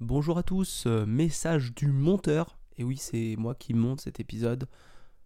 Bonjour 0.00 0.36
à 0.36 0.42
tous, 0.42 0.84
euh, 0.86 1.06
message 1.06 1.74
du 1.74 1.86
monteur. 1.86 2.58
Et 2.76 2.84
oui, 2.84 2.98
c'est 2.98 3.34
moi 3.38 3.54
qui 3.54 3.72
monte 3.72 4.02
cet 4.02 4.20
épisode. 4.20 4.68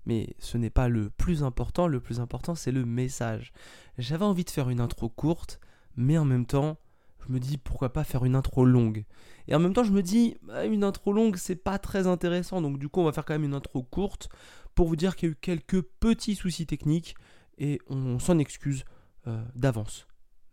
Mais 0.07 0.37
ce 0.39 0.59
n'est 0.59 0.71
pas 0.71 0.89
le 0.89 1.11
plus 1.11 1.43
important, 1.43 1.89
le 1.89 1.99
plus 1.99 2.21
important 2.21 2.55
c'est 2.55 2.71
le 2.71 2.85
message. 2.85 3.53
J'avais 3.99 4.25
envie 4.25 4.45
de 4.45 4.51
faire 4.51 4.71
une 4.71 4.81
intro 4.81 5.09
courte, 5.09 5.59
mais 5.97 6.19
en 6.19 6.25
même 6.25 6.47
temps, 6.47 6.79
je 7.27 7.33
me 7.33 7.41
dis 7.41 7.59
pourquoi 7.59 7.93
pas 7.93 8.05
faire 8.05 8.25
une 8.25 8.37
intro 8.37 8.65
longue. 8.65 9.05
Et 9.49 9.57
en 9.57 9.59
même 9.59 9.73
temps, 9.73 9.83
je 9.83 9.91
me 9.91 10.03
dis, 10.03 10.37
bah, 10.43 10.65
une 10.65 10.85
intro 10.85 11.13
longue 11.13 11.37
c'est 11.37 11.57
pas 11.57 11.81
très 11.81 12.07
intéressant, 12.07 12.63
donc 12.63 12.79
du 12.79 12.89
coup 12.89 13.01
on 13.01 13.05
va 13.05 13.13
faire 13.13 13.25
quand 13.25 13.35
même 13.35 13.45
une 13.45 13.55
intro 13.55 13.83
courte 13.83 14.29
pour 14.77 14.87
vous 14.87 14.97
dire 14.97 15.17
qu'il 15.17 15.29
y 15.29 15.33
a 15.33 15.35
eu 15.35 15.37
quelques 15.37 15.83
petits 15.83 16.37
soucis 16.37 16.67
techniques 16.67 17.17
et 17.59 17.81
on 17.89 18.21
s'en 18.21 18.39
excuse 18.39 18.85
euh, 19.27 19.43
d'avance. 19.57 20.07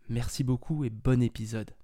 Merci 0.08 0.42
beaucoup 0.42 0.84
et 0.84 0.90
bon 0.90 1.22
épisode. 1.22 1.77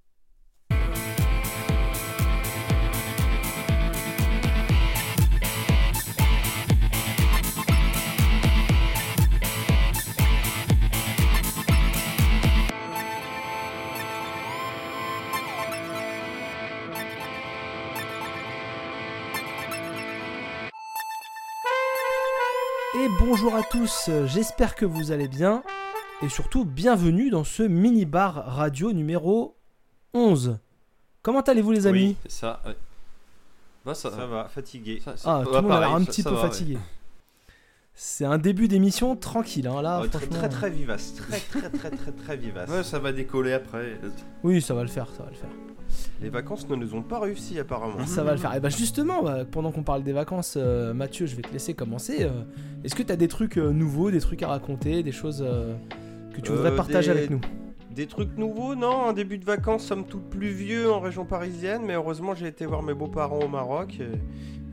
Bonjour 23.25 23.55
à 23.55 23.63
tous, 23.63 24.09
j'espère 24.27 24.75
que 24.75 24.85
vous 24.85 25.11
allez 25.11 25.27
bien. 25.27 25.63
Et 26.21 26.29
surtout, 26.29 26.63
bienvenue 26.65 27.29
dans 27.29 27.43
ce 27.43 27.63
mini-bar 27.63 28.33
radio 28.55 28.93
numéro 28.93 29.55
11. 30.13 30.57
Comment 31.21 31.41
allez-vous 31.41 31.71
les 31.71 31.87
amis 31.87 31.99
Oui, 32.09 32.17
c'est 32.23 32.31
ça. 32.31 32.61
ouais. 32.65 32.75
Bah, 33.85 33.93
ça, 33.93 34.09
Ça 34.11 34.25
va, 34.25 34.45
fatigué. 34.47 35.01
ça- 35.03 35.15
Ah, 35.25 35.41
tout 35.45 35.51
le 35.53 35.61
monde 35.61 35.71
a 35.71 35.79
l'air 35.81 35.93
un 35.95 36.03
petit 36.03 36.21
ça 36.23 36.29
peu 36.29 36.35
va, 36.35 36.43
ouais. 36.43 36.47
fatigué. 36.49 36.77
C'est 37.93 38.25
un 38.25 38.37
début 38.37 38.67
d'émission 38.67 39.15
tranquille, 39.15 39.67
hein, 39.67 39.81
là, 39.81 40.01
Ouais, 40.01 40.09
très, 40.09 40.19
franchement. 40.25 40.37
très 40.39 40.49
très 40.49 40.69
vivace, 40.69 41.13
très 41.15 41.39
très 41.39 41.69
très 41.69 41.89
très 41.91 42.11
très 42.11 42.37
vivace. 42.37 42.69
Ouais, 42.69 42.83
ça 42.83 42.99
va 42.99 43.11
décoller 43.11 43.53
après. 43.53 43.99
Oui, 44.43 44.61
ça 44.61 44.73
va 44.73 44.81
le 44.81 44.89
faire, 44.89 45.07
ça 45.15 45.23
va 45.23 45.29
le 45.29 45.35
faire. 45.35 45.49
Les 46.21 46.29
vacances 46.29 46.67
ne 46.69 46.75
nous 46.75 46.93
ont 46.95 47.01
pas 47.01 47.19
réussi 47.19 47.59
apparemment. 47.59 48.05
Ça 48.05 48.23
va 48.23 48.31
le 48.31 48.37
faire. 48.37 48.53
Et 48.55 48.59
bah 48.59 48.69
justement, 48.69 49.21
bah, 49.23 49.45
pendant 49.49 49.71
qu'on 49.71 49.83
parle 49.83 50.03
des 50.03 50.13
vacances, 50.13 50.55
euh, 50.57 50.93
Mathieu, 50.93 51.25
je 51.25 51.35
vais 51.35 51.41
te 51.41 51.51
laisser 51.51 51.73
commencer. 51.73 52.17
euh, 52.21 52.29
Est-ce 52.83 52.95
que 52.95 53.03
tu 53.03 53.11
as 53.11 53.15
des 53.17 53.27
trucs 53.27 53.57
euh, 53.57 53.71
nouveaux, 53.71 54.11
des 54.11 54.19
trucs 54.21 54.41
à 54.43 54.47
raconter, 54.47 55.03
des 55.03 55.11
choses 55.11 55.45
que 56.33 56.41
tu 56.41 56.51
voudrais 56.51 56.75
partager 56.75 57.11
des- 57.11 57.17
avec 57.17 57.29
nous? 57.29 57.41
Des 57.95 58.07
trucs 58.07 58.37
nouveaux, 58.37 58.75
non 58.75 59.05
Un 59.07 59.13
début 59.13 59.37
de 59.37 59.45
vacances, 59.45 59.85
somme 59.85 60.05
toute 60.05 60.29
pluvieux 60.29 60.91
en 60.91 60.99
région 60.99 61.23
parisienne, 61.25 61.81
mais 61.85 61.93
heureusement 61.93 62.35
j'ai 62.35 62.47
été 62.47 62.65
voir 62.65 62.83
mes 62.83 62.93
beaux-parents 62.93 63.39
au 63.39 63.47
Maroc. 63.47 63.97
Et, 64.01 64.07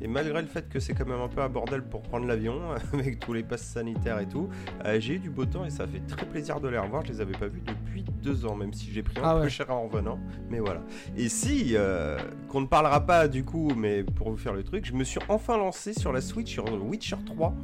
et 0.02 0.08
malgré 0.08 0.42
le 0.42 0.48
fait 0.48 0.68
que 0.68 0.80
c'est 0.80 0.94
quand 0.94 1.06
même 1.06 1.20
un 1.20 1.28
peu 1.28 1.40
un 1.40 1.48
bordel 1.48 1.82
pour 1.82 2.02
prendre 2.02 2.26
l'avion, 2.26 2.60
avec 2.92 3.20
tous 3.20 3.32
les 3.32 3.44
passes 3.44 3.62
sanitaires 3.62 4.18
et 4.18 4.26
tout, 4.26 4.48
euh, 4.84 4.98
j'ai 4.98 5.14
eu 5.14 5.18
du 5.20 5.30
beau 5.30 5.46
temps 5.46 5.64
et 5.64 5.70
ça 5.70 5.86
fait 5.86 6.00
très 6.06 6.26
plaisir 6.26 6.60
de 6.60 6.68
les 6.68 6.78
revoir. 6.78 7.04
Je 7.06 7.12
les 7.12 7.20
avais 7.20 7.32
pas 7.36 7.46
vus 7.46 7.62
depuis 7.64 8.04
deux 8.22 8.44
ans, 8.44 8.56
même 8.56 8.72
si 8.72 8.90
j'ai 8.90 9.02
pris 9.02 9.18
un 9.18 9.22
Ah 9.24 9.34
peu 9.36 9.42
ouais. 9.42 9.50
cher 9.50 9.70
en 9.70 9.86
revenant. 9.88 10.18
Mais 10.50 10.58
voilà. 10.58 10.82
Et 11.16 11.28
si, 11.28 11.76
euh, 11.76 12.18
qu'on 12.48 12.62
ne 12.62 12.66
parlera 12.66 13.06
pas 13.06 13.28
du 13.28 13.44
coup, 13.44 13.72
mais 13.76 14.02
pour 14.02 14.30
vous 14.30 14.36
faire 14.36 14.54
le 14.54 14.64
truc, 14.64 14.84
je 14.84 14.92
me 14.92 15.04
suis 15.04 15.20
enfin 15.28 15.56
lancé 15.56 15.94
sur 15.94 16.12
la 16.12 16.20
Switch 16.20 16.50
sur 16.50 16.64
Witcher 16.84 17.16
3. 17.24 17.54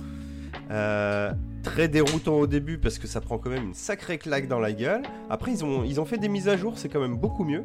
Euh, 0.70 1.33
très 1.62 1.89
déroutant 1.89 2.34
au 2.34 2.47
début 2.47 2.78
parce 2.78 2.98
que 2.98 3.06
ça 3.06 3.20
prend 3.20 3.39
quand 3.39 3.50
même 3.50 3.64
une 3.64 3.75
sacrée 3.75 4.19
claque 4.19 4.48
dans 4.48 4.61
la 4.61 4.73
gueule. 4.73 5.02
Après, 5.28 5.50
ils 5.50 5.64
ont, 5.64 5.83
ils 5.84 6.00
ont 6.00 6.05
fait 6.05 6.19
des 6.19 6.28
mises 6.28 6.48
à 6.48 6.56
jour, 6.56 6.78
c'est 6.78 6.89
quand 6.89 7.00
même 7.00 7.17
beaucoup 7.17 7.45
mieux. 7.45 7.64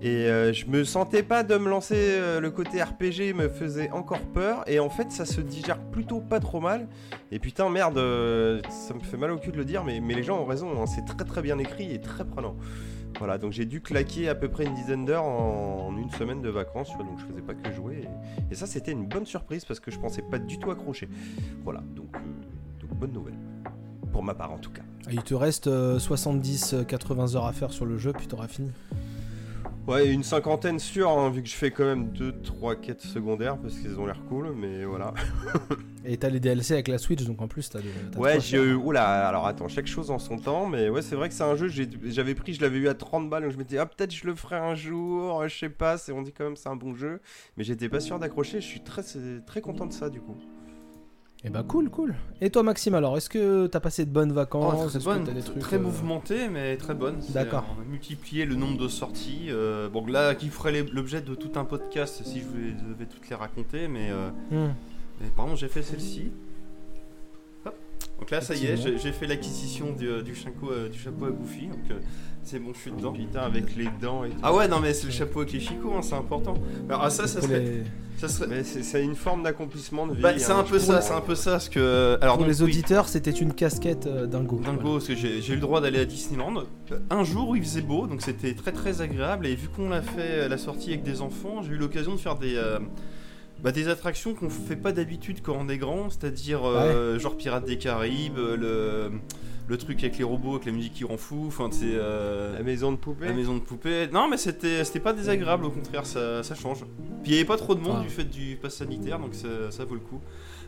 Et 0.00 0.26
euh, 0.26 0.52
je 0.52 0.66
me 0.66 0.84
sentais 0.84 1.24
pas 1.24 1.42
de 1.42 1.56
me 1.56 1.68
lancer, 1.68 1.96
euh, 1.96 2.38
le 2.38 2.50
côté 2.52 2.80
RPG 2.80 3.34
me 3.34 3.48
faisait 3.48 3.90
encore 3.90 4.20
peur. 4.20 4.62
Et 4.68 4.78
en 4.78 4.90
fait, 4.90 5.10
ça 5.10 5.24
se 5.24 5.40
digère 5.40 5.78
plutôt 5.78 6.20
pas 6.20 6.38
trop 6.38 6.60
mal. 6.60 6.86
Et 7.32 7.40
putain, 7.40 7.68
merde, 7.68 7.98
euh, 7.98 8.60
ça 8.70 8.94
me 8.94 9.00
fait 9.00 9.16
mal 9.16 9.32
au 9.32 9.38
cul 9.38 9.50
de 9.50 9.56
le 9.56 9.64
dire, 9.64 9.82
mais, 9.84 10.00
les 10.00 10.22
gens 10.22 10.40
ont 10.40 10.44
raison, 10.44 10.80
hein, 10.80 10.86
c'est 10.86 11.04
très 11.04 11.24
très 11.24 11.42
bien 11.42 11.58
écrit 11.58 11.92
et 11.92 12.00
très 12.00 12.24
prenant. 12.24 12.56
Voilà, 13.18 13.38
donc 13.38 13.52
j'ai 13.52 13.64
dû 13.64 13.80
claquer 13.80 14.28
à 14.28 14.36
peu 14.36 14.48
près 14.48 14.64
une 14.64 14.74
dizaine 14.74 15.04
d'heures 15.04 15.24
en, 15.24 15.96
une 15.96 16.10
semaine 16.10 16.42
de 16.42 16.48
vacances, 16.48 16.94
vois, 16.94 17.04
donc 17.04 17.18
je 17.18 17.24
faisais 17.24 17.42
pas 17.42 17.54
que 17.54 17.72
jouer. 17.74 18.02
Et, 18.52 18.54
ça, 18.54 18.66
c'était 18.66 18.92
une 18.92 19.06
bonne 19.06 19.26
surprise 19.26 19.64
parce 19.64 19.80
que 19.80 19.90
je 19.90 19.98
pensais 19.98 20.22
pas 20.22 20.38
du 20.38 20.58
tout 20.60 20.70
accrocher. 20.70 21.08
Voilà, 21.64 21.82
donc, 21.96 22.12
donc 22.80 22.90
bonne 22.94 23.12
nouvelle. 23.12 23.38
Pour 24.12 24.22
ma 24.22 24.34
part 24.34 24.52
en 24.52 24.58
tout 24.58 24.70
cas. 24.70 24.82
Ah, 25.06 25.10
Il 25.12 25.22
te 25.22 25.34
reste 25.34 25.68
70-80 25.68 27.36
heures 27.36 27.46
à 27.46 27.52
faire 27.52 27.72
sur 27.72 27.84
le 27.84 27.98
jeu, 27.98 28.12
puis 28.12 28.28
t'auras 28.28 28.48
fini. 28.48 28.70
Ouais, 29.88 30.12
une 30.12 30.22
cinquantaine 30.22 30.78
sûre, 30.78 31.08
hein, 31.08 31.30
vu 31.30 31.42
que 31.42 31.48
je 31.48 31.54
fais 31.54 31.70
quand 31.70 31.86
même 31.86 32.08
2, 32.10 32.42
3 32.42 32.76
quêtes 32.76 33.00
secondaires 33.00 33.56
parce 33.56 33.74
qu'ils 33.78 33.98
ont 33.98 34.04
l'air 34.04 34.20
cool, 34.28 34.52
mais 34.54 34.84
voilà. 34.84 35.14
Et 36.04 36.18
t'as 36.18 36.28
les 36.28 36.40
DLC 36.40 36.74
avec 36.74 36.88
la 36.88 36.98
Switch, 36.98 37.24
donc 37.24 37.40
en 37.40 37.48
plus 37.48 37.70
t'as 37.70 37.80
des. 37.80 37.88
Ouais, 38.18 38.38
j'ai 38.38 38.58
eu. 38.58 38.74
Oula, 38.74 39.26
alors 39.26 39.46
attends, 39.46 39.66
chaque 39.68 39.86
chose 39.86 40.10
en 40.10 40.18
son 40.18 40.36
temps, 40.36 40.66
mais 40.66 40.90
ouais, 40.90 41.00
c'est 41.00 41.16
vrai 41.16 41.30
que 41.30 41.34
c'est 41.34 41.42
un 41.42 41.56
jeu, 41.56 41.68
j'avais 42.04 42.34
pris, 42.34 42.52
je 42.52 42.60
l'avais 42.60 42.76
eu 42.76 42.88
à 42.88 42.94
30 42.94 43.30
balles, 43.30 43.44
donc 43.44 43.52
je 43.52 43.56
m'étais 43.56 43.78
ah, 43.78 43.86
peut-être 43.86 44.14
je 44.14 44.26
le 44.26 44.34
ferai 44.34 44.56
un 44.56 44.74
jour, 44.74 45.48
je 45.48 45.56
sais 45.58 45.70
pas, 45.70 45.96
c'est- 45.96 46.12
on 46.12 46.20
dit 46.20 46.32
quand 46.32 46.44
même 46.44 46.56
c'est 46.56 46.68
un 46.68 46.76
bon 46.76 46.94
jeu, 46.94 47.20
mais 47.56 47.64
j'étais 47.64 47.88
pas 47.88 48.00
sûr 48.00 48.18
d'accrocher, 48.18 48.60
je 48.60 48.66
suis 48.66 48.80
très, 48.80 49.02
très 49.46 49.62
content 49.62 49.86
de 49.86 49.92
ça 49.94 50.10
du 50.10 50.20
coup. 50.20 50.36
Eh 51.44 51.50
bah 51.50 51.62
cool, 51.66 51.88
cool. 51.88 52.14
Et 52.40 52.50
toi 52.50 52.64
Maxime 52.64 52.94
alors, 52.94 53.16
est-ce 53.16 53.30
que 53.30 53.68
t'as 53.68 53.78
passé 53.78 54.04
de 54.04 54.10
bonnes 54.10 54.32
Oh, 54.32 54.34
vacances 54.34 54.74
très 54.74 54.86
Est-ce 54.86 54.98
que 54.98 55.04
bonne, 55.04 55.24
t'as 55.24 55.32
des 55.32 55.42
trucs, 55.42 55.58
très 55.60 55.76
euh, 55.76 55.78
mais 56.50 56.76
très 56.76 56.94
bonne. 56.94 57.16
C'est- 57.20 57.32
D'accord. 57.32 57.64
On 57.78 57.80
a 57.80 57.84
multiplié 57.84 58.44
le 58.44 58.56
nombre 58.56 58.76
de 58.76 58.88
sorties. 58.88 59.46
euh, 59.50 59.88
bon, 59.88 60.04
là, 60.06 60.34
qui 60.34 60.48
ferait 60.48 60.82
l'objet 60.92 61.20
de 61.20 61.34
tout 61.36 61.52
un 61.56 61.64
podcast 61.64 62.22
si 62.24 62.40
je 62.40 62.46
vais- 62.46 62.72
devais 62.72 63.06
toutes 63.06 63.28
les 63.30 63.36
raconter, 63.36 63.86
mais, 63.86 64.10
euh, 64.10 64.30
hmm. 64.50 64.74
mais 65.20 65.28
par 65.36 65.44
contre, 65.46 65.58
j'ai 65.58 65.68
fait 65.68 65.82
celle-ci. 65.82 66.32
Donc 68.18 68.32
là, 68.32 68.40
ça 68.40 68.54
y 68.56 68.66
est, 68.66 68.76
j'ai 68.98 69.12
fait 69.12 69.28
l'acquisition 69.28 69.92
du, 69.92 70.24
du, 70.24 70.34
chapeau, 70.34 70.72
euh, 70.72 70.88
du 70.88 70.98
chapeau 70.98 71.26
à 71.26 71.30
Goofy. 71.30 71.68
Donc 71.68 71.78
euh, 71.92 72.00
c'est 72.42 72.58
bon, 72.58 72.72
je 72.74 72.78
suis 72.78 72.90
dedans. 72.90 73.12
Putain, 73.12 73.40
avec 73.40 73.76
les 73.76 73.88
dents 74.00 74.24
et 74.24 74.30
tout. 74.30 74.36
Ah 74.42 74.54
ouais, 74.54 74.68
non, 74.68 74.80
mais 74.80 74.94
c'est 74.94 75.06
le 75.06 75.12
chapeau 75.12 75.40
avec 75.40 75.52
les 75.52 75.60
chicots, 75.60 75.92
hein, 75.96 76.02
c'est 76.02 76.14
important. 76.14 76.54
Alors, 76.88 77.02
ah, 77.04 77.10
ça, 77.10 77.26
ça 77.26 77.42
serait. 77.42 77.60
les, 77.60 77.82
Ça 78.16 78.28
serait... 78.28 78.46
Mais 78.48 78.64
c'est 78.64 78.82
c'est 78.82 79.02
une 79.02 79.14
forme 79.14 79.42
d'accomplissement 79.42 80.06
de 80.06 80.14
vie. 80.14 80.22
Bah, 80.22 80.38
c'est 80.38 80.52
hein, 80.52 80.60
un 80.60 80.64
peu 80.64 80.78
ça, 80.78 81.00
c'est 81.00 81.14
un 81.14 81.20
peu 81.20 81.34
ça, 81.34 81.52
parce 81.52 81.68
que. 81.68 82.18
Alors, 82.20 82.36
pour 82.36 82.46
donc, 82.46 82.54
les 82.54 82.62
oui. 82.62 82.70
auditeurs, 82.70 83.08
c'était 83.08 83.30
une 83.30 83.52
casquette 83.52 84.06
euh, 84.06 84.26
dingo. 84.26 84.60
Dingo, 84.64 84.94
parce 84.94 85.06
que 85.06 85.14
j'ai 85.14 85.42
j'ai 85.42 85.52
eu 85.52 85.56
le 85.56 85.62
droit 85.62 85.80
d'aller 85.80 85.98
à 86.00 86.04
Disneyland. 86.04 86.64
Un 87.10 87.24
jour 87.24 87.50
où 87.50 87.56
il 87.56 87.62
faisait 87.62 87.82
beau, 87.82 88.06
donc 88.06 88.22
c'était 88.22 88.54
très 88.54 88.72
très 88.72 89.02
agréable. 89.02 89.46
Et 89.46 89.54
vu 89.54 89.68
qu'on 89.68 89.88
l'a 89.90 90.02
fait 90.02 90.44
euh, 90.44 90.48
la 90.48 90.58
sortie 90.58 90.90
avec 90.90 91.02
des 91.02 91.20
enfants, 91.20 91.62
j'ai 91.62 91.72
eu 91.72 91.76
l'occasion 91.76 92.12
de 92.12 92.18
faire 92.18 92.36
des, 92.36 92.56
euh, 92.56 92.78
bah, 93.62 93.72
des 93.72 93.88
attractions 93.88 94.34
qu'on 94.34 94.50
fait 94.50 94.76
pas 94.76 94.92
d'habitude 94.92 95.40
quand 95.42 95.56
on 95.58 95.68
est 95.68 95.78
grand, 95.78 96.10
c'est-à-dire 96.10 96.60
euh, 96.64 97.18
genre 97.18 97.36
Pirates 97.36 97.64
des 97.64 97.76
Caraïbes, 97.76 98.38
le, 98.38 99.10
le 99.68 99.76
truc 99.76 100.02
avec 100.02 100.16
les 100.18 100.24
robots, 100.24 100.52
avec 100.54 100.64
la 100.66 100.72
musique 100.72 100.94
qui 100.94 101.04
rend 101.04 101.16
fou, 101.18 101.44
enfin 101.46 101.68
c'est 101.70 101.84
euh, 101.92 102.56
La 102.56 102.62
maison 102.62 102.90
de 102.90 102.96
poupée. 102.96 103.26
la 103.26 103.32
maison 103.34 103.54
de 103.54 103.60
poupée. 103.60 104.08
Non, 104.12 104.28
mais 104.28 104.36
c'était 104.38 104.82
c'était 104.84 105.00
pas 105.00 105.12
désagréable, 105.12 105.66
au 105.66 105.70
contraire, 105.70 106.06
ça, 106.06 106.42
ça 106.42 106.54
change. 106.54 106.84
Puis 107.22 107.32
il 107.32 107.34
y 107.34 107.36
avait 107.36 107.44
pas 107.46 107.56
trop 107.58 107.74
de 107.74 107.80
monde 107.80 107.96
Ah. 108.00 108.02
du 108.02 108.08
fait 108.08 108.24
du 108.24 108.56
pass 108.60 108.76
sanitaire, 108.76 109.18
donc 109.18 109.34
ça, 109.34 109.70
ça 109.70 109.84
vaut 109.84 109.94
le 109.94 110.00
coup. 110.00 110.20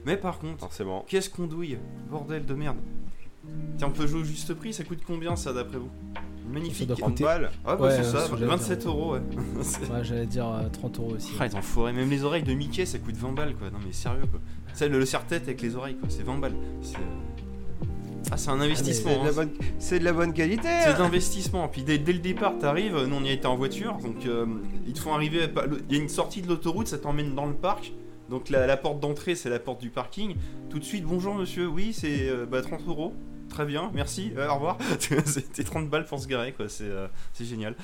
Mais 0.04 0.16
par 0.16 0.38
contre, 0.38 0.60
Forcément. 0.60 1.04
Qu'est-ce 1.08 1.30
qu'on 1.30 1.46
douille 1.46 1.78
Bordel 2.10 2.44
de 2.46 2.54
merde. 2.54 2.76
Tiens, 3.78 3.88
on 3.88 3.90
peut 3.90 4.06
jouer 4.06 4.20
au 4.20 4.24
juste 4.24 4.52
prix, 4.54 4.72
ça 4.74 4.84
coûte 4.84 5.00
combien 5.06 5.34
ça 5.34 5.52
d'après 5.52 5.78
vous? 5.78 5.88
Magnifique. 6.52 6.80
Ça 6.80 6.84
doit 6.86 6.96
30 6.96 7.10
coûter- 7.12 7.24
balles. 7.24 7.50
Ah 7.64 7.76
bah 7.76 7.84
Ouais, 7.86 7.96
c'est 7.96 8.02
ça, 8.04 8.26
ce 8.26 8.30
que 8.30 8.36
j'allais 8.36 8.50
27 8.50 8.78
dire. 8.80 8.88
euros 8.90 9.14
ouais. 9.14 9.20
C'est- 9.62 9.80
Ouais, 9.90 10.02
j'allais 10.04 10.26
dire 10.26 10.46
euh, 10.48 10.68
30 10.68 10.98
euros 10.98 11.12
aussi. 11.16 11.32
Ah. 11.38 11.92
Même 11.92 12.10
les 12.10 12.24
oreilles 12.24 12.42
de 12.42 12.52
Mickey 12.52 12.84
ça 12.86 12.98
coûte 12.98 13.14
20 13.16 13.32
balles 13.32 13.54
quoi. 13.54 13.70
Non 13.70 13.78
mais 13.86 13.92
sérieux 13.92 14.26
quoi. 14.30 14.40
C'est 14.74 14.88
le, 14.88 14.98
le 14.98 15.06
serre-tête 15.06 15.44
avec 15.44 15.62
les 15.62 15.74
oreilles 15.76 15.96
quoi, 15.96 16.08
c'est 16.10 16.22
20 16.22 16.38
balles. 16.38 16.54
C'est, 16.82 16.96
euh, 16.96 17.00
Ah, 18.30 18.36
c'est 18.36 18.50
un 18.50 18.60
investissement. 18.60 19.10
C'est 19.12 19.18
de, 19.20 19.24
la 19.24 19.30
hein. 19.30 19.34
bonne... 19.34 19.50
c'est 19.78 19.98
de 19.98 20.04
la 20.04 20.12
bonne 20.12 20.32
qualité. 20.32 20.68
C'est 20.84 20.94
de 20.94 20.98
l'investissement. 20.98 21.68
Puis 21.68 21.82
dès, 21.82 21.98
dès 21.98 22.12
le 22.12 22.18
départ, 22.20 22.58
t'arrives, 22.58 22.96
nous 22.96 23.16
on 23.16 23.24
y 23.24 23.28
a 23.28 23.32
été 23.32 23.46
en 23.46 23.56
voiture, 23.56 23.94
donc 23.98 24.24
euh, 24.26 24.46
ils 24.86 24.92
te 24.92 24.98
font 25.00 25.14
arriver. 25.14 25.44
à- 25.44 25.48
Il 25.88 25.96
y 25.96 25.98
a 25.98 26.02
une 26.02 26.08
sortie 26.08 26.42
de 26.42 26.48
l'autoroute, 26.48 26.86
ça 26.88 26.98
t'emmène 26.98 27.34
dans 27.34 27.46
le 27.46 27.54
parc. 27.54 27.92
Donc 28.28 28.48
la, 28.48 28.66
la 28.66 28.76
porte 28.76 29.00
d'entrée, 29.00 29.34
c'est 29.34 29.50
la 29.50 29.58
porte 29.58 29.80
du 29.80 29.90
parking. 29.90 30.36
Tout 30.68 30.78
de 30.78 30.84
suite, 30.84 31.04
bonjour 31.04 31.34
monsieur, 31.34 31.66
oui, 31.66 31.92
c'est 31.92 32.28
euh, 32.28 32.46
bah, 32.46 32.62
30 32.62 32.86
euros. 32.86 33.12
Très 33.48 33.66
bien, 33.66 33.90
merci, 33.94 34.32
euh, 34.36 34.48
au 34.48 34.54
revoir. 34.54 34.78
C'était 35.24 35.64
30 35.64 35.88
balles 35.90 36.04
pour 36.04 36.20
se 36.20 36.28
garer, 36.28 36.52
quoi. 36.52 36.68
C'est 36.68 36.84
euh, 36.84 37.08
c'est 37.32 37.44
génial. 37.44 37.74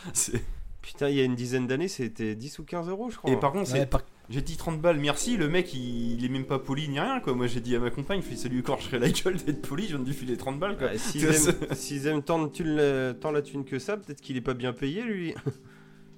Putain, 0.83 1.09
il 1.09 1.17
y 1.17 1.21
a 1.21 1.25
une 1.25 1.35
dizaine 1.35 1.67
d'années, 1.67 1.89
c'était 1.89 2.37
10 2.37 2.61
ou 2.61 2.63
15 2.65 2.89
euros, 2.89 3.11
je 3.11 3.17
crois. 3.17 3.29
Et 3.33 3.37
par 3.37 3.51
contre, 3.51 3.73
Ouais, 3.73 3.81
c'est- 3.81 3.87
par- 3.87 4.03
j'ai 4.29 4.41
dit 4.43 4.57
30 4.57 4.81
balles, 4.81 4.99
merci. 4.99 5.37
Le 5.37 5.49
mec, 5.49 5.73
il, 5.75 6.15
il 6.19 6.25
est 6.25 6.29
même 6.29 6.47
pas 6.47 6.59
poli 6.59 6.89
ni 6.89 6.99
rien, 7.01 7.21
quoi. 7.21 7.35
Moi, 7.35 7.47
j'ai 7.47 7.61
dit 7.61 7.75
à 7.77 7.79
ma 7.81 7.91
compagne, 7.91 8.21
je 8.23 8.27
fais 8.27 8.37
salut, 8.37 8.59
écorcherai 8.61 8.99
la 8.99 9.11
gueule 9.11 9.37
d'être 9.37 9.63
poli, 9.67 9.85
je 9.85 9.89
viens 9.91 9.99
de 10.01 10.05
lui 10.07 10.15
filer 10.15 10.37
30 10.37 10.59
balles, 10.59 10.77
quoi. 10.77 10.97
S'ils 10.99 11.25
aiment, 11.25 11.55
s'ils 11.73 12.07
aiment 12.07 12.23
tant, 12.23 12.43
de 12.43 12.49
thune- 12.49 12.75
la- 12.77 13.15
tant 13.15 13.31
la 13.31 13.43
thune 13.43 13.65
que 13.65 13.79
ça, 13.79 13.97
peut-être 13.97 14.21
qu'il 14.21 14.37
est 14.37 14.41
pas 14.43 14.55
bien 14.55 14.73
payé 14.73 15.03
lui. 15.03 15.35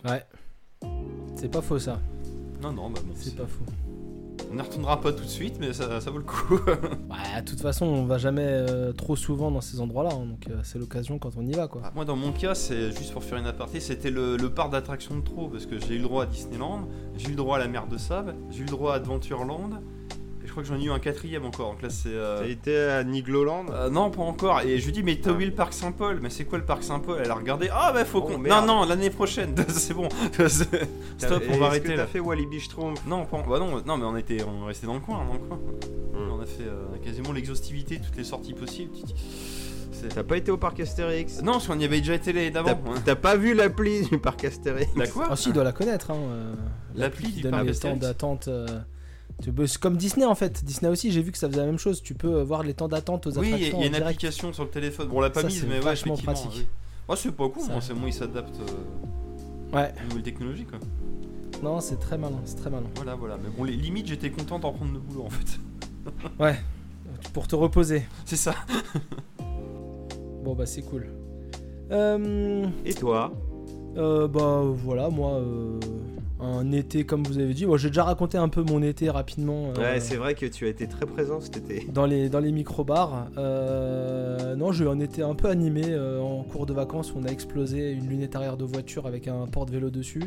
Ouais. 0.08 0.22
C'est 1.36 1.50
pas 1.50 1.60
faux 1.62 1.78
ça. 1.78 2.00
Non, 2.62 2.72
non, 2.72 2.90
bah 2.90 3.00
bon. 3.04 3.12
C'est- 3.14 3.36
pas 3.36 3.46
faux. 3.46 3.64
On 4.50 4.54
n'y 4.54 4.62
retournera 4.62 5.00
pas 5.00 5.12
tout 5.12 5.24
de 5.24 5.28
suite, 5.28 5.56
mais 5.60 5.72
ça, 5.72 6.00
ça 6.00 6.10
vaut 6.10 6.18
le 6.18 6.24
coup. 6.24 6.54
Ouais, 6.66 7.40
de 7.44 7.48
toute 7.50 7.60
façon, 7.60 7.84
on 7.86 8.04
va 8.06 8.16
jamais 8.18 8.46
euh, 8.46 8.92
trop 8.92 9.14
souvent 9.14 9.50
dans 9.50 9.60
ces 9.60 9.80
endroits-là, 9.80 10.10
hein, 10.14 10.24
donc 10.26 10.48
euh, 10.48 10.60
c'est 10.62 10.78
l'occasion 10.78 11.18
quand 11.18 11.32
on 11.36 11.46
y 11.46 11.52
va, 11.52 11.68
quoi. 11.68 11.82
Ah, 11.84 11.92
Moi, 11.94 12.04
dans 12.04 12.16
mon 12.16 12.32
cas, 12.32 12.54
c'est 12.54 12.90
juste 12.96 13.12
pour 13.12 13.22
faire 13.22 13.38
une 13.38 13.46
aparté, 13.46 13.78
c'était 13.80 14.10
le, 14.10 14.36
le 14.36 14.50
parc 14.50 14.72
d'attractions 14.72 15.16
de 15.16 15.22
trop, 15.22 15.48
parce 15.48 15.66
que 15.66 15.78
j'ai 15.78 15.94
eu 15.94 15.98
le 15.98 16.04
droit 16.04 16.22
à 16.22 16.26
Disneyland, 16.26 16.88
j'ai 17.16 17.26
eu 17.26 17.30
le 17.30 17.36
droit 17.36 17.56
à 17.56 17.58
la 17.60 17.68
mer 17.68 17.86
de 17.86 17.98
sable, 17.98 18.34
j'ai 18.50 18.60
eu 18.60 18.64
le 18.64 18.70
droit 18.70 18.92
à 18.92 18.96
Adventureland, 18.96 19.70
je 20.48 20.52
crois 20.52 20.64
que 20.64 20.68
j'en 20.68 20.76
ai 20.80 20.84
eu 20.84 20.90
un 20.90 20.98
quatrième 20.98 21.44
encore. 21.44 21.70
Donc 21.72 21.82
là, 21.82 21.90
c'est. 21.90 22.08
euh, 22.08 22.40
T'as 22.40 22.48
été 22.48 22.76
à 22.76 23.04
Nigloland? 23.04 23.66
Euh, 23.70 23.88
non, 23.90 24.10
pas 24.10 24.22
encore. 24.22 24.60
Et 24.62 24.78
je 24.80 24.84
lui 24.86 24.92
dis, 24.92 25.02
mais 25.04 25.14
t'as 25.16 25.30
Ah. 25.30 25.32
oublié 25.34 25.48
le 25.50 25.54
parc 25.54 25.72
Saint-Paul. 25.72 26.18
Mais 26.20 26.30
c'est 26.30 26.44
quoi 26.44 26.58
le 26.58 26.64
parc 26.64 26.82
Saint-Paul? 26.82 27.20
Elle 27.24 27.30
a 27.30 27.34
regardé. 27.34 27.68
Ah, 27.72 27.92
bah 27.92 28.04
faut 28.04 28.18
Oh, 28.18 28.22
qu'on. 28.22 28.38
non, 28.38 28.66
non, 28.66 28.84
l'année 28.84 29.10
prochaine. 29.10 29.54
c'est 29.68 29.94
bon. 29.94 30.08
Stop, 30.48 31.42
on 31.48 31.52
va 31.52 31.58
que 31.58 31.62
arrêter 31.64 31.88
T'as 31.90 31.96
là. 31.96 32.06
fait 32.06 32.20
Walibi 32.20 32.58
Schtroumpf 32.60 33.06
Non, 33.06 33.24
pas- 33.26 33.42
bah 33.48 33.58
non, 33.60 33.80
non, 33.86 33.96
mais 33.96 34.04
on 34.04 34.16
était, 34.16 34.38
on 34.42 34.64
restait 34.66 34.86
dans 34.86 34.94
le 34.94 35.00
coin, 35.00 35.24
dans 35.24 35.34
le 35.34 35.38
coin. 35.38 35.56
Hmm. 36.12 36.32
On 36.32 36.40
a 36.40 36.46
fait 36.46 36.64
euh, 36.64 36.84
quasiment 37.04 37.32
l'exhaustivité, 37.32 38.00
toutes 38.04 38.16
les 38.16 38.24
sorties 38.24 38.54
possibles. 38.54 38.92
T'as 40.14 40.22
pas 40.22 40.36
été 40.36 40.52
au 40.52 40.56
parc 40.56 40.78
Astérix? 40.78 41.42
Non, 41.42 41.52
parce 41.52 41.66
qu'on 41.66 41.78
y 41.78 41.84
avait 41.84 41.98
déjà 41.98 42.14
été 42.14 42.32
l'année 42.32 42.52
d'avant. 42.52 42.78
T'as 42.94 43.00
t'as 43.04 43.16
pas 43.16 43.36
vu 43.36 43.52
l'appli 43.52 44.02
du 44.06 44.18
parc 44.18 44.44
Astérix? 44.44 44.88
La 44.96 45.08
quoi? 45.08 45.26
Ah 45.30 45.34
si, 45.36 45.48
il 45.48 45.52
doit 45.52 45.64
la 45.64 45.72
connaître, 45.72 46.12
hein. 46.12 46.18
euh, 46.18 46.54
L'appli 46.94 47.26
qui 47.30 47.32
du 47.38 47.42
donne 47.42 47.50
parc 47.50 47.64
le 47.64 47.70
temps 47.72 47.76
Astérix. 47.76 48.00
d'attente. 48.00 48.48
C'est 49.42 49.78
comme 49.78 49.96
Disney 49.96 50.24
en 50.26 50.34
fait. 50.34 50.64
Disney 50.64 50.90
aussi, 50.90 51.10
j'ai 51.12 51.22
vu 51.22 51.32
que 51.32 51.38
ça 51.38 51.48
faisait 51.48 51.60
la 51.60 51.66
même 51.66 51.78
chose. 51.78 52.02
Tu 52.02 52.14
peux 52.14 52.34
euh, 52.36 52.44
voir 52.44 52.62
les 52.62 52.74
temps 52.74 52.88
d'attente 52.88 53.26
aux 53.26 53.38
Oui, 53.38 53.46
il 53.46 53.50
y 53.50 53.52
a- 53.52 53.56
attractions 53.56 53.80
y 53.80 53.86
une 53.86 53.92
direct. 53.92 54.06
application 54.06 54.52
sur 54.52 54.64
le 54.64 54.70
téléphone. 54.70 55.08
Bon, 55.08 55.18
on 55.18 55.20
l'a 55.20 55.30
pas 55.30 55.42
Ça, 55.42 55.46
mise, 55.48 55.64
mais 55.68 55.74
ouais, 55.76 55.80
vachement 55.80 56.14
effectivement. 56.14 56.32
pratique. 56.50 56.66
oui. 57.08 57.16
C'est 57.16 57.32
pas 57.34 57.48
cool, 57.48 57.62
c'est 57.80 57.94
moi, 57.94 58.08
il 58.08 58.12
s'adapte 58.12 58.54
euh, 58.60 59.76
Ouais, 59.76 59.92
aux 60.04 60.08
nouvelles 60.08 60.22
technologies, 60.22 60.64
quoi. 60.64 60.78
non, 61.62 61.80
c'est 61.80 61.98
très 61.98 62.18
malin, 62.18 62.38
c'est 62.44 62.56
très 62.56 62.68
malin. 62.70 62.86
Voilà, 62.96 63.14
voilà. 63.14 63.38
Mais 63.42 63.48
bon, 63.56 63.64
les 63.64 63.76
limites, 63.76 64.06
j'étais 64.08 64.30
content 64.30 64.58
d'en 64.58 64.72
prendre 64.72 64.92
le 64.92 64.98
boulot, 64.98 65.24
en 65.24 65.30
fait. 65.30 65.58
Ouais, 66.40 66.58
pour 67.34 67.46
te 67.48 67.54
reposer. 67.54 68.02
C'est 68.24 68.36
ça. 68.36 68.54
Bon 70.44 70.54
bah 70.54 70.64
c'est 70.66 70.82
cool. 70.82 71.06
Euh, 71.90 72.66
Et 72.86 72.94
toi? 72.94 73.32
euh, 73.96 74.26
bah 74.28 74.62
voilà, 74.64 75.10
moi, 75.10 75.32
euh, 75.32 75.78
un 76.40 76.70
été 76.72 77.04
comme 77.04 77.24
vous 77.24 77.38
avez 77.38 77.52
dit. 77.54 77.66
Moi 77.66 77.78
j'ai 77.78 77.88
déjà 77.88 78.04
raconté 78.04 78.38
un 78.38 78.48
peu 78.48 78.62
mon 78.62 78.82
été 78.82 79.10
rapidement. 79.10 79.72
euh, 79.76 79.80
Ouais, 79.80 80.00
c'est 80.00 80.16
vrai 80.16 80.34
que 80.34 80.46
tu 80.46 80.66
as 80.66 80.68
été 80.68 80.86
très 80.86 81.06
présent 81.06 81.40
cet 81.40 81.56
été. 81.56 81.86
dans 81.92 82.06
les, 82.06 82.28
dans 82.28 82.40
les 82.40 82.52
micro-bars. 82.52 83.28
Euh, 83.36 84.54
non, 84.56 84.72
j'ai 84.72 84.84
eu 84.84 84.88
un 84.88 85.00
été 85.00 85.22
un 85.22 85.34
peu 85.34 85.48
animé 85.48 85.82
euh, 85.88 86.20
en 86.20 86.42
cours 86.44 86.66
de 86.66 86.72
vacances 86.72 87.12
où 87.12 87.18
on 87.18 87.24
a 87.24 87.28
explosé 87.30 87.90
une 87.92 88.08
lunette 88.08 88.36
arrière 88.36 88.56
de 88.56 88.64
voiture 88.64 89.06
avec 89.06 89.28
un 89.28 89.46
porte-vélo 89.46 89.90
dessus. 89.90 90.22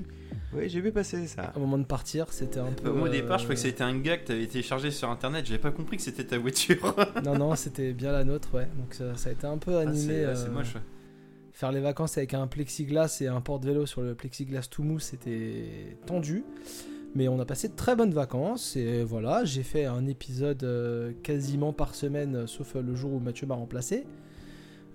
Oui, 0.53 0.67
j'ai 0.67 0.81
vu 0.81 0.91
passer 0.91 1.27
ça. 1.27 1.53
Au 1.55 1.59
moment 1.61 1.77
de 1.77 1.85
partir, 1.85 2.25
c'était 2.31 2.59
un 2.59 2.71
peu. 2.71 2.89
Euh, 2.89 2.93
Moi, 2.93 3.07
au 3.07 3.11
départ, 3.11 3.37
je 3.37 3.43
euh, 3.43 3.47
croyais 3.47 3.61
que 3.61 3.67
c'était 3.69 3.83
un 3.83 3.97
gag 3.97 4.23
que 4.23 4.27
t'avais 4.27 4.47
téléchargé 4.47 4.91
sur 4.91 5.09
internet. 5.09 5.45
J'avais 5.45 5.59
pas 5.59 5.71
compris 5.71 5.95
que 5.95 6.03
c'était 6.03 6.25
ta 6.25 6.37
voiture. 6.37 6.93
Non, 7.23 7.37
non, 7.37 7.55
c'était 7.55 7.93
bien 7.93 8.11
la 8.11 8.23
nôtre, 8.25 8.49
ouais. 8.53 8.67
Donc 8.77 8.93
ça, 8.93 9.15
ça 9.15 9.29
a 9.29 9.31
été 9.31 9.47
un 9.47 9.57
peu 9.57 9.77
Ah, 9.77 9.81
animé. 9.81 9.97
c'est 9.97 10.25
ah, 10.25 10.35
c'est 10.35 10.47
euh, 10.47 10.51
moche. 10.51 10.75
ouais. 10.75 10.81
Faire 11.61 11.71
les 11.71 11.79
vacances 11.79 12.17
avec 12.17 12.33
un 12.33 12.47
plexiglas 12.47 13.19
et 13.21 13.27
un 13.27 13.39
porte-vélo 13.39 13.85
sur 13.85 14.01
le 14.01 14.15
plexiglas 14.15 14.67
tout 14.67 14.81
mou, 14.81 14.97
c'était 14.97 15.95
tendu. 16.07 16.43
Mais 17.13 17.27
on 17.27 17.39
a 17.39 17.45
passé 17.45 17.67
de 17.67 17.75
très 17.75 17.95
bonnes 17.95 18.15
vacances 18.15 18.75
et 18.75 19.03
voilà, 19.03 19.45
j'ai 19.45 19.61
fait 19.61 19.85
un 19.85 20.07
épisode 20.07 20.63
euh, 20.63 21.11
quasiment 21.21 21.71
par 21.71 21.93
semaine, 21.93 22.35
euh, 22.35 22.47
sauf 22.47 22.75
euh, 22.75 22.81
le 22.81 22.95
jour 22.95 23.13
où 23.13 23.19
Mathieu 23.19 23.45
m'a 23.45 23.53
remplacé, 23.53 24.07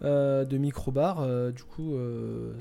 euh, 0.03 0.45
de 0.45 0.59
microbar. 0.59 1.21
euh, 1.21 1.53
du 1.53 1.63
coup, 1.63 1.95
euh, 1.95 2.53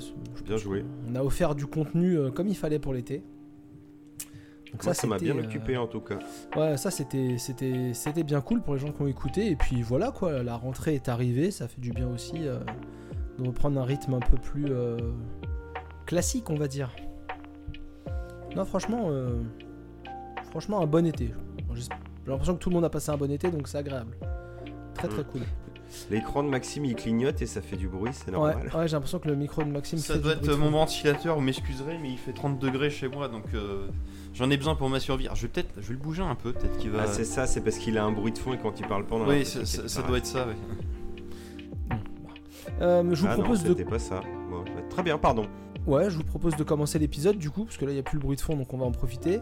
Bien 0.45 0.57
joué. 0.57 0.85
qu'on 1.07 1.15
a 1.15 1.23
offert 1.23 1.55
du 1.55 1.65
contenu 1.65 2.31
comme 2.35 2.47
il 2.47 2.55
fallait 2.55 2.77
pour 2.77 2.93
l'été. 2.93 3.23
Donc 4.71 4.83
Moi, 4.83 4.93
ça 4.93 5.07
m'a 5.07 5.17
bien 5.17 5.35
occupé 5.35 5.77
en 5.77 5.87
tout 5.87 6.01
cas. 6.01 6.19
Ouais, 6.55 6.77
ça 6.77 6.91
c'était 6.91 7.39
c'était 7.39 7.95
c'était 7.95 8.23
bien 8.23 8.41
cool 8.41 8.61
pour 8.61 8.75
les 8.75 8.81
gens 8.81 8.91
qui 8.91 9.01
ont 9.01 9.07
écouté 9.07 9.49
et 9.49 9.55
puis 9.55 9.81
voilà 9.81 10.11
quoi, 10.11 10.43
la 10.43 10.57
rentrée 10.57 10.93
est 10.93 11.09
arrivée, 11.09 11.49
ça 11.49 11.67
fait 11.67 11.81
du 11.81 11.91
bien 11.91 12.07
aussi 12.07 12.35
de 13.39 13.47
reprendre 13.47 13.79
un 13.79 13.83
rythme 13.85 14.13
un 14.13 14.19
peu 14.19 14.37
plus 14.37 14.65
euh, 14.69 14.97
classique, 16.05 16.49
on 16.49 16.55
va 16.55 16.67
dire. 16.67 16.89
Non, 18.55 18.63
franchement, 18.65 19.07
euh, 19.09 19.41
franchement 20.49 20.81
un 20.81 20.85
bon 20.87 21.05
été. 21.05 21.33
J'ai 21.73 22.31
l'impression 22.31 22.55
que 22.55 22.59
tout 22.59 22.69
le 22.69 22.75
monde 22.75 22.85
a 22.85 22.89
passé 22.89 23.11
un 23.11 23.17
bon 23.17 23.29
été, 23.31 23.51
donc 23.51 23.67
c'est 23.67 23.77
agréable. 23.77 24.15
Très 24.93 25.07
très 25.07 25.21
Mm. 25.21 25.25
cool. 25.25 25.41
L'écran 26.09 26.43
de 26.43 26.49
Maxime 26.49 26.83
il 26.85 26.95
clignote 26.95 27.41
et 27.41 27.45
ça 27.45 27.61
fait 27.61 27.75
du 27.77 27.87
bruit, 27.87 28.09
c'est 28.13 28.31
normal. 28.31 28.57
ouais, 28.73 28.87
j'ai 28.87 28.93
l'impression 28.93 29.19
que 29.19 29.27
le 29.27 29.35
micro 29.35 29.63
de 29.63 29.69
Maxime 29.69 29.99
Ça 29.99 30.15
fait 30.15 30.19
doit 30.19 30.33
du 30.33 30.39
être 30.39 30.45
bruit 30.47 30.57
mon 30.57 30.71
ventilateur, 30.71 31.35
vous 31.35 31.41
m'excuserez, 31.41 31.97
mais 32.01 32.09
il 32.09 32.17
fait 32.17 32.33
30 32.33 32.57
degrés 32.59 32.89
chez 32.89 33.07
moi, 33.07 33.27
donc 33.27 33.43
euh, 33.53 33.87
j'en 34.33 34.49
ai 34.49 34.57
besoin 34.57 34.75
pour 34.75 34.89
ma 34.89 34.99
survie. 34.99 35.25
Alors, 35.25 35.35
je 35.35 35.43
vais 35.43 35.47
peut-être, 35.49 35.73
je 35.77 35.87
vais 35.87 35.93
le 35.93 35.99
bouger 35.99 36.23
un 36.23 36.35
peu, 36.35 36.51
peut-être 36.53 36.77
qu'il 36.77 36.89
va. 36.89 37.03
Ah, 37.03 37.07
c'est 37.07 37.23
ça, 37.23 37.45
c'est 37.45 37.61
parce 37.61 37.77
qu'il 37.77 37.97
a 37.97 38.03
un 38.03 38.11
bruit 38.11 38.31
de 38.31 38.37
fond 38.37 38.53
et 38.53 38.57
quand 38.57 38.77
il 38.79 38.87
parle 38.87 39.03
a 39.03 39.27
oui, 39.27 39.45
ça, 39.45 39.63
ça- 39.65 40.01
doit 40.01 40.17
être 40.17 40.25
ça. 40.25 40.47
oui. 40.49 40.55
Euh, 42.81 43.03
je 43.13 43.21
vous 43.21 43.27
Ah 43.29 43.37
non, 43.37 43.43
propose 43.43 43.63
de 43.63 43.69
c'était 43.69 43.85
pas 43.85 43.99
ça. 43.99 44.21
Bon, 44.49 44.63
bah, 44.63 44.81
très 44.89 45.03
bien, 45.03 45.17
pardon. 45.17 45.45
Ouais, 45.87 46.09
je 46.09 46.17
vous 46.17 46.23
propose 46.23 46.55
de 46.55 46.63
commencer 46.63 46.97
l'épisode 46.99 47.37
du 47.37 47.49
coup, 47.51 47.65
parce 47.65 47.77
que 47.77 47.85
là 47.85 47.91
il 47.91 47.93
n'y 47.95 47.99
a 47.99 48.03
plus 48.03 48.17
le 48.17 48.23
bruit 48.23 48.35
de 48.35 48.41
fond, 48.41 48.55
donc 48.55 48.73
on 48.73 48.77
va 48.77 48.85
en 48.85 48.91
profiter. 48.91 49.39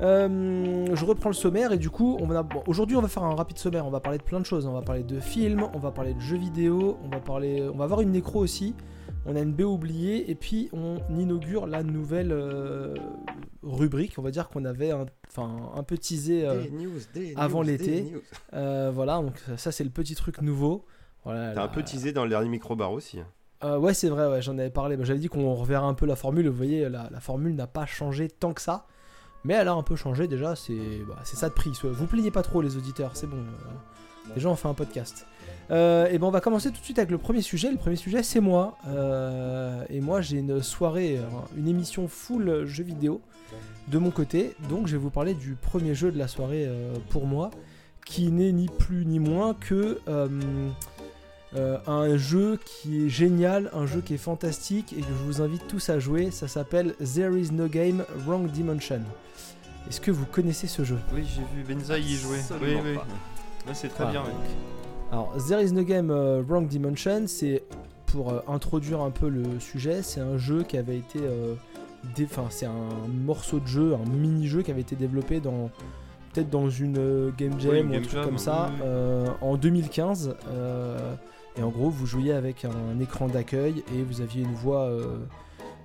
Euh, 0.00 0.86
je 0.94 1.04
reprends 1.04 1.28
le 1.28 1.34
sommaire 1.34 1.72
et 1.72 1.78
du 1.78 1.90
coup, 1.90 2.16
on 2.20 2.26
va 2.26 2.42
bon, 2.42 2.62
aujourd'hui 2.66 2.96
on 2.96 3.00
va 3.02 3.08
faire 3.08 3.24
un 3.24 3.34
rapide 3.34 3.58
sommaire. 3.58 3.84
On 3.86 3.90
va 3.90 4.00
parler 4.00 4.18
de 4.18 4.22
plein 4.22 4.38
de 4.40 4.46
choses. 4.46 4.66
On 4.66 4.72
va 4.72 4.82
parler 4.82 5.02
de 5.02 5.18
films, 5.20 5.66
on 5.74 5.78
va 5.78 5.90
parler 5.90 6.14
de 6.14 6.20
jeux 6.20 6.36
vidéo, 6.36 6.96
on 7.04 7.08
va 7.08 7.20
parler, 7.20 7.68
on 7.72 7.76
va 7.76 7.84
avoir 7.84 8.00
une 8.00 8.12
nécro 8.12 8.38
aussi. 8.40 8.74
On 9.26 9.34
a 9.36 9.40
une 9.40 9.52
B 9.52 9.62
oubliée 9.62 10.30
et 10.30 10.34
puis 10.34 10.70
on 10.72 10.98
inaugure 11.18 11.66
la 11.66 11.82
nouvelle 11.82 12.30
euh, 12.32 12.94
rubrique. 13.62 14.14
On 14.18 14.22
va 14.22 14.30
dire 14.30 14.48
qu'on 14.48 14.64
avait 14.64 14.90
un, 14.92 15.06
enfin 15.28 15.50
un 15.74 15.82
peu 15.82 15.98
teasé. 15.98 16.46
euh, 16.46 16.62
Des 16.62 16.70
news, 16.70 16.98
des 17.12 17.34
avant 17.36 17.62
l'été. 17.62 18.14
euh, 18.54 18.90
voilà, 18.94 19.20
donc 19.20 19.34
ça 19.56 19.72
c'est 19.72 19.84
le 19.84 19.90
petit 19.90 20.14
truc 20.14 20.40
nouveau. 20.40 20.84
Voilà, 21.24 21.52
T'as 21.52 21.62
un 21.64 21.68
peu 21.68 21.82
teasé 21.82 22.12
dans 22.12 22.24
le 22.24 22.30
dernier 22.30 22.48
micro-bar 22.48 22.92
aussi. 22.92 23.18
euh, 23.64 23.78
ouais, 23.78 23.92
c'est 23.94 24.08
vrai, 24.08 24.28
ouais, 24.28 24.40
j'en 24.40 24.56
avais 24.58 24.70
parlé. 24.70 24.96
J'avais 25.02 25.18
dit 25.18 25.28
qu'on 25.28 25.52
reverra 25.54 25.86
un 25.86 25.94
peu 25.94 26.06
la 26.06 26.16
formule. 26.16 26.48
Vous 26.48 26.56
voyez, 26.56 26.88
la, 26.88 27.08
la 27.10 27.20
formule 27.20 27.54
n'a 27.54 27.66
pas 27.66 27.86
changé 27.86 28.28
tant 28.28 28.52
que 28.52 28.60
ça. 28.62 28.86
Mais 29.44 29.54
elle 29.54 29.68
a 29.68 29.72
un 29.72 29.82
peu 29.82 29.96
changé 29.96 30.26
déjà. 30.28 30.56
C'est 30.56 30.74
bah, 31.08 31.16
ça 31.24 31.48
de 31.48 31.54
prix. 31.54 31.72
Vous 31.82 32.06
plaignez 32.06 32.30
pas 32.30 32.42
trop, 32.42 32.60
les 32.62 32.76
auditeurs. 32.76 33.12
C'est 33.14 33.26
bon. 33.26 33.36
euh, 33.36 34.34
déjà, 34.34 34.48
on 34.48 34.56
fait 34.56 34.68
un 34.68 34.74
podcast. 34.74 35.26
Euh, 35.70 36.06
et 36.08 36.18
ben, 36.18 36.26
on 36.26 36.30
va 36.30 36.40
commencer 36.40 36.70
tout 36.70 36.78
de 36.78 36.84
suite 36.84 36.98
avec 36.98 37.10
le 37.10 37.18
premier 37.18 37.42
sujet. 37.42 37.70
Le 37.70 37.76
premier 37.76 37.96
sujet, 37.96 38.22
c'est 38.22 38.40
moi. 38.40 38.76
Euh, 38.86 39.84
et 39.90 40.00
moi, 40.00 40.20
j'ai 40.20 40.38
une 40.38 40.62
soirée, 40.62 41.18
euh, 41.18 41.22
une 41.56 41.68
émission 41.68 42.08
full 42.08 42.64
jeux 42.64 42.84
vidéo 42.84 43.20
de 43.88 43.98
mon 43.98 44.10
côté. 44.10 44.54
Donc, 44.68 44.86
je 44.86 44.92
vais 44.92 45.02
vous 45.02 45.10
parler 45.10 45.34
du 45.34 45.54
premier 45.54 45.94
jeu 45.94 46.10
de 46.10 46.18
la 46.18 46.28
soirée 46.28 46.64
euh, 46.66 46.94
pour 47.10 47.26
moi, 47.26 47.50
qui 48.06 48.30
n'est 48.32 48.52
ni 48.52 48.66
plus 48.68 49.04
ni 49.04 49.18
moins 49.18 49.54
que. 49.54 49.98
Euh, 51.56 51.78
un 51.86 52.16
jeu 52.16 52.58
qui 52.64 53.06
est 53.06 53.08
génial, 53.08 53.70
un 53.72 53.86
jeu 53.86 54.00
qui 54.00 54.14
est 54.14 54.18
fantastique 54.18 54.92
et 54.92 55.00
que 55.00 55.06
je 55.08 55.24
vous 55.24 55.40
invite 55.42 55.66
tous 55.66 55.88
à 55.90 55.98
jouer. 55.98 56.30
Ça 56.30 56.46
s'appelle 56.48 56.94
There 56.96 57.38
is 57.40 57.50
no 57.52 57.66
game, 57.68 58.04
wrong 58.26 58.50
dimension. 58.50 59.00
Est-ce 59.88 60.00
que 60.00 60.10
vous 60.10 60.26
connaissez 60.26 60.66
ce 60.66 60.84
jeu? 60.84 60.98
Oui, 61.14 61.24
j'ai 61.26 61.40
vu 61.56 61.64
Benzaï 61.74 62.02
y 62.02 62.16
jouer. 62.16 62.38
Oui, 62.60 62.74
oui. 62.84 62.92
Ouais, 62.94 63.72
c'est 63.74 63.88
très 63.88 64.04
Ah, 64.06 64.10
bien. 64.10 64.22
donc. 64.22 64.32
Alors, 65.10 65.34
There 65.48 65.62
is 65.62 65.72
no 65.72 65.82
game, 65.84 66.10
euh, 66.10 66.42
wrong 66.46 66.66
dimension, 66.68 67.24
c'est 67.26 67.62
pour 68.06 68.30
euh, 68.32 68.40
introduire 68.48 69.00
un 69.00 69.10
peu 69.10 69.28
le 69.30 69.58
sujet. 69.60 70.02
C'est 70.02 70.20
un 70.20 70.36
jeu 70.36 70.62
qui 70.64 70.76
avait 70.76 70.98
été, 70.98 71.18
euh, 71.22 71.54
dé- 72.14 72.26
enfin, 72.30 72.44
c'est 72.50 72.66
un 72.66 73.08
morceau 73.24 73.58
de 73.60 73.66
jeu, 73.66 73.94
un 73.94 74.06
mini-jeu 74.10 74.60
qui 74.62 74.70
avait 74.70 74.82
été 74.82 74.96
développé 74.96 75.40
dans 75.40 75.70
peut-être 76.34 76.50
dans 76.50 76.68
une 76.68 76.98
euh, 76.98 77.30
game 77.38 77.58
jam 77.58 77.70
Oui, 77.72 77.78
une 77.80 77.86
ou 77.86 77.88
un 77.88 77.92
game 77.94 78.02
truc 78.02 78.12
jam, 78.14 78.24
comme 78.26 78.36
ça 78.38 78.66
oui, 78.68 78.74
oui. 78.76 78.82
euh, 78.86 79.26
en 79.40 79.56
2015. 79.56 80.34
euh, 80.50 81.14
et 81.58 81.62
en 81.62 81.70
gros, 81.70 81.90
vous 81.90 82.06
jouiez 82.06 82.32
avec 82.32 82.64
un, 82.64 83.00
écran 83.00 83.26
d'accueil 83.26 83.82
et 83.94 84.02
vous 84.02 84.20
aviez 84.20 84.42
une 84.42 84.54
voix, 84.54 84.82
euh, 84.82 85.18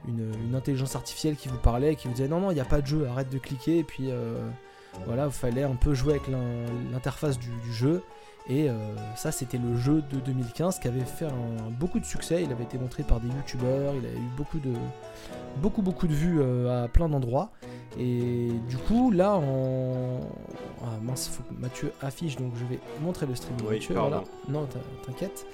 une, 0.07 0.55
intelligence 0.55 0.95
artificielle 0.95 1.35
qui 1.35 1.47
vous 1.47 1.57
parlait 1.57 1.95
qui 1.95 2.07
vous 2.07 2.13
disait 2.13 2.27
non, 2.27 2.39
non, 2.39 2.51
il 2.51 2.55
n'y 2.55 2.61
a 2.61 2.65
pas 2.65 2.81
de 2.81 2.87
jeu, 2.87 3.07
arrête 3.07 3.29
de 3.31 3.39
cliquer. 3.39 3.79
Et 3.79 3.83
puis 3.83 4.11
euh, 4.11 4.35
voilà, 5.05 5.25
il 5.25 5.31
fallait 5.31 5.63
un 5.63 5.75
peu 5.75 5.93
jouer 5.93 6.13
avec 6.13 6.27
l'in- 6.27 6.65
l'interface 6.91 7.39
du 7.39 7.49
jeu. 7.71 8.03
Et 8.49 8.69
euh, 8.69 8.73
ça, 9.15 9.31
c'était 9.31 9.57
le 9.57 9.77
jeu 9.77 10.03
de 10.11 10.19
2015 10.19 10.79
qui 10.79 10.87
avait 10.89 10.99
fait 11.05 11.25
un- 11.25 11.69
beaucoup 11.79 11.99
de 11.99 12.05
succès. 12.05 12.43
Il 12.43 12.51
avait 12.51 12.65
été 12.65 12.77
montré 12.77 13.03
par 13.03 13.19
des 13.21 13.27
youtubeurs, 13.29 13.93
il 13.95 14.05
a 14.05 14.11
eu 14.11 14.27
beaucoup 14.35 14.59
de, 14.59 14.73
beaucoup, 15.61 15.81
beaucoup 15.81 16.07
de 16.07 16.13
vues 16.13 16.41
euh, 16.41 16.83
à 16.83 16.87
plein 16.89 17.07
d'endroits. 17.07 17.51
Et 17.97 18.49
du 18.67 18.77
coup, 18.77 19.11
là, 19.11 19.35
en. 19.35 20.19
Ah 20.83 20.87
mince, 21.01 21.29
faut 21.29 21.43
que 21.43 21.53
Mathieu 21.57 21.93
affiche, 22.01 22.35
donc 22.35 22.51
je 22.55 22.65
vais 22.65 22.79
montrer 23.01 23.25
le 23.27 23.35
stream 23.35 23.55
de 23.57 23.63
Oui, 23.63 23.75
Mathieu. 23.75 23.95
Voilà. 23.95 24.23
Non, 24.49 24.65
t'in- 24.65 24.79
t'inquiète. 25.05 25.45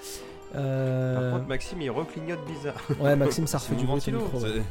Euh, 0.55 1.29
Par 1.29 1.38
contre, 1.39 1.48
Maxime 1.50 1.81
il 1.84 1.91
reclignote 1.91 2.39
bizarre. 2.48 2.81
ouais, 3.00 3.15
Maxime, 3.15 3.46
ça 3.46 3.58
refait 3.60 3.75
du 3.75 3.84
bruit 3.86 3.98
ventilo. 4.00 4.19
micro. 4.22 4.39
ouais. 4.39 4.62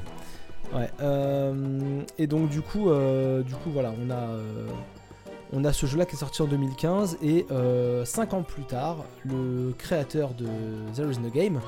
Ouais, 0.74 0.90
euh, 1.00 2.02
et 2.18 2.26
donc 2.26 2.50
du 2.50 2.60
coup, 2.62 2.90
euh, 2.90 3.42
du 3.42 3.54
coup 3.54 3.70
voilà, 3.70 3.92
on 4.04 4.10
a, 4.10 4.14
euh, 4.16 4.66
on 5.52 5.64
a 5.64 5.72
ce 5.72 5.86
jeu-là 5.86 6.04
qui 6.06 6.14
est 6.14 6.18
sorti 6.18 6.42
en 6.42 6.46
2015 6.46 7.18
et 7.22 7.46
5 8.04 8.34
ans 8.34 8.42
plus 8.42 8.64
tard, 8.64 8.98
le 9.24 9.72
créateur 9.78 10.34
de 10.34 10.46
There 10.94 11.10
Is 11.10 11.18
No 11.20 11.30
Game 11.30 11.60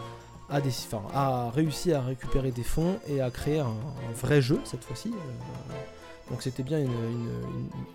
a, 0.48 0.60
des, 0.60 0.68
enfin, 0.70 1.02
a 1.14 1.50
réussi 1.50 1.92
à 1.92 2.00
récupérer 2.00 2.50
des 2.50 2.62
fonds 2.64 2.98
et 3.08 3.20
a 3.20 3.30
créé 3.30 3.60
un, 3.60 3.66
un 3.66 4.12
vrai 4.14 4.40
jeu 4.42 4.60
cette 4.64 4.82
fois-ci. 4.84 5.12
euh, 5.14 5.74
Donc 6.30 6.42
c'était 6.42 6.62
bien 6.64 6.78
une, 6.78 6.86
une- 6.86 6.90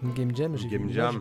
une- 0.03 0.09
une 0.09 0.13
game 0.13 0.35
jam. 0.35 0.55
Une 0.55 0.69
game 0.69 0.89
jam. 0.91 1.19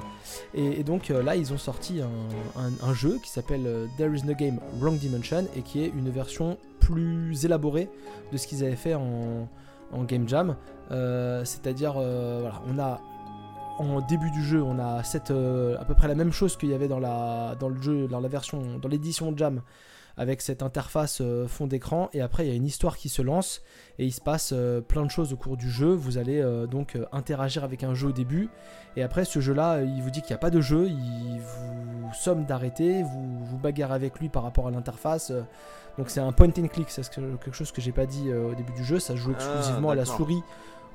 Et, 0.55 0.81
et 0.81 0.85
donc 0.85 1.11
euh, 1.11 1.23
là, 1.23 1.35
ils 1.37 1.53
ont 1.53 1.59
sorti 1.59 2.01
un, 2.01 2.61
un- 2.61 2.89
un 2.89 2.93
jeu 2.95 3.19
qui 3.23 3.31
s'appelle 3.31 3.67
euh, 3.67 3.87
There 3.99 4.15
is 4.17 4.23
no 4.25 4.35
game 4.35 4.61
Wrong 4.81 4.97
Dimension 4.97 5.45
et 5.57 5.63
qui 5.63 5.83
est 5.85 5.89
une 5.89 6.09
version 6.11 6.57
plus 6.81 7.45
élaborée 7.45 7.89
de 8.33 8.37
ce 8.37 8.47
qu'ils 8.47 8.63
avaient 8.65 8.77
fait 8.77 8.95
en, 8.95 9.49
en 9.93 10.05
game 10.05 10.29
jam. 10.29 10.57
Euh, 10.93 11.45
C'est-à-dire, 11.45 11.95
euh, 11.97 12.39
voilà, 12.43 12.63
on 12.69 12.79
a 12.79 13.01
en 13.79 14.01
début 14.01 14.31
du 14.31 14.43
jeu, 14.43 14.63
on 14.63 14.79
a 14.79 15.03
cette, 15.03 15.31
euh, 15.31 15.77
à 15.81 15.85
peu 15.85 15.95
près 15.95 16.09
la 16.09 16.15
même 16.15 16.33
chose 16.33 16.57
qu'il 16.57 16.71
y 16.71 16.75
avait 16.75 16.89
dans, 16.89 17.01
la, 17.01 17.55
dans 17.59 17.69
le 17.69 17.81
jeu, 17.81 18.07
dans 18.07 18.21
la 18.21 18.29
version, 18.29 18.79
dans 18.81 18.89
l'édition 18.89 19.33
jam, 19.37 19.63
avec 20.17 20.43
cette 20.43 20.63
interface 20.63 21.19
euh, 21.21 21.49
fond 21.49 21.67
d'écran. 21.67 22.09
Et 22.13 22.21
après, 22.21 22.47
il 22.47 22.49
y 22.49 22.53
a 22.53 22.55
une 22.55 22.67
histoire 22.67 22.97
qui 22.97 23.09
se 23.09 23.21
lance 23.21 23.63
et 23.99 24.05
il 24.07 24.13
se 24.13 24.21
passe 24.21 24.53
euh, 24.55 24.81
plein 24.81 25.05
de 25.05 25.11
choses 25.11 25.33
au 25.33 25.37
cours 25.37 25.57
du 25.57 25.69
jeu. 25.69 25.93
Vous 25.93 26.19
allez 26.19 26.41
donc 26.71 26.97
interagir 27.13 27.65
avec 27.65 27.83
un 27.83 27.95
jeu 27.95 28.09
au 28.09 28.13
début. 28.13 28.49
Et 28.97 29.03
après, 29.03 29.25
ce 29.25 29.41
jeu-là, 29.41 29.83
il 29.83 30.01
vous 30.03 30.11
dit 30.11 30.21
qu'il 30.21 30.31
n'y 30.31 30.37
a 30.37 30.39
pas 30.39 30.51
de 30.51 30.61
jeu. 30.61 30.87
Il 30.89 31.41
vous 31.41 32.13
somme 32.15 32.45
d'arrêter, 32.45 33.03
vous 33.03 33.45
vous 33.45 33.59
bagarrez 33.59 33.95
avec 33.95 34.21
lui 34.21 34.29
par 34.29 34.45
rapport 34.45 34.69
à 34.69 34.71
l'interface. 34.71 35.33
Donc 35.99 36.11
c'est 36.11 36.21
un 36.21 36.31
point 36.33 36.49
and 36.59 36.69
click, 36.69 36.91
c'est 36.91 37.03
ce 37.05 37.11
que- 37.11 37.37
quelque 37.37 37.53
chose 37.55 37.71
que 37.73 37.81
j'ai 37.81 37.93
pas 37.93 38.07
dit 38.07 38.33
au 38.33 38.55
début 38.55 38.73
du 38.73 38.85
jeu. 38.85 39.01
Ça 39.01 39.17
joue 39.17 39.33
Ah, 39.35 39.41
exclusivement 39.43 39.91
à 39.91 39.95
la 39.97 40.05
souris 40.05 40.43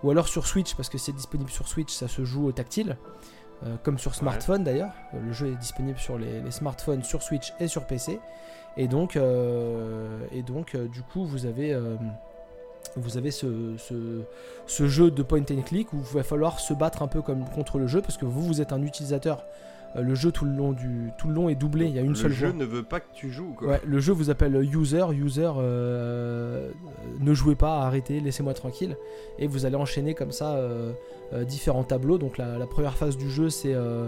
ou 0.04 0.12
alors 0.12 0.28
sur 0.28 0.46
Switch 0.48 0.76
parce 0.76 0.90
que 0.90 0.98
c'est 0.98 1.12
disponible 1.12 1.50
sur 1.50 1.68
Switch. 1.68 1.94
Ça 1.94 2.08
se 2.08 2.24
joue 2.24 2.48
au 2.48 2.52
tactile, 2.52 2.98
euh, 3.64 3.76
comme 3.84 3.98
sur 3.98 4.16
smartphone 4.16 4.64
d'ailleurs. 4.64 4.94
Le 5.14 5.32
jeu 5.34 5.48
est 5.48 5.56
disponible 5.56 6.00
sur 6.00 6.18
les, 6.18 6.42
les 6.42 6.52
smartphones, 6.52 7.04
sur 7.04 7.22
Switch 7.22 7.54
et 7.60 7.68
sur 7.68 7.86
PC. 7.86 8.20
Et 8.78 8.88
donc, 8.88 9.16
euh, 9.16 10.20
et 10.32 10.44
donc 10.44 10.76
euh, 10.76 10.88
du 10.88 11.02
coup, 11.02 11.26
vous 11.26 11.46
avez, 11.46 11.78
vous 12.96 13.18
avez 13.18 13.32
ce, 13.32 13.76
ce, 13.78 14.22
ce 14.68 14.88
jeu 14.88 15.12
de 15.12 15.24
point 15.24 15.42
and 15.42 15.62
click 15.66 15.92
où 15.94 15.98
il 15.98 16.16
va 16.16 16.24
falloir 16.24 16.60
se 16.60 16.74
battre 16.74 17.02
un 17.02 17.08
peu 17.08 17.22
comme 17.22 17.46
contre 17.50 17.78
le 17.78 17.88
jeu 17.88 18.02
parce 18.02 18.18
que 18.18 18.26
vous, 18.26 18.42
vous 18.42 18.62
êtes 18.62 18.74
un 18.74 18.82
utilisateur. 18.82 19.44
Euh, 19.96 20.02
le 20.02 20.14
jeu 20.14 20.32
tout 20.32 20.46
le 20.46 20.52
long 20.52 20.72
du 20.72 21.12
tout 21.18 21.28
le 21.28 21.34
long 21.34 21.50
est 21.50 21.56
doublé. 21.56 21.86
Il 21.88 21.96
y 21.96 21.98
a 21.98 22.02
une 22.02 22.10
le 22.10 22.16
seule 22.16 22.32
jeu 22.32 22.48
voix. 22.50 22.56
ne 22.56 22.66
veut 22.66 22.84
pas 22.84 23.00
que 23.00 23.12
tu 23.14 23.32
joues 23.32 23.54
quoi. 23.58 23.70
Ouais, 23.70 23.82
le 23.86 24.00
jeu 24.00 24.14
vous 24.14 24.30
appelle 24.30 24.56
user, 24.56 25.06
user, 25.14 25.50
euh, 25.58 26.70
ne 27.20 27.34
jouez 27.34 27.56
pas, 27.56 27.80
arrêtez, 27.82 28.20
laissez-moi 28.20 28.54
tranquille. 28.54 28.98
Et 29.40 29.48
vous 29.48 29.66
allez 29.66 29.76
enchaîner 29.76 30.14
comme 30.14 30.32
ça 30.32 30.58
euh, 30.58 30.94
différents 31.48 31.84
tableaux. 31.84 32.20
Donc 32.20 32.38
la, 32.38 32.58
la 32.60 32.68
première 32.68 32.96
phase 32.96 33.18
du 33.18 33.32
jeu 33.32 33.50
c'est 33.50 33.74
euh, 33.74 34.08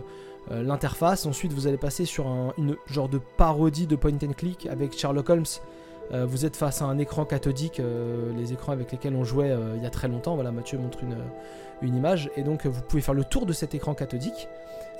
l'interface. 0.51 1.25
Ensuite 1.25 1.51
vous 1.51 1.65
allez 1.65 1.77
passer 1.77 2.05
sur 2.05 2.27
un 2.27 2.53
une 2.59 2.75
genre 2.85 3.09
de 3.09 3.19
parodie 3.37 3.87
de 3.87 3.95
point 3.95 4.11
and 4.23 4.33
click 4.37 4.67
avec 4.67 4.95
Sherlock 4.97 5.29
Holmes. 5.29 5.45
Vous 6.13 6.45
êtes 6.45 6.57
face 6.57 6.81
à 6.81 6.85
un 6.85 6.97
écran 6.97 7.23
cathodique, 7.23 7.81
les 8.35 8.51
écrans 8.51 8.73
avec 8.73 8.91
lesquels 8.91 9.15
on 9.15 9.23
jouait 9.23 9.55
il 9.77 9.81
y 9.81 9.85
a 9.85 9.89
très 9.89 10.09
longtemps. 10.09 10.35
Voilà, 10.35 10.51
Mathieu 10.51 10.77
montre 10.77 11.01
une, 11.03 11.15
une 11.81 11.95
image. 11.95 12.29
Et 12.35 12.43
donc 12.43 12.65
vous 12.65 12.81
pouvez 12.81 13.01
faire 13.01 13.13
le 13.13 13.23
tour 13.23 13.45
de 13.45 13.53
cet 13.53 13.75
écran 13.75 13.93
cathodique. 13.93 14.49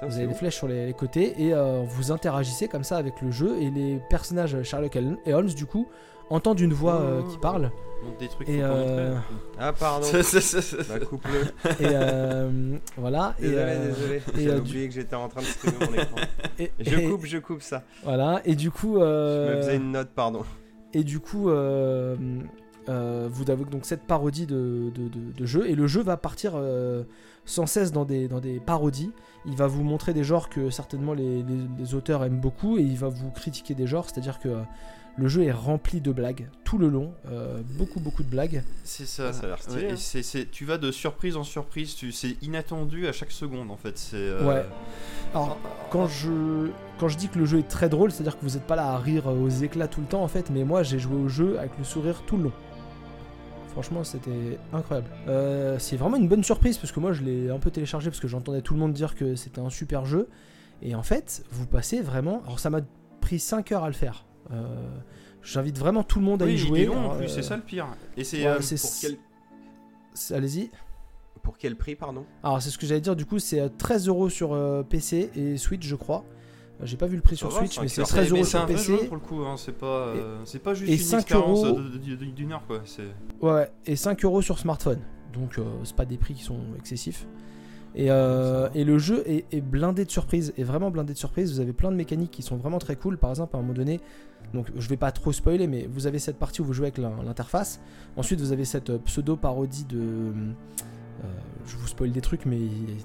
Ça, 0.01 0.07
Vous 0.07 0.15
avez 0.17 0.25
des 0.25 0.33
ouf. 0.33 0.39
flèches 0.39 0.55
sur 0.57 0.67
les 0.67 0.87
les 0.87 0.93
côtés 0.93 1.35
et 1.37 1.53
euh, 1.53 1.83
vous 1.87 2.11
interagissez 2.11 2.67
comme 2.67 2.83
ça 2.83 2.97
avec 2.97 3.21
le 3.21 3.31
jeu 3.31 3.55
et 3.61 3.69
les 3.69 3.99
personnages 4.09 4.61
Sherlock 4.63 4.97
et 5.25 5.33
Holmes 5.33 5.49
du 5.49 5.65
coup 5.65 5.87
entendent 6.29 6.59
une 6.59 6.73
voix 6.73 6.99
euh, 7.01 7.21
qui 7.29 7.37
parle 7.37 7.71
montre 8.03 8.17
des 8.17 8.27
trucs. 8.27 8.49
Et, 8.49 8.57
faut 8.59 8.65
euh. 8.65 9.15
Ah 9.59 9.73
pardon. 9.73 10.03
Ça, 10.07 10.23
ça, 10.23 10.41
ça, 10.41 10.59
ça. 10.61 10.77
bah 10.89 11.05
coupe-le. 11.05 11.41
et 11.85 11.91
euh, 11.93 12.77
voilà 12.97 13.35
et, 13.37 13.43
Désolé, 13.43 13.61
euh, 13.61 13.87
désolé. 13.93 14.15
et, 14.15 14.21
J'ai 14.43 14.49
euh, 14.49 14.57
oublié 14.59 14.87
que 14.87 14.93
j'étais 14.95 15.15
en 15.15 15.27
train 15.27 15.41
de 15.41 15.45
streamer 15.45 15.77
mon 15.85 15.93
écran. 15.93 16.15
et- 16.57 16.71
Je 16.79 16.95
et- 16.97 17.09
coupe, 17.09 17.25
je 17.25 17.37
coupe 17.37 17.61
ça. 17.61 17.83
voilà 18.03 18.41
et 18.43 18.55
du 18.55 18.71
coup 18.71 18.95
Je 18.95 19.03
euh, 19.03 19.55
me 19.57 19.61
faisais 19.61 19.75
une 19.75 19.91
note, 19.91 20.09
pardon. 20.15 20.41
et 20.93 21.03
du 21.03 21.19
coup 21.19 21.49
euh, 21.51 22.15
euh, 22.89 23.27
vous 23.31 23.51
avez 23.51 23.65
donc 23.65 23.85
cette 23.85 24.01
parodie 24.03 24.47
de, 24.47 24.89
de- 24.95 25.09
de- 25.09 25.31
de 25.37 25.45
jeu 25.45 25.69
et 25.69 25.75
le 25.75 25.85
jeu 25.85 26.01
va 26.01 26.17
partir 26.17 26.53
euh, 26.55 27.03
sans 27.45 27.67
cesse 27.67 27.91
dans 27.91 28.05
des, 28.05 28.27
dans 28.27 28.39
des 28.39 28.59
parodies 28.59 29.11
il 29.45 29.55
va 29.55 29.67
vous 29.67 29.83
montrer 29.83 30.13
des 30.13 30.23
genres 30.23 30.49
que 30.49 30.69
certainement 30.69 31.13
les, 31.13 31.43
les- 31.43 31.67
les 31.79 31.93
auteurs 31.95 32.23
aiment 32.23 32.39
beaucoup 32.39 32.77
et 32.77 32.81
il 32.83 32.97
va 32.97 33.09
vous 33.09 33.31
critiquer 33.31 33.73
des 33.73 33.87
genres 33.87 34.05
c'est 34.07 34.19
à 34.19 34.21
dire 34.21 34.39
que 34.39 34.49
euh, 34.49 34.61
le 35.17 35.27
jeu 35.27 35.43
est 35.43 35.51
rempli 35.51 35.99
de 35.99 36.11
blagues 36.11 36.47
tout 36.63 36.77
le 36.77 36.87
long 36.87 37.11
euh, 37.29 37.61
beaucoup 37.77 37.99
beaucoup 37.99 38.23
de 38.23 38.29
blagues 38.29 38.63
C'est 38.85 39.05
ça. 39.05 39.33
Ça 39.33 39.43
a 39.45 39.47
l'air 39.47 39.61
stylé, 39.61 39.75
Ouais, 39.83 39.89
et 39.89 39.91
hein. 39.93 39.95
c'est- 39.97 40.23
c'est- 40.23 40.49
tu 40.49 40.63
vas 40.65 40.77
de 40.77 40.89
surprise 40.91 41.35
en 41.35 41.43
surprise. 41.43 41.95
Tu, 41.95 42.13
c'est 42.13 42.37
inattendu 42.41 43.07
à 43.07 43.11
chaque 43.11 43.31
seconde 43.31 43.71
en 43.71 43.75
fait. 43.75 43.97
C'est. 43.97 44.15
euh, 44.15 44.47
Ouais. 44.47 44.65
alors 45.33 45.57
quand 45.89 46.07
je, 46.07 46.69
quand 46.97 47.09
je 47.09 47.17
dis 47.17 47.27
que 47.27 47.39
le 47.39 47.45
jeu 47.45 47.59
est 47.59 47.67
très 47.67 47.89
drôle 47.89 48.11
c'est 48.11 48.21
à 48.21 48.23
dire 48.23 48.37
que 48.39 48.45
vous 48.45 48.53
n'êtes 48.53 48.67
pas 48.67 48.75
là 48.77 48.93
à 48.93 48.97
rire 48.99 49.27
aux 49.27 49.49
éclats 49.49 49.87
tout 49.89 49.99
le 50.01 50.07
temps 50.07 50.23
en 50.23 50.27
fait 50.29 50.49
mais 50.49 50.63
moi 50.63 50.81
j'ai 50.83 50.99
joué 50.99 51.15
au 51.17 51.27
jeu 51.27 51.57
avec 51.59 51.71
le 51.77 51.83
sourire 51.83 52.23
tout 52.25 52.37
le 52.37 52.43
long 52.43 52.51
Franchement, 53.71 54.03
c'était 54.03 54.57
incroyable. 54.73 55.09
Euh, 55.27 55.77
c'est 55.79 55.95
vraiment 55.95 56.17
une 56.17 56.27
bonne 56.27 56.43
surprise 56.43 56.77
parce 56.77 56.91
que 56.91 56.99
moi, 56.99 57.13
je 57.13 57.23
l'ai 57.23 57.49
un 57.49 57.57
peu 57.59 57.71
téléchargé 57.71 58.09
parce 58.09 58.19
que 58.19 58.27
j'entendais 58.27 58.61
tout 58.61 58.73
le 58.73 58.79
monde 58.79 58.91
dire 58.93 59.15
que 59.15 59.35
c'était 59.35 59.61
un 59.61 59.69
super 59.69 60.05
jeu. 60.05 60.27
Et 60.81 60.93
en 60.95 61.03
fait, 61.03 61.43
vous 61.51 61.65
passez 61.67 62.01
vraiment. 62.01 62.41
Alors, 62.45 62.59
ça 62.59 62.69
m'a 62.69 62.81
pris 63.21 63.39
5 63.39 63.71
heures 63.71 63.83
à 63.83 63.87
le 63.87 63.93
faire. 63.93 64.25
Euh, 64.51 64.65
J'invite 65.43 65.77
vraiment 65.79 66.03
tout 66.03 66.19
le 66.19 66.25
monde 66.25 66.41
à 66.43 66.45
Oui, 66.45 66.51
y 66.51 66.55
il 66.55 66.59
jouer. 66.59 66.81
est 66.81 66.85
long 66.85 66.97
en 66.97 66.99
Alors, 66.99 67.17
plus. 67.17 67.25
euh, 67.25 67.35
C'est 67.35 67.41
ça 67.43 67.55
le 67.55 67.63
pire. 67.63 67.87
Et 68.17 68.23
c'est. 68.23 68.41
ouais, 68.41 68.47
euh, 68.47 68.61
c'est- 68.61 68.79
Pour 68.79 68.91
quel, 69.01 69.17
c'est- 70.13 70.35
Allez-y. 70.35 70.69
pour 71.41 71.57
quel 71.57 71.75
prix, 71.75 71.95
pardon? 71.95 72.25
Alors, 72.43 72.61
c'est 72.61 72.69
ce 72.69 72.77
que 72.77 72.85
j'allais 72.85 73.01
dire. 73.01 73.15
Du 73.15 73.25
coup, 73.25 73.39
c'est 73.39 73.59
euh, 73.61 73.69
13 73.77 74.07
euros 74.07 74.29
sur 74.29 74.53
euh, 74.53 74.83
PC 74.83 75.31
et 75.35 75.57
Switch, 75.57 75.87
je 75.87 75.95
crois. 75.95 76.23
Euh, 76.81 76.85
J'ai 76.85 76.97
pas 76.97 77.07
vu 77.07 77.15
le 77.15 77.21
prix 77.21 77.35
sur 77.35 77.51
Switch, 77.51 77.79
mais 77.79 77.87
c'est 77.87 78.01
heures. 78.01 78.07
13 78.07 78.31
mais 78.31 78.37
euros 78.39 78.45
sur 78.47 78.65
PC. 78.65 78.83
jeu 78.97 78.97
pour 79.07 79.15
le 79.15 79.21
coup. 79.21 79.41
hein, 79.43 79.55
C'est 79.57 79.77
pas. 79.77 79.85
euh, 79.85 80.41
C'est 80.45 80.59
pas 80.59 80.73
juste 80.73 80.89
et 80.91 80.95
une 80.95 80.99
5 81.01 81.17
expérience 81.19 81.63
euros. 81.65 81.79
de- 81.79 81.89
de- 81.97 82.15
de- 82.15 82.25
d'une 82.31 82.51
heure 82.51 82.63
quoi. 82.67 82.81
Ouais, 83.41 83.71
et 83.85 83.95
5 83.95 84.23
euros 84.25 84.41
sur 84.41 84.59
smartphone. 84.59 84.99
Donc 85.33 85.57
euh, 85.57 85.63
c'est 85.83 85.95
pas 85.95 86.05
des 86.05 86.17
prix 86.17 86.33
qui 86.33 86.43
sont 86.43 86.59
excessifs. 86.77 87.27
Et, 87.93 88.09
euh, 88.09 88.69
et 88.73 88.85
le 88.85 88.97
jeu 88.97 89.21
est, 89.29 89.45
est 89.51 89.59
blindé 89.59 90.05
de 90.05 90.11
surprises, 90.11 90.53
est 90.57 90.63
vraiment 90.63 90.91
blindé 90.91 91.11
de 91.13 91.17
surprises. 91.17 91.51
Vous 91.53 91.59
avez 91.59 91.73
plein 91.73 91.91
de 91.91 91.97
mécaniques 91.97 92.31
qui 92.31 92.41
sont 92.41 92.55
vraiment 92.55 92.79
très 92.79 92.95
cool. 92.95 93.17
Par 93.17 93.29
exemple, 93.31 93.55
à 93.55 93.59
un 93.59 93.61
moment 93.61 93.73
donné, 93.73 93.99
donc 94.53 94.67
je 94.77 94.87
vais 94.87 94.95
pas 94.97 95.11
trop 95.11 95.33
spoiler, 95.33 95.67
mais 95.67 95.87
vous 95.91 96.07
avez 96.07 96.17
cette 96.19 96.37
partie 96.37 96.61
où 96.61 96.65
vous 96.65 96.71
jouez 96.73 96.85
avec 96.85 96.97
l'in- 96.97 97.21
l'interface. 97.25 97.81
Ensuite, 98.15 98.39
vous 98.39 98.53
avez 98.53 98.63
cette 98.65 98.91
euh, 98.91 98.97
pseudo 98.99 99.35
parodie 99.35 99.83
de. 99.85 100.31
Euh, 101.23 101.27
je 101.67 101.77
vous 101.77 101.87
spoil 101.87 102.11
des 102.11 102.21
trucs, 102.21 102.45
mais 102.45 102.57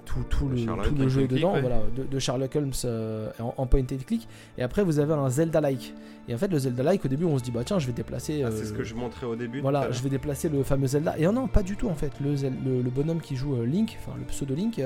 tout, 0.05 0.19
le, 0.49 0.57
tout 0.83 0.95
le 0.95 1.09
jeu 1.09 1.23
est 1.23 1.29
dedans, 1.29 1.55
ouais. 1.55 1.61
voilà, 1.61 1.81
de, 1.95 2.05
de 2.05 2.19
Sherlock 2.19 2.57
Holmes 2.57 2.73
euh, 2.85 3.31
en, 3.39 3.55
en 3.57 3.67
point 3.67 3.81
and 3.81 3.99
click. 4.07 4.27
Et 4.59 4.63
après, 4.63 4.83
vous 4.83 4.99
avez 4.99 5.13
un 5.13 5.29
Zelda-like. 5.29 5.95
Et 6.29 6.35
en 6.35 6.39
fait, 6.39 6.49
le 6.49 6.59
Zelda-like, 6.59 7.05
au 7.05 7.09
début, 7.09 7.25
on 7.25 7.39
se 7.39 7.43
dit, 7.45 7.51
bah 7.51 7.63
tiens, 7.65 7.79
je 7.79 7.87
vais 7.87 7.93
déplacer. 7.93 8.43
Ah, 8.43 8.51
C'est 8.51 8.63
euh, 8.63 8.67
ce 8.67 8.73
que 8.73 8.83
je 8.85 8.95
montrais 8.95 9.27
au 9.27 9.37
début. 9.37 9.61
voilà, 9.61 9.91
je 9.91 10.03
vais 10.03 10.09
déplacer 10.09 10.49
le 10.49 10.63
fameux 10.63 10.87
Zelda. 10.87 11.19
Et 11.19 11.27
oh 11.27 11.33
non, 11.33 11.47
pas 11.49 11.63
du 11.63 11.77
tout 11.77 11.89
en 11.89 11.95
fait. 11.95 12.13
Le, 12.21 12.35
le, 12.35 12.83
le 12.83 12.91
bonhomme 12.91 13.21
qui 13.21 13.37
joue 13.37 13.63
Link, 13.63 13.97
enfin 14.01 14.17
le 14.19 14.25
pseudo 14.25 14.55
Link, 14.55 14.81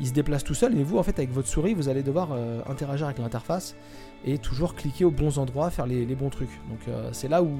il 0.00 0.06
se 0.06 0.12
déplace 0.12 0.42
tout 0.44 0.54
seul. 0.54 0.76
Et 0.78 0.82
vous, 0.82 0.98
en 0.98 1.02
fait, 1.02 1.18
avec 1.18 1.30
votre 1.30 1.48
souris, 1.48 1.74
vous 1.74 1.88
allez 1.88 2.02
devoir 2.02 2.30
interagir 2.68 3.06
avec 3.06 3.18
l'interface 3.18 3.76
et 4.24 4.38
toujours 4.38 4.74
cliquer 4.74 5.04
aux 5.04 5.10
bons 5.10 5.38
endroits, 5.38 5.70
faire 5.70 5.86
les, 5.86 6.04
les 6.04 6.14
bons 6.14 6.30
trucs. 6.30 6.50
Donc 6.68 6.80
c'est 7.12 7.28
là 7.28 7.42
où 7.42 7.50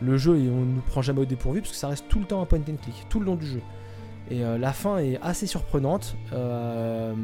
le 0.00 0.16
jeu, 0.16 0.38
et 0.38 0.48
on 0.48 0.60
nous 0.64 0.80
prend 0.86 1.02
jamais 1.02 1.20
au 1.22 1.24
dépourvu 1.24 1.60
parce 1.60 1.72
que 1.72 1.76
ça 1.76 1.88
reste 1.88 2.04
tout 2.08 2.20
le 2.20 2.24
temps 2.24 2.40
un 2.40 2.44
point 2.46 2.60
and 2.60 2.76
click, 2.80 3.06
tout 3.08 3.18
le 3.18 3.26
long 3.26 3.34
du 3.34 3.46
jeu. 3.46 3.60
Et 4.30 4.44
euh, 4.44 4.58
la 4.58 4.72
fin 4.72 4.98
est 4.98 5.18
assez 5.22 5.46
surprenante. 5.46 6.14
Euh, 6.32 7.14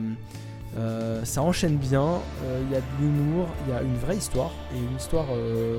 euh, 0.76 1.25
ça 1.25 1.42
enchaîne 1.42 1.76
bien. 1.76 2.20
euh, 2.44 2.61
Il 2.66 2.73
y 2.73 2.76
a 2.76 2.80
de 2.80 2.84
l'humour, 3.00 3.46
il 3.66 3.73
y 3.75 3.76
a 3.76 3.82
une 3.82 3.96
vraie 3.96 4.16
histoire 4.16 4.50
et 4.75 4.78
une 4.78 4.96
histoire. 4.96 5.26
euh, 5.32 5.78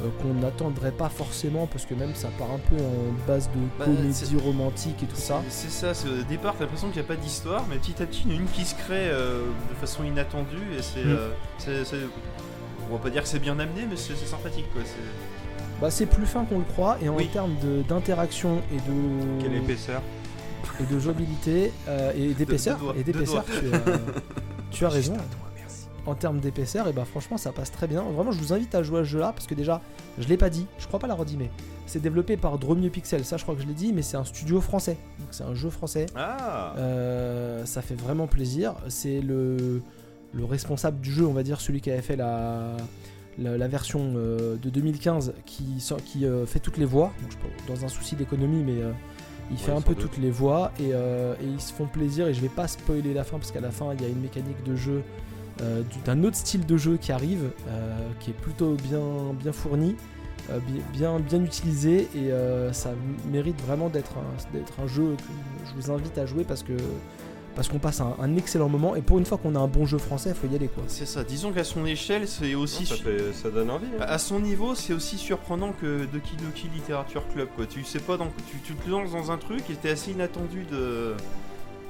euh, 0.00 0.06
qu'on 0.22 0.32
n'attendrait 0.34 0.92
pas 0.92 1.08
forcément 1.08 1.66
parce 1.66 1.84
que 1.84 1.92
même 1.92 2.14
ça 2.14 2.28
part 2.38 2.52
un 2.52 2.60
peu 2.70 2.76
en 2.80 3.26
base 3.26 3.48
de 3.48 3.58
Bah, 3.80 3.84
comédie 3.86 4.36
romantique 4.44 5.02
et 5.02 5.06
tout 5.06 5.16
ça. 5.16 5.42
C'est 5.48 5.72
ça, 5.72 5.90
au 6.08 6.22
départ 6.22 6.54
t'as 6.56 6.66
l'impression 6.66 6.86
qu'il 6.90 7.00
n'y 7.02 7.04
a 7.04 7.08
pas 7.08 7.16
d'histoire, 7.20 7.64
mais 7.68 7.78
petit 7.78 8.00
à 8.00 8.06
petit 8.06 8.22
il 8.26 8.30
y 8.32 8.36
en 8.36 8.38
a 8.38 8.40
une 8.42 8.46
qui 8.46 8.64
se 8.64 8.76
crée 8.76 9.08
euh, 9.10 9.46
de 9.68 9.74
façon 9.74 10.04
inattendue 10.04 10.54
et 10.78 10.82
c'est. 10.82 11.02
Mm. 11.04 11.16
euh, 11.66 12.06
on 12.88 12.92
va 12.92 12.98
pas 13.00 13.10
dire 13.10 13.22
que 13.24 13.28
c'est 13.28 13.40
bien 13.40 13.58
amené, 13.58 13.86
mais 13.90 13.96
c'est 13.96 14.14
sympathique 14.24 14.66
quoi. 14.72 14.82
c'est- 14.84 15.80
Bah, 15.80 15.90
c'est 15.90 16.06
plus 16.06 16.26
fin 16.26 16.44
qu'on 16.44 16.58
le 16.58 16.64
croit 16.64 16.96
et 17.02 17.08
en 17.08 17.16
Oui. 17.16 17.26
termes 17.32 17.56
d'interaction 17.88 18.62
et 18.72 18.76
de 18.76 19.42
Quelle 19.42 19.56
épaisseur 19.56 20.00
et 20.80 20.92
de 20.92 20.98
jouabilité 20.98 21.72
euh, 21.88 22.12
et 22.16 22.34
d'épaisseur 22.34 22.78
et 22.98 23.02
d'épaisseur 23.02 23.44
doigts. 23.44 23.60
tu, 23.60 23.74
as- 23.74 23.98
tu 24.70 24.84
as 24.86 24.88
raison. 24.88 25.14
Toi. 25.14 25.24
En 26.06 26.14
termes 26.14 26.40
d'épaisseur 26.40 26.88
et 26.88 26.92
bah 26.94 27.04
franchement 27.04 27.36
ça 27.36 27.52
passe 27.52 27.70
très 27.70 27.86
bien. 27.86 28.00
Vraiment 28.02 28.32
je 28.32 28.38
vous 28.38 28.54
invite 28.54 28.74
à 28.74 28.82
jouer 28.82 29.00
à 29.00 29.04
ce 29.04 29.08
jeu 29.10 29.18
là 29.18 29.32
parce 29.34 29.46
que 29.46 29.54
déjà 29.54 29.82
je 30.18 30.26
l'ai 30.26 30.38
pas 30.38 30.48
dit, 30.48 30.66
je 30.78 30.86
crois 30.86 30.98
pas 30.98 31.06
l'avoir 31.06 31.26
dit 31.26 31.36
mais 31.38 31.50
c'est 31.84 32.00
développé 32.00 32.38
par 32.38 32.56
Dromio 32.58 32.88
Pixel, 32.88 33.26
ça 33.26 33.36
je 33.36 33.42
crois 33.42 33.54
que 33.54 33.60
je 33.60 33.66
l'ai 33.66 33.74
dit 33.74 33.92
mais 33.92 34.00
c'est 34.00 34.16
un 34.16 34.24
studio 34.24 34.60
français. 34.62 34.96
Donc 35.18 35.28
c'est 35.32 35.44
un 35.44 35.54
jeu 35.54 35.68
français. 35.68 36.06
Ah 36.16 36.72
Euh, 36.78 37.66
ça 37.66 37.82
fait 37.82 37.94
vraiment 37.94 38.26
plaisir. 38.26 38.74
C'est 38.88 39.20
le, 39.20 39.82
le 40.32 40.44
responsable 40.46 40.98
du 41.00 41.12
jeu, 41.12 41.26
on 41.26 41.34
va 41.34 41.42
dire, 41.42 41.60
celui 41.60 41.82
qui 41.82 41.90
avait 41.90 42.00
fait 42.00 42.16
la, 42.16 42.74
la, 43.38 43.58
la 43.58 43.68
version 43.68 44.12
euh, 44.16 44.56
de 44.56 44.70
2015 44.70 45.34
qui, 45.44 45.64
qui 46.06 46.24
euh, 46.24 46.46
fait 46.46 46.60
toutes 46.60 46.78
les 46.78 46.84
voix. 46.86 47.12
Donc, 47.20 47.32
je 47.32 47.36
pense- 47.36 47.78
dans 47.80 47.84
un 47.84 47.88
souci 47.88 48.16
d'économie, 48.16 48.62
mais 48.64 48.80
euh, 48.82 48.92
il 49.50 49.56
fait 49.58 49.72
un 49.72 49.80
peu 49.80 49.94
doute. 49.94 50.02
toutes 50.10 50.18
les 50.18 50.30
voix 50.30 50.72
et, 50.78 50.90
euh, 50.92 51.34
et 51.40 51.44
ils 51.46 51.60
se 51.60 51.72
font 51.72 51.86
plaisir. 51.86 52.26
Et 52.28 52.34
je 52.34 52.40
vais 52.40 52.48
pas 52.48 52.68
spoiler 52.68 53.14
la 53.14 53.24
fin 53.24 53.38
parce 53.38 53.50
qu'à 53.50 53.60
la 53.60 53.70
fin, 53.70 53.92
il 53.94 54.02
y 54.02 54.04
a 54.04 54.08
une 54.08 54.20
mécanique 54.20 54.62
de 54.64 54.76
jeu 54.76 55.02
euh, 55.60 55.82
du- 55.82 55.98
d'un 56.04 56.22
autre 56.24 56.36
style 56.36 56.64
de 56.66 56.76
jeu 56.76 56.98
qui 56.98 57.10
arrive, 57.12 57.50
euh, 57.68 57.98
qui 58.20 58.30
est 58.30 58.34
plutôt 58.34 58.74
bien, 58.74 59.00
bien 59.40 59.52
fourni. 59.52 59.96
bi- 60.66 60.80
bien, 60.94 61.18
bien 61.20 61.42
utilisé 61.44 62.08
et 62.14 62.30
ça 62.72 62.90
mérite 63.30 63.60
vraiment 63.66 63.90
d'être 63.90 64.12
un, 64.16 64.56
d'être 64.56 64.72
un 64.82 64.86
jeu 64.86 65.14
que 65.16 65.68
je 65.68 65.74
vous 65.78 65.90
invite 65.92 66.16
à 66.16 66.24
jouer 66.24 66.44
parce 66.44 66.62
que 66.62 66.72
parce 67.54 67.68
qu'on 67.68 67.78
passe 67.78 68.00
un, 68.00 68.14
un 68.20 68.36
excellent 68.36 68.68
moment 68.68 68.94
et 68.94 69.02
pour 69.02 69.18
une 69.18 69.26
fois 69.26 69.36
qu'on 69.38 69.54
a 69.56 69.58
un 69.58 69.66
bon 69.66 69.84
jeu 69.86 69.98
français, 69.98 70.32
faut 70.34 70.46
y 70.46 70.54
aller 70.54 70.68
quoi. 70.68 70.84
C'est 70.86 71.06
ça. 71.06 71.24
Disons 71.24 71.52
qu'à 71.52 71.64
son 71.64 71.84
échelle, 71.86 72.28
c'est 72.28 72.54
aussi. 72.54 72.86
ça, 72.86 72.94
su- 72.94 73.02
fait- 73.02 73.32
ça 73.32 73.50
donne 73.50 73.70
envie. 73.70 73.86
hein. 74.00 74.04
À 74.06 74.18
son 74.18 74.38
niveau, 74.40 74.74
c'est 74.74 74.92
aussi 74.92 75.18
surprenant 75.18 75.72
que 75.72 76.04
Doki 76.04 76.36
Doki 76.36 76.68
Literature 76.74 77.24
Club. 77.34 77.48
Quoi. 77.56 77.66
Tu 77.66 77.82
sais 77.84 77.98
pas, 78.00 78.16
dans... 78.16 78.28
tu, 78.50 78.58
tu 78.64 78.74
te 78.74 78.88
lances 78.88 79.10
dans 79.12 79.30
un 79.32 79.38
truc 79.38 79.68
et 79.70 79.74
t'es 79.74 79.90
assez 79.90 80.12
inattendu 80.12 80.64
de. 80.70 81.14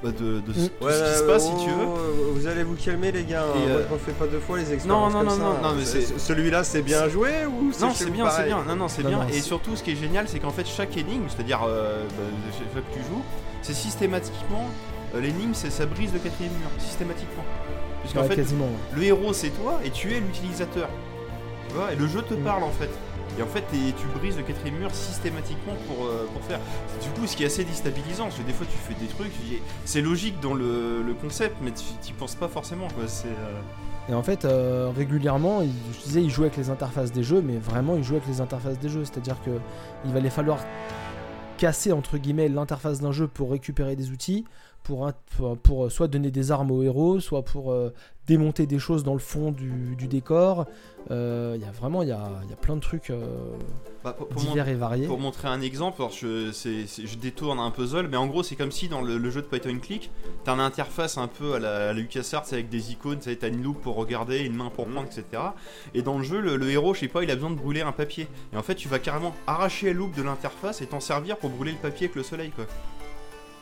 bah, 0.01 0.09
de, 0.11 0.39
de, 0.39 0.39
de 0.39 0.53
ce 0.53 0.59
Ouais, 0.83 0.91
qui 1.11 1.17
se 1.19 1.23
passe, 1.27 1.47
oh, 1.53 1.57
si 1.59 1.65
tu 1.65 1.69
veux. 1.71 1.85
oh, 1.85 2.33
Vous 2.33 2.47
allez 2.47 2.63
vous 2.63 2.75
calmer, 2.75 3.11
les 3.11 3.23
gars. 3.25 3.43
Et, 3.55 3.59
hein. 3.59 3.61
euh, 3.69 3.85
On 3.93 3.97
fait 3.99 4.13
pas 4.13 4.25
deux 4.27 4.39
fois 4.39 4.57
les 4.57 4.73
expériences. 4.73 5.13
non, 5.13 5.23
non, 5.23 5.29
comme 5.29 5.39
non, 5.39 5.53
ça, 5.55 5.61
non, 5.61 5.67
hein. 5.69 5.73
mais 5.77 5.85
C'est- 5.85 6.01
c'est- 6.01 6.17
Celui-là, 6.19 6.63
c'est 6.63 6.81
bien 6.81 7.07
joué 7.09 7.45
ou 7.45 7.65
Non, 7.79 7.91
c'est 7.93 8.09
bien, 8.09 8.27
c'est 8.31 8.45
bien. 8.45 8.63
Non, 8.67 8.75
non, 8.75 8.87
c'est 8.87 9.03
bien. 9.03 9.19
non, 9.19 9.27
Et 9.27 9.41
surtout, 9.41 9.75
ce 9.75 9.83
qui 9.83 9.91
est 9.91 9.95
génial, 9.95 10.27
c'est 10.27 10.39
qu'en 10.39 10.51
fait, 10.51 10.65
chaque 10.65 10.97
énigme, 10.97 11.25
c'est-à-dire 11.27 11.59
euh, 11.67 12.03
bah, 12.07 12.23
chaque 12.57 12.71
fois 12.71 12.81
que 12.81 12.93
tu 12.97 13.03
joues, 13.05 13.21
c'est 13.61 13.73
systématiquement. 13.75 14.67
Euh, 15.15 15.21
L'énigme, 15.21 15.53
c'est 15.53 15.69
ça 15.69 15.85
brise 15.85 16.13
le 16.13 16.19
quatrième 16.19 16.53
mur, 16.53 16.69
systématiquement. 16.77 17.43
Puisqu'en 18.01 18.21
Ouais, 18.21 18.27
fait, 18.29 18.35
quasiment. 18.37 18.65
ouais. 18.65 18.95
le 18.97 19.03
héros 19.03 19.33
c'est 19.33 19.49
toi 19.49 19.79
et 19.83 19.89
tu 19.91 20.13
es 20.13 20.19
l'utilisateur. 20.19 20.87
Tu 21.67 21.75
vois, 21.75 21.91
et 21.93 21.95
le 21.95 22.07
jeu 22.07 22.21
te 22.21 22.33
Mm. 22.33 22.43
parle 22.43 22.63
en 22.63 22.71
fait. 22.71 22.89
Et 23.37 23.41
en 23.43 23.47
fait, 23.47 23.63
tu 23.71 24.07
brises 24.19 24.35
le 24.37 24.43
quatrième 24.43 24.79
mur 24.79 24.89
systématiquement 24.93 25.73
pour, 25.87 26.05
euh, 26.07 26.25
pour 26.33 26.41
faire. 26.43 26.59
Du 27.01 27.09
coup, 27.11 27.25
ce 27.27 27.37
qui 27.37 27.43
est 27.43 27.45
assez 27.45 27.63
déstabilisant, 27.63 28.23
parce 28.25 28.37
que 28.37 28.41
des 28.43 28.51
fois 28.53 28.65
tu 28.69 28.77
fais 28.77 28.99
des 28.99 29.05
trucs, 29.09 29.31
c'est 29.85 30.01
logique 30.01 30.39
dans 30.41 30.53
le, 30.53 31.03
le 31.03 31.13
concept, 31.13 31.55
mais 31.61 31.71
tu 31.71 31.83
t'y 32.01 32.11
penses 32.13 32.35
pas 32.35 32.47
forcément. 32.47 32.87
Quoi. 32.89 33.03
C'est, 33.07 33.27
euh, 33.27 33.61
Et 34.09 34.13
en 34.13 34.23
fait, 34.23 34.43
euh, 34.45 34.91
régulièrement, 34.95 35.61
il- 35.61 35.69
je 35.93 36.03
disais, 36.03 36.23
il 36.23 36.29
joue 36.31 36.41
avec 36.41 36.57
les 36.57 36.69
interfaces 36.71 37.11
des 37.11 37.23
jeux, 37.23 37.41
mais 37.41 37.57
vraiment, 37.57 37.95
il 37.95 38.03
joue 38.03 38.15
avec 38.15 38.27
les 38.27 38.41
interfaces 38.41 38.79
des 38.79 38.89
jeux. 38.89 39.05
C'est-à-dire 39.05 39.37
que 39.45 39.51
il 40.05 40.11
va 40.11 40.19
les 40.19 40.31
falloir 40.31 40.57
casser 41.57 41.91
entre 41.91 42.17
guillemets 42.17 42.47
l'interface 42.49 42.99
d'un 43.01 43.11
jeu 43.11 43.27
pour 43.27 43.51
récupérer 43.51 43.95
des 43.95 44.11
outils, 44.11 44.45
pour, 44.83 45.07
un- 45.07 45.13
pour, 45.37 45.57
pour, 45.57 45.85
euh, 45.85 45.89
soit 45.89 46.07
donner 46.07 46.31
des 46.31 46.51
armes 46.51 46.71
aux 46.71 46.83
héros, 46.83 47.19
soit 47.19 47.43
pour 47.43 47.71
euh, 47.71 47.93
démonter 48.27 48.65
des 48.67 48.79
choses 48.79 49.03
dans 49.03 49.13
le 49.13 49.19
fond 49.19 49.51
du, 49.51 49.95
du 49.95 50.07
décor. 50.07 50.65
Euh, 51.11 51.53
Il 51.55 51.61
y 51.61 51.65
a 51.67 51.71
vraiment, 51.71 52.03
il 52.03 52.09
y 52.09 52.11
a, 52.11 52.29
y 52.49 52.53
a 52.53 52.55
plein 52.55 52.75
de 52.75 52.81
trucs 52.81 53.09
euh, 53.09 53.25
bah, 54.03 54.13
pour, 54.13 54.27
pour 54.27 54.41
mon- 54.43 54.49
divers 54.49 54.67
et 54.67 54.75
variés. 54.75 55.07
Pour 55.07 55.17
montrer 55.19 55.47
un 55.47 55.61
exemple, 55.61 55.95
alors 56.01 56.11
je, 56.11 57.15
détourne 57.19 57.59
un 57.59 57.71
puzzle, 57.71 58.07
mais 58.09 58.17
en 58.17 58.27
gros 58.27 58.43
c'est 58.43 58.55
comme 58.55 58.71
si 58.71 58.87
dans 58.89 59.01
le, 59.01 59.17
le 59.17 59.29
jeu 59.31 59.41
de 59.41 59.47
Python 59.47 59.77
Click, 59.81 60.11
t'as 60.43 60.53
une 60.53 60.59
interface 60.59 61.17
un 61.17 61.27
peu 61.27 61.53
à 61.55 61.59
la, 61.59 61.75
à 61.75 61.79
la 61.87 61.93
LucasArts 61.93 62.45
avec 62.51 62.69
des 62.69 62.91
icônes, 62.91 63.17
t'as 63.19 63.47
une 63.47 63.63
loupe 63.63 63.81
pour 63.81 63.95
regarder, 63.95 64.39
une 64.39 64.55
main 64.55 64.69
pour 64.69 64.85
Mhm. 64.87 64.93
prendre, 64.93 65.07
etc. 65.07 65.25
Et 65.95 66.01
dans 66.03 66.17
le 66.17 66.23
jeu, 66.23 66.39
le, 66.39 66.55
le 66.57 66.69
héros, 66.69 66.93
je 66.93 66.99
sais 67.01 67.07
pas, 67.07 67.23
il 67.23 67.31
a 67.31 67.35
besoin 67.35 67.49
de 67.51 67.55
brûler 67.55 67.81
un 67.81 67.91
papier. 67.93 68.27
Et 68.53 68.57
en 68.57 68.61
fait, 68.63 68.75
tu 68.75 68.87
vas 68.87 68.99
carrément 68.99 69.33
arracher 69.47 69.87
la 69.87 69.93
loupe 69.93 70.15
de 70.15 70.21
l'interface 70.21 70.81
et 70.81 70.85
t'en 70.85 70.99
servir 70.99 71.37
pour 71.37 71.49
brûler 71.49 71.71
le 71.71 71.77
papier 71.77 72.05
avec 72.05 72.15
le 72.15 72.23
soleil, 72.23 72.51
quoi. 72.51 72.65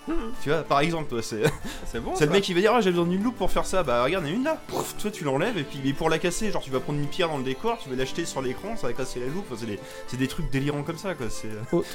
Tu 0.43 0.49
vois, 0.49 0.63
par 0.63 0.79
exemple, 0.79 1.09
toi, 1.09 1.21
c'est 1.21 1.43
C'est 1.85 1.99
bon. 1.99 2.11
c'est 2.15 2.25
le 2.25 2.31
ça. 2.31 2.33
mec 2.35 2.43
qui 2.43 2.53
va 2.53 2.61
dire 2.61 2.73
Ah, 2.75 2.81
j'ai 2.81 2.91
besoin 2.91 3.05
d'une 3.05 3.23
loupe 3.23 3.35
pour 3.37 3.51
faire 3.51 3.65
ça. 3.65 3.83
Bah, 3.83 4.03
regarde, 4.03 4.25
il 4.25 4.29
y 4.29 4.31
en 4.31 4.33
a 4.33 4.37
une 4.37 4.43
là. 4.43 4.57
Pouf, 4.67 4.95
toi, 4.97 5.11
tu 5.11 5.23
l'enlèves 5.23 5.57
et 5.57 5.63
puis 5.63 5.79
mais 5.83 5.93
pour 5.93 6.09
la 6.09 6.17
casser, 6.19 6.51
genre, 6.51 6.61
tu 6.61 6.71
vas 6.71 6.79
prendre 6.79 6.99
une 6.99 7.07
pierre 7.07 7.29
dans 7.29 7.37
le 7.37 7.43
décor, 7.43 7.77
tu 7.81 7.89
vas 7.89 7.95
l'acheter 7.95 8.25
sur 8.25 8.41
l'écran, 8.41 8.75
ça 8.77 8.87
va 8.87 8.93
casser 8.93 9.19
la 9.19 9.27
loupe. 9.27 9.45
Enfin, 9.51 9.59
c'est 9.59 9.65
des, 9.67 9.79
c'est 10.07 10.17
des 10.17 10.27
trucs 10.27 10.49
délirants 10.51 10.83
comme 10.83 10.97
ça, 10.97 11.13
quoi. 11.13 11.27
C'est. 11.29 11.47
euh, 11.47 11.77
Autre, 11.77 11.87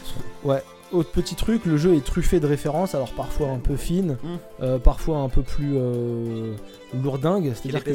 ouais, 0.44 0.62
autre 0.92 1.10
petit 1.10 1.34
truc, 1.34 1.64
le 1.64 1.76
jeu 1.78 1.94
est 1.94 2.04
truffé 2.04 2.38
de 2.40 2.46
références, 2.46 2.94
alors 2.94 3.12
parfois 3.12 3.48
un 3.48 3.58
peu 3.58 3.76
fines, 3.76 4.18
Mm. 4.22 4.28
euh, 4.62 4.78
parfois 4.78 5.18
un 5.18 5.28
peu 5.28 5.42
plus 5.42 5.72
euh, 5.76 6.54
lourdingues. 7.02 7.52
C'est-à-dire 7.54 7.82
que. 7.84 7.92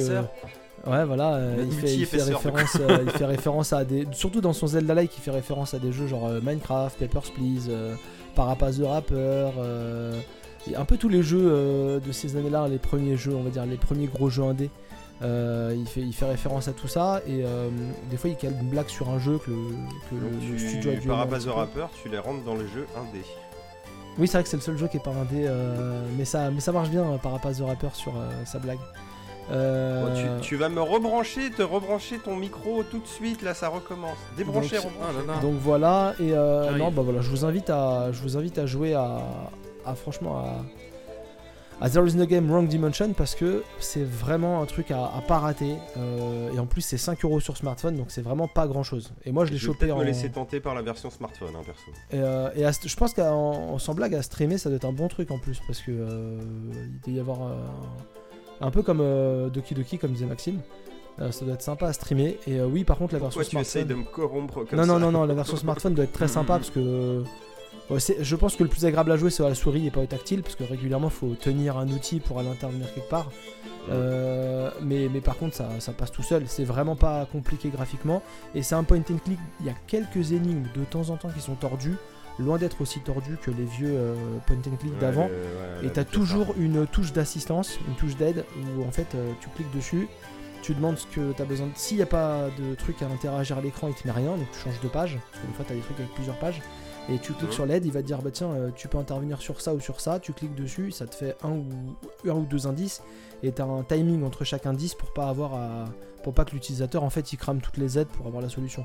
Ouais, 0.85 1.03
voilà, 1.03 1.33
euh, 1.35 1.65
il, 1.69 1.71
fait, 1.73 1.93
il, 1.93 2.05
fait 2.05 2.17
Multi-épaisseur. 2.17 2.41
référence, 2.43 2.77
euh, 2.79 2.99
il 3.03 3.11
fait 3.11 3.25
référence 3.25 3.73
à 3.73 3.83
des. 3.83 4.07
Surtout 4.13 4.39
dans 4.41 4.53
son 4.53 4.67
Zelda-like, 4.67 5.11
il 5.17 5.21
fait 5.21 5.31
référence 5.31 5.73
à 5.73 5.79
des 5.79 5.91
jeux 5.91 6.07
genre 6.07 6.27
euh, 6.27 6.39
Minecraft, 6.41 6.97
Papers, 6.99 7.31
Please, 7.33 7.67
euh, 7.69 7.95
Parapaz 8.37 8.79
the 8.79 8.83
Rapper. 8.85 9.15
euh, 9.57 10.19
et 10.69 10.75
un 10.75 10.85
peu 10.85 10.97
tous 10.97 11.09
les 11.09 11.23
jeux 11.23 11.49
euh, 11.51 11.99
de 11.99 12.11
ces 12.11 12.35
années-là, 12.37 12.67
les 12.67 12.77
premiers 12.77 13.17
jeux, 13.17 13.33
on 13.35 13.41
va 13.41 13.49
dire, 13.49 13.65
les 13.65 13.77
premiers 13.77 14.07
gros 14.07 14.29
jeux 14.29 14.43
indés. 14.43 14.69
Euh, 15.23 15.73
il, 15.75 15.87
fait, 15.87 16.01
il 16.01 16.13
fait 16.13 16.25
référence 16.27 16.67
à 16.67 16.73
tout 16.73 16.87
ça 16.87 17.21
et 17.27 17.43
des 18.11 18.17
fois 18.17 18.29
il 18.29 18.35
cale 18.35 18.53
une 18.61 18.69
blague 18.69 18.87
sur 18.87 19.09
un 19.09 19.17
jeu 19.17 19.39
que 19.39 19.49
le, 19.49 19.57
que 20.11 20.15
le- 20.15 20.29
Donc, 20.29 20.41
le 20.51 20.55
tu, 20.57 20.59
studio 20.69 20.91
a 20.91 20.93
dû 20.95 21.07
peu. 21.07 21.13
rappeur, 21.51 21.89
tu 22.03 22.07
les 22.09 22.19
rentres 22.19 22.43
dans 22.43 22.53
le 22.53 22.67
jeu 22.67 22.85
indé. 22.95 23.23
Oui, 24.19 24.27
c'est 24.27 24.33
vrai 24.37 24.43
que 24.43 24.49
c'est 24.49 24.57
le 24.57 24.61
seul 24.61 24.77
jeu 24.77 24.87
qui 24.87 24.97
est 24.97 25.03
pas 25.03 25.09
indé, 25.11 25.49
mais, 26.17 26.25
ça, 26.25 26.51
mais 26.51 26.59
ça 26.59 26.71
marche 26.71 26.89
bien 26.89 27.03
par 27.23 27.31
rapport 27.31 27.49
à 27.49 27.53
The 27.55 27.61
Rapper 27.61 27.89
sur 27.93 28.13
sa 28.45 28.59
blague. 28.59 28.77
Euh, 29.51 30.05
Bon, 30.05 30.39
tu, 30.41 30.47
tu 30.49 30.55
vas 30.57 30.69
me 30.69 30.81
rebrancher, 30.81 31.51
te 31.51 31.61
rebrancher 31.61 32.19
ton 32.19 32.35
micro 32.35 32.83
tout 32.83 32.99
de 32.99 33.07
suite, 33.07 33.41
là 33.43 33.53
ça 33.53 33.69
recommence. 33.69 34.17
Débrancher, 34.37 34.75
Donc- 34.77 34.85
rebrancher. 34.85 35.15
Ah 35.27 35.33
là. 35.35 35.39
Donc 35.41 35.55
voilà, 35.61 36.13
et 36.19 36.33
euh, 36.33 36.63
J'arrive. 36.65 36.77
non, 36.83 36.91
bah 36.91 37.01
voilà, 37.03 37.21
je 37.21 37.29
vous 37.29 37.45
invite 37.45 37.69
à, 37.69 38.11
je 38.11 38.21
vous 38.21 38.37
invite 38.37 38.57
à 38.57 38.65
jouer 38.65 38.93
à, 38.93 39.19
à 39.85 39.95
franchement 39.95 40.37
à, 40.39 40.55
à 41.79 41.89
There 41.89 42.05
is 42.07 42.15
no 42.15 42.25
game 42.25 42.49
Wrong 42.51 42.67
Dimension 42.67 43.13
parce 43.13 43.35
que 43.35 43.63
c'est 43.79 44.03
vraiment 44.03 44.61
un 44.61 44.65
truc 44.65 44.89
à, 44.91 45.05
à 45.05 45.21
pas 45.25 45.37
rater. 45.37 45.75
euh, 45.95 46.51
et 46.53 46.59
en 46.59 46.65
plus, 46.65 46.81
c'est 46.81 46.97
5 46.97 47.23
euros 47.23 47.39
sur 47.39 47.55
smartphone, 47.55 47.95
donc 47.95 48.07
c'est 48.09 48.23
vraiment 48.23 48.47
pas 48.47 48.65
grand 48.67 48.81
chose. 48.83 49.13
Et 49.25 49.31
moi, 49.31 49.45
je 49.45 49.51
l'ai 49.51 49.57
Je 49.57 49.67
vais 49.67 49.73
chopé 49.73 49.79
peut-être 49.85 49.95
en. 49.95 49.99
me 49.99 50.05
laisser 50.05 50.29
tenter 50.29 50.59
par 50.59 50.73
la 50.75 50.81
version 50.81 51.09
smartphone, 51.11 51.49
hein, 51.55 51.61
perso. 51.65 51.83
Et, 52.11 52.19
euh, 52.19 52.49
et 52.55 52.65
à 52.65 52.71
st- 52.71 52.87
je 52.89 52.95
pense 52.97 53.13
qu'en 53.13 53.77
sans 53.77 53.93
blague, 53.93 54.15
à 54.15 54.23
streamer, 54.23 54.57
ça 54.57 54.69
doit 54.69 54.75
être 54.77 54.85
un 54.85 54.91
bon 54.91 55.07
truc 55.07 55.29
en 55.31 55.37
plus 55.37 55.61
parce 55.67 55.79
que 55.81 55.91
euh, 55.91 56.39
il 56.73 56.99
doit 57.01 57.13
y 57.13 57.19
avoir 57.19 57.43
euh, 57.43 57.55
un 58.61 58.71
peu 58.71 58.81
comme 58.83 58.99
euh, 59.01 59.49
Doki 59.49 59.73
Doki, 59.73 59.97
comme 59.97 60.11
disait 60.11 60.25
Maxime. 60.25 60.59
Euh, 61.19 61.31
ça 61.31 61.45
doit 61.45 61.55
être 61.55 61.61
sympa 61.63 61.87
à 61.87 61.93
streamer. 61.93 62.37
Et 62.47 62.59
euh, 62.59 62.67
oui, 62.67 62.83
par 62.83 62.97
contre, 62.97 63.13
la 63.13 63.19
Pourquoi 63.19 63.43
tu 63.43 63.55
version 63.55 63.59
essayes 63.61 63.83
smartphone. 63.83 64.03
de 64.03 64.07
me 64.09 64.13
corrompre 64.13 64.63
comme 64.65 64.77
non, 64.79 64.85
ça 64.85 64.93
non, 64.93 64.99
non, 64.99 65.11
non, 65.11 65.25
la 65.25 65.33
version 65.33 65.57
smartphone 65.57 65.93
doit 65.95 66.05
être 66.05 66.13
très 66.13 66.27
sympa 66.27 66.53
Mhm. 66.53 66.59
parce 66.59 66.69
que. 66.69 67.23
ouais, 67.89 67.99
je 68.19 68.35
pense 68.35 68.55
que 68.55 68.63
le 68.63 68.69
plus 68.69 68.85
agréable 68.85 69.11
à 69.11 69.17
jouer 69.17 69.29
c'est 69.31 69.43
à 69.43 69.49
la 69.49 69.55
souris 69.55 69.87
et 69.87 69.91
pas 69.91 70.01
au 70.01 70.05
tactile 70.05 70.43
parce 70.43 70.55
que 70.55 70.63
régulièrement 70.63 71.09
faut 71.09 71.33
tenir 71.35 71.77
un 71.77 71.87
outil 71.87 72.19
pour 72.19 72.37
aller 72.39 72.49
intervenir 72.49 72.93
quelque 72.93 73.09
part. 73.09 73.31
Euh, 73.89 74.69
mais, 74.81 75.07
mais 75.11 75.21
par 75.21 75.37
contre 75.37 75.55
ça, 75.55 75.69
ça 75.79 75.93
passe 75.93 76.11
tout 76.11 76.21
seul, 76.23 76.43
c'est 76.47 76.65
vraiment 76.65 76.97
pas 76.97 77.25
compliqué 77.31 77.69
graphiquement 77.69 78.21
et 78.53 78.61
c'est 78.61 78.75
un 78.75 78.83
point 78.83 78.97
and 78.97 79.17
click, 79.23 79.39
il 79.61 79.65
y 79.65 79.69
a 79.69 79.75
quelques 79.87 80.33
énigmes 80.33 80.65
de 80.75 80.83
temps 80.83 81.09
en 81.09 81.15
temps 81.15 81.29
qui 81.29 81.39
sont 81.39 81.55
tordues, 81.55 81.95
loin 82.39 82.57
d'être 82.57 82.81
aussi 82.81 82.99
tordues 82.99 83.37
que 83.41 83.51
les 83.51 83.65
vieux 83.65 83.91
euh, 83.95 84.13
point 84.45 84.57
and 84.57 84.75
click 84.79 84.93
Ouais, 84.93 84.99
d'avant. 84.99 85.25
ouais, 85.25 85.85
Et 85.87 85.89
t'as 85.89 86.03
toujours 86.03 86.53
une 86.57 86.85
touche 86.87 87.13
d'assistance, 87.13 87.77
une 87.87 87.95
touche 87.95 88.15
d'aide, 88.15 88.45
où 88.77 88.83
en 88.83 88.91
fait 88.91 89.07
euh, 89.15 89.31
tu 89.41 89.49
cliques 89.49 89.73
dessus, 89.75 90.07
tu 90.61 90.73
demandes 90.73 90.97
ce 90.97 91.07
que 91.07 91.31
t'as 91.33 91.45
besoin 91.45 91.67
de. 91.67 91.71
S'il 91.75 91.97
n'y 91.97 92.03
a 92.03 92.07
pas 92.07 92.47
de 92.59 92.75
truc 92.75 93.01
à 93.01 93.05
interagir 93.07 93.57
à 93.57 93.61
l'écran, 93.61 93.87
il 93.87 93.93
te 93.95 94.05
met 94.07 94.13
rien, 94.13 94.31
donc 94.37 94.51
tu 94.51 94.59
changes 94.59 94.79
de 94.81 94.87
page, 94.87 95.17
parce 95.31 95.43
que 95.43 95.47
des 95.47 95.53
fois 95.53 95.65
t'as 95.67 95.73
des 95.75 95.81
trucs 95.81 95.99
avec 95.99 96.13
plusieurs 96.13 96.37
pages, 96.39 96.61
et 97.09 97.19
tu 97.19 97.31
cliques 97.33 97.53
sur 97.53 97.65
l'aide, 97.65 97.85
il 97.85 97.91
va 97.91 98.01
te 98.01 98.07
dire 98.07 98.21
bah 98.21 98.31
tiens, 98.31 98.49
euh, 98.51 98.69
tu 98.75 98.87
peux 98.87 98.97
intervenir 98.97 99.41
sur 99.41 99.61
ça 99.61 99.73
ou 99.73 99.79
sur 99.79 100.01
ça, 100.01 100.19
tu 100.19 100.33
cliques 100.33 100.55
dessus, 100.55 100.91
ça 100.91 101.05
te 101.07 101.15
fait 101.15 101.35
un 101.43 101.51
ou, 101.51 101.65
un 102.27 102.33
ou 102.33 102.45
deux 102.45 102.67
indices, 102.67 103.01
et 103.43 103.51
t'as 103.51 103.63
un 103.65 103.83
timing 103.83 104.23
entre 104.23 104.43
chaque 104.43 104.65
indice 104.65 104.93
pour 104.93 105.13
pas 105.13 105.29
avoir 105.29 105.53
à. 105.53 105.85
pour 106.23 106.33
pas 106.33 106.43
que 106.43 106.51
l'utilisateur 106.51 107.03
en 107.03 107.09
fait 107.09 107.31
il 107.31 107.37
crame 107.37 107.61
toutes 107.61 107.77
les 107.77 107.97
aides 107.97 108.07
pour 108.09 108.27
avoir 108.27 108.41
la 108.43 108.49
solution. 108.49 108.83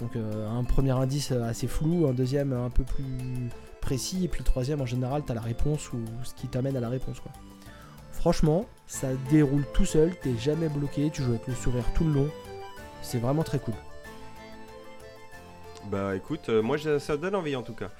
Donc 0.00 0.16
euh, 0.16 0.48
un 0.48 0.64
premier 0.64 0.92
indice 0.92 1.32
assez 1.32 1.66
flou, 1.66 2.06
un 2.08 2.12
deuxième 2.14 2.52
un 2.52 2.70
peu 2.70 2.84
plus 2.84 3.50
précis, 3.80 4.24
et 4.24 4.28
puis 4.28 4.38
le 4.40 4.44
troisième 4.44 4.80
en 4.80 4.86
général 4.86 5.22
t'as 5.26 5.34
la 5.34 5.40
réponse 5.40 5.92
ou 5.92 5.98
ce 6.22 6.34
qui 6.34 6.48
t'amène 6.48 6.76
à 6.76 6.80
la 6.80 6.88
réponse 6.88 7.20
quoi. 7.20 7.32
Franchement, 8.12 8.66
ça 8.86 9.08
déroule 9.30 9.64
tout 9.72 9.84
seul, 9.86 10.14
t'es 10.20 10.36
jamais 10.36 10.68
bloqué, 10.68 11.10
tu 11.10 11.22
joues 11.22 11.30
avec 11.30 11.46
le 11.46 11.54
sourire 11.54 11.84
tout 11.94 12.04
le 12.04 12.12
long. 12.12 12.28
C'est 13.02 13.18
vraiment 13.18 13.42
très 13.42 13.58
cool. 13.58 13.74
Bah 15.90 16.14
écoute, 16.14 16.48
euh, 16.50 16.60
moi 16.62 16.76
je- 16.76 16.98
ça 16.98 17.16
donne 17.16 17.34
envie 17.34 17.56
en 17.56 17.62
tout 17.62 17.74
cas. 17.74 17.90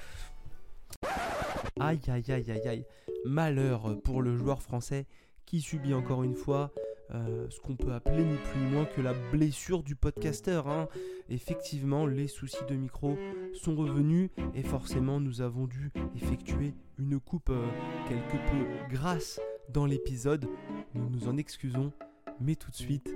Aïe 1.79 1.99
aïe 2.07 2.23
aïe 2.31 2.51
aïe 2.51 2.67
aïe. 2.67 2.85
Malheur 3.25 3.95
pour 4.03 4.21
le 4.21 4.37
joueur 4.37 4.61
français 4.61 5.05
qui 5.45 5.61
subit 5.61 5.93
encore 5.93 6.23
une 6.23 6.35
fois 6.35 6.71
euh, 7.13 7.47
ce 7.49 7.59
qu'on 7.59 7.75
peut 7.75 7.91
appeler 7.93 8.23
ni 8.23 8.37
plus 8.37 8.59
ni 8.59 8.71
moins 8.71 8.85
que 8.85 9.01
la 9.01 9.13
blessure 9.31 9.83
du 9.83 9.95
podcasteur. 9.95 10.67
hein. 10.67 10.87
Effectivement, 11.29 12.05
les 12.05 12.27
soucis 12.27 12.63
de 12.69 12.75
micro 12.75 13.17
sont 13.53 13.75
revenus 13.75 14.29
et 14.55 14.63
forcément 14.63 15.19
nous 15.19 15.41
avons 15.41 15.67
dû 15.67 15.91
effectuer 16.15 16.73
une 16.97 17.19
coupe 17.19 17.49
euh, 17.49 17.67
quelque 18.07 18.37
peu 18.49 18.95
grasse 18.95 19.39
dans 19.73 19.85
l'épisode. 19.85 20.45
Nous 20.93 21.09
nous 21.09 21.27
en 21.27 21.37
excusons, 21.37 21.91
mais 22.39 22.55
tout 22.55 22.71
de 22.71 22.75
suite, 22.75 23.13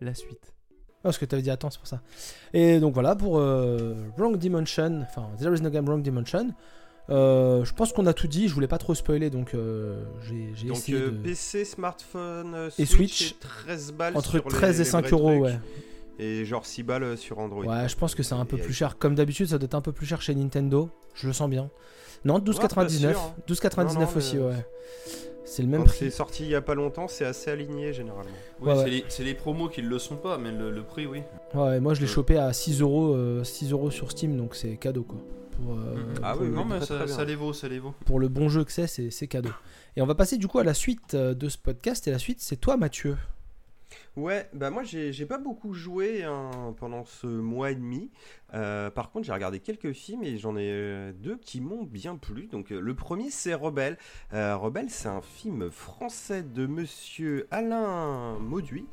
la 0.00 0.14
suite. 0.14 0.54
Ah, 1.04 1.12
ce 1.12 1.18
que 1.18 1.24
t'avais 1.24 1.42
dit 1.42 1.50
attends, 1.50 1.70
c'est 1.70 1.78
pour 1.78 1.86
ça. 1.86 2.02
Et 2.52 2.80
donc 2.80 2.94
voilà 2.94 3.14
pour 3.14 3.38
euh, 3.38 3.94
Wrong 4.16 4.36
Dimension, 4.36 5.00
enfin 5.02 5.30
There 5.38 5.54
is 5.54 5.60
no 5.60 5.70
game 5.70 5.86
Wrong 5.86 6.02
Dimension. 6.02 6.54
Euh, 7.10 7.64
je 7.64 7.72
pense 7.72 7.92
qu'on 7.92 8.04
a 8.06 8.12
tout 8.12 8.28
dit, 8.28 8.48
je 8.48 8.54
voulais 8.54 8.66
pas 8.68 8.76
trop 8.76 8.94
spoiler 8.94 9.30
donc 9.30 9.54
euh, 9.54 10.02
j'ai 10.22 10.68
essayé 10.70 10.98
euh, 10.98 11.10
de... 11.10 11.16
PC, 11.16 11.64
smartphone, 11.64 12.52
euh, 12.54 12.70
Et 12.78 12.84
Switch, 12.84 13.18
Switch, 13.18 13.30
et 13.32 13.36
13 13.66 13.92
balles 13.92 14.16
Entre 14.16 14.30
sur 14.32 14.44
les- 14.44 14.50
13 14.54 14.76
et 14.76 14.78
les 14.80 14.84
5 14.84 15.00
vrais 15.06 15.10
euros, 15.12 15.30
trucs, 15.30 15.42
ouais. 15.44 15.58
Et 16.18 16.44
genre 16.44 16.66
6 16.66 16.82
balles 16.82 17.04
euh, 17.04 17.16
sur 17.16 17.38
Android. 17.38 17.64
Ouais, 17.64 17.88
je 17.88 17.96
pense 17.96 18.14
que 18.14 18.22
c'est 18.22 18.34
un 18.34 18.44
peu 18.44 18.58
Et- 18.58 18.60
plus 18.60 18.74
cher. 18.74 18.98
Comme 18.98 19.14
d'habitude, 19.14 19.46
ça 19.48 19.56
doit 19.58 19.66
être 19.66 19.74
un 19.74 19.80
peu 19.80 19.92
plus 19.92 20.04
cher 20.04 20.20
chez 20.20 20.34
Nintendo. 20.34 20.90
Je 21.14 21.28
le 21.28 21.32
sens 21.32 21.48
bien. 21.48 21.70
Non, 22.24 22.40
12,99. 22.40 23.06
Ouais, 23.06 23.12
pas 23.14 23.14
sûr, 23.14 23.20
hein. 23.20 23.34
12,99 23.46 23.94
Non, 23.94 24.00
non, 24.00 24.16
aussi, 24.16 24.38
ouais. 24.38 24.66
C'est 25.44 25.62
le 25.62 25.68
même 25.68 25.84
Quand 25.84 25.88
c'est 25.90 26.06
prix. 26.06 26.10
sorti 26.10 26.42
il 26.42 26.50
y 26.50 26.54
a 26.56 26.60
pas 26.60 26.74
longtemps, 26.74 27.08
c'est 27.08 27.24
assez 27.24 27.50
aligné 27.50 27.94
généralement. 27.94 28.30
Oui, 28.60 28.68
Ouais, 28.68 28.74
c'est 28.76 28.82
ouais. 28.84 28.90
les, 28.90 29.04
c'est 29.08 29.24
les 29.24 29.32
promos 29.34 29.68
qui 29.70 29.80
le 29.80 29.98
sont 29.98 30.16
pas, 30.16 30.36
mais 30.36 30.50
le, 30.52 30.70
le 30.70 30.82
prix, 30.82 31.06
oui. 31.06 31.22
Ouais, 31.54 31.80
moi 31.80 31.94
je 31.94 32.02
l'ai 32.02 32.06
chopé 32.06 32.36
à 32.36 32.52
6 32.52 32.82
euros, 32.82 33.14
euh, 33.14 33.44
6 33.44 33.72
euros 33.72 33.90
sur 33.90 34.10
Steam, 34.10 34.36
donc 34.36 34.54
c'est 34.56 34.76
cadeau 34.76 35.04
quoi. 35.04 35.16
Pour, 35.62 35.74
euh, 35.74 35.96
Ah 36.22 36.32
pour 36.32 36.42
oui, 36.42 36.48
le- 36.48 36.54
non, 36.54 36.64
mais 36.64 36.76
très, 36.78 36.86
ça, 36.86 36.96
très 36.96 37.06
bien. 37.06 37.14
ça 37.16 37.24
les 37.24 37.34
vaut, 37.34 37.52
ça 37.52 37.68
les 37.68 37.78
vaut. 37.78 37.94
pour 38.06 38.20
le 38.20 38.28
bon 38.28 38.48
jeu 38.48 38.64
que 38.64 38.72
c'est, 38.72 38.86
c'est 39.10 39.26
cadeau. 39.26 39.50
Et 39.96 40.02
on 40.02 40.06
va 40.06 40.14
passer 40.14 40.38
du 40.38 40.46
coup 40.48 40.58
à 40.58 40.64
la 40.64 40.74
suite 40.74 41.14
euh, 41.14 41.34
de 41.34 41.48
ce 41.48 41.58
podcast. 41.58 42.06
Et 42.06 42.10
la 42.10 42.18
suite, 42.18 42.40
c'est 42.40 42.56
toi, 42.56 42.76
Mathieu. 42.76 43.16
Ouais, 44.16 44.48
bah 44.52 44.70
moi 44.70 44.82
j'ai 44.82 45.26
pas 45.26 45.38
beaucoup 45.38 45.72
joué 45.74 46.24
hein, 46.24 46.74
pendant 46.78 47.04
ce 47.04 47.26
mois 47.26 47.70
et 47.70 47.74
demi. 47.76 48.10
Euh, 48.52 48.90
par 48.90 49.10
contre, 49.10 49.26
j'ai 49.26 49.32
regardé 49.32 49.60
quelques 49.60 49.92
films 49.92 50.24
et 50.24 50.38
j'en 50.38 50.56
ai 50.56 51.12
deux 51.14 51.36
qui 51.38 51.60
m'ont 51.60 51.84
bien 51.84 52.16
plu. 52.16 52.48
Donc 52.48 52.70
le 52.70 52.94
premier 52.94 53.30
c'est 53.30 53.54
Rebelle. 53.54 53.96
Euh, 54.34 54.56
Rebelle, 54.56 54.90
c'est 54.90 55.08
un 55.08 55.22
film 55.22 55.70
français 55.70 56.42
de 56.42 56.66
Monsieur 56.66 57.46
Alain 57.52 58.38
Mauduit. 58.40 58.86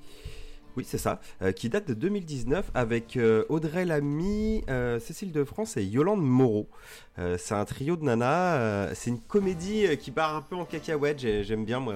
Oui, 0.78 0.84
c'est 0.86 0.98
ça, 0.98 1.22
euh, 1.42 1.54
qui 1.54 1.70
date 1.70 1.88
de 1.88 1.94
2019 1.94 2.70
avec 2.74 3.16
euh, 3.16 3.46
Audrey 3.48 3.86
Lamy, 3.86 4.62
euh, 4.70 5.00
Cécile 5.00 5.32
de 5.32 5.44
France 5.46 5.78
et 5.78 5.84
Yolande 5.86 6.22
Moreau. 6.22 6.68
C'est 7.38 7.54
un 7.56 7.64
trio 7.64 7.96
de 7.96 8.04
nanas. 8.04 8.94
c'est 8.94 9.10
une 9.10 9.22
comédie 9.22 9.86
qui 9.98 10.12
part 10.12 10.36
un 10.36 10.42
peu 10.42 10.56
en 10.58 10.66
cacahuète. 10.66 11.20
J'ai- 11.20 11.46
J'aime 11.46 11.64
bien 11.64 11.80
moi 11.80 11.96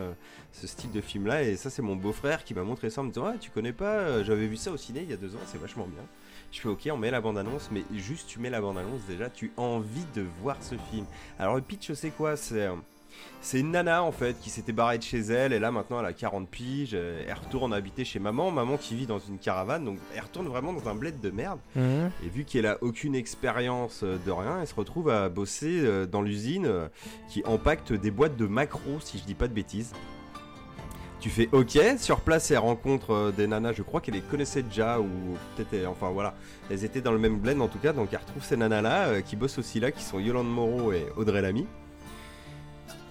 ce 0.54 0.66
style 0.66 0.92
de 0.94 1.02
film 1.02 1.28
là 1.28 1.44
et 1.44 1.58
ça 1.58 1.70
c'est 1.70 1.82
mon 1.82 1.96
beau-frère 1.98 2.44
qui 2.46 2.54
m'a 2.54 2.64
montré 2.64 2.90
ça 2.90 3.02
en 3.02 3.04
me 3.04 3.10
disant 3.10 3.26
ah 3.26 3.36
tu 3.40 3.52
connais 3.52 3.72
pas 3.74 4.24
j'avais 4.24 4.48
vu 4.48 4.56
ça 4.58 4.72
au 4.72 4.78
ciné 4.78 5.02
il 5.04 5.10
y 5.10 5.14
a 5.14 5.18
deux 5.18 5.36
ans 5.36 5.40
c'est 5.46 5.60
vachement 5.62 5.86
bien 5.86 6.02
je 6.52 6.60
fais 6.60 6.70
ok 6.70 6.90
on 6.92 6.98
met 6.98 7.12
la 7.12 7.22
bande 7.22 7.38
annonce 7.38 7.70
mais 7.72 7.84
juste 7.94 8.28
tu 8.28 8.40
mets 8.40 8.50
la 8.50 8.60
bande 8.60 8.78
annonce 8.80 9.02
déjà 9.08 9.30
tu 9.30 9.52
as 9.58 9.62
envie 9.62 10.06
de 10.16 10.26
voir 10.42 10.58
ce 10.62 10.74
film 10.90 11.06
alors 11.38 11.56
le 11.56 11.62
pitch 11.62 11.92
c'est 11.94 12.10
quoi? 12.10 12.36
C'est 12.36 12.68
c'est 13.42 13.60
une 13.60 13.72
nana 13.72 14.04
en 14.04 14.12
fait 14.12 14.38
qui 14.40 14.50
s'était 14.50 14.74
barrée 14.74 14.98
de 14.98 15.04
chez 15.04 15.20
elle 15.20 15.54
et 15.54 15.60
là 15.60 15.72
maintenant 15.72 16.00
elle 16.00 16.06
a 16.06 16.14
40 16.14 16.50
piges 16.50 16.94
elle 16.94 17.34
retourne 17.34 17.74
habiter 17.74 18.04
chez 18.04 18.20
maman. 18.20 18.52
Maman 18.52 18.78
qui 18.78 18.96
vit 18.96 19.06
dans 19.06 19.20
une 19.20 19.38
caravane 19.38 19.86
donc 19.86 19.98
elle 20.14 20.22
retourne 20.22 20.48
vraiment 20.48 20.74
dans 20.74 20.90
un 20.90 20.96
bled 20.96 21.20
de 21.22 21.30
merde. 21.30 21.60
Et 21.76 22.30
vu 22.30 22.44
qu'elle 22.44 22.66
a 22.66 22.78
aucune 22.82 23.16
expérience 23.16 24.02
euh, 24.04 24.18
de 24.26 24.32
rien, 24.32 24.60
elle 24.62 24.68
se 24.68 24.76
retrouve 24.76 25.10
à 25.10 25.30
bosser 25.30 25.80
euh, 25.84 26.06
dans 26.06 26.22
l'usine 26.22 26.66
euh, 26.66 26.88
qui 27.30 27.44
empacte 27.46 27.94
des 27.94 28.12
boîtes 28.12 28.36
de 28.36 28.46
macros, 28.46 29.00
si 29.00 29.18
je 29.18 29.24
dis 29.24 29.36
pas 29.36 29.48
de 29.48 29.54
bêtises. 29.54 29.94
Tu 31.20 31.30
fais 31.30 31.50
OK, 31.52 31.78
sur 31.98 32.22
place 32.22 32.50
elle 32.50 32.60
rencontre 32.60 33.34
des 33.36 33.46
nanas, 33.46 33.74
je 33.74 33.84
crois 33.84 34.00
qu'elle 34.00 34.14
les 34.14 34.22
connaissait 34.22 34.64
déjà, 34.64 35.02
ou 35.02 35.08
peut-être, 35.58 35.86
enfin 35.90 36.12
voilà, 36.12 36.34
elles 36.70 36.86
étaient 36.86 37.02
dans 37.02 37.12
le 37.12 37.20
même 37.20 37.40
blend 37.40 37.60
en 37.60 37.68
tout 37.68 37.78
cas, 37.78 37.92
donc 37.92 38.08
elle 38.14 38.20
retrouve 38.20 38.42
ces 38.42 38.56
nanas 38.56 38.82
là, 38.82 39.22
qui 39.22 39.36
bossent 39.36 39.58
aussi 39.58 39.82
là, 39.82 39.92
qui 39.92 40.02
sont 40.02 40.20
Yolande 40.20 40.50
Moreau 40.50 40.94
et 40.94 41.08
Audrey 41.18 41.42
Lamy. 41.42 41.68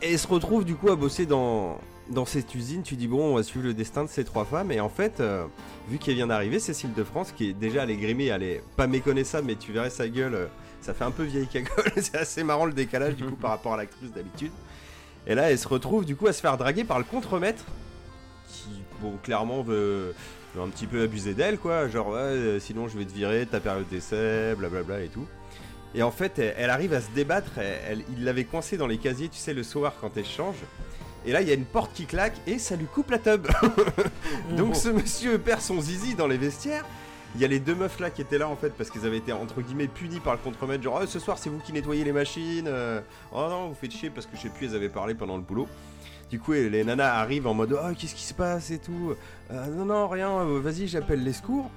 Et 0.01 0.13
elle 0.13 0.19
se 0.19 0.29
retrouve 0.29 0.65
du 0.65 0.77
coup 0.77 0.91
à 0.91 0.97
bosser 0.97 1.27
dans, 1.27 1.81
cette 2.27 2.55
usine, 2.55 2.83
tu 2.83 2.95
dis 2.95 3.09
bon, 3.09 3.33
on 3.33 3.35
va 3.35 3.43
suivre 3.43 3.67
le 3.67 3.75
destin 3.75 4.05
de 4.05 4.09
ces 4.09 4.25
trois 4.25 4.45
femmes, 4.45 4.71
et 4.71 4.81
en 4.81 4.89
fait, 4.89 5.19
euh, 5.19 5.45
vu 5.89 5.99
qu'elle 5.99 6.15
vient 6.15 6.29
d'arriver, 6.29 6.61
Cécile 6.61 6.95
de 6.95 7.03
France, 7.03 7.33
qui 7.33 7.51
est 7.51 7.53
déjà 7.53 7.83
elle 7.83 7.91
est 7.91 7.97
grimée, 7.97 8.27
elle 8.27 8.45
est 8.45 8.63
pas 8.77 8.87
méconnaissable, 8.87 9.49
mais 9.49 9.57
tu 9.57 9.73
verrais 9.73 9.91
sa 9.91 10.09
gueule, 10.09 10.35
euh, 10.35 10.47
ça 10.81 10.95
fait 10.95 11.05
un 11.05 11.11
peu 11.11 11.25
vieille 11.25 11.49
cagole, 11.49 11.91
c'est 11.97 12.17
assez 12.17 12.45
marrant 12.45 12.65
le 12.65 12.73
décalage 12.73 13.17
du 13.17 13.25
coup 13.25 13.35
par 13.35 13.51
rapport 13.51 13.75
à 13.75 13.77
l'actrice 13.77 14.13
d'habitude. 14.13 14.53
Et 15.27 15.35
là, 15.35 15.51
elle 15.51 15.59
se 15.59 15.69
retrouve 15.69 16.05
du 16.05 16.15
coup 16.15 16.29
à 16.29 16.33
se 16.33 16.41
faire 16.41 16.57
draguer 16.57 16.85
par 16.85 16.99
le 16.99 17.05
contremaître, 17.05 17.65
qui, 18.49 18.71
bon, 19.03 19.15
clairement 19.23 19.63
veut, 19.63 20.15
un 20.59 20.69
petit 20.69 20.87
peu 20.87 21.03
abuser 21.03 21.35
d'elle, 21.35 21.59
quoi, 21.59 21.89
genre, 21.89 22.13
euh, 22.13 22.61
sinon 22.61 22.87
je 22.87 22.97
vais 22.97 23.05
te 23.05 23.13
virer, 23.13 23.47
ta 23.47 23.59
période 23.59 23.89
d'essai, 23.89 24.55
blablabla 24.57 25.03
et 25.03 25.09
tout. 25.09 25.27
Et 25.95 26.03
en 26.03 26.11
fait, 26.11 26.39
elle, 26.39 26.55
elle 26.59 26.71
arrive 26.71 26.93
à 26.95 27.01
se 27.01 27.11
débattre, 27.15 27.51
elle- 27.59 27.79
elle- 27.89 28.05
il 28.17 28.25
l'avait 28.25 28.45
coincée 28.45 28.77
dans 28.77 28.87
les 28.87 28.99
casiers, 28.99 29.29
tu 29.29 29.39
sais, 29.39 29.55
le 29.55 29.63
soir 29.63 29.95
quand 30.01 30.17
elle 30.17 30.27
change. 30.27 30.57
Et 31.27 31.33
là, 31.33 31.41
il 31.43 31.49
y 31.49 31.51
a 31.51 31.55
une 31.55 31.65
porte 31.65 31.93
qui 31.95 32.05
claque 32.07 32.37
et 32.47 32.59
ça 32.59 32.77
lui 32.77 32.87
coupe 32.87 33.11
la 33.11 33.19
tub. 33.19 33.47
Donc 34.57 34.77
ce 34.77 34.89
monsieur 34.89 35.39
perd 35.39 35.61
son 35.61 35.81
zizi 35.81 36.15
dans 36.15 36.27
les 36.27 36.37
vestiaires. 36.37 36.85
Il 37.35 37.41
y 37.43 37.45
a 37.45 37.49
les 37.49 37.61
deux 37.61 37.75
meufs 37.75 38.01
là 38.01 38.09
qui 38.11 38.23
étaient 38.23 38.39
là 38.39 38.49
en 38.49 38.57
fait 38.57 38.71
parce 38.71 38.89
qu'elles 38.91 39.05
avaient 39.05 39.19
été 39.19 39.33
entre 39.33 39.61
guillemets 39.61 39.89
punies 39.89 40.21
par 40.21 40.33
le 40.35 40.39
contremaître. 40.39 40.83
Genre, 40.83 41.01
Oh, 41.03 41.07
ce 41.07 41.19
soir 41.19 41.37
c'est 41.39 41.51
vous 41.51 41.59
qui 41.59 41.73
nettoyez 41.73 42.05
les 42.05 42.13
machines. 42.13 42.67
euh, 42.69 43.01
Oh 43.33 43.47
non, 43.51 43.69
vous 43.69 43.75
faites 43.75 43.91
chier 43.93 44.09
parce 44.11 44.27
que 44.27 44.37
je 44.37 44.43
sais 44.43 44.49
plus, 44.49 44.67
elles 44.71 44.77
avaient 44.77 44.89
parlé 44.89 45.15
pendant 45.15 45.37
le 45.37 45.43
boulot. 45.43 45.69
Du 46.31 46.39
coup, 46.41 46.53
les 46.53 46.85
nanas 46.85 47.15
arrivent 47.15 47.47
en 47.47 47.55
mode 47.55 47.73
Oh, 47.79 47.93
qu'est-ce 47.99 48.15
qui 48.15 48.25
se 48.25 48.35
passe 48.35 48.71
et 48.71 48.79
tout. 48.79 49.15
Euh, 49.51 49.67
non, 49.67 49.85
non, 49.87 50.09
rien, 50.09 50.31
euh, 50.31 50.61
vas-y, 50.61 50.87
j'appelle 50.87 51.23
les 51.25 51.33
secours. 51.35 51.71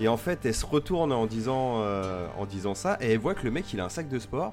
Et 0.00 0.08
en 0.08 0.16
fait, 0.16 0.44
elle 0.46 0.54
se 0.54 0.64
retourne 0.66 1.12
en 1.12 1.26
disant, 1.26 1.80
euh, 1.82 2.26
en 2.38 2.46
disant 2.46 2.74
ça 2.74 2.98
et 3.00 3.12
elle 3.12 3.18
voit 3.18 3.34
que 3.34 3.42
le 3.44 3.50
mec 3.50 3.72
il 3.72 3.80
a 3.80 3.84
un 3.84 3.88
sac 3.88 4.08
de 4.08 4.18
sport. 4.18 4.52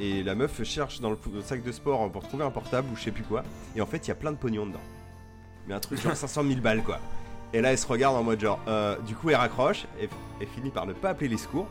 Et 0.00 0.22
la 0.22 0.34
meuf 0.34 0.62
cherche 0.64 1.00
dans 1.00 1.10
le 1.10 1.18
sac 1.44 1.62
de 1.62 1.70
sport 1.72 2.10
pour 2.10 2.26
trouver 2.26 2.44
un 2.44 2.50
portable 2.50 2.88
ou 2.92 2.96
je 2.96 3.02
sais 3.02 3.10
plus 3.10 3.24
quoi. 3.24 3.42
Et 3.76 3.80
en 3.82 3.86
fait, 3.86 3.98
il 4.06 4.08
y 4.08 4.12
a 4.12 4.14
plein 4.14 4.32
de 4.32 4.38
pognon 4.38 4.66
dedans. 4.66 4.80
Mais 5.68 5.74
un 5.74 5.80
truc 5.80 6.00
genre 6.00 6.16
500 6.16 6.44
000 6.44 6.60
balles 6.60 6.82
quoi. 6.82 6.98
Et 7.52 7.60
là, 7.60 7.70
elle 7.72 7.78
se 7.78 7.86
regarde 7.86 8.16
en 8.16 8.22
mode 8.22 8.40
genre. 8.40 8.60
euh, 8.68 8.96
du 9.06 9.14
coup, 9.14 9.28
elle 9.28 9.36
raccroche 9.36 9.84
et, 10.00 10.08
et 10.40 10.46
finit 10.46 10.70
par 10.70 10.86
ne 10.86 10.94
pas 10.94 11.10
appeler 11.10 11.28
les 11.28 11.36
secours. 11.36 11.68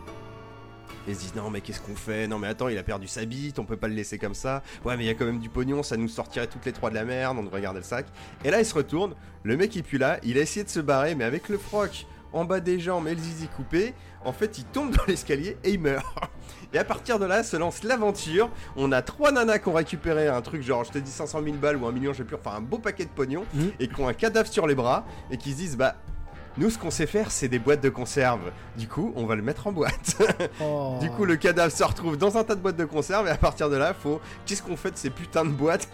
Et 1.08 1.16
se 1.16 1.22
dit 1.22 1.32
non 1.36 1.50
mais 1.50 1.62
qu'est-ce 1.62 1.82
qu'on 1.82 1.96
fait? 1.96 2.28
Non 2.28 2.38
mais 2.38 2.48
attends 2.48 2.68
il 2.68 2.78
a 2.78 2.84
perdu 2.84 3.08
sa 3.08 3.26
bite, 3.26 3.58
on 3.58 3.66
peut 3.66 3.78
pas 3.78 3.88
le 3.88 3.96
laisser 3.96 4.20
comme 4.20 4.36
ça. 4.36 4.62
Ouais 4.86 4.96
mais 4.98 5.04
il 5.06 5.08
y 5.08 5.10
a 5.10 5.16
quand 5.16 5.26
même 5.26 5.40
du 5.40 5.50
pognon, 5.50 5.82
ça 5.82 5.98
nous 5.98 6.08
sortirait 6.08 6.46
toutes 6.46 6.64
les 6.66 6.74
trois 6.74 6.92
de 6.92 6.96
la 6.96 7.06
merde, 7.06 7.38
on 7.40 7.44
devrait 7.44 7.62
garder 7.62 7.80
le 7.80 7.86
sac. 7.86 8.06
Et 8.46 8.52
là 8.52 8.60
il 8.60 8.66
se 8.68 8.76
retourne, 8.76 9.16
le 9.42 9.58
mec 9.58 9.76
il 9.76 9.82
pue 9.84 9.98
là, 9.98 10.20
il 10.22 10.38
a 10.38 10.42
essayé 10.42 10.64
de 10.64 10.70
se 10.70 10.80
barrer 10.80 11.16
mais 11.16 11.24
avec 11.24 11.50
le 11.50 11.58
froc 11.58 12.06
en 12.34 12.46
bas 12.46 12.60
des 12.60 12.80
jambes 12.80 13.08
et 13.08 13.16
le 13.16 13.22
zizi 13.22 13.48
coupé, 13.48 13.94
en 14.26 14.32
fait 14.34 14.58
il 14.58 14.66
tombe 14.66 14.96
dans 14.96 15.04
l'escalier 15.08 15.58
et 15.64 15.72
il 15.72 15.80
meurt. 15.80 16.06
Et 16.74 16.78
à 16.78 16.84
partir 16.86 17.20
de 17.20 17.26
là 17.26 17.44
se 17.44 17.58
lance 17.58 17.84
l'aventure. 17.84 18.50
On 18.78 18.92
a 18.94 19.02
trois 19.02 19.32
nanas 19.34 19.60
qui 19.60 19.68
ont 19.68 19.74
récupéré 19.74 20.30
un 20.30 20.42
truc 20.42 20.62
genre 20.64 20.84
je 20.86 20.92
te 20.92 20.98
dis 21.00 21.12
500 21.12 21.42
000 21.44 21.56
balles 21.58 21.76
ou 21.78 21.86
un 21.86 21.92
million 21.92 22.14
je 22.14 22.20
sais 22.20 22.24
plus, 22.24 22.36
enfin 22.38 22.56
un 22.58 22.62
beau 22.62 22.78
paquet 22.78 23.04
de 23.06 23.10
pognon 23.10 23.44
Mhm. 23.54 23.72
et 23.80 23.88
qui 23.90 24.00
ont 24.02 24.08
un 24.08 24.14
cadavre 24.14 24.48
sur 24.50 24.68
les 24.68 24.76
bras 24.76 25.06
et 25.32 25.38
qui 25.38 25.52
se 25.52 25.58
disent 25.58 25.78
bah 25.78 25.96
nous 26.58 26.70
ce 26.70 26.78
qu'on 26.78 26.92
sait 26.92 27.08
faire 27.08 27.32
c'est 27.32 27.48
des 27.48 27.60
boîtes 27.60 27.82
de 27.82 27.90
conserve. 27.90 28.52
Du 28.78 28.88
coup 28.88 29.14
on 29.16 29.26
va 29.26 29.36
le 29.36 29.42
mettre 29.42 29.68
en 29.68 29.72
boîte. 29.72 30.18
Oh. 30.62 30.98
Du 31.02 31.10
coup, 31.10 31.26
le 31.26 31.36
cadavre 31.36 31.72
se 31.74 31.84
retrouve 31.84 32.18
dans 32.18 32.38
un 32.38 32.44
tas 32.44 32.56
de 32.56 32.62
boîtes 32.62 32.78
de 32.78 32.86
conserve 32.86 33.28
et 33.28 33.32
à 33.32 33.38
partir 33.38 33.70
de 33.70 33.76
là, 33.76 33.94
faut. 33.94 34.22
Qu'est-ce 34.46 34.62
qu'on 34.62 34.76
fait 34.76 34.92
de 34.92 34.98
ces 34.98 35.10
putains 35.10 35.46
de 35.46 35.50
boîtes 35.50 35.88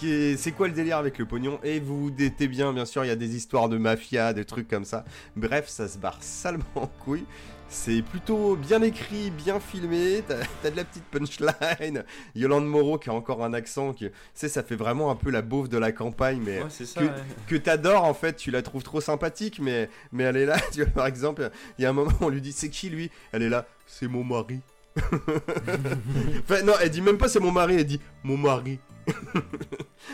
C'est 0.00 0.52
quoi 0.56 0.68
le 0.68 0.74
délire 0.74 0.98
avec 0.98 1.18
le 1.18 1.26
pognon? 1.26 1.58
Et 1.62 1.80
vous 1.80 2.04
vous 2.04 2.10
doutez 2.10 2.48
bien, 2.48 2.72
bien 2.72 2.84
sûr, 2.84 3.04
il 3.04 3.08
y 3.08 3.10
a 3.10 3.16
des 3.16 3.36
histoires 3.36 3.68
de 3.68 3.76
mafia, 3.76 4.32
des 4.32 4.44
trucs 4.44 4.68
comme 4.68 4.84
ça. 4.84 5.04
Bref, 5.36 5.68
ça 5.68 5.88
se 5.88 5.98
barre 5.98 6.18
salement 6.20 6.64
en 6.74 6.86
couille. 6.86 7.24
C'est 7.68 8.02
plutôt 8.02 8.54
bien 8.56 8.82
écrit, 8.82 9.30
bien 9.30 9.58
filmé. 9.58 10.22
T'as 10.62 10.70
de 10.70 10.76
la 10.76 10.84
petite 10.84 11.04
punchline. 11.06 12.04
Yolande 12.36 12.66
Moreau 12.66 12.98
qui 12.98 13.10
a 13.10 13.12
encore 13.12 13.42
un 13.44 13.52
accent 13.52 13.92
qui, 13.92 14.06
tu 14.10 14.12
sais, 14.32 14.48
ça 14.48 14.62
fait 14.62 14.76
vraiment 14.76 15.10
un 15.10 15.16
peu 15.16 15.30
la 15.30 15.42
beauve 15.42 15.68
de 15.68 15.76
la 15.78 15.90
campagne, 15.90 16.40
mais 16.44 16.62
Ouais, 16.62 16.70
ça. 16.70 17.00
que- 17.00 17.04
ouais. 17.06 17.10
que 17.48 17.56
t'adores 17.56 18.04
en 18.04 18.14
fait, 18.14 18.36
tu 18.36 18.50
la 18.52 18.62
trouves 18.62 18.84
trop 18.84 19.00
sympathique, 19.00 19.58
mais, 19.60 19.88
mais 20.12 20.22
elle 20.24 20.36
est 20.36 20.46
là, 20.46 20.56
tu 20.72 20.82
vois, 20.84 20.92
par 20.92 21.06
exemple, 21.06 21.50
il 21.78 21.82
y 21.82 21.86
a 21.86 21.90
un 21.90 21.94
moment 21.94 22.12
on 22.20 22.28
lui 22.28 22.40
dit 22.40 22.52
c'est 22.52 22.68
qui 22.70 22.90
lui? 22.90 23.10
Elle 23.32 23.42
est 23.42 23.48
là, 23.48 23.66
c'est 23.86 24.06
mon 24.08 24.22
mari. 24.22 24.60
enfin, 24.96 26.62
non, 26.64 26.74
elle 26.80 26.90
dit 26.90 27.00
même 27.00 27.18
pas 27.18 27.28
c'est 27.28 27.40
mon 27.40 27.50
mari, 27.50 27.74
elle 27.76 27.84
dit 27.86 28.00
mon 28.22 28.36
mari. 28.36 28.78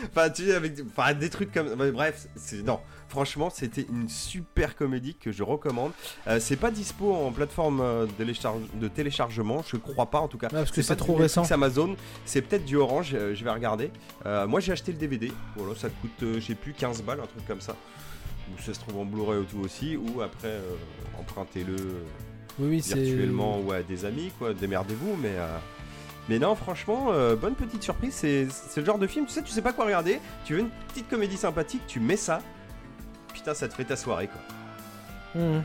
enfin, 0.05 0.29
tu 0.31 0.45
sais, 0.47 0.55
avec 0.55 0.73
enfin, 0.97 1.13
des 1.13 1.29
trucs 1.29 1.51
comme. 1.51 1.75
bref, 1.91 2.27
c'est. 2.35 2.63
Non, 2.63 2.79
franchement, 3.11 3.49
c'était 3.51 3.85
une 3.89 4.09
super 4.09 4.75
comédie 4.75 5.13
que 5.15 5.31
je 5.31 5.43
recommande. 5.43 5.91
Euh, 6.27 6.39
c'est 6.39 6.55
pas 6.55 6.71
dispo 6.71 7.13
en 7.13 7.31
plateforme 7.31 7.79
euh, 7.81 8.05
de, 8.07 8.11
télécharge- 8.23 8.61
de 8.73 8.87
téléchargement, 8.87 9.63
je 9.67 9.77
crois 9.77 10.07
pas 10.07 10.19
en 10.19 10.27
tout 10.27 10.37
cas. 10.39 10.47
Ouais, 10.47 10.53
parce 10.53 10.71
que 10.71 10.81
c'est 10.81 10.95
pas 10.95 10.95
trop 10.95 11.13
récent. 11.15 11.41
Netflix, 11.41 11.51
Amazon, 11.51 11.95
c'est 12.25 12.41
peut-être 12.41 12.65
du 12.65 12.77
Orange, 12.77 13.11
euh, 13.13 13.35
je 13.35 13.43
vais 13.43 13.51
regarder. 13.51 13.91
Euh, 14.25 14.47
moi 14.47 14.59
j'ai 14.61 14.71
acheté 14.71 14.91
le 14.91 14.97
DVD, 14.97 15.31
voilà, 15.55 15.75
ça 15.75 15.89
coûte, 15.89 16.11
je 16.21 16.39
sais 16.39 16.55
plus, 16.55 16.73
15 16.73 17.03
balles, 17.03 17.19
un 17.19 17.27
truc 17.27 17.45
comme 17.45 17.61
ça. 17.61 17.75
Ou 18.53 18.61
ça 18.61 18.73
se 18.73 18.79
trouve 18.79 18.97
en 18.97 19.05
Blu-ray 19.05 19.39
ou 19.39 19.43
tout 19.43 19.59
aussi, 19.59 19.95
ou 19.97 20.21
après 20.21 20.59
empruntez-le 21.19 21.75
Oui, 22.59 22.67
oui, 22.69 22.81
c'est. 22.81 22.95
virtuellement 22.99 23.59
ou 23.59 23.71
à 23.71 23.81
des 23.83 24.03
amis, 24.05 24.31
quoi, 24.39 24.53
démerdez-vous, 24.53 25.15
mais. 25.21 25.35
Mais 26.29 26.37
non, 26.37 26.55
franchement, 26.55 27.07
euh, 27.11 27.35
bonne 27.35 27.55
petite 27.55 27.81
surprise. 27.83 28.13
C'est 28.13 28.47
c'est 28.49 28.79
le 28.79 28.85
genre 28.85 28.99
de 28.99 29.07
film, 29.07 29.25
tu 29.25 29.31
sais, 29.33 29.41
tu 29.41 29.51
sais 29.51 29.61
pas 29.61 29.73
quoi 29.73 29.85
regarder. 29.85 30.19
Tu 30.45 30.53
veux 30.53 30.59
une 30.59 30.69
petite 30.89 31.09
comédie 31.09 31.35
sympathique, 31.35 31.81
tu 31.87 31.99
mets 31.99 32.15
ça. 32.15 32.41
Putain, 33.33 33.53
ça 33.53 33.67
te 33.67 33.73
fait 33.73 33.85
ta 33.85 33.95
soirée, 33.95 34.27
quoi. 34.27 35.41
Mhm. 35.41 35.63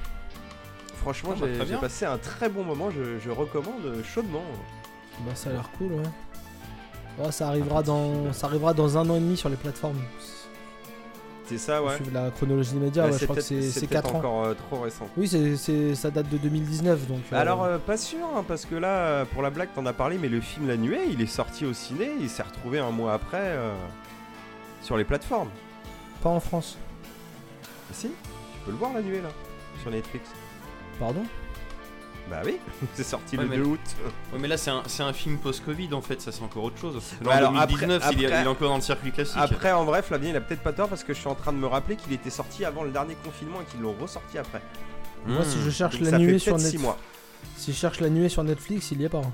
Franchement, 0.96 1.31
Ah 1.37 1.40
bah, 1.40 1.64
j'ai 1.68 1.76
passé 1.76 2.05
un 2.05 2.18
très 2.18 2.48
bon 2.48 2.64
moment. 2.64 2.90
Je, 2.90 3.18
je 3.18 3.31
recommande 3.31 4.02
chaudement. 4.05 4.42
Bah, 5.20 5.33
ça 5.35 5.50
a 5.50 5.52
l'air 5.55 5.70
cool, 5.79 5.92
ouais. 5.92 6.02
Ouais, 7.24 7.33
ça 7.33 7.48
arrivera 7.48 7.83
dans, 7.83 8.33
ça 8.33 8.46
arrivera 8.48 8.74
dans 8.74 8.98
un 8.98 9.09
an 9.09 9.16
et 9.16 9.20
demi 9.20 9.37
sur 9.37 9.48
les 9.48 9.57
plateformes. 9.57 10.00
C'est 11.48 11.59
ça, 11.59 11.81
ouais. 11.81 11.94
suivre 11.94 12.11
la 12.12 12.31
chronologie 12.33 12.72
immédiate, 12.74 13.07
Bah, 13.07 13.12
ouais, 13.12 13.18
je 13.20 13.24
crois 13.24 13.37
que 13.37 13.40
c'est 13.42 13.62
c'est 13.62 13.87
peut-être 13.87 14.02
4 14.02 14.14
ans. 14.16 14.18
encore 14.18 14.44
euh, 14.46 14.55
trop 14.55 14.81
récent. 14.81 15.09
Oui, 15.16 15.29
c'est- 15.29 15.94
ça 15.94 16.11
date 16.11 16.29
de 16.29 16.38
2019, 16.38 17.07
donc. 17.07 17.20
euh, 17.33 17.40
Alors, 17.40 17.62
euh, 17.62 17.79
pas 17.79 17.96
sûr, 17.96 18.18
hein, 18.37 18.44
parce 18.48 18.64
que 18.66 18.74
là, 18.74 19.24
pour 19.26 19.42
la 19.42 19.50
blague, 19.50 19.68
t'en 19.72 19.87
as 19.87 19.92
parlé, 19.92 20.18
mais 20.18 20.29
le 20.29 20.40
film 20.40 20.66
La 20.66 20.76
Nuée, 20.76 21.07
il 21.09 21.22
est 21.22 21.26
sorti 21.26 21.64
au 21.64 21.72
ciné, 21.72 22.11
il 22.20 22.29
s'est 22.29 22.42
retrouvé 22.42 22.81
un 22.81 22.90
mois 22.90 23.12
après 23.14 23.38
euh, 23.40 23.72
sur 24.83 24.96
les 24.96 25.05
plateformes. 25.05 25.50
pas 26.20 26.31
en 26.31 26.40
France. 26.40 26.76
Si, 27.96 28.09
tu 28.09 28.14
peux 28.64 28.72
le 28.72 28.76
voir 28.76 28.92
La 28.92 29.00
Nuée, 29.02 29.20
là, 29.22 29.30
sur 29.80 29.90
Netflix. 29.90 30.28
Pardon? 30.98 31.24
Bah 32.28 32.42
oui, 32.44 32.59
c'est 32.94 33.04
sorti 33.04 33.37
Ouais, 33.38 33.44
le 33.44 33.48
mais- 33.50 33.56
2 33.59 33.62
août. 33.62 33.80
Ouais, 34.32 34.38
mais 34.40 34.48
là, 34.48 34.56
c'est 34.56 34.70
un, 34.70 34.82
c'est 34.87 35.04
un 35.04 35.12
film 35.12 35.38
post-Covid 35.38 35.94
en 35.94 36.00
fait, 36.02 36.20
ça 36.20 36.32
c'est 36.32 36.42
encore 36.42 36.64
autre 36.64 36.78
chose. 36.78 37.00
Alors, 37.30 37.52
2019, 37.52 38.02
après- 38.02 38.14
il, 38.16 38.22
est, 38.22 38.26
après- 38.26 38.40
il 38.40 38.44
est 38.44 38.48
encore 38.48 38.68
dans 38.70 38.76
le 38.76 38.82
circuit 38.82 39.12
classique. 39.12 39.37
Après, 39.38 39.70
en 39.72 39.85
vrai, 39.85 40.02
Flavien, 40.02 40.30
il 40.30 40.37
a 40.37 40.40
peut-être 40.40 40.62
pas 40.62 40.72
tort 40.72 40.88
parce 40.88 41.04
que 41.04 41.14
je 41.14 41.20
suis 41.20 41.28
en 41.28 41.37
train 41.37 41.52
de 41.52 41.59
me 41.59 41.66
rappeler 41.68 41.94
qu'il 41.96 42.12
était 42.12 42.30
sorti 42.30 42.64
avant 42.64 42.82
le 42.82 42.90
dernier 42.90 43.14
confinement 43.24 43.61
et 43.61 43.64
qu'ils 43.64 43.80
l'ont 43.80 43.94
ressorti 43.98 44.38
après. 44.38 44.61
Moi, 45.24 45.44
si 45.44 45.61
je 45.61 45.68
Hmm. 45.68 45.72
cherche 45.72 46.00
Donc 46.00 46.11
l'annué 46.11 46.32
fait 46.32 46.38
sur 46.40 46.54
peut-être 46.56 46.66
6 46.66 46.78
Netflix, 46.78 46.82
mois. 46.82 46.98
si 47.56 47.72
je 47.72 47.76
cherche 47.78 48.00
l'annué 48.00 48.28
sur 48.28 48.42
Netflix, 48.44 48.90
il 48.90 49.00
y 49.00 49.04
est 49.04 49.09
pas. 49.09 49.18
hein. 49.18 49.32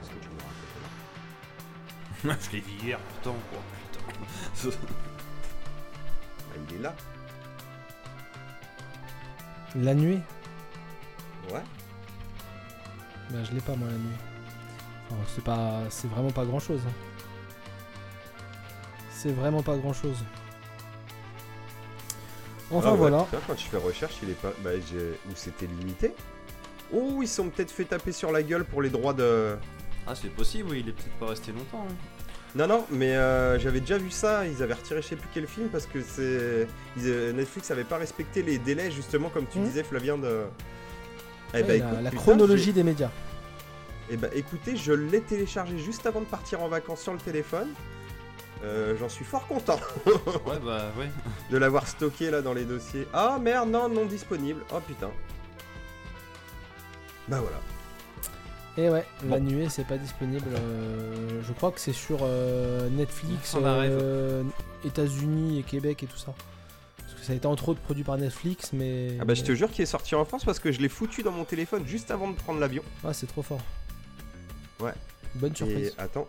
Est-ce 0.00 0.10
que 0.10 0.14
tu 0.22 0.28
me 0.28 0.38
rappelles 2.30 2.38
je 2.40 2.50
l'ai 2.52 2.60
vu 2.60 2.70
hier, 2.84 2.98
putain, 2.98 3.34
quoi, 3.50 3.60
putain. 4.62 4.76
Il 6.72 6.80
est 6.80 6.82
là. 6.82 6.94
L'annué 9.76 10.18
Ouais. 11.52 11.62
Bah, 13.30 13.38
je 13.44 13.52
l'ai 13.52 13.60
pas, 13.60 13.74
moi, 13.74 13.88
l'annué. 13.88 14.14
Enfin, 15.10 15.22
c'est 15.34 15.44
pas, 15.44 15.80
c'est 15.90 16.08
vraiment 16.08 16.30
pas 16.30 16.44
grand 16.44 16.60
chose. 16.60 16.80
C'est 19.10 19.32
vraiment 19.32 19.62
pas 19.62 19.76
grand 19.76 19.92
chose. 19.92 20.16
Enfin 22.70 22.90
Ah 22.92 22.94
voilà. 22.94 23.22
putain, 23.24 23.38
quand 23.46 23.56
je 23.58 23.64
fais 23.66 23.76
recherche, 23.76 24.14
il 24.22 24.30
est 24.30 24.40
pas. 24.40 24.52
Bah, 24.64 24.70
j'ai- 24.90 25.18
Ou 25.30 25.34
c'était 25.34 25.66
limité 25.66 26.14
Oh, 26.94 27.20
ils 27.22 27.28
sont 27.28 27.48
peut-être 27.48 27.70
fait 27.70 27.84
taper 27.84 28.12
sur 28.12 28.32
la 28.32 28.42
gueule 28.42 28.64
pour 28.64 28.82
les 28.82 28.90
droits 28.90 29.12
de. 29.14 29.56
Ah, 30.06 30.14
c'est 30.14 30.28
possible, 30.30 30.70
oui, 30.70 30.80
il 30.80 30.88
est 30.88 30.92
peut-être 30.92 31.16
pas 31.18 31.26
resté 31.28 31.52
longtemps. 31.52 31.86
hein. 31.88 31.94
Non, 32.54 32.66
non, 32.66 32.84
mais 32.90 33.16
euh, 33.16 33.58
j'avais 33.58 33.80
déjà 33.80 33.96
vu 33.96 34.10
ça. 34.10 34.46
Ils 34.46 34.62
avaient 34.62 34.74
retiré 34.74 35.00
je 35.00 35.06
sais 35.08 35.16
plus 35.16 35.28
quel 35.32 35.46
film 35.46 35.68
parce 35.68 35.86
que 35.86 36.02
c'est. 36.02 36.66
ils, 36.98 37.06
euh, 37.08 37.32
Netflix 37.32 37.70
avait 37.70 37.84
pas 37.84 37.96
respecté 37.96 38.42
les 38.42 38.58
délais, 38.58 38.90
justement, 38.90 39.30
comme 39.30 39.46
tu 39.46 39.58
Mhm. 39.58 39.64
disais, 39.64 39.82
Flavien, 39.84 40.18
de. 40.18 40.42
Eh 41.54 41.56
Ouais, 41.58 41.62
bah, 41.62 41.68
la, 41.68 41.76
écoute, 41.76 41.88
la 42.02 42.10
putain, 42.10 42.22
chronologie 42.22 42.72
des 42.72 42.82
médias. 42.82 43.10
Eh 44.10 44.16
bah, 44.18 44.28
écoutez, 44.34 44.76
je 44.76 44.92
l'ai 44.92 45.20
téléchargé 45.22 45.78
juste 45.78 46.04
avant 46.06 46.20
de 46.20 46.26
partir 46.26 46.62
en 46.62 46.68
vacances 46.68 47.00
sur 47.00 47.12
le 47.14 47.18
téléphone. 47.20 47.68
Euh, 48.64 48.94
J'en 49.00 49.08
suis 49.08 49.24
fort 49.24 49.46
content 49.48 49.80
Ouais, 50.46 50.58
bah, 50.64 50.92
ouais. 50.98 51.08
de 51.50 51.56
l'avoir 51.56 51.88
stocké 51.88 52.30
là 52.30 52.42
dans 52.42 52.52
les 52.52 52.64
dossiers. 52.64 53.08
Ah 53.14 53.38
merde, 53.40 53.70
non, 53.70 53.88
non 53.88 54.04
disponible. 54.04 54.60
Oh 54.72 54.78
putain. 54.86 55.10
Bah 57.28 57.38
voilà. 57.40 57.56
Et 58.78 58.88
ouais, 58.88 59.04
Bon. 59.22 59.34
l'annué 59.34 59.68
c'est 59.68 59.86
pas 59.86 59.98
disponible. 59.98 60.46
euh, 60.56 61.42
je 61.46 61.52
crois 61.52 61.70
que 61.72 61.78
c'est 61.80 61.92
sur 61.92 62.20
euh, 62.22 62.88
Netflix, 62.88 63.54
euh, 63.60 64.42
États-Unis 64.84 65.58
et 65.58 65.62
Québec 65.62 66.02
et 66.02 66.06
tout 66.06 66.16
ça. 66.16 66.32
Parce 66.96 67.12
que 67.14 67.20
ça 67.26 67.32
a 67.34 67.36
été 67.36 67.46
entre 67.46 67.68
autres 67.68 67.80
produit 67.80 68.02
par 68.02 68.16
Netflix, 68.16 68.72
mais. 68.72 69.18
Ah 69.20 69.24
bah 69.26 69.34
je 69.34 69.42
te 69.42 69.54
jure 69.54 69.70
qu'il 69.70 69.82
est 69.82 69.86
sorti 69.86 70.14
en 70.14 70.24
France 70.24 70.44
parce 70.46 70.58
que 70.58 70.72
je 70.72 70.80
l'ai 70.80 70.88
foutu 70.88 71.22
dans 71.22 71.32
mon 71.32 71.44
téléphone 71.44 71.86
juste 71.86 72.10
avant 72.10 72.30
de 72.30 72.34
prendre 72.36 72.60
l'avion. 72.60 72.82
Ah, 73.04 73.12
c'est 73.12 73.26
trop 73.26 73.42
fort. 73.42 73.60
Ouais. 74.80 74.94
Bonne 75.34 75.52
Et 75.52 75.56
surprise. 75.56 75.94
attends, 75.98 76.26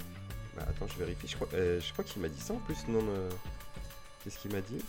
bah, 0.58 0.64
attends, 0.70 0.86
je 0.94 1.00
vérifie. 1.00 1.28
Je 1.28 1.36
crois, 1.36 1.48
euh, 1.54 1.80
je 1.80 1.94
crois 1.94 2.04
qu'il 2.04 2.22
m'a 2.22 2.28
dit 2.30 2.40
ça 2.42 2.54
en 2.54 2.58
plus. 2.58 2.76
Non, 2.90 3.00
qu'est-ce 4.24 4.38
qu'il 4.38 4.52
m'a 4.52 4.62
dit? 4.62 4.84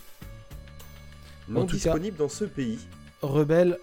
Non 1.47 1.61
tout 1.61 1.67
cas- 1.67 1.73
disponible 1.93 2.17
dans 2.17 2.29
ce 2.29 2.43
pays. 2.45 2.79
Rebelle 3.21 3.79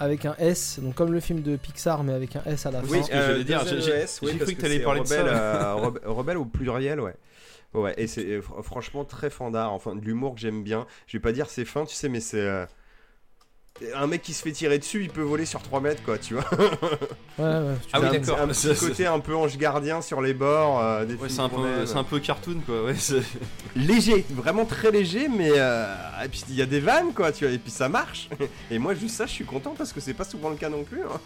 avec 0.00 0.24
un 0.24 0.34
S, 0.38 0.80
donc 0.80 0.94
comme 0.96 1.12
le 1.12 1.20
film 1.20 1.42
de 1.42 1.54
Pixar, 1.56 2.02
mais 2.02 2.12
avec 2.12 2.34
un 2.34 2.42
S 2.46 2.66
à 2.66 2.70
la 2.72 2.80
Oui, 2.80 2.98
fin. 2.98 3.04
ce 3.04 3.10
que 3.10 3.14
j'allais 3.16 3.44
dire, 3.44 3.64
j'ai- 3.64 4.26
ouais, 4.26 4.36
cru 4.38 4.54
que 4.54 4.60
t'allais 4.60 4.80
parler 4.80 5.00
de 5.02 5.06
ça. 5.06 5.20
rebelle, 5.22 5.34
euh, 5.36 5.74
rebe- 5.74 6.00
rebelle 6.06 6.36
au 6.38 6.44
pluriel, 6.44 7.00
ouais. 7.00 7.14
Ouais, 7.72 7.94
et 7.98 8.08
c'est 8.08 8.24
euh, 8.26 8.40
fr- 8.40 8.62
franchement 8.64 9.04
très 9.04 9.30
fandard, 9.30 9.72
enfin 9.72 9.94
de 9.94 10.00
l'humour 10.00 10.34
que 10.34 10.40
j'aime 10.40 10.64
bien. 10.64 10.86
Je 11.06 11.16
vais 11.16 11.20
pas 11.22 11.30
dire 11.30 11.48
c'est 11.48 11.64
fin, 11.64 11.84
tu 11.84 11.94
sais, 11.94 12.08
mais 12.08 12.18
c'est. 12.20 12.66
Euh, 13.82 13.86
Un 13.94 14.06
mec 14.06 14.22
qui 14.22 14.32
se 14.34 14.42
fait 14.42 14.52
tirer 14.52 14.78
dessus, 14.78 15.02
il 15.02 15.08
peut 15.10 15.22
voler 15.22 15.46
sur 15.46 15.62
3 15.62 15.80
mètres, 15.80 16.02
quoi, 16.04 16.18
tu 16.18 16.34
vois. 16.34 16.44
Ouais, 17.38 17.46
ouais, 17.46 17.74
tu 17.82 17.88
Ah 17.94 18.00
oui, 18.00 18.08
vois, 18.08 18.18
d'accord. 18.18 18.40
Un 18.40 18.48
petit 18.48 18.74
côté 18.78 19.06
un 19.06 19.18
peu 19.20 19.34
ange 19.34 19.56
gardien 19.56 20.02
sur 20.02 20.20
les 20.20 20.34
bords. 20.34 20.80
euh, 20.82 21.06
des 21.06 21.14
Ouais, 21.14 21.28
c'est 21.30 21.40
un, 21.40 21.48
qu'on 21.48 21.62
peu, 21.62 21.68
aime. 21.68 21.86
c'est 21.86 21.96
un 21.96 22.04
peu 22.04 22.18
cartoon, 22.20 22.60
quoi. 22.66 22.84
Ouais, 22.84 22.94
c'est- 22.94 23.22
léger, 23.76 24.26
vraiment 24.30 24.66
très 24.66 24.90
léger, 24.90 25.28
mais 25.28 25.50
euh, 25.54 25.86
et 26.22 26.28
puis 26.28 26.44
il 26.50 26.56
y 26.56 26.60
a 26.62 26.66
des 26.66 26.80
vannes 26.80 27.14
quoi, 27.14 27.32
tu 27.32 27.46
vois, 27.46 27.54
et 27.54 27.58
puis 27.58 27.70
ça 27.70 27.88
marche. 27.88 28.28
Et 28.70 28.78
moi 28.78 28.92
juste 28.94 29.16
ça, 29.16 29.24
je 29.24 29.32
suis 29.32 29.44
content 29.46 29.74
parce 29.78 29.92
que 29.94 30.00
c'est 30.00 30.12
pas 30.12 30.24
souvent 30.24 30.50
le 30.50 30.56
cas 30.56 30.68
non 30.68 30.84
plus. 30.84 31.00
hein. 31.02 31.20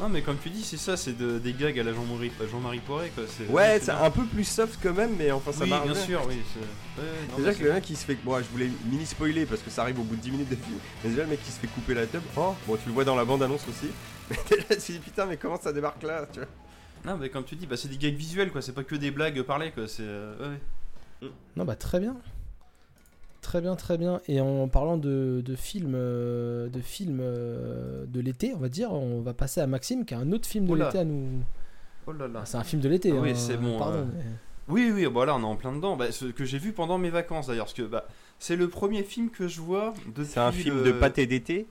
Non, 0.00 0.08
mais 0.08 0.22
comme 0.22 0.38
tu 0.42 0.48
dis, 0.48 0.64
c'est 0.64 0.78
ça, 0.78 0.96
c'est 0.96 1.12
de- 1.12 1.38
des 1.38 1.52
gags 1.52 1.78
à 1.78 1.82
la 1.82 1.92
Jean-Marie 1.92 2.32
Jean 2.50 2.60
Poiré, 2.86 3.10
quoi. 3.14 3.24
c'est- 3.28 3.46
Ouais, 3.52 3.78
c'est 3.82 3.90
un 3.90 4.10
peu 4.10 4.24
plus 4.24 4.44
soft 4.44 4.78
quand 4.82 4.94
même, 4.94 5.14
mais 5.18 5.30
enfin 5.30 5.52
ça 5.52 5.64
oui, 5.64 5.70
marche. 5.70 5.84
bien 5.90 5.94
sûr, 5.94 6.22
oui. 6.26 6.36
c'est- 6.54 7.00
ouais, 7.02 7.08
Déjà 7.36 7.50
mais 7.50 7.54
que 7.54 7.64
le 7.64 7.72
mec 7.74 7.84
qui 7.84 7.96
se 7.96 8.04
fait. 8.06 8.14
Bon, 8.24 8.38
je 8.38 8.44
voulais 8.50 8.70
mini 8.86 9.04
spoiler 9.04 9.44
parce 9.44 9.60
que 9.60 9.68
ça 9.70 9.82
arrive 9.82 10.00
au 10.00 10.02
bout 10.04 10.16
de 10.16 10.22
10 10.22 10.30
minutes 10.30 10.48
de 10.48 10.56
film. 10.56 10.78
Mais 11.04 11.10
déjà 11.10 11.22
le 11.24 11.28
mec 11.28 11.42
qui 11.44 11.52
se 11.52 11.58
fait 11.58 11.66
couper 11.66 11.92
la 11.94 12.06
tube. 12.06 12.22
Oh, 12.36 12.54
bon, 12.66 12.76
tu 12.76 12.86
le 12.88 12.92
vois 12.94 13.04
dans 13.04 13.14
la 13.14 13.24
bande 13.26 13.42
annonce 13.42 13.64
aussi. 13.68 13.90
Mais 14.30 14.36
déjà, 14.48 14.64
tu 14.68 14.76
te 14.76 14.92
dis 14.92 14.98
putain, 15.00 15.26
mais 15.26 15.36
comment 15.36 15.60
ça 15.60 15.72
débarque 15.72 16.02
là, 16.04 16.24
tu 16.32 16.38
vois? 16.38 16.48
Non, 17.04 17.18
mais 17.18 17.28
comme 17.30 17.44
tu 17.44 17.56
dis, 17.56 17.66
bah, 17.66 17.76
c'est 17.76 17.88
des 17.88 17.96
gags 17.96 18.14
visuels, 18.14 18.50
quoi. 18.52 18.62
C'est 18.62 18.72
pas 18.72 18.84
que 18.84 18.94
des 18.94 19.10
blagues 19.10 19.42
parlées, 19.42 19.70
quoi. 19.72 19.88
C'est. 19.88 20.02
euh, 20.04 20.52
ouais. 21.22 21.28
Non, 21.56 21.64
bah 21.64 21.74
très 21.76 21.98
bien. 22.00 22.16
Très 23.40 23.60
bien, 23.60 23.74
très 23.74 23.96
bien. 23.96 24.20
Et 24.28 24.40
en 24.40 24.68
parlant 24.68 24.96
de, 24.98 25.42
de 25.44 25.56
films, 25.56 25.94
euh, 25.94 26.68
de, 26.68 26.80
films 26.80 27.20
euh, 27.22 28.04
de 28.06 28.20
l'été, 28.20 28.52
on 28.54 28.58
va 28.58 28.68
dire, 28.68 28.92
on 28.92 29.20
va 29.22 29.32
passer 29.34 29.60
à 29.60 29.66
Maxime 29.66 30.04
qui 30.04 30.14
a 30.14 30.18
un 30.18 30.30
autre 30.32 30.46
film 30.46 30.66
de 30.66 30.74
l'été 30.86 30.98
à 30.98 31.04
nous. 31.04 31.42
Oh 32.06 32.12
là 32.12 32.28
là. 32.28 32.40
Ah, 32.42 32.46
C'est 32.46 32.56
un 32.58 32.64
film 32.64 32.82
de 32.82 32.88
l'été. 32.88 33.12
Ah 33.16 33.20
oui, 33.20 33.30
hein, 33.30 33.34
c'est 33.34 33.56
bon, 33.56 33.78
Pardon. 33.78 33.98
euh, 33.98 34.04
mais- 34.14 34.24
Oui, 34.68 34.92
oui, 34.94 35.06
bah 35.12 35.24
là, 35.24 35.34
on 35.36 35.40
est 35.40 35.44
en 35.44 35.56
plein 35.56 35.72
dedans. 35.74 35.96
Bah, 35.96 36.12
ce 36.12 36.26
que 36.26 36.44
j'ai 36.44 36.58
vu 36.58 36.72
pendant 36.72 36.98
mes 36.98 37.10
vacances, 37.10 37.46
d'ailleurs. 37.48 37.64
Parce 37.66 37.74
que 37.74 37.82
bah, 37.82 38.06
c'est 38.38 38.56
le 38.56 38.68
premier 38.68 39.02
film 39.04 39.30
que 39.30 39.48
je 39.48 39.60
vois 39.60 39.94
depuis. 40.14 40.26
C'est 40.32 40.40
un 40.40 40.52
film 40.52 40.76
le- 40.76 40.84
de 40.84 40.92
pâté 40.92 41.26
d'été? 41.26 41.66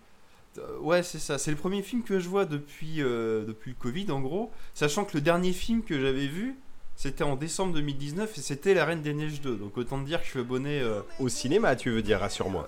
Euh, 0.58 0.79
Ouais, 0.82 1.03
c'est 1.03 1.19
ça. 1.19 1.38
C'est 1.38 1.51
le 1.51 1.58
premier 1.58 1.84
film 1.84 2.01
que 2.03 2.19
je 2.19 2.27
vois 2.27 2.45
depuis, 2.45 3.01
euh, 3.01 3.45
depuis 3.45 3.71
le 3.71 3.77
Covid, 3.79 4.10
en 4.12 4.19
gros. 4.21 4.51
Sachant 4.73 5.05
que 5.05 5.15
le 5.15 5.21
dernier 5.21 5.53
film 5.53 5.84
que 5.84 5.99
j'avais 5.99 6.27
vu, 6.27 6.58
c'était 7.01 7.23
en 7.23 7.38
décembre 7.38 7.73
2019 7.75 8.38
et 8.38 8.41
c'était 8.41 8.73
La 8.73 8.83
Reine 8.83 9.01
des 9.01 9.13
Neiges 9.13 9.39
2. 9.39 9.55
Donc 9.55 9.77
autant 9.77 9.99
te 10.01 10.05
dire 10.05 10.19
que 10.19 10.25
je 10.25 10.31
suis 10.31 10.39
abonné. 10.41 10.81
euh, 10.81 10.99
Au 11.19 11.29
cinéma, 11.29 11.77
tu 11.77 11.89
veux 11.91 12.01
dire, 12.01 12.19
rassure-moi. 12.19 12.67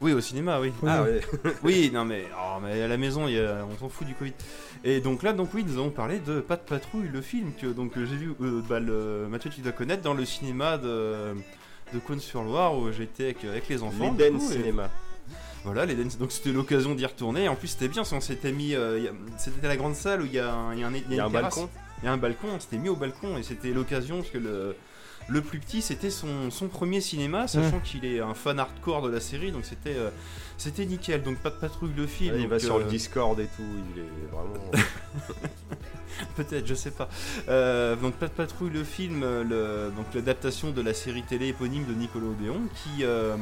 Oui, 0.00 0.12
au 0.12 0.20
cinéma, 0.20 0.58
oui. 0.60 0.72
Oui, 0.82 0.88
Ah 0.92 1.04
oui. 1.04 1.10
ouais. 1.44 1.52
Oui, 1.62 1.90
non 1.94 2.04
mais, 2.04 2.24
oh, 2.36 2.58
mais 2.60 2.82
à 2.82 2.88
la 2.88 2.96
maison, 2.96 3.28
il 3.28 3.34
y 3.34 3.38
a- 3.38 3.64
on 3.70 3.78
s'en 3.78 3.88
fout 3.88 4.06
du 4.08 4.14
Covid. 4.14 4.32
Et 4.82 5.00
donc 5.00 5.22
là, 5.22 5.32
donc 5.32 5.50
oui, 5.54 5.62
nous 5.64 5.74
avons 5.78 5.90
parlé 5.90 6.18
de 6.18 6.40
Pas 6.40 6.56
de 6.56 6.62
patrouille, 6.62 7.08
le 7.12 7.20
film 7.20 7.52
que 7.60 7.66
donc 7.68 7.96
euh, 7.96 8.06
j'ai 8.06 8.16
vu, 8.16 8.32
euh, 8.40 8.60
bah, 8.68 8.80
le, 8.80 9.28
Mathieu, 9.30 9.50
tu 9.50 9.60
dois 9.60 9.70
connaître, 9.72 10.02
dans 10.02 10.14
le 10.14 10.24
cinéma 10.24 10.76
de, 10.78 11.34
de 11.92 11.98
Cône-sur-Loire 12.04 12.76
où 12.76 12.90
j'étais 12.90 13.24
avec, 13.24 13.44
avec 13.44 13.68
les 13.68 13.82
enfants. 13.84 14.12
du 14.12 14.18
L'Eden 14.22 14.38
coup, 14.38 14.50
et- 14.50 14.54
Cinéma. 14.54 14.90
Voilà, 15.64 15.84
les 15.84 15.94
Dance- 15.94 16.16
donc 16.18 16.32
c'était 16.32 16.50
l'occasion 16.52 16.94
d'y 16.94 17.04
retourner. 17.04 17.46
En 17.46 17.54
plus, 17.54 17.68
c'était 17.68 17.86
bien, 17.88 18.00
parce 18.00 18.10
qu'on 18.10 18.20
s'était 18.22 18.50
mis. 18.52 18.74
euh, 18.74 18.96
il 18.98 19.04
y 19.04 19.08
a- 19.08 19.12
c'était 19.36 19.68
la 19.68 19.76
grande 19.76 19.94
salle 19.94 20.22
où 20.22 20.24
il 20.24 20.32
y 20.32 20.38
a 20.40 20.50
un, 20.52 20.72
il 20.72 20.80
y 20.80 20.82
a 20.82 20.88
un- 20.88 20.92
Il 20.94 21.14
y 21.14 21.20
a 21.20 21.24
un 21.24 21.26
une 21.28 21.32
terrasse. 21.32 21.54
balcon. 21.56 21.68
Il 22.02 22.06
y 22.06 22.08
a 22.08 22.12
un 22.12 22.16
balcon, 22.16 22.48
on 22.54 22.60
s'était 22.60 22.78
mis 22.78 22.88
au 22.88 22.96
balcon 22.96 23.36
et 23.36 23.42
c'était 23.42 23.72
l'occasion 23.72 24.18
parce 24.18 24.30
que 24.30 24.38
le, 24.38 24.76
le 25.28 25.42
plus 25.42 25.58
petit 25.58 25.82
c'était 25.82 26.10
son, 26.10 26.50
son 26.50 26.68
premier 26.68 27.00
cinéma, 27.00 27.46
sachant 27.46 27.80
qu'il 27.80 28.04
est 28.04 28.20
un 28.20 28.34
fan 28.34 28.58
hardcore 28.58 29.02
de 29.02 29.10
la 29.10 29.20
série, 29.20 29.52
donc 29.52 29.64
c'était 29.64 29.96
euh, 29.96 30.10
c'était 30.56 30.86
nickel. 30.86 31.22
Donc 31.22 31.38
pas 31.38 31.50
de 31.50 31.56
patrouille 31.56 31.94
de 31.94 32.06
film. 32.06 32.36
il 32.38 32.48
va 32.48 32.58
sur 32.58 32.78
le 32.78 32.84
euh, 32.84 32.88
Discord 32.88 33.38
et 33.40 33.46
tout, 33.46 33.62
il 33.94 34.02
est 34.02 34.30
vraiment. 34.30 34.70
Peut-être, 36.36 36.66
je 36.66 36.74
sais 36.74 36.90
pas. 36.90 37.08
Euh, 37.48 37.96
donc 37.96 38.14
pas 38.14 38.26
de 38.26 38.32
patrouille 38.32 38.70
le 38.70 38.84
film, 38.84 39.20
le, 39.22 39.90
donc 39.96 40.06
l'adaptation 40.14 40.70
de 40.70 40.82
la 40.82 40.92
série 40.92 41.22
télé 41.22 41.48
éponyme 41.48 41.86
de 41.86 41.94
Nicolas 41.94 42.26
Odéon 42.26 42.60
qui 42.74 43.04
euh, 43.04 43.36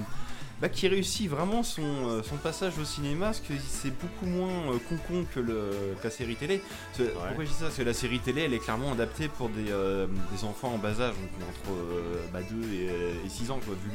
bah, 0.60 0.68
qui 0.68 0.88
réussit 0.88 1.28
vraiment 1.30 1.62
son, 1.62 1.82
euh, 1.82 2.22
son 2.22 2.36
passage 2.36 2.78
au 2.78 2.84
cinéma 2.84 3.26
parce 3.26 3.40
que 3.40 3.52
c'est 3.68 3.96
beaucoup 3.96 4.26
moins 4.26 4.72
euh, 4.72 4.78
concon 4.88 5.24
que, 5.34 5.38
le, 5.40 5.70
que 6.00 6.04
la 6.04 6.10
série 6.10 6.34
télé. 6.36 6.60
Pourquoi 6.96 7.44
je 7.44 7.48
dis 7.50 7.54
ça? 7.54 7.64
Parce 7.66 7.76
que 7.76 7.82
la 7.82 7.94
série 7.94 8.18
télé 8.18 8.42
elle 8.42 8.54
est 8.54 8.58
clairement 8.58 8.92
adaptée 8.92 9.28
pour 9.28 9.48
des, 9.50 9.70
euh, 9.70 10.06
des 10.36 10.44
enfants 10.44 10.72
en 10.74 10.78
bas 10.78 11.00
âge, 11.00 11.14
donc 11.14 11.48
entre 11.48 11.70
euh, 11.72 12.20
bah, 12.32 12.40
2 12.42 12.72
et, 12.74 13.28
6 13.28 13.50
ans, 13.52 13.60
quoi, 13.64 13.74
vu 13.74 13.90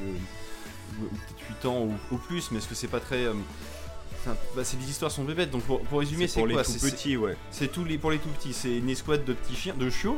le. 1.02 1.06
ou 1.06 1.10
peut-être 1.10 1.50
8 1.62 1.66
ans 1.68 1.82
ou, 1.82 1.94
ou 2.16 2.18
plus, 2.18 2.50
mais 2.52 2.60
est-ce 2.60 2.68
que 2.68 2.76
c'est 2.76 2.88
pas 2.88 3.00
très. 3.02 3.28
enfin, 3.28 4.36
bah, 4.56 4.64
c'est 4.64 4.78
des 4.78 4.90
histoires 4.90 5.12
sont 5.12 5.26
bébêtes, 5.26 5.52
donc 5.52 5.64
pour, 5.64 5.82
pour 5.82 6.00
résumer, 6.00 6.28
C'est 6.28 6.36
c'est 6.36 6.40
pour 6.40 6.48
les 6.48 6.54
quoi 6.54 6.64
tout 6.64 6.72
C'est- 6.72 6.92
petits, 6.92 7.18
ouais. 7.18 7.36
c'est 7.52 7.72
tous 7.72 7.84
les 7.84 7.98
pour 7.98 8.12
les 8.12 8.20
tout 8.20 8.30
petits. 8.30 8.54
C'est 8.54 8.78
une 8.78 8.90
escouade 8.90 9.26
de 9.26 9.34
petits 9.34 9.56
chiens, 9.56 9.74
de 9.78 9.90
chiots, 9.90 10.18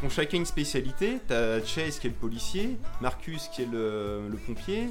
qui 0.00 0.06
ont 0.06 0.10
chacun 0.10 0.36
une 0.36 0.44
spécialité. 0.46 1.18
T'as 1.28 1.64
Chase 1.64 1.98
qui 1.98 2.08
est 2.08 2.10
le 2.10 2.16
policier, 2.16 2.76
Marcus 3.00 3.48
qui 3.54 3.62
est 3.62 3.68
le, 3.72 4.28
le 4.28 4.36
pompier. 4.36 4.88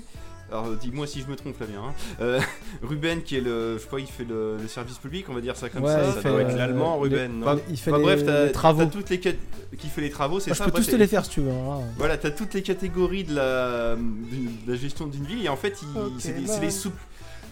Alors 0.52 0.68
dis-moi 0.76 1.08
si 1.08 1.22
je 1.22 1.28
me 1.28 1.36
trompe, 1.36 1.56
Flavien. 1.56 1.80
hein. 1.82 1.94
Euh, 2.20 2.40
Ruben 2.84 3.22
qui 3.24 3.38
est 3.38 3.42
le, 3.42 3.78
je 3.78 3.86
crois, 3.86 4.02
il 4.02 4.08
fait 4.08 4.26
le, 4.26 4.58
le 4.62 4.68
service 4.68 4.98
public, 4.98 5.26
on 5.30 5.34
va 5.34 5.40
dire 5.42 5.56
ça 5.56 5.70
comme 5.70 5.84
Ouais, 5.84 5.92
ça. 5.94 6.04
il 6.06 6.14
Ça 6.14 6.22
fait, 6.22 6.30
doit 6.30 6.42
être 6.42 6.54
euh, 6.54 6.58
l'allemand, 6.58 6.96
les- 6.96 7.02
Ruben, 7.10 7.40
non 7.40 7.46
Bah, 7.46 7.56
il 7.70 7.78
fait 7.78 7.92
Enfin, 7.92 7.98
les, 8.00 8.04
bref, 8.04 8.26
t'as 8.26 8.46
les 8.46 8.52
travaux. 8.52 8.84
t'as 8.84 8.90
toutes 8.92 9.10
les 9.10 9.20
qui 9.20 9.88
fait 9.88 10.02
les 10.02 10.10
travaux, 10.10 10.40
c'est 10.42 10.52
je 10.52 10.56
ça. 10.56 10.66
peux 10.66 10.72
bref, 10.72 10.84
tous 10.86 10.92
te 10.92 10.96
les 10.98 11.08
faire 11.08 11.24
si 11.24 11.32
tu 11.32 11.42
veux. 11.42 11.52
hein. 11.52 11.80
Voilà, 11.98 12.18
t'as 12.18 12.32
toutes 12.32 12.54
les 12.54 12.62
catégories 12.62 13.24
de 13.24 13.34
la, 13.36 13.96
d'une- 13.96 14.58
de 14.66 14.72
la 14.74 14.78
gestion 14.78 15.08
d'une 15.08 15.24
ville 15.26 15.46
et 15.46 15.50
en 15.50 15.56
fait, 15.56 15.76
c'est, 16.20 16.34
les, 16.36 16.42
bah. 16.46 16.54
c'est 16.54 16.62
les 16.62 16.92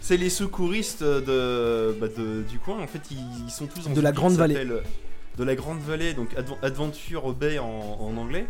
c'est 0.01 0.17
les 0.17 0.29
secouristes 0.29 1.03
de, 1.03 1.95
bah, 1.99 2.07
de- 2.07 2.43
du 2.43 2.59
coin. 2.59 2.79
En 2.81 2.87
fait, 2.87 3.01
ils, 3.11 3.17
ils 3.45 3.51
sont 3.51 3.67
tous 3.67 3.83
dans 3.85 3.91
De 3.91 3.95
une 3.97 4.01
la 4.01 4.11
ville 4.11 4.17
Grande 4.19 4.31
qui 4.33 4.37
Vallée. 4.39 4.53
s'appelle- 4.55 4.83
de 5.37 5.43
la 5.45 5.55
Grande 5.55 5.79
Vallée, 5.79 6.13
donc 6.13 6.33
Adv- 6.37 6.57
Adventure 6.61 7.33
Bay 7.33 7.59
en, 7.59 7.65
en 8.01 8.17
anglais. 8.17 8.45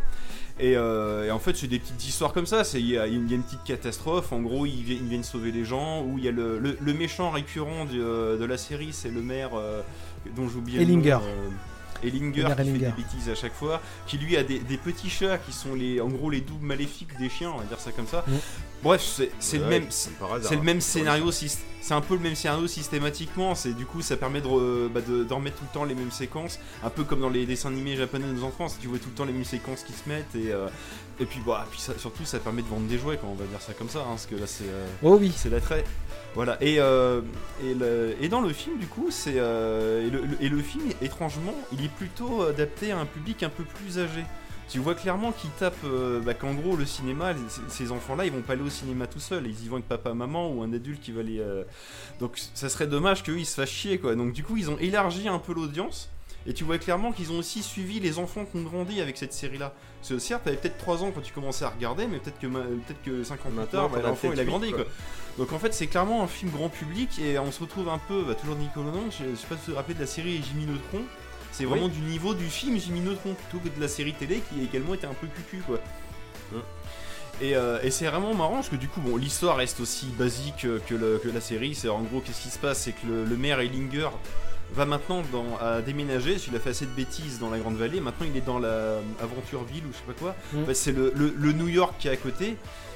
Et, 0.59 0.75
euh, 0.75 1.25
et 1.27 1.31
en 1.31 1.39
fait, 1.39 1.55
c'est 1.55 1.67
des 1.67 1.79
petites 1.79 2.05
histoires 2.07 2.33
comme 2.33 2.45
ça. 2.45 2.63
C'est- 2.63 2.79
Il 2.81 2.87
y, 2.87 2.97
a 2.97 3.07
il 3.07 3.13
y 3.29 3.33
a 3.33 3.35
une 3.35 3.43
petite 3.43 3.63
catastrophe. 3.63 4.31
En 4.33 4.41
gros, 4.41 4.65
ils, 4.65 4.83
vi- 4.83 4.97
ils 5.01 5.07
viennent 5.07 5.23
sauver 5.23 5.51
les 5.51 5.63
gens. 5.63 6.03
Ou 6.03 6.17
il 6.17 6.25
y 6.25 6.27
a 6.27 6.31
le, 6.31 6.59
le- 6.59 6.77
le 6.79 6.93
méchant 6.93 7.31
récurrent 7.31 7.85
du, 7.85 8.01
euh, 8.01 8.37
de 8.37 8.45
la 8.45 8.57
série, 8.57 8.89
c'est 8.91 9.09
le 9.09 9.21
maire 9.21 9.51
euh, 9.55 9.81
dont 10.35 10.49
j'oublie 10.49 10.73
le 10.73 10.79
nom. 10.85 10.89
Ellinger. 10.91 11.11
euh, 11.23 11.49
qui 12.53 12.59
fait 12.59 12.63
des 12.95 13.03
bêtises 13.03 13.29
à 13.29 13.35
chaque 13.35 13.53
fois, 13.53 13.81
qui 14.07 14.17
lui 14.17 14.37
a 14.37 14.43
des, 14.43 14.59
des 14.59 14.77
petits 14.77 15.09
chats 15.09 15.37
qui 15.37 15.51
sont 15.51 15.75
les, 15.75 15.99
en 15.99 16.07
gros 16.07 16.29
les 16.29 16.39
doubles 16.39 16.65
maléfiques 16.65 17.17
des 17.19 17.27
chiens, 17.29 17.51
on 17.53 17.57
va 17.57 17.65
dire 17.65 17.79
ça 17.79 17.91
comme 17.91 18.07
ça. 18.07 18.23
Mm. 18.27 18.31
Bref, 18.83 19.01
c'est 19.39 19.57
le 19.57 19.65
même, 19.65 19.83
c'est 19.89 20.55
le 20.55 20.61
hein. 20.61 20.63
même 20.63 20.79
scénario, 20.81 21.29
syst- 21.31 21.59
c'est 21.81 21.93
un 21.93 22.01
peu 22.01 22.15
le 22.15 22.19
même 22.21 22.35
scénario 22.35 22.67
systématiquement. 22.67 23.55
C'est 23.55 23.73
du 23.73 23.85
coup, 23.85 24.01
ça 24.01 24.17
permet 24.17 24.41
de, 24.41 24.87
bah, 24.87 25.01
de, 25.01 25.23
d'en 25.23 25.37
remettre 25.37 25.57
tout 25.57 25.65
le 25.71 25.73
temps 25.73 25.85
les 25.85 25.95
mêmes 25.95 26.11
séquences, 26.11 26.59
un 26.83 26.89
peu 26.89 27.03
comme 27.03 27.21
dans 27.21 27.29
les 27.29 27.45
dessins 27.45 27.69
animés 27.69 27.95
japonais 27.95 28.25
de 28.27 28.33
nos 28.33 28.43
enfants. 28.43 28.67
Si 28.67 28.77
tu 28.79 28.87
vois 28.87 28.99
tout 28.99 29.09
le 29.09 29.15
temps 29.15 29.25
les 29.25 29.33
mêmes 29.33 29.45
séquences 29.45 29.83
qui 29.83 29.93
se 29.93 30.07
mettent 30.09 30.35
et 30.35 30.51
euh, 30.51 30.67
et 31.21 31.25
puis 31.25 31.39
bah, 31.45 31.65
puis 31.69 31.79
ça- 31.81 31.97
surtout 31.97 32.23
ça 32.25 32.39
permet 32.39 32.61
de 32.61 32.67
vendre 32.67 32.87
des 32.87 32.97
jouets, 32.97 33.17
quand 33.21 33.27
on 33.27 33.35
va 33.35 33.45
dire 33.45 33.61
ça 33.61 33.73
comme 33.73 33.89
ça, 33.89 33.99
hein, 33.99 34.09
parce 34.11 34.25
que 34.25 34.35
là 34.35 34.47
c'est 34.47 34.63
euh, 34.67 34.87
Oh 35.03 35.17
oui. 35.19 35.31
c'est 35.35 35.49
l'attrait. 35.49 35.83
Voilà. 36.35 36.57
Et, 36.61 36.79
euh, 36.79 37.21
et, 37.63 37.73
le- 37.73 38.15
et 38.21 38.29
dans 38.29 38.39
le 38.41 38.53
film, 38.53 38.77
du 38.77 38.85
coup, 38.85 39.07
c'est 39.09 39.33
euh, 39.37 40.05
et, 40.05 40.09
le, 40.11 40.21
le- 40.21 40.37
et 40.41 40.47
le 40.49 40.61
film, 40.61 40.85
étrangement, 41.01 41.55
il 41.73 41.83
est 41.83 41.89
plutôt 41.91 42.43
adapté 42.43 42.91
à 42.91 42.99
un 42.99 43.05
public 43.05 43.41
un 43.43 43.49
peu 43.49 43.63
plus 43.63 43.97
âgé. 43.99 44.23
Tu 44.69 44.77
vois 44.79 44.93
clairement 44.95 45.31
qu'il 45.31 45.49
tape 45.51 45.73
euh, 45.83 46.19
bah, 46.19 46.33
qu'en 46.35 46.53
gros 46.53 46.75
le 46.75 46.85
cinéma, 46.85 47.33
les- 47.33 47.39
ces- 47.69 47.91
enfants-là, 47.91 48.25
ils 48.25 48.31
vont 48.31 48.41
pas 48.41 48.53
aller 48.53 48.61
au 48.61 48.69
cinéma 48.69 49.07
tout 49.07 49.19
seuls, 49.19 49.47
ils 49.47 49.65
y 49.65 49.67
vont 49.67 49.77
avec 49.77 49.87
papa, 49.87 50.13
maman 50.13 50.49
ou 50.51 50.61
un 50.61 50.71
adulte 50.73 51.01
qui 51.01 51.11
va 51.11 51.23
les. 51.23 51.39
euh, 51.39 51.63
Donc 52.19 52.39
ça 52.53 52.69
serait 52.69 52.85
dommage 52.87 53.23
qu'eux 53.23 53.37
ils 53.39 53.45
se 53.45 53.55
fassent 53.55 53.69
chier 53.69 53.97
quoi. 53.97 54.15
Donc 54.15 54.31
du 54.33 54.43
coup 54.43 54.57
ils 54.57 54.69
ont 54.69 54.77
élargi 54.77 55.27
un 55.27 55.39
peu 55.39 55.53
l'audience. 55.53 56.09
Et 56.47 56.53
tu 56.53 56.63
vois 56.63 56.77
clairement 56.77 57.11
qu'ils 57.11 57.31
ont 57.31 57.37
aussi 57.39 57.61
suivi 57.61 57.99
les 57.99 58.17
enfants 58.17 58.45
qui 58.45 58.57
ont 58.57 58.61
grandi 58.63 59.01
avec 59.01 59.17
cette 59.17 59.33
série-là. 59.33 59.73
Parce 59.99 60.09
que 60.09 60.19
certes, 60.19 60.45
t'avais 60.45 60.55
peut-être 60.55 60.77
3 60.77 61.03
ans 61.03 61.11
quand 61.13 61.19
tu 61.21 61.33
commençais 61.33 61.65
à 61.65 61.69
regarder, 61.69 62.07
mais 62.07 62.17
peut-être 62.17 62.39
que, 62.39 62.47
peut-être 62.47 63.03
que 63.03 63.23
5 63.25 63.45
ans 63.45 63.49
plus 63.49 63.65
tard, 63.67 63.89
bah, 63.89 63.97
l'enfant 64.09 64.29
il 64.33 64.39
a 64.39 64.45
grandi 64.45 64.69
quoi. 64.71 64.83
quoi. 64.85 64.93
Donc 65.37 65.51
en 65.53 65.59
fait 65.59 65.73
c'est 65.73 65.87
clairement 65.87 66.23
un 66.23 66.27
film 66.27 66.49
grand 66.51 66.69
public 66.69 67.19
et 67.19 67.37
on 67.39 67.51
se 67.51 67.59
retrouve 67.59 67.89
un 67.89 67.99
peu, 68.07 68.23
bah, 68.23 68.35
toujours 68.35 68.55
Nicolas 68.55 68.91
je, 69.11 69.25
je 69.31 69.35
sais 69.35 69.47
pas 69.47 69.55
si 69.55 69.65
vous 69.67 69.71
vous 69.71 69.75
rappelez 69.77 69.95
de 69.95 69.99
la 69.99 70.05
série 70.07 70.41
Jimmy 70.47 70.65
Neutron, 70.65 71.03
c'est 71.59 71.65
Oui. 71.65 71.71
vraiment 71.71 71.89
du 71.89 71.99
niveau 71.99 72.33
du 72.33 72.45
film 72.45 72.79
Jimmy 72.79 73.01
Neutron 73.01 73.33
plutôt 73.35 73.59
que 73.63 73.75
de 73.75 73.81
la 73.81 73.87
série 73.89 74.13
télé 74.13 74.41
qui 74.49 74.63
également 74.63 74.93
était 74.93 75.07
un 75.07 75.13
peu 75.13 75.27
cucu 75.27 75.61
quoi. 75.67 75.79
Mm. 76.53 76.55
Et, 77.41 77.55
euh, 77.55 77.79
et 77.83 77.91
c'est 77.91 78.05
vraiment 78.07 78.33
marrant 78.33 78.55
parce 78.55 78.69
que 78.69 78.75
du 78.75 78.87
coup 78.87 79.01
bon 79.01 79.15
l'histoire 79.17 79.57
reste 79.57 79.79
aussi 79.79 80.07
basique 80.17 80.65
euh, 80.65 80.79
que, 80.87 80.95
le- 80.95 81.19
que 81.23 81.29
la 81.29 81.41
série, 81.41 81.75
c'est 81.75 81.89
en 81.89 82.01
gros 82.01 82.21
qu'est-ce 82.21 82.41
qui 82.43 82.49
se 82.49 82.59
passe? 82.59 82.79
C'est 82.83 82.91
que 82.93 83.05
le, 83.07 83.25
le 83.25 83.37
maire 83.37 83.59
Ellinger 83.59 84.09
va 84.73 84.85
maintenant 84.85 85.21
dans, 85.31 85.57
à 85.59 85.81
déménager, 85.81 86.37
il 86.47 86.55
a 86.55 86.59
fait 86.59 86.69
assez 86.71 86.85
de 86.85 86.91
bêtises 86.91 87.39
dans 87.39 87.49
la 87.49 87.57
Grande 87.59 87.75
Vallée, 87.77 87.99
maintenant 88.01 88.27
il 88.29 88.37
est 88.37 88.45
dans 88.45 88.59
la 88.59 88.99
Aventureville 89.21 89.83
ou 89.85 89.91
je 89.91 89.97
sais 89.97 90.03
pas 90.05 90.13
quoi, 90.13 90.35
Mm. 90.53 90.63
en 90.63 90.65
fait, 90.65 90.73
c'est 90.75 90.91
le, 90.91 91.11
le- 91.15 91.33
le 91.37 91.51
New 91.53 91.67
York 91.67 91.95
qui 91.99 92.07
est 92.07 92.11
à 92.11 92.17
côté 92.17 92.55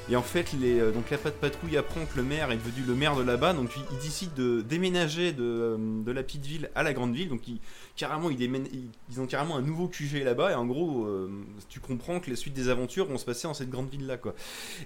et 0.10 0.17
en 0.17 0.21
fait, 0.21 0.52
les, 0.60 0.82
euh, 0.82 0.91
donc 0.91 1.10
la 1.10 1.17
patte 1.17 1.36
patrouille 1.39 1.78
apprend 1.78 2.02
que 2.06 2.17
le 2.17 2.23
maire 2.23 2.52
est 2.52 2.58
devenu 2.58 2.86
le 2.86 2.93
maire 2.93 3.15
de 3.15 3.23
là-bas, 3.23 3.54
donc 3.54 3.71
il, 3.78 3.84
il 3.93 3.97
décide 4.04 4.34
de 4.34 4.60
déménager 4.62 5.32
de, 5.32 5.41
euh, 5.43 5.78
de 6.06 6.12
la 6.12 6.21
petite 6.23 6.45
ville 6.45 6.69
à 6.76 6.84
la 6.84 6.91
grande 6.91 7.15
ville. 7.15 7.30
Donc 7.30 7.47
il- 7.47 7.60
carrément, 7.96 8.30
ils, 8.30 9.22
ont 9.22 9.28
carrément 9.28 9.58
un 9.58 9.62
nouveau 9.62 9.88
QG 9.88 10.24
là-bas. 10.24 10.52
Et 10.52 10.56
en 10.56 10.66
gros, 10.66 11.06
euh, 11.06 11.30
tu 11.70 11.80
comprends 11.80 12.20
que 12.20 12.30
la 12.30 12.36
suite 12.36 12.54
des 12.54 12.70
aventures 12.70 13.06
vont 13.06 13.18
se 13.18 13.26
passer 13.26 13.48
dans 13.48 13.54
cette 13.54 13.70
grande 13.70 13.90
ville-là, 13.90 14.18
quoi. 14.18 14.34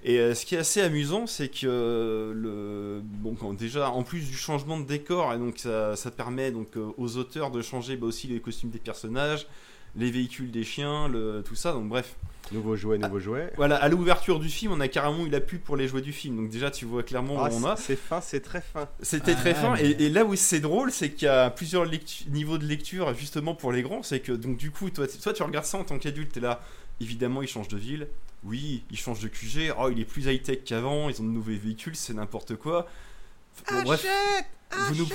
Et 0.04 0.20
euh, 0.20 0.36
ce 0.36 0.46
qui 0.46 0.56
est 0.56 0.60
assez 0.60 0.82
amusant, 0.82 1.28
c'est 1.28 1.50
que 1.50 1.66
euh, 1.66 2.34
le, 2.34 3.02
bon, 3.04 3.54
déjà, 3.54 3.90
en 3.90 4.04
plus 4.04 4.28
du 4.28 4.36
changement 4.36 4.80
de 4.80 4.86
décor, 4.86 5.34
et 5.34 5.38
donc 5.38 5.60
ça, 5.60 5.96
ça 5.96 6.12
permet 6.12 6.52
donc 6.52 6.70
aux 6.98 7.18
auteurs 7.18 7.52
de 7.52 7.62
changer 7.62 7.96
bah, 7.96 8.08
aussi 8.08 8.28
les 8.28 8.40
costumes 8.40 8.70
des 8.70 8.80
personnages, 8.80 9.48
les 9.96 10.12
véhicules 10.12 10.52
des 10.52 10.64
chiens, 10.64 11.08
le, 11.08 11.44
tout 11.46 11.56
ça. 11.56 11.74
Donc 11.74 11.88
bref. 11.90 12.16
Nouveau 12.52 12.76
jouet, 12.76 12.98
nouveau 12.98 13.20
jouet. 13.20 13.52
Voilà, 13.58 13.76
à 13.76 13.90
l'ouverture 13.90 14.40
du 14.40 14.48
film, 14.50 14.72
on 14.72 14.80
a 14.80 14.88
carrément 14.88 15.26
eu 15.26 15.30
la 15.30 15.42
pub 15.42 15.60
pour 15.62 15.76
les 15.78 15.88
jouets 15.88 16.02
du 16.02 16.14
film. 16.14 16.36
Donc 16.38 16.50
déjà, 16.50 16.72
tu 16.72 16.86
vois 16.86 17.04
clairement 17.04 17.44
Ah, 17.44 17.50
où 17.50 17.56
on 17.56 17.66
a. 17.66 17.76
c'est- 17.76 17.96
fin, 17.96 18.22
c'est 18.22 18.40
très 18.40 18.62
fin. 18.62 18.88
C'était 19.02 19.34
Ah, 19.34 19.42
très 19.42 19.54
fin. 19.54 19.74
mais- 19.76 19.84
Et, 19.92 20.06
et 20.06 20.10
là 20.10 20.24
où 20.26 20.36
c'est 20.36 20.60
drôle, 20.60 20.92
c'est 20.92 21.12
qu'il 21.12 21.26
y 21.26 21.30
a 21.30 21.50
plusieurs 21.50 21.86
niveaux 22.30 22.58
de 22.58 22.66
lecture 22.66 23.14
justement 23.16 23.54
pour 23.56 23.72
les 23.72 23.82
grands. 23.82 24.04
C'est 24.04 24.20
que 24.20 24.32
donc 24.32 24.58
du 24.58 24.72
coup, 24.72 24.90
toi, 24.90 25.08
tu 25.08 25.44
regardes 25.44 25.66
ça 25.66 25.78
en 25.78 25.84
tant 25.84 25.98
qu'adulte, 26.00 26.32
t'es 26.34 26.40
là. 26.40 26.62
Évidemment, 27.02 27.42
il 27.42 27.48
change 27.48 27.68
de 27.68 27.78
ville. 27.78 28.08
Oui, 28.44 28.84
il 28.92 28.98
change 28.98 29.20
de 29.20 29.28
QG. 29.28 29.74
Oh, 29.80 29.90
il 29.92 30.00
est 30.00 30.06
plus 30.06 30.26
high 30.28 30.42
tech 30.42 30.60
qu'avant. 30.66 31.10
Ils 31.10 31.22
ont 31.22 31.26
de 31.26 31.30
nouveaux 31.30 31.52
véhicules. 31.52 31.96
C'est 31.96 32.14
n'importe 32.14 32.56
quoi. 32.56 32.88
Bon, 33.72 33.82
bref, 33.84 34.06
vous 34.72 34.96
nous, 34.96 35.08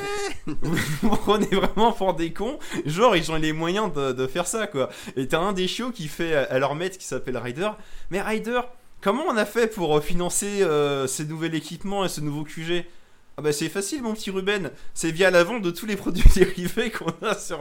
vous 0.63 0.77
nous 1.03 1.17
prenez 1.17 1.47
vraiment 1.47 1.93
pour 1.93 2.15
des 2.15 2.33
cons. 2.33 2.59
Genre, 2.87 3.17
ils 3.17 3.31
ont 3.33 3.37
les 3.37 3.53
moyens 3.53 3.93
de, 3.93 4.13
de 4.13 4.27
faire 4.27 4.47
ça, 4.47 4.67
quoi. 4.67 4.91
Et 5.17 5.27
t'as 5.29 5.39
un 5.41 5.53
des 5.53 5.67
chiots 5.69 5.91
qui 5.91 6.09
fait 6.09 6.35
à 6.35 6.53
à 6.53 6.59
leur 6.59 6.75
maître 6.75 6.99
qui 6.99 7.07
s'appelle 7.07 7.39
Ryder. 7.39 7.71
Mais 8.11 8.21
Ryder, 8.21 8.61
comment 9.01 9.25
on 9.29 9.37
a 9.37 9.45
fait 9.45 9.69
pour 9.69 9.97
euh, 9.97 10.01
financer 10.01 10.63
euh, 10.63 11.07
ces 11.07 11.25
nouveaux 11.25 11.45
équipements 11.45 12.05
et 12.05 12.09
ce 12.09 12.21
nouveau 12.21 12.45
QG 12.45 12.85
ah 13.43 13.47
bah 13.47 13.53
c'est 13.53 13.69
facile 13.69 14.03
mon 14.03 14.15
petit 14.15 14.31
Ruben, 14.31 14.71
c'est 14.95 15.11
via 15.11 15.31
la 15.33 15.43
vente 15.43 15.63
de 15.63 15.71
tous 15.73 15.85
les 15.87 15.97
produits 15.97 16.23
dérivés 16.35 16.91
qu'on 16.91 17.11
a 17.27 17.35
sur 17.37 17.59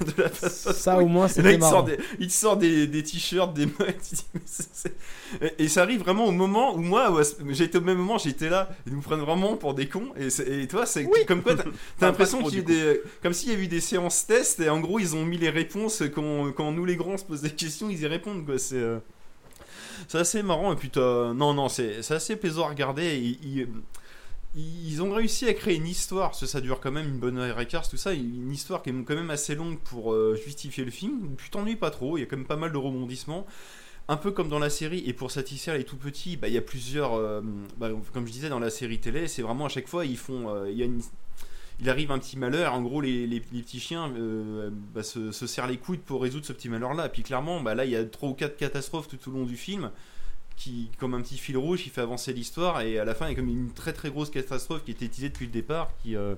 de 0.00 0.22
la 0.22 0.28
patte 0.28 0.50
Ça 0.52 0.98
au 0.98 1.06
moins 1.06 1.26
sort 1.60 1.70
marrant. 1.70 1.82
des, 1.84 1.98
il 2.20 2.26
te 2.28 2.32
sort 2.32 2.56
des, 2.58 2.86
des 2.86 3.02
t-shirts, 3.02 3.54
des 3.54 3.66
mugs. 3.66 3.96
c'est- 4.44 4.68
c'est- 4.72 4.94
Et, 5.40 5.64
et 5.64 5.68
ça 5.68 5.82
arrive 5.82 6.00
vraiment 6.00 6.26
au 6.26 6.32
moment 6.32 6.74
où 6.74 6.80
moi, 6.80 7.10
j'étais 7.48 7.78
au 7.78 7.80
même 7.80 7.96
moment, 7.98 8.18
j'étais 8.18 8.50
là. 8.50 8.68
Ils 8.86 8.92
nous 8.92 9.00
prennent 9.00 9.20
vraiment 9.20 9.56
pour 9.56 9.72
des 9.74 9.88
cons. 9.88 10.12
Et, 10.18 10.28
c'est- 10.28 10.46
et 10.62 10.68
toi, 10.68 10.84
c'est 10.84 11.08
comme 11.26 11.42
quoi, 11.42 11.54
t'as 11.54 11.64
l'impression 12.06 12.42
qu'il 12.42 12.54
y 12.54 12.56
a 12.58 12.60
eu 12.60 12.64
des, 12.64 13.00
comme 13.22 13.32
s'il 13.32 13.48
y 13.50 13.52
avait 13.54 13.64
eu 13.64 13.68
des 13.68 13.80
séances 13.80 14.26
tests. 14.26 14.60
Et 14.60 14.68
en 14.68 14.80
gros, 14.80 14.98
ils 14.98 15.16
ont 15.16 15.24
mis 15.24 15.38
les 15.38 15.50
réponses 15.50 16.02
quand, 16.14 16.52
quand 16.52 16.70
nous 16.72 16.84
les 16.84 16.96
grands 16.96 17.16
se 17.16 17.24
posent 17.24 17.40
des 17.42 17.50
questions, 17.50 17.88
ils 17.88 18.00
y 18.02 18.06
répondent. 18.06 18.44
Quoi. 18.44 18.58
C'est, 18.58 18.76
euh, 18.76 18.98
c'est 20.08 20.18
assez 20.18 20.42
marrant. 20.42 20.72
Et 20.72 20.76
puis, 20.76 20.90
non, 20.96 21.54
non, 21.54 21.68
c'est, 21.68 22.02
c'est 22.02 22.14
assez 22.14 22.36
plaisant 22.36 22.66
à 22.66 22.68
regarder. 22.68 23.04
Et, 23.04 23.66
ils 24.54 25.02
ont 25.02 25.12
réussi 25.12 25.48
à 25.48 25.54
créer 25.54 25.76
une 25.76 25.86
histoire, 25.86 26.30
parce 26.30 26.44
ça 26.44 26.60
dure 26.60 26.80
quand 26.80 26.92
même 26.92 27.08
une 27.08 27.18
bonne 27.18 27.38
heure 27.38 27.58
et 27.60 27.66
quart, 27.66 27.88
tout 27.88 27.96
ça, 27.96 28.12
une 28.12 28.52
histoire 28.52 28.82
qui 28.82 28.90
est 28.90 29.04
quand 29.04 29.14
même 29.14 29.30
assez 29.30 29.54
longue 29.54 29.78
pour 29.78 30.12
euh, 30.12 30.38
justifier 30.44 30.84
le 30.84 30.90
film. 30.90 31.34
Tu 31.38 31.48
t'ennuies 31.50 31.76
pas 31.76 31.90
trop, 31.90 32.18
il 32.18 32.20
y 32.20 32.24
a 32.24 32.26
quand 32.26 32.36
même 32.36 32.46
pas 32.46 32.56
mal 32.56 32.72
de 32.72 32.76
rebondissements. 32.76 33.46
Un 34.08 34.16
peu 34.16 34.32
comme 34.32 34.48
dans 34.48 34.58
la 34.58 34.68
série, 34.68 35.02
et 35.06 35.12
pour 35.12 35.30
satisfaire 35.30 35.74
les 35.74 35.84
tout 35.84 35.96
petits, 35.96 36.36
bah, 36.36 36.48
il 36.48 36.54
y 36.54 36.58
a 36.58 36.62
plusieurs. 36.62 37.14
euh, 37.14 37.40
bah, 37.78 37.90
comme 38.12 38.26
je 38.26 38.32
disais 38.32 38.48
dans 38.48 38.58
la 38.58 38.70
série 38.70 38.98
télé, 38.98 39.28
c'est 39.28 39.42
vraiment 39.42 39.66
à 39.66 39.68
chaque 39.68 39.88
fois, 39.88 40.04
ils 40.04 40.18
font. 40.18 40.54
euh, 40.54 40.70
il 40.70 40.76
y 40.76 40.82
a 40.82 40.86
arrive 41.90 42.12
un 42.12 42.18
petit 42.18 42.38
malheur, 42.38 42.74
en 42.74 42.82
gros, 42.82 43.00
les, 43.00 43.26
les- 43.26 43.40
petits 43.40 43.80
chiens 43.80 44.12
bah, 44.94 45.02
se, 45.02 45.32
se 45.32 45.46
serrent 45.46 45.66
les 45.66 45.78
coudes 45.78 46.00
pour 46.00 46.22
résoudre 46.22 46.46
ce 46.46 46.52
petit 46.52 46.68
malheur-là. 46.68 47.08
Puis 47.08 47.22
clairement, 47.22 47.60
bah, 47.60 47.74
là, 47.74 47.84
il 47.84 47.90
y 47.90 47.96
a 47.96 48.04
trois 48.04 48.28
ou 48.28 48.34
quatre 48.34 48.56
catastrophes 48.56 49.08
tout 49.08 49.18
au 49.28 49.32
long 49.32 49.44
du 49.44 49.56
film 49.56 49.90
qui, 50.62 50.90
comme 50.98 51.14
un 51.14 51.20
petit 51.22 51.38
fil 51.38 51.56
rouge, 51.56 51.82
qui 51.82 51.88
fait 51.90 52.00
avancer 52.02 52.32
l'histoire. 52.32 52.80
Et 52.82 52.98
à 52.98 53.04
la 53.04 53.14
fin, 53.14 53.26
il 53.26 53.30
y 53.30 53.32
a 53.32 53.36
comme 53.36 53.48
une 53.48 53.72
très 53.72 53.92
très 53.92 54.10
grosse 54.10 54.30
catastrophe 54.30 54.84
qui 54.84 54.92
était 54.92 55.06
utilisée 55.06 55.28
depuis 55.30 55.46
le 55.46 55.52
départ, 55.52 55.88
qui, 56.02 56.14
euh, 56.16 56.34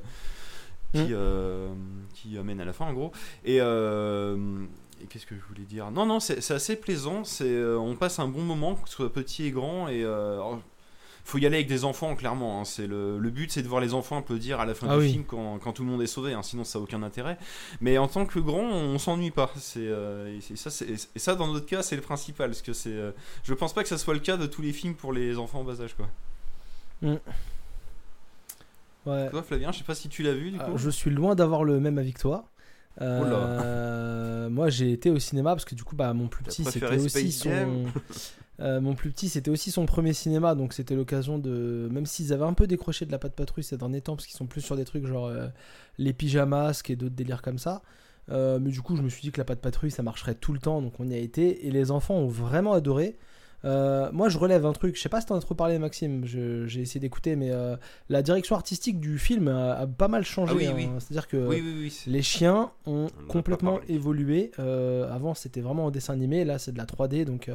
qui, 0.92 1.00
Mm. 1.00 1.08
euh, 1.12 1.68
qui 2.14 2.38
amène 2.38 2.60
à 2.60 2.64
la 2.64 2.72
fin, 2.72 2.86
en 2.86 2.92
gros. 2.92 3.12
Et, 3.44 3.58
euh, 3.60 4.64
qu'est-ce 5.08 5.26
que 5.26 5.34
je 5.34 5.40
voulais 5.48 5.64
dire? 5.66 5.90
Non, 5.90 6.06
non, 6.06 6.20
c'est 6.20 6.40
c'est 6.40 6.54
assez 6.54 6.76
plaisant. 6.76 7.24
C'est, 7.24 7.44
euh, 7.44 7.76
on 7.78 7.96
passe 7.96 8.18
un 8.18 8.28
bon 8.28 8.42
moment, 8.42 8.76
que 8.76 8.88
ce 8.88 8.94
soit 8.96 9.12
petit 9.12 9.44
et 9.46 9.50
grand. 9.50 9.88
Et 9.88 10.02
euh, 10.04 10.34
alors, 10.34 10.60
faut 11.26 11.38
y 11.38 11.46
aller 11.46 11.56
avec 11.56 11.66
des 11.68 11.84
enfants, 11.84 12.14
clairement. 12.14 12.60
hein. 12.60 12.64
C'est 12.64 12.86
le, 12.86 13.18
le 13.18 13.30
but, 13.30 13.50
c'est 13.50 13.62
de 13.62 13.68
voir 13.68 13.80
les 13.80 13.94
enfants 13.94 14.18
applaudir 14.18 14.60
à 14.60 14.66
la 14.66 14.74
fin 14.74 14.86
Ah 14.90 14.94
du 14.96 15.00
oui. 15.04 15.12
film 15.12 15.24
quand, 15.24 15.58
quand 15.58 15.72
tout 15.72 15.82
le 15.84 15.90
monde 15.90 16.02
est 16.02 16.06
sauvé. 16.06 16.34
hein. 16.34 16.42
Sinon, 16.42 16.64
ça 16.64 16.78
n'a 16.78 16.82
aucun 16.84 17.02
intérêt. 17.02 17.38
Mais 17.80 17.96
en 17.98 18.08
tant 18.08 18.26
que 18.26 18.38
grand, 18.38 18.60
on 18.62 18.98
s'ennuie 18.98 19.30
pas. 19.30 19.50
C'est 19.56 19.80
euh, 19.80 20.36
et 20.36 20.40
c'est 20.40 20.56
ça, 20.56 20.70
c'est- 20.70 20.86
et 21.14 21.18
ça, 21.18 21.34
dans 21.34 21.46
notre 21.50 21.66
cas, 21.66 21.82
c'est 21.82 21.96
le 21.96 22.02
principal, 22.02 22.50
parce 22.50 22.62
que 22.62 22.72
c'est. 22.72 22.90
euh, 22.92 23.10
je 23.42 23.54
pense 23.54 23.72
pas 23.72 23.82
que 23.82 23.88
ça 23.88 23.98
soit 23.98 24.14
le 24.14 24.20
cas 24.20 24.36
de 24.36 24.46
tous 24.46 24.62
les 24.62 24.72
films 24.72 24.94
pour 24.94 25.12
les 25.12 25.38
enfants 25.38 25.60
en 25.60 25.64
bas 25.64 25.80
âge, 25.80 25.94
quoi. 25.94 26.08
Ouais. 29.06 29.30
Toi, 29.30 29.42
Flavien, 29.42 29.70
je 29.72 29.78
sais 29.78 29.84
pas 29.84 29.94
si 29.94 30.08
tu 30.08 30.22
l'as 30.22 30.32
vu, 30.32 30.50
du 30.50 30.58
coup. 30.58 30.64
Alors, 30.64 30.78
je 30.78 30.88
suis 30.90 31.10
loin 31.10 31.34
d'avoir 31.34 31.64
le 31.64 31.78
même 31.80 31.98
avis 31.98 32.12
que 32.12 32.20
toi. 32.20 32.46
Euh, 33.00 34.44
Oula. 34.44 34.48
moi 34.50 34.68
j'ai 34.70 34.92
été 34.92 35.10
au 35.10 35.18
cinéma 35.18 35.50
parce 35.50 35.64
que 35.64 35.74
du 35.74 35.82
coup 35.82 35.96
bah 35.96 36.12
mon 36.14 36.28
plus 36.28 36.44
petit 36.44 36.62
c'était 36.64 36.96
aussi 36.96 37.32
son 37.32 37.86
euh, 38.60 38.80
mon 38.80 38.94
plus 38.94 39.10
petit 39.10 39.28
c'était 39.28 39.50
aussi 39.50 39.72
son 39.72 39.84
premier 39.84 40.12
cinéma 40.12 40.54
donc 40.54 40.74
c'était 40.74 40.94
l'occasion 40.94 41.38
de 41.38 41.88
même 41.90 42.06
s'ils 42.06 42.32
avaient 42.32 42.44
un 42.44 42.52
peu 42.52 42.68
décroché 42.68 43.04
de 43.04 43.10
la 43.10 43.18
patte 43.18 43.34
patrouille 43.34 43.64
ces 43.64 43.76
derniers 43.76 44.00
temps 44.00 44.14
parce 44.14 44.26
qu'ils 44.26 44.36
sont 44.36 44.46
plus 44.46 44.60
sur 44.60 44.76
des 44.76 44.84
trucs 44.84 45.06
genre 45.06 45.26
euh, 45.26 45.48
les 45.98 46.12
pyjamas 46.12 46.80
et 46.88 46.94
d'autres 46.94 47.16
délires 47.16 47.42
comme 47.42 47.58
ça 47.58 47.82
Euh, 48.30 48.58
mais 48.58 48.70
du 48.70 48.80
coup 48.80 48.96
je 48.96 49.02
me 49.02 49.10
suis 49.10 49.20
dit 49.20 49.32
que 49.32 49.38
la 49.38 49.44
patte 49.44 49.60
patrouille 49.60 49.90
ça 49.90 50.02
marcherait 50.02 50.34
tout 50.36 50.52
le 50.54 50.60
temps 50.60 50.80
donc 50.80 50.94
on 51.00 51.06
y 51.08 51.14
a 51.14 51.18
été 51.18 51.66
et 51.66 51.70
les 51.70 51.90
enfants 51.90 52.14
ont 52.14 52.28
vraiment 52.28 52.72
adoré 52.72 53.16
moi, 54.12 54.28
je 54.28 54.36
relève 54.36 54.66
un 54.66 54.74
truc. 54.74 54.94
Je 54.94 55.00
sais 55.00 55.08
pas 55.08 55.22
si 55.22 55.26
t'en 55.26 55.36
as 55.36 55.40
trop 55.40 55.54
parlé, 55.54 55.78
Maxime. 55.78 56.26
J'ai 56.26 56.80
essayé 56.82 57.00
d'écouter, 57.00 57.34
mais 57.34 57.50
la 58.10 58.20
direction 58.20 58.56
artistique 58.56 59.00
du 59.00 59.18
film 59.18 59.48
a, 59.48 59.72
a 59.72 59.86
pas 59.86 60.08
mal 60.08 60.22
changé. 60.22 60.52
Ah 60.54 60.56
oui, 60.58 60.66
hein. 60.66 60.74
oui. 60.76 60.88
C'est-à-dire 60.98 61.26
que 61.28 61.38
Oui, 61.48 61.90
les 62.06 62.20
chiens 62.22 62.72
ont 62.84 63.06
complètement 63.28 63.80
évolué. 63.88 64.50
Avant, 64.58 65.32
c'était 65.32 65.62
vraiment 65.62 65.86
en 65.86 65.90
dessin 65.90 66.12
animé. 66.12 66.44
Là, 66.44 66.58
c'est 66.58 66.72
de 66.72 66.78
la 66.78 66.84
3D. 66.84 67.24
Donc, 67.24 67.50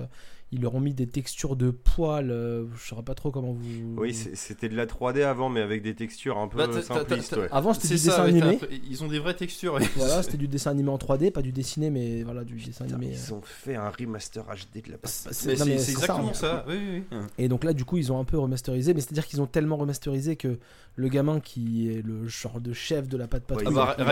ils 0.51 0.62
leur 0.62 0.73
ont 0.75 0.79
mis 0.79 0.93
des 0.93 1.05
textures 1.07 1.55
de 1.55 1.69
poils. 1.69 2.31
euh, 2.31 2.65
je 2.75 2.88
saurais 2.88 3.03
pas 3.03 3.13
trop 3.15 3.29
comment 3.31 3.53
vous. 3.53 3.95
Oui, 3.97 4.13
c'était 4.13 4.67
de 4.69 4.75
la 4.75 4.85
3D 4.88 5.21
avant, 5.23 5.49
mais 5.49 5.62
avec 5.62 5.81
des 5.83 5.93
textures 5.93 6.38
un 6.38 6.47
peu 6.47 6.57
Bah, 6.57 6.81
simplistes. 6.81 7.37
ouais. 7.37 7.47
Avant, 7.52 7.73
c'était 7.73 7.89
du 7.89 7.97
ça, 8.00 8.10
dessin 8.10 8.23
ouais, 8.23 8.29
animé. 8.43 8.60
Ils 8.89 9.04
ont 9.04 9.08
des 9.08 9.19
vraies 9.19 9.35
textures. 9.35 9.77
Voilà, 9.95 10.23
c'était 10.23 10.37
du 10.37 10.47
dessin 10.47 10.71
animé 10.71 10.89
en 10.89 10.97
3D, 10.97 11.31
pas 11.31 11.41
du 11.41 11.52
dessiné, 11.52 11.89
mais 11.89 12.23
voilà, 12.23 12.43
du 12.43 12.56
dessin 12.56 12.85
animé. 12.85 13.12
Ils 13.13 13.33
ont 13.33 13.41
fait 13.43 13.75
un 13.75 13.89
remaster 13.89 14.43
HD 14.43 14.85
de 14.85 14.91
la. 14.91 14.97
C'est- 15.04 15.56
ça, 15.56 15.65
exactement 15.65 16.33
ça. 16.33 16.65
Oui, 16.67 16.75
oui, 16.77 17.04
oui. 17.12 17.17
Et 17.37 17.47
donc 17.47 17.63
là, 17.63 17.73
du 17.73 17.85
coup, 17.85 17.97
ils 17.97 18.12
ont 18.12 18.19
un 18.19 18.23
peu 18.25 18.37
remasterisé, 18.39 18.93
mais 18.93 19.02
c'est-à-dire 19.02 19.25
qu'ils 19.27 19.41
ont 19.41 19.47
tellement 19.47 19.77
remasterisé 19.77 20.35
que 20.35 20.58
le 20.95 21.08
gamin 21.08 21.39
qui 21.39 21.89
est 21.89 22.02
le 22.06 22.27
genre 22.27 22.60
de 22.60 22.73
chef 22.73 23.08
de 23.08 23.15
la 23.17 23.27
patte 23.27 23.43
Ouais, 23.52 23.63
patrouille. 23.63 23.77
Ah 23.79 23.95
bah, 23.95 24.04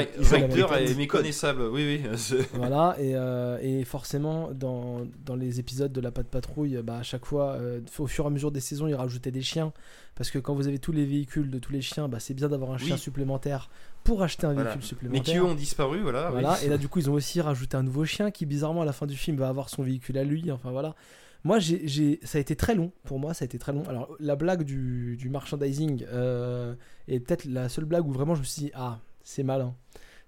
Ra- 0.67 0.81
est 0.81 0.95
méconnaissable. 0.97 1.63
Oui, 1.63 2.01
oui. 2.03 2.37
Voilà, 2.53 2.95
et, 2.99 3.13
euh, 3.15 3.57
et 3.61 3.83
forcément, 3.83 4.51
dans, 4.53 5.05
dans 5.25 5.35
les 5.35 5.59
épisodes 5.59 5.91
de 5.91 6.01
la 6.01 6.11
patte 6.11 6.26
patrouille, 6.29 6.79
bah, 6.83 6.97
à 6.97 7.03
chaque 7.03 7.25
fois, 7.25 7.53
euh, 7.53 7.81
au 7.99 8.07
fur 8.07 8.23
et 8.25 8.27
à 8.27 8.29
mesure 8.29 8.51
des 8.51 8.59
saisons, 8.59 8.87
ils 8.87 8.95
rajoutaient 8.95 9.31
des 9.31 9.41
chiens. 9.41 9.73
Parce 10.15 10.31
que 10.31 10.39
quand 10.39 10.53
vous 10.55 10.67
avez 10.67 10.79
tous 10.79 10.91
les 10.91 11.05
véhicules 11.05 11.49
de 11.49 11.59
tous 11.59 11.71
les 11.73 11.81
chiens, 11.81 12.07
bah, 12.07 12.19
c'est 12.19 12.33
bien 12.33 12.49
d'avoir 12.49 12.71
un 12.71 12.77
chien 12.77 12.97
supplémentaire 12.97 13.69
pour 14.03 14.23
acheter 14.23 14.45
un 14.47 14.53
Voilà. 14.53 14.69
véhicule 14.75 14.81
Mais 14.81 14.87
supplémentaire. 14.87 15.33
qui 15.33 15.37
eux 15.39 15.43
ont 15.43 15.55
disparu, 15.55 16.01
voilà. 16.01 16.31
oui. 16.33 16.43
Et 16.63 16.69
là 16.69 16.77
du 16.77 16.87
coup 16.87 16.99
ils 16.99 17.09
ont 17.09 17.13
aussi 17.13 17.41
rajouté 17.41 17.75
un 17.75 17.83
nouveau 17.83 18.05
chien 18.05 18.31
qui 18.31 18.45
bizarrement 18.45 18.81
à 18.83 18.85
la 18.85 18.93
fin 18.93 19.05
du 19.05 19.17
film 19.17 19.35
va 19.37 19.49
avoir 19.49 19.67
son 19.69 19.83
véhicule 19.83 20.17
à 20.17 20.23
lui, 20.23 20.49
enfin 20.51 20.71
voilà. 20.71 20.95
Moi 21.43 21.59
j'ai, 21.59 21.85
j'ai- 21.87 22.19
ça 22.23 22.37
a 22.37 22.41
été 22.41 22.55
très 22.55 22.73
long, 22.73 22.93
pour 23.03 23.19
moi 23.19 23.33
ça 23.33 23.43
a 23.43 23.45
été 23.47 23.59
très 23.59 23.73
long. 23.73 23.83
Alors 23.89 24.15
la 24.21 24.35
blague 24.37 24.63
du, 24.63 25.17
du 25.17 25.29
merchandising 25.29 26.05
euh, 26.09 26.73
est 27.09 27.19
peut-être 27.19 27.43
la 27.45 27.67
seule 27.67 27.83
blague 27.85 28.07
où 28.07 28.11
vraiment 28.13 28.33
je 28.33 28.39
me 28.39 28.45
suis 28.45 28.61
dit 28.63 28.71
ah 28.75 28.99
c'est 29.23 29.43
malin. 29.43 29.75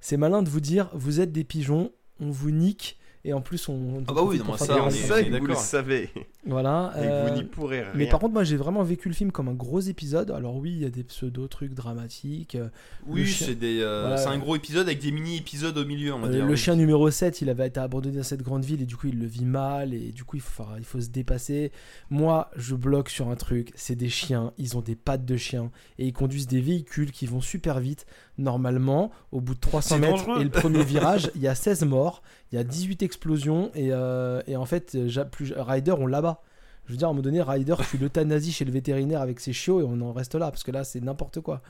C'est 0.02 0.18
malin 0.18 0.44
de 0.44 0.50
vous 0.50 0.60
dire 0.62 0.90
vous 0.94 1.22
êtes 1.22 1.32
des 1.32 1.46
pigeons, 1.46 1.92
on 2.20 2.32
vous 2.32 2.52
nique 2.52 2.99
et 3.26 3.34
en 3.34 3.42
plus 3.42 3.68
on... 3.70 4.04
Ah 4.08 4.14
bah 4.14 4.22
oui, 4.24 4.40
non, 4.40 4.56
ça, 4.58 4.84
on 4.84 4.90
sait 4.90 5.12
on 5.12 5.18
est 5.18 5.30
que 5.32 5.38
vous 5.40 5.46
le 5.48 5.56
savez. 5.56 6.10
Voilà. 6.46 6.94
Et 6.98 7.02
que 7.02 7.06
euh, 7.06 7.28
vous 7.30 7.36
n'y 7.36 7.44
pourrez 7.44 7.82
rien. 7.82 7.92
mais 7.96 8.08
par 8.08 8.20
contre, 8.20 8.34
moi 8.34 8.44
j'ai 8.44 8.56
vraiment 8.56 8.82
vécu 8.84 9.10
le 9.10 9.14
film 9.16 9.32
comme 9.32 9.50
un 9.50 9.54
gros 9.54 9.82
épisode. 9.82 10.32
Alors, 10.32 10.56
oui, 10.56 10.72
il 10.72 10.80
y 10.80 10.86
a 10.86 10.90
des 10.90 11.04
pseudo-trucs 11.04 11.74
dramatiques. 11.74 12.56
euh, 12.56 12.70
Oui, 13.08 13.28
c'est 13.28 13.56
des, 13.56 13.82
euh, 13.82 14.02
Voilà. 14.02 14.18
c'est 14.18 14.30
un 14.30 14.38
gros 14.38 14.56
épisode 14.56 14.88
avec 14.88 15.00
des 15.00 15.12
mini-épisodes 15.12 15.78
au 15.78 15.86
milieu, 15.86 16.14
on 16.14 16.20
va 16.20 16.28
Euh, 16.28 16.32
dire. 16.32 16.46
le 16.46 16.52
oui. 16.52 16.58
chien 16.58 16.76
numéro 16.76 17.10
7, 17.12 17.42
il 17.42 17.50
avait 17.50 17.68
été 17.68 17.80
abandonné 17.80 18.18
dans 18.18 18.24
cette 18.24 18.42
grande 18.42 18.64
ville 18.64 18.82
et 18.82 18.86
du 18.86 18.96
coup 18.96 19.08
il 19.08 19.20
le 19.20 19.26
vit 19.28 19.46
mal 19.46 19.94
et 19.94 20.12
du 20.12 20.24
coup 20.24 20.38
il 20.38 20.42
faut, 20.42 20.64
enfin, 20.64 20.76
il 20.78 20.86
faut 20.86 21.02
se 21.02 21.10
dépasser. 21.10 21.72
Moi 22.10 22.50
je 22.56 22.76
bloque 22.76 23.10
sur 23.10 23.28
un 23.30 23.36
truc, 23.36 23.72
c'est 23.76 23.96
des 23.96 24.10
chiens, 24.10 24.54
ils 24.58 24.78
ont 24.78 24.82
des 24.82 24.96
pattes 24.96 25.26
de 25.26 25.36
chien 25.38 25.72
et 25.98 26.06
ils 26.08 26.14
conduisent 26.14 26.48
des 26.48 26.62
véhicules 26.62 27.12
qui 27.12 27.26
vont 27.26 27.42
super 27.42 27.80
vite. 27.82 28.06
Normalement, 28.40 29.12
au 29.32 29.42
bout 29.42 29.54
de 29.54 29.60
300 29.60 29.96
C'est 29.96 30.02
mètres 30.02 30.26
dangereux. 30.26 30.42
et 30.42 30.44
le 30.46 30.50
premier 30.50 30.84
virage, 30.86 31.30
il 31.36 31.42
y 31.42 31.48
a 31.48 31.54
16 31.56 31.84
morts, 31.84 32.24
il 32.52 32.56
y 32.56 32.58
a 32.58 32.64
18 32.64 33.04
explosions 33.04 33.70
et, 33.76 33.90
euh, 33.92 34.42
et 34.48 34.56
en 34.56 34.66
fait 34.66 34.96
euh, 34.96 35.24
plus, 35.26 35.54
Ryder 35.56 35.92
on 35.98 36.08
l'abat. 36.08 36.42
Je 36.88 36.94
veux 36.94 36.98
dire, 36.98 37.08
à 37.08 37.12
un 37.12 37.14
moment 37.14 37.22
donné, 37.24 37.42
Ryder, 37.42 37.76
je 37.80 37.84
suis 37.84 37.98
l'euthanasie 38.00 38.52
chez 38.52 38.66
le 38.66 38.72
vétérinaire 38.72 39.22
avec 39.22 39.40
ses 39.40 39.54
chiots 39.54 39.82
et 39.82 39.84
on 39.84 40.02
en 40.02 40.12
reste 40.14 40.34
là 40.36 40.50
parce 40.50 40.64
que 40.64 40.72
là 40.72 40.84
c'est 40.84 41.02
n'importe 41.02 41.40
quoi. 41.42 41.62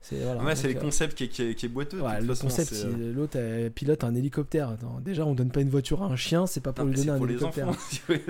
C'est 0.00 0.16
voilà, 0.22 0.44
Ouais, 0.44 0.54
c'est 0.54 0.68
le 0.72 0.76
euh, 0.76 0.80
concept 0.80 1.16
qui 1.18 1.24
est, 1.24 1.28
qui 1.28 1.42
est- 1.42 1.54
qui 1.56 1.66
est 1.66 1.68
boiteux. 1.68 2.00
Ouais, 2.00 2.20
le 2.20 2.26
façon, 2.28 2.44
concept, 2.46 2.68
c'est, 2.68 2.74
si 2.76 2.86
euh, 2.86 3.12
l'autre 3.12 3.32
euh, 3.36 3.68
pilote 3.68 4.04
un 4.04 4.14
hélicoptère. 4.14 4.68
Attends, 4.68 5.00
déjà, 5.04 5.24
on 5.26 5.34
donne 5.34 5.50
pas 5.50 5.60
une 5.60 5.70
voiture 5.70 6.04
à 6.04 6.06
un 6.06 6.14
chien, 6.16 6.46
c'est 6.46 6.60
pas 6.60 6.72
pour 6.72 6.84
non, 6.84 6.90
lui 6.92 6.98
donner 6.98 7.10
un 7.10 7.16
pour 7.16 7.26
les 7.26 7.32
hélicoptère. 7.34 7.68
enfants. 7.68 7.80
Mais- 8.08 8.20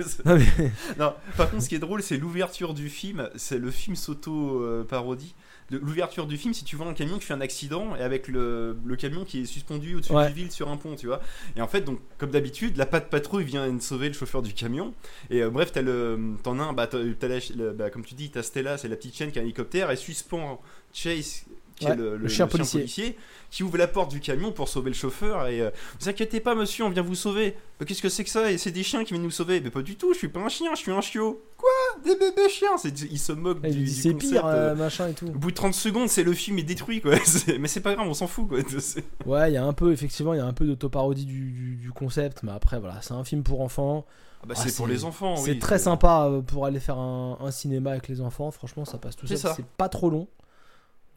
non, 0.97 1.13
par 1.37 1.51
contre, 1.51 1.61
ce 1.61 1.69
qui 1.69 1.75
est 1.75 1.79
drôle, 1.79 2.01
c'est 2.01 2.17
l'ouverture 2.17 2.73
du 2.73 2.89
film. 2.89 3.29
C'est 3.35 3.59
le 3.59 3.69
film 3.69 3.95
s'auto-parodie. 3.95 5.35
L'ouverture 5.71 6.25
du 6.25 6.37
film, 6.37 6.53
si 6.53 6.63
tu 6.63 6.75
vois 6.75 6.87
un 6.87 6.93
camion 6.93 7.17
qui 7.19 7.25
fait 7.25 7.33
un 7.33 7.41
accident 7.41 7.95
et 7.95 8.01
avec 8.01 8.27
le, 8.27 8.77
le 8.85 8.95
camion 8.95 9.23
qui 9.25 9.41
est 9.41 9.45
suspendu 9.45 9.95
au-dessus 9.95 10.13
Ouais. 10.13 10.27
du 10.27 10.33
ville 10.33 10.51
sur 10.51 10.69
un 10.69 10.77
pont, 10.77 10.95
tu 10.95 11.05
vois. 11.07 11.21
Et 11.55 11.61
en 11.61 11.67
fait, 11.67 11.81
donc, 11.81 11.99
comme 12.17 12.31
d'habitude, 12.31 12.75
la 12.77 12.85
patte 12.85 13.09
patrouille 13.09 13.43
vient 13.45 13.79
sauver 13.79 14.07
le 14.07 14.13
chauffeur 14.13 14.41
du 14.41 14.53
camion. 14.53 14.93
Et 15.29 15.41
euh, 15.43 15.49
bref, 15.49 15.71
t'as 15.71 15.81
le, 15.81 16.35
t'en 16.43 16.59
as 16.59 16.63
un, 16.63 16.73
bah, 16.73 16.89
la- 16.91 17.71
bah, 17.73 17.89
comme 17.89 18.03
tu 18.03 18.15
dis, 18.15 18.29
t'as 18.31 18.41
Stella, 18.43 18.77
c'est 18.77 18.87
la 18.87 18.95
petite 18.95 19.15
chienne 19.15 19.31
qui 19.31 19.37
a 19.39 19.41
un 19.41 19.45
hélicoptère, 19.45 19.91
et 19.91 19.95
suspend 19.95 20.61
Chase. 20.91 21.45
Qui 21.79 21.85
Ouais, 21.85 21.91
est 21.93 21.95
le, 21.95 22.17
le 22.17 22.27
chien 22.27 22.45
policier. 22.47 23.15
qui 23.49 23.63
ouvre 23.63 23.77
la 23.77 23.87
porte 23.87 24.11
du 24.11 24.19
camion 24.19 24.51
pour 24.51 24.67
sauver 24.67 24.89
le 24.89 24.95
chauffeur 24.95 25.47
et 25.47 25.61
euh, 25.61 25.71
vous 25.99 26.09
inquiétez 26.09 26.39
pas 26.41 26.53
monsieur 26.53 26.83
on 26.85 26.89
vient 26.89 27.01
vous 27.01 27.15
sauver 27.15 27.55
Mais 27.79 27.85
qu'est-ce 27.85 28.01
que 28.01 28.09
c'est 28.09 28.23
que 28.25 28.29
ça? 28.29 28.51
Et 28.51 28.57
c'est 28.57 28.69
des 28.71 28.83
chiens 28.83 29.03
qui 29.05 29.13
viennent 29.13 29.23
nous 29.23 29.31
sauver 29.31 29.61
mais 29.61 29.69
pas 29.71 29.81
du 29.81 29.95
tout 29.95 30.11
je 30.13 30.17
suis 30.17 30.27
pas 30.27 30.41
un 30.41 30.49
chien 30.49 30.71
je 30.75 30.79
suis 30.81 30.91
un 30.91 30.99
chiot 31.01 31.41
quoi? 31.57 31.69
Des 32.03 32.15
bébés 32.15 32.49
chiens? 32.49 32.75
Il 33.09 33.17
se 33.17 33.31
moque 33.31 33.59
il 33.63 33.71
du, 33.71 33.83
du 33.85 33.89
c'est 33.89 34.13
pire, 34.13 34.45
euh, 34.45 34.71
euh, 34.71 34.75
machin 34.75 35.07
et 35.07 35.13
tout. 35.13 35.27
au 35.27 35.31
bout 35.31 35.51
de 35.51 35.55
30 35.55 35.73
secondes, 35.73 36.09
c'est 36.09 36.23
le 36.23 36.33
film 36.33 36.59
est 36.59 36.63
détruit 36.63 36.99
quoi. 37.01 37.15
Mais 37.59 37.67
c'est 37.69 37.79
pas 37.81 37.95
grave, 37.95 38.07
on 38.07 38.13
s'en 38.13 38.27
fout 38.27 38.47
quoi. 38.49 38.59
Ouais, 39.25 39.49
il 39.49 39.53
y 39.53 39.57
a 39.57 39.63
un 39.63 39.73
peu, 39.73 39.91
effectivement, 39.93 40.33
il 40.33 40.37
y 40.37 40.41
a 40.41 40.45
un 40.45 40.53
peu 40.53 40.65
d'autoparodie 40.65 41.25
du, 41.25 41.51
du, 41.51 41.75
du 41.77 41.91
concept, 41.91 42.43
mais 42.43 42.51
après, 42.51 42.79
voilà, 42.79 43.01
c'est 43.01 43.13
un 43.13 43.23
film 43.23 43.43
pour 43.43 43.61
enfants. 43.61 44.05
Ah 44.41 44.45
bah, 44.47 44.55
Ah, 44.57 44.61
c'est 44.61 44.75
pour 44.75 44.87
les 44.87 45.03
enfants. 45.05 45.35
c'est 45.37 45.51
oui, 45.51 45.59
très 45.59 45.79
sympa 45.79 46.29
pour 46.47 46.65
aller 46.65 46.79
faire 46.79 46.97
un, 46.97 47.37
un 47.41 47.51
cinéma 47.51 47.91
avec 47.91 48.07
les 48.07 48.21
enfants. 48.21 48.51
Franchement, 48.51 48.85
ça 48.85 48.97
passe 48.97 49.15
tout 49.15 49.27
seul. 49.27 49.37
C'est 49.37 49.65
pas 49.65 49.89
trop 49.89 50.09
long. 50.09 50.27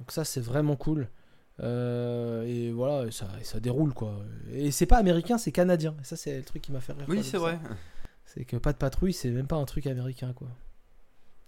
Donc, 0.02 0.10
ça, 0.10 0.24
c'est 0.24 0.40
vraiment 0.40 0.74
cool. 0.74 1.06
Euh, 1.60 2.42
et 2.42 2.72
voilà, 2.72 3.06
et 3.06 3.12
ça, 3.12 3.28
et 3.40 3.44
ça 3.44 3.60
déroule 3.60 3.94
quoi. 3.94 4.18
Et 4.52 4.72
c'est 4.72 4.84
pas 4.84 4.96
américain, 4.96 5.38
c'est 5.38 5.52
canadien. 5.52 5.94
Et 6.00 6.04
ça, 6.04 6.16
c'est 6.16 6.38
le 6.38 6.42
truc 6.42 6.60
qui 6.60 6.72
m'a 6.72 6.80
fait 6.80 6.92
rire. 6.92 7.04
Oui, 7.06 7.22
c'est 7.22 7.36
vrai. 7.36 7.60
C'est 8.24 8.44
que 8.44 8.56
pas 8.56 8.72
de 8.72 8.78
patrouille, 8.78 9.12
c'est 9.12 9.30
même 9.30 9.46
pas 9.46 9.54
un 9.54 9.64
truc 9.64 9.86
américain 9.86 10.32
quoi. 10.32 10.48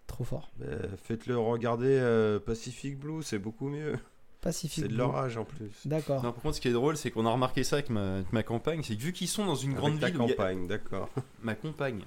Trop 0.06 0.22
fort. 0.22 0.52
Euh, 0.62 0.86
Faites-le 1.02 1.36
regarder 1.36 1.98
euh, 1.98 2.38
Pacific 2.38 2.96
Blue, 2.96 3.24
c'est 3.24 3.40
beaucoup 3.40 3.68
mieux. 3.68 3.98
Pacifique. 4.44 4.84
C'est 4.84 4.94
de 4.94 5.02
âge 5.02 5.38
en 5.38 5.44
plus. 5.44 5.70
D'accord. 5.86 6.22
Non, 6.22 6.30
par 6.32 6.42
contre, 6.42 6.56
ce 6.56 6.60
qui 6.60 6.68
est 6.68 6.72
drôle, 6.72 6.98
c'est 6.98 7.10
qu'on 7.10 7.24
a 7.24 7.30
remarqué 7.30 7.64
ça 7.64 7.76
avec 7.76 7.88
ma, 7.88 8.16
avec 8.16 8.32
ma 8.32 8.42
campagne, 8.42 8.82
c'est 8.82 8.94
que 8.94 9.00
vu 9.00 9.14
qu'ils 9.14 9.26
sont 9.26 9.46
dans 9.46 9.54
une 9.54 9.72
grande 9.72 9.98
ta 9.98 10.08
ville, 10.08 10.20
où 10.20 10.24
il 10.24 10.28
y 10.28 10.32
a- 10.32 10.34
campagne, 10.36 10.66
d'accord. 10.66 11.08
ma 11.42 11.54
compagne, 11.54 12.02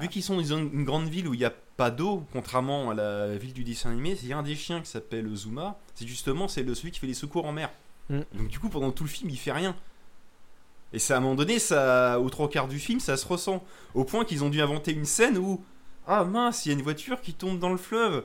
vu 0.00 0.08
qu'ils 0.08 0.22
sont 0.22 0.36
dans 0.36 0.42
une, 0.42 0.84
grande 0.84 1.08
ville 1.08 1.28
où 1.28 1.34
il 1.34 1.38
n'y 1.38 1.44
a 1.44 1.52
pas 1.76 1.90
d'eau, 1.90 2.24
contrairement 2.32 2.92
à 2.92 2.94
la 2.94 3.36
ville 3.36 3.52
du 3.52 3.62
dessin 3.62 3.90
animé, 3.90 4.16
il 4.22 4.28
y 4.28 4.32
a 4.32 4.38
un 4.38 4.42
des 4.42 4.56
chiens 4.56 4.80
qui 4.80 4.88
s'appelle 4.88 5.28
Zuma. 5.36 5.78
C'est 5.94 6.06
justement 6.06 6.48
c'est 6.48 6.62
le 6.62 6.74
celui 6.74 6.92
qui 6.92 6.98
fait 6.98 7.06
les 7.06 7.12
secours 7.12 7.44
en 7.44 7.52
mer. 7.52 7.70
Mm. 8.08 8.20
Donc 8.38 8.48
du 8.48 8.58
coup, 8.58 8.70
pendant 8.70 8.90
tout 8.90 9.04
le 9.04 9.10
film, 9.10 9.28
il 9.28 9.38
fait 9.38 9.52
rien. 9.52 9.76
Et 10.94 10.98
ça, 10.98 11.14
à 11.14 11.18
un 11.18 11.20
moment 11.20 11.34
donné, 11.34 11.58
ça, 11.58 12.20
au 12.20 12.30
trois 12.30 12.48
quarts 12.48 12.68
du 12.68 12.78
film, 12.78 13.00
ça 13.00 13.18
se 13.18 13.26
ressent. 13.26 13.62
Au 13.94 14.04
point 14.04 14.24
qu'ils 14.24 14.44
ont 14.44 14.50
dû 14.50 14.60
inventer 14.62 14.92
une 14.92 15.04
scène 15.04 15.36
où, 15.36 15.62
ah 16.06 16.24
mince, 16.24 16.64
il 16.64 16.70
y 16.70 16.72
a 16.72 16.74
une 16.74 16.82
voiture 16.82 17.20
qui 17.20 17.34
tombe 17.34 17.58
dans 17.58 17.70
le 17.70 17.76
fleuve. 17.76 18.24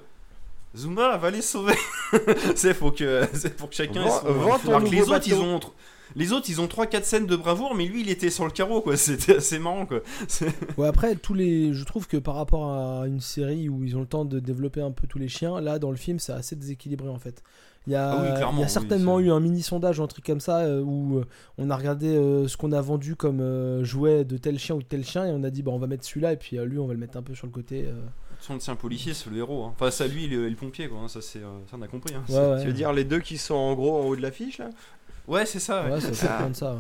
Zuma 0.76 1.18
va 1.18 1.32
les 1.32 1.42
sauver. 1.42 1.74
c'est 2.56 2.74
faut 2.74 2.92
que, 2.92 3.24
c'est 3.34 3.56
pour 3.56 3.70
que 3.70 3.76
chacun. 3.76 4.04
ton 4.04 4.70
Alors 4.70 4.84
que 4.84 4.90
les 4.90 5.02
autres, 5.10 5.28
ils 5.28 5.34
ont, 5.36 5.60
les 6.16 6.32
autres, 6.34 6.48
ils 6.50 6.62
ont 6.62 6.66
3-4 6.68 7.04
scènes 7.04 7.26
de 7.26 7.36
bravoure, 7.36 7.74
mais 7.76 7.86
lui, 7.86 8.02
il 8.02 8.10
était 8.10 8.30
sur 8.30 8.46
le 8.46 8.52
carreau, 8.52 8.82
quoi. 8.82 8.96
C'était 8.98 9.38
assez 9.38 9.60
marrant, 9.60 9.86
quoi. 9.86 10.02
C'est- 10.28 10.54
Ouais, 10.78 10.88
après, 10.88 11.16
tous 11.16 11.34
les... 11.34 11.74
je 11.74 11.84
trouve 11.84 12.08
que 12.08 12.18
par 12.18 12.36
rapport 12.36 12.72
à 12.72 13.08
une 13.08 13.20
série 13.22 13.70
où 13.70 13.84
ils 13.84 13.96
ont 13.98 14.02
le 14.02 14.06
temps 14.08 14.26
de 14.26 14.40
développer 14.40 14.82
un 14.82 14.92
peu 14.92 15.08
tous 15.08 15.20
les 15.20 15.28
chiens, 15.30 15.60
là, 15.62 15.80
dans 15.80 15.92
le 15.92 15.98
film, 15.98 16.20
c'est 16.20 16.34
assez 16.34 16.56
déséquilibré 16.56 17.10
en 17.10 17.20
fait. 17.20 17.44
Il 17.88 17.94
y 17.94 17.96
a, 17.96 18.10
Ah 18.12 18.22
oui, 18.22 18.28
il 18.58 18.60
y 18.60 18.64
a 18.64 18.68
certainement 18.68 19.20
eu 19.22 19.32
un 19.32 19.40
mini 19.40 19.62
sondage 19.64 20.00
ou 20.00 20.04
un 20.04 20.08
truc 20.08 20.26
comme 20.26 20.42
ça 20.42 20.60
euh, 20.60 20.82
où 20.82 21.20
euh, 21.20 21.26
on 21.58 21.70
a 21.70 21.76
regardé 21.78 22.08
euh, 22.08 22.46
ce 22.50 22.58
qu'on 22.58 22.74
a 22.74 22.82
vendu 22.82 23.16
comme 23.16 23.40
euh, 23.40 23.82
jouet 23.86 24.26
de 24.26 24.36
tel 24.36 24.60
chien 24.60 24.76
ou 24.76 24.80
de 24.80 24.86
tel 24.88 25.06
chien 25.06 25.26
et 25.26 25.32
on 25.32 25.42
a 25.44 25.50
dit 25.50 25.64
bah, 25.64 25.72
on 25.74 25.80
va 25.80 25.88
mettre 25.88 26.04
celui-là 26.04 26.34
et 26.34 26.36
puis 26.36 26.58
euh, 26.58 26.66
lui 26.66 26.80
on 26.80 26.86
va 26.88 26.94
le 26.94 27.00
mettre 27.00 27.18
un 27.18 27.22
peu 27.22 27.34
sur 27.34 27.48
le 27.48 27.54
côté. 27.54 27.86
Son 28.40 28.60
c'est 28.60 28.72
un 28.72 28.76
policier, 28.76 29.14
c'est 29.14 29.30
le 29.30 29.38
héros. 29.38 29.66
hein. 29.66 29.74
Enfin, 29.76 29.92
ça, 29.92 30.08
lui, 30.08 30.28
le, 30.28 30.48
le 30.48 30.56
pompier, 30.56 30.88
quoi. 30.88 31.00
hein. 31.00 31.08
Ça, 31.08 31.22
c'est, 31.22 31.40
euh, 31.40 31.60
ça, 31.70 31.76
on 31.78 31.82
a 31.82 31.88
compris. 31.88 32.14
hein. 32.16 32.24
Ouais, 32.30 32.38
ouais. 32.38 32.62
Tu 32.62 32.68
veux 32.68 32.74
dire 32.74 32.94
les 32.94 33.04
deux 33.04 33.20
qui 33.20 33.38
sont 33.38 33.56
en 33.56 33.74
gros 33.74 33.98
en 34.02 34.06
haut 34.06 34.16
de 34.16 34.22
l'affiche 34.22 34.58
là? 34.60 34.70
Ouais, 35.28 35.46
c'est 35.46 35.60
ça. 35.60 35.84
ouais. 35.86 36.00
Ça 36.00 36.08
doit 36.12 36.38
pas 36.38 36.46
être 36.48 36.56
ça. 36.56 36.74
ouais. 36.74 36.80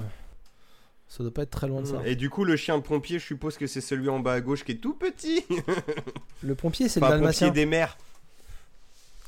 Ça 1.10 1.24
doit 1.24 1.34
pas 1.34 1.42
être 1.44 1.52
très 1.52 1.68
loin 1.68 1.82
de 1.82 1.88
ça. 1.88 2.02
Et 2.06 2.16
du 2.16 2.30
coup, 2.30 2.44
le 2.44 2.56
chien 2.58 2.78
de 2.78 2.84
pompier, 2.84 3.18
je 3.20 3.26
suppose 3.26 3.58
que 3.58 3.66
c'est 3.68 3.82
celui 3.82 4.10
en 4.10 4.20
bas 4.20 4.34
à 4.34 4.42
gauche 4.42 4.64
qui 4.66 4.74
est 4.74 4.76
tout 4.76 4.94
petit. 4.94 5.44
Le 6.44 6.54
pompier, 6.54 6.90
c'est 6.90 7.00
le 7.00 7.08
dalmatien. 7.08 7.48
pompier 7.48 7.62
des 7.64 7.66
mers, 7.66 7.98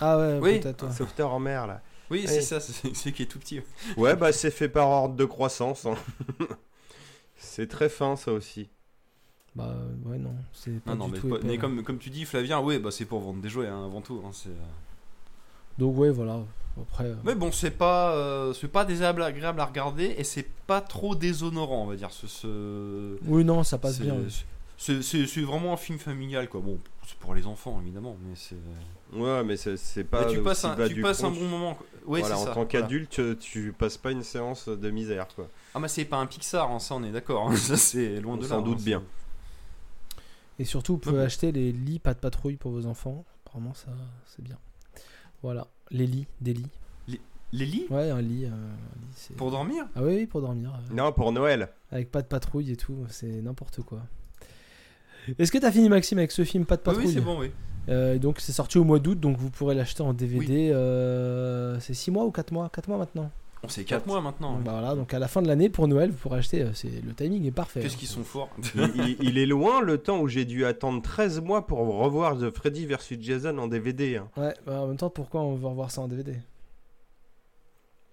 Ah 0.01 0.17
ouais, 0.17 0.39
Oui. 0.41 0.59
peut-être. 0.59 0.85
ouais. 0.87 0.93
sauveteur 0.93 1.31
en 1.33 1.39
mer 1.39 1.67
là. 1.67 1.81
Oui, 2.11 2.21
Ouais. 2.21 2.27
c'est 2.27 2.41
ça, 2.41 2.59
c'est 2.59 2.93
c'est 2.95 3.11
qui 3.11 3.23
est 3.23 3.25
tout 3.27 3.39
petit. 3.39 3.61
Ouais, 3.97 4.15
bah 4.15 4.31
c'est 4.33 4.51
fait 4.51 4.67
par 4.69 4.87
ordre 4.89 5.15
de 5.15 5.25
croissance. 5.25 5.85
hein. 5.85 5.95
c'est 7.37 7.67
très 7.67 7.87
fin 7.89 8.15
ça 8.15 8.31
aussi. 8.33 8.69
Bah 9.55 9.75
ouais, 10.05 10.17
non. 10.17 10.33
C'est 10.53 10.79
pas 10.81 10.91
Non, 10.91 10.97
non, 10.97 11.05
du 11.07 11.13
mais, 11.13 11.19
tout 11.19 11.35
épais, 11.35 11.47
mais 11.47 11.55
non. 11.55 11.59
comme, 11.61 11.83
comme 11.83 11.97
tu 11.97 12.09
dis, 12.09 12.25
Flavien, 12.25 12.59
oui, 12.61 12.77
bah, 12.79 12.91
c'est 12.91 13.05
pour 13.05 13.19
vendre 13.19 13.41
des 13.41 13.49
jouets 13.49 13.67
hein, 13.67 13.85
avant 13.85 14.01
tout. 14.01 14.21
hein, 14.25 14.29
c'est, 14.31 14.49
euh. 14.49 14.53
Donc 15.77 15.97
ouais, 15.97 16.09
voilà. 16.11 16.39
Après. 16.79 17.05
euh, 17.05 17.15
Mais 17.25 17.35
bon, 17.35 17.51
c'est 17.51 17.71
pas, 17.71 18.13
euh, 18.13 18.53
c'est 18.53 18.67
pas 18.67 18.85
désagréable 18.85 19.23
agréable 19.23 19.59
à 19.59 19.65
regarder 19.65 20.15
et 20.17 20.23
c'est 20.23 20.47
pas 20.67 20.81
trop 20.81 21.15
déshonorant, 21.15 21.83
on 21.83 21.87
va 21.87 21.95
dire. 21.95 22.11
Ce, 22.11 22.27
ce- 22.27 23.17
Oui, 23.25 23.43
non, 23.43 23.63
ça 23.63 23.77
passe 23.77 23.97
c'est- 23.97 24.03
bien. 24.03 24.15
C'est 24.77 25.01
c'est- 25.01 25.25
c'est 25.27 25.41
vraiment 25.41 25.73
un 25.73 25.77
film 25.77 25.99
familial, 25.99 26.47
quoi. 26.47 26.61
Bon, 26.61 26.77
c'est 27.05 27.17
pour 27.17 27.33
les 27.35 27.45
enfants, 27.47 27.79
évidemment, 27.81 28.15
mais 28.25 28.33
c'est. 28.35 28.55
Ouais, 29.17 29.43
mais 29.43 29.57
c'est 29.57 29.75
c'est 29.75 30.05
pas. 30.05 30.25
Mais 30.25 30.31
tu 30.31 30.41
passes, 30.41 30.63
aussi 30.63 30.67
un, 30.73 30.75
bas 30.77 30.87
tu 30.87 30.93
du 30.93 31.01
passes 31.01 31.21
un 31.23 31.31
bon 31.31 31.47
moment. 31.49 31.73
quoi. 31.75 31.85
Ouais, 32.05 32.19
voilà, 32.21 32.35
c'est 32.35 32.41
en 32.41 32.45
ça. 32.45 32.49
tant 32.51 32.53
voilà. 32.63 32.67
qu'adulte, 32.69 33.39
tu 33.39 33.73
passes 33.77 33.97
pas 33.97 34.11
une 34.11 34.23
séance 34.23 34.69
de 34.69 34.89
misère 34.89 35.27
quoi. 35.35 35.47
Ah, 35.73 35.79
mais 35.79 35.89
c'est 35.89 36.05
pas 36.05 36.17
un 36.17 36.25
Pixar, 36.27 36.71
hein, 36.71 36.79
ça, 36.79 36.95
on 36.95 37.03
est 37.03 37.11
d'accord. 37.11 37.49
hein. 37.49 37.55
Ça, 37.57 37.75
c'est 37.75 38.21
loin 38.21 38.37
de 38.37 38.47
là. 38.47 38.55
On 38.55 38.59
hein, 38.59 38.61
doute 38.61 38.79
c'est- 38.79 38.85
bien. 38.85 39.03
Et 40.59 40.65
surtout, 40.65 40.93
vous 40.93 40.99
pouvez 40.99 41.21
acheter 41.21 41.51
les 41.51 41.71
lits 41.71 41.99
pas 41.99 42.13
de 42.13 42.19
patrouille 42.19 42.57
pour 42.57 42.71
vos 42.71 42.85
enfants. 42.85 43.25
Apparemment, 43.45 43.73
ça, 43.73 43.87
c'est 44.27 44.43
bien. 44.43 44.57
Voilà, 45.41 45.67
les 45.89 46.05
lits, 46.05 46.27
des 46.41 46.53
lits. 46.53 46.69
Les 47.51 47.65
lits? 47.65 47.87
Ouais, 47.89 48.11
un 48.11 48.21
lit. 48.21 48.45
euh, 48.45 48.49
un 48.49 48.99
lit, 49.01 49.07
c'est- 49.15 49.33
Pour 49.35 49.49
dormir? 49.49 49.87
Ah 49.95 50.03
oui, 50.03 50.15
oui, 50.17 50.25
pour 50.27 50.41
dormir. 50.41 50.71
euh, 50.75 50.93
Non, 50.93 51.11
pour 51.11 51.31
Noël. 51.31 51.69
Avec 51.91 52.11
pas 52.11 52.21
de 52.21 52.27
patrouille 52.27 52.69
et 52.71 52.75
tout, 52.75 53.05
c'est 53.09 53.41
n'importe 53.41 53.81
quoi. 53.81 54.01
Est-ce 55.39 55.51
que 55.51 55.57
t'as 55.57 55.71
fini, 55.71 55.89
Maxime, 55.89 56.19
avec 56.19 56.31
ce 56.31 56.43
film 56.43 56.65
Pas 56.65 56.75
de 56.75 56.81
Oui, 56.81 56.85
patrouille 56.85 57.05
oui, 57.07 57.13
c'est 57.13 57.21
bon, 57.21 57.39
oui. 57.39 57.51
Euh, 57.87 58.19
donc 58.19 58.39
c'est 58.39 58.51
sorti 58.51 58.77
au 58.77 58.83
mois 58.83 58.99
d'août, 58.99 59.19
donc 59.19 59.37
vous 59.37 59.49
pourrez 59.49 59.73
l'acheter 59.73 60.03
en 60.03 60.13
DVD. 60.13 60.69
euh, 60.71 61.79
c'est 61.79 61.95
6 61.95 62.11
mois 62.11 62.25
ou 62.25 62.29
4 62.31 62.51
mois? 62.51 62.69
4 62.69 62.87
mois 62.87 62.97
maintenant. 62.99 63.31
On 63.61 63.67
sait 63.67 63.83
4 63.83 64.07
mois 64.07 64.21
maintenant. 64.21 64.53
Donc, 64.55 64.63
bah, 64.63 64.71
voilà, 64.79 64.95
donc 64.95 65.13
à 65.13 65.19
la 65.19 65.27
fin 65.27 65.41
de 65.41 65.47
l'année 65.47 65.69
pour 65.69 65.87
Noël, 65.87 66.11
vous 66.11 66.17
pourrez 66.17 66.37
acheter. 66.39 66.61
euh, 66.61 66.73
c'est 66.73 67.03
le 67.03 67.13
timing 67.13 67.45
est 67.45 67.51
parfait. 67.51 67.81
Qu'est-ce 67.81 67.95
hein. 67.95 67.97
qu'ils 67.99 68.07
sont 68.07 68.23
forts 68.23 68.49
il, 69.21 69.37
est 69.37 69.45
loin 69.45 69.81
le 69.81 69.97
temps 69.97 70.19
où 70.21 70.27
j'ai 70.29 70.45
dû 70.45 70.65
attendre 70.65 71.01
13 71.01 71.41
mois 71.41 71.67
pour 71.67 71.79
revoir 71.79 72.37
The 72.37 72.51
Freddy 72.51 72.85
vs 72.85 73.17
Jason 73.19 73.57
en 73.57 73.67
DVD. 73.67 74.17
hein. 74.17 74.29
Ouais, 74.37 74.53
bah, 74.65 74.81
en 74.81 74.87
même 74.87 74.97
temps, 74.97 75.09
pourquoi 75.09 75.41
on 75.41 75.55
veut 75.55 75.67
revoir 75.67 75.91
ça 75.91 75.99
en 76.01 76.07
DVD 76.07 76.35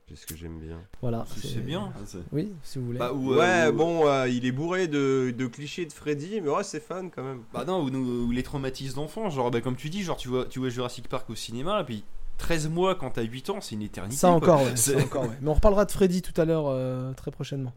C'est 0.08 0.16
ce 0.16 0.26
que 0.26 0.36
j'aime 0.36 0.58
bien. 0.58 0.80
Voilà. 1.00 1.24
C'est 1.36 1.64
bien. 1.64 1.92
c'est- 2.06 2.18
Oui, 2.32 2.52
si 2.64 2.80
vous 2.80 2.86
voulez. 2.86 2.98
Bah, 2.98 3.12
ou, 3.12 3.32
euh, 3.32 3.38
ouais, 3.38 3.72
ou- 3.72 3.76
bon, 3.76 4.06
euh, 4.08 4.28
il 4.28 4.46
est 4.46 4.52
bourré 4.52 4.88
de, 4.88 5.32
de 5.36 5.46
clichés 5.46 5.86
de 5.86 5.92
Freddy, 5.92 6.40
mais 6.40 6.50
ouais, 6.50 6.64
c'est 6.64 6.80
fun 6.80 7.08
quand 7.08 7.22
même. 7.22 7.42
Bah 7.52 7.64
non, 7.64 7.82
ou, 7.84 7.90
nous- 7.90 8.26
ou 8.26 8.32
les 8.32 8.42
traumatismes 8.42 8.96
d'enfants, 8.96 9.30
genre 9.30 9.52
bah, 9.52 9.60
comme 9.60 9.76
tu 9.76 9.90
dis, 9.90 10.02
genre 10.02 10.16
tu 10.16 10.26
vois, 10.28 10.44
tu 10.46 10.58
vois 10.58 10.70
Jurassic 10.70 11.08
Park 11.08 11.30
au 11.30 11.36
cinéma, 11.36 11.80
et 11.82 11.84
puis 11.84 12.04
13 12.38 12.68
mois 12.68 12.94
quand 12.94 13.10
t'as 13.10 13.22
8 13.22 13.50
ans, 13.50 13.60
c'est 13.60 13.74
une 13.74 13.82
éternité. 13.82 14.16
ça 14.16 14.30
encore, 14.30 14.62
ouais, 14.62 14.76
C'est- 14.76 14.98
ça 14.98 15.04
encore, 15.04 15.22
ouais. 15.24 15.38
Mais 15.40 15.48
on 15.48 15.54
reparlera 15.54 15.84
de 15.84 15.90
Freddy 15.92 16.22
tout 16.22 16.38
à 16.40 16.44
l'heure, 16.44 16.66
euh, 16.68 17.12
très 17.14 17.30
prochainement. 17.30 17.72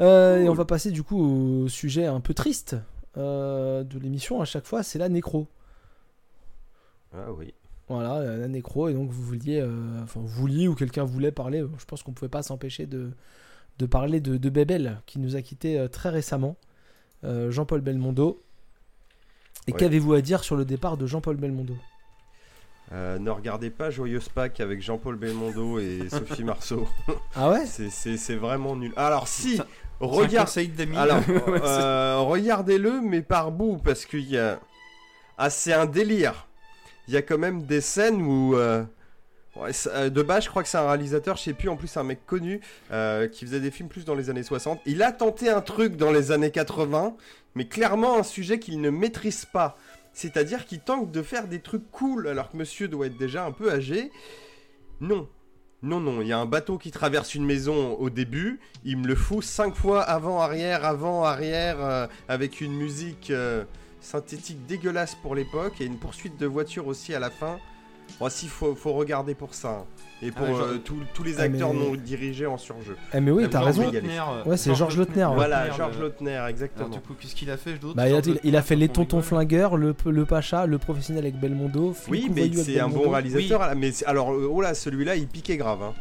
Euh, 0.00 0.38
Et 0.42 0.48
on 0.48 0.54
va 0.54 0.64
passer 0.64 0.90
du 0.90 1.02
coup 1.02 1.64
au 1.64 1.68
sujet 1.68 2.06
un 2.06 2.20
peu 2.20 2.32
triste 2.34 2.76
euh, 3.18 3.84
de 3.84 3.98
l'émission 3.98 4.40
à 4.40 4.44
chaque 4.44 4.66
fois, 4.66 4.82
c'est 4.82 4.98
la 4.98 5.08
nécro. 5.08 5.46
Ah 7.14 7.30
oui. 7.36 7.52
Voilà, 7.88 8.22
la 8.38 8.48
nécro, 8.48 8.88
et 8.88 8.94
donc 8.94 9.10
vous 9.10 9.22
vouliez, 9.22 9.62
enfin 10.02 10.20
vous 10.20 10.26
vouliez 10.28 10.66
ou 10.68 10.74
quelqu'un 10.74 11.04
voulait 11.04 11.32
parler, 11.32 11.62
je 11.78 11.84
pense 11.84 12.02
qu'on 12.02 12.12
pouvait 12.12 12.30
pas 12.30 12.42
s'empêcher 12.42 12.86
de, 12.86 13.10
de 13.78 13.86
parler 13.86 14.20
de, 14.20 14.38
de 14.38 14.48
Bébel, 14.48 14.98
qui 15.04 15.18
nous 15.18 15.36
a 15.36 15.42
quitté 15.42 15.86
très 15.92 16.08
récemment, 16.08 16.56
Jean-Paul 17.22 17.82
Belmondo. 17.82 18.42
Et 19.68 19.72
Ouais. 19.72 19.78
qu'avez-vous 19.78 20.14
à 20.14 20.20
dire 20.22 20.42
sur 20.42 20.56
le 20.56 20.64
départ 20.64 20.96
de 20.96 21.06
Jean-Paul 21.06 21.36
Belmondo? 21.36 21.76
Euh, 22.92 23.18
ne 23.18 23.30
regardez 23.30 23.70
pas 23.70 23.90
Joyeuse 23.90 24.28
Pâques 24.28 24.60
avec 24.60 24.82
Jean-Paul 24.82 25.16
Belmondo 25.16 25.78
et 25.78 26.00
Sophie 26.10 26.44
Marceau. 26.44 26.86
Ah 27.34 27.50
ouais 27.50 27.64
C'est- 27.66 28.34
vraiment 28.36 28.76
nul. 28.76 28.92
Alors 28.96 29.28
si, 29.28 29.56
Ça- 29.58 29.66
regarde. 30.00 30.48
Alors, 30.96 31.18
Ouais, 31.28 31.60
euh, 31.64 32.16
regardez-le, 32.18 33.00
mais 33.00 33.22
par 33.22 33.50
bout, 33.50 33.78
parce 33.82 34.04
qu'il 34.04 34.28
y 34.28 34.36
a. 34.38 34.60
Ah, 35.38 35.48
c'est 35.48 35.72
un 35.72 35.86
délire. 35.86 36.46
Il 37.08 37.14
y 37.14 37.16
a 37.16 37.22
quand 37.22 37.38
même 37.38 37.62
des 37.64 37.80
scènes 37.80 38.20
où. 38.20 38.56
euh, 38.56 38.84
ouais, 39.56 39.70
euh, 39.86 40.10
de 40.10 40.22
base, 40.22 40.44
je 40.44 40.50
crois 40.50 40.62
que 40.62 40.68
c'est 40.68 40.76
un 40.78 40.86
réalisateur, 40.86 41.36
je 41.36 41.42
sais 41.44 41.52
plus, 41.54 41.70
en 41.70 41.76
plus, 41.76 41.96
un 41.96 42.02
mec 42.04 42.26
connu 42.26 42.60
euh, 42.90 43.26
qui 43.26 43.46
faisait 43.46 43.60
des 43.60 43.70
films 43.70 43.88
plus 43.88 44.04
dans 44.04 44.14
les 44.14 44.28
années 44.28 44.42
60. 44.42 44.80
Il 44.84 45.02
a 45.02 45.12
tenté 45.12 45.48
un 45.48 45.62
truc 45.62 45.96
dans 45.96 46.12
les 46.12 46.30
années 46.30 46.50
80, 46.50 47.16
mais 47.54 47.64
clairement 47.66 48.18
un 48.18 48.22
sujet 48.22 48.58
qu'il 48.58 48.80
ne 48.82 48.90
maîtrise 48.90 49.46
pas. 49.46 49.76
C'est-à-dire 50.12 50.66
qu'il 50.66 50.80
tente 50.80 51.10
de 51.10 51.22
faire 51.22 51.48
des 51.48 51.60
trucs 51.60 51.90
cool 51.90 52.28
alors 52.28 52.50
que 52.50 52.56
monsieur 52.56 52.88
doit 52.88 53.06
être 53.06 53.16
déjà 53.16 53.44
un 53.44 53.52
peu 53.52 53.70
âgé. 53.70 54.10
Non. 55.00 55.28
Non, 55.82 55.98
non, 55.98 56.20
il 56.20 56.28
y 56.28 56.32
a 56.32 56.38
un 56.38 56.46
bateau 56.46 56.78
qui 56.78 56.92
traverse 56.92 57.34
une 57.34 57.44
maison 57.44 57.94
au 57.94 58.08
début, 58.08 58.60
il 58.84 58.98
me 58.98 59.08
le 59.08 59.16
fout 59.16 59.42
cinq 59.42 59.74
fois 59.74 60.02
avant, 60.02 60.40
arrière, 60.40 60.84
avant, 60.84 61.24
arrière, 61.24 61.84
euh, 61.84 62.06
avec 62.28 62.60
une 62.60 62.72
musique 62.72 63.30
euh, 63.30 63.64
synthétique 64.00 64.64
dégueulasse 64.66 65.16
pour 65.16 65.34
l'époque 65.34 65.80
et 65.80 65.84
une 65.84 65.98
poursuite 65.98 66.38
de 66.38 66.46
voiture 66.46 66.86
aussi 66.86 67.14
à 67.14 67.18
la 67.18 67.30
fin. 67.30 67.58
Bon, 68.20 68.28
si, 68.28 68.46
faut, 68.48 68.74
faut 68.74 68.92
regarder 68.92 69.34
pour 69.34 69.54
ça. 69.54 69.70
hein. 69.70 69.84
Et 70.24 70.30
pour 70.30 70.46
Ah, 70.46 70.52
genre- 70.52 70.60
euh, 70.62 70.78
tous- 70.78 71.02
tous 71.14 71.24
les 71.24 71.40
Ah, 71.40 71.44
acteurs 71.44 71.74
mais- 71.74 71.80
non 71.80 71.94
dirigés 71.96 72.46
en 72.46 72.56
surjeu. 72.56 72.96
Eh 73.12 73.20
mais 73.20 73.32
oui, 73.32 73.42
Ah, 73.46 73.48
t'as 73.50 73.58
Georges 73.72 73.78
raison. 73.78 73.92
Euh, 73.92 74.44
Ouais, 74.44 74.56
c'est 74.56 74.72
Georges 74.74 74.96
Lautner, 74.96 75.24
ouais. 75.24 75.34
Voilà, 75.34 75.70
Georges 75.72 75.96
le- 75.96 76.02
Lautner, 76.02 76.36
Alors, 76.36 76.48
exactement. 76.48 76.88
du 76.90 77.00
coup, 77.00 77.14
qu'est-ce 77.18 77.34
qu'il 77.34 77.50
a 77.50 77.56
fait 77.56 77.72
d'autre 77.74 77.96
Bah, 77.96 78.08
il, 78.08 78.14
a, 78.14 78.18
il- 78.20 78.38
il 78.44 78.54
a 78.56 78.62
fait 78.62 78.76
les 78.76 78.88
on 78.88 78.92
tontons 78.92 79.22
flingueurs, 79.22 79.76
le, 79.76 79.96
le 80.06 80.24
Pacha, 80.24 80.66
le 80.66 80.78
professionnel 80.78 81.24
avec 81.24 81.40
Belmondo. 81.40 81.92
Flic 81.92 82.10
Oui, 82.12 82.26
ou 82.30 82.34
mais 82.34 82.52
c'est 82.62 82.78
un 82.78 82.88
bon 82.88 83.10
réalisateur. 83.10 83.74
Mais 83.74 83.90
alors, 84.06 84.32
euh, 84.32 84.48
oh 84.48 84.60
là, 84.60 84.74
celui-là, 84.74 85.16
il 85.16 85.26
piquait 85.26 85.56
grave. 85.56 85.82
hein. 85.82 85.92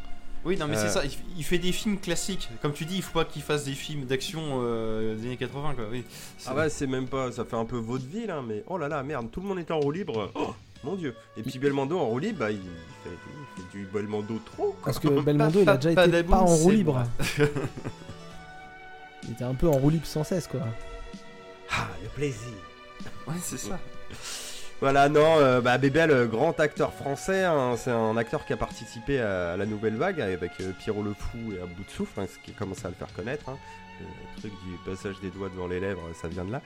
Oui, 0.45 0.57
non, 0.57 0.67
mais 0.67 0.75
Euh. 0.77 0.81
c'est 0.81 0.89
ça, 0.89 1.05
il, 1.05 1.11
il 1.37 1.43
fait 1.43 1.59
des 1.59 1.71
films 1.71 1.97
classiques. 1.99 2.49
Comme 2.61 2.73
tu 2.73 2.85
dis, 2.85 2.97
il 2.97 3.01
faut 3.03 3.13
pas 3.19 3.25
qu'il 3.25 3.41
fasse 3.43 3.63
des 3.63 3.73
films 3.73 4.05
d'action 4.05 4.41
euh, 4.61 5.15
des 5.15 5.25
années 5.27 5.37
80, 5.37 5.73
quoi. 5.75 5.85
Oui. 5.91 6.03
C'est- 6.37 6.49
Ah 6.51 6.55
ouais, 6.55 6.69
c'est 6.69 6.87
même 6.87 7.07
pas, 7.07 7.31
ça 7.31 7.45
fait 7.45 7.55
un 7.55 7.65
peu 7.65 7.77
vaudeville, 7.77 8.29
hein, 8.31 8.43
mais 8.47 8.63
oh 8.67 8.77
là 8.77 8.87
là, 8.87 9.01
merde, 9.03 9.27
tout 9.31 9.39
le 9.41 9.47
monde 9.47 9.59
est 9.59 9.69
en 9.71 9.79
roue 9.79 9.91
libre. 9.91 10.31
Oh, 10.35 10.53
mon 10.83 10.95
dieu. 10.95 11.15
Et 11.37 11.43
puis 11.43 11.57
Belmondo 11.59 11.99
en 11.99 12.05
roue 12.07 12.19
libre, 12.19 12.39
bah, 12.39 12.51
il, 12.51 12.59
fait, 12.59 13.09
il 13.57 13.63
fait 13.63 13.77
du 13.77 13.85
Belmondo 13.85 14.39
trop. 14.45 14.71
quoi. 14.73 14.85
Parce 14.85 14.99
que 14.99 15.07
Belmondo, 15.21 15.61
il 15.61 15.69
a 15.69 15.77
déjà 15.77 15.91
été 16.05 16.23
pas 16.23 16.37
pas 16.37 16.41
en 16.41 16.45
roue 16.47 16.69
c'est 16.69 16.75
libre. 16.75 17.03
il 19.23 19.31
était 19.31 19.43
un 19.43 19.53
peu 19.53 19.67
en 19.67 19.73
roue 19.73 19.89
libre 19.89 20.05
sans 20.05 20.23
cesse, 20.23 20.47
quoi. 20.47 20.61
Ah, 21.71 21.87
le 22.01 22.09
plaisir. 22.09 22.53
Ouais, 23.27 23.35
c'est 23.41 23.57
ça. 23.57 23.79
Voilà, 24.81 25.09
non, 25.09 25.37
euh, 25.37 25.61
bah, 25.61 25.77
Bébel, 25.77 26.09
euh, 26.09 26.25
grand 26.25 26.59
acteur 26.59 26.91
français, 26.93 27.43
hein, 27.45 27.75
c'est 27.77 27.91
un 27.91 28.17
acteur 28.17 28.45
qui 28.45 28.53
a 28.53 28.57
participé 28.57 29.19
à 29.21 29.55
la 29.55 29.67
nouvelle 29.67 29.95
vague 29.95 30.19
avec 30.19 30.53
euh, 30.59 30.71
Pierrot 30.79 31.03
le 31.03 31.13
Fou 31.13 31.37
et 31.55 31.61
à 31.61 31.67
bout 31.67 31.83
de 31.83 31.89
souffle, 31.91 32.19
hein, 32.19 32.25
ce 32.27 32.39
qui 32.43 32.51
commence 32.53 32.83
à 32.83 32.87
le 32.89 32.95
faire 32.95 33.13
connaître. 33.13 33.47
hein. 33.49 33.57
Le 34.01 34.39
truc 34.39 34.51
du 34.65 34.77
passage 34.85 35.19
des 35.21 35.29
doigts 35.29 35.49
devant 35.49 35.67
les 35.67 35.79
lèvres, 35.79 36.01
ça 36.13 36.27
vient 36.27 36.45
de 36.45 36.51
là. 36.51 36.61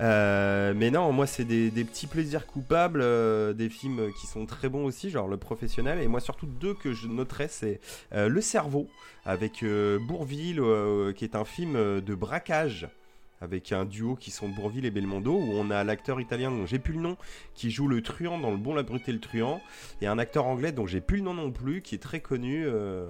Euh, 0.00 0.74
mais 0.76 0.90
non, 0.90 1.12
moi, 1.12 1.26
c'est 1.26 1.44
des, 1.44 1.70
petits 1.84 2.06
plaisirs 2.06 2.46
coupables, 2.46 3.00
euh, 3.02 3.52
des 3.52 3.68
films 3.68 4.12
qui 4.20 4.26
sont 4.26 4.46
très 4.46 4.68
bons 4.68 4.84
aussi, 4.84 5.10
genre 5.10 5.28
Le 5.28 5.36
Professionnel, 5.36 6.00
et 6.00 6.08
moi, 6.08 6.20
surtout 6.20 6.46
deux 6.46 6.74
que 6.74 6.92
je 6.92 7.06
noterais, 7.06 7.48
c'est 7.48 7.80
euh, 8.12 8.28
Le 8.28 8.40
Cerveau, 8.40 8.88
avec 9.24 9.62
euh, 9.62 9.98
Bourville, 9.98 10.60
euh, 10.60 11.12
qui 11.12 11.24
est 11.24 11.36
un 11.36 11.44
film 11.44 11.76
euh, 11.76 12.00
de 12.00 12.14
braquage. 12.14 12.88
Avec 13.40 13.72
un 13.72 13.84
duo 13.84 14.14
qui 14.14 14.30
sont 14.30 14.48
Bourville 14.48 14.86
et 14.86 14.90
Belmondo, 14.90 15.34
où 15.34 15.52
on 15.52 15.70
a 15.70 15.84
l'acteur 15.84 16.18
italien 16.18 16.50
dont 16.50 16.64
j'ai 16.64 16.78
plus 16.78 16.94
le 16.94 17.00
nom, 17.00 17.18
qui 17.54 17.70
joue 17.70 17.88
le 17.88 18.00
truand 18.00 18.38
dans 18.38 18.50
Le 18.50 18.56
Bon, 18.56 18.74
la 18.74 18.84
Brute 18.84 19.06
et 19.08 19.12
le 19.12 19.18
Truand, 19.18 19.60
et 20.00 20.06
un 20.06 20.18
acteur 20.18 20.46
anglais 20.46 20.72
dont 20.72 20.86
j'ai 20.86 21.02
plus 21.02 21.18
le 21.18 21.24
nom 21.24 21.34
non 21.34 21.50
plus, 21.50 21.82
qui 21.82 21.94
est 21.94 21.98
très 21.98 22.20
connu, 22.20 22.64
euh, 22.64 23.06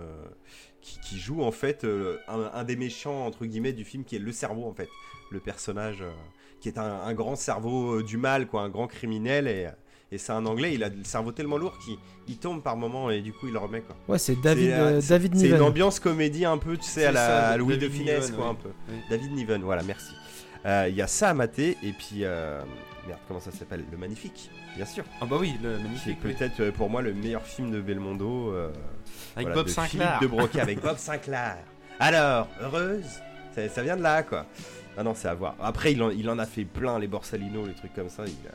qui, 0.84 1.00
qui 1.00 1.18
joue 1.18 1.42
en 1.42 1.50
fait 1.50 1.82
euh, 1.84 2.18
un, 2.28 2.50
un 2.52 2.62
des 2.64 2.76
méchants 2.76 3.26
entre 3.26 3.46
guillemets 3.46 3.72
du 3.72 3.84
film, 3.84 4.04
qui 4.04 4.16
est 4.16 4.20
le 4.20 4.32
cerveau 4.32 4.66
en 4.66 4.74
fait, 4.74 4.88
le 5.30 5.40
personnage 5.40 6.02
euh, 6.02 6.10
qui 6.60 6.68
est 6.68 6.78
un, 6.78 6.84
un 7.00 7.14
grand 7.14 7.36
cerveau 7.36 8.00
euh, 8.00 8.02
du 8.04 8.18
mal, 8.18 8.46
quoi, 8.46 8.60
un 8.62 8.68
grand 8.68 8.86
criminel, 8.86 9.48
et, 9.48 9.68
et 10.12 10.18
c'est 10.18 10.32
un 10.32 10.44
anglais, 10.46 10.74
il 10.74 10.84
a 10.84 10.90
le 10.90 11.02
cerveau 11.04 11.32
tellement 11.32 11.56
lourd 11.56 11.78
qu'il 11.78 11.96
il 12.28 12.36
tombe 12.38 12.62
par 12.62 12.76
moment 12.76 13.10
et 13.10 13.20
du 13.22 13.32
coup 13.32 13.46
il 13.48 13.52
le 13.54 13.58
remet 13.58 13.80
quoi. 13.80 13.96
Ouais, 14.08 14.18
c'est 14.18 14.38
David, 14.40 14.70
euh, 14.70 14.80
euh, 14.96 15.00
c'est- 15.00 15.08
David 15.08 15.34
une 15.34 15.40
Niven. 15.42 15.62
ambiance 15.62 15.98
comédie 16.00 16.44
un 16.44 16.58
peu, 16.58 16.76
tu 16.76 16.84
sais, 16.84 17.06
à 17.06 17.12
la 17.12 17.26
ça, 17.26 17.48
à 17.48 17.56
Louis 17.56 17.78
David 17.78 17.88
de 17.90 17.94
Finesse, 17.94 18.24
Niven, 18.26 18.36
quoi, 18.36 18.48
un 18.50 18.54
peu. 18.54 18.68
Oui. 18.90 18.94
David 19.10 19.32
Niven, 19.32 19.62
voilà, 19.62 19.82
merci. 19.82 20.12
Il 20.66 20.94
y 20.94 21.02
a 21.02 21.06
ça 21.06 21.30
à 21.30 21.34
mater, 21.34 21.76
et 21.82 21.92
puis, 21.92 22.20
merde, 22.20 23.18
comment 23.28 23.40
ça 23.40 23.50
s'appelle? 23.52 23.84
Le 23.90 23.98
Magnifique, 23.98 24.50
bien 24.76 24.86
sûr. 24.86 25.04
Ah 25.20 25.26
bah 25.26 25.36
oui, 25.38 25.54
le 25.62 25.78
magnifique. 25.78 26.18
oui. 26.24 26.32
peut-être 26.32 26.70
pour 26.70 26.88
moi 26.88 27.02
le 27.02 27.12
meilleur 27.12 27.42
film 27.42 27.70
de 27.70 27.80
Belmondo. 27.82 28.54
Avec 29.36 29.48
voilà, 29.48 29.54
Bob 29.54 29.66
de 29.66 29.70
Sinclair. 29.70 30.18
Philippe 30.18 30.22
de 30.22 30.26
Broca 30.36 30.62
avec 30.62 30.80
Bob 30.82 30.96
Sinclair. 30.98 31.56
Alors, 32.00 32.48
heureuse 32.60 33.04
ça, 33.54 33.68
ça 33.68 33.82
vient 33.82 33.96
de 33.96 34.02
là, 34.02 34.22
quoi. 34.24 34.46
Ah 34.96 35.02
non, 35.04 35.14
c'est 35.14 35.28
à 35.28 35.34
voir. 35.34 35.54
Après, 35.62 35.92
il 35.92 36.02
en, 36.02 36.10
il 36.10 36.28
en 36.30 36.38
a 36.38 36.46
fait 36.46 36.64
plein, 36.64 36.98
les 36.98 37.06
Borsalino, 37.06 37.66
les 37.66 37.74
trucs 37.74 37.94
comme 37.94 38.08
ça. 38.08 38.24
Il 38.26 38.30
a, 38.48 38.52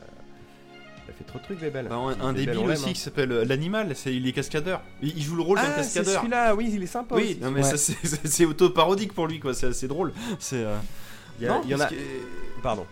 il 1.06 1.10
a 1.10 1.14
fait 1.14 1.24
trop 1.24 1.38
de 1.38 1.44
trucs, 1.44 1.58
Bébel. 1.60 1.86
Bah, 1.88 1.96
un, 2.20 2.32
débile 2.32 2.58
aussi 2.68 2.90
hein. 2.90 2.92
qui 2.92 3.00
s'appelle 3.00 3.32
euh, 3.32 3.44
l'animal, 3.44 3.94
c'est 3.94 4.14
il 4.14 4.26
est 4.26 4.32
cascadeur. 4.32 4.82
Il, 5.02 5.16
il 5.16 5.22
joue 5.22 5.36
le 5.36 5.42
rôle 5.42 5.56
d'un 5.58 5.64
Ah, 5.64 5.82
c'est 5.82 6.00
cascadeur. 6.00 6.20
celui-là, 6.20 6.54
oui, 6.54 6.70
il 6.74 6.82
est 6.82 6.86
sympa 6.86 7.14
Oui, 7.14 7.22
aussi. 7.30 7.38
non 7.40 7.50
mais 7.50 7.60
Ouais. 7.62 7.70
ça 7.70 7.76
c'est- 7.78 7.96
c'est 8.06 8.26
c'est 8.26 8.44
auto-parodique 8.44 9.12
pour 9.14 9.26
lui 9.26 9.40
quoi, 9.40 9.54
c'est 9.54 9.66
assez 9.68 9.88
drôle. 9.88 10.12
C'est 10.38 10.62
euh, 10.64 10.76
Il 11.38 11.44
y, 11.44 11.48
a- 11.48 11.50
non, 11.52 11.60
il 11.64 11.70
y 11.70 11.74
en 11.74 11.80
a... 11.80 11.86
que- 11.86 11.94
Pardon. 12.62 12.86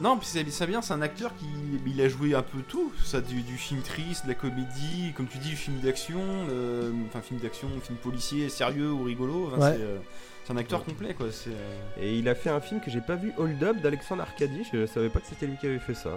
Non, 0.00 0.16
puis 0.18 0.26
c'est 0.26 0.66
bien, 0.66 0.82
c'est 0.82 0.92
un 0.92 1.02
acteur 1.02 1.34
qui 1.36 1.46
il 1.86 2.00
a 2.00 2.08
joué 2.08 2.34
un 2.34 2.42
peu 2.42 2.58
tout, 2.62 2.92
ça 3.04 3.20
du, 3.20 3.42
du 3.42 3.56
film 3.56 3.80
triste, 3.80 4.24
de 4.24 4.28
la 4.30 4.34
comédie, 4.34 5.12
comme 5.16 5.26
tu 5.28 5.38
dis, 5.38 5.50
du 5.50 5.56
film 5.56 5.78
d'action, 5.80 6.20
euh, 6.50 6.90
enfin 7.06 7.20
film 7.20 7.38
d'action, 7.40 7.68
film 7.80 7.96
policier, 7.98 8.48
sérieux 8.48 8.90
ou 8.90 9.04
rigolo. 9.04 9.50
Enfin, 9.54 9.70
Ouais. 9.70 9.76
c'est, 9.76 9.82
euh, 9.82 9.98
c'est 10.44 10.52
un 10.52 10.56
acteur 10.56 10.84
complet 10.84 11.14
quoi. 11.14 11.26
C'est 11.30 11.50
euh, 11.50 11.80
Et 12.00 12.18
il 12.18 12.28
a 12.28 12.34
fait 12.34 12.50
un 12.50 12.60
film 12.60 12.80
que 12.80 12.90
j'ai 12.90 13.00
pas 13.00 13.14
vu, 13.14 13.32
Hold 13.38 13.62
Up, 13.62 13.80
d'Alexandre 13.80 14.22
Arcadi. 14.22 14.64
Je 14.72 14.84
savais 14.86 15.08
pas 15.10 15.20
que 15.20 15.26
c'était 15.26 15.46
lui 15.46 15.56
qui 15.58 15.66
avait 15.66 15.78
fait 15.78 15.94
ça. 15.94 16.10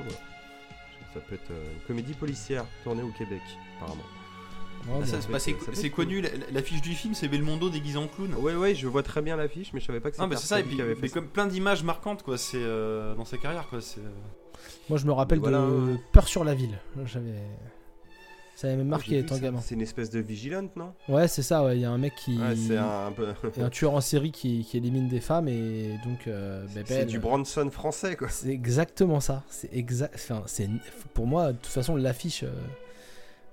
Ça 1.14 1.20
peut 1.22 1.36
être 1.36 1.52
euh, 1.52 1.64
une 1.76 1.82
comédie 1.88 2.14
policière 2.14 2.66
tournée 2.84 3.04
au 3.04 3.12
Québec, 3.12 3.42
apparemment. 3.78 4.04
Ouais, 4.88 5.00
ah, 5.04 5.06
ça, 5.06 5.18
bah, 5.30 5.38
c'est 5.40 5.90
connu. 5.90 6.22
la- 6.22 6.30
L'affiche 6.54 6.82
du 6.82 6.94
film, 6.94 7.14
c'est 7.14 7.28
Belmondo 7.28 7.70
déguisé 7.70 7.98
en 7.98 8.08
clown. 8.08 8.34
Ouais, 8.36 8.56
ouais, 8.56 8.74
je 8.76 8.88
vois 8.88 9.04
très 9.04 9.22
bien 9.22 9.36
l'affiche, 9.36 9.72
mais 9.74 9.80
je 9.80 9.86
savais 9.86 10.00
pas 10.00 10.10
que 10.10 10.16
c'était 10.16 10.24
Non, 10.24 10.30
mais 10.30 10.38
c'est 10.38 10.48
ça, 10.48 10.60
et 10.60 10.64
puis 10.64 10.76
qui 10.76 10.82
avait 10.82 10.96
fait 10.96 11.02
mais 11.04 11.10
comme 11.10 11.28
plein 11.28 11.46
d'images 11.48 11.84
marquantes 11.84 12.24
quoi. 12.24 12.38
C'est 12.38 12.58
euh, 12.62 13.14
dans 13.16 13.26
sa 13.26 13.38
carrière 13.38 13.68
quoi. 13.70 13.82
C'est 13.82 14.00
euh, 14.00 14.10
Moi, 14.90 14.98
je 14.98 15.06
me 15.06 15.12
rappelle 15.12 15.40
Voilà. 15.40 15.60
de 15.60 15.98
Peur 16.14 16.28
sur 16.28 16.44
la 16.44 16.54
ville. 16.54 16.78
J'avais. 17.06 17.34
Ça 18.56 18.68
avait 18.68 18.78
même 18.78 18.88
Ah, 18.88 18.98
marqué 18.98 19.20
étant 19.20 19.38
gamin. 19.38 19.60
C'est 19.62 19.76
une 19.76 19.82
espèce 19.84 20.10
de 20.10 20.20
vigilante, 20.20 20.76
non? 20.76 20.92
Ouais, 21.10 21.28
c'est 21.28 21.44
ça, 21.44 21.64
ouais. 21.64 21.78
Il 21.78 21.82
y 21.82 21.86
a 21.86 21.92
un 21.92 21.98
mec 22.00 22.16
qui. 22.16 22.40
Ouais, 22.40 22.56
c'est 22.56 22.76
un, 22.78 23.06
un 23.08 23.12
peu. 23.12 23.28
il 23.56 23.60
y 23.60 23.64
a 23.64 23.68
un 23.68 23.70
tueur 23.70 23.94
en 23.94 24.02
série 24.02 24.32
qui, 24.32 24.66
qui 24.66 24.78
élimine 24.78 25.08
des 25.08 25.20
femmes 25.20 25.48
et 25.48 26.00
donc. 26.04 26.26
euh, 26.28 26.66
C'est 26.74 26.82
Bebel, 26.84 27.06
du 27.08 27.20
Bronson 27.20 27.70
français, 27.70 28.16
quoi. 28.16 28.30
C'est 28.30 28.50
exactement 28.50 29.20
ça. 29.20 29.44
C'est 29.50 29.70
exact. 29.76 30.14
Enfin, 30.16 30.42
c'est 30.48 30.70
pour 31.14 31.28
moi, 31.28 31.52
de 31.52 31.58
toute 31.58 31.68
façon, 31.68 31.96
l'affiche, 31.96 32.42
euh, 32.44 32.52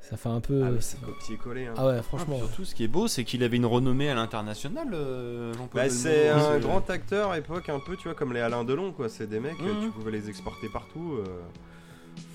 ça 0.08 0.16
fait 0.16 0.28
un 0.28 0.40
peu. 0.40 0.62
Ah, 0.64 0.70
c'est- 0.80 0.96
c'est 0.96 1.00
copier-coller. 1.04 1.66
Hein. 1.66 1.74
Ah 1.76 1.86
ouais, 1.86 1.96
Ah, 1.98 2.02
franchement. 2.02 2.36
puis 2.38 2.46
surtout, 2.46 2.64
ce 2.64 2.74
qui 2.74 2.84
est 2.84 2.88
beau, 2.88 3.08
c'est 3.08 3.24
qu'il 3.24 3.42
avait 3.42 3.56
une 3.56 3.66
renommée 3.66 4.10
à 4.10 4.14
l'international, 4.14 4.88
euh, 4.92 5.52
Jean-Paul 5.54 5.80
Bah, 5.82 5.88
c'est 5.88 6.32
Oui, 6.32 6.40
un 6.40 6.58
grand 6.58 6.88
acteur 6.90 7.30
à 7.30 7.38
époque, 7.38 7.68
un 7.68 7.80
peu, 7.80 7.96
tu 7.96 8.04
vois, 8.04 8.14
comme 8.14 8.32
les 8.32 8.40
Alain 8.40 8.64
Delon, 8.64 8.92
quoi. 8.92 9.08
C'est 9.08 9.26
des 9.26 9.40
mecs, 9.40 9.60
euh, 9.62 9.74
Mhm. 9.74 9.82
tu 9.82 9.90
pouvais 9.90 10.10
les 10.12 10.28
exporter 10.28 10.68
partout. 10.72 11.16
euh. 11.18 11.24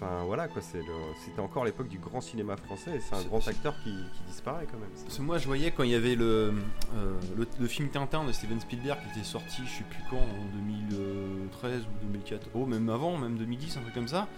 Enfin, 0.02 0.24
voilà, 0.26 0.48
quoi. 0.48 0.62
c'est 0.62 0.80
C'était 1.26 1.42
encore 1.42 1.66
l'époque 1.66 1.90
du 1.90 2.00
grand 2.00 2.22
cinéma 2.22 2.56
français 2.56 2.92
et 2.96 3.00
c'est 3.02 3.16
un 3.16 3.24
grand 3.24 3.46
acteur 3.46 3.76
qui, 3.84 3.92
qui 3.92 4.24
disparaît 4.28 4.66
quand 4.72 4.80
même. 4.80 4.90
Parce 5.04 5.18
que 5.18 5.22
moi, 5.22 5.38
je 5.38 5.46
voyais 5.46 5.72
quand 5.72 5.84
il 5.84 5.90
y 5.90 5.96
avait 5.96 6.16
le, 6.16 6.54
euh, 6.96 7.20
le, 7.38 7.46
le 7.60 7.68
film 7.68 7.90
Tintin 7.90 8.24
de 8.24 8.32
Steven 8.32 8.62
Spielberg 8.62 8.98
qui 9.02 9.20
était 9.20 9.28
sorti, 9.28 9.62
je 9.66 9.80
sais 9.80 9.84
plus 9.90 10.02
quand, 10.10 10.16
en 10.16 10.46
2013 10.90 11.82
ou 11.82 12.06
2004, 12.08 12.48
oh, 12.54 12.66
même 12.66 12.88
avant, 12.90 13.18
même 13.18 13.38
2010, 13.38 13.76
un 13.76 13.82
truc 13.82 13.94
comme 13.94 14.08
ça. 14.08 14.30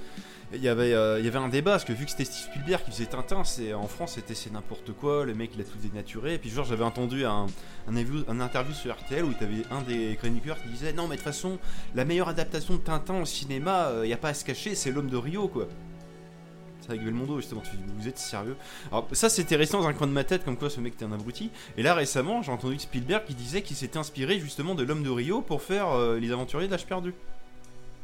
Il 0.53 0.61
y, 0.61 0.67
avait, 0.67 0.93
euh, 0.93 1.17
il 1.17 1.23
y 1.23 1.29
avait 1.29 1.39
un 1.39 1.47
débat, 1.47 1.71
parce 1.71 1.85
que 1.85 1.93
vu 1.93 2.03
que 2.03 2.11
c'était 2.11 2.25
Steve 2.25 2.51
Spielberg 2.51 2.83
qui 2.83 2.91
faisait 2.91 3.05
Tintin, 3.05 3.45
c'est, 3.45 3.73
en 3.73 3.87
France 3.87 4.13
c'était 4.15 4.35
c'est 4.35 4.51
n'importe 4.51 4.91
quoi, 4.91 5.25
le 5.25 5.33
mec 5.33 5.51
il 5.55 5.61
a 5.61 5.63
tout 5.63 5.77
dénaturé. 5.77 6.33
Et 6.33 6.37
puis, 6.39 6.49
genre, 6.49 6.65
j'avais 6.65 6.83
entendu 6.83 7.23
un, 7.23 7.45
un, 7.87 7.95
interview, 7.95 8.25
un 8.27 8.41
interview 8.41 8.73
sur 8.73 8.93
RTL 8.93 9.23
où 9.23 9.33
tu 9.33 9.45
avais 9.45 9.63
un 9.71 9.81
des 9.81 10.17
chroniqueurs 10.17 10.61
qui 10.61 10.67
disait 10.67 10.91
Non, 10.91 11.03
mais 11.03 11.15
de 11.15 11.21
toute 11.21 11.23
façon, 11.23 11.57
la 11.95 12.03
meilleure 12.03 12.27
adaptation 12.27 12.73
de 12.73 12.79
Tintin 12.79 13.21
au 13.21 13.25
cinéma, 13.25 13.91
il 14.03 14.07
n'y 14.07 14.13
a 14.13 14.17
pas 14.17 14.29
à 14.29 14.33
se 14.33 14.43
cacher, 14.43 14.75
c'est 14.75 14.91
l'homme 14.91 15.09
de 15.09 15.15
Rio, 15.15 15.47
quoi. 15.51 15.67
C'est 16.81 16.89
avec 16.93 17.03
Belmondo, 17.03 17.37
justement, 17.37 17.61
tu 17.61 17.71
vous 17.99 18.07
êtes 18.07 18.17
sérieux 18.17 18.55
alors 18.91 19.07
ça 19.11 19.29
c'était 19.29 19.55
resté 19.55 19.77
dans 19.77 19.85
un 19.87 19.93
coin 19.93 20.07
de 20.07 20.11
ma 20.13 20.23
tête 20.23 20.43
comme 20.43 20.57
quoi 20.57 20.69
ce 20.69 20.79
mec 20.79 20.93
était 20.93 21.05
un 21.05 21.11
abruti. 21.11 21.51
Et 21.77 21.83
là 21.83 21.93
récemment 21.93 22.41
j'ai 22.41 22.51
entendu 22.51 22.79
Spielberg 22.79 23.23
qui 23.25 23.35
disait 23.35 23.61
qu'il 23.61 23.75
s'était 23.77 23.99
inspiré 23.99 24.39
justement 24.39 24.73
de 24.73 24.81
l'homme 24.83 25.03
de 25.03 25.09
Rio 25.11 25.41
pour 25.41 25.61
faire 25.61 25.89
euh, 25.89 26.17
les 26.19 26.31
aventuriers 26.31 26.65
de 26.67 26.71
l'âge 26.71 26.87
perdu. 26.87 27.13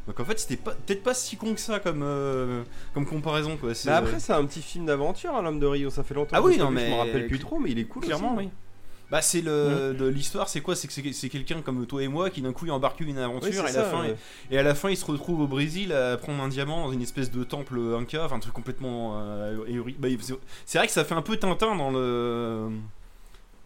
Donc 0.05 0.19
en 0.19 0.25
fait 0.25 0.39
c'était 0.39 0.57
pas 0.57 0.71
peut-être 0.85 1.01
pas 1.03 1.15
si 1.15 1.37
con 1.37 1.53
que 1.55 1.59
ça 1.59 1.79
comme, 1.79 2.01
euh, 2.03 2.63
comme 2.93 3.05
comparaison 3.07 3.57
quoi. 3.57 3.71
Mais 3.85 3.91
après, 3.91 4.19
c'est 4.19 4.31
un 4.33 4.45
petit 4.45 4.61
film 4.61 4.85
d'aventure, 4.85 5.35
hein, 5.35 5.41
l'homme 5.41 5.59
de 5.59 5.65
Rio. 5.65 5.89
Ça 5.89 6.03
fait 6.03 6.13
longtemps 6.13 6.35
Ah 6.37 6.41
que 6.41 6.45
oui, 6.45 6.57
non, 6.57 6.69
vu, 6.69 6.77
je 6.77 6.83
mais- 6.83 6.89
me 6.91 6.95
rappelle 6.95 7.27
plus 7.27 7.39
trop, 7.39 7.57
mais 7.59 7.71
il 7.71 7.79
est 7.79 7.85
cool. 7.85 8.03
clairement 8.03 8.35
aussi. 8.35 8.45
oui. 8.45 8.51
Bah 9.09 9.21
c'est 9.21 9.41
le 9.41 9.95
de 9.97 10.05
l'histoire 10.05 10.49
c'est 10.49 10.61
quoi? 10.61 10.75
C'est 10.75 10.87
que 10.87 11.11
c'est, 11.13 11.29
quelqu'un 11.29 11.61
comme 11.61 11.85
toi 11.85 12.03
et 12.03 12.09
moi 12.09 12.29
qui 12.29 12.41
d'un 12.41 12.51
coup 12.51 12.65
il 12.65 12.71
embarque 12.71 12.99
une 12.99 13.17
aventure 13.17 13.49
Oui, 13.49 13.55
et, 13.55 13.59
à 13.59 13.67
ça, 13.67 13.81
la 13.83 13.89
fin, 13.89 14.01
ouais. 14.01 14.15
et 14.51 14.57
à 14.57 14.63
la 14.63 14.75
fin 14.75 14.89
il 14.89 14.97
se 14.97 15.05
retrouve 15.05 15.39
au 15.41 15.47
Brésil 15.47 15.93
à 15.93 16.17
prendre 16.17 16.43
un 16.43 16.49
diamant 16.49 16.87
dans 16.87 16.91
une 16.91 17.01
espèce 17.01 17.31
de 17.31 17.43
temple 17.45 17.79
inca 17.97 18.25
enfin 18.25 18.35
un 18.35 18.39
truc 18.39 18.53
complètement 18.53 19.13
euh, 19.15 19.55
bah, 19.97 20.09
c'est, 20.65 20.77
vrai 20.77 20.87
que 20.87 20.93
ça 20.93 21.05
fait 21.05 21.15
un 21.15 21.21
peu 21.21 21.37
Tintin 21.37 21.75
dans 21.75 21.89
le 21.89 22.69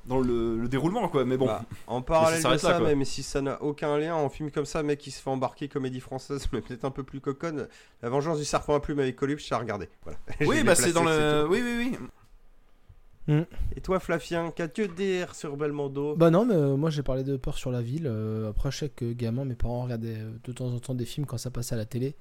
dans 0.05 0.19
le, 0.19 0.57
le 0.57 0.67
déroulement 0.67 1.07
quoi 1.07 1.25
mais 1.25 1.37
bon 1.37 1.45
Bah, 1.47 1.63
en 1.87 2.01
parallèle 2.01 2.37
de 2.37 2.41
s'arrête 2.41 2.63
là, 2.63 2.69
ça, 2.69 2.77
quoi. 2.77 2.87
même 2.87 3.05
si 3.05 3.23
ça 3.23 3.41
n'a 3.41 3.61
aucun 3.61 3.97
lien, 3.97 4.15
en 4.15 4.29
film 4.29 4.51
comme 4.51 4.65
ça, 4.65 4.83
mec 4.83 4.99
qui 4.99 5.11
se 5.11 5.21
fait 5.21 5.29
embarquer 5.29 5.67
comédie 5.67 5.99
française, 5.99 6.47
mais 6.53 6.61
peut-être 6.61 6.85
un 6.85 6.91
peu 6.91 7.03
plus 7.03 7.19
coconne, 7.19 7.67
La 8.01 8.09
Vengeance 8.09 8.39
du 8.39 8.45
Serpent 8.45 8.75
à 8.75 8.79
Plume 8.79 8.99
avec 8.99 9.15
Coluche, 9.15 9.47
j'ai 9.47 9.55
regardé. 9.55 9.89
Voilà. 10.03 10.17
Je 10.39 10.45
Oui, 10.47 10.63
bah 10.63 10.75
c'est 10.75 10.93
dans 10.93 11.03
le. 11.03 11.43
tout. 11.45 11.51
Oui, 11.51 11.61
oui, 11.63 11.97
oui. 13.27 13.43
Et 13.75 13.81
toi, 13.81 13.99
Flavien, 13.99 14.51
qu'as-tu 14.51 14.83
à 14.83 14.87
dire 14.87 15.35
sur 15.35 15.55
Belmondo? 15.57 16.15
Bah 16.15 16.29
non, 16.29 16.45
mais 16.45 16.55
euh, 16.55 16.75
moi 16.75 16.89
j'ai 16.89 17.03
parlé 17.03 17.23
de 17.23 17.37
Peur 17.37 17.57
sur 17.57 17.71
la 17.71 17.81
ville. 17.81 18.07
euh, 18.07 18.49
après, 18.49 18.71
je 18.71 18.77
sais 18.79 18.89
que 18.89 19.13
gamin, 19.13 19.45
mes 19.45 19.55
parents 19.55 19.83
regardaient 19.83 20.17
euh, 20.19 20.31
de 20.43 20.51
temps 20.51 20.67
en 20.67 20.79
temps 20.79 20.93
des 20.95 21.05
films 21.05 21.25
quand 21.25 21.37
ça 21.37 21.51
passait 21.51 21.75
à 21.75 21.77
la 21.77 21.85
télé 21.85 22.15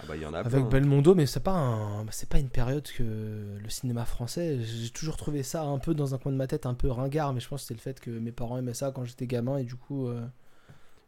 Ah 0.00 0.04
bah 0.08 0.16
il 0.16 0.22
y 0.22 0.26
en 0.26 0.34
a 0.34 0.38
avec 0.38 0.68
plein. 0.68 0.80
Belmondo, 0.80 1.14
mais 1.14 1.26
c'est 1.26 1.40
pas 1.42 1.52
un, 1.56 2.06
c'est 2.10 2.28
pas 2.28 2.38
une 2.38 2.50
période 2.50 2.86
que 2.86 3.02
le 3.02 3.68
cinéma 3.68 4.04
français. 4.04 4.58
J'ai 4.60 4.90
toujours 4.90 5.16
trouvé 5.16 5.42
ça 5.42 5.62
un 5.64 5.78
peu 5.78 5.94
dans 5.94 6.14
un 6.14 6.18
coin 6.18 6.32
de 6.32 6.36
ma 6.36 6.46
tête, 6.46 6.66
un 6.66 6.74
peu 6.74 6.88
ringard, 6.90 7.32
mais 7.32 7.40
je 7.40 7.48
pense 7.48 7.62
que 7.62 7.68
c'était 7.68 7.78
le 7.78 7.82
fait 7.82 8.00
que 8.00 8.10
mes 8.10 8.32
parents 8.32 8.58
aimaient 8.58 8.74
ça 8.74 8.92
quand 8.92 9.04
j'étais 9.04 9.26
gamin 9.26 9.58
et 9.58 9.64
du 9.64 9.74
coup. 9.76 10.06
euh, 10.08 10.20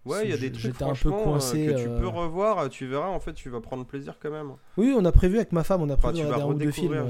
Ouais, 0.07 0.25
il 0.25 0.31
y 0.31 0.33
a 0.33 0.37
des 0.39 0.51
J'étais 0.55 0.73
trucs 0.79 0.83
un 0.83 0.95
peu 0.95 1.11
coincé, 1.11 1.67
que 1.67 1.73
tu 1.83 1.89
peux 2.01 2.09
revoir, 2.09 2.69
tu 2.71 2.87
verras, 2.87 3.09
en 3.09 3.21
fait, 3.21 3.35
tu 3.35 3.51
vas 3.51 3.61
prendre 3.61 3.85
plaisir 3.85 4.17
quand 4.21 4.31
même. 4.31 4.53
Oui, 4.79 4.95
on 4.97 5.05
a 5.05 5.13
prévu 5.13 5.37
avec 5.37 5.53
ma 5.53 5.65
femme, 5.65 5.83
on 5.83 5.91
a 5.91 5.95
Enfin, 5.95 6.13
prévu 6.13 6.25
tu 6.25 6.31
vas 6.33 6.37
un 6.43 6.47
ou 6.47 6.55
deux 6.55 6.71
films. 6.71 7.05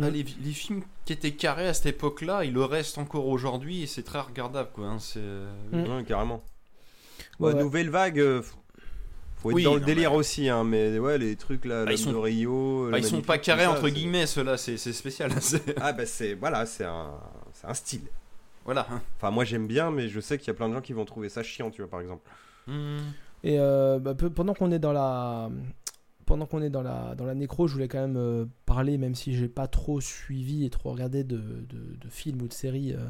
Euh. 0.00 0.04
Ah, 0.06 0.10
les, 0.10 0.24
les 0.42 0.52
films 0.52 0.82
qui 1.04 1.12
étaient 1.12 1.32
carrés 1.32 1.68
à 1.68 1.74
cette 1.74 1.86
époque-là, 1.86 2.44
ils 2.44 2.52
le 2.52 2.64
restent 2.64 2.98
encore 2.98 3.26
aujourd'hui 3.28 3.82
et 3.82 3.86
c'est 3.86 4.02
très 4.02 4.20
regardable 4.20 4.70
quoi. 4.72 4.86
hein, 4.86 4.98
c'est... 4.98 5.20
Mm. 5.20 5.96
Ouais, 5.96 6.04
carrément. 6.04 6.42
Ouais, 7.38 7.48
Ouais, 7.48 7.54
ouais. 7.54 7.62
Nouvelle 7.62 7.90
vague, 7.90 8.18
euh, 8.20 8.42
faut 9.36 9.50
être 9.50 9.56
Oui, 9.56 9.64
dans 9.64 9.74
le 9.74 9.80
non, 9.80 9.86
délire 9.86 10.12
aussi, 10.14 10.48
hein, 10.48 10.64
mais 10.64 10.98
ouais, 10.98 11.18
les 11.18 11.36
trucs 11.36 11.64
là, 11.64 11.84
Bah, 11.84 11.92
ils 11.92 11.98
sont- 11.98 12.12
de 12.12 12.16
Rio. 12.16 12.88
Bah, 12.90 12.98
ils 12.98 13.04
sont 13.04 13.22
pas 13.22 13.38
carrés 13.38 13.64
ça, 13.64 13.70
entre 13.72 13.86
c'est- 13.86 13.92
guillemets, 13.92 14.26
ceux-là, 14.26 14.56
c'est, 14.56 14.76
c'est 14.76 14.92
spécial. 14.92 15.32
c'est- 15.40 15.74
Ah 15.80 15.92
bah 15.92 16.06
c'est 16.06 16.34
voilà, 16.34 16.64
c'est 16.66 16.84
un, 16.84 17.10
c'est 17.52 17.66
un 17.66 17.74
style. 17.74 18.02
voilà. 18.64 18.86
hein. 18.90 19.00
Enfin 19.18 19.30
moi 19.30 19.44
j'aime 19.44 19.66
bien, 19.66 19.90
mais 19.90 20.08
je 20.08 20.20
sais 20.20 20.38
qu'il 20.38 20.46
y 20.48 20.50
a 20.50 20.54
plein 20.54 20.68
de 20.68 20.74
gens 20.74 20.80
qui 20.80 20.92
vont 20.92 21.04
trouver 21.04 21.28
ça 21.28 21.42
chiant, 21.42 21.70
tu 21.70 21.82
vois 21.82 21.90
par 21.90 22.00
exemple. 22.00 22.22
Mm. 22.68 22.98
Et 23.44 23.58
euh, 23.58 23.98
bah, 23.98 24.14
pendant 24.14 24.54
qu'on 24.54 24.70
est 24.70 24.78
dans 24.78 24.92
la 24.92 25.50
pendant 26.26 26.46
qu'on 26.46 26.62
est 26.62 26.70
dans 26.70 26.82
la 26.82 27.14
dans 27.14 27.24
la 27.24 27.34
nécro, 27.34 27.66
je 27.68 27.74
voulais 27.74 27.88
quand 27.88 28.00
même 28.00 28.16
euh, 28.16 28.46
parler, 28.66 28.98
même 28.98 29.14
si 29.14 29.34
j'ai 29.34 29.48
pas 29.48 29.66
trop 29.68 30.00
suivi 30.00 30.64
et 30.64 30.70
trop 30.70 30.92
regardé 30.92 31.24
de, 31.24 31.36
de, 31.36 31.96
de 32.00 32.08
films 32.08 32.42
ou 32.42 32.48
de 32.48 32.52
séries, 32.52 32.92
euh, 32.94 33.08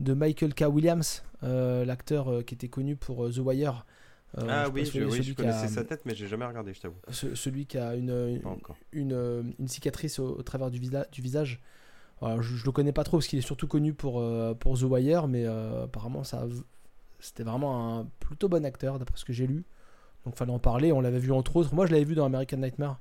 de 0.00 0.14
Michael 0.14 0.54
K. 0.54 0.62
Williams, 0.70 1.22
euh, 1.42 1.84
l'acteur 1.84 2.44
qui 2.44 2.54
était 2.54 2.68
connu 2.68 2.96
pour 2.96 3.28
The 3.30 3.38
Wire. 3.38 3.84
Ah 4.36 4.68
oui, 4.68 4.84
je, 4.84 5.02
oui, 5.04 5.10
celui 5.12 5.24
je 5.24 5.30
qui 5.30 5.34
connaissais 5.36 5.66
a- 5.66 5.68
sa 5.68 5.84
tête, 5.84 6.02
mais 6.04 6.14
j'ai 6.14 6.26
jamais 6.28 6.44
regardé, 6.44 6.74
je 6.74 6.80
t'avoue. 6.80 6.96
ce- 7.10 7.34
celui 7.34 7.66
qui 7.66 7.78
a 7.78 7.94
une, 7.96 8.40
une, 8.92 9.54
une 9.58 9.68
cicatrice 9.68 10.18
au, 10.18 10.36
au 10.36 10.42
travers 10.42 10.70
du, 10.70 10.78
visa- 10.78 11.06
du 11.10 11.22
visage. 11.22 11.60
Alors, 12.20 12.42
je, 12.42 12.56
je 12.56 12.64
le 12.64 12.72
connais 12.72 12.92
pas 12.92 13.04
trop 13.04 13.18
parce 13.18 13.26
qu'il 13.28 13.38
est 13.38 13.42
surtout 13.42 13.68
connu 13.68 13.94
pour, 13.94 14.22
pour 14.60 14.78
The 14.78 14.82
Wire, 14.82 15.28
mais 15.28 15.46
apparemment 15.46 16.24
ça, 16.24 16.46
c'était 17.20 17.42
vraiment 17.42 17.98
un 18.00 18.06
plutôt 18.20 18.48
bon 18.48 18.64
acteur 18.64 18.98
d'après 18.98 19.16
ce 19.16 19.24
que 19.24 19.32
j'ai 19.32 19.46
lu. 19.46 19.64
Donc 20.28 20.36
fallait 20.36 20.52
en 20.52 20.58
parler. 20.58 20.92
On 20.92 21.00
l'avait 21.00 21.18
vu 21.18 21.32
entre 21.32 21.56
autres. 21.56 21.74
Moi 21.74 21.86
je 21.86 21.92
l'avais 21.92 22.04
vu 22.04 22.14
dans 22.14 22.26
American 22.26 22.58
Nightmare. 22.58 23.00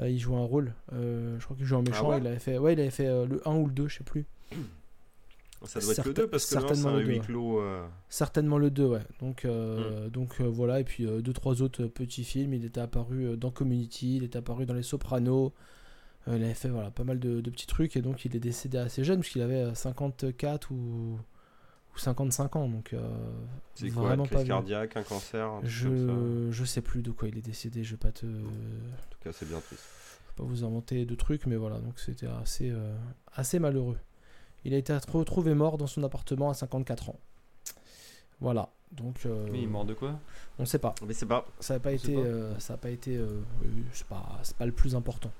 Euh, 0.00 0.08
il 0.10 0.18
jouait 0.18 0.34
un 0.36 0.44
rôle. 0.44 0.74
Euh, 0.92 1.36
je 1.38 1.44
crois 1.44 1.56
qu'il 1.56 1.64
jouait 1.66 1.78
un 1.78 1.82
méchant. 1.82 2.10
ouais 2.10 2.18
il 2.18 2.26
avait 2.26 2.40
fait, 2.40 2.58
ouais, 2.58 2.72
il 2.72 2.80
avait 2.80 2.90
fait 2.90 3.06
euh, 3.06 3.26
le 3.26 3.46
1 3.48 3.54
ou 3.54 3.66
le 3.66 3.72
2, 3.72 3.86
je 3.86 3.98
sais 3.98 4.04
plus. 4.04 4.26
Ça 5.64 5.78
doit 5.80 5.92
être 5.92 5.98
le 5.98 6.04
Certain- 6.04 6.10
2 6.22 6.26
parce 6.26 6.44
que 6.44 6.50
certainement 6.50 6.88
un 6.90 6.92
le 6.98 7.04
deux, 7.04 7.08
huis 7.10 7.18
ouais. 7.20 7.24
clos. 7.24 7.62
Certainement 8.10 8.58
le 8.58 8.70
2, 8.70 8.84
ouais. 8.86 9.00
Donc, 9.20 9.44
Mm. 9.44 9.48
euh, 9.48 10.08
donc 10.10 10.40
voilà, 10.40 10.80
et 10.80 10.84
puis 10.84 11.06
deux, 11.06 11.32
trois 11.32 11.62
autres 11.62 11.84
petits 11.86 12.24
films. 12.24 12.52
Il 12.54 12.64
était 12.66 12.80
apparu 12.80 13.36
dans 13.38 13.50
Community, 13.50 14.16
il 14.16 14.24
était 14.24 14.36
apparu 14.38 14.66
dans 14.66 14.74
Les 14.74 14.82
Sopranos. 14.82 15.52
Il 16.26 16.32
avait 16.34 16.54
fait 16.54 16.68
voilà, 16.68 16.90
pas 16.90 17.04
mal 17.04 17.18
de, 17.18 17.40
de 17.40 17.50
petits 17.50 17.66
trucs, 17.66 17.96
et 17.96 18.02
donc 18.02 18.24
il 18.24 18.34
est 18.36 18.40
décédé 18.40 18.76
assez 18.78 19.04
jeune, 19.04 19.20
puisqu'il 19.20 19.42
avait 19.42 19.54
euh, 19.62 19.74
54 19.74 20.70
ou, 20.70 21.18
ou 21.94 21.98
55 21.98 22.56
ans. 22.56 22.68
Donc, 22.68 22.92
euh, 22.92 23.00
C'est 23.74 23.90
quoi, 23.90 24.02
vraiment 24.04 24.24
une 24.24 24.28
pas 24.30 24.36
crise 24.36 24.44
vieux. 24.46 24.54
cardiaque, 24.54 24.96
un 24.96 25.02
cancer, 25.02 25.46
un 25.46 25.60
truc 25.60 25.72
comme 25.82 25.96
ça. 25.98 26.14
Je, 26.14 26.48
je 26.50 26.64
sais 26.64 26.80
plus 26.80 27.02
de 27.02 27.10
quoi 27.10 27.28
il 27.28 27.38
est 27.38 27.42
décédé, 27.42 27.84
je 27.84 27.92
vais 27.92 27.96
pas 27.98 28.12
te 28.12 28.26
En 28.26 28.30
tout 29.10 29.18
cas, 29.22 29.30
c'est 29.32 29.48
bien 29.48 29.60
triste. 29.60 29.82
pas 30.36 30.42
vous 30.44 30.64
inventer 30.64 31.04
de 31.04 31.14
trucs, 31.14 31.46
mais 31.46 31.56
voilà, 31.56 31.78
donc 31.78 31.98
c'était 31.98 32.26
assez, 32.26 32.70
euh, 32.70 32.94
assez 33.34 33.58
malheureux. 33.58 33.98
Il 34.64 34.72
a 34.74 34.78
été 34.78 34.96
retrouvé 35.12 35.54
mort 35.54 35.76
dans 35.78 35.86
son 35.86 36.02
appartement 36.04 36.48
à 36.50 36.54
54 36.54 37.10
ans. 37.10 37.18
Voilà, 38.40 38.68
donc 38.92 39.26
euh, 39.26 39.46
Mais 39.52 39.58
il 39.60 39.64
est 39.64 39.68
mort 39.68 39.84
de 39.84 39.94
quoi? 39.94 40.18
on 40.58 40.64
sait 40.64 40.78
pas. 40.78 40.94
Mais 41.06 41.14
c'est 41.14 41.26
pas. 41.26 41.46
Ça 41.60 41.74
n'a 41.74 41.80
pas 41.80 41.92
été, 41.92 42.14
pas. 42.14 42.20
euh, 42.20 42.58
ça 42.58 42.74
a 42.74 42.76
pas 42.76 42.90
été, 42.90 43.16
euh, 43.16 43.40
c'est 43.92 44.06
pas, 44.06 44.38
c'est 44.42 44.56
pas 44.56 44.66
le 44.66 44.72
plus 44.72 44.96
important. 44.96 45.30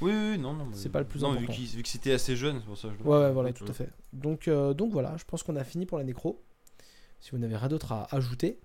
Oui, 0.00 0.12
oui, 0.12 0.38
non, 0.38 0.52
non. 0.52 0.68
C'est 0.72 0.90
pas 0.90 1.00
le 1.00 1.06
plus 1.06 1.22
non, 1.22 1.32
important. 1.32 1.52
Vu, 1.52 1.82
que 1.82 1.88
c'était 1.88 2.12
assez 2.12 2.36
jeune, 2.36 2.58
c'est 2.60 2.66
pour 2.66 2.78
ça 2.78 2.88
que 2.88 2.94
je 2.98 3.02
Ouais, 3.08 3.18
ouais, 3.18 3.32
voilà, 3.32 3.52
tout 3.52 3.64
à 3.68 3.72
fait. 3.72 3.88
Donc, 4.12 4.48
euh, 4.48 4.74
donc 4.74 4.92
voilà, 4.92 5.16
je 5.18 5.24
pense 5.24 5.42
qu'on 5.42 5.56
a 5.56 5.64
fini 5.64 5.86
pour 5.86 5.98
la 5.98 6.04
nécro. 6.04 6.42
Si 7.20 7.30
vous 7.32 7.38
n'avez 7.38 7.56
rien 7.56 7.68
d'autre 7.68 7.92
à 7.92 8.06
ajouter, 8.14 8.58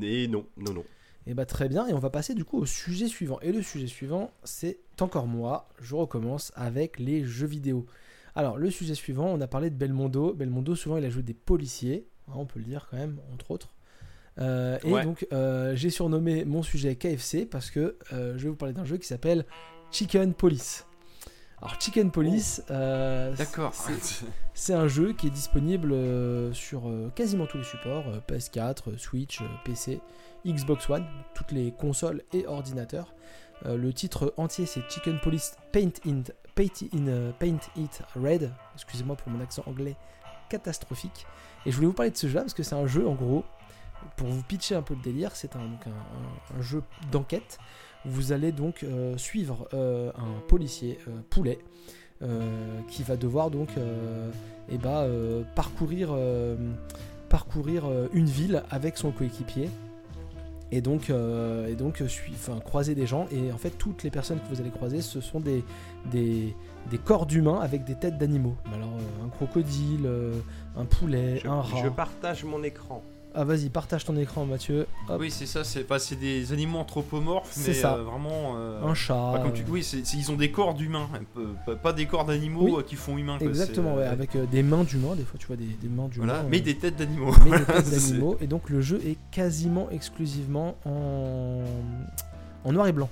Et 0.00 0.28
non, 0.28 0.46
non, 0.56 0.72
non. 0.72 0.84
et 1.26 1.34
bah 1.34 1.46
très 1.46 1.68
bien. 1.68 1.86
Et 1.88 1.92
on 1.92 1.98
va 1.98 2.10
passer 2.10 2.34
du 2.34 2.44
coup 2.44 2.58
au 2.58 2.66
sujet 2.66 3.08
suivant. 3.08 3.40
Et 3.40 3.50
le 3.52 3.60
sujet 3.62 3.88
suivant, 3.88 4.30
c'est 4.44 4.78
encore 5.00 5.26
moi. 5.26 5.68
Je 5.80 5.94
recommence 5.96 6.52
avec 6.54 6.98
les 7.00 7.24
jeux 7.24 7.46
vidéo. 7.48 7.86
Alors, 8.34 8.56
le 8.56 8.70
sujet 8.70 8.94
suivant, 8.94 9.26
on 9.26 9.40
a 9.40 9.46
parlé 9.48 9.68
de 9.68 9.74
Belmondo. 9.74 10.32
Belmondo, 10.32 10.74
souvent, 10.76 10.96
il 10.96 11.04
a 11.04 11.10
joué 11.10 11.22
des 11.22 11.34
policiers, 11.34 12.06
hein, 12.28 12.34
on 12.36 12.46
peut 12.46 12.60
le 12.60 12.64
dire 12.64 12.86
quand 12.90 12.96
même, 12.96 13.18
entre 13.34 13.50
autres. 13.50 13.74
Euh, 14.38 14.78
et 14.84 14.90
Ouais. 14.90 15.04
donc, 15.04 15.26
euh, 15.32 15.74
j'ai 15.76 15.90
surnommé 15.90 16.44
mon 16.46 16.62
sujet 16.62 16.96
KFC 16.96 17.44
parce 17.44 17.70
que 17.70 17.98
euh, 18.12 18.38
je 18.38 18.44
vais 18.44 18.48
vous 18.48 18.56
parler 18.56 18.72
d'un 18.72 18.84
jeu 18.86 18.96
qui 18.96 19.06
s'appelle 19.06 19.44
Chicken 19.92 20.34
Police. 20.34 20.86
Alors, 21.60 21.80
Chicken 21.80 22.10
Police, 22.10 22.62
euh, 22.70 23.34
D'accord. 23.36 23.72
c'est- 24.54 24.74
un 24.74 24.88
jeu 24.88 25.12
qui 25.12 25.28
est 25.28 25.30
disponible 25.30 25.92
euh, 25.92 26.52
sur 26.52 26.88
euh, 26.88 27.10
quasiment 27.14 27.46
tous 27.46 27.58
les 27.58 27.64
supports 27.64 28.04
euh, 28.08 28.18
PS4, 28.26 28.88
euh, 28.88 28.98
Switch, 28.98 29.40
euh, 29.40 29.44
PC, 29.64 30.00
Xbox 30.44 30.90
One, 30.90 31.06
toutes 31.34 31.52
les 31.52 31.70
consoles 31.72 32.22
et 32.32 32.46
ordinateurs. 32.46 33.14
Euh, 33.66 33.76
le 33.76 33.92
titre 33.92 34.34
entier 34.38 34.66
c'est 34.66 34.80
Chicken 34.90 35.20
Police 35.20 35.54
Paint, 35.70 35.92
in, 36.04 36.22
Paint, 36.56 36.86
in, 36.94 37.06
euh, 37.06 37.30
Paint 37.38 37.60
It 37.76 38.02
Red. 38.16 38.50
Excusez-moi 38.74 39.14
pour 39.14 39.30
mon 39.30 39.40
accent 39.40 39.62
anglais 39.66 39.94
catastrophique. 40.48 41.26
Et 41.64 41.70
je 41.70 41.76
voulais 41.76 41.86
vous 41.86 41.92
parler 41.94 42.10
de 42.10 42.16
ce 42.16 42.26
jeu-là 42.26 42.40
parce 42.40 42.54
que 42.54 42.64
c'est 42.64 42.74
un 42.74 42.88
jeu 42.88 43.06
en 43.06 43.14
gros, 43.14 43.44
pour 44.16 44.26
vous 44.26 44.42
pitcher 44.42 44.74
un 44.74 44.82
peu 44.82 44.94
le 44.94 45.00
délire, 45.02 45.30
c'est 45.36 45.54
un 45.54 46.60
jeu 46.60 46.82
d'enquête. 47.12 47.58
Vous 48.04 48.32
allez 48.32 48.52
donc 48.52 48.82
euh, 48.82 49.16
suivre 49.16 49.68
euh, 49.74 50.10
un 50.16 50.40
policier 50.48 50.98
euh, 51.08 51.12
poulet 51.30 51.58
qui 52.86 53.02
va 53.02 53.16
devoir 53.16 53.50
donc 53.50 53.70
eh 54.70 54.78
ben, 54.78 55.44
parcourir, 55.56 56.16
parcourir 57.28 57.82
une 58.12 58.26
ville 58.26 58.62
avec 58.70 58.96
son 58.96 59.10
coéquipier. 59.10 59.68
Et 60.74 60.80
donc, 60.80 61.10
euh, 61.10 61.66
et 61.68 61.74
donc 61.74 62.02
enfin, 62.32 62.58
croiser 62.60 62.94
des 62.94 63.06
gens. 63.06 63.26
Et 63.30 63.52
en 63.52 63.58
fait, 63.58 63.70
toutes 63.70 64.02
les 64.04 64.10
personnes 64.10 64.38
que 64.40 64.54
vous 64.54 64.60
allez 64.60 64.70
croiser, 64.70 65.02
ce 65.02 65.20
sont 65.20 65.38
des, 65.38 65.62
des, 66.10 66.56
des 66.90 66.98
corps 66.98 67.26
d'humains 67.26 67.60
avec 67.60 67.84
des 67.84 67.94
têtes 67.94 68.16
d'animaux. 68.16 68.56
Alors, 68.74 68.88
euh, 68.88 69.26
un 69.26 69.28
crocodile, 69.28 70.06
euh, 70.06 70.32
un 70.76 70.86
poulet, 70.86 71.40
Je, 71.42 71.48
un 71.48 71.60
rat. 71.60 71.82
je 71.82 71.88
partage 71.88 72.44
mon 72.44 72.62
écran. 72.62 73.02
Ah, 73.34 73.44
vas-y, 73.44 73.70
partage 73.70 74.04
ton 74.04 74.16
écran, 74.16 74.44
Mathieu. 74.44 74.86
Hop, 75.08 75.16
Oui, 75.20 75.30
c'est 75.30 75.46
ça, 75.46 75.64
c'est 75.64 75.84
pas 75.84 75.98
c'est 75.98 76.16
des 76.16 76.52
animaux 76.52 76.78
anthropomorphes, 76.78 77.56
mais 77.66 77.72
ça. 77.72 77.94
euh, 77.94 78.02
vraiment. 78.02 78.54
euh, 78.56 78.82
un 78.84 78.94
chat. 78.94 79.14
bah, 79.32 79.40
comme 79.42 79.52
tu, 79.54 79.64
oui, 79.68 79.82
c'est- 79.82 80.04
c'est- 80.04 80.16
ils 80.18 80.30
ont 80.30 80.36
des 80.36 80.50
corps 80.50 80.74
d'humains, 80.74 81.08
pas, 81.82 81.92
des 81.92 82.06
corps 82.06 82.24
d'animaux 82.26 82.64
Oui. 82.64 82.74
euh, 82.76 82.82
qui 82.82 82.94
font 82.96 83.16
humains. 83.16 83.38
quoi, 83.38 83.46
Exactement, 83.46 83.94
ouais, 83.94 84.02
euh, 84.02 84.12
avec 84.12 84.36
euh, 84.36 84.44
des 84.46 84.62
mains 84.62 84.84
d'humains. 84.84 85.14
Des 85.16 85.24
fois, 85.24 85.38
tu 85.38 85.46
vois 85.46 85.56
des, 85.56 85.64
des 85.64 85.88
mains 85.88 86.08
d'humains. 86.08 86.26
Voilà, 86.26 86.42
mais 86.48 86.60
des 86.60 86.76
têtes 86.76 86.96
d'animaux. 86.96 87.32
mais 87.44 87.58
des 87.58 87.64
têtes 87.64 87.90
d'animaux. 87.90 88.36
Et 88.40 88.46
donc 88.46 88.68
le 88.68 88.80
jeu 88.82 89.00
est 89.06 89.16
quasiment 89.30 89.88
exclusivement 89.90 90.76
en, 90.84 91.62
en 92.64 92.72
noir 92.72 92.86
et 92.86 92.92
blanc, 92.92 93.08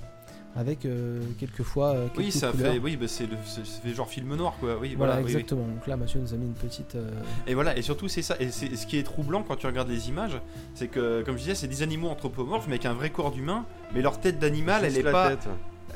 avec 0.55 0.85
euh, 0.85 1.21
quelquefois 1.39 1.91
euh, 1.95 2.07
quelques 2.07 2.17
Oui, 2.17 2.31
ça 2.31 2.51
couleurs. 2.51 2.73
fait, 2.73 2.79
oui, 2.79 2.97
bah, 2.97 3.07
c'est 3.07 3.23
le- 3.25 3.37
c'est- 3.45 3.65
ça 3.65 3.79
fait 3.81 3.93
genre 3.93 4.09
film 4.09 4.35
noir, 4.35 4.55
quoi. 4.59 4.77
Oui, 4.79 4.95
Voilà, 4.95 5.13
voilà, 5.13 5.15
oui, 5.17 5.23
oui. 5.25 5.31
exactement. 5.31 5.65
Donc 5.65 5.87
là, 5.87 5.95
Mathieu 5.95 6.19
nous 6.19 6.33
a 6.33 6.37
mis 6.37 6.45
une 6.45 6.53
petite. 6.53 6.95
euh, 6.95 7.09
Et 7.47 7.53
voilà, 7.53 7.77
et 7.77 7.81
surtout 7.81 8.07
c'est 8.09 8.21
ça. 8.21 8.35
Et 8.39 8.51
c'est 8.51 8.75
ce 8.75 8.85
qui 8.85 8.97
est 8.97 9.03
troublant 9.03 9.43
quand 9.43 9.55
tu 9.55 9.65
regardes 9.67 9.89
les 9.89 10.09
images, 10.09 10.39
c'est 10.73 10.87
que, 10.87 11.21
comme 11.23 11.35
je 11.35 11.41
disais, 11.43 11.55
c'est 11.55 11.67
des 11.67 11.81
animaux 11.83 12.09
anthropomorphes, 12.09 12.65
mais 12.67 12.73
avec 12.73 12.85
un 12.85 12.93
vrai 12.93 13.09
corps 13.11 13.31
d'humain. 13.31 13.65
Mais 13.93 14.01
leur 14.01 14.19
tête 14.19 14.39
d'animal, 14.39 14.83
elle 14.85 14.97
est 14.97 15.01
la 15.01 15.11
pas. 15.11 15.29
tête. 15.31 15.47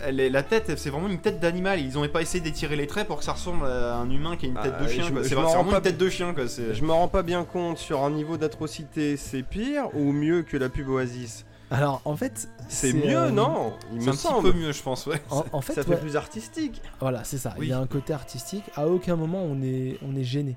Elle 0.03 0.19
est, 0.19 0.29
la 0.29 0.43
tête, 0.43 0.73
c'est 0.77 0.89
vraiment 0.89 1.07
une 1.07 1.19
tête 1.19 1.39
d'animal. 1.39 1.79
Ils 1.79 1.97
ont 1.97 2.05
pas 2.09 2.21
essayé 2.21 2.43
d'étirer 2.43 2.75
les 2.75 2.85
traits 2.85 3.07
pour 3.07 3.19
que 3.19 3.23
ça 3.23 3.31
ressemble 3.31 3.65
à 3.65 3.95
un 3.95 4.09
humain 4.09 4.35
qui 4.35 4.45
a 4.45 4.49
une 4.49 4.55
tête 4.55 4.73
Ah, 4.77 4.83
de 4.83 4.87
chien. 4.89 5.03
je 5.05 5.11
quoi. 5.11 5.19
me- 5.21 5.23
C'est 5.25 5.35
vraiment 5.35 5.63
pas 5.63 5.77
une 5.77 5.81
tête 5.83 5.97
de 5.97 6.09
chien, 6.09 6.33
quoi. 6.33 6.49
c'est- 6.49 6.73
Je 6.73 6.83
me 6.83 6.91
rends 6.91 7.07
pas 7.07 7.23
bien 7.23 7.45
compte 7.45 7.77
sur 7.77 8.03
un 8.03 8.09
niveau 8.11 8.35
d'atrocité, 8.35 9.15
c'est 9.15 9.41
pire 9.43 9.85
ou 9.93 10.11
mieux 10.11 10.41
que 10.43 10.57
la 10.57 10.67
pub 10.67 10.89
Oasis 10.89 11.45
Alors 11.75 12.01
en 12.05 12.15
fait, 12.15 12.49
C'est 12.67 12.93
mieux, 12.93 13.17
euh, 13.17 13.31
non 13.31 13.73
Il 13.93 14.01
C'est 14.01 14.07
me 14.07 14.11
un 14.13 14.15
petit 14.41 14.51
peu 14.51 14.53
mieux, 14.57 14.71
je 14.71 14.81
pense, 14.81 15.05
ouais. 15.07 15.21
En, 15.29 15.43
en 15.51 15.61
fait, 15.61 15.73
ça 15.73 15.83
fait 15.83 15.89
ouais, 15.91 15.97
plus 15.97 16.15
artistique. 16.15 16.81
voilà, 16.99 17.23
c'est 17.23 17.37
ça. 17.37 17.53
Oui. 17.57 17.67
Il 17.67 17.69
y 17.69 17.73
a 17.73 17.79
un 17.79 17.87
côté 17.87 18.13
artistique. 18.13 18.63
À 18.75 18.87
aucun 18.87 19.15
moment 19.15 19.43
on 19.43 19.61
est 19.61 19.97
on 20.01 20.15
est 20.15 20.23
gêné. 20.23 20.55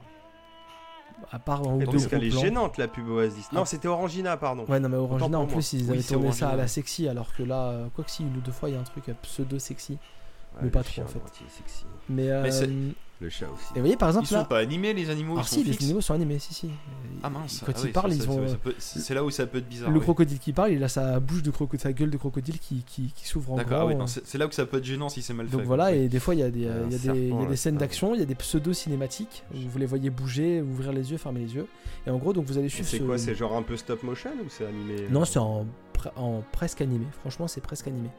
À 1.33 1.39
part 1.39 1.63
deux 1.63 1.85
parce 1.85 2.07
qu'elle 2.07 2.25
est 2.25 2.31
gênante 2.31 2.79
la 2.79 2.87
pub 2.89 3.09
Oasis. 3.09 3.47
Ah. 3.51 3.57
Non, 3.57 3.65
c'était 3.65 3.89
Orangina, 3.89 4.37
pardon. 4.37 4.65
Ouais, 4.69 4.79
non, 4.81 4.89
mais 4.89 4.97
Orangina, 4.97 5.39
en 5.39 5.47
plus, 5.47 5.73
ils 5.73 5.83
Oui, 5.85 5.91
avaient 5.99 6.03
tourné 6.03 6.33
ça 6.33 6.51
à 6.51 6.57
la 6.57 6.69
sexy, 6.69 7.09
alors 7.09 7.35
que 7.35 7.43
là, 7.43 7.71
euh, 7.71 7.87
quoi 7.95 8.05
que 8.05 8.11
si, 8.11 8.23
une 8.23 8.37
ou 8.37 8.41
deux 8.41 8.53
fois, 8.53 8.69
il 8.69 8.77
y 8.77 8.79
a 8.79 8.81
un 8.81 8.85
truc 8.85 9.05
pseudo-sexy. 9.23 9.95
Ouais, 9.95 10.61
mais 10.63 10.71
pas 10.71 10.83
trop, 10.85 11.03
en 11.03 11.07
fait. 11.07 11.19
sexy. 11.57 11.85
Mais, 12.09 12.31
euh, 12.31 12.49
Le 13.21 13.29
chat 13.31 13.47
aussi. 13.47 13.65
vous 13.75 13.81
voyez, 13.81 13.97
par 13.97 14.09
Ils 14.09 14.11
exemple, 14.11 14.27
sont 14.29 14.35
là. 14.37 14.45
pas 14.45 14.59
animés, 14.59 14.95
les 14.95 15.11
animaux, 15.11 15.33
Alors 15.33 15.45
ils 15.45 15.49
si, 15.49 15.65
sont 15.65 15.71
les 15.71 15.85
animaux 15.85 16.01
sont 16.01 16.15
animés, 16.15 16.39
si, 16.39 16.55
si. 16.55 16.71
Ah 17.21 17.29
mince. 17.29 17.65
Quand 17.67 17.73
ah 17.75 17.79
ils 17.81 17.87
oui, 17.87 17.91
parlent, 17.91 18.13
ça, 18.13 18.23
ils 18.25 18.31
ont. 18.31 18.39
euh, 18.41 18.55
peut- 18.63 18.75
C'est 18.79 19.13
là 19.13 19.25
où 19.25 19.31
ça 19.31 19.45
peut 19.49 19.59
être 19.59 19.69
bizarre. 19.69 19.91
le 19.91 19.97
oui. 19.99 20.03
crocodile 20.05 20.39
qui 20.39 20.53
parle, 20.53 20.71
il 20.71 20.85
a 20.85 20.89
sa 20.89 21.19
bouche 21.19 21.43
de 21.43 21.51
crocodile, 21.51 21.81
sa 21.83 21.93
gueule 21.93 22.11
de 22.11 22.17
crocodile 22.17 22.61
qui, 22.61 22.85
qui, 22.87 23.13
qui 23.13 23.27
s'ouvre 23.27 23.55
en 23.55 23.57
D'accord, 23.57 23.71
grand. 23.71 23.81
ah 23.81 23.87
oui, 23.87 23.95
euh. 23.95 23.99
non, 23.99 24.07
c'est 24.07 24.25
c'est 24.25 24.39
là 24.39 24.47
où 24.47 24.53
ça 24.53 24.67
peut 24.67 24.77
être 24.79 24.85
gênant 24.85 25.09
si 25.09 25.23
c'est 25.23 25.35
mal 25.35 25.49
fait. 25.49 25.57
Donc 25.57 25.67
voilà, 25.67 25.93
et 25.93 26.09
des 26.09 26.21
fois 26.21 26.37
il 26.37 26.39
y 26.41 26.43
a 26.45 26.51
des, 26.53 26.67
euh, 26.67 26.85
Un 26.85 26.87
il 26.87 26.93
y 26.93 26.95
a 26.95 26.99
des, 26.99 26.99
serpent, 26.99 27.19
il 27.19 27.29
y 27.29 27.33
a 27.33 27.49
des 27.49 27.49
c'est 27.49 27.57
scènes 27.57 27.75
pas 27.75 27.81
d'action, 27.81 28.15
il 28.15 28.21
y 28.21 28.23
a 28.23 28.27
des 28.27 28.35
pseudo-cinématiques 28.37 29.43
où 29.53 29.57
vous 29.69 29.79
les 29.79 29.87
voyez 29.87 30.11
bouger, 30.11 30.63
ouvrir 30.63 30.93
les 30.93 31.11
yeux, 31.11 31.19
fermer 31.19 31.41
les 31.41 31.55
yeux. 31.57 31.67
Et 32.07 32.11
en 32.11 32.19
gros, 32.19 32.33
donc 32.33 32.45
vous 32.47 32.57
allez 32.57 32.67
Et 32.67 32.71
suivre 32.71 32.89
C'est 32.89 32.99
ce- 32.99 33.03
quoi 33.03 33.19
C'est 33.19 33.35
genre 33.35 33.57
un 33.57 33.63
peu 33.63 33.77
stop 33.77 34.03
motion 34.05 34.31
ou 34.45 34.49
c'est 34.49 34.65
animé 34.67 35.09
Non, 35.11 35.25
c'est 35.25 35.41
en, 35.41 35.67
pre- 35.93 36.13
en 36.17 36.43
presque 36.53 36.83
animé. 36.83 37.07
Franchement, 37.21 37.49
c'est 37.49 37.61
presque 37.61 37.89
animé. 37.89 38.11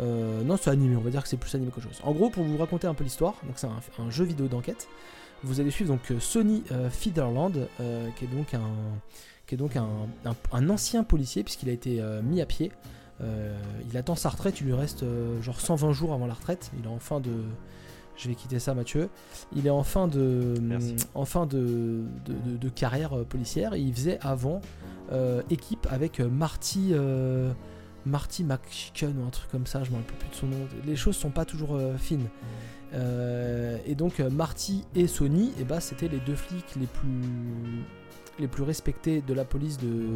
Euh, 0.00 0.42
non, 0.42 0.56
c'est 0.60 0.70
animé, 0.70 0.96
on 0.96 1.00
va 1.00 1.10
dire 1.10 1.22
que 1.22 1.28
c'est 1.28 1.36
plus 1.36 1.54
animé 1.54 1.70
qu'autre 1.70 1.86
chose. 1.88 2.00
En 2.02 2.12
gros, 2.12 2.30
pour 2.30 2.42
vous 2.44 2.56
raconter 2.56 2.86
un 2.86 2.94
peu 2.94 3.04
l'histoire, 3.04 3.34
donc 3.44 3.54
c'est 3.56 3.66
un, 3.68 3.80
un 4.04 4.10
jeu 4.10 4.24
vidéo 4.24 4.46
d'enquête. 4.48 4.88
Vous 5.44 5.60
allez 5.60 5.70
suivre 5.70 5.92
donc 5.92 6.10
euh, 6.10 6.18
Sonny 6.20 6.64
euh, 6.72 6.88
Fiderland, 6.90 7.68
euh, 7.80 8.08
qui 8.16 8.24
est 8.24 8.28
donc 8.28 8.54
un, 8.54 8.62
qui 9.46 9.54
est 9.54 9.58
donc 9.58 9.76
un, 9.76 9.86
un- 10.24 10.34
un 10.52 10.70
ancien 10.70 11.04
policier 11.04 11.44
puisqu'il 11.44 11.68
a 11.68 11.72
été 11.72 12.02
mis 12.22 12.40
à 12.40 12.46
pied. 12.46 12.72
Il 13.90 13.96
attend 13.96 14.16
sa 14.16 14.28
retraite, 14.28 14.60
il 14.60 14.66
lui 14.66 14.74
reste 14.74 15.04
genre 15.40 15.60
120 15.60 15.92
jours 15.92 16.12
avant 16.12 16.26
la 16.26 16.34
retraite. 16.34 16.70
Il 16.78 16.84
est 16.84 16.88
en 16.88 16.98
fin 16.98 17.20
de, 17.20 17.30
je 18.16 18.28
vais 18.28 18.34
quitter 18.34 18.58
ça, 18.58 18.74
Mathieu. 18.74 19.08
Il 19.54 19.66
est 19.66 19.70
en 19.70 19.82
fin 19.84 20.08
de, 20.08 20.54
Merci. 20.60 20.96
en 21.14 21.24
fin 21.24 21.46
de, 21.46 22.02
de, 22.24 22.32
de- 22.50 22.56
de 22.56 22.68
carrière 22.68 23.24
policière. 23.24 23.74
Et 23.74 23.80
il 23.80 23.94
faisait 23.94 24.18
avant 24.20 24.60
équipe 25.50 25.86
avec 25.90 26.18
Marty, 26.20 26.92
Marty 28.06 28.44
McChicken 28.44 29.14
ou 29.18 29.26
un 29.26 29.30
truc 29.30 29.50
comme 29.50 29.66
ça. 29.66 29.82
Je 29.84 29.90
me 29.90 29.96
rappelle 29.96 30.16
plus 30.16 30.28
de 30.28 30.34
son 30.34 30.46
nom. 30.46 30.66
Les 30.86 30.96
choses 30.96 31.16
sont 31.16 31.30
pas 31.30 31.44
toujours 31.44 31.74
euh, 31.76 31.96
fines. 31.96 32.28
Euh, 32.92 33.78
et 33.86 33.94
donc 33.94 34.20
euh, 34.20 34.30
Marty 34.30 34.84
et 34.94 35.06
Sony, 35.06 35.52
et 35.60 35.64
bah, 35.64 35.80
c'était 35.80 36.08
les 36.08 36.20
deux 36.20 36.36
flics 36.36 36.76
les 36.78 36.86
plus 36.86 37.20
les 38.38 38.48
plus 38.48 38.62
respectés 38.62 39.20
de 39.22 39.32
la 39.34 39.44
police 39.44 39.78
de 39.78 40.06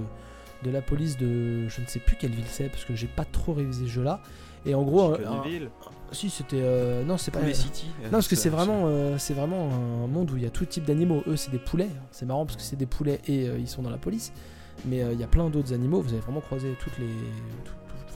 de 0.65 0.71
la 0.71 0.83
police 0.83 1.17
de 1.17 1.69
je 1.69 1.81
ne 1.81 1.87
sais 1.87 2.01
plus 2.01 2.17
quelle 2.17 2.33
ville 2.33 2.45
c'est 2.49 2.69
parce 2.69 2.85
que 2.85 2.95
j'ai 2.97 3.07
pas 3.07 3.25
trop 3.25 3.53
révisé 3.53 3.85
ce 3.87 3.91
jeu 3.91 4.03
là. 4.03 4.21
Et 4.67 4.75
en 4.75 4.83
gros, 4.83 5.15
un- 5.25 5.43
si 6.13 6.31
c'était 6.31 6.61
euh, 6.63 7.05
non 7.05 7.17
c'est 7.17 7.31
pas 7.31 7.39
Poulet 7.41 7.53
City. 7.55 7.87
non, 8.07 8.11
parce 8.13 8.29
que 8.29 8.35
c'est 8.37 8.49
vraiment, 8.49 8.83
euh, 8.87 9.19
c'est 9.19 9.35
vraiment 9.35 9.71
un 10.05 10.07
monde 10.09 10.31
où 10.33 10.37
il 10.37 10.43
y 10.43 10.47
a 10.47 10.51
tout 10.51 10.65
type 10.65 10.85
d'animaux. 10.85 11.23
Eux, 11.29 11.37
c'est 11.37 11.51
des 11.53 11.59
poulets. 11.61 11.89
C'est 12.11 12.27
marrant 12.27 12.45
parce 12.45 12.57
que 12.57 12.63
c'est 12.63 12.77
des 12.77 12.87
poulets 12.87 13.21
et 13.29 13.49
euh, 13.49 13.59
ils 13.59 13.69
sont 13.69 13.83
dans 13.83 13.91
la 13.91 13.99
police. 13.99 14.33
Mais 14.85 14.99
il 15.13 15.19
y 15.19 15.25
a 15.25 15.27
plein 15.29 15.49
d'autres 15.51 15.73
animaux. 15.73 16.01
Vous 16.01 16.11
allez 16.11 16.21
vraiment 16.21 16.41
croiser 16.41 16.75
toutes 16.81 16.97
les, 16.99 17.07
tout- 17.65 17.73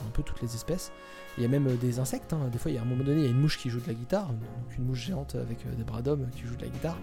un 0.07 0.11
peu 0.11 0.23
toutes 0.23 0.41
les 0.41 0.53
espèces. 0.55 0.91
Il 1.37 1.43
y 1.43 1.45
a 1.45 1.49
même 1.49 1.67
euh, 1.67 1.75
des 1.75 1.99
insectes. 1.99 2.33
hein. 2.33 2.49
Des 2.51 2.57
fois, 2.59 2.71
il 2.71 2.75
y 2.75 2.77
a 2.77 2.81
un 2.81 2.85
moment 2.85 3.03
donné, 3.03 3.21
il 3.21 3.25
y 3.25 3.27
a 3.27 3.31
une 3.31 3.39
mouche 3.41 3.57
qui 3.57 3.69
joue 3.69 3.79
de 3.79 3.87
la 3.87 3.93
guitare, 3.93 4.27
donc 4.27 4.77
une 4.77 4.85
mouche 4.85 4.99
géante 5.05 5.35
avec 5.35 5.65
euh, 5.65 5.75
des 5.75 5.83
bras 5.83 6.01
d'homme 6.01 6.27
qui 6.35 6.43
joue 6.43 6.55
de 6.55 6.61
la 6.61 6.67
guitare. 6.69 6.97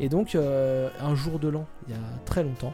Et 0.00 0.08
donc, 0.08 0.34
euh, 0.34 0.88
un 1.00 1.14
jour 1.14 1.38
de 1.38 1.48
l'an, 1.48 1.66
il 1.86 1.94
y 1.94 1.96
a 1.96 2.00
très 2.24 2.42
longtemps, 2.42 2.72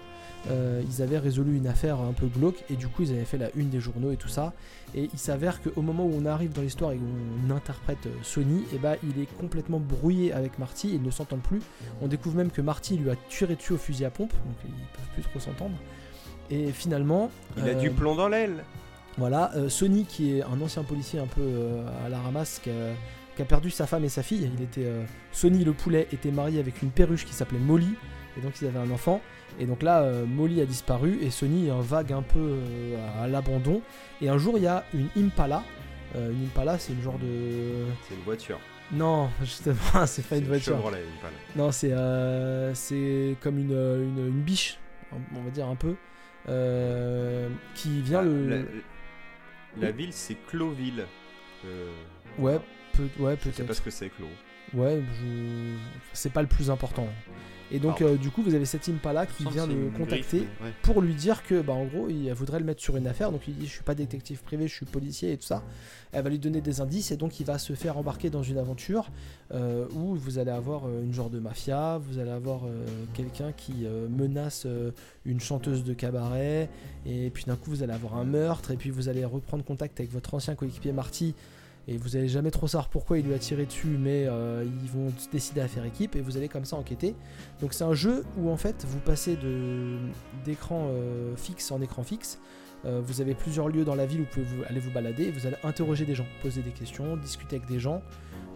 euh, 0.51 0.83
ils 0.87 1.01
avaient 1.03 1.19
résolu 1.19 1.57
une 1.57 1.67
affaire 1.67 2.01
un 2.01 2.13
peu 2.13 2.27
glauque 2.27 2.65
et 2.69 2.77
du 2.77 2.87
coup, 2.89 3.03
ils 3.03 3.13
avaient 3.13 3.25
fait 3.25 3.39
la 3.39 3.49
une 3.55 3.71
des 3.71 3.81
journaux 3.81 4.13
et 4.13 4.17
tout 4.17 4.29
ça. 4.29 4.53
Et 4.95 5.09
il 5.13 5.19
s'avère 5.19 5.63
qu'au 5.63 5.81
moment 5.83 6.05
où 6.05 6.13
on 6.15 6.27
arrive 6.27 6.53
dans 6.53 6.61
l'histoire 6.63 6.93
et 6.93 6.97
où 6.97 7.47
on 7.47 7.51
interprète 7.51 8.09
Sony, 8.23 8.65
et 8.75 8.79
bah, 8.79 8.97
il 9.03 9.21
est 9.23 9.27
complètement 9.39 9.81
brouillé 9.81 10.33
avec 10.33 10.59
Marty, 10.59 10.91
ils 10.95 11.03
ne 11.03 11.11
s'entendent 11.11 11.43
plus. 11.43 11.61
On 12.03 12.09
découvre 12.09 12.37
même 12.37 12.51
que 12.51 12.61
Marty 12.61 12.99
lui 12.99 13.11
a 13.11 13.17
tiré 13.31 13.57
dessus 13.57 13.73
au 13.73 13.79
fusil 13.79 14.05
à 14.05 14.11
pompe, 14.11 14.33
donc 14.33 14.57
ils 14.65 14.71
peuvent 14.71 15.13
plus 15.15 15.23
trop 15.23 15.41
s'entendre. 15.41 15.77
Et 16.51 16.73
finalement, 16.73 17.31
Il 17.57 17.63
a 17.65 17.69
euh, 17.69 17.75
du 17.75 17.91
plomb 17.91 18.15
dans 18.15 18.29
l'aile. 18.29 18.65
Voilà, 19.17 19.53
euh, 19.55 19.69
Sony 19.69 20.05
qui 20.05 20.39
est 20.39 20.43
un 20.43 20.61
ancien 20.61 20.83
policier 20.83 21.21
un 21.21 21.27
peu 21.27 21.41
euh, 21.41 21.87
à 22.05 22.09
la 22.09 22.21
ramasse, 22.21 22.59
qui 22.63 22.71
a, 22.71 22.95
qui 23.37 23.43
a 23.43 23.45
perdu 23.45 23.71
sa 23.71 23.87
femme 23.87 24.05
et 24.05 24.09
sa 24.09 24.23
fille. 24.23 24.51
Il 24.57 24.63
était 24.63 24.87
euh, 24.87 25.05
Sony 25.33 25.65
le 25.65 25.73
poulet 25.73 26.09
était 26.13 26.33
marié 26.33 26.59
avec 26.59 26.83
une 26.83 26.91
perruche 26.91 27.25
qui 27.25 27.33
s'appelait 27.33 27.61
Molly, 27.61 27.95
et 28.37 28.41
donc 28.41 28.53
ils 28.61 28.67
avaient 28.67 28.79
un 28.79 28.91
enfant. 28.91 29.21
Et 29.61 29.67
donc 29.67 29.83
là, 29.85 30.03
euh, 30.03 30.27
Molly 30.27 30.61
a 30.61 30.67
disparu 30.67 31.21
et 31.23 31.31
Sony 31.31 31.69
est 31.69 31.71
un 31.71 31.81
vague 31.81 32.13
un 32.13 32.23
peu 32.23 32.59
à 33.23 33.29
l'abandon. 33.29 33.83
Et 34.21 34.29
un 34.29 34.37
jour, 34.37 34.55
il 34.57 34.65
y 34.65 34.67
a 34.67 34.85
une 34.95 35.09
Impala. 35.17 35.63
Une 36.17 36.45
Impala, 36.47 36.79
c'est 36.79 36.93
une 36.93 37.03
genre 37.03 37.19
de. 37.19 37.87
C'est 38.09 38.15
une 38.15 38.23
voiture. 38.23 38.59
Non, 38.93 39.29
justement, 39.41 39.77
c'est 40.07 40.27
pas 40.27 40.37
une 40.37 40.47
voiture. 40.47 40.75
Chevrolet. 40.77 41.05
Non, 41.55 41.71
c'est 41.71 41.93
c'est 42.75 43.37
comme 43.41 43.59
une, 43.59 43.73
une, 43.73 44.27
une 44.27 44.43
biche, 44.43 44.79
on 45.13 45.43
va 45.43 45.51
dire 45.51 45.69
un 45.69 45.77
peu, 45.77 45.95
qui 47.77 48.01
vient 48.03 48.21
Ah, 48.21 48.25
le. 48.25 48.67
La 49.81 49.91
ville, 49.91 50.13
c'est 50.13 50.37
Cloville. 50.47 51.05
Euh, 51.67 51.91
Ouais, 52.39 52.59
peut, 52.93 53.09
ouais, 53.19 53.37
Je 53.39 53.45
sais 53.45 53.51
peut-être. 53.51 53.67
pas 53.69 53.75
ce 53.75 53.81
que 53.83 53.91
c'est, 53.91 54.09
Clo. 54.11 54.27
Ouais, 54.73 55.01
je... 55.21 55.75
c'est 56.13 56.33
pas 56.33 56.43
le 56.43 56.49
plus 56.49 56.71
important. 56.71 57.09
Et 57.71 57.79
donc, 57.79 58.03
euh, 58.03 58.17
du 58.17 58.31
coup, 58.31 58.43
vous 58.43 58.55
avez 58.55 58.67
cette 58.67 58.89
Impala 58.89 59.27
qui 59.27 59.45
vient 59.45 59.67
le 59.67 59.91
contacter 59.97 60.39
griffe, 60.39 60.49
mais 60.61 60.67
ouais. 60.67 60.73
pour 60.83 61.01
lui 61.01 61.15
dire 61.15 61.43
que, 61.43 61.61
bah, 61.61 61.73
en 61.73 61.87
gros, 61.87 62.09
il 62.09 62.33
voudrait 62.33 62.59
le 62.59 62.65
mettre 62.65 62.83
sur 62.83 62.97
une 62.97 63.07
affaire. 63.07 63.33
Donc, 63.33 63.49
il 63.49 63.57
dit 63.57 63.67
Je 63.67 63.73
suis 63.73 63.83
pas 63.83 63.95
détective 63.95 64.43
privé, 64.43 64.69
je 64.69 64.75
suis 64.75 64.87
policier 64.87 65.33
et 65.33 65.37
tout 65.37 65.47
ça. 65.47 65.63
Elle 66.13 66.23
va 66.23 66.31
lui 66.31 66.39
donner 66.39 66.61
des 66.61 66.81
indices 66.81 67.11
et 67.11 67.17
donc, 67.17 67.41
il 67.41 67.47
va 67.47 67.59
se 67.59 67.73
faire 67.73 67.97
embarquer 67.99 68.31
dans 68.31 68.43
une 68.43 68.59
aventure 68.59 69.11
euh, 69.53 69.87
où 69.95 70.15
vous 70.15 70.39
allez 70.39 70.51
avoir 70.51 70.85
euh, 70.87 71.03
une 71.03 71.13
genre 71.13 71.31
de 71.31 71.39
mafia, 71.39 71.99
vous 71.99 72.19
allez 72.19 72.31
avoir 72.31 72.63
quelqu'un 73.15 73.53
qui 73.53 73.87
menace 74.11 74.67
une 75.25 75.41
chanteuse 75.41 75.85
de 75.85 75.95
cabaret, 75.95 76.69
et 77.07 77.31
puis 77.31 77.45
d'un 77.45 77.57
coup, 77.57 77.71
vous 77.71 77.83
allez 77.83 77.93
avoir 77.93 78.17
un 78.17 78.25
meurtre, 78.25 78.71
et 78.71 78.77
puis 78.77 78.91
vous 78.91 79.09
allez 79.09 79.25
reprendre 79.25 79.65
contact 79.65 80.01
avec 80.01 80.13
votre 80.13 80.35
ancien 80.35 80.55
coéquipier 80.55 80.93
Marty. 80.93 81.35
Et 81.87 81.99
vous 81.99 82.17
allez 82.17 82.29
jamais 82.29 82.51
trop 82.51 82.67
savoir 82.67 82.89
pourquoi 82.89 83.19
il 83.19 83.27
lui 83.27 83.35
a 83.35 83.39
tiré 83.39 83.67
dessus, 83.67 83.99
mais 83.99 84.25
euh, 84.27 84.65
ils 84.83 84.91
vont 84.91 85.13
décider 85.33 85.61
à 85.61 85.69
faire 85.69 85.85
équipe 85.85 86.17
et 86.17 86.21
vous 86.21 86.37
allez 86.37 86.49
comme 86.49 86.65
ça 86.65 86.77
enquêter. 86.77 87.15
Donc 87.61 87.75
c'est 87.75 87.85
un 87.85 87.93
jeu 87.93 88.25
où 88.39 88.51
en 88.51 88.57
fait 88.57 88.85
vous 88.89 89.01
passez 89.01 89.37
de 89.37 89.99
d'écran 90.45 90.87
euh, 90.89 91.37
fixe 91.37 91.71
en 91.71 91.83
écran 91.83 92.03
fixe. 92.03 92.39
Euh, 92.87 93.01
vous 93.03 93.21
avez 93.21 93.35
plusieurs 93.35 93.69
lieux 93.69 93.85
dans 93.85 93.95
la 93.95 94.07
ville 94.07 94.21
où 94.21 94.25
vous 94.25 94.31
pouvez 94.31 94.47
vous- 94.47 94.65
aller 94.67 94.81
vous 94.81 94.91
balader. 94.91 95.31
Vous 95.31 95.47
allez 95.47 95.57
interroger 95.63 96.05
des 96.05 96.15
gens, 96.15 96.27
poser 96.43 96.63
des 96.63 96.71
questions, 96.71 97.17
discuter 97.17 97.57
avec 97.57 97.69
des 97.69 97.79
gens. 97.79 98.03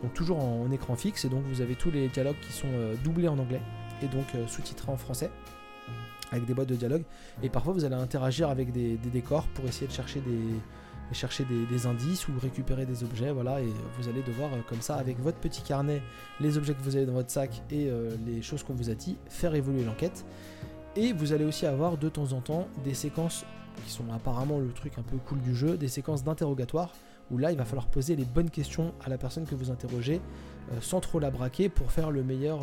Donc 0.02 0.14
toujours 0.14 0.38
en, 0.42 0.70
écran 0.70 0.96
fixe 0.96 1.24
et 1.24 1.28
donc 1.28 1.42
vous 1.44 1.60
avez 1.60 1.74
tous 1.74 1.90
les 1.90 2.08
dialogues 2.08 2.38
qui 2.40 2.52
sont 2.52 2.68
doublés 3.02 3.28
en 3.28 3.38
anglais 3.38 3.60
et 4.02 4.06
donc 4.06 4.26
sous-titrés 4.46 4.92
en 4.92 4.96
français 4.96 5.28
avec 6.30 6.44
des 6.46 6.54
boîtes 6.54 6.68
de 6.68 6.76
dialogue. 6.76 7.02
Et 7.42 7.48
parfois 7.48 7.72
vous 7.72 7.84
allez 7.84 7.94
interagir 7.94 8.48
avec 8.48 8.70
des, 8.72 8.96
décors 8.96 9.46
pour 9.48 9.64
essayer 9.64 9.86
de 9.86 9.92
chercher 9.92 10.20
des, 10.20 10.38
chercher 11.12 11.44
des, 11.44 11.86
indices 11.86 12.28
ou 12.28 12.32
récupérer 12.40 12.86
des 12.86 13.02
objets, 13.04 13.30
voilà, 13.30 13.60
et 13.60 13.68
vous 13.98 14.08
allez 14.08 14.22
devoir 14.22 14.52
euh, 14.52 14.58
comme 14.68 14.80
ça 14.80 14.96
avec 14.96 15.18
votre 15.20 15.38
petit 15.38 15.62
carnet, 15.62 16.02
les 16.40 16.56
objets 16.58 16.74
que 16.74 16.82
vous 16.82 16.96
avez 16.96 17.06
dans 17.06 17.14
votre 17.14 17.30
sac 17.30 17.62
et 17.70 17.88
euh, 17.88 18.10
les 18.26 18.42
choses 18.42 18.62
qu'on 18.62 18.74
vous 18.74 18.90
a 18.90 18.94
dit, 18.94 19.16
faire 19.28 19.54
évoluer 19.54 19.84
l'enquête. 19.84 20.24
Et 20.96 21.12
vous 21.12 21.32
allez 21.32 21.44
aussi 21.44 21.66
avoir 21.66 21.96
de 21.96 22.08
temps 22.08 22.32
en 22.32 22.40
temps 22.40 22.68
des 22.84 22.94
séquences 22.94 23.44
qui 23.84 23.90
sont 23.90 24.04
apparemment 24.12 24.58
le 24.58 24.72
truc 24.72 24.98
un 24.98 25.02
peu 25.02 25.16
cool 25.18 25.40
du 25.40 25.54
jeu, 25.54 25.76
des 25.76 25.88
séquences 25.88 26.24
d'interrogatoire 26.24 26.92
où 27.30 27.38
là 27.38 27.52
il 27.52 27.58
va 27.58 27.66
falloir 27.66 27.86
poser 27.86 28.16
les 28.16 28.24
bonnes 28.24 28.50
questions 28.50 28.94
à 29.04 29.10
la 29.10 29.18
personne 29.18 29.44
que 29.44 29.54
vous 29.54 29.70
interrogez 29.70 30.20
euh, 30.72 30.80
sans 30.80 31.00
trop 31.00 31.20
la 31.20 31.30
braquer 31.30 31.68
pour 31.68 31.92
faire 31.92 32.10
le 32.10 32.24
meilleur, 32.24 32.60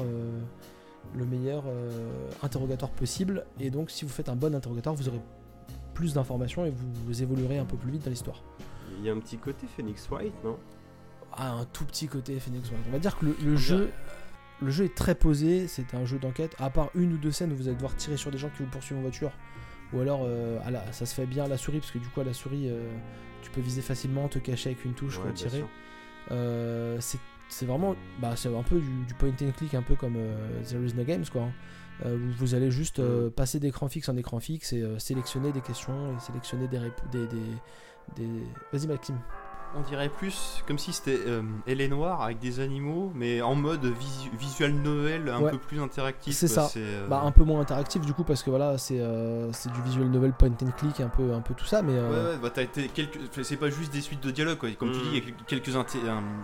le 1.14 1.26
meilleur 1.26 1.64
interrogatoire 2.42 2.92
possible. 2.92 3.46
Et 3.60 3.70
donc 3.70 3.92
si 3.92 4.04
vous 4.06 4.12
faites 4.12 4.28
un 4.28 4.36
bon 4.36 4.54
interrogatoire, 4.54 4.96
vous 4.96 5.08
aurez 5.08 5.22
plus 5.96 6.14
d'informations 6.14 6.66
et 6.66 6.70
vous, 6.70 6.88
vous 7.08 7.24
évoluerez 7.24 7.58
un 7.58 7.66
peu 7.66 7.78
plus 7.78 7.90
vite 7.92 8.04
dans 8.04 8.12
l'histoire. 8.12 8.44
Il 9.00 9.04
y 9.04 9.10
a 9.10 9.14
un 9.14 9.20
petit 9.20 9.38
côté 9.38 9.66
Phoenix 9.76 10.08
White, 10.12 10.34
non? 10.44 10.58
Ah, 11.38 11.54
un 11.54 11.66
tout 11.66 11.86
petit 11.86 12.08
côté 12.08 12.40
Phoenix 12.40 12.70
Wright. 12.70 12.84
On 12.88 12.92
va 12.92 13.00
dire 13.00 13.18
que 13.18 13.26
le, 13.26 13.36
le 13.44 13.56
jeu, 13.58 13.90
le 14.62 14.70
jeu 14.70 14.86
est 14.86 14.96
très 14.96 15.16
posé. 15.16 15.68
C'est 15.68 15.94
un 15.96 16.06
jeu 16.06 16.18
d'enquête. 16.20 16.56
À 16.60 16.70
part 16.70 16.90
une 16.96 17.14
ou 17.14 17.18
deux 17.18 17.32
scènes 17.32 17.52
où 17.52 17.56
vous 17.56 17.68
allez 17.68 17.76
devoir 17.76 17.96
tirer 17.96 18.16
sur 18.18 18.30
des 18.32 18.38
gens 18.38 18.50
qui 18.56 18.64
vous 18.64 18.70
poursuivent 18.70 19.00
en 19.00 19.02
voiture, 19.02 19.32
ou 19.92 20.00
alors 20.00 20.22
euh, 20.24 20.60
à 20.66 20.72
la- 20.72 20.92
ça 20.94 21.06
se 21.06 21.14
fait 21.16 21.26
bien 21.26 21.44
à 21.46 21.48
la 21.48 21.58
souris 21.58 21.80
parce 21.80 21.92
que 21.92 21.98
du 22.00 22.08
coup 22.08 22.22
à 22.22 22.24
la 22.24 22.34
souris 22.34 22.70
euh, 22.70 22.90
tu 23.42 23.50
peux 23.52 23.60
viser 23.62 23.82
facilement, 23.82 24.28
te 24.30 24.40
cacher 24.40 24.70
avec 24.70 24.86
une 24.86 24.94
touche, 24.94 25.18
Ouais, 25.20 25.34
tirer. 25.34 25.66
Euh, 26.32 26.98
c'est 27.02 27.20
c'est 27.48 27.68
vraiment, 27.68 27.96
bah, 28.20 28.34
c'est 28.36 28.54
un 28.56 28.64
peu 28.64 28.80
du, 28.80 29.04
du 29.06 29.14
point 29.14 29.30
and 29.30 29.52
click, 29.56 29.76
un 29.76 29.84
peu 29.84 29.96
comme 29.96 30.16
euh, 30.18 30.64
There 30.64 30.84
is 30.84 30.94
no 30.96 31.04
games 31.04 31.26
quoi. 31.32 31.44
hein. 31.44 31.52
Euh, 32.04 32.18
où 32.18 32.32
vous 32.40 32.56
allez 32.56 32.72
juste 32.72 33.00
euh, 33.00 33.30
passer 33.30 33.60
d'écran 33.60 33.88
fixe 33.88 34.10
en 34.10 34.18
écran 34.18 34.42
fixe 34.42 34.74
et 34.74 34.82
euh, 34.82 35.00
sélectionner 35.00 35.54
des 35.54 35.62
questions 35.62 36.14
et 36.14 36.20
sélectionner 36.20 36.68
des 36.68 36.80
des, 37.12 37.28
des, 37.28 37.38
des- 38.18 38.44
Vas-y 38.74 38.88
Maxime. 38.88 39.18
On 39.78 39.82
dirait 39.82 40.08
plus 40.10 40.64
comme 40.68 40.78
si 40.78 40.94
c'était 40.94 41.20
euh, 41.28 41.42
Elle 41.68 41.82
est 41.82 41.88
noire 41.90 42.22
avec 42.22 42.40
des 42.40 42.60
animaux, 42.62 43.12
mais 43.14 43.42
en 43.42 43.56
mode 43.56 43.84
visu- 43.86 44.30
visual 44.40 44.72
novel 44.72 45.28
un 45.30 45.42
Ouais. 45.42 45.52
peu 45.52 45.58
plus 45.58 45.82
interactif. 45.82 46.34
C'est 46.34 46.48
ça. 46.48 46.70
Euh, 46.78 47.08
Bah 47.10 47.22
un 47.26 47.32
peu 47.32 47.44
moins 47.44 47.60
interactif 47.60 48.02
du 48.06 48.14
coup 48.14 48.24
parce 48.24 48.42
que 48.42 48.50
voilà 48.50 48.78
c'est 48.78 49.00
euh, 49.02 49.52
c'est 49.52 49.70
du 49.74 49.82
visual 49.82 50.08
novel 50.10 50.32
point 50.32 50.48
and 50.50 50.72
click 50.78 51.02
un 51.02 51.10
peu 51.10 51.34
un 51.34 51.42
peu 51.42 51.54
tout 51.54 51.66
ça 51.66 51.82
mais 51.82 51.92
euh, 51.94 52.10
Ouais, 52.30 52.32
ouais, 52.36 52.38
bah 52.42 52.50
t'as 52.54 52.62
été 52.62 52.88
quelques... 52.88 53.20
c'est 53.44 53.58
pas 53.58 53.70
juste 53.70 53.92
des 53.92 54.00
suites 54.02 54.24
de 54.24 54.32
dialogue, 54.32 54.58
quoi. 54.58 54.70
Comme 54.80 54.92
tu 54.92 55.00
Mm. 55.00 55.02
dis, 55.02 55.10
il 55.12 55.16
y 55.16 55.18
a 55.18 55.34
quelques 55.46 55.68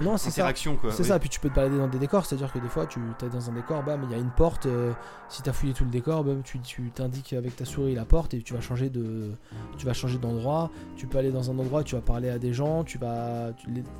Non, 0.02 0.18
c'est 0.18 0.30
ça. 0.30 0.42
interactions, 0.42 0.76
quoi. 0.76 0.92
C'est 0.92 1.04
oui. 1.04 1.08
ça, 1.10 1.20
puis 1.20 1.30
tu 1.30 1.40
peux 1.40 1.50
te 1.50 1.56
balader 1.56 1.78
dans 1.78 1.88
des 1.88 2.00
décors, 2.00 2.26
c'est-à-dire 2.26 2.52
que 2.52 2.60
des 2.60 2.68
fois 2.68 2.86
tu 2.86 3.00
es 3.00 3.30
dans 3.30 3.50
un 3.50 3.54
décor, 3.54 3.84
bam, 3.84 4.02
il 4.04 4.12
y 4.12 4.16
a 4.16 4.18
une 4.18 4.32
porte, 4.32 4.66
euh, 4.66 4.92
si 5.30 5.42
tu 5.42 5.50
as 5.50 5.54
fouillé 5.54 5.74
tout 5.74 5.86
le 5.86 5.90
décor, 5.90 6.24
bam, 6.24 6.42
tu 6.44 6.60
tu 6.60 6.92
t'indiques 6.92 7.34
avec 7.34 7.56
ta 7.56 7.64
souris 7.66 7.96
la 7.96 8.04
porte 8.06 8.34
et 8.34 8.42
tu 8.42 8.54
vas 8.54 8.62
changer 8.62 8.90
de 8.90 9.32
tu 9.78 9.86
vas 9.86 9.94
changer 9.94 10.18
d'endroit, 10.18 10.70
tu 10.98 11.08
peux 11.08 11.18
aller 11.18 11.32
dans 11.32 11.50
un 11.50 11.58
endroit, 11.58 11.84
tu 11.84 11.96
vas 11.96 12.02
parler 12.02 12.30
à 12.30 12.38
des 12.40 12.54
gens, 12.54 12.84
tu 12.84 12.98
vas 12.98 13.21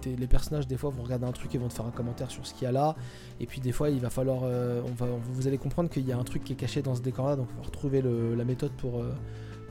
les, 0.06 0.28
personnages 0.28 0.68
des 0.68 0.78
fois 0.78 0.90
vont 0.90 1.04
regarder 1.04 1.26
un 1.26 1.32
truc 1.32 1.54
et 1.56 1.58
vont 1.58 1.68
te 1.68 1.74
faire 1.74 1.86
un 1.86 1.92
commentaire 1.92 2.32
sur 2.32 2.46
ce 2.46 2.54
qu'il 2.54 2.64
y 2.64 2.68
a 2.68 2.72
là 2.72 2.96
et 3.40 3.46
puis 3.46 3.60
des 3.62 3.72
fois 3.72 3.90
il 3.90 4.00
va 4.00 4.10
falloir 4.10 4.42
euh, 4.44 4.82
on 4.86 4.94
va 4.94 5.08
vous 5.32 5.48
allez 5.48 5.58
comprendre 5.58 5.90
qu'il 5.90 6.06
y 6.08 6.12
a 6.12 6.18
un 6.18 6.24
truc 6.24 6.44
qui 6.44 6.54
est 6.54 6.56
caché 6.56 6.82
dans 6.82 6.96
ce 6.96 7.02
décor 7.02 7.28
là 7.28 7.36
donc 7.36 7.48
il 7.52 7.56
faut 7.58 7.64
retrouver 7.64 8.02
le- 8.02 8.36
la 8.36 8.46
méthode 8.46 8.72
pour 8.74 9.00
euh, 9.00 9.14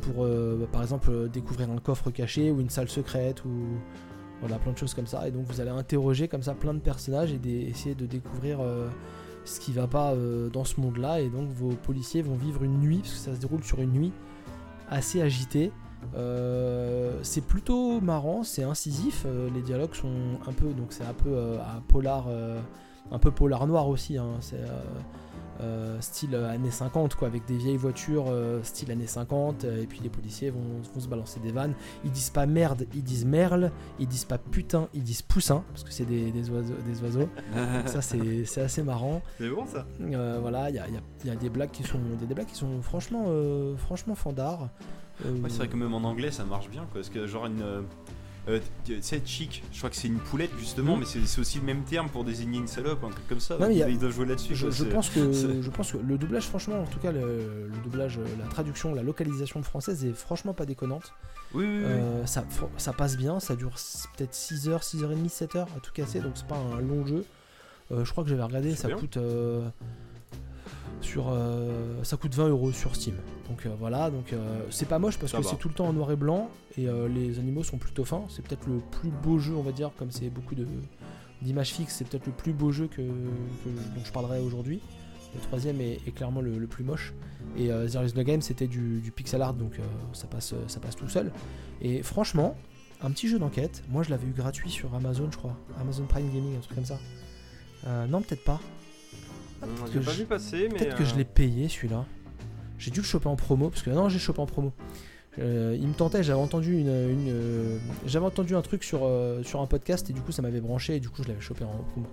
pour 0.02 0.24
euh, 0.24 0.58
bah, 0.60 0.66
par 0.72 0.82
exemple 0.82 1.28
découvrir 1.28 1.70
un 1.70 1.78
coffre 1.78 2.10
caché 2.10 2.50
ou 2.50 2.60
une 2.60 2.70
salle 2.70 2.88
secrète 2.88 3.44
ou 3.44 3.50
voilà, 4.40 4.56
plein 4.58 4.72
de 4.72 4.78
choses 4.78 4.94
comme 4.94 5.06
ça. 5.06 5.28
Et 5.28 5.30
donc 5.30 5.44
vous 5.44 5.60
allez 5.60 5.68
interroger 5.68 6.26
comme 6.26 6.42
ça 6.42 6.54
plein 6.54 6.72
de 6.72 6.78
personnages 6.78 7.30
et 7.30 7.68
essayer 7.68 7.94
de 7.94 8.06
découvrir 8.06 8.60
ce 9.44 9.60
qui 9.60 9.70
va 9.70 9.86
pas 9.86 10.14
dans 10.50 10.64
ce 10.64 10.80
monde-là. 10.80 11.20
Et 11.20 11.28
donc 11.28 11.50
vos 11.50 11.74
policiers 11.74 12.22
vont 12.22 12.36
vivre 12.36 12.62
une 12.62 12.80
nuit, 12.80 13.00
parce 13.00 13.12
que 13.12 13.18
ça 13.18 13.34
se 13.34 13.38
déroule 13.40 13.62
sur 13.62 13.82
une 13.82 13.92
nuit 13.92 14.12
assez 14.88 15.20
agitée. 15.20 15.72
Euh, 16.14 17.18
c'est 17.22 17.44
plutôt 17.44 18.00
marrant, 18.00 18.42
c'est 18.42 18.62
incisif. 18.64 19.24
euh, 19.26 19.48
les 19.54 19.62
dialogues 19.62 19.94
sont 19.94 20.38
un 20.46 20.52
peu, 20.52 20.72
donc 20.72 20.92
c'est 20.92 21.04
un 21.04 21.12
peu 21.14 21.30
euh, 21.30 21.58
à 21.60 21.80
polar, 21.88 22.26
euh, 22.28 22.60
un 23.10 23.18
peu 23.18 23.30
polar 23.30 23.66
noir 23.66 23.88
aussi. 23.88 24.18
hein, 24.18 24.36
c'est 24.40 24.60
style 26.00 26.34
années 26.36 26.70
50 26.70 27.16
quoi 27.16 27.28
avec 27.28 27.44
des 27.44 27.58
vieilles 27.58 27.76
voitures 27.76 28.32
style 28.62 28.90
années 28.92 29.06
50 29.06 29.64
euh, 29.64 29.82
et 29.82 29.86
puis 29.86 30.00
les 30.02 30.08
policiers 30.08 30.48
vont, 30.48 30.60
vont 30.94 31.00
se 31.00 31.06
balancer 31.06 31.38
des 31.40 31.52
vannes 31.52 31.74
ils 32.02 32.10
disent 32.10 32.30
pas 32.30 32.46
merde 32.46 32.86
ils 32.94 33.02
disent 33.02 33.26
merle 33.26 33.70
ils 33.98 34.06
disent 34.08 34.24
pas 34.24 34.38
putain 34.38 34.88
ils 34.94 35.02
disent 35.02 35.20
poussin 35.20 35.62
parce 35.68 35.84
que 35.84 35.92
c'est 35.92 36.06
des, 36.06 36.30
des 36.32 36.48
oiseaux 36.48 36.72
des 36.86 37.02
oiseaux 37.02 37.28
Donc 37.54 37.88
ça 37.88 38.00
c'est 38.00 38.46
assez 38.62 38.82
marrant 38.82 39.20
C'est 39.36 39.50
bon 39.50 39.66
ça 39.66 39.84
voilà 40.40 40.70
il 40.70 40.76
y 40.76 40.78
a, 40.78 40.88
y 40.88 40.96
a- 40.96 41.26
y 41.26 41.30
a 41.30 41.36
des 41.36 41.50
blagues 41.50 41.70
qui 41.72 41.82
sont 41.82 41.98
il 42.16 42.22
y 42.22 42.24
a 42.24 42.26
des 42.26 42.34
blagues 42.34 42.46
qui 42.48 42.56
sont 42.56 42.80
franchement 42.80 43.26
franchement 43.76 44.14
fandards 44.14 44.70
Ouais, 45.24 45.48
c'est 45.50 45.56
vrai 45.58 45.68
que 45.68 45.76
même 45.76 45.94
en 45.94 46.04
anglais 46.04 46.30
ça 46.30 46.44
marche 46.44 46.68
bien, 46.70 46.82
quoi. 46.82 46.94
Parce 47.00 47.10
que, 47.10 47.26
genre, 47.26 47.46
une. 47.46 47.62
euh, 47.62 47.80
euh, 48.48 48.58
sais, 49.02 49.20
chic, 49.24 49.62
je 49.70 49.78
crois 49.78 49.90
que 49.90 49.96
c'est 49.96 50.08
une 50.08 50.18
poulette 50.18 50.50
justement, 50.58 50.94
Mhm. 50.94 51.00
mais 51.00 51.06
c'est 51.06 51.26
c'est 51.26 51.40
aussi 51.42 51.58
le 51.58 51.64
même 51.64 51.82
terme 51.84 52.08
pour 52.08 52.24
désigner 52.24 52.58
une 52.58 52.66
salope, 52.66 53.04
un 53.04 53.10
truc 53.10 53.28
comme 53.28 53.38
ça. 53.38 53.58
Non, 53.58 53.68
il 53.68 53.82
a- 53.82 53.88
Ils 53.90 53.98
doivent 53.98 54.12
jouer 54.12 54.24
là-dessus. 54.24 54.54
je, 54.56 54.70
c'est- 54.70 54.86
pense 54.86 55.10
que 55.10 55.30
c'est- 55.32 55.60
je 55.62 55.70
pense 55.70 55.92
que 55.92 55.98
le 55.98 56.16
doublage 56.16 56.44
franchement 56.46 56.80
en 56.80 56.86
tout 56.86 56.98
cas 56.98 57.12
le, 57.12 57.68
le 57.68 57.76
doublage 57.84 58.16
euh, 58.18 58.24
la 58.38 58.46
traduction 58.46 58.94
la 58.94 59.02
localisation 59.02 59.62
française 59.62 60.04
est 60.06 60.14
franchement 60.14 60.54
pas 60.54 60.64
déconnante 60.64 61.12
Oui, 61.52 61.64
oui, 61.66 61.76
oui. 61.76 61.82
Euh, 61.84 62.26
ça, 62.26 62.44
passe 62.94 63.16
bien, 63.18 63.40
ça 63.40 63.56
dure 63.56 63.74
peut-être 64.16 64.34
6h, 64.34 64.82
6h30, 64.82 65.28
7h 65.28 65.58
à 65.76 65.80
tout 65.82 65.92
casser, 65.92 66.20
donc 66.20 66.32
c'est 66.36 66.46
pas 66.46 66.56
un 66.56 66.80
long 66.80 67.04
jeu. 67.06 67.24
Euh, 67.92 68.04
je 68.06 68.10
crois 68.12 68.24
que 68.24 68.30
j'avais 68.30 68.42
regardé, 68.42 68.70
C'est 68.70 68.82
ça 68.82 68.88
bien. 68.88 68.96
coûte 68.96 69.16
euh, 69.18 69.68
sur 71.00 71.28
euh, 71.30 72.02
ça 72.04 72.16
coûte 72.16 72.34
20 72.34 72.48
euros 72.48 72.72
sur 72.72 72.94
Steam. 72.94 73.14
Donc 73.48 73.66
euh, 73.66 73.70
voilà, 73.78 74.10
donc 74.10 74.32
euh, 74.32 74.60
c'est 74.70 74.88
pas 74.88 74.98
moche 74.98 75.18
parce 75.18 75.32
Ça 75.32 75.38
que 75.38 75.44
c'est 75.44 75.56
tout 75.56 75.68
le 75.68 75.74
temps 75.74 75.86
en 75.88 75.92
noir 75.92 76.10
et 76.12 76.16
blanc 76.16 76.50
et 76.78 76.86
les 77.08 77.38
animaux 77.38 77.62
sont 77.64 77.78
plutôt 77.78 78.04
fins. 78.04 78.24
C'est 78.28 78.42
peut-être 78.46 78.66
le 78.68 78.80
plus 78.90 79.10
beau 79.10 79.38
jeu, 79.38 79.54
on 79.54 79.62
va 79.62 79.72
dire, 79.72 79.90
comme 79.98 80.10
c'est 80.10 80.30
beaucoup 80.30 80.54
de 80.54 80.66
d'images 81.42 81.72
fixes, 81.72 81.94
c'est 81.96 82.06
peut-être 82.08 82.26
le 82.26 82.32
plus 82.32 82.52
beau 82.52 82.70
jeu 82.70 82.86
que, 82.86 82.96
que- 83.00 83.68
dont 83.96 84.04
je 84.04 84.12
parlerai 84.12 84.40
aujourd'hui. 84.40 84.80
Le 85.34 85.40
troisième 85.40 85.80
est, 85.80 86.00
est 86.06 86.12
clairement 86.14 86.40
le, 86.42 86.58
le 86.58 86.66
plus 86.66 86.84
moche. 86.84 87.14
Et 87.56 87.68
There 87.68 88.04
is 88.04 88.12
no 88.14 88.22
game, 88.24 88.42
c'était 88.42 88.66
du, 88.66 89.00
du 89.00 89.10
pixel 89.10 89.40
art, 89.42 89.54
donc 89.54 89.78
ça, 90.12 90.26
passe, 90.26 90.54
ça 90.66 90.80
passe 90.80 90.96
tout 90.96 91.08
seul. 91.08 91.32
Et 91.80 92.02
franchement, 92.02 92.56
un 93.02 93.10
petit 93.10 93.28
jeu 93.28 93.38
d'enquête, 93.38 93.82
moi 93.88 94.02
je 94.02 94.10
l'avais 94.10 94.26
eu 94.26 94.32
gratuit 94.32 94.70
sur 94.70 94.94
Amazon, 94.94 95.28
je 95.30 95.36
crois. 95.38 95.56
Amazon 95.80 96.04
Prime 96.04 96.28
Gaming, 96.32 96.56
un 96.56 96.60
truc 96.60 96.74
comme 96.76 96.84
ça. 96.84 96.98
Non, 98.08 98.20
peut-être 98.22 98.44
pas. 98.44 98.60
Que 99.60 99.92
J'ai 99.92 100.00
pas 100.00 100.10
je- 100.12 100.18
vu 100.18 100.24
passer, 100.24 100.68
mais. 100.72 100.78
Peut-être 100.78 100.96
que 100.96 101.04
je 101.04 101.14
euh, 101.14 101.18
l'ai 101.18 101.24
payé 101.24 101.68
celui-là. 101.68 102.04
J'ai 102.78 102.90
dû 102.90 103.00
le 103.00 103.04
choper 103.06 103.28
en 103.28 103.36
promo, 103.36 103.68
parce 103.68 103.82
que 103.82 103.90
non, 103.90 104.08
j'ai 104.08 104.18
chopé 104.18 104.40
en 104.40 104.46
promo. 104.46 104.72
Euh, 105.38 105.76
il 105.80 105.86
me 105.86 105.92
tentait, 105.94 106.22
j'avais 106.24 106.40
entendu 106.40 106.78
une, 106.78 106.88
une, 106.88 107.28
euh, 107.28 107.78
j'avais 108.04 108.26
entendu 108.26 108.56
un 108.56 108.62
truc 108.62 108.82
sur, 108.82 109.00
euh, 109.04 109.42
sur 109.44 109.60
un 109.60 109.66
podcast 109.66 110.10
et 110.10 110.12
du 110.12 110.20
coup 110.20 110.32
ça 110.32 110.42
m'avait 110.42 110.60
branché 110.60 110.96
et 110.96 111.00
du 111.00 111.08
coup 111.08 111.22
je 111.22 111.28
l'avais 111.28 111.40
chopé 111.40 111.62
en 111.64 111.68
promo. 111.92 112.06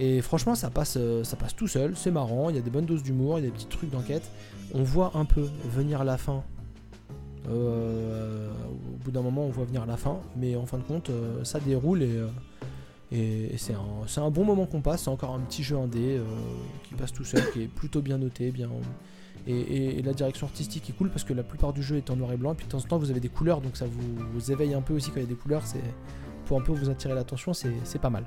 Et 0.00 0.20
franchement 0.22 0.56
ça 0.56 0.68
passe, 0.68 0.98
ça 1.22 1.36
passe 1.36 1.54
tout 1.54 1.68
seul, 1.68 1.96
c'est 1.96 2.10
marrant, 2.10 2.50
il 2.50 2.56
y 2.56 2.58
a 2.58 2.62
des 2.62 2.68
bonnes 2.70 2.84
doses 2.84 3.04
d'humour, 3.04 3.38
il 3.38 3.44
y 3.44 3.46
a 3.46 3.50
des 3.50 3.54
petits 3.54 3.66
trucs 3.66 3.90
d'enquête. 3.90 4.28
On 4.74 4.82
voit 4.82 5.12
un 5.14 5.24
peu 5.24 5.46
venir 5.70 6.02
la 6.02 6.18
fin. 6.18 6.42
Euh, 7.48 8.50
au 8.50 9.04
bout 9.04 9.12
d'un 9.12 9.22
moment 9.22 9.44
on 9.46 9.50
voit 9.50 9.64
venir 9.64 9.86
la 9.86 9.96
fin, 9.96 10.20
mais 10.36 10.56
en 10.56 10.66
fin 10.66 10.78
de 10.78 10.82
compte 10.84 11.12
ça 11.44 11.60
déroule 11.60 12.02
et, 12.02 12.20
euh, 13.12 13.48
et 13.52 13.56
c'est 13.58 13.74
un, 14.20 14.30
bon 14.30 14.44
moment 14.44 14.66
qu'on 14.66 14.80
passe, 14.80 15.02
c'est 15.04 15.10
encore 15.10 15.34
un 15.34 15.40
petit 15.40 15.62
jeu 15.62 15.76
indé 15.76 16.16
euh, 16.18 16.24
qui 16.84 16.94
passe 16.94 17.12
tout 17.12 17.24
seul, 17.24 17.50
qui 17.52 17.62
est 17.62 17.68
plutôt 17.68 18.00
bien 18.02 18.18
noté, 18.18 18.50
bien... 18.50 18.68
Et, 19.46 19.58
et- 19.58 19.98
et 19.98 20.02
la 20.02 20.12
direction 20.12 20.46
artistique 20.46 20.88
est 20.88 20.92
cool 20.92 21.10
parce 21.10 21.24
que 21.24 21.32
la 21.32 21.42
plupart 21.42 21.72
du 21.72 21.82
jeu 21.82 21.96
est 21.96 22.10
en 22.10 22.16
noir 22.16 22.30
et 22.32 22.36
blanc, 22.36 22.52
et 22.52 22.54
puis 22.54 22.66
de 22.66 22.70
temps 22.70 22.78
en 22.78 22.82
temps 22.82 22.98
vous 22.98 23.10
avez 23.10 23.18
des 23.18 23.28
couleurs, 23.28 23.60
donc 23.60 23.76
ça 23.76 23.86
vous, 23.86 24.24
vous 24.32 24.52
éveille 24.52 24.72
un 24.72 24.82
peu 24.82 24.94
aussi 24.94 25.10
quand 25.10 25.16
il 25.16 25.22
y 25.24 25.26
a 25.26 25.28
des 25.28 25.34
couleurs, 25.34 25.62
c'est 25.66 25.82
pour 26.46 26.60
un 26.60 26.62
peu 26.62 26.72
vous 26.72 26.88
attirer 26.90 27.12
l'attention, 27.14 27.52
c'est 27.52 27.98
pas 28.00 28.10
mal. 28.10 28.24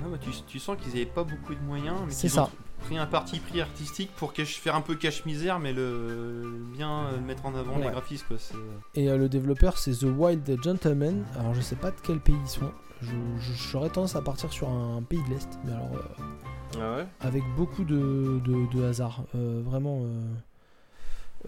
Ah, 0.00 0.04
bah, 0.10 0.16
tu, 0.20 0.30
tu 0.46 0.58
sens 0.58 0.78
qu'ils 0.80 0.92
avaient 0.92 1.04
pas 1.06 1.24
beaucoup 1.24 1.54
de 1.54 1.60
moyens, 1.60 1.96
mais 2.06 2.12
C'est 2.12 2.28
ça. 2.30 2.44
ont 2.44 2.84
pris 2.84 2.96
un 2.96 3.04
parti 3.06 3.40
pris 3.40 3.60
artistique 3.60 4.10
pour 4.16 4.32
cache- 4.32 4.58
faire 4.58 4.74
un 4.74 4.80
peu 4.80 4.94
cache-misère, 4.94 5.58
mais 5.58 5.72
le 5.74 6.50
bien 6.72 7.06
euh, 7.08 7.20
mettre 7.20 7.44
en 7.44 7.54
avant 7.54 7.76
les 7.76 7.90
graphismes, 7.90 8.26
quoi. 8.28 8.36
c'est- 8.38 8.54
Et 8.94 9.10
euh, 9.10 9.18
le 9.18 9.28
développeur 9.28 9.76
c'est 9.76 9.92
The 9.92 10.04
Wild 10.16 10.58
Gentleman, 10.62 11.24
alors 11.38 11.52
je 11.52 11.60
sais 11.60 11.76
pas 11.76 11.90
de 11.90 11.96
quel 12.02 12.20
pays 12.20 12.36
ils 12.42 12.48
sont, 12.48 12.70
j'aurais 13.70 13.90
tendance 13.90 14.16
à 14.16 14.22
partir 14.22 14.52
sur 14.52 14.68
un 14.68 15.02
pays 15.02 15.22
de 15.24 15.30
l'Est, 15.34 15.48
mais 15.64 15.72
alors 15.72 15.90
euh, 15.94 16.22
Ah 16.80 16.96
ouais 16.98 17.06
avec 17.20 17.42
beaucoup 17.56 17.84
de, 17.84 18.40
de- 18.44 18.76
de 18.76 18.84
hasard, 18.84 19.24
Euh, 19.34 19.62
vraiment. 19.64 20.00
euh, 20.02 20.24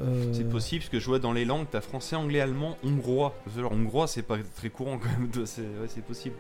euh, 0.01 0.33
C'est 0.33 0.49
possible, 0.49 0.81
parce 0.83 0.91
que 0.91 1.01
je 1.01 1.07
vois 1.07 1.19
dans 1.19 1.33
les 1.33 1.45
langues, 1.45 1.67
t'as 1.71 1.81
français, 1.81 2.17
anglais, 2.17 2.41
allemand, 2.41 2.77
hongrois. 2.85 3.35
Alors, 3.59 3.73
hongrois, 3.73 4.07
c'est 4.07 4.23
pas 4.23 4.37
très 4.57 4.71
courant 4.71 4.99
quand 4.99 5.09
même, 5.19 5.31
c'est 5.47 5.63
ouais, 5.63 6.03
possible. 6.07 6.37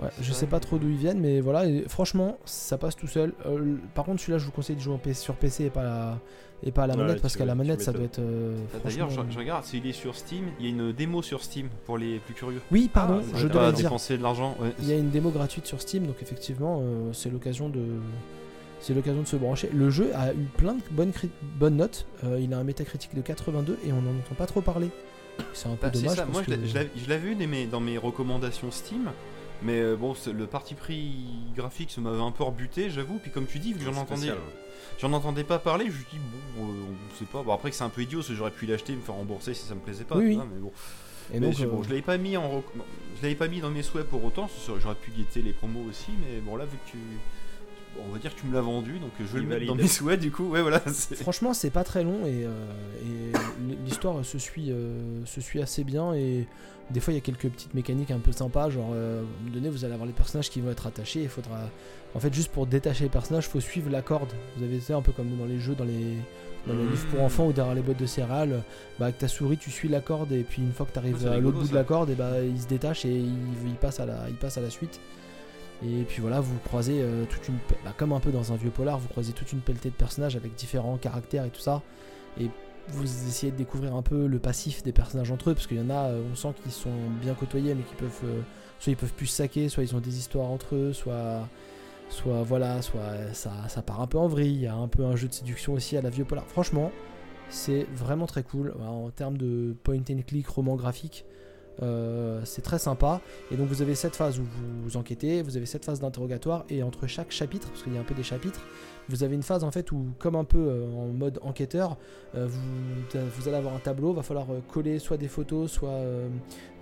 Ouais, 0.00 0.08
je 0.20 0.24
vrai. 0.30 0.34
sais 0.34 0.46
pas 0.46 0.60
trop 0.60 0.76
d'où 0.78 0.88
ils 0.88 0.96
viennent, 0.96 1.20
mais 1.20 1.40
voilà, 1.40 1.66
et 1.66 1.84
franchement, 1.88 2.36
ça 2.44 2.76
passe 2.78 2.96
tout 2.96 3.06
seul. 3.06 3.32
Euh, 3.46 3.76
par 3.94 4.04
contre, 4.04 4.20
celui-là, 4.20 4.38
je 4.38 4.44
vous 4.46 4.50
conseille 4.52 4.76
de 4.76 4.80
jouer 4.80 4.94
en 4.94 4.98
PC, 4.98 5.20
sur 5.20 5.34
PC 5.36 5.64
et 5.64 5.70
pas, 5.70 5.82
à- 6.12 6.18
et 6.66 6.72
pas 6.72 6.84
à 6.84 6.86
la 6.86 6.94
Ouais, 6.94 7.02
manette, 7.02 7.20
parce 7.22 7.36
qu'à 7.36 7.44
la 7.44 7.54
manette, 7.54 7.82
ça 7.82 7.92
doit 7.92 8.04
être. 8.04 8.18
euh, 8.18 8.56
D'ailleurs, 8.84 9.08
je, 9.10 9.14
franchement- 9.14 9.30
je 9.32 9.38
regarde, 9.38 9.64
s'il 9.64 9.86
est 9.86 9.92
sur 9.92 10.16
Steam, 10.16 10.46
il 10.58 10.64
y 10.66 10.68
a 10.68 10.72
une 10.72 10.92
démo 10.92 11.22
sur 11.22 11.42
Steam 11.42 11.68
pour 11.86 11.98
les 11.98 12.18
plus 12.18 12.34
curieux. 12.34 12.60
Oui, 12.72 12.90
pardon, 12.92 13.20
Ah, 13.22 13.36
je 13.36 13.46
dois 13.48 13.70
dire. 13.72 13.84
dépenser 13.84 14.16
de 14.18 14.22
l'argent. 14.22 14.56
ouais. 14.60 14.72
Il 14.80 14.88
y 14.88 14.92
a 14.92 14.96
une 14.96 15.10
démo 15.10 15.30
gratuite 15.30 15.66
sur 15.66 15.80
Steam, 15.80 16.06
donc 16.06 16.16
effectivement, 16.22 16.80
euh, 16.82 17.12
c'est 17.12 17.30
l'occasion 17.30 17.68
de. 17.68 17.80
C'est 18.80 18.92
l'occasion 18.92 19.22
de 19.22 19.26
se 19.26 19.36
brancher. 19.36 19.70
Le 19.72 19.88
jeu 19.88 20.10
a 20.14 20.32
eu 20.34 20.44
plein 20.58 20.74
de 20.74 20.82
bonnes, 20.90 21.10
cri- 21.12 21.30
bonnes 21.58 21.76
notes. 21.76 22.06
Euh, 22.24 22.38
il 22.40 22.52
a 22.52 22.58
un 22.58 22.64
métacritique 22.64 23.14
de 23.14 23.22
82 23.22 23.78
et 23.86 23.92
on 23.92 24.02
n'en 24.02 24.10
entend 24.10 24.34
pas 24.36 24.44
trop 24.46 24.60
parler. 24.60 24.88
C'est 25.54 25.68
un 25.68 25.76
peu 25.76 25.86
Bah, 25.86 25.90
dommage. 25.90 26.16
ça. 26.16 26.26
Moi, 26.26 26.42
je 26.42 26.54
que- 26.54 26.60
l'ai- 26.60 26.66
je 26.94 27.08
l'avais 27.08 27.28
vu 27.30 27.34
dans 27.34 27.46
mes, 27.48 27.66
dans 27.66 27.80
mes 27.80 27.96
recommandations 27.98 28.70
Steam. 28.70 29.10
Mais 29.62 29.80
euh, 29.80 29.96
bon, 29.96 30.14
le 30.36 30.46
parti 30.46 30.74
pris 30.74 31.14
graphique 31.56 31.90
ça 31.92 32.00
m'avait 32.02 32.20
un 32.20 32.30
peu 32.32 32.44
rebuté, 32.44 32.90
j'avoue. 32.90 33.18
Puis 33.22 33.30
comme 33.30 33.46
tu 33.46 33.58
dis, 33.58 33.72
vu 33.72 33.78
que 33.78 33.84
j'en 33.86 33.96
entendais. 33.98 34.32
J'en 34.98 35.12
entendais 35.12 35.44
pas 35.44 35.58
parler, 35.58 35.86
je 35.86 35.90
me 35.90 35.96
suis 35.96 36.06
dit, 36.12 36.20
bon, 36.56 36.68
euh, 36.68 36.72
on 36.72 37.18
sait 37.18 37.24
pas. 37.24 37.42
Bon, 37.42 37.52
après 37.52 37.70
que 37.70 37.76
c'est 37.76 37.84
un 37.84 37.88
peu 37.88 38.02
idiot, 38.02 38.18
parce 38.20 38.28
que 38.28 38.34
j'aurais 38.34 38.50
pu 38.50 38.66
l'acheter 38.66 38.92
et 38.92 38.96
me 38.96 39.02
faire 39.02 39.14
rembourser 39.14 39.54
si 39.54 39.64
ça 39.66 39.74
me 39.74 39.80
plaisait 39.80 40.04
pas. 40.04 40.16
Oui, 40.16 40.36
mais 40.36 40.60
bon. 40.60 40.72
Et 41.32 41.40
Mais 41.40 41.46
donc, 41.46 41.56
je, 41.56 41.64
bon, 41.64 41.80
euh, 41.80 41.82
je 41.84 41.88
l'avais 41.88 42.02
pas 42.02 42.18
mis 42.18 42.36
en 42.36 42.62
je 43.16 43.22
l'avais 43.22 43.34
pas 43.34 43.48
mis 43.48 43.60
dans 43.60 43.70
mes 43.70 43.82
souhaits 43.82 44.06
pour 44.06 44.22
autant. 44.24 44.48
J'aurais 44.80 44.94
pu 44.94 45.10
guetter 45.10 45.40
les 45.40 45.52
promos 45.52 45.84
aussi, 45.88 46.10
mais 46.20 46.40
bon 46.40 46.56
là 46.56 46.66
vu 46.66 46.76
que 46.84 46.90
tu, 46.90 46.98
on 48.06 48.12
va 48.12 48.18
dire 48.18 48.34
que 48.34 48.40
tu 48.40 48.46
me 48.46 48.54
l'as 48.54 48.60
vendu, 48.60 48.98
donc 48.98 49.10
je 49.18 49.24
vais 49.24 49.40
le 49.40 49.46
mettre 49.46 49.66
dans 49.66 49.74
mes 49.74 49.88
souhaits 49.88 50.20
du 50.20 50.30
coup. 50.30 50.48
Ouais 50.48 50.62
voilà. 50.62 50.80
Franchement, 51.20 51.54
c'est 51.54 51.70
pas 51.70 51.84
très 51.84 52.02
long 52.02 52.26
et, 52.26 52.44
euh, 52.44 53.32
et 53.32 53.32
l'histoire 53.86 54.24
se 54.24 54.38
suit, 54.38 54.70
euh, 54.70 55.24
se 55.26 55.40
suit 55.40 55.62
assez 55.62 55.84
bien. 55.84 56.14
Et 56.14 56.46
des 56.90 57.00
fois, 57.00 57.12
il 57.12 57.16
y 57.16 57.18
a 57.18 57.22
quelques 57.22 57.48
petites 57.48 57.74
mécaniques 57.74 58.10
un 58.10 58.18
peu 58.18 58.32
sympas. 58.32 58.70
Genre, 58.70 58.90
euh, 58.92 59.18
à 59.18 59.20
un 59.20 59.22
moment 59.22 59.54
donné, 59.54 59.68
vous 59.70 59.84
allez 59.84 59.94
avoir 59.94 60.06
les 60.06 60.12
personnages 60.12 60.50
qui 60.50 60.60
vont 60.60 60.70
être 60.70 60.86
attachés. 60.86 61.22
Il 61.22 61.28
faudra. 61.28 61.58
En 62.14 62.20
fait, 62.20 62.32
juste 62.32 62.52
pour 62.52 62.66
détacher 62.66 63.04
les 63.04 63.10
personnages, 63.10 63.46
il 63.46 63.50
faut 63.50 63.60
suivre 63.60 63.90
la 63.90 64.02
corde. 64.02 64.32
Vous 64.56 64.64
avez 64.64 64.80
c'est 64.80 64.92
un 64.92 65.02
peu 65.02 65.12
comme 65.12 65.36
dans 65.36 65.46
les 65.46 65.58
jeux, 65.58 65.74
dans 65.74 65.84
les, 65.84 66.16
dans 66.66 66.74
les 66.74 66.84
Mmh. 66.84 66.90
livres 66.90 67.06
pour 67.10 67.22
enfants 67.22 67.46
ou 67.46 67.52
derrière 67.52 67.74
les 67.74 67.82
boîtes 67.82 67.98
de 67.98 68.06
céréales. 68.06 68.62
Bah, 68.98 69.06
avec 69.06 69.18
ta 69.18 69.28
souris, 69.28 69.58
tu 69.58 69.70
suis 69.70 69.88
la 69.88 70.00
corde 70.00 70.32
et 70.32 70.42
puis 70.42 70.62
une 70.62 70.72
fois 70.72 70.86
que 70.86 70.92
tu 70.92 70.98
arrives 70.98 71.26
à 71.26 71.38
l'autre 71.38 71.58
bout 71.58 71.64
de 71.64 71.68
ça. 71.68 71.74
la 71.74 71.84
corde, 71.84 72.10
et 72.10 72.14
bah, 72.14 72.40
il 72.42 72.60
se 72.60 72.66
détache 72.66 73.04
et 73.04 73.10
il, 73.10 73.34
il 73.66 73.74
passe 73.74 74.00
à 74.00 74.06
la, 74.06 74.28
il 74.28 74.36
passe 74.36 74.58
à 74.58 74.60
la 74.60 74.70
suite. 74.70 75.00
Et 75.82 76.04
puis 76.04 76.20
voilà, 76.22 76.40
vous 76.40 76.56
croisez 76.64 77.00
euh, 77.00 77.24
toute 77.28 77.48
une. 77.48 77.56
bah, 77.84 77.92
comme 77.96 78.12
un 78.12 78.20
peu 78.20 78.30
dans 78.30 78.52
un 78.52 78.56
vieux 78.56 78.70
polar, 78.70 78.98
vous 78.98 79.08
croisez 79.08 79.32
toute 79.32 79.52
une 79.52 79.60
pelletée 79.60 79.90
de 79.90 79.94
personnages 79.94 80.36
avec 80.36 80.54
différents 80.54 80.96
caractères 80.96 81.44
et 81.44 81.50
tout 81.50 81.60
ça. 81.60 81.82
Et 82.40 82.48
vous 82.88 83.04
essayez 83.04 83.52
de 83.52 83.56
découvrir 83.56 83.94
un 83.94 84.02
peu 84.02 84.26
le 84.26 84.38
passif 84.38 84.82
des 84.82 84.92
personnages 84.92 85.30
entre 85.30 85.50
eux, 85.50 85.54
parce 85.54 85.66
qu'il 85.66 85.78
y 85.78 85.80
en 85.80 85.90
a, 85.90 86.10
euh, 86.10 86.22
on 86.30 86.34
sent 86.34 86.54
qu'ils 86.62 86.72
sont 86.72 86.90
bien 87.20 87.34
côtoyés, 87.34 87.74
mais 87.74 87.82
qui 87.82 87.94
peuvent. 87.94 88.20
euh, 88.24 88.40
soit 88.78 88.92
ils 88.92 88.96
peuvent 88.96 89.14
plus 89.14 89.26
saquer, 89.26 89.68
soit 89.68 89.82
ils 89.82 89.94
ont 89.94 90.00
des 90.00 90.18
histoires 90.18 90.50
entre 90.50 90.74
eux, 90.74 90.92
soit. 90.92 91.48
Soit 92.10 92.42
voilà, 92.42 92.82
soit 92.82 93.32
ça, 93.32 93.50
ça 93.68 93.80
part 93.80 94.02
un 94.02 94.06
peu 94.06 94.18
en 94.18 94.28
vrille. 94.28 94.54
Il 94.54 94.60
y 94.60 94.66
a 94.66 94.74
un 94.74 94.88
peu 94.88 95.06
un 95.06 95.16
jeu 95.16 95.26
de 95.26 95.32
séduction 95.32 95.72
aussi 95.72 95.96
à 95.96 96.02
la 96.02 96.10
vieux 96.10 96.26
polar. 96.26 96.44
Franchement, 96.46 96.92
c'est 97.48 97.86
vraiment 97.96 98.26
très 98.26 98.42
cool. 98.42 98.74
En 98.86 99.08
termes 99.10 99.38
de 99.38 99.74
point 99.82 100.02
and 100.10 100.20
click, 100.26 100.46
roman 100.46 100.76
graphique, 100.76 101.24
euh, 101.82 102.42
c'est 102.44 102.60
très 102.60 102.78
sympa. 102.78 103.22
Et 103.50 103.56
donc 103.56 103.68
vous 103.68 103.80
avez 103.80 103.94
cette 103.94 104.16
phase 104.16 104.38
où 104.38 104.44
vous 104.84 104.96
enquêtez, 104.98 105.40
vous 105.40 105.56
avez 105.56 105.64
cette 105.64 105.84
phase 105.86 105.98
d'interrogatoire, 105.98 106.66
et 106.68 106.82
entre 106.82 107.06
chaque 107.06 107.32
chapitre, 107.32 107.68
parce 107.68 107.82
qu'il 107.82 107.94
y 107.94 107.96
a 107.96 108.00
un 108.00 108.04
peu 108.04 108.14
des 108.14 108.22
chapitres, 108.22 108.60
vous 109.08 109.22
avez 109.22 109.34
une 109.34 109.42
phase 109.42 109.64
en 109.64 109.70
fait 109.70 109.92
où, 109.92 110.14
comme 110.18 110.36
un 110.36 110.44
peu 110.44 110.58
euh, 110.58 110.86
en 110.92 111.08
mode 111.08 111.38
enquêteur, 111.42 111.96
euh, 112.34 112.46
vous, 112.48 113.48
allez 113.48 113.56
avoir 113.56 113.74
un 113.74 113.78
tableau, 113.78 114.12
va 114.12 114.22
falloir 114.22 114.46
euh, 114.50 114.60
coller 114.68 114.98
soit 114.98 115.16
des 115.16 115.28
photos, 115.28 115.70
soit 115.70 116.00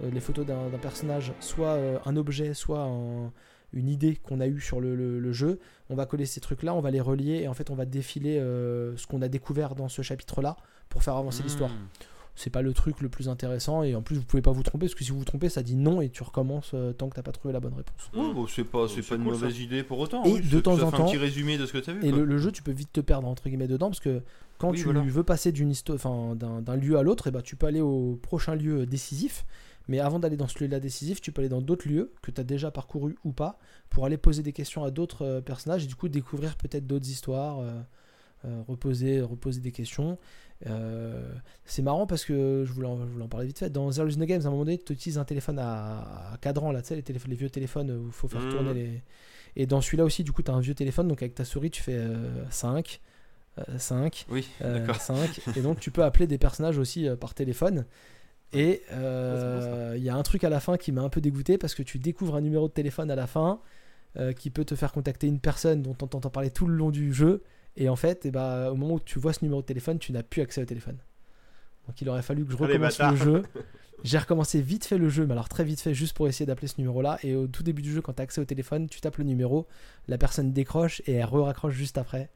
les 0.02 0.20
photos 0.20 0.46
d'un 0.46 0.78
personnage, 0.80 1.32
soit 1.40 1.78
un 2.04 2.16
objet, 2.16 2.54
soit 2.54 2.80
un- 2.82 3.32
une 3.72 3.88
idée 3.88 4.16
qu'on 4.16 4.40
a 4.40 4.46
eue 4.46 4.60
sur 4.60 4.80
le, 4.80 5.32
jeu. 5.32 5.58
On 5.88 5.94
va 5.94 6.04
coller 6.06 6.26
ces 6.26 6.40
trucs-là, 6.40 6.74
on 6.74 6.80
va 6.80 6.90
les 6.90 7.00
relier, 7.00 7.40
et 7.42 7.48
en 7.48 7.54
fait 7.54 7.70
on 7.70 7.74
va 7.74 7.86
défiler 7.86 8.36
ce 8.38 9.06
qu'on 9.06 9.22
a 9.22 9.28
découvert 9.28 9.74
dans 9.74 9.88
ce 9.88 10.02
chapitre-là 10.02 10.56
pour 10.88 11.02
faire 11.02 11.16
avancer 11.16 11.42
l'histoire 11.42 11.70
Mmh. 11.70 11.88
C'est 12.34 12.50
pas 12.50 12.62
le 12.62 12.72
truc 12.72 13.00
le 13.02 13.08
plus 13.10 13.28
intéressant 13.28 13.82
et 13.82 13.94
en 13.94 14.00
plus 14.02 14.16
vous 14.16 14.24
pouvez 14.24 14.40
pas 14.42 14.52
vous 14.52 14.62
tromper 14.62 14.86
parce 14.86 14.94
que 14.94 15.04
si 15.04 15.10
vous 15.10 15.18
vous 15.18 15.24
trompez 15.24 15.48
ça 15.50 15.62
dit 15.62 15.76
non 15.76 16.00
et 16.00 16.08
tu 16.08 16.22
recommences 16.22 16.70
euh, 16.74 16.92
tant 16.92 17.08
que 17.10 17.14
t'as 17.16 17.22
pas 17.22 17.32
trouvé 17.32 17.52
la 17.52 17.60
bonne 17.60 17.74
réponse. 17.74 18.10
Bon, 18.14 18.46
c'est 18.46 18.64
pas, 18.64 18.88
c'est 18.88 19.02
pas 19.06 19.16
une 19.16 19.24
cool, 19.24 19.32
mauvaise 19.34 19.58
idée 19.60 19.82
pour 19.82 19.98
autant. 19.98 20.24
Et 20.24 20.32
oui, 20.32 20.40
de 20.40 20.60
temps 20.60 20.76
ça 20.78 20.84
en 20.86 20.90
fait 20.90 20.96
temps- 20.96 21.04
un 21.04 21.10
petit 21.10 21.18
résumé 21.18 21.58
de 21.58 21.66
ce 21.66 21.72
que 21.72 21.78
t'as 21.78 21.92
vu. 21.92 22.04
Et 22.06 22.10
le, 22.10 22.24
le 22.24 22.38
jeu 22.38 22.50
tu 22.52 22.62
peux 22.62 22.72
vite 22.72 22.92
te 22.92 23.00
perdre 23.00 23.28
entre 23.28 23.44
guillemets 23.48 23.68
dedans 23.68 23.88
parce 23.88 24.00
que 24.00 24.22
quand 24.58 24.70
Oui, 24.70 24.78
tu 24.78 24.84
voilà. 24.84 25.00
veux 25.02 25.24
passer 25.24 25.52
d'une 25.52 25.72
d'un 26.36 26.60
d'un 26.62 26.76
lieu 26.76 26.96
à 26.96 27.02
l'autre 27.02 27.26
et 27.26 27.30
bah 27.30 27.42
tu 27.42 27.56
peux 27.56 27.66
aller 27.66 27.80
au 27.80 28.18
prochain 28.22 28.54
lieu 28.54 28.86
décisif 28.86 29.44
mais 29.88 29.98
avant 29.98 30.20
d'aller 30.20 30.36
dans 30.36 30.46
ce 30.48 30.62
lieu-là 30.62 30.78
décisif 30.80 31.20
tu 31.20 31.32
peux 31.32 31.40
aller 31.42 31.48
dans 31.48 31.60
d'autres 31.60 31.88
lieux 31.88 32.12
que 32.22 32.30
tu 32.30 32.40
as 32.40 32.44
déjà 32.44 32.70
parcouru 32.70 33.16
ou 33.24 33.32
pas 33.32 33.58
pour 33.90 34.06
aller 34.06 34.16
poser 34.16 34.42
des 34.42 34.52
questions 34.52 34.84
à 34.84 34.90
d'autres 34.92 35.22
euh, 35.26 35.40
personnages 35.40 35.84
et 35.84 35.86
du 35.88 35.96
coup 35.96 36.08
découvrir 36.08 36.56
peut-être 36.56 36.86
d'autres 36.86 37.08
histoires 37.10 37.58
euh, 37.58 37.72
euh, 38.44 38.62
reposer, 38.68 39.20
reposer 39.20 39.60
des 39.60 39.72
questions 39.72 40.12
Euh, 40.12 40.14
c'est 41.64 41.82
marrant 41.82 42.06
parce 42.06 42.24
que 42.24 42.64
je 42.66 42.72
voulais, 42.72 42.88
en, 42.88 42.98
je 43.06 43.12
voulais 43.12 43.24
en 43.24 43.28
parler 43.28 43.46
vite 43.46 43.58
fait. 43.58 43.70
Dans 43.70 43.90
is 43.90 44.16
no 44.16 44.26
Games, 44.26 44.42
à 44.42 44.46
un 44.46 44.50
moment 44.50 44.64
donné, 44.64 44.78
tu 44.78 44.92
utilises 44.92 45.18
un 45.18 45.24
téléphone 45.24 45.58
à, 45.58 46.32
à 46.32 46.36
cadran, 46.40 46.72
là, 46.72 46.82
tu 46.82 46.88
sais, 46.88 47.02
les, 47.06 47.34
vieux 47.34 47.50
téléphones 47.50 47.90
où 47.90 48.06
il 48.06 48.12
faut 48.12 48.28
faire 48.28 48.42
Mhm. 48.42 48.48
tourner 48.50 48.74
les. 48.74 49.02
Et 49.56 49.66
dans 49.66 49.80
celui-là 49.80 50.04
aussi, 50.04 50.24
du 50.24 50.32
coup, 50.32 50.42
tu 50.42 50.50
as 50.50 50.54
un 50.54 50.60
vieux 50.60 50.74
téléphone, 50.74 51.08
donc 51.08 51.22
avec 51.22 51.34
ta 51.34 51.44
souris, 51.44 51.70
tu 51.70 51.82
fais 51.82 52.00
5, 52.50 53.00
5, 53.76 54.26
Oui, 54.30 54.48
euh, 54.62 54.78
d'accord. 54.78 54.96
5. 54.96 55.40
et 55.56 55.60
donc, 55.60 55.78
tu 55.80 55.90
peux 55.90 56.04
appeler 56.04 56.26
des 56.26 56.38
personnages 56.38 56.78
aussi 56.78 57.06
euh, 57.08 57.16
par 57.16 57.34
téléphone. 57.34 57.84
Et 58.54 58.82
euh, 58.92 59.94
il 59.96 60.02
y 60.04 60.10
a 60.10 60.14
un 60.14 60.22
truc 60.22 60.44
à 60.44 60.50
la 60.50 60.60
fin 60.60 60.76
qui 60.76 60.92
m'a 60.92 61.02
un 61.02 61.08
peu 61.08 61.20
dégoûté 61.22 61.56
parce 61.58 61.74
que 61.74 61.82
tu 61.82 61.98
découvres 61.98 62.36
un 62.36 62.40
numéro 62.42 62.68
de 62.68 62.72
téléphone 62.72 63.10
à 63.10 63.14
la 63.16 63.26
fin 63.26 63.60
euh, 64.18 64.32
qui 64.34 64.50
peut 64.50 64.64
te 64.64 64.74
faire 64.74 64.92
contacter 64.92 65.26
une 65.26 65.40
personne 65.40 65.80
dont 65.82 65.96
on 66.02 66.06
t'entend 66.06 66.28
parler 66.28 66.50
tout 66.50 66.66
le 66.66 66.74
long 66.74 66.90
du 66.90 67.12
jeu. 67.14 67.42
Et 67.76 67.88
en 67.88 67.96
fait, 67.96 68.26
eh 68.26 68.30
ben, 68.30 68.68
au 68.68 68.74
moment 68.74 68.94
où 68.94 69.00
tu 69.00 69.18
vois 69.18 69.32
ce 69.32 69.44
numéro 69.44 69.60
de 69.62 69.66
téléphone, 69.66 69.98
tu 69.98 70.12
n'as 70.12 70.22
plus 70.22 70.42
accès 70.42 70.60
au 70.62 70.64
téléphone. 70.66 70.98
Donc 71.86 72.00
il 72.00 72.08
aurait 72.08 72.22
fallu 72.22 72.44
que 72.44 72.52
je 72.52 72.56
Ah, 72.60 72.66
recommence 72.66 72.98
le 73.12 73.16
jeu. 73.16 73.42
J'ai 74.04 74.18
recommencé 74.18 74.60
vite 74.60 74.84
fait 74.84 74.98
le 74.98 75.08
jeu, 75.08 75.26
mais 75.26 75.32
alors 75.32 75.48
très 75.48 75.62
vite 75.62 75.80
fait, 75.80 75.94
juste 75.94 76.16
pour 76.16 76.26
essayer 76.26 76.44
d'appeler 76.44 76.66
ce 76.66 76.74
numéro-là. 76.78 77.18
Et 77.22 77.36
au 77.36 77.46
tout 77.46 77.62
début 77.62 77.82
du 77.82 77.92
jeu, 77.92 78.00
quand 78.00 78.14
tu 78.14 78.20
as 78.20 78.24
accès 78.24 78.40
au 78.40 78.44
téléphone, 78.44 78.88
tu 78.88 79.00
tapes 79.00 79.18
le 79.18 79.24
numéro, 79.24 79.66
la 80.08 80.18
personne 80.18 80.52
décroche 80.52 81.02
et 81.06 81.12
elle 81.12 81.24
re-raccroche 81.24 81.74
juste 81.74 81.98
après. 81.98 82.28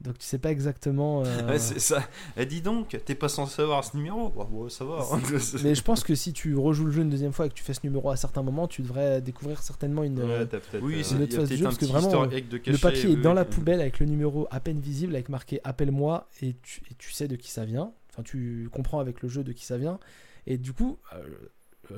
Donc 0.00 0.16
tu 0.16 0.24
sais 0.24 0.38
pas 0.38 0.50
exactement. 0.50 1.22
euh, 1.26 1.46
Ouais, 1.48 1.58
c'est 1.58 1.78
ça. 1.78 2.02
Eh, 2.36 2.46
dis 2.46 2.62
donc, 2.62 2.96
t'es 3.04 3.14
pas 3.14 3.28
censé 3.28 3.60
avoir 3.60 3.84
ce 3.84 3.96
numéro 3.96 4.30
Bah, 4.30 4.48
ça 4.70 4.84
va. 4.84 5.06
hein. 5.12 5.20
Mais 5.62 5.74
je 5.74 5.82
pense 5.82 6.02
que 6.04 6.14
si 6.14 6.32
tu 6.32 6.56
rejoues 6.56 6.86
le 6.86 6.92
jeu 6.92 7.02
une 7.02 7.10
deuxième 7.10 7.32
fois 7.32 7.46
et 7.46 7.48
que 7.50 7.54
tu 7.54 7.62
fais 7.62 7.74
ce 7.74 7.80
numéro 7.84 8.08
à 8.10 8.16
certains 8.16 8.42
moments, 8.42 8.66
tu 8.66 8.80
devrais 8.82 9.20
découvrir 9.20 9.62
certainement 9.62 10.02
une. 10.02 10.20
Ouais. 10.20 10.48
Oui, 10.80 11.00
euh, 11.00 11.02
c'est 11.02 11.14
une 11.16 11.22
autre 11.22 11.36
phase 11.36 11.48
du 11.50 11.56
jeu, 11.58 11.64
parce 11.64 11.76
que 11.76 11.84
vraiment, 11.84 12.24
le 12.24 12.78
papier 12.78 13.10
est 13.10 13.14
oui, 13.16 13.20
dans 13.22 13.34
la 13.34 13.44
poubelle 13.44 13.80
avec 13.80 13.98
le 14.00 14.06
numéro 14.06 14.48
à 14.50 14.60
peine 14.60 14.80
visible, 14.80 15.14
avec 15.14 15.28
marqué 15.28 15.60
appelle-moi 15.64 16.28
et 16.40 16.56
tu, 16.62 16.80
et 16.90 16.94
tu 16.96 17.12
sais 17.12 17.28
de 17.28 17.36
qui 17.36 17.50
ça 17.50 17.64
vient. 17.66 17.92
Enfin, 18.10 18.22
tu 18.22 18.68
comprends 18.72 19.00
avec 19.00 19.20
le 19.22 19.28
jeu 19.28 19.44
de 19.44 19.52
qui 19.52 19.64
ça 19.66 19.76
vient. 19.76 19.98
Et 20.46 20.56
du 20.56 20.72
coup, 20.72 20.98
euh, 21.14 21.22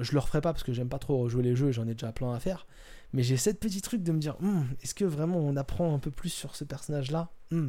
je 0.00 0.12
le 0.12 0.18
referai 0.18 0.40
pas 0.40 0.52
parce 0.52 0.64
que 0.64 0.72
j'aime 0.72 0.88
pas 0.88 0.98
trop 0.98 1.18
rejouer 1.18 1.42
les 1.42 1.54
jeux 1.54 1.68
et 1.68 1.72
j'en 1.72 1.86
ai 1.86 1.92
déjà 1.94 2.10
plein 2.12 2.32
à 2.34 2.40
faire. 2.40 2.66
Mais 3.12 3.22
j'ai 3.22 3.36
cette 3.36 3.60
petit 3.60 3.80
truc 3.82 4.02
de 4.02 4.12
me 4.12 4.18
dire, 4.18 4.36
Hmm, 4.40 4.62
est-ce 4.82 4.94
que 4.94 5.04
vraiment 5.04 5.38
on 5.38 5.56
apprend 5.56 5.94
un 5.94 5.98
peu 5.98 6.10
plus 6.10 6.30
sur 6.30 6.56
ce 6.56 6.64
personnage-là 6.64 7.28
Hmm. 7.50 7.68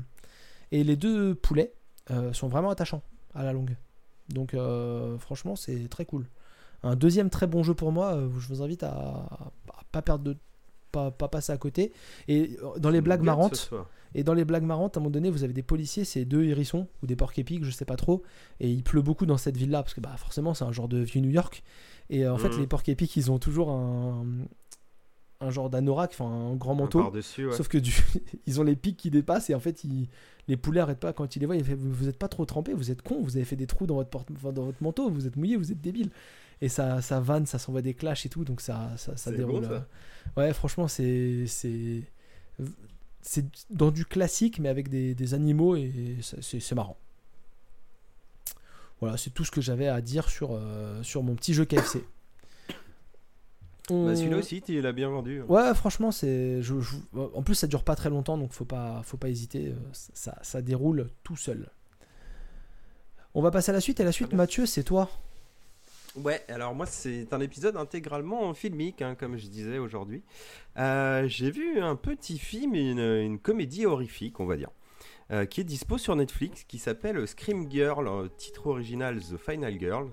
Et 0.72 0.84
les 0.84 0.96
deux 0.96 1.36
poulets 1.36 1.74
euh, 2.12 2.32
sont 2.34 2.48
vraiment 2.48 2.70
attachants 2.70 3.02
à 3.36 3.44
la 3.44 3.54
longue. 3.54 3.76
Donc 4.30 4.54
euh, 4.54 5.18
franchement, 5.20 5.56
c'est 5.56 5.88
très 5.90 6.06
cool. 6.06 6.28
Un 6.84 6.96
deuxième 6.96 7.30
très 7.30 7.48
bon 7.48 7.64
jeu 7.64 7.74
pour 7.74 7.92
moi, 7.92 8.14
euh, 8.16 8.30
je 8.40 8.48
vous 8.48 8.62
invite 8.62 8.84
à, 8.84 8.90
à 8.90 9.52
pas 9.92 10.02
perdre 10.02 10.24
de 10.24 10.38
pas, 10.92 11.12
pas 11.12 11.28
passer 11.28 11.52
à 11.52 11.58
côté. 11.58 11.92
Et 12.28 12.58
dans 12.78 12.90
les 12.90 13.02
blagues 13.02 13.22
marrantes, 13.24 13.70
et 14.16 14.24
dans 14.24 14.34
les 14.36 14.46
blagues 14.46 14.64
marrantes, 14.64 14.96
à 14.96 15.00
un 15.00 15.02
moment 15.04 15.12
donné, 15.12 15.30
vous 15.32 15.44
avez 15.44 15.54
des 15.54 15.64
policiers, 15.64 16.06
c'est 16.06 16.24
deux 16.24 16.44
hérissons 16.44 16.88
ou 17.02 17.08
des 17.08 17.16
porcs 17.16 17.34
épics, 17.38 17.64
je 17.64 17.72
sais 17.72 17.86
pas 17.86 17.96
trop. 17.96 18.22
Et 18.60 18.70
il 18.70 18.84
pleut 18.84 19.02
beaucoup 19.02 19.26
dans 19.26 19.38
cette 19.38 19.58
ville-là 19.58 19.82
parce 19.82 19.94
que 19.96 20.02
bah, 20.02 20.16
forcément, 20.18 20.54
c'est 20.54 20.66
un 20.66 20.72
genre 20.72 20.88
de 20.88 21.00
vieux 21.00 21.20
New 21.22 21.32
York. 21.32 21.64
Et 22.10 22.28
en 22.28 22.38
fait, 22.38 22.50
Mhm. 22.50 22.60
les 22.60 22.68
porcs 22.68 22.88
épics, 22.88 23.16
ils 23.18 23.32
ont 23.32 23.40
toujours 23.40 23.72
un, 23.72 24.26
un 25.42 25.50
genre 25.50 25.70
d'anorak, 25.70 26.12
enfin 26.14 26.26
un 26.26 26.56
grand 26.56 26.76
manteau. 26.76 27.00
Ouais. 27.48 27.54
Sauf 27.56 27.68
que 27.68 27.78
du- 27.78 27.94
ils 28.48 28.60
ont 28.62 28.64
les 28.64 28.76
pics 28.76 28.98
qui 28.98 29.10
dépassent 29.12 29.50
et 29.50 29.56
en 29.56 29.60
fait, 29.60 29.84
ils- 29.84 30.08
les 30.48 30.58
poulets 30.58 30.80
arrêtent 30.82 31.00
pas 31.00 31.14
quand 31.14 31.36
ils 31.36 31.40
les 31.40 31.46
voient. 31.46 31.56
Ils 31.56 31.64
font, 31.66 31.76
vous, 31.78 31.92
vous 31.92 32.08
êtes 32.10 32.18
pas 32.18 32.28
trop 32.28 32.46
trempés, 32.46 32.74
vous 32.74 32.92
êtes 32.92 33.02
cons, 33.02 33.22
vous 33.22 33.36
avez 33.38 33.46
fait 33.46 33.56
des 33.56 33.68
trous 33.68 33.86
dans 33.86 33.96
votre, 33.96 34.10
porte- 34.10 34.30
enfin, 34.36 34.52
dans 34.54 34.64
votre 34.66 34.82
manteau, 34.84 35.10
vous 35.10 35.28
êtes 35.28 35.36
mouillés, 35.36 35.58
vous 35.58 35.72
êtes 35.72 35.82
débiles. 35.82 36.10
Et 36.62 36.70
ça, 36.70 37.02
ça 37.02 37.20
vanne, 37.20 37.46
ça 37.46 37.60
s'envoie 37.60 37.82
des 37.82 37.94
clashs 37.94 38.26
et 38.26 38.30
tout, 38.30 38.46
donc 38.46 38.62
ça, 38.62 38.92
ça, 38.98 39.16
déroule. 39.32 39.62
bon, 39.62 39.68
ça. 39.68 39.74
euh. 39.74 40.42
Ouais, 40.48 40.54
franchement, 40.54 40.88
c'est. 40.88 41.46
c'est 41.48 42.02
c'est 43.26 43.46
dans 43.70 43.90
du 43.90 44.06
classique 44.06 44.60
mais 44.60 44.68
avec 44.68 44.90
des, 44.90 45.16
des 45.16 45.34
animaux 45.34 45.76
et 45.78 46.18
c'est 46.22 46.76
marrant. 46.76 46.98
Voilà, 49.00 49.18
c'est 49.18 49.30
tout 49.32 49.44
ce 49.46 49.52
que 49.52 49.62
j'avais 49.62 49.88
à 49.88 50.02
dire 50.02 50.30
sur, 50.30 50.50
euh, 50.54 51.02
sur 51.04 51.24
mon 51.24 51.36
petit 51.36 51.54
jeu 51.54 51.66
KFC. 51.66 52.04
On- 53.90 54.06
Bah, 54.08 54.16
celui-là 54.16 54.38
aussi, 54.38 54.62
tu 54.62 54.80
l'as 54.82 54.92
bien 54.94 55.10
vendu. 55.10 55.42
Ouais, 55.42 55.74
franchement, 55.76 56.12
c'est. 56.12 56.62
je- 56.62 56.80
je- 56.80 56.96
En 57.34 57.44
plus, 57.44 57.56
ça 57.56 57.68
dure 57.68 57.84
pas 57.84 57.96
très 57.96 58.10
longtemps, 58.10 58.38
donc 58.38 58.54
faut 58.54 58.64
pas, 58.66 59.02
faut 59.04 59.18
pas 59.18 59.30
hésiter. 59.30 59.68
euh, 59.70 59.76
Ça, 59.92 60.38
ça 60.42 60.62
déroule 60.62 61.10
tout 61.24 61.36
seul. 61.36 61.70
On 63.34 63.42
va 63.42 63.52
passer 63.52 63.72
à 63.72 63.74
la 63.74 63.82
suite. 63.82 64.00
Et 64.00 64.04
la 64.04 64.12
suite, 64.12 64.30
bien. 64.30 64.38
Mathieu, 64.38 64.66
c'est 64.66 64.84
toi. 64.84 65.10
Ouais, 66.16 66.44
alors 66.48 66.76
moi 66.76 66.86
c'est 66.86 67.34
un 67.34 67.40
épisode 67.40 67.76
intégralement 67.76 68.54
filmique, 68.54 69.02
hein, 69.02 69.16
comme 69.16 69.36
je 69.36 69.48
disais 69.48 69.80
aujourd'hui. 69.80 70.22
Euh, 70.78 71.28
J'ai 71.28 71.50
vu 71.50 71.80
un 71.82 71.96
petit 71.96 72.38
film, 72.38 72.76
une, 72.76 73.00
une 73.00 73.40
comédie 73.40 73.88
horrifique, 73.88 74.40
on 74.40 74.46
va 74.46 74.56
dire, 74.56 74.70
euh, 75.32 75.46
qui 75.48 75.62
est 75.62 75.64
dispo 75.64 75.98
sur 75.98 76.16
Netflix, 76.16 76.66
qui 76.66 76.78
s'appelle 76.78 77.28
Scream 77.28 77.68
Girl, 77.72 78.30
titre 78.38 78.68
original 78.68 79.20
The 79.20 79.38
Final 79.38 79.80
Girl. 79.80 80.10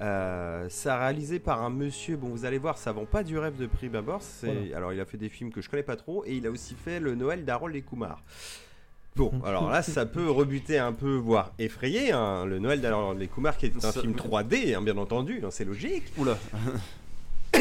Euh, 0.00 0.68
ça 0.68 0.96
réalisé 0.98 1.38
par 1.40 1.62
un 1.62 1.70
monsieur, 1.70 2.16
bon 2.16 2.28
vous 2.28 2.44
allez 2.44 2.58
voir, 2.58 2.78
ça 2.78 2.92
vend 2.92 3.04
pas 3.04 3.24
du 3.24 3.36
rêve 3.38 3.56
de 3.56 3.66
prime 3.66 3.96
abord. 3.96 4.22
Voilà. 4.42 4.76
Alors 4.76 4.92
il 4.92 5.00
a 5.00 5.04
fait 5.04 5.16
des 5.18 5.28
films 5.28 5.50
que 5.52 5.60
je 5.60 5.68
connais 5.68 5.82
pas 5.82 5.96
trop, 5.96 6.24
et 6.24 6.36
il 6.36 6.46
a 6.46 6.50
aussi 6.50 6.74
fait 6.74 7.00
le 7.00 7.14
Noël 7.16 7.44
d'Harold 7.44 7.74
et 7.74 7.82
Kumar. 7.82 8.22
Bon, 9.16 9.32
alors 9.44 9.68
là, 9.70 9.82
ça 9.82 10.06
peut 10.06 10.30
rebuter 10.30 10.78
un 10.78 10.92
peu, 10.92 11.16
voire 11.16 11.52
effrayer. 11.58 12.12
hein, 12.12 12.44
Le 12.46 12.60
Noël 12.60 12.80
d'Alain 12.80 13.14
les 13.14 13.26
Kumar, 13.26 13.56
qui 13.56 13.66
est 13.66 13.76
un 13.76 13.80
Ça- 13.80 14.00
film 14.00 14.12
3D, 14.14 14.76
hein, 14.76 14.82
bien 14.82 14.96
entendu, 14.96 15.40
hein, 15.44 15.48
c'est 15.50 15.64
logique. 15.64 16.04
Oula. 16.16 16.38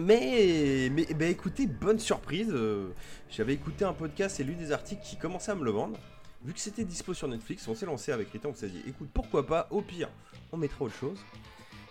Mais, 0.00 0.88
mais 0.92 1.06
bah, 1.14 1.26
écoutez, 1.26 1.66
bonne 1.68 2.00
surprise. 2.00 2.48
euh, 2.50 2.88
J'avais 3.30 3.54
écouté 3.54 3.84
un 3.84 3.92
podcast 3.92 4.40
et 4.40 4.44
lu 4.44 4.54
des 4.54 4.72
articles 4.72 5.02
qui 5.04 5.16
commençaient 5.16 5.52
à 5.52 5.54
me 5.54 5.64
le 5.64 5.70
vendre. 5.70 5.96
Vu 6.44 6.52
que 6.52 6.58
c'était 6.58 6.82
dispo 6.84 7.14
sur 7.14 7.28
Netflix, 7.28 7.66
on 7.68 7.76
s'est 7.76 7.86
lancé 7.86 8.10
avec 8.10 8.28
Rita, 8.30 8.48
on 8.48 8.54
s'est 8.54 8.68
dit, 8.68 8.82
écoute, 8.88 9.08
pourquoi 9.14 9.46
pas, 9.46 9.68
au 9.70 9.82
pire, 9.82 10.08
on 10.54 10.58
mettra 10.58 10.84
autre 10.84 10.94
chose. 10.94 11.18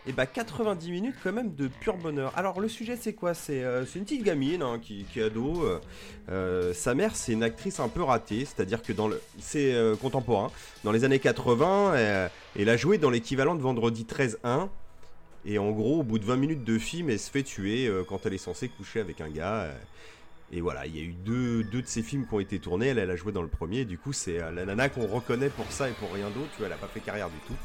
Et 0.05 0.11
bah 0.11 0.26
90 0.26 0.91
minutes 0.91 1.16
quand 1.24 1.32
même 1.32 1.55
de 1.55 1.68
pur 1.68 1.95
bonheur. 1.95 2.34
Alors 2.36 2.59
le 2.59 2.68
sujet 2.68 2.97
c'est 2.99 3.14
quoi? 3.14 3.34
C'est 3.34 3.64
euh, 3.64 3.86
c'est 3.86 3.99
une 3.99 4.05
petite 4.05 4.24
gamine 4.24 4.61
hein, 4.61 4.80
qui, 4.82 5.05
qui 5.05 5.22
est 5.22 5.24
ado. 5.24 5.64
euh, 5.64 5.80
euh, 6.30 6.74
sa 6.74 6.93
mère 6.93 7.16
c'est 7.16 7.32
une 7.32 7.43
actrice 7.43 7.80
un 7.80 7.88
peu 7.88 8.03
ratée, 8.03 8.43
c'est-à-dire 8.43 8.82
que 8.82 8.91
dans 8.91 9.07
le 9.07 9.22
c'est 9.39 9.74
contemporain. 10.01 10.51
Dans 10.84 10.91
les 10.91 11.05
années 11.05 11.20
80, 11.20 11.93
euh, 11.93 12.28
elle 12.59 12.70
a 12.70 12.76
joué 12.76 12.97
dans 12.97 13.09
l'équivalent 13.09 13.55
de 13.55 13.61
Vendredi 13.61 14.03
13-1. 14.03 14.68
Et 15.45 15.57
en 15.57 15.72
gros, 15.72 15.99
au 15.99 16.03
bout 16.03 16.20
de 16.20 16.26
20 16.26 16.38
minutes 16.38 16.64
de 16.64 16.78
film, 16.78 17.09
elle 17.09 17.20
se 17.20 17.30
fait 17.30 17.43
tuer 17.43 17.91
quand 18.07 18.26
elle 18.26 18.34
est 18.34 18.38
censée 18.38 18.70
coucher 18.70 19.01
avec 19.01 19.20
un 19.20 19.30
gars. 19.30 19.70
et 20.53 20.61
voilà, 20.61 20.86
il 20.86 20.95
y 20.95 21.01
a 21.01 21.03
eu 21.03 21.11
deux, 21.11 21.64
deux 21.66 21.82
de 21.82 21.88
ces 21.88 22.01
films 22.01 22.26
qui 22.26 22.34
ont 22.34 22.39
été 22.39 22.59
tournés. 22.59 22.88
Elle, 22.88 22.99
a 22.99 23.16
joué 23.18 23.34
dans 23.34 23.41
le 23.41 23.49
premier. 23.49 23.84
Du 23.84 23.97
coup, 23.97 24.14
c'est 24.14 24.38
la 24.38 24.66
nana 24.66 24.88
qu'on 24.88 25.05
reconnaît 25.05 25.49
pour 25.49 25.70
ça 25.70 25.89
et 25.89 25.93
pour 25.93 26.14
rien 26.14 26.30
d'autre. 26.30 26.49
Tu 26.51 26.59
vois, 26.59 26.68
elle 26.68 26.74
a 26.74 26.78
pas 26.78 26.88
fait 26.88 27.01
carrière 27.01 27.30
du 27.30 27.39
tout. 27.45 27.55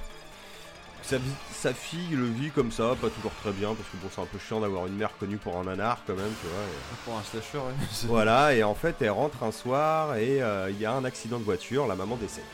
Sa, 1.03 1.72
fille 1.72 2.14
le 2.14 2.26
vit 2.26 2.51
comme 2.51 2.70
ça, 2.70 2.94
pas 3.01 3.09
toujours 3.09 3.32
très 3.42 3.53
bien, 3.53 3.68
parce 3.74 3.88
que 3.88 3.96
bon, 3.96 4.09
c'est 4.14 4.20
un 4.20 4.26
peu 4.26 4.38
chiant 4.38 4.61
d'avoir 4.61 4.86
une 4.86 4.96
mère 4.96 5.11
connue 5.18 5.38
pour 5.38 5.57
un 5.57 5.64
nanar 5.64 6.03
quand 6.07 6.14
même, 6.14 6.32
tu 6.40 6.46
vois. 6.46 6.62
et- 6.64 7.05
Pour 7.05 7.16
un 7.16 7.22
slasher. 7.22 7.64
C'est- 7.90 8.07
voilà, 8.09 8.55
et 8.55 8.62
en 8.62 8.74
fait, 8.74 8.96
elle 9.01 9.11
rentre 9.11 9.42
un 9.42 9.51
soir 9.53 10.16
et 10.16 10.42
euh, 10.42 10.70
il 10.70 10.78
y 10.78 10.84
a 10.86 10.92
un 10.92 11.05
accident 11.05 11.38
de 11.38 11.44
voiture, 11.44 11.86
la 11.86 11.94
maman 11.94 12.16
décède. 12.16 12.44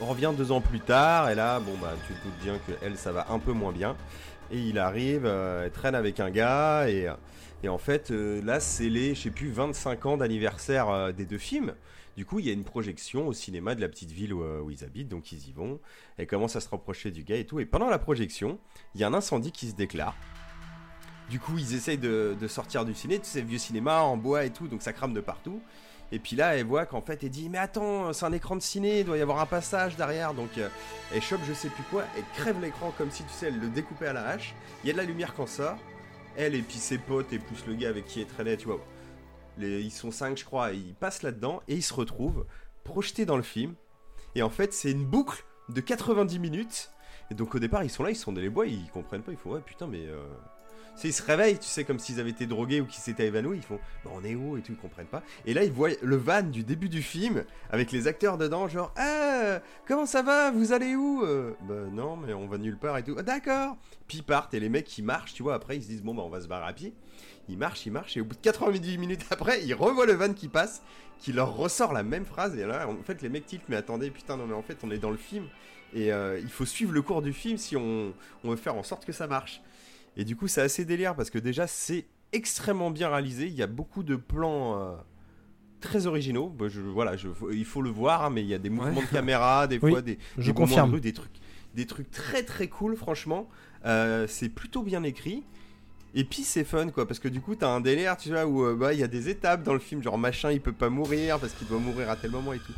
On 0.00 0.06
revient 0.06 0.32
deux 0.36 0.52
ans 0.52 0.60
plus 0.60 0.80
tard, 0.80 1.30
et 1.30 1.34
là, 1.34 1.60
bon, 1.60 1.74
bah, 1.80 1.92
tu 2.06 2.12
te 2.14 2.24
doutes 2.24 2.38
bien 2.42 2.54
que 2.66 2.72
elle, 2.84 2.96
ça 2.98 3.12
va 3.12 3.26
un 3.30 3.38
peu 3.38 3.52
moins 3.52 3.72
bien. 3.72 3.96
Et 4.50 4.58
il 4.58 4.78
arrive, 4.78 5.22
euh, 5.24 5.64
elle 5.64 5.70
traîne 5.70 5.94
avec 5.94 6.20
un 6.20 6.30
gars, 6.30 6.88
et, 6.88 7.06
euh, 7.08 7.14
et 7.62 7.68
en 7.68 7.78
fait, 7.78 8.10
euh, 8.10 8.40
là, 8.44 8.58
c'est 8.60 8.88
les, 8.88 9.14
je 9.14 9.22
sais 9.22 9.30
plus, 9.30 9.50
25 9.50 10.06
ans 10.06 10.16
d'anniversaire 10.16 10.88
euh, 10.90 11.12
des 11.12 11.24
deux 11.24 11.38
films. 11.38 11.72
Du 12.18 12.26
coup, 12.26 12.40
il 12.40 12.46
y 12.46 12.50
a 12.50 12.52
une 12.52 12.64
projection 12.64 13.28
au 13.28 13.32
cinéma 13.32 13.76
de 13.76 13.80
la 13.80 13.88
petite 13.88 14.10
ville 14.10 14.34
où, 14.34 14.42
euh, 14.42 14.60
où 14.60 14.72
ils 14.72 14.82
habitent, 14.82 15.06
donc 15.06 15.30
ils 15.30 15.50
y 15.50 15.52
vont. 15.52 15.78
Elle 16.16 16.26
commence 16.26 16.56
à 16.56 16.60
se 16.60 16.68
rapprocher 16.68 17.12
du 17.12 17.22
gars 17.22 17.36
et 17.36 17.46
tout. 17.46 17.60
Et 17.60 17.64
pendant 17.64 17.88
la 17.88 18.00
projection, 18.00 18.58
il 18.96 19.00
y 19.00 19.04
a 19.04 19.06
un 19.06 19.14
incendie 19.14 19.52
qui 19.52 19.68
se 19.68 19.76
déclare. 19.76 20.16
Du 21.30 21.38
coup, 21.38 21.56
ils 21.58 21.76
essayent 21.76 21.96
de, 21.96 22.36
sortir 22.48 22.84
du 22.84 22.92
ciné, 22.92 23.20
tu 23.20 23.26
sais, 23.26 23.40
vieux 23.40 23.58
cinéma 23.58 24.02
en 24.02 24.16
bois 24.16 24.44
et 24.44 24.50
tout, 24.50 24.66
donc 24.66 24.82
ça 24.82 24.92
crame 24.92 25.14
de 25.14 25.20
partout. 25.20 25.62
Et 26.10 26.18
puis 26.18 26.34
là, 26.34 26.56
elle 26.56 26.66
voit 26.66 26.86
qu'en 26.86 27.02
fait, 27.02 27.22
elle 27.22 27.30
dit 27.30 27.48
Mais 27.48 27.58
attends, 27.58 28.12
c'est 28.12 28.26
un 28.26 28.32
écran 28.32 28.56
de 28.56 28.62
ciné, 28.62 28.98
il 28.98 29.06
doit 29.06 29.16
y 29.16 29.22
avoir 29.22 29.38
un 29.38 29.46
passage 29.46 29.94
derrière. 29.94 30.34
Donc 30.34 30.58
euh, 30.58 30.68
elle 31.14 31.22
chope 31.22 31.42
je 31.46 31.52
sais 31.52 31.68
plus 31.68 31.84
quoi, 31.84 32.02
elle 32.16 32.24
crève 32.34 32.60
l'écran 32.60 32.92
comme 32.98 33.12
si 33.12 33.22
tu 33.22 33.30
sais, 33.30 33.46
elle 33.46 33.60
le 33.60 33.68
découpait 33.68 34.08
à 34.08 34.12
l'arrache. 34.12 34.56
Il 34.82 34.88
y 34.88 34.90
a 34.90 34.92
de 34.92 34.98
la 34.98 35.04
lumière 35.04 35.34
quand 35.36 35.46
ça. 35.46 35.78
Elle 36.36 36.56
et 36.56 36.62
puis 36.62 36.78
ses 36.78 36.98
potes 36.98 37.32
et 37.32 37.38
plus 37.38 37.64
le 37.68 37.74
gars 37.74 37.90
avec 37.90 38.06
qui 38.06 38.22
elle 38.22 38.26
traînait, 38.26 38.56
tu 38.56 38.66
vois. 38.66 38.84
Ils 39.60 39.90
sont 39.90 40.10
cinq, 40.10 40.38
je 40.38 40.44
crois, 40.44 40.72
ils 40.72 40.94
passent 40.94 41.22
là-dedans 41.22 41.60
et 41.68 41.74
ils 41.76 41.82
se 41.82 41.94
retrouvent 41.94 42.46
projetés 42.84 43.26
dans 43.26 43.36
le 43.36 43.42
film. 43.42 43.74
Et 44.34 44.42
en 44.42 44.50
fait, 44.50 44.72
c'est 44.72 44.90
une 44.90 45.04
boucle 45.04 45.44
de 45.68 45.80
90 45.80 46.38
minutes. 46.38 46.90
Et 47.30 47.34
donc 47.34 47.54
au 47.54 47.58
départ, 47.58 47.84
ils 47.84 47.90
sont 47.90 48.02
là, 48.02 48.10
ils 48.10 48.16
sont 48.16 48.32
dans 48.32 48.40
les 48.40 48.48
bois, 48.50 48.66
ils 48.66 48.88
comprennent 48.90 49.22
pas, 49.22 49.32
ils 49.32 49.38
font 49.38 49.50
Ouais, 49.52 49.60
putain, 49.60 49.86
mais. 49.86 50.06
euh, 50.06 50.22
ils 51.04 51.12
se 51.12 51.22
réveillent, 51.22 51.58
tu 51.58 51.66
sais, 51.68 51.84
comme 51.84 52.00
s'ils 52.00 52.18
avaient 52.18 52.30
été 52.30 52.46
drogués 52.46 52.80
ou 52.80 52.86
qu'ils 52.86 53.00
s'étaient 53.00 53.26
évanouis. 53.28 53.58
Ils 53.58 53.62
font, 53.62 53.78
bah, 54.04 54.10
on 54.14 54.24
est 54.24 54.34
où 54.34 54.56
et 54.56 54.62
tout, 54.62 54.72
ils 54.72 54.78
comprennent 54.78 55.06
pas. 55.06 55.22
Et 55.46 55.54
là, 55.54 55.62
ils 55.62 55.70
voient 55.70 55.90
le 56.02 56.16
van 56.16 56.42
du 56.42 56.64
début 56.64 56.88
du 56.88 57.02
film 57.02 57.44
avec 57.70 57.92
les 57.92 58.08
acteurs 58.08 58.36
dedans, 58.36 58.66
genre, 58.66 58.92
ah, 58.96 59.60
comment 59.86 60.06
ça 60.06 60.22
va? 60.22 60.50
Vous 60.50 60.72
allez 60.72 60.96
où 60.96 61.22
Euh, 61.24 61.52
Bah, 61.68 61.74
non, 61.92 62.16
mais 62.16 62.32
on 62.32 62.48
va 62.48 62.58
nulle 62.58 62.78
part 62.78 62.98
et 62.98 63.04
tout. 63.04 63.14
Ah, 63.16 63.22
D'accord. 63.22 63.76
Puis 64.08 64.18
ils 64.18 64.24
partent 64.24 64.54
et 64.54 64.60
les 64.60 64.68
mecs 64.68 64.86
qui 64.86 65.02
marchent, 65.02 65.34
tu 65.34 65.42
vois, 65.44 65.54
après 65.54 65.76
ils 65.76 65.82
se 65.84 65.88
disent, 65.88 66.02
bon, 66.02 66.14
bah, 66.16 66.22
on 66.24 66.30
va 66.30 66.40
se 66.40 66.48
barrer 66.48 66.66
à 66.66 66.72
pied. 66.72 66.94
Ils 67.48 67.56
marchent, 67.58 67.86
ils 67.86 67.92
marchent 67.92 68.16
et 68.16 68.20
au 68.20 68.24
bout 68.24 68.34
de 68.34 68.40
90 68.40 68.98
minutes 68.98 69.24
après, 69.30 69.64
ils 69.64 69.74
revoient 69.74 70.06
le 70.06 70.12
van 70.14 70.32
qui 70.34 70.48
passe, 70.48 70.82
qui 71.18 71.32
leur 71.32 71.56
ressort 71.56 71.92
la 71.92 72.02
même 72.02 72.24
phrase. 72.24 72.56
Et 72.58 72.64
là, 72.66 72.88
en 72.88 73.02
fait, 73.02 73.22
les 73.22 73.28
mecs 73.28 73.46
tiltent, 73.46 73.68
mais 73.68 73.76
attendez, 73.76 74.10
putain, 74.10 74.36
non, 74.36 74.46
mais 74.46 74.54
en 74.54 74.62
fait, 74.62 74.78
on 74.82 74.90
est 74.90 74.98
dans 74.98 75.10
le 75.10 75.16
film. 75.16 75.44
Et 75.94 76.12
euh, 76.12 76.38
il 76.40 76.50
faut 76.50 76.66
suivre 76.66 76.92
le 76.92 77.00
cours 77.02 77.22
du 77.22 77.32
film 77.32 77.56
si 77.56 77.74
on, 77.76 78.12
on 78.44 78.50
veut 78.50 78.56
faire 78.56 78.74
en 78.76 78.82
sorte 78.82 79.04
que 79.06 79.12
ça 79.12 79.26
marche. 79.26 79.62
Et 80.16 80.24
du 80.24 80.36
coup, 80.36 80.46
c'est 80.48 80.60
assez 80.60 80.84
délire 80.84 81.14
parce 81.16 81.30
que 81.30 81.38
déjà, 81.38 81.66
c'est 81.66 82.06
extrêmement 82.32 82.90
bien 82.90 83.08
réalisé. 83.08 83.46
Il 83.46 83.54
y 83.54 83.62
a 83.62 83.66
beaucoup 83.66 84.02
de 84.02 84.16
plans 84.16 84.78
euh, 84.78 84.96
très 85.80 86.06
originaux. 86.06 86.48
Bah, 86.50 86.66
je, 86.68 86.80
voilà, 86.82 87.16
je- 87.16 87.28
il 87.52 87.64
faut 87.64 87.80
le 87.82 87.90
voir, 87.90 88.30
mais 88.30 88.42
il 88.42 88.48
y 88.48 88.54
a 88.54 88.58
des 88.58 88.68
mouvements 88.68 89.00
Ouais. 89.00 89.06
de 89.06 89.10
caméra, 89.10 89.66
des 89.66 89.78
Oui, 89.82 89.90
fois 89.92 90.02
des, 90.02 90.18
Je 90.36 90.42
des 90.42 90.52
moments 90.52 90.66
de 90.66 90.70
confirme. 90.70 90.92
rue, 90.92 91.00
des 91.00 91.12
trucs, 91.14 91.36
des 91.74 91.86
trucs 91.86 92.10
très 92.10 92.42
très 92.42 92.68
cool, 92.68 92.94
franchement. 92.96 93.48
Euh, 93.86 94.26
c'est 94.28 94.48
plutôt 94.50 94.82
bien 94.82 95.02
écrit. 95.04 95.44
Et 96.14 96.24
puis 96.24 96.42
c'est 96.42 96.64
fun 96.64 96.88
quoi, 96.88 97.06
parce 97.06 97.20
que 97.20 97.28
du 97.28 97.40
coup 97.40 97.54
t'as 97.54 97.68
un 97.68 97.80
délire, 97.80 98.16
tu 98.16 98.30
vois, 98.30 98.46
où 98.46 98.64
euh, 98.64 98.74
bah, 98.74 98.94
il 98.94 99.00
y 99.00 99.02
a 99.02 99.08
des 99.08 99.28
étapes 99.28 99.62
dans 99.62 99.74
le 99.74 99.78
film, 99.78 100.02
genre 100.02 100.18
machin 100.18 100.50
il 100.50 100.60
peut 100.60 100.72
pas 100.72 100.88
mourir 100.88 101.38
parce 101.38 101.52
qu'il 101.52 101.66
doit 101.68 101.78
mourir 101.78 102.10
à 102.10 102.16
tel 102.16 102.30
moment 102.30 102.52
et 102.52 102.58
tout. 102.58 102.72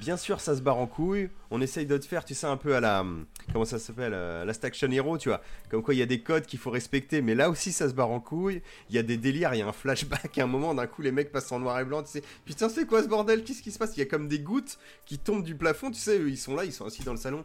Bien 0.00 0.16
sûr, 0.16 0.40
ça 0.40 0.54
se 0.54 0.60
barre 0.60 0.78
en 0.78 0.86
couille. 0.86 1.30
On 1.50 1.60
essaye 1.60 1.86
de 1.86 1.96
te 1.96 2.04
faire, 2.04 2.24
tu 2.24 2.34
sais, 2.34 2.46
un 2.46 2.56
peu 2.56 2.76
à 2.76 2.80
la. 2.80 3.04
Comment 3.52 3.64
ça 3.64 3.78
s'appelle 3.78 4.12
euh, 4.14 4.44
Last 4.44 4.64
Action 4.64 4.90
Hero, 4.90 5.16
tu 5.18 5.28
vois. 5.28 5.40
Comme 5.70 5.82
quoi, 5.82 5.94
il 5.94 5.98
y 5.98 6.02
a 6.02 6.06
des 6.06 6.20
codes 6.20 6.46
qu'il 6.46 6.58
faut 6.58 6.70
respecter, 6.70 7.22
mais 7.22 7.34
là 7.34 7.48
aussi, 7.50 7.72
ça 7.72 7.88
se 7.88 7.94
barre 7.94 8.10
en 8.10 8.20
couille. 8.20 8.62
Il 8.90 8.96
y 8.96 8.98
a 8.98 9.02
des 9.02 9.16
délires, 9.16 9.54
il 9.54 9.58
y 9.58 9.62
a 9.62 9.66
un 9.66 9.72
flashback. 9.72 10.38
À 10.38 10.44
un 10.44 10.46
moment, 10.46 10.74
d'un 10.74 10.86
coup, 10.86 11.02
les 11.02 11.12
mecs 11.12 11.32
passent 11.32 11.50
en 11.52 11.60
noir 11.60 11.78
et 11.80 11.84
blanc. 11.84 12.02
Tu 12.02 12.10
sais, 12.10 12.22
putain, 12.44 12.68
c'est 12.68 12.86
quoi 12.86 13.02
ce 13.02 13.08
bordel? 13.08 13.42
Qu'est-ce 13.42 13.62
qui 13.62 13.70
se 13.70 13.78
passe? 13.78 13.96
Il 13.96 14.00
y 14.00 14.02
a 14.02 14.06
comme 14.06 14.28
des 14.28 14.38
gouttes 14.38 14.78
qui 15.06 15.18
tombent 15.18 15.44
du 15.44 15.54
plafond. 15.54 15.90
Tu 15.90 16.00
sais, 16.00 16.18
ils 16.18 16.38
sont 16.38 16.54
là, 16.54 16.64
ils 16.64 16.72
sont 16.72 16.84
assis 16.84 17.02
dans 17.02 17.12
le 17.12 17.18
salon. 17.18 17.44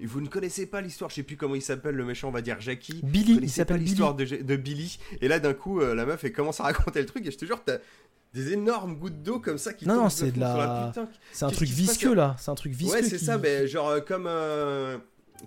Et 0.00 0.06
vous 0.06 0.20
ne 0.20 0.28
connaissez 0.28 0.66
pas 0.66 0.80
l'histoire, 0.80 1.10
je 1.10 1.16
sais 1.16 1.22
plus 1.22 1.36
comment 1.36 1.54
il 1.54 1.62
s'appelle, 1.62 1.94
le 1.94 2.04
méchant, 2.04 2.28
on 2.28 2.32
va 2.32 2.40
dire 2.40 2.60
Jackie. 2.60 3.00
Vous 3.02 3.08
Billy, 3.08 3.38
il 3.42 3.50
s'appelle 3.50 3.80
l'histoire 3.80 4.14
de, 4.14 4.24
de 4.24 4.56
Billy. 4.56 4.98
Et 5.20 5.28
là, 5.28 5.38
d'un 5.38 5.52
coup, 5.52 5.80
euh, 5.80 5.94
la 5.94 6.06
meuf, 6.06 6.24
elle 6.24 6.32
commence 6.32 6.60
à 6.60 6.64
raconter 6.64 7.00
le 7.00 7.06
truc. 7.06 7.26
Et 7.26 7.30
je 7.30 7.38
te 7.38 7.44
jure, 7.44 7.62
t'as 7.64 7.78
des 8.34 8.52
énormes 8.52 8.96
gouttes 8.96 9.22
d'eau 9.22 9.38
comme 9.40 9.58
ça 9.58 9.72
qui 9.72 9.86
Non, 9.86 9.94
tombent 9.94 10.02
non, 10.04 10.08
c'est 10.10 10.32
de 10.32 10.40
la- 10.40 10.90
putain, 10.94 11.08
C'est 11.32 11.44
un 11.44 11.50
truc 11.50 11.68
visqueux 11.68 12.14
là. 12.14 12.34
C'est 12.38 12.50
un 12.50 12.54
truc 12.54 12.72
visqueux. 12.72 12.94
Ouais, 12.96 13.02
c'est 13.02 13.18
qui- 13.18 13.24
ça, 13.24 13.38
mais 13.38 13.66
genre 13.66 13.88
euh, 13.88 14.00
comme 14.00 14.26
euh, 14.26 14.98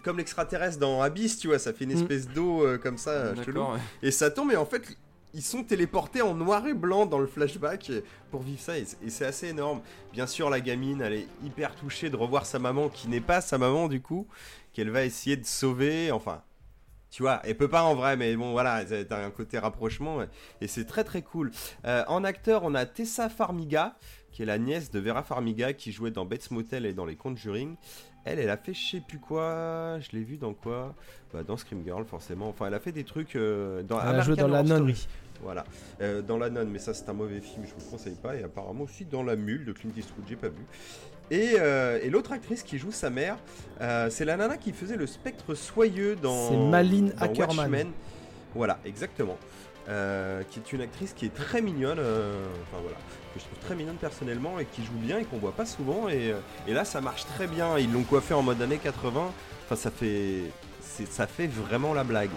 comme 0.04 0.18
l'extraterrestre 0.18 0.78
dans 0.80 1.02
Abyss, 1.02 1.38
tu 1.40 1.48
vois, 1.48 1.58
ça 1.60 1.74
fait 1.74 1.86
une 1.86 1.94
Mm. 1.94 2.02
espèce 2.02 2.28
d'eau 2.28 2.66
euh, 2.66 2.78
comme 2.78 2.98
ça, 2.98 3.32
ouais. 3.34 3.80
Et 4.04 4.12
ça 4.12 4.30
tombe, 4.30 4.52
et 4.52 4.56
en 4.58 4.66
fait, 4.66 4.84
ils 5.34 5.42
sont 5.42 5.64
téléportés 5.64 6.22
en 6.22 6.34
noir 6.36 6.68
et 6.68 6.74
blanc 6.74 7.06
dans 7.06 7.18
le 7.20 7.28
flashback 7.28 7.92
pour 8.30 8.42
vivre 8.42 8.60
ça, 8.62 8.78
et 8.78 8.86
c'est- 8.86 8.98
et 9.06 9.10
c'est 9.10 9.26
assez 9.26 9.48
énorme. 9.48 9.82
Bien 10.14 10.28
sûr, 10.28 10.50
la 10.50 10.60
gamine, 10.60 11.02
elle 11.02 11.14
est 11.14 11.28
hyper 11.44 11.76
touchée 11.76 12.10
de 12.10 12.16
revoir 12.18 12.46
sa 12.46 12.60
maman, 12.60 12.90
qui 12.90 13.08
n'est 13.08 13.22
pas 13.22 13.42
sa 13.42 13.58
maman 13.58 13.88
du 13.88 14.02
coup, 14.02 14.28
qu'elle 14.74 14.90
va 14.92 15.04
essayer 15.06 15.38
de 15.38 15.46
sauver, 15.46 16.12
enfin. 16.12 16.42
Tu 17.16 17.22
vois, 17.24 17.40
elle 17.46 17.56
peut 17.56 17.70
pas 17.70 17.84
en 17.84 17.96
vrai, 17.96 18.18
mais 18.18 18.36
bon, 18.36 18.52
voilà, 18.52 18.84
t'as 18.84 19.26
un 19.26 19.32
côté 19.32 19.58
rapprochement, 19.58 20.18
et 20.60 20.68
c'est 20.68 20.84
très 20.84 21.06
très 21.06 21.22
cool. 21.22 21.50
Euh, 21.86 22.04
en 22.10 22.26
acteur, 22.26 22.64
on 22.66 22.76
a 22.76 22.86
Tessa 22.86 23.30
Farmiga, 23.30 23.96
qui 24.34 24.42
est 24.42 24.46
la 24.46 24.58
nièce 24.58 24.92
de 24.92 25.00
Vera 25.00 25.24
Farmiga, 25.24 25.72
qui 25.72 25.94
jouait 25.94 26.12
dans 26.12 26.26
Bates 26.26 26.52
Motel 26.52 26.86
et 26.86 26.92
dans 26.94 27.06
Les 27.06 27.16
Conjuring. 27.16 27.78
Elle, 28.26 28.40
elle 28.40 28.50
a 28.50 28.58
fait 28.58 28.74
je 28.74 28.86
sais 28.98 29.00
plus 29.00 29.20
quoi, 29.20 29.98
je 30.02 30.10
l'ai 30.12 30.24
vu 30.26 30.36
dans 30.36 30.54
quoi? 30.54 30.94
Bah, 31.34 31.44
Dans 31.44 31.56
Scream 31.56 31.86
Girl, 31.86 32.04
forcément. 32.04 32.50
Enfin, 32.50 32.68
elle 32.68 32.74
a 32.74 32.82
fait 32.82 32.92
des 32.92 33.06
trucs 33.06 33.38
euh, 33.38 33.82
dans 33.82 34.02
Elle 34.02 34.20
a 34.20 34.22
joué 34.22 34.36
dans 34.36 34.50
La 34.50 34.64
Nonne. 34.64 34.94
Voilà, 35.42 35.64
Euh, 36.02 36.22
dans 36.22 36.38
La 36.38 36.50
Nonne, 36.50 36.70
mais 36.70 36.80
ça 36.80 36.94
c'est 36.94 37.08
un 37.08 37.14
mauvais 37.14 37.40
film, 37.40 37.64
je 37.66 37.72
vous 37.76 37.86
le 37.86 37.92
conseille 37.92 38.18
pas. 38.22 38.36
Et 38.36 38.44
apparemment 38.44 38.84
aussi 38.84 39.06
dans 39.06 39.24
La 39.24 39.38
Mule 39.38 39.64
de 39.64 39.72
Clint 39.72 39.92
Eastwood, 39.96 40.26
j'ai 40.28 40.36
pas 40.36 40.50
vu. 40.50 40.66
Et, 41.32 41.56
euh, 41.60 42.00
et 42.04 42.10
l'autre 42.10 42.32
actrice 42.32 42.64
qui 42.64 42.78
joue 42.78 42.92
sa 42.92 43.10
mère, 43.10 43.38
euh, 43.82 44.10
c'est 44.10 44.26
la 44.26 44.38
nana 44.38 44.58
qui 44.58 44.72
faisait 44.72 44.98
le 44.98 45.08
spectre 45.08 45.56
soyeux 45.56 46.16
dans. 46.16 46.50
C'est 46.50 46.58
Malin 46.58 47.10
dans 47.18 47.26
Ackerman. 47.26 47.58
Watchmen. 47.58 47.92
Voilà, 48.54 48.80
exactement. 48.86 49.38
Euh, 49.88 50.42
qui 50.50 50.60
est 50.60 50.74
une 50.74 50.82
actrice 50.82 51.14
qui 51.14 51.28
est 51.28 51.34
très 51.34 51.62
mignonne, 51.62 52.00
enfin 52.00 52.82
voilà, 52.82 52.98
que 53.34 53.40
je 53.40 53.46
trouve 53.46 53.60
très 53.60 53.76
mignonne 53.76 53.98
personnellement 53.98 54.60
et 54.60 54.66
qui 54.66 54.84
joue 54.84 54.98
bien 54.98 55.20
et 55.20 55.26
qu'on 55.26 55.38
voit 55.38 55.52
pas 55.52 55.66
souvent. 55.66 56.10
Et, 56.10 56.34
et 56.68 56.74
là, 56.74 56.86
ça 56.86 57.02
marche 57.02 57.26
très 57.26 57.48
bien. 57.48 57.78
Ils 57.78 57.92
l'ont 57.92 58.04
coiffé 58.04 58.34
en 58.34 58.42
mode 58.42 58.62
années 58.62 58.80
80. 58.80 59.32
Enfin, 59.66 59.76
ça 59.76 59.92
fait, 59.92 60.42
ça 61.10 61.28
fait 61.28 61.48
vraiment 61.48 61.94
la 61.94 62.04
blague. 62.04 62.30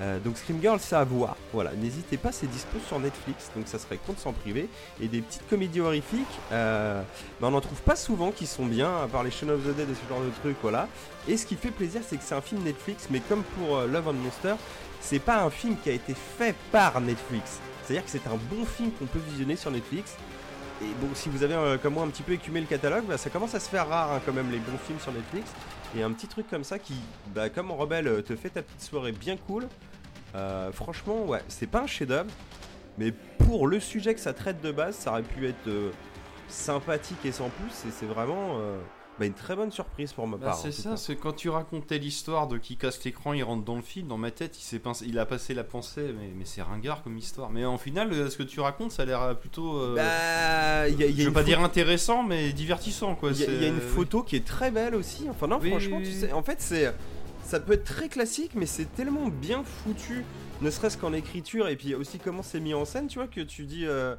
Euh, 0.00 0.18
donc 0.18 0.36
Scream 0.36 0.60
Girl, 0.60 0.78
c'est 0.80 0.96
à 0.96 1.04
voir. 1.04 1.36
Voilà, 1.52 1.72
n'hésitez 1.74 2.16
pas, 2.16 2.32
c'est 2.32 2.46
dispo 2.46 2.78
sur 2.86 2.98
Netflix, 2.98 3.50
donc 3.54 3.68
ça 3.68 3.78
serait 3.78 3.98
compte 3.98 4.18
sans 4.18 4.32
privé. 4.32 4.68
Et 5.00 5.08
des 5.08 5.20
petites 5.20 5.48
comédies 5.48 5.80
horrifiques, 5.80 6.26
euh, 6.50 7.02
ben, 7.40 7.48
on 7.48 7.50
n'en 7.52 7.60
trouve 7.60 7.80
pas 7.82 7.96
souvent 7.96 8.30
qui 8.30 8.46
sont 8.46 8.66
bien, 8.66 9.02
à 9.02 9.06
part 9.06 9.22
les 9.22 9.30
Shaun 9.30 9.50
of 9.50 9.62
the 9.62 9.74
Dead 9.76 9.88
et 9.90 9.94
ce 9.94 10.08
genre 10.08 10.22
de 10.22 10.30
trucs, 10.40 10.56
voilà. 10.62 10.88
Et 11.28 11.36
ce 11.36 11.46
qui 11.46 11.56
fait 11.56 11.70
plaisir, 11.70 12.02
c'est 12.06 12.16
que 12.16 12.24
c'est 12.24 12.34
un 12.34 12.40
film 12.40 12.62
Netflix, 12.62 13.08
mais 13.10 13.20
comme 13.20 13.42
pour 13.42 13.76
euh, 13.76 13.86
Love 13.86 14.08
and 14.08 14.14
Monster, 14.14 14.54
c'est 15.00 15.20
pas 15.20 15.42
un 15.42 15.50
film 15.50 15.76
qui 15.82 15.90
a 15.90 15.92
été 15.92 16.14
fait 16.14 16.54
par 16.70 17.00
Netflix. 17.00 17.60
C'est-à-dire 17.84 18.04
que 18.04 18.10
c'est 18.10 18.26
un 18.26 18.38
bon 18.50 18.64
film 18.64 18.90
qu'on 18.92 19.06
peut 19.06 19.20
visionner 19.30 19.56
sur 19.56 19.70
Netflix. 19.70 20.16
Et 20.80 20.86
bon, 21.00 21.08
si 21.14 21.28
vous 21.28 21.42
avez 21.42 21.78
comme 21.78 21.94
moi 21.94 22.04
un 22.04 22.08
petit 22.08 22.22
peu 22.22 22.32
écumé 22.32 22.60
le 22.60 22.66
catalogue, 22.66 23.04
bah, 23.04 23.18
ça 23.18 23.30
commence 23.30 23.54
à 23.54 23.60
se 23.60 23.68
faire 23.68 23.88
rare 23.88 24.12
hein, 24.12 24.20
quand 24.24 24.32
même 24.32 24.50
les 24.50 24.58
bons 24.58 24.78
films 24.86 24.98
sur 25.00 25.12
Netflix. 25.12 25.50
Et 25.96 26.02
un 26.02 26.12
petit 26.12 26.26
truc 26.26 26.48
comme 26.48 26.64
ça 26.64 26.78
qui, 26.78 26.94
bah, 27.34 27.50
comme 27.50 27.70
en 27.70 27.76
Rebelle, 27.76 28.08
euh, 28.08 28.22
te 28.22 28.34
fait 28.34 28.48
ta 28.48 28.62
petite 28.62 28.80
soirée 28.80 29.12
bien 29.12 29.36
cool. 29.36 29.68
Euh, 30.34 30.72
franchement, 30.72 31.24
ouais, 31.24 31.42
c'est 31.48 31.66
pas 31.66 31.82
un 31.82 31.86
chef-d'œuvre, 31.86 32.30
mais 32.96 33.12
pour 33.12 33.66
le 33.66 33.78
sujet 33.78 34.14
que 34.14 34.20
ça 34.20 34.32
traite 34.32 34.62
de 34.62 34.72
base, 34.72 34.96
ça 34.96 35.10
aurait 35.10 35.22
pu 35.22 35.46
être 35.46 35.68
euh, 35.68 35.90
sympathique 36.48 37.24
et 37.24 37.32
sans 37.32 37.50
plus. 37.50 37.88
Et 37.88 37.92
c'est 37.92 38.06
vraiment 38.06 38.58
bah, 39.18 39.26
une 39.26 39.34
très 39.34 39.54
bonne 39.54 39.70
surprise 39.70 40.12
pour 40.12 40.26
ma 40.26 40.36
Bah, 40.38 40.46
part. 40.46 40.56
c'est 40.56 40.72
ça, 40.72 40.96
c'est 40.96 41.16
quand 41.16 41.32
tu 41.34 41.48
racontais 41.50 41.98
l'histoire 41.98 42.48
de 42.48 42.56
qui 42.58 42.76
casse 42.76 43.02
l'écran, 43.04 43.34
il 43.34 43.42
rentre 43.44 43.64
dans 43.64 43.76
le 43.76 43.82
film, 43.82 44.08
dans 44.08 44.16
ma 44.16 44.30
tête, 44.30 44.58
il, 44.58 44.62
s'est 44.62 44.78
pincé- 44.78 45.04
il 45.06 45.18
a 45.18 45.26
passé 45.26 45.52
la 45.54 45.64
pensée, 45.64 46.14
mais, 46.18 46.30
mais 46.36 46.44
c'est 46.44 46.62
ringard 46.62 47.02
comme 47.02 47.18
histoire. 47.18 47.50
Mais 47.50 47.64
en 47.64 47.78
final, 47.78 48.12
euh, 48.12 48.30
ce 48.30 48.38
que 48.38 48.42
tu 48.42 48.60
racontes, 48.60 48.90
ça 48.92 49.02
a 49.02 49.06
l'air 49.06 49.20
euh, 49.22 49.34
plutôt. 49.34 49.76
euh, 49.78 49.94
Bah, 49.96 50.88
y 50.88 51.02
a, 51.02 51.06
il 51.06 51.16
y 51.16 51.20
a 51.20 51.22
je 51.24 51.28
veux 51.28 51.32
pas 51.32 51.42
dire 51.44 51.60
intéressant, 51.60 52.22
mais 52.22 52.52
divertissant 52.52 53.14
quoi. 53.14 53.30
Il 53.32 53.40
y, 53.40 53.44
a- 53.44 53.52
y 53.52 53.68
une 53.68 53.74
oui. 53.76 53.80
photo 53.80 54.22
qui 54.22 54.36
est 54.36 54.44
très 54.46 54.70
belle 54.70 54.94
aussi. 54.94 55.26
Enfin 55.28 55.46
non, 55.46 55.58
Oui, 55.60 55.70
franchement, 55.70 55.98
oui, 55.98 56.04
tu 56.04 56.12
sais, 56.12 56.32
en 56.32 56.42
fait 56.42 56.60
c'est, 56.60 56.92
ça 57.44 57.60
peut 57.60 57.74
être 57.74 57.84
très 57.84 58.08
classique, 58.08 58.52
mais 58.54 58.66
c'est 58.66 58.86
tellement 58.94 59.28
bien 59.28 59.62
foutu, 59.62 60.24
ne 60.62 60.70
serait-ce 60.70 60.96
qu'en 60.96 61.12
écriture 61.12 61.68
et 61.68 61.76
puis 61.76 61.94
aussi 61.94 62.18
comment 62.18 62.42
c'est 62.42 62.60
mis 62.60 62.72
en 62.74 62.84
scène, 62.86 63.08
tu 63.08 63.18
vois, 63.18 63.28
que 63.28 63.40
tu 63.42 63.64
dis, 63.66 63.84
euh, 63.86 64.16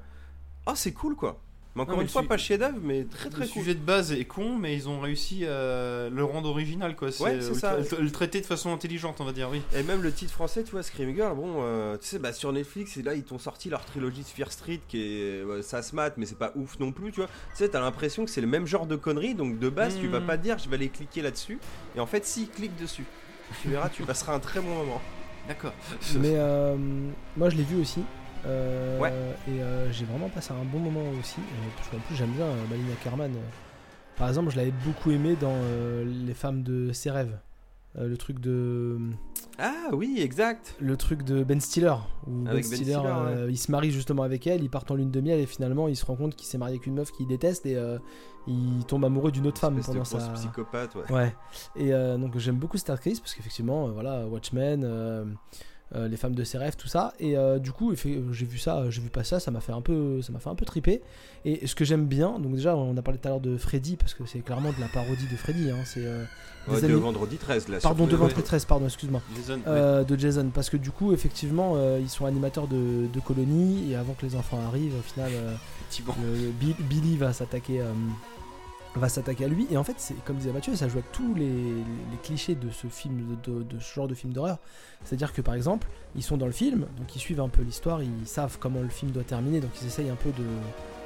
ah 0.66 0.74
c'est 0.76 0.94
cool 0.94 1.16
quoi. 1.16 1.42
Mais 1.76 1.82
encore 1.82 1.94
Non, 1.94 1.98
mais 1.98 2.04
une 2.04 2.08
le 2.08 2.12
fois, 2.12 2.22
su- 2.22 2.28
pas 2.28 2.38
chef-d'œuvre, 2.38 2.78
mais 2.84 3.04
très 3.06 3.26
Le 3.26 3.32
très 3.32 3.46
cool. 3.48 3.52
sujet 3.64 3.74
de 3.74 3.80
base 3.80 4.12
est 4.12 4.26
con, 4.26 4.56
mais 4.58 4.76
ils 4.76 4.88
ont 4.88 5.00
réussi 5.00 5.44
à 5.46 6.08
le 6.10 6.24
rendre 6.24 6.50
original 6.50 6.96
quoi. 6.96 7.08
Ouais, 7.08 7.14
c'est 7.42 7.50
le, 7.50 7.54
ça. 7.56 7.80
tra- 7.80 8.00
le 8.00 8.12
traiter 8.12 8.42
de 8.42 8.46
façon 8.46 8.72
intelligente, 8.72 9.18
on 9.22 9.26
va 9.26 9.32
dire, 9.32 9.50
oui. 9.52 9.62
Et 9.76 9.82
même 9.82 10.04
le 10.04 10.12
titre 10.12 10.32
français, 10.32 10.64
tu 10.64 10.72
vois, 10.72 10.84
Scream 10.84 11.16
Girl, 11.16 11.36
bon, 11.36 11.56
euh, 11.62 11.98
tu 11.98 12.06
sais, 12.08 12.20
bah, 12.20 12.32
sur 12.32 12.54
Netflix, 12.54 12.96
et 12.98 13.02
là, 13.02 13.16
ils 13.16 13.24
t'ont 13.24 13.40
sorti 13.40 13.70
leur 13.72 13.84
trilogie 13.86 14.22
de 14.22 14.28
Fear 14.28 14.52
Street, 14.52 14.82
qui 14.88 15.02
est. 15.02 15.44
ça 15.64 15.82
se 15.82 15.96
mate, 15.96 16.14
mais 16.18 16.28
c'est 16.28 16.38
pas 16.38 16.52
ouf 16.56 16.78
non 16.80 16.92
plus, 16.92 17.12
tu 17.12 17.22
vois. 17.22 17.28
Tu 17.28 17.56
sais, 17.56 17.70
t'as 17.70 17.80
l'impression 17.82 18.24
que 18.26 18.30
c'est 18.30 18.42
le 18.42 18.48
même 18.48 18.68
genre 18.68 18.86
de 18.86 18.96
conneries, 18.96 19.34
donc 19.34 19.58
de 19.58 19.70
base, 19.70 19.98
tu 20.00 20.08
vas 20.08 20.20
Mhm. 20.20 20.28
pas 20.28 20.38
dire, 20.38 20.60
je 20.60 20.70
vais 20.70 20.76
aller 20.76 20.90
cliquer 20.90 21.24
là-dessus. 21.24 21.58
Et 21.96 22.00
en 22.00 22.06
fait, 22.06 22.24
si, 22.26 22.48
clique 22.48 22.76
dessus. 22.80 23.06
Tu 23.64 23.70
verras, 23.70 23.90
tu 23.90 24.04
passeras 24.04 24.36
un 24.36 24.40
très 24.40 24.60
bon 24.62 24.70
moment. 24.76 25.02
D'accord. 25.48 25.74
Mais 26.20 26.34
euh, 26.36 26.76
moi 27.36 27.50
je 27.50 27.58
l'ai 27.58 27.64
vu 27.64 27.82
aussi. 27.82 28.02
Euh, 28.46 29.00
Ouais. 29.00 29.14
Et 29.48 29.62
euh, 29.62 29.92
j'ai 29.92 30.06
vraiment 30.06 30.30
passé 30.30 30.52
un 30.54 30.66
bon 30.66 30.80
moment 30.80 31.10
aussi. 31.20 31.40
euh, 31.40 31.70
parce 31.78 31.90
qu'en 31.90 32.00
plus 32.00 32.16
j'aime 32.16 32.32
bien 32.32 32.48
Malina 32.70 32.94
Kerman. 33.04 33.32
Par 34.18 34.28
exemple, 34.28 34.52
je 34.52 34.58
l'avais 34.58 34.74
beaucoup 34.86 35.12
aimé 35.12 35.36
dans 35.40 35.56
Les 36.06 36.34
femmes 36.34 36.62
de 36.64 36.92
ses 36.94 37.10
rêves. 37.10 37.38
Le 37.96 38.16
truc 38.18 38.40
de 38.40 38.98
Ah 39.60 39.90
oui, 39.92 40.18
exact. 40.20 40.76
le 40.80 40.98
truc 40.98 41.22
de 41.24 41.44
Ben 41.44 41.62
Stiller 41.62 41.94
où 42.26 42.48
Avec 42.48 42.64
Ben 42.64 42.72
Ben 42.72 42.78
Stiller, 42.78 43.00
il 43.50 43.58
se 43.58 43.72
marie 43.72 43.92
justement 43.92 44.24
avec 44.24 44.48
elle, 44.48 44.64
il 44.64 44.70
part 44.70 44.84
en 44.90 44.96
lune 44.96 45.12
de 45.12 45.22
miel 45.22 45.40
et 45.40 45.46
finalement 45.46 45.88
il 45.88 45.96
se 45.96 46.04
rend 46.06 46.16
compte 46.16 46.36
qu'il 46.36 46.48
s'est 46.48 46.58
marié 46.58 46.76
avec 46.76 46.88
une 46.88 46.96
meuf 46.96 47.12
qu'il 47.12 47.28
déteste 47.28 47.68
et 47.68 47.78
il 48.48 48.84
tombe 48.88 49.06
amoureux 49.06 49.32
d'une 49.32 49.46
autre 49.48 49.60
femme 49.62 49.80
pendant 49.84 50.06
sa 50.06 50.18
psychopathe, 50.30 50.96
ouais. 50.96 51.12
Ouais. 51.12 51.36
Et 51.76 51.92
donc 51.92 52.38
j'aime 52.38 52.56
beaucoup 52.58 52.78
cette 52.78 52.90
actrice 52.90 53.20
parce 53.20 53.34
qu'effectivement, 53.36 53.90
voilà, 53.90 54.26
Watchmen, 54.28 55.36
euh, 55.96 56.06
euh, 56.06 56.08
les 56.08 56.18
femmes 56.18 56.34
de 56.36 56.44
ses 56.44 56.58
rêves, 56.58 56.76
tout 56.76 56.88
ça. 56.88 57.14
Et 57.20 57.38
euh, 57.38 57.60
du 57.60 57.72
coup, 57.72 57.94
effe- 57.94 58.32
j'ai 58.32 58.46
vu 58.46 58.58
ça, 58.58 58.90
j'ai 58.90 59.02
vu 59.02 59.10
pas 59.10 59.24
ça, 59.24 59.40
ça 59.40 59.52
m'a 59.52 59.60
fait 59.62 59.72
un 59.74 59.82
peu, 59.82 60.22
ça 60.22 60.32
m'a 60.32 60.40
fait 60.40 60.50
un 60.50 60.56
peu 60.56 60.66
triper. 60.66 61.02
Et 61.46 61.68
ce 61.68 61.76
que 61.76 61.86
j'aime 61.86 62.06
bien, 62.06 62.40
donc 62.40 62.56
déjà, 62.56 62.76
on 62.76 62.96
a 62.98 63.02
parlé 63.02 63.20
tout 63.20 63.28
à 63.28 63.32
l'heure 63.32 63.40
de 63.40 63.58
Freddy 63.58 63.96
parce 63.96 64.14
que 64.14 64.26
c'est 64.26 64.40
clairement 64.40 64.72
de 64.72 64.80
la 64.82 64.88
parodie 64.88 65.28
de 65.32 65.36
Freddy. 65.36 65.70
Hein, 65.72 65.78
c'est 65.86 66.06
euh, 66.06 66.24
Ouais, 66.68 66.80
de 66.82 66.94
vendredi 66.94 67.36
13, 67.36 67.68
là. 67.68 67.80
Pardon, 67.82 68.08
de. 68.08 68.16
Ventre 68.16 68.42
13, 68.42 68.64
pardon, 68.66 68.86
excuse-moi. 68.86 69.22
Ouais. 69.38 69.56
Euh, 69.68 70.04
de 70.06 70.18
Jason 70.18 70.50
parce 70.54 70.70
que 70.70 70.78
du 70.78 70.92
coup 70.92 71.12
effectivement 71.14 71.74
euh, 71.76 72.00
ils 72.02 72.08
sont 72.10 72.26
animateurs 72.26 72.68
de, 72.70 73.06
de 73.12 73.20
colonies 73.20 73.92
et 73.92 73.96
avant 73.98 74.14
que 74.14 74.26
les 74.26 74.36
enfants 74.36 74.60
arrivent 74.66 74.96
au 74.98 75.02
final 75.02 75.30
euh, 75.34 75.54
le- 76.24 76.48
le 76.48 76.84
Billy 76.86 77.18
va 77.18 77.34
s'attaquer 77.34 77.82
euh, 77.82 77.92
va 79.00 79.10
s'attaquer 79.10 79.46
à 79.46 79.48
lui 79.48 79.66
et 79.72 79.78
en 79.78 79.84
fait 79.84 79.96
c'est 79.98 80.14
comme 80.26 80.38
disait 80.38 80.52
Mathieu 80.52 80.76
ça 80.76 80.88
joue 80.88 81.00
avec 81.00 81.12
tous 81.12 81.34
les, 81.36 81.46
les 81.48 82.18
clichés 82.24 82.56
de 82.56 82.70
ce 82.70 82.88
film 82.88 83.38
de, 83.44 83.52
de- 83.52 83.64
de 83.64 83.80
ce 83.80 83.94
genre 83.94 84.08
de 84.08 84.14
film 84.16 84.34
d'horreur 84.34 84.58
c'est 85.04 85.16
à 85.16 85.18
dire 85.18 85.34
que 85.34 85.42
par 85.42 85.56
exemple 85.56 85.88
ils 86.16 86.22
sont 86.24 86.38
dans 86.38 86.46
le 86.46 86.52
film 86.52 86.86
donc 86.98 87.16
ils 87.16 87.20
suivent 87.20 87.40
un 87.42 87.50
peu 87.50 87.64
l'histoire 87.64 88.02
ils 88.04 88.28
savent 88.28 88.58
comment 88.60 88.82
le 88.82 88.90
film 88.90 89.12
doit 89.12 89.24
terminer 89.24 89.62
donc 89.62 89.72
ils 89.82 89.88
essayent 89.88 90.10
un 90.10 90.16
peu 90.16 90.30
de 90.30 90.46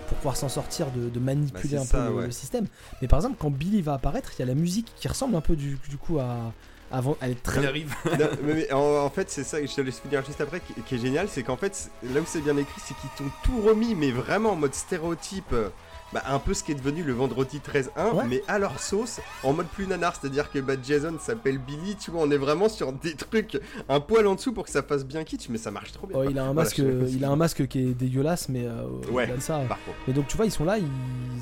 pour 0.08 0.18
pouvoir 0.18 0.36
s'en 0.38 0.50
sortir 0.50 0.88
de, 0.92 1.10
de 1.10 1.20
manipuler 1.20 1.76
Bah, 1.76 1.82
un 1.82 1.86
peu 1.86 1.98
le, 2.10 2.16
ouais. 2.16 2.26
le 2.26 2.32
système 2.32 2.66
mais 3.02 3.08
par 3.08 3.20
exemple 3.20 3.36
quand 3.40 3.52
Billy 3.52 3.82
va 3.82 3.94
apparaître 3.94 4.32
il 4.38 4.40
y 4.40 4.44
a 4.44 4.46
la 4.48 4.56
musique 4.56 4.92
qui 4.98 5.08
ressemble 5.08 5.36
un 5.36 5.42
peu 5.42 5.56
du, 5.56 5.78
du 5.90 5.98
coup 5.98 6.20
à 6.20 6.54
avant 6.90 7.18
elle 7.20 7.32
est 7.32 7.44
très 7.44 7.60
Il 7.62 7.68
arrive. 7.68 7.94
Non, 8.06 8.28
mais, 8.44 8.54
mais 8.54 8.72
en, 8.72 8.80
en 9.04 9.10
fait, 9.10 9.30
c'est 9.30 9.44
ça, 9.44 9.58
je 9.62 9.74
te 9.76 9.82
laisse 9.82 10.00
finir 10.00 10.24
juste 10.26 10.40
après, 10.40 10.62
qui, 10.62 10.74
qui 10.84 10.96
est 10.96 11.00
génial, 11.00 11.28
c'est 11.28 11.44
qu'en 11.44 11.58
fait, 11.58 11.92
là 12.02 12.22
où 12.22 12.24
c'est 12.26 12.40
bien 12.40 12.56
écrit, 12.56 12.80
c'est 12.82 12.96
qu'ils 12.96 13.10
t'ont 13.18 13.30
tout 13.44 13.60
remis, 13.62 13.94
mais 13.94 14.12
vraiment 14.12 14.52
en 14.52 14.56
mode 14.56 14.74
stéréotype, 14.74 15.52
euh, 15.52 15.68
bah, 16.14 16.24
un 16.28 16.40
peu 16.40 16.54
ce 16.54 16.64
qui 16.64 16.72
est 16.72 16.76
devenu 16.76 17.04
le 17.04 17.14
vendredi 17.14 17.60
13-1, 17.60 18.14
Ouais. 18.16 18.24
mais 18.28 18.44
à 18.48 18.60
leur 18.60 18.80
sauce, 18.80 19.20
en 19.44 19.54
mode 19.54 19.68
plus 19.68 19.88
nanar, 19.88 20.16
c'est-à-dire 20.16 20.50
que 20.52 20.60
bah, 20.60 20.74
Jason 20.82 21.16
s'appelle 21.20 21.58
Billy, 21.58 21.96
tu 21.96 22.12
vois, 22.12 22.22
on 22.24 22.32
est 22.32 22.38
vraiment 22.38 22.70
sur 22.70 22.94
des 22.94 23.14
trucs 23.16 23.60
un 23.90 24.00
poil 24.00 24.26
en 24.28 24.36
dessous 24.36 24.54
pour 24.54 24.64
que 24.66 24.70
ça 24.72 24.84
fasse 24.84 25.06
bien 25.06 25.24
kitsch, 25.24 25.50
mais 25.50 25.58
ça 25.58 25.72
marche 25.72 25.92
trop 25.92 26.08
bien. 26.08 26.18
Oh, 26.20 26.24
il 26.30 26.40
a 26.40 26.46
un 26.46 26.54
masque, 26.54 26.78
il 26.78 27.24
a 27.26 27.30
un 27.30 27.36
masque 27.36 27.68
qui 27.68 27.80
est 27.80 27.94
dégueulasse, 27.94 28.48
mais 28.50 28.66
euh, 28.66 28.88
Ouais. 29.12 29.28
ça. 29.40 29.60
Par 29.68 29.78
contre. 29.84 29.98
Mais 30.08 30.14
donc 30.14 30.28
tu 30.28 30.38
vois, 30.38 30.46
ils 30.46 30.52
sont 30.52 30.66
là, 30.66 30.78
ils 30.78 30.86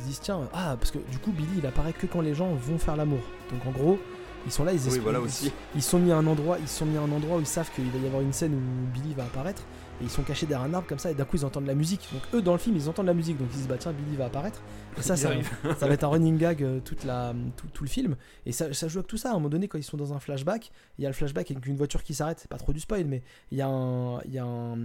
se 0.01 0.05
disent 0.07 0.19
tiens, 0.21 0.41
ah 0.53 0.75
parce 0.79 0.91
que 0.91 0.97
du 1.11 1.17
coup 1.19 1.31
Billy 1.31 1.47
il 1.59 1.65
apparaît 1.67 1.93
que 1.93 2.07
quand 2.07 2.21
les 2.21 2.33
gens 2.33 2.53
vont 2.53 2.77
faire 2.77 2.95
l'amour. 2.95 3.19
Donc 3.51 3.65
en 3.67 3.71
gros, 3.71 3.99
ils 4.47 4.51
sont 4.51 4.63
là, 4.63 4.73
ils 4.73 4.79
Oui, 4.89 4.99
voilà 4.99 5.19
ils- 5.19 5.25
aussi. 5.25 5.51
Ils 5.75 5.81
sont 5.83 5.99
mis 5.99 6.11
à 6.11 6.17
un 6.17 6.25
endroit, 6.27 6.57
ils 6.59 6.67
sont 6.67 6.85
mis 6.85 6.97
à 6.97 7.01
un 7.01 7.11
endroit 7.11 7.37
où 7.37 7.39
ils 7.39 7.45
savent 7.47 7.69
qu'il 7.75 7.85
va 7.91 7.97
y 7.99 8.05
avoir 8.07 8.21
une 8.21 8.33
scène 8.33 8.53
où 8.55 8.93
Billy 8.93 9.13
va 9.15 9.23
apparaître 9.23 9.61
et 10.01 10.03
ils 10.03 10.09
sont 10.09 10.23
cachés 10.23 10.45
derrière 10.45 10.67
un 10.67 10.73
arbre 10.73 10.87
comme 10.87 10.99
ça 10.99 11.11
et 11.11 11.13
d'un 11.13 11.25
coup 11.25 11.37
ils 11.37 11.45
entendent 11.45 11.67
la 11.67 11.75
musique. 11.75 12.07
Donc 12.13 12.21
eux 12.33 12.41
dans 12.41 12.53
le 12.53 12.57
film 12.57 12.75
ils 12.75 12.89
entendent 12.89 13.05
la 13.05 13.13
musique 13.13 13.37
donc 13.37 13.47
ils 13.49 13.53
se 13.53 13.57
disent 13.59 13.67
bah 13.67 13.77
tiens 13.77 13.93
Billy 13.93 14.15
va 14.17 14.25
apparaître. 14.25 14.61
Et 14.97 15.01
ça 15.01 15.15
ça, 15.15 15.31
ça 15.77 15.87
va 15.87 15.93
être 15.93 16.03
un 16.03 16.07
running 16.07 16.37
gag 16.37 16.63
euh, 16.63 16.79
toute 16.79 17.03
la, 17.03 17.33
tout, 17.57 17.67
tout 17.67 17.83
le 17.83 17.89
film 17.89 18.15
et 18.45 18.51
ça, 18.51 18.73
ça 18.73 18.87
joue 18.87 18.99
avec 18.99 19.07
tout 19.07 19.17
ça. 19.17 19.29
À 19.29 19.31
un 19.31 19.35
moment 19.35 19.49
donné 19.49 19.67
quand 19.67 19.77
ils 19.77 19.83
sont 19.83 19.97
dans 19.97 20.13
un 20.13 20.19
flashback, 20.19 20.71
il 20.97 21.03
y 21.03 21.05
a 21.05 21.09
le 21.09 21.15
flashback 21.15 21.51
avec 21.51 21.65
une 21.65 21.77
voiture 21.77 22.03
qui 22.03 22.13
s'arrête. 22.13 22.39
C'est 22.39 22.49
pas 22.49 22.57
trop 22.57 22.73
du 22.73 22.79
spoil 22.79 23.05
mais 23.05 23.23
il 23.51 23.57
y 23.57 23.61
a 23.61 23.67
un, 23.67 24.21
il 24.21 24.33
y 24.33 24.39
a 24.39 24.45
un, 24.45 24.75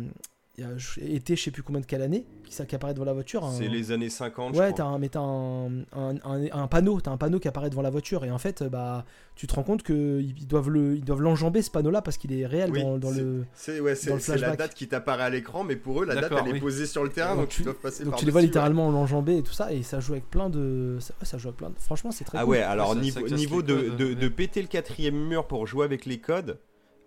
il 0.60 0.66
y 0.66 0.66
a 0.66 0.76
je- 0.76 1.00
été 1.00 1.36
je 1.36 1.42
sais 1.42 1.50
plus 1.50 1.62
combien 1.62 1.80
de 1.80 1.86
quelle 1.86 2.02
année 2.02 2.26
qui, 2.44 2.52
ça- 2.54 2.66
qui 2.66 2.74
apparaît 2.74 2.92
devant 2.92 3.06
la 3.06 3.14
voiture. 3.14 3.44
un- 3.44 3.50
C'est 3.52 3.68
les 3.68 3.92
années 3.92 4.10
50, 4.10 4.54
Ouais, 4.56 4.72
crois. 4.72 4.84
un, 4.84 4.98
mais 4.98 5.08
t'as 5.08 5.20
un, 5.20 5.80
un, 5.92 6.16
un- 6.24 6.50
un 6.52 6.66
panneau, 6.66 7.00
t'as 7.00 7.10
un 7.10 7.16
panneau 7.16 7.38
qui 7.38 7.48
apparaît 7.48 7.70
devant 7.70 7.80
la 7.82 7.88
voiture 7.90 8.24
et 8.26 8.30
en 8.30 8.36
fait, 8.38 8.62
bah, 8.64 9.04
tu 9.36 9.46
te 9.46 9.54
rends 9.54 9.62
compte 9.62 9.82
que 9.82 10.20
ils 10.20 10.46
doivent 10.46 10.68
le, 10.68 10.96
ils 10.96 11.04
doivent 11.04 11.22
l'enjamber 11.22 11.62
ce 11.62 11.70
panneau-là 11.70 12.02
parce 12.02 12.18
qu'il 12.18 12.32
est 12.32 12.44
réel 12.46 12.70
Oui, 12.72 12.82
dans, 12.82 12.98
dans 12.98 13.10
c'est- 13.12 13.20
le. 13.22 13.44
C'est 13.54 13.80
ouais, 13.80 13.92
dans 13.94 13.96
c'est- 14.00 14.12
le 14.12 14.18
c'est 14.20 14.32
la 14.32 14.38
flashback. 14.38 14.58
date 14.58 14.74
qui 14.74 14.86
t'apparaît 14.88 15.22
à 15.24 15.30
l'écran, 15.30 15.64
mais 15.64 15.76
pour 15.76 16.02
eux, 16.02 16.04
la 16.06 16.14
date, 16.16 16.30
elle 16.46 16.56
est 16.56 16.60
posée 16.60 16.84
sur 16.86 17.02
le 17.04 17.08
terrain, 17.10 17.30
Donc 17.36 17.44
donc, 17.44 17.48
tu- 17.48 17.62
doivent 17.62 17.76
passer 17.76 18.04
Donc 18.04 18.12
par 18.12 18.18
tu 18.20 18.26
les 18.26 18.30
vois 18.32 18.40
dessus, 18.40 18.46
ouais. 18.46 18.48
littéralement 18.50 18.90
l'enjamber 18.90 19.38
et 19.38 19.42
tout 19.42 19.52
ça 19.54 19.72
et 19.72 19.82
ça 19.82 20.00
joue 20.00 20.12
avec 20.12 20.28
plein 20.28 20.50
de, 20.50 20.98
ça, 21.00 21.14
ouais, 21.20 21.26
ça 21.26 21.38
joue 21.38 21.48
avec 21.48 21.56
plein 21.58 21.70
de. 21.70 21.74
Franchement, 21.78 22.10
c'est 22.10 22.24
très 22.24 22.36
Ah 22.38 22.42
cool. 22.42 22.50
ouais, 22.50 22.60
alors 22.60 22.88
ça- 22.88 22.94
ça 22.96 23.00
niveau, 23.00 23.28
niveau 23.28 23.62
de, 23.62 23.74
codes, 23.74 23.96
de, 23.96 24.04
ouais. 24.06 24.14
de 24.14 24.28
péter 24.28 24.60
le 24.60 24.68
quatrième 24.68 25.16
mur 25.16 25.46
pour 25.46 25.66
jouer 25.66 25.84
avec 25.86 26.04
les 26.04 26.18
codes, 26.18 26.58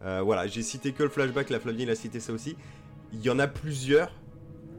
euh, 0.03 0.21
voilà, 0.21 0.47
j'ai 0.47 0.63
cité 0.63 0.91
que 0.91 1.03
le 1.03 1.09
flashback, 1.09 1.49
la 1.49 1.59
Flavie 1.59 1.83
il 1.83 1.89
a 1.89 1.95
cité 1.95 2.19
ça 2.19 2.33
aussi. 2.33 2.55
Il 3.13 3.21
y 3.21 3.29
en 3.29 3.39
a 3.39 3.47
plusieurs 3.47 4.11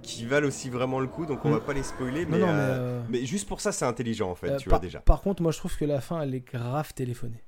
qui 0.02 0.26
valent 0.26 0.46
aussi 0.48 0.68
vraiment 0.68 1.00
le 1.00 1.06
coup, 1.06 1.24
donc 1.24 1.44
on 1.44 1.48
Mm. 1.48 1.52
va 1.52 1.60
pas 1.60 1.72
les 1.72 1.82
spoiler, 1.82 2.26
mais, 2.26 2.38
non, 2.38 2.46
mais, 2.46 2.52
euh, 2.52 2.56
euh, 2.56 3.02
mais 3.08 3.24
juste 3.24 3.48
pour 3.48 3.60
ça 3.60 3.72
c'est 3.72 3.86
intelligent 3.86 4.30
en 4.30 4.34
fait, 4.34 4.50
euh, 4.50 4.56
tu 4.58 4.68
par, 4.68 4.78
vois 4.78 4.84
déjà. 4.86 5.00
par 5.00 5.22
contre, 5.22 5.42
moi 5.42 5.50
je 5.52 5.58
trouve 5.58 5.74
que 5.76 5.84
la 5.86 6.00
fin 6.02 6.20
elle 6.20 6.34
est 6.34 6.40
grave 6.46 6.92
téléphonée. 6.94 7.42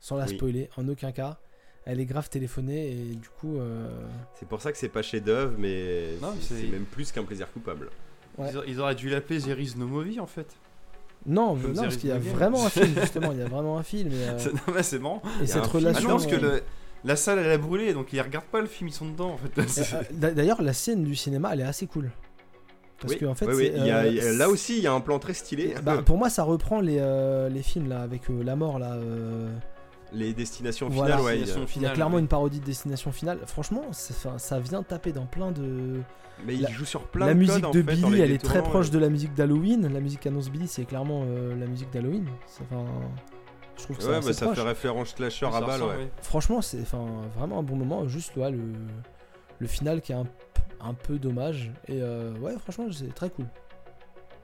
Sans 0.00 0.16
la 0.16 0.24
Oui. 0.24 0.34
spoiler, 0.36 0.68
en 0.76 0.88
aucun 0.88 1.12
cas. 1.12 1.38
Elle 1.84 2.00
est 2.00 2.06
grave 2.06 2.28
téléphonée 2.28 2.90
et 2.92 3.14
du 3.16 3.28
coup. 3.28 3.58
euh, 3.58 3.88
C'est 4.38 4.48
pour 4.48 4.60
ça 4.62 4.72
que 4.72 4.78
c'est 4.78 4.88
pas 4.88 5.02
chef 5.02 5.22
d'œuvre, 5.22 5.54
mais 5.58 6.14
Non, 6.22 6.32
mais 6.34 6.40
c'est 6.40 6.62
même 6.68 6.84
plus 6.84 7.10
qu'un 7.12 7.24
plaisir 7.24 7.50
coupable. 7.52 7.90
Ouais. 8.38 8.48
Ils, 8.52 8.58
a- 8.58 8.62
ils 8.68 8.80
auraient 8.80 8.94
dû 8.94 9.08
l'appeler 9.10 9.40
There 9.40 9.60
is 9.60 9.74
no 9.76 9.86
movie 9.86 10.18
en 10.20 10.26
fait. 10.26 10.46
Non, 11.26 11.54
Comme 11.56 11.72
non, 11.72 11.82
parce 11.82 11.96
qu'il 11.98 12.08
y 12.08 12.12
a 12.12 12.18
vraiment 12.18 12.64
un 12.66 12.70
film 12.70 12.94
justement, 13.00 13.30
il 13.32 13.38
y 13.38 13.42
a 13.42 13.48
vraiment 13.48 13.78
un 13.78 13.82
film 13.82 14.10
et, 14.12 14.28
euh, 14.28 14.38
non, 14.52 14.74
mais 14.74 14.82
c'est 14.82 14.98
marrant. 14.98 15.22
et 15.42 15.46
cette. 15.46 15.62
Ah 15.64 15.68
relation. 15.68 16.08
non, 16.08 16.14
parce 16.16 16.26
que 16.26 16.36
le- 16.36 16.62
la 17.04 17.16
salle 17.16 17.38
elle 17.40 17.50
a 17.50 17.58
brûlé 17.58 17.92
donc 17.92 18.12
ils 18.12 18.20
regardent 18.20 18.44
pas 18.46 18.60
le 18.60 18.66
film, 18.66 18.88
ils 18.88 18.92
sont 18.92 19.06
dedans 19.08 19.30
en 19.32 19.38
fait. 19.38 19.58
Euh, 19.58 19.84
euh, 19.94 20.02
d'a- 20.12 20.30
D'ailleurs, 20.32 20.62
la 20.62 20.72
scène 20.72 21.02
du 21.04 21.14
cinéma, 21.16 21.50
elle 21.52 21.60
est 21.60 21.64
assez 21.64 21.86
cool. 21.86 22.10
Parce 23.00 23.14
oui, 23.14 23.18
que 23.18 23.26
en 23.26 23.34
fait, 23.34 23.46
oui, 23.46 23.54
oui, 23.56 23.70
c'est, 23.74 23.80
il 23.80 23.86
y 23.86 23.90
a- 23.90 23.98
euh, 23.98 24.06
il 24.08 24.14
y 24.14 24.20
a- 24.20 24.32
là 24.32 24.48
aussi 24.48 24.76
il 24.78 24.82
y 24.84 24.86
a 24.86 24.92
un 24.92 25.00
plan 25.00 25.18
très 25.18 25.34
stylé. 25.34 25.74
bah, 25.82 26.02
pour 26.04 26.16
moi, 26.18 26.30
ça 26.30 26.44
reprend 26.44 26.80
les, 26.80 26.98
euh, 27.00 27.48
les 27.48 27.62
films 27.62 27.88
là 27.88 28.02
avec 28.02 28.30
euh, 28.30 28.42
la 28.44 28.54
mort 28.56 28.78
là. 28.78 28.92
euh, 28.92 29.50
les 30.14 30.32
destinations 30.34 30.88
Voilà. 30.90 31.16
finales, 31.16 31.24
ouais. 31.26 31.36
il 31.36 31.40
y 31.40 31.42
a- 31.42 31.46
Destination 31.46 31.80
Il 31.80 31.82
y 31.82 31.86
a 31.86 31.90
clairement 31.90 32.18
une 32.18 32.28
parodie 32.28 32.60
de 32.60 32.64
Destination 32.66 33.12
Finale. 33.12 33.38
Franchement, 33.46 33.82
ça 33.92 34.58
vient 34.60 34.82
taper 34.82 35.10
dans 35.12 35.24
plein 35.26 35.50
de. 35.52 36.00
Mais 36.46 36.54
il 36.54 36.62
La- 36.62 36.70
joue 36.70 36.84
sur 36.84 37.02
plein 37.06 37.26
la 37.26 37.34
de 37.34 37.38
musique 37.38 37.54
codes, 37.56 37.64
en 37.66 37.70
de 37.70 37.80
en 37.80 37.84
Billy, 38.10 38.20
elle 38.20 38.30
est 38.32 38.42
très 38.42 38.62
proche 38.62 38.90
de 38.90 38.98
la 38.98 39.08
musique 39.08 39.32
d'Halloween. 39.34 39.90
La 39.92 40.00
musique 40.00 40.20
qu'annonce 40.20 40.50
Billy, 40.50 40.66
c'est 40.68 40.84
clairement 40.84 41.24
euh, 41.26 41.56
la 41.58 41.66
musique 41.66 41.90
d'Halloween. 41.92 42.26
C'est- 42.46 42.62
Enfin, 42.70 42.84
je 43.76 43.82
trouve 43.84 43.96
que 43.98 44.04
Ouais, 44.04 44.20
bah, 44.20 44.32
ça 44.32 44.46
proche. 44.46 44.56
fait 44.58 44.62
référence 44.64 45.08
slasher 45.10 45.46
à 45.46 45.60
balle, 45.60 45.82
ouais. 45.82 46.10
Franchement, 46.22 46.60
c'est 46.62 46.80
enfin, 46.82 47.06
vraiment 47.36 47.58
un 47.58 47.62
bon 47.62 47.76
moment. 47.76 48.06
Juste 48.08 48.36
ouais, 48.36 48.50
le, 48.50 48.72
le 49.58 49.66
final 49.66 50.00
qui 50.00 50.12
est 50.12 50.16
un, 50.16 50.94
peu 50.94 51.18
dommage. 51.18 51.70
Et 51.88 52.00
euh, 52.02 52.34
ouais, 52.38 52.54
franchement, 52.58 52.86
c'est 52.92 53.14
très 53.14 53.30
cool. 53.30 53.46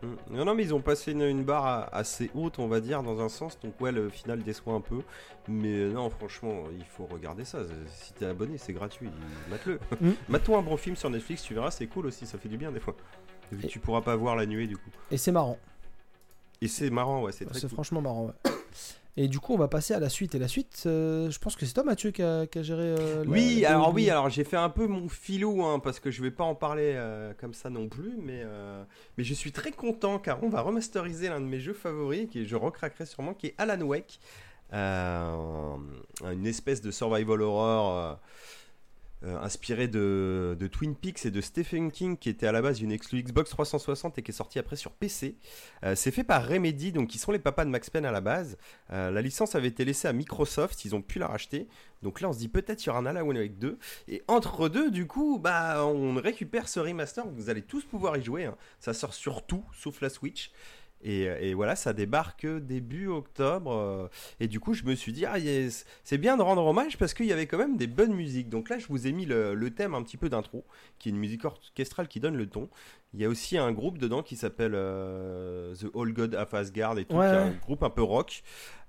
Mm. 0.03 0.07
Non, 0.31 0.45
non, 0.45 0.55
mais 0.55 0.63
ils 0.63 0.73
ont 0.75 0.81
passé 0.81 1.11
une, 1.13 1.23
une 1.23 1.43
barre 1.45 1.89
assez 1.93 2.31
haute, 2.35 2.59
on 2.61 2.69
va 2.69 2.81
dire, 2.81 3.03
dans 3.03 3.21
un 3.21 3.29
sens. 3.29 3.59
Donc, 3.61 3.81
ouais, 3.81 3.91
le 3.93 4.09
final 4.09 4.43
déçoit 4.43 4.75
un 4.75 4.81
peu. 4.81 5.01
Mais 5.49 5.73
euh, 5.75 5.93
non, 5.93 6.09
franchement, 6.11 6.65
il 6.77 6.85
faut 6.85 7.07
regarder 7.07 7.45
ça. 7.45 7.59
Si 7.89 8.13
t'es 8.13 8.27
abonné, 8.27 8.59
c'est 8.59 8.73
gratuit. 8.73 9.11
Mate-le. 9.51 9.79
Mm. 10.01 10.11
Mate-toi 10.29 10.59
un 10.59 10.63
bon 10.63 10.77
film 10.77 10.95
sur 10.97 11.11
Netflix, 11.11 11.43
tu 11.43 11.55
verras, 11.55 11.71
c'est 11.73 11.87
cool 11.89 12.07
aussi. 12.07 12.27
Ça 12.27 12.39
fait 12.39 12.49
du 12.49 12.57
bien 12.57 12.71
des 12.71 12.81
fois. 12.81 12.95
Vu 13.51 13.59
que 13.63 13.67
Et- 13.67 13.69
tu 13.69 13.79
pourras 13.81 14.03
pas 14.03 14.15
voir 14.17 14.37
la 14.37 14.47
nuée, 14.47 14.67
du 14.69 14.77
coup. 14.77 14.91
Et 15.11 15.17
c'est 15.19 15.33
marrant. 15.33 15.59
Et 16.61 16.69
c'est 16.69 16.91
marrant, 16.91 17.23
ouais, 17.23 17.33
c'est 17.33 17.45
très 17.47 17.55
C'est 17.55 17.63
cool. 17.67 17.71
franchement 17.71 18.01
marrant, 18.01 18.27
ouais. 18.27 18.53
Et 19.21 19.27
du 19.27 19.41
coup, 19.41 19.53
on 19.53 19.59
va 19.59 19.67
passer 19.67 19.95
à 19.95 19.99
la 19.99 20.09
suite. 20.09 20.37
Et 20.37 20.39
la 20.39 20.47
suite, 20.47 20.85
euh, 20.87 21.29
je 21.29 21.39
pense 21.41 21.57
que 21.57 21.67
c'est 21.67 21.75
toi, 21.75 21.83
Mathieu, 21.83 22.13
qui 22.13 22.23
a, 22.23 22.47
qui 22.47 22.61
a 22.61 22.63
géré. 22.63 22.83
euh, 22.85 23.25
la- 23.25 23.31
Oui, 23.31 23.61
la- 23.63 23.71
alors 23.71 23.93
oui, 23.93 24.09
alors 24.11 24.31
j'ai 24.31 24.45
fait 24.45 24.57
un 24.57 24.69
peu 24.71 24.87
mon 24.87 25.09
filou, 25.09 25.65
hein, 25.65 25.81
parce 25.81 25.99
que 25.99 26.13
je 26.13 26.23
vais 26.23 26.31
pas 26.31 26.45
en 26.45 26.55
parler 26.55 26.93
euh, 26.95 27.33
comme 27.41 27.53
ça 27.53 27.69
non 27.69 27.89
plus, 27.89 28.15
mais, 28.17 28.43
euh, 28.45 28.85
mais 29.17 29.25
je 29.25 29.35
suis 29.35 29.51
très 29.51 29.73
content 29.73 30.21
car 30.21 30.41
on 30.45 30.49
va 30.49 30.61
remasteriser 30.61 31.29
l'un 31.29 31.41
de 31.41 31.47
mes 31.47 31.59
jeux 31.59 31.73
favoris, 31.73 32.29
qui 32.31 32.47
je 32.47 32.55
recraquerai 32.55 33.07
sûrement, 33.07 33.35
qui 33.35 33.49
est 33.49 33.55
Alan 33.59 33.81
Wake, 33.81 34.21
une 34.73 36.47
espèce 36.47 36.81
de 36.81 36.91
survival 36.93 37.43
horror. 37.43 38.19
Euh, 39.25 39.37
inspiré 39.41 39.89
de, 39.89 40.57
de 40.59 40.67
Twin 40.69 40.95
Peaks 40.95 41.27
et 41.27 41.31
de 41.31 41.41
Stephen 41.41 41.91
King 41.91 42.17
qui 42.17 42.29
était 42.29 42.47
à 42.47 42.53
la 42.53 42.63
base 42.63 42.81
une 42.81 42.93
exclu 42.93 43.23
Xbox 43.23 43.51
360 43.51 44.19
et 44.19 44.23
qui 44.23 44.31
est 44.31 44.35
sorti 44.35 44.59
après 44.59 44.77
sur 44.77 44.93
PC. 44.93 45.37
Euh, 45.85 45.95
c'est 45.95 46.11
fait 46.11 46.25
par 46.25 46.47
Remedy, 46.47 46.93
donc 46.93 47.09
qui 47.09 47.19
sont 47.19 47.33
les 47.33 47.39
papas 47.39 47.65
de 47.65 47.71
Max 47.71 47.91
Payne 47.91 48.05
à 48.05 48.13
la 48.13 48.21
base. 48.21 48.59
Euh, 48.93 49.11
la 49.11 49.21
licence 49.23 49.55
avait 49.55 49.69
été 49.69 49.85
laissée 49.85 50.07
à 50.09 50.13
Microsoft, 50.13 50.85
ils 50.85 50.95
ont 50.95 51.03
pu 51.03 51.19
la 51.19 51.27
racheter. 51.27 51.67
Donc 52.03 52.21
là 52.21 52.29
on 52.29 52.33
se 52.33 52.39
dit 52.39 52.49
peut-être 52.49 52.85
il 52.85 52.87
y 52.87 52.91
aura 52.91 53.01
un 53.01 53.07
Alan 53.07 53.27
Wake 53.27 53.59
2. 53.59 53.79
Et 54.07 54.23
entre 54.29 54.69
deux, 54.69 54.91
du 54.91 55.07
coup, 55.07 55.39
bah 55.39 55.85
on 55.85 56.15
récupère 56.15 56.69
ce 56.69 56.79
remaster, 56.79 57.27
vous 57.27 57.51
allez 57.51 57.63
tous 57.63 57.85
pouvoir 57.85 58.17
y 58.17 58.23
jouer. 58.23 58.45
hein. 58.45 58.57
Ça 58.79 58.95
sort 58.95 59.15
sur 59.15 59.45
tout, 59.47 59.65
sauf 59.73 60.01
la 60.01 60.09
Switch. 60.11 60.53
Et, 61.03 61.55
voilà, 61.55 61.77
ça 61.77 61.93
débarque 61.93 62.47
début 62.47 63.07
octobre. 63.07 63.73
euh, 63.73 64.09
et 64.41 64.49
du 64.49 64.61
coup, 64.61 64.75
je 64.75 64.85
me 64.85 64.95
suis 64.95 65.13
dit, 65.13 65.25
ah, 65.27 65.37
c'est 66.05 66.19
bien 66.19 66.37
de 66.37 66.43
rendre 66.43 66.65
hommage 66.65 66.99
parce 66.99 67.15
qu'il 67.15 67.27
y 67.27 67.33
avait 67.33 67.47
quand 67.47 67.59
même 67.59 67.77
des 67.77 67.87
bonnes 67.87 68.15
musiques. 68.15 68.49
Donc 68.49 68.69
là, 68.69 68.79
je 68.79 68.87
vous 68.89 69.07
ai 69.07 69.13
mis 69.13 69.27
le 69.27 69.71
thème 69.71 69.95
un 69.95 70.03
petit 70.03 70.17
peu 70.17 70.29
d'intro, 70.29 70.65
qui 70.99 71.09
est 71.09 71.13
une 71.13 71.19
musique 71.19 71.45
orchestrale 71.45 72.09
qui 72.09 72.21
donne 72.21 72.37
le 72.37 72.49
ton. 72.49 72.69
Il 73.15 73.21
y 73.21 73.25
a 73.25 73.29
aussi 73.29 73.57
un 73.57 73.73
groupe 73.73 73.97
dedans 73.97 74.23
qui 74.23 74.37
s'appelle 74.37 74.73
euh, 74.75 75.75
The 75.75 75.87
All 75.97 76.13
God 76.13 76.35
of 76.35 76.53
Asgard 76.53 76.99
et 76.99 77.07
tout, 77.07 77.17
Ouais, 77.17 77.27
qui 77.27 77.35
est 77.35 77.39
un 77.39 77.51
groupe 77.53 77.83
un 77.83 77.89
peu 77.89 78.03
rock, 78.03 78.43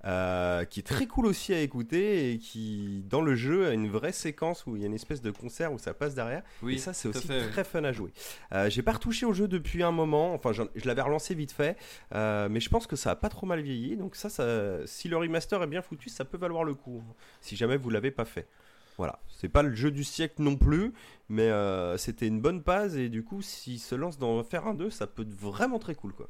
euh, 0.04 0.64
qui 0.66 0.80
est 0.80 0.82
très 0.82 1.06
cool 1.06 1.24
aussi 1.24 1.54
à 1.54 1.60
écouter 1.60 2.32
et 2.32 2.38
qui, 2.38 3.02
dans 3.08 3.22
le 3.22 3.34
jeu, 3.34 3.68
a 3.68 3.72
une 3.72 3.88
vraie 3.88 4.12
séquence 4.12 4.66
où 4.66 4.76
il 4.76 4.82
y 4.82 4.84
a 4.84 4.88
une 4.88 4.94
espèce 4.94 5.22
de 5.22 5.30
concert 5.30 5.72
où 5.72 5.78
ça 5.78 5.94
passe 5.94 6.14
derrière. 6.14 6.42
Oui, 6.62 6.74
et 6.74 6.78
ça, 6.78 6.92
c'est 6.92 7.08
aussi 7.08 7.28
fait, 7.28 7.48
très 7.48 7.64
fun 7.64 7.82
à 7.84 7.92
jouer. 7.92 8.12
Euh, 8.52 8.68
J'ai 8.68 8.82
pas 8.82 8.92
retouché 8.92 9.24
au 9.24 9.32
jeu 9.32 9.48
depuis 9.48 9.82
un 9.82 9.90
moment. 9.90 10.34
Enfin, 10.34 10.52
je 10.52 10.86
l'avais 10.86 11.02
relancé 11.02 11.34
vite 11.34 11.52
fait, 11.52 11.78
euh, 12.14 12.48
mais 12.50 12.60
je 12.60 12.68
pense 12.68 12.86
que 12.86 12.96
ça 12.96 13.12
a 13.12 13.16
pas 13.16 13.30
trop 13.30 13.46
mal 13.46 13.62
vieilli. 13.62 13.96
Donc 13.96 14.16
ça, 14.16 14.28
ça, 14.28 14.86
si 14.86 15.08
le 15.08 15.16
remaster 15.16 15.62
est 15.62 15.66
bien 15.66 15.80
foutu, 15.80 16.10
ça 16.10 16.26
peut 16.26 16.38
valoir 16.38 16.64
le 16.64 16.74
coup. 16.74 17.02
Si 17.40 17.56
jamais 17.56 17.78
vous 17.78 17.88
l'avez 17.88 18.10
pas 18.10 18.26
fait. 18.26 18.46
Voilà, 18.96 19.18
c'est 19.28 19.48
pas 19.48 19.62
le 19.62 19.74
jeu 19.74 19.90
du 19.90 20.04
siècle 20.04 20.42
non 20.42 20.56
plus, 20.56 20.92
mais 21.28 21.48
euh, 21.48 21.96
c'était 21.96 22.26
une 22.26 22.40
bonne 22.40 22.60
base 22.60 22.96
et 22.96 23.08
du 23.08 23.24
coup, 23.24 23.40
s'il 23.42 23.78
se 23.78 23.94
lance 23.94 24.18
dans 24.18 24.42
faire 24.44 24.66
un 24.66 24.74
2, 24.74 24.90
ça 24.90 25.06
peut 25.06 25.22
être 25.22 25.34
vraiment 25.34 25.78
très 25.78 25.94
cool 25.94 26.12
quoi. 26.12 26.28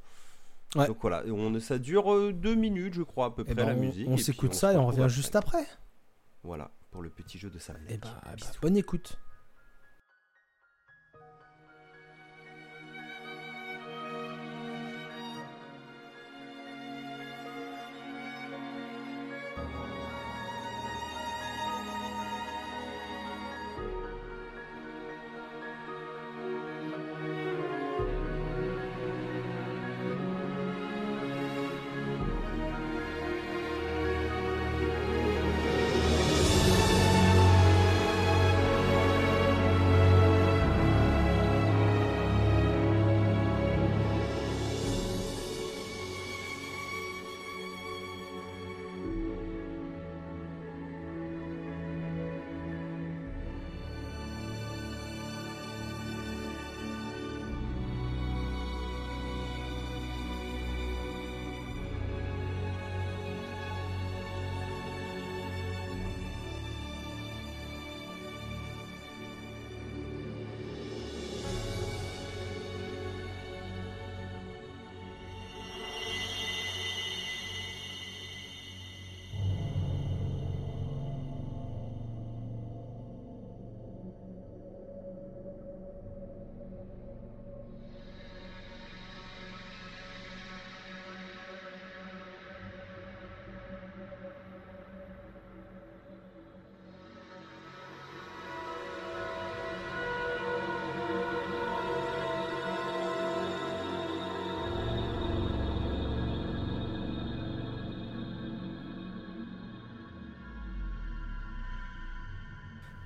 Ouais. 0.76 0.86
Donc 0.86 0.98
voilà, 1.00 1.24
on, 1.26 1.58
ça 1.58 1.78
dure 1.78 2.14
euh, 2.14 2.32
deux 2.32 2.54
minutes, 2.54 2.94
je 2.94 3.02
crois 3.02 3.26
à 3.26 3.30
peu 3.30 3.42
Eh 3.42 3.46
près 3.46 3.54
ben, 3.54 3.66
la 3.66 3.74
on- 3.74 3.80
musique. 3.80 4.06
on 4.08 4.16
s'écoute 4.16 4.54
ça 4.54 4.72
et 4.72 4.76
on 4.76 4.86
revient 4.86 4.98
après. 5.00 5.08
juste 5.08 5.34
après. 5.34 5.66
Voilà, 6.44 6.70
pour 6.92 7.02
le 7.02 7.10
petit 7.10 7.38
jeu 7.38 7.50
de 7.50 7.58
Sam. 7.58 7.76
Et 7.88 7.96
bah, 7.96 8.08
bah, 8.24 8.30
Bisous. 8.36 8.48
bonne 8.62 8.76
écoute. 8.76 9.18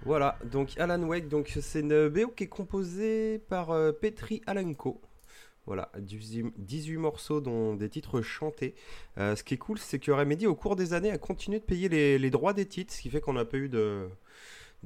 Voilà, 0.05 0.39
donc 0.45 0.79
Alan 0.79 1.03
Wake, 1.03 1.29
donc 1.29 1.51
c'est 1.61 1.81
une 1.81 2.09
BO 2.09 2.29
qui 2.29 2.45
est 2.45 2.49
composée 2.49 3.39
par 3.49 3.71
euh, 3.71 3.91
Petri 3.93 4.43
Alanko. 4.47 5.01
Voilà, 5.67 5.91
18 5.99 6.53
18 6.59 6.99
morceaux 6.99 7.41
dont 7.41 7.75
des 7.75 7.89
titres 7.89 8.21
chantés. 8.21 8.75
Euh, 9.17 9.35
ce 9.35 9.43
qui 9.43 9.55
est 9.55 9.59
cool, 9.59 9.79
c'est 9.79 9.99
que 9.99 10.13
Remedy, 10.13 10.47
au 10.47 10.55
cours 10.55 10.77
des 10.77 10.93
années, 10.93 11.11
a 11.11 11.17
continué 11.17 11.59
de 11.59 11.65
payer 11.65 11.89
les, 11.89 12.31
droits 12.31 12.53
des 12.53 12.67
titres, 12.67 12.93
ce 12.93 13.01
qui 13.01 13.09
fait 13.09 13.23
qu'on 13.23 13.33
n'a 13.33 13.47
pas 13.47 13.57
eu 13.57 13.71
de, 13.71 14.11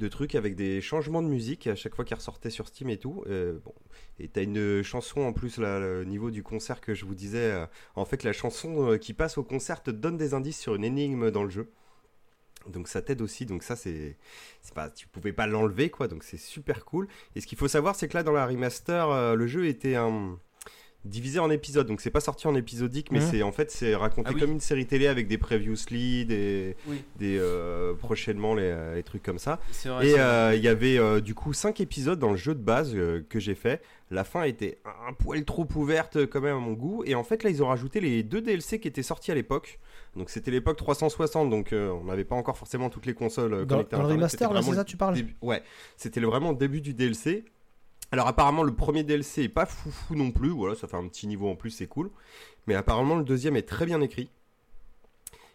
trucs 0.08 0.36
avec 0.36 0.54
des 0.54 0.80
changements 0.80 1.22
de 1.22 1.26
musique 1.28 1.66
à 1.66 1.74
chaque 1.74 1.96
fois 1.96 2.04
qu'ils 2.04 2.16
ressortaient 2.16 2.50
sur 2.50 2.68
Steam 2.68 2.88
et 2.90 2.96
tout. 2.98 3.24
Euh, 3.26 3.58
bon. 3.64 3.74
Et 4.20 4.28
t'as 4.28 4.44
une 4.44 4.82
chanson 4.84 5.22
en 5.22 5.32
plus, 5.32 5.58
là, 5.58 5.80
au 6.00 6.04
niveau 6.04 6.30
du 6.30 6.44
concert 6.44 6.80
que 6.80 6.94
je 6.94 7.04
vous 7.04 7.16
disais. 7.16 7.50
euh, 7.52 7.66
en 7.96 8.04
fait, 8.04 8.22
la 8.22 8.32
chanson 8.32 8.96
qui 9.00 9.14
passe 9.14 9.36
au 9.36 9.42
concert 9.42 9.82
te 9.82 9.90
donne 9.90 10.16
des 10.16 10.32
indices 10.34 10.60
sur 10.60 10.76
une 10.76 10.84
énigme 10.84 11.32
dans 11.32 11.42
le 11.42 11.50
jeu. 11.50 11.72
Donc 12.68 12.88
ça 12.88 13.02
t'aide 13.02 13.22
aussi, 13.22 13.46
donc 13.46 13.62
ça 13.62 13.76
c'est, 13.76 14.16
pas, 14.74 14.90
tu 14.90 15.06
pouvais 15.08 15.32
pas 15.32 15.46
l'enlever 15.46 15.90
quoi, 15.90 16.08
donc 16.08 16.24
c'est 16.24 16.36
super 16.36 16.84
cool. 16.84 17.08
Et 17.34 17.40
ce 17.40 17.46
qu'il 17.46 17.58
faut 17.58 17.68
savoir, 17.68 17.96
c'est 17.96 18.08
que 18.08 18.14
là 18.14 18.22
dans 18.22 18.32
la 18.32 18.46
remaster, 18.46 19.08
euh, 19.10 19.34
le 19.34 19.46
jeu 19.46 19.66
était 19.66 19.96
un 19.96 20.38
divisé 21.04 21.38
en 21.38 21.48
épisodes, 21.50 21.86
donc 21.86 22.00
c'est 22.00 22.10
pas 22.10 22.20
sorti 22.20 22.46
en 22.48 22.54
épisodique, 22.54 23.12
mais 23.12 23.20
Mhm. 23.20 23.26
c'est 23.30 23.42
en 23.42 23.52
fait 23.52 23.70
c'est 23.70 23.94
raconté 23.94 24.28
Ah 24.30 24.34
oui. 24.34 24.40
comme 24.40 24.50
une 24.52 24.60
série 24.60 24.84
télé 24.86 25.06
avec 25.06 25.28
des 25.28 25.38
previously, 25.38 26.26
des, 26.26 26.76
Oui. 26.88 27.02
des 27.18 27.38
euh, 27.38 27.94
prochainement 27.94 28.54
les, 28.54 28.74
les 28.96 29.02
trucs 29.04 29.22
comme 29.22 29.38
ça. 29.38 29.60
Vrai. 29.84 30.08
Et 30.08 30.18
euh, 30.18 30.54
il 30.56 30.62
y 30.62 30.68
avait 30.68 30.98
euh, 30.98 31.20
du 31.20 31.34
coup 31.34 31.52
5 31.52 31.80
épisodes 31.80 32.18
dans 32.18 32.30
le 32.32 32.36
jeu 32.36 32.54
de 32.54 32.60
base 32.60 32.94
que 33.28 33.38
j'ai 33.40 33.54
fait. 33.54 33.80
La 34.10 34.24
fin 34.24 34.42
était 34.42 34.78
un 35.06 35.12
poil 35.12 35.44
trop 35.44 35.66
ouverte 35.76 36.26
quand 36.26 36.40
même 36.40 36.56
à 36.56 36.60
mon 36.60 36.72
goût. 36.72 37.04
Et 37.06 37.14
en 37.14 37.24
fait 37.24 37.42
là 37.44 37.50
ils 37.50 37.62
ont 37.62 37.68
rajouté 37.68 38.00
les 38.00 38.22
deux 38.22 38.40
DLC 38.40 38.80
qui 38.80 38.88
étaient 38.88 39.02
sortis 39.02 39.30
à 39.30 39.34
l'époque. 39.34 39.78
Donc 40.16 40.30
c'était 40.30 40.50
l'époque 40.50 40.76
360, 40.78 41.48
donc 41.48 41.68
on 41.72 42.04
n'avait 42.04 42.24
pas 42.24 42.34
encore 42.34 42.58
forcément 42.58 42.90
toutes 42.90 43.06
les 43.06 43.14
consoles 43.14 43.64
Dans, 43.66 43.76
connectées 43.76 43.94
à 43.94 43.98
dans 43.98 44.06
le 44.08 44.14
remaster, 44.14 44.52
là, 44.52 44.62
c'est 44.62 44.74
ça, 44.74 44.84
tu 44.84 44.96
parles 44.96 45.14
début- 45.14 45.36
Ouais, 45.42 45.62
c'était 45.96 46.20
vraiment 46.20 46.50
le 46.50 46.56
début 46.56 46.80
du 46.80 46.92
DLC. 46.92 47.44
Alors 48.10 48.26
apparemment 48.26 48.62
le 48.62 48.74
premier 48.74 49.02
DLC 49.02 49.43
est 49.44 49.48
pas 49.48 49.66
foufou 49.66 50.14
non 50.14 50.30
plus, 50.30 50.48
voilà, 50.48 50.74
ça 50.74 50.89
fait 50.89 50.97
un 50.97 51.06
petit 51.09 51.26
niveau 51.26 51.48
en 51.48 51.56
plus, 51.56 51.70
c'est 51.70 51.86
cool. 51.86 52.10
Mais 52.66 52.74
apparemment 52.74 53.16
le 53.16 53.24
deuxième 53.24 53.56
est 53.56 53.62
très 53.68 53.85
bien 53.86 54.01
écrit. 54.01 54.30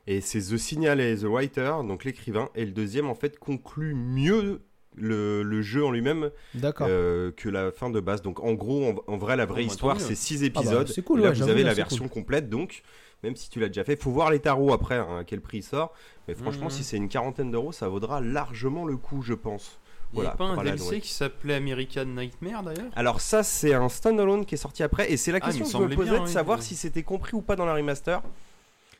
Et 0.06 0.22
c'est 0.22 0.40
The 0.40 0.58
Signal 0.58 1.00
et 1.00 1.16
The 1.18 1.24
Writer, 1.24 1.76
donc 1.88 2.04
l'écrivain, 2.04 2.50
et 2.56 2.66
le 2.66 2.72
deuxième 2.72 3.08
en 3.08 3.16
fait 3.16 3.40
conclut 3.40 3.96
mieux 3.96 4.62
le, 4.96 5.42
le 5.44 5.62
jeu 5.62 5.84
en 5.84 5.92
lui-même 5.92 6.30
D'accord. 6.54 6.88
euh, 6.90 7.32
que 7.32 7.50
la 7.50 7.72
fin 7.72 7.90
de 7.90 8.00
base. 8.00 8.22
Donc 8.22 8.42
en 8.44 8.54
gros, 8.54 8.90
en, 9.08 9.12
en 9.14 9.18
vrai, 9.18 9.36
la 9.38 9.46
vraie 9.46 9.62
Bon, 9.62 9.68
bah, 9.68 9.74
histoire, 9.74 10.02
c'est 10.02 10.14
6 10.16 10.42
bah, 10.42 10.46
épisodes. 10.48 10.88
c'est 10.88 11.02
cool, 11.04 11.22
Et 11.22 11.24
là, 11.24 11.30
ouais, 11.30 11.36
vous 11.36 11.50
avez 11.50 11.64
la 11.64 11.74
version 11.74 12.04
cool. 12.06 12.10
complète, 12.14 12.50
donc 12.50 12.84
même 13.24 13.36
si 13.38 13.50
tu 13.50 13.60
l'as 13.62 13.68
déjà 13.70 13.86
fait, 13.86 13.96
faut 13.96 14.12
voir 14.12 14.30
les 14.30 14.40
tarots 14.40 14.74
après, 14.74 14.98
hein, 14.98 15.20
à 15.20 15.24
quel 15.24 15.40
prix 15.40 15.60
il 15.60 15.64
sort. 15.64 15.94
Mais 16.28 16.36
franchement, 16.36 16.66
Mhm. 16.66 16.70
si 16.72 16.84
c'est 16.84 16.98
une 16.98 17.08
quarantaine 17.08 17.50
d'euros, 17.52 17.72
ça 17.72 17.88
vaudra 17.88 18.20
largement 18.20 18.86
le 18.86 18.98
coup, 18.98 19.22
je 19.22 19.34
pense. 19.34 19.80
Il 20.14 20.18
y 20.18 20.22
voilà, 20.22 20.30
avait 20.30 20.38
pas 20.38 20.46
un 20.46 20.64
DLC 20.64 21.02
qui 21.02 21.12
s'appelait 21.12 21.56
American 21.56 22.06
Nightmare 22.06 22.62
d'ailleurs? 22.64 22.92
Alors 22.96 23.20
ça, 23.20 23.42
c'est 23.42 23.74
un 23.74 23.90
standalone 23.90 24.46
qui 24.46 24.54
est 24.56 24.60
sorti 24.60 24.84
après, 24.84 25.12
et 25.12 25.18
c'est 25.18 25.32
la 25.32 25.40
Ah, 25.42 25.46
question 25.52 25.66
que 25.66 25.72
je 25.72 25.90
me 25.90 25.96
posais 25.96 26.12
bien, 26.12 26.22
de 26.22 26.28
savoir 26.28 26.60
oui. 26.60 26.64
si 26.66 26.76
c'était 26.76 27.02
compris 27.04 27.36
ou 27.36 27.42
pas 27.42 27.56
dans 27.56 27.66
la 27.66 27.74
remaster. 27.74 28.22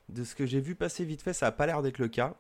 de 0.10 0.24
ce 0.24 0.36
que 0.36 0.46
j'ai 0.46 0.60
vu 0.60 0.76
passer 0.76 1.06
vite 1.06 1.22
fait, 1.22 1.34
ça 1.34 1.48
a 1.48 1.52
pas 1.52 1.66
l'air 1.66 1.82
d'être 1.82 1.98
le 2.00 2.08
cas. 2.08 2.34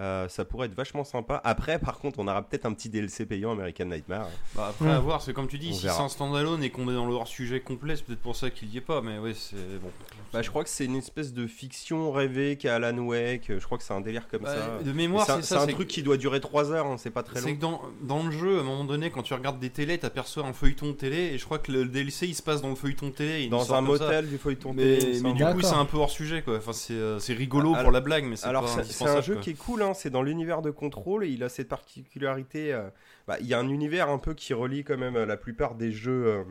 Euh, 0.00 0.28
ça 0.28 0.44
pourrait 0.44 0.66
être 0.66 0.74
vachement 0.76 1.02
sympa. 1.02 1.40
Après, 1.44 1.78
par 1.80 1.98
contre, 1.98 2.20
on 2.20 2.28
aura 2.28 2.42
peut-être 2.42 2.66
un 2.66 2.72
petit 2.72 2.88
DLC 2.88 3.26
payant 3.26 3.50
American 3.50 3.86
Nightmare. 3.86 4.28
Bah, 4.54 4.68
après, 4.70 4.86
Hmm. 4.86 4.90
à 4.90 5.00
voir, 5.00 5.22
c'est 5.22 5.32
comme 5.32 5.48
tu 5.48 5.58
dis, 5.58 5.70
On 5.72 5.74
si 5.74 5.80
c'est 5.82 5.88
un 5.88 6.08
standalone 6.08 6.62
et 6.62 6.70
qu'on 6.70 6.88
est 6.88 6.94
dans 6.94 7.06
le 7.06 7.14
hors-sujet 7.14 7.60
complet, 7.60 7.96
c'est 7.96 8.04
peut-être 8.04 8.20
pour 8.22 8.36
ça 8.36 8.50
qu'il 8.50 8.72
y 8.72 8.76
est 8.76 8.80
pas, 8.80 9.00
mais 9.00 9.18
ouais, 9.18 9.34
c'est 9.34 9.56
bon. 9.82 9.90
Bah, 10.32 10.42
je 10.42 10.50
crois 10.50 10.62
que 10.62 10.70
c'est 10.70 10.84
une 10.84 10.94
espèce 10.96 11.32
de 11.32 11.46
fiction 11.48 12.12
rêvée 12.12 12.56
qu'a 12.56 12.76
Alan 12.76 12.96
Wake. 12.98 13.46
Je 13.48 13.64
crois 13.64 13.76
que 13.78 13.82
c'est 13.84 13.94
un 13.94 14.00
délire 14.00 14.28
comme 14.28 14.42
Bah, 14.42 14.54
ça. 14.54 14.84
de 14.84 14.92
mémoire, 14.92 15.26
C'est 15.26 15.32
un, 15.32 15.36
c'est 15.36 15.42
c'est 15.42 15.54
ça. 15.54 15.62
un 15.62 15.66
c'est 15.66 15.72
truc 15.72 15.88
que- 15.88 15.92
qui 15.94 16.02
doit 16.04 16.16
durer 16.16 16.40
3 16.40 16.70
heures, 16.70 16.86
hein, 16.86 16.96
c'est 16.98 17.10
pas 17.10 17.22
très 17.24 17.40
C'est 17.40 17.48
long. 17.50 17.56
que 17.56 17.60
dans, 17.60 17.82
dans 18.02 18.22
le 18.22 18.30
jeu, 18.30 18.58
à 18.58 18.60
un 18.60 18.64
moment 18.64 18.84
donné, 18.84 19.10
quand 19.10 19.22
tu 19.22 19.34
regardes 19.34 19.58
des 19.58 19.70
télés, 19.70 19.98
t'aperçois 19.98 20.44
un 20.44 20.52
feuilleton 20.52 20.86
de 20.88 20.92
télé, 20.92 21.16
et 21.34 21.38
je 21.38 21.44
crois 21.44 21.58
que 21.58 21.72
le 21.72 21.86
DLC 21.86 22.26
il 22.28 22.34
se 22.34 22.42
passe 22.42 22.62
dans 22.62 22.68
le 22.68 22.76
feuilleton 22.76 23.06
de 23.06 23.12
télé. 23.12 23.42
il 23.42 23.50
Dans 23.50 23.62
un 23.62 23.76
ça. 23.76 23.80
motel 23.80 24.28
du 24.28 24.38
feuilleton 24.38 24.72
Mais, 24.74 24.98
télé, 24.98 25.20
mais 25.22 25.32
du 25.32 25.44
coup, 25.44 25.60
c'est 25.62 25.74
un 25.74 25.84
peu 25.86 25.96
hors 25.96 26.10
sujet 26.10 26.42
quoi. 26.42 26.58
Enfin, 26.58 26.72
c'est 26.72 26.92
euh, 26.94 27.18
c'est 27.18 27.32
rigolo 27.32 27.70
Alors- 27.72 27.82
pour 27.84 27.90
la 27.92 28.00
blague, 28.00 28.24
mais 28.24 28.36
c'est 28.36 28.46
Alors 28.46 28.68
c'est- 28.68 28.84
c'est 28.84 29.06
un 29.08 29.20
jeu 29.20 29.36
qui 29.36 29.50
est 29.50 29.54
cool, 29.58 29.82
hein, 29.88 29.94
c'est 29.94 30.10
dans 30.10 30.22
l'univers 30.22 30.62
de 30.62 30.70
contrôle 30.70 31.24
et 31.24 31.28
il 31.28 31.42
a 31.42 31.48
cette 31.48 31.68
particularité. 31.68 32.72
euh, 32.72 32.88
bah, 33.26 33.36
il 33.40 33.46
y 33.46 33.54
a 33.54 33.58
un 33.58 33.68
univers 33.68 34.08
un 34.08 34.18
peu 34.18 34.34
qui 34.34 34.54
relie 34.54 34.84
quand 34.84 34.96
même 34.98 35.16
euh, 35.16 35.26
la 35.26 35.36
plupart 35.36 35.74
des 35.74 35.92
jeux, 35.92 36.26
euh, 36.26 36.44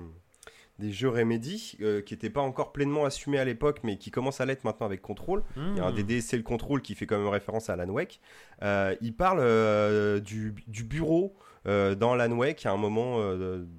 des 0.79 0.91
jeux 0.91 1.09
Remedy 1.09 1.77
euh, 1.81 2.01
qui 2.01 2.13
n'étaient 2.13 2.29
pas 2.29 2.41
encore 2.41 2.71
pleinement 2.71 3.05
assumés 3.05 3.39
à 3.39 3.45
l'époque, 3.45 3.79
mais 3.83 3.97
qui 3.97 4.11
commencent 4.11 4.41
à 4.41 4.45
l'être 4.45 4.63
maintenant 4.63 4.85
avec 4.85 5.01
Control. 5.01 5.43
Il 5.55 5.77
y 5.77 5.79
a 5.79 5.85
un 5.85 5.91
Hmm. 5.91 5.95
des 5.95 6.03
DLC 6.03 6.37
le 6.37 6.43
Control 6.43 6.81
qui 6.81 6.93
fait 6.95 7.05
quand 7.07 7.17
même 7.17 7.27
référence 7.29 7.69
à 7.69 7.73
Alan 7.73 7.89
Wake. 7.89 8.19
Euh, 8.61 8.95
il 9.01 9.13
parle 9.15 9.39
euh, 9.41 10.19
du, 10.19 10.53
du 10.67 10.83
bureau 10.83 11.35
dans 11.65 12.13
Alan 12.13 12.31
Wake 12.37 12.65
à 12.65 12.71
un 12.71 12.77
moment, 12.77 13.19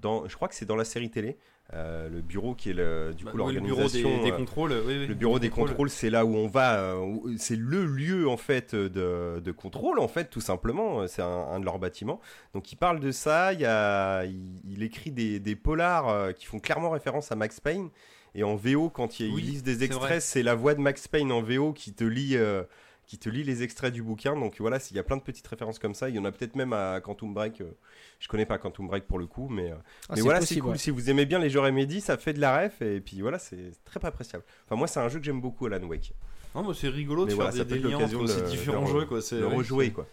dans, 0.02 0.28
je 0.28 0.34
crois 0.36 0.46
que 0.48 0.54
c'est 0.54 0.66
dans 0.66 0.76
la 0.76 0.84
série 0.84 1.10
télé. 1.10 1.38
Euh, 1.74 2.08
le 2.08 2.22
bureau 2.22 2.54
qui 2.54 2.70
est 2.70 2.72
le, 2.72 3.12
du 3.14 3.24
Bah, 3.24 3.32
coup 3.32 3.42
oui, 3.42 3.52
le 3.52 3.60
bureau 3.60 3.88
des, 3.88 4.00
l'organisation 4.02 4.22
des 4.24 4.30
euh, 4.32 4.36
contrôles. 4.36 4.72
oui, 4.86 4.98
oui, 5.00 5.06
le 5.06 5.14
bureau 5.14 5.38
des 5.38 5.50
contrôles. 5.50 5.68
contrôles, 5.68 5.90
c'est 5.90 6.08
là 6.08 6.24
où 6.24 6.34
on 6.34 6.46
va. 6.48 6.80
euh, 6.80 7.16
c'est 7.36 7.56
le 7.56 7.84
lieu 7.84 8.26
en 8.26 8.38
fait 8.38 8.74
de, 8.74 9.38
de 9.44 9.52
contrôle 9.52 9.98
en 9.98 10.08
fait, 10.08 10.30
tout 10.30 10.40
simplement. 10.40 11.06
C'est 11.06 11.20
un, 11.20 11.26
un 11.26 11.60
de 11.60 11.66
leurs 11.66 11.78
bâtiments. 11.78 12.20
Donc 12.54 12.72
il 12.72 12.76
parle 12.76 13.00
de 13.00 13.10
ça. 13.12 13.52
Il, 13.52 13.60
y 13.60 13.66
a, 13.66 14.24
il, 14.24 14.62
il 14.66 14.82
écrit 14.82 15.10
des, 15.10 15.40
des 15.40 15.56
polars 15.56 16.32
qui 16.34 16.46
font 16.46 16.58
clairement 16.58 16.90
référence 16.90 17.32
à 17.32 17.36
Max 17.36 17.60
Payne. 17.60 17.90
Et 18.34 18.44
en 18.44 18.56
VO, 18.56 18.88
quand 18.90 19.20
il, 19.20 19.32
Oui, 19.34 19.42
ils 19.42 19.50
lisent 19.50 19.62
des 19.62 19.84
extraits, 19.84 20.22
c'est 20.22 20.42
la 20.42 20.54
voix 20.54 20.74
de 20.74 20.80
Max 20.80 21.06
Payne 21.08 21.32
en 21.32 21.42
VO 21.42 21.72
qui 21.72 21.92
te 21.92 22.04
lit. 22.04 22.36
euh, 22.36 22.62
qui 23.08 23.18
te 23.18 23.28
lit 23.28 23.42
les 23.42 23.62
extraits 23.64 23.92
du 23.92 24.02
bouquin, 24.02 24.36
donc 24.38 24.56
voilà, 24.60 24.78
il 24.90 24.96
y 24.96 25.00
a 25.00 25.02
plein 25.02 25.16
de 25.16 25.22
petites 25.22 25.46
références 25.48 25.78
comme 25.80 25.94
ça. 25.94 26.08
Il 26.10 26.14
y 26.14 26.18
en 26.20 26.24
a 26.26 26.30
peut-être 26.30 26.54
même 26.54 26.72
à 26.74 27.00
Quantum 27.00 27.34
Break. 27.34 27.62
euh, 27.62 27.72
je 28.20 28.28
connais 28.28 28.46
pas 28.46 28.58
Quantum 28.58 28.86
Break 28.86 29.06
pour 29.08 29.18
le 29.18 29.26
coup, 29.26 29.48
mais, 29.48 29.72
euh, 29.72 29.76
Ah, 30.08 30.12
mais 30.14 30.20
voilà, 30.20 30.40
c'est 30.42 30.60
cool. 30.60 30.72
ouais. 30.72 30.78
Si 30.78 30.90
vous 30.90 31.08
aimez 31.10 31.24
bien 31.26 31.38
les 31.40 31.48
jeux 31.50 31.58
Remedy, 31.60 32.00
ça 32.02 32.16
fait 32.18 32.34
de 32.34 32.40
la 32.40 32.56
ref, 32.66 32.80
et 32.82 33.00
puis 33.00 33.20
voilà, 33.22 33.38
c'est 33.38 33.72
très 33.84 34.04
appréciable. 34.04 34.44
Enfin, 34.66 34.76
moi, 34.76 34.86
c'est 34.86 35.00
un 35.00 35.08
jeu 35.08 35.18
que 35.18 35.24
j'aime 35.24 35.40
beaucoup, 35.40 35.66
Alan 35.66 35.82
Wake. 35.86 36.12
Non, 36.54 36.68
mais 36.68 36.74
c'est 36.74 36.88
rigolo 36.88 37.22
de 37.24 37.30
Mais 37.30 37.36
faire 37.36 37.44
voilà, 37.46 37.56
ça 37.58 37.64
des, 37.64 37.78
des 37.78 37.88
liens 37.88 37.96
entre 38.04 38.22
de- 38.22 38.26
ces 38.26 38.42
différents 38.42 38.84
re- 38.84 38.92
jeux, 39.00 39.04
quoi. 39.06 39.20
Le 39.32 39.46
rejouer, 39.46 39.90
quoi. 39.90 40.06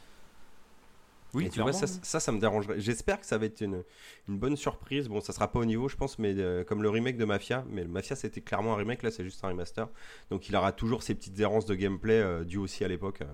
Oui, 1.35 1.45
Et 1.45 1.49
tu 1.49 1.59
vois, 1.61 1.73
ça, 1.73 1.85
ça, 1.87 2.19
ça 2.19 2.31
me 2.31 2.39
dérangerait. 2.39 2.79
J'espère 2.79 3.19
que 3.19 3.25
ça 3.25 3.37
va 3.37 3.45
être 3.45 3.61
une, 3.61 3.83
une 4.29 4.39
bonne 4.39 4.55
surprise. 4.55 5.07
Bon, 5.09 5.19
ça 5.21 5.33
sera 5.33 5.51
pas 5.51 5.59
au 5.59 5.65
niveau, 5.65 5.89
je 5.89 5.95
pense, 5.97 6.17
mais 6.17 6.33
euh, 6.37 6.63
comme 6.63 6.81
le 6.81 6.89
remake 6.89 7.17
de 7.17 7.25
Mafia. 7.25 7.65
Mais 7.69 7.83
le 7.83 7.89
Mafia, 7.89 8.15
c'était 8.15 8.41
clairement 8.41 8.73
un 8.73 8.77
remake, 8.77 9.03
là, 9.03 9.11
c'est 9.11 9.23
juste 9.23 9.43
un 9.43 9.49
remaster. 9.49 9.87
Donc, 10.31 10.47
il 10.49 10.55
aura 10.55 10.71
toujours 10.71 11.03
ces 11.03 11.13
petites 11.15 11.39
errances 11.39 11.65
de 11.65 11.75
gameplay 11.75 12.13
euh, 12.21 12.43
dues 12.43 12.57
aussi 12.57 12.83
à 12.83 12.87
l'époque. 12.87 13.21
euh, 13.21 13.25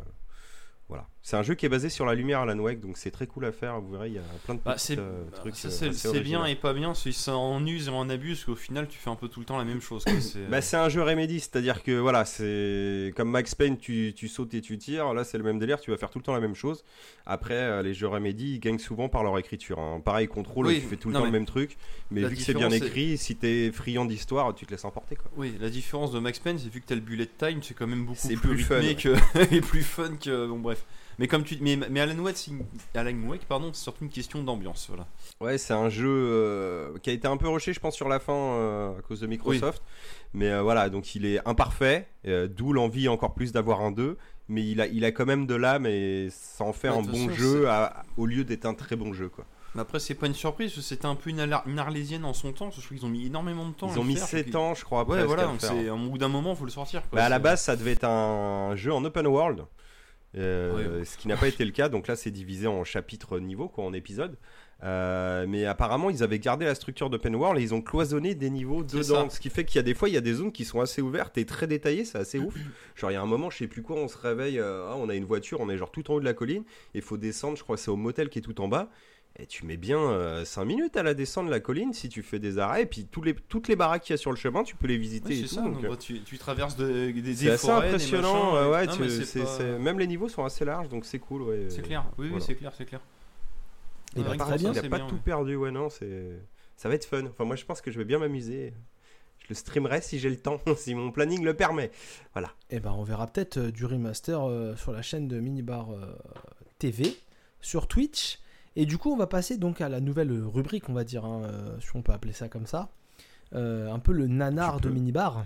voilà. 0.92 1.08
C'est 1.24 1.38
un 1.38 1.44
jeu 1.44 1.54
qui 1.54 1.66
est 1.68 1.70
basé 1.70 1.88
sur 1.90 2.06
la 2.06 2.16
lumière 2.16 2.40
Alan 2.42 2.58
Wake, 2.58 2.80
donc 2.82 2.98
c'est 2.98 3.12
très 3.12 3.28
cool 3.28 3.46
à 3.46 3.52
faire. 3.52 3.80
Vous 3.80 3.92
verrez, 3.92 4.08
il 4.10 4.16
y 4.16 4.18
a 4.18 4.24
plein 4.44 4.56
de 4.56 4.60
Bah, 4.66 4.74
petits 4.74 4.96
euh, 4.98 5.24
trucs. 5.36 5.56
ça, 5.56 5.68
euh, 5.86 5.92
c'est 5.94 6.20
bien 6.20 6.46
et 6.46 6.56
pas 6.56 6.74
bien, 6.74 6.94
si 6.96 7.14
ça 7.14 7.36
en 7.38 7.64
use 7.66 7.88
et 7.88 7.92
en 7.92 8.10
abuse, 8.10 8.38
parce 8.40 8.46
qu'au 8.46 8.56
final, 8.56 8.88
tu 8.90 8.98
fais 8.98 9.10
un 9.12 9.16
peu 9.16 9.28
tout 9.30 9.40
le 9.40 9.46
temps 9.46 9.58
la 9.58 9.64
même 9.64 9.80
chose. 9.82 10.04
C'est, 10.20 10.50
Bah, 10.50 10.62
c'est 10.62 10.78
un 10.78 10.90
jeu 10.90 11.02
Remedy, 11.04 11.40
c'est-à-dire 11.40 11.84
que 11.84 11.92
voilà, 11.92 12.26
c'est 12.26 13.14
comme 13.16 13.30
Max 13.30 13.54
Payne, 13.56 13.78
tu, 13.78 14.14
tu 14.16 14.28
sautes 14.28 14.54
et 14.56 14.62
tu 14.62 14.78
tires. 14.80 15.14
Là, 15.14 15.24
c'est 15.24 15.38
le 15.38 15.44
même 15.44 15.60
délire, 15.60 15.80
tu 15.80 15.92
vas 15.92 15.98
faire 15.98 16.10
tout 16.10 16.18
le 16.20 16.24
temps 16.24 16.34
la 16.34 16.40
même 16.42 16.56
chose. 16.56 16.84
Après, 17.28 17.54
euh, 17.54 17.84
les 17.84 17.94
jeux 17.94 18.08
Remedy, 18.08 18.56
ils 18.56 18.60
gagnent 18.60 18.80
souvent 18.80 19.08
par 19.08 19.24
leur 19.24 19.38
écriture. 19.38 19.80
hein. 19.80 20.02
Pareil, 20.04 20.28
contrôle, 20.28 20.66
Oui, 20.68 20.82
tu 20.82 20.88
fais 20.88 20.98
tout 20.98 21.08
le 21.10 21.14
non, 21.14 21.20
temps 21.20 21.26
le 21.26 21.32
même 21.32 21.46
truc. 21.46 21.78
Mais 22.10 22.22
la 22.22 22.28
vu 22.30 22.36
que 22.36 22.42
c'est 22.42 22.56
bien 22.56 22.72
écrit, 22.72 23.18
si 23.20 23.36
t'es 23.36 23.72
friand 23.72 24.06
d'histoire, 24.06 24.54
tu 24.56 24.66
te 24.66 24.72
laisses 24.72 24.86
emporter. 24.86 25.16
Quoi. 25.16 25.30
Oui, 25.38 25.54
la 25.62 25.70
différence 25.70 26.12
de 26.12 26.20
Max 26.20 26.40
Payne, 26.40 26.58
c'est 26.58 26.68
vu 26.70 26.82
que 26.82 26.88
t'as 26.88 26.96
le 26.96 27.02
bullet 27.02 27.28
time, 27.38 27.62
c'est 27.62 27.76
quand 27.76 27.88
même 27.88 28.06
beaucoup 28.06 28.28
plus, 28.28 28.38
plus 28.38 28.58
fun, 28.64 28.80
rythmé 28.80 29.12
ouais. 29.12 29.18
que 29.48 29.56
et 29.56 29.62
plus 29.62 29.84
fun 29.84 30.16
que 30.20 30.48
bon 30.48 30.58
bref. 30.60 30.81
Mais 31.20 31.28
comme 31.28 31.44
tu 31.44 31.58
mais, 31.62 31.78
mais 31.90 32.00
Alan 32.00 32.18
Wake, 32.20 32.50
Alan 32.96 33.14
pardon, 33.48 33.72
c'est 33.74 33.84
surtout 33.84 34.04
une 34.04 34.10
question 34.10 34.44
d'ambiance, 34.44 34.86
voilà. 34.90 35.08
Ouais, 35.40 35.58
c'est 35.58 35.74
un 35.74 35.90
jeu 35.90 36.08
euh, 36.10 36.98
qui 37.04 37.10
a 37.10 37.14
été 37.14 37.28
un 37.28 37.38
peu 37.38 37.48
rushé, 37.48 37.74
je 37.74 37.80
pense, 37.80 37.96
sur 37.96 38.10
la 38.10 38.20
fin 38.20 38.34
euh, 38.34 38.98
à 38.98 39.02
cause 39.02 39.20
de 39.20 39.28
Microsoft. 39.28 39.82
Mais 40.34 40.50
euh, 40.52 40.62
voilà, 40.62 40.90
donc 40.90 41.14
il 41.16 41.26
est 41.26 41.40
imparfait, 41.48 42.08
euh, 42.28 42.48
d'où 42.48 42.74
l'envie 42.74 43.08
encore 43.08 43.34
plus 43.34 43.52
d'avoir 43.52 43.82
un 43.82 43.92
2. 43.92 44.18
Mais 44.50 44.66
il 44.66 44.82
a, 44.82 44.88
il 44.88 45.06
a 45.06 45.12
quand 45.12 45.26
même 45.26 45.46
de 45.48 45.56
l'âme 45.56 45.86
et 45.86 46.28
ça 46.32 46.64
en 46.66 46.74
fait 46.74 46.90
Ouais, 46.90 46.98
un 46.98 47.02
bon 47.02 47.30
jeu 47.32 47.70
à- 47.70 48.04
au 48.18 48.26
lieu 48.26 48.44
d'être 48.44 48.66
un 48.66 48.74
très 48.74 48.96
bon 48.98 49.14
jeu. 49.14 49.30
Quoi. 49.30 49.46
Mais 49.76 49.82
après, 49.82 50.00
c'est 50.00 50.16
pas 50.16 50.28
une 50.28 50.34
surprise, 50.34 50.74
c'était 50.82 51.06
un 51.06 51.16
peu 51.16 51.30
une, 51.30 51.40
une 51.68 51.80
arlésienne 51.80 52.26
en 52.26 52.34
son 52.34 52.52
temps, 52.52 52.70
je 52.72 52.82
trouve 52.82 52.98
qu'ils 52.98 53.06
ont 53.06 53.10
mis 53.10 53.28
énormément 53.28 53.66
de 53.70 53.74
temps. 53.74 53.88
à 53.88 53.94
Ils 53.94 54.00
ont 54.00 54.02
le 54.02 54.08
mis 54.10 54.16
faire, 54.18 54.28
7 54.28 54.48
puis- 54.48 54.56
ans, 54.58 54.74
je 54.74 54.84
crois, 54.84 55.08
Ouais, 55.08 55.24
voilà, 55.24 55.46
donc 55.46 55.62
c'est 55.62 55.90
au 55.90 55.96
bout 55.98 56.18
d'un 56.18 56.28
moment, 56.28 56.54
faut 56.56 56.66
le 56.66 56.72
sortir. 56.72 57.02
quoi. 57.10 57.20
Bah, 57.20 57.26
à 57.26 57.30
la 57.30 57.40
base, 57.40 57.62
ça 57.62 57.78
devait 57.78 57.92
être 57.92 58.04
un 58.04 58.76
jeu 58.76 58.92
en 58.94 59.06
open 59.06 59.26
world, 59.28 59.64
euh, 60.38 61.04
ce 61.04 61.18
qui 61.18 61.28
n'a 61.28 61.38
pas 61.38 61.48
été 61.48 61.66
le 61.66 61.72
cas. 61.72 61.90
Donc 61.90 62.08
là, 62.08 62.16
c'est 62.16 62.32
divisé 62.32 62.68
en 62.68 62.84
chapitres 62.84 63.40
niveaux, 63.40 63.68
quoi, 63.68 63.84
en 63.84 63.94
épisodes. 63.94 64.38
Euh, 64.84 65.46
mais 65.48 65.66
apparemment, 65.66 66.10
ils 66.10 66.24
avaient 66.24 66.40
gardé 66.40 66.66
la 66.66 66.74
structure 66.74 67.10
d'open 67.10 67.36
world 67.36 67.60
et 67.60 67.64
ils 67.64 67.74
ont 67.74 67.82
cloisonné 67.82 68.34
des 68.34 68.50
niveaux 68.50 68.84
dedans. 68.84 69.30
Ce 69.30 69.40
qui 69.40 69.50
fait 69.50 69.64
qu'il 69.64 69.76
y 69.76 69.80
a 69.80 69.84
des 69.84 69.94
fois, 69.94 70.10
il 70.10 70.16
y 70.16 70.18
a 70.18 70.22
des 70.22 70.34
zones 70.34 70.52
qui 70.52 70.66
sont 70.66 70.82
assez 70.82 71.02
ouvertes 71.02 71.38
et 71.38 71.46
très 71.46 71.68
détaillées, 71.68 72.06
c'est 72.06 72.18
assez 72.18 72.40
ouf. 72.40 72.56
Genre, 72.96 73.12
il 73.12 73.14
y 73.14 73.18
a 73.18 73.22
un 73.22 73.28
moment, 73.28 73.50
je 73.50 73.60
sais 73.60 73.68
plus 73.68 73.84
quoi, 73.84 73.98
on 73.98 74.08
se 74.08 74.18
réveille, 74.18 74.60
euh, 74.60 74.88
ah, 74.90 74.96
on 74.98 75.10
a 75.10 75.16
une 75.16 75.26
voiture, 75.26 75.60
on 75.62 75.70
est 75.70 75.78
genre 75.78 75.92
tout 75.92 76.10
en 76.12 76.16
haut 76.16 76.20
de 76.20 76.26
la 76.26 76.34
colline, 76.34 76.64
et 76.94 77.00
il 77.00 77.02
faut 77.02 77.18
descendre, 77.18 77.58
je 77.58 77.64
crois 77.64 77.78
c'est 77.78 77.92
au 77.92 77.96
motel 77.96 78.30
qui 78.30 78.40
est 78.40 78.42
tout 78.42 78.60
en 78.62 78.68
bas. 78.68 78.90
Et 79.40 79.46
tu 79.48 79.66
mets 79.66 79.78
bien 79.78 80.44
5 80.46 80.66
minutes 80.66 80.98
à 80.98 81.04
la 81.04 81.14
descente 81.14 81.46
de 81.48 81.52
la 81.52 81.60
colline 81.62 81.94
si 81.94 82.10
tu 82.10 82.22
fais 82.22 82.38
des 82.38 82.60
arrêts. 82.60 82.84
Et 82.84 82.86
puis 82.86 83.06
tous 83.06 83.22
les, 83.22 83.34
toutes 83.34 83.68
les 83.70 83.76
baraques 83.76 84.04
qu'il 84.04 84.14
y 84.14 84.16
a 84.16 84.18
sur 84.18 84.30
le 84.32 84.38
chemin, 84.38 84.64
tu 84.64 84.76
peux 84.76 84.88
les 84.88 84.98
visiter 84.98 85.36
c'est 85.42 85.48
ça, 85.56 85.62
donc, 85.62 85.76
donc, 85.76 85.86
euh, 85.86 85.90
bah, 85.90 85.98
tu, 85.98 86.22
tu 86.22 86.38
traverses 86.38 86.76
de- 86.76 87.12
des, 87.12 87.34
c'est 87.36 87.50
assez 87.50 87.68
forêts, 87.68 87.88
des 87.88 87.96
impressionnant, 87.96 88.52
machins, 88.54 88.68
ouais, 88.68 88.72
ouais, 88.72 88.86
non, 88.88 88.94
tu- 88.94 89.02
mais 89.02 89.10
c'est 89.10 89.26
c'est- 89.26 89.40
pas- 89.40 89.58
c'est- 89.58 89.80
même 89.80 89.98
les 90.00 90.08
niveaux 90.08 90.28
sont 90.30 90.44
assez 90.44 90.66
larges, 90.66 90.90
donc 90.90 91.06
c'est 91.06 91.20
cool. 91.20 91.44
Ouais. 91.44 91.66
C'est 91.70 91.82
clair, 91.82 92.04
oui, 92.18 92.28
Voilà. 92.28 92.36
oui, 92.36 92.42
c'est 92.46 92.56
clair, 92.56 92.74
c'est 92.78 92.86
clair. 92.86 93.00
Bah. 94.16 94.22
Il 94.22 94.24
n'a 94.24 94.36
pas 94.46 94.58
bien, 94.58 94.74
tout 95.08 95.16
ouais. 95.16 95.22
perdu, 95.24 95.56
ouais, 95.56 95.72
non, 95.72 95.90
c'est... 95.90 96.38
ça 96.76 96.90
va 96.90 96.96
être 96.96 97.06
fun. 97.06 97.26
Enfin, 97.28 97.46
moi, 97.46 97.56
je 97.56 97.64
pense 97.64 97.80
que 97.80 97.90
je 97.90 97.98
vais 97.98 98.06
bien 98.06 98.20
m'amuser. 98.20 98.74
Je 99.40 99.46
le 99.50 99.56
streamerai 99.56 100.02
si 100.02 100.20
j'ai 100.20 100.30
le 100.30 100.38
temps, 100.38 100.60
si 100.78 100.94
mon 100.94 101.12
planning 101.12 101.44
le 101.44 101.54
permet. 101.56 101.90
Et 102.70 102.80
ben 102.82 102.92
on 102.92 103.04
verra 103.04 103.28
peut-être 103.28 103.58
euh, 103.58 103.72
du 103.72 103.86
remaster 103.86 104.40
euh, 104.48 104.76
sur 104.76 104.92
la 104.92 105.02
chaîne 105.02 105.28
de 105.30 105.40
Minibar 105.40 105.92
euh, 105.92 106.14
TV, 106.80 107.16
sur 107.62 107.88
Twitch. 107.88 108.40
Et 108.76 108.86
du 108.86 108.98
coup, 108.98 109.12
on 109.12 109.18
va 109.18 109.28
passer 109.28 109.58
donc 109.58 109.82
à 109.82 109.90
la 109.90 110.00
nouvelle 110.00 110.32
rubrique, 110.32 110.88
on 110.90 110.94
va 110.94 111.04
dire, 111.04 111.26
hein, 111.26 111.44
euh, 111.44 111.80
si 111.80 111.96
on 111.96 112.02
peut 112.02 112.14
appeler 112.14 112.34
ça 112.34 112.48
comme 112.48 112.66
ça. 112.66 112.90
Euh, 113.54 113.92
un 113.92 114.00
peu 114.00 114.14
le 114.14 114.28
nanar 114.28 114.80
de. 114.80 114.90
Minibar. 114.90 115.46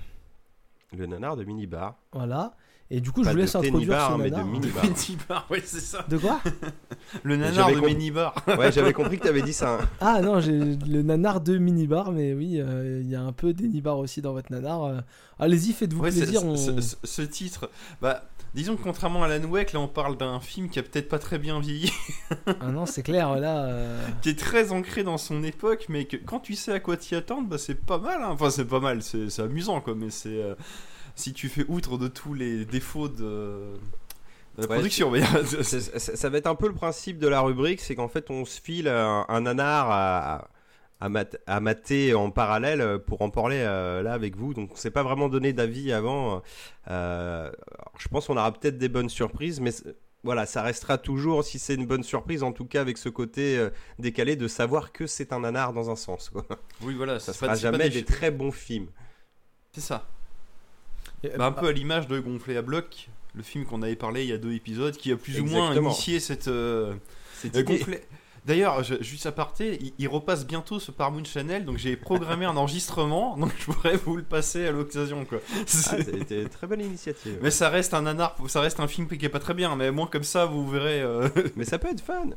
Le 0.96 1.08
nanar 1.08 1.36
de 1.36 1.44
minibar. 1.44 1.98
Voilà. 2.12 2.56
Et 2.92 3.02
du 3.02 3.12
coup, 3.12 3.24
je 3.24 3.30
vous 3.30 3.36
de 3.36 3.40
laisse 3.42 3.56
introduire 3.56 4.00
ce 4.12 4.18
mais 4.18 4.30
de 4.30 4.36
nanar. 4.36 4.46
Minibar. 4.46 4.84
Minibar, 5.08 5.48
ouais, 5.50 5.62
c'est 5.66 5.80
ça. 5.80 6.06
De 6.08 6.18
quoi 6.20 6.40
Le 7.24 7.36
nanar 7.36 7.72
de. 7.72 7.80
Minibar. 7.80 8.36
Ouais, 8.60 8.72
j'avais 8.72 8.94
compris 8.94 9.18
que 9.18 9.24
tu 9.24 9.30
avais 9.30 9.42
dit 9.42 9.54
ça. 9.54 9.80
hein. 9.82 9.90
Ah 10.00 10.22
non, 10.22 10.40
j'ai 10.40 10.52
le 10.60 11.02
nanar 11.02 11.42
de 11.42 11.58
Minibar, 11.58 12.12
mais 12.12 12.34
oui, 12.34 12.60
euh, 12.60 13.02
il 13.04 13.10
y 13.10 13.16
a 13.16 13.22
un 13.22 13.32
peu 13.32 13.54
des 13.54 13.64
Minibar 13.68 13.98
aussi 13.98 14.22
dans 14.22 14.34
votre 14.34 14.52
nanar. 14.52 14.84
euh. 14.84 15.00
Allez-y, 15.40 15.74
faites-vous 15.74 16.04
Ouais, 16.04 16.12
plaisir. 16.12 16.46
on- 16.46 16.56
ce, 16.56 16.80
ce- 16.80 16.96
ce 17.04 17.22
titre, 17.24 17.70
bah, 18.02 18.24
disons 18.54 18.76
que 18.78 18.84
contrairement 18.84 19.24
à 19.24 19.28
Alan 19.30 19.44
Wake, 19.50 19.74
là 19.74 19.80
on 19.80 19.88
parle 19.88 20.16
d'un 20.16 20.40
film 20.40 20.70
qui 20.70 20.78
a 20.80 20.84
peut-être 20.84 21.10
pas 21.10 21.20
très 21.20 21.40
bien 21.40 21.60
vieilli, 21.60 21.92
Ah 22.62 22.68
non, 22.72 22.86
c'est 22.86 23.02
clair, 23.04 23.36
là. 23.40 23.66
euh, 23.66 24.08
qui 24.22 24.30
est 24.30 24.40
très 24.40 24.72
ancré 24.72 25.04
dans 25.04 25.18
son 25.18 25.44
époque, 25.44 25.88
mais 25.90 26.06
que 26.06 26.18
quand 26.18 26.40
tu 26.40 26.54
sais 26.54 26.72
à 26.72 26.80
quoi 26.80 26.96
t'y 26.98 27.16
attendre, 27.16 27.48
bah 27.50 27.58
c'est 27.58 27.76
pas 27.84 27.98
mal. 27.98 28.22
hein. 28.22 28.30
Enfin, 28.30 28.50
c'est 28.52 28.64
pas 28.66 28.80
mal, 28.80 29.02
c'est 29.02 29.30
c'est 29.32 29.42
amusant 29.42 29.82
quoi, 29.82 29.96
mais 29.96 30.12
c'est. 30.12 30.30
euh, 30.30 30.54
si 31.16 31.34
tu 31.34 31.50
fais 31.50 31.66
outre 31.68 31.98
de 31.98 32.08
tous 32.08 32.34
les 32.34 32.66
défauts 32.66 33.08
de, 33.08 33.74
de 34.58 34.62
la 34.62 34.68
production, 34.68 35.12
ça 35.98 36.30
va 36.30 36.38
être 36.38 36.48
un 36.48 36.56
peu 36.56 36.68
le 36.68 36.74
principe 36.74 37.18
de 37.20 37.28
la 37.28 37.42
rubrique, 37.42 37.82
c'est 37.82 37.96
qu'en 37.96 38.08
fait 38.08 38.30
on 38.30 38.46
se 38.46 38.60
file 38.62 38.88
un, 38.88 39.26
un 39.28 39.42
nanar 39.42 39.90
à, 39.92 40.50
à, 41.00 41.10
mat- 41.10 41.38
à 41.48 41.60
mater 41.60 42.14
en 42.14 42.32
parallèle 42.32 43.00
pour 43.00 43.22
en 43.22 43.30
parler 43.30 43.58
euh, 43.60 44.02
là 44.02 44.14
avec 44.14 44.36
vous. 44.36 44.54
Donc 44.54 44.72
on 44.74 44.76
s'est 44.76 44.92
pas 44.92 45.04
vraiment 45.04 45.30
donné 45.30 45.54
d'avis 45.54 45.92
avant. 45.92 46.42
Euh, 46.90 47.52
je 47.98 48.08
pense 48.08 48.28
qu'on 48.28 48.38
aura 48.38 48.52
peut-être 48.54 48.78
des 48.78 48.90
bonnes 48.90 49.10
surprises, 49.10 49.60
mais 49.60 49.72
voilà, 50.24 50.46
ça 50.48 50.64
restera 50.64 50.98
toujours, 50.98 51.44
si 51.44 51.60
c'est 51.60 51.76
une 51.76 51.86
bonne 51.86 52.02
surprise, 52.04 52.42
en 52.42 52.52
tout 52.52 52.66
cas 52.66 52.82
avec 52.82 52.98
ce 52.98 53.10
côté 53.10 53.58
euh, 53.60 53.70
décalé 54.00 54.36
de 54.36 54.48
savoir 54.48 54.92
que 54.92 55.06
c'est 55.06 55.32
un 55.34 55.42
nanar 55.42 55.72
dans 55.72 55.92
un 55.92 55.96
sens. 55.96 56.30
quoi. 56.30 56.44
Oui, 56.82 56.96
voilà, 56.96 57.20
Ça 57.20 57.32
pas- 57.32 57.38
sera 57.38 57.48
pas 57.50 57.56
jamais 57.56 57.90
des- 57.90 58.02
des 58.02 58.06
très 58.06 58.32
bons 58.32 58.52
films. 58.52 58.88
C'est 59.74 59.82
ça. 59.82 60.08
Bah, 61.38 61.46
un 61.48 61.52
peu 61.52 61.68
à 61.68 61.72
l'image 61.72 62.08
de 62.08 62.20
Gonflé 62.20 62.58
à 62.58 62.62
bloc, 62.62 63.10
le 63.34 63.44
film 63.44 63.66
qu'on 63.66 63.82
avait 63.82 63.96
parlé 63.96 64.24
il 64.24 64.30
y 64.30 64.34
a 64.34 64.38
deux 64.38 64.54
épisodes, 64.54 64.96
qui 64.96 65.12
a 65.12 65.18
plus 65.18 65.40
ou 65.42 65.46
moins 65.46 65.74
initié 65.90 66.20
cette. 66.20 66.48
euh, 66.48 66.94
Cette 67.34 67.56
euh, 67.56 67.64
gonflé... 67.64 68.02
D'ailleurs, 68.46 68.84
juste 69.02 69.26
à 69.26 69.32
parté, 69.32 69.80
il, 69.82 69.94
il 69.98 70.08
repasse 70.08 70.46
bientôt 70.46 70.80
ce 70.80 70.92
Paramount 70.92 71.24
Channel, 71.24 71.66
donc 71.66 71.78
j'ai 71.80 71.96
programmé 71.98 72.46
un 72.46 72.56
enregistrement, 72.58 73.36
donc 73.38 73.52
je 73.58 73.66
pourrais 73.66 73.98
vous 73.98 74.18
le 74.18 74.22
passer 74.24 74.68
à 74.68 74.72
l'occasion, 74.72 75.26
quoi. 75.26 75.40
Ah, 75.52 75.64
C'était 75.66 76.44
une 76.44 76.50
très 76.50 76.68
bonne 76.68 76.82
initiative. 76.82 77.40
mais 77.42 77.50
ça 77.50 77.70
reste 77.70 77.96
un 77.96 78.04
nanar, 78.04 78.36
ça 78.48 78.62
reste 78.62 78.80
un 78.80 78.88
film 78.88 79.08
qui 79.08 79.26
est 79.26 79.30
pas 79.30 79.40
très 79.40 79.56
bien, 79.56 79.76
mais 79.76 79.90
moins 79.90 80.06
comme 80.06 80.24
ça, 80.24 80.46
vous 80.46 80.68
verrez. 80.70 81.02
euh, 81.02 81.28
Mais 81.56 81.66
ça 81.66 81.80
peut 81.80 81.88
être 81.90 82.02
fun. 82.02 82.30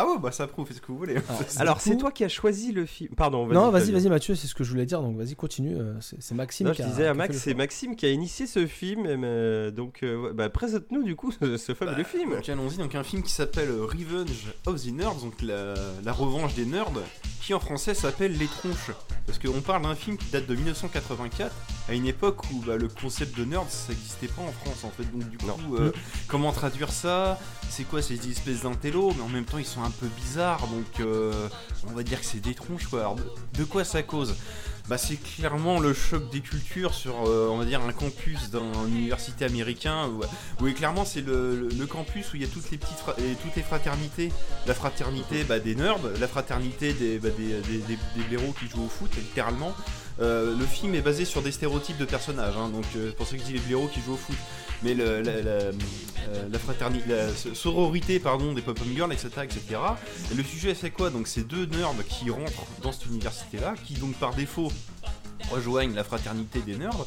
Ah 0.00 0.06
ouais, 0.06 0.16
bah 0.22 0.30
ça 0.30 0.46
prouve, 0.46 0.70
ce 0.70 0.80
que 0.80 0.86
vous 0.92 0.96
voulez. 0.98 1.14
Alors, 1.28 1.42
Alors, 1.58 1.80
c'est 1.80 1.90
coup- 1.90 1.96
toi 1.96 2.12
qui 2.12 2.22
as 2.22 2.28
choisi 2.28 2.70
le 2.70 2.86
film. 2.86 3.10
Pardon, 3.16 3.46
vas-y. 3.46 3.54
Non, 3.56 3.70
vas-y, 3.70 3.90
vas-y, 3.90 4.08
Mathieu, 4.08 4.36
c'est 4.36 4.46
ce 4.46 4.54
que 4.54 4.62
je 4.62 4.70
voulais 4.70 4.86
dire, 4.86 5.02
donc 5.02 5.16
vas-y, 5.16 5.34
continue. 5.34 5.74
euh, 5.76 5.94
C'est 6.00 6.34
Maxime 6.36 6.68
Non, 6.68 6.72
qui 6.72 6.82
je 6.82 6.86
a- 6.86 6.90
disais 6.90 7.06
à 7.08 7.14
Max, 7.14 7.36
c'est. 7.36 7.54
Maxime 7.54 7.96
qui 7.96 8.06
a 8.06 8.10
initié 8.10 8.46
ce 8.46 8.66
film. 8.68 9.06
et, 9.06 9.16
euh, 9.24 9.70
donc, 9.72 10.04
euh, 10.04 10.32
bah, 10.32 10.48
présente-nous 10.50 11.02
du 11.02 11.16
coup 11.16 11.32
ce, 11.40 11.74
fabuleux 11.74 11.96
Bah, 11.96 12.04
film. 12.04 12.30
Donc 12.30 12.48
allons-y, 12.48 12.76
donc 12.76 12.94
un 12.94 13.02
film 13.02 13.22
qui 13.24 13.32
s'appelle 13.32 13.70
Revenge 13.72 14.52
of 14.66 14.80
the 14.80 14.92
Nerds, 14.92 15.16
donc 15.16 15.42
la, 15.42 15.74
la 16.04 16.12
revanche 16.12 16.54
des 16.54 16.64
nerds, 16.64 16.92
qui 17.42 17.52
en 17.52 17.58
français 17.60 17.94
s'appelle 17.94 18.36
Les 18.38 18.46
Tronches. 18.46 18.92
Parce 19.26 19.38
qu'on 19.40 19.60
parle 19.60 19.82
d'un 19.82 19.94
film 19.96 20.16
qui 20.16 20.30
date 20.30 20.46
de 20.46 20.54
1984, 20.54 21.52
à 21.88 21.94
une 21.94 22.06
époque 22.06 22.48
où 22.52 22.60
bah, 22.66 22.76
le 22.76 22.88
concept 22.88 23.36
de 23.38 23.44
nerd 23.44 23.68
ça 23.68 23.92
n'existait 23.92 24.28
pas 24.28 24.42
en 24.42 24.52
France 24.52 24.84
en 24.84 24.90
fait. 24.90 25.02
Donc 25.12 25.28
du 25.28 25.36
coup, 25.38 25.74
euh, 25.76 25.92
comment 26.28 26.52
traduire 26.52 26.90
ça? 26.92 27.38
C'est 27.68 27.84
quoi 27.84 28.00
ces 28.00 28.14
espèces 28.30 28.62
d'intello 28.62 29.12
Mais 29.16 29.22
en 29.22 29.28
même 29.28 29.44
temps 29.44 29.58
ils 29.58 29.66
sont 29.66 29.82
un 29.88 29.90
peu 29.90 30.06
bizarres, 30.06 30.66
donc 30.68 31.00
euh, 31.00 31.32
on 31.88 31.92
va 31.94 32.02
dire 32.02 32.20
que 32.20 32.26
c'est 32.26 32.40
des 32.40 32.54
tronches 32.54 32.86
quoi. 32.86 33.00
Alors, 33.00 33.16
de, 33.54 33.64
quoi 33.64 33.84
ça 33.84 34.02
cause? 34.02 34.34
Bah, 34.88 34.96
c'est 34.96 35.16
clairement 35.16 35.80
le 35.80 35.92
choc 35.92 36.30
des 36.30 36.40
cultures 36.40 36.94
sur, 36.94 37.26
euh, 37.26 37.48
on 37.50 37.58
va 37.58 37.66
dire, 37.66 37.82
un 37.82 37.92
campus 37.92 38.48
d'un 38.50 38.62
université 38.86 39.44
américain 39.44 40.08
où, 40.08 40.22
oui, 40.64 40.72
clairement, 40.72 41.04
c'est 41.04 41.20
le, 41.20 41.68
campus 41.86 42.32
où 42.32 42.36
il 42.36 42.42
y 42.42 42.44
a 42.46 42.48
toutes 42.48 42.70
les 42.70 42.78
petites 42.78 43.02
et 43.18 43.34
toutes 43.42 43.54
les 43.56 43.62
fraternités. 43.62 44.32
La 44.66 44.72
fraternité 44.74 45.44
bah, 45.44 45.58
des 45.58 45.74
nerds, 45.74 45.98
la 46.18 46.28
fraternité 46.28 46.94
des, 46.94 47.18
bah, 47.18 47.28
des, 47.36 47.60
des, 47.60 47.78
des- 47.86 47.98
des 48.16 48.24
blaireaux 48.28 48.54
qui 48.58 48.66
jouent 48.68 48.86
au 48.86 48.88
foot, 48.88 49.10
littéralement. 49.16 49.74
Euh, 50.20 50.56
le 50.56 50.64
film 50.64 50.94
est 50.94 51.02
basé 51.02 51.24
sur 51.26 51.42
des 51.42 51.52
stéréotypes 51.52 51.98
de 51.98 52.04
personnages, 52.06 52.56
hein, 52.56 52.70
donc 52.70 52.86
pour 53.16 53.26
ça 53.26 53.36
que 53.36 53.42
je 53.42 53.46
dis 53.46 53.52
les 53.52 53.60
blaireaux 53.60 53.88
qui 53.88 54.00
jouent 54.00 54.14
au 54.14 54.16
foot. 54.16 54.36
Mais 54.82 54.94
le- 54.94 55.22
euh, 55.26 55.72
la 56.50 56.58
fraternité, 56.58 57.08
la 57.08 57.54
sororité, 57.54 58.18
pardon, 58.20 58.52
des 58.52 58.62
pop-up 58.62 58.86
girls, 58.94 59.12
etc., 59.12 59.28
etc. 59.44 59.60
Et 60.30 60.34
le 60.34 60.42
sujet 60.44 60.74
c'est 60.74 60.90
quoi? 60.90 61.10
Donc 61.10 61.26
c'est 61.26 61.46
deux 61.46 61.66
nerds 61.66 61.94
qui 62.08 62.30
rentrent 62.30 62.66
dans 62.82 62.92
cette 62.92 63.06
université-là, 63.06 63.74
qui 63.84 63.94
donc 63.94 64.14
par 64.14 64.34
défaut 64.34 64.70
rejoignent 65.50 65.94
la 65.94 66.04
fraternité 66.04 66.60
des 66.60 66.76
nerds. 66.76 67.06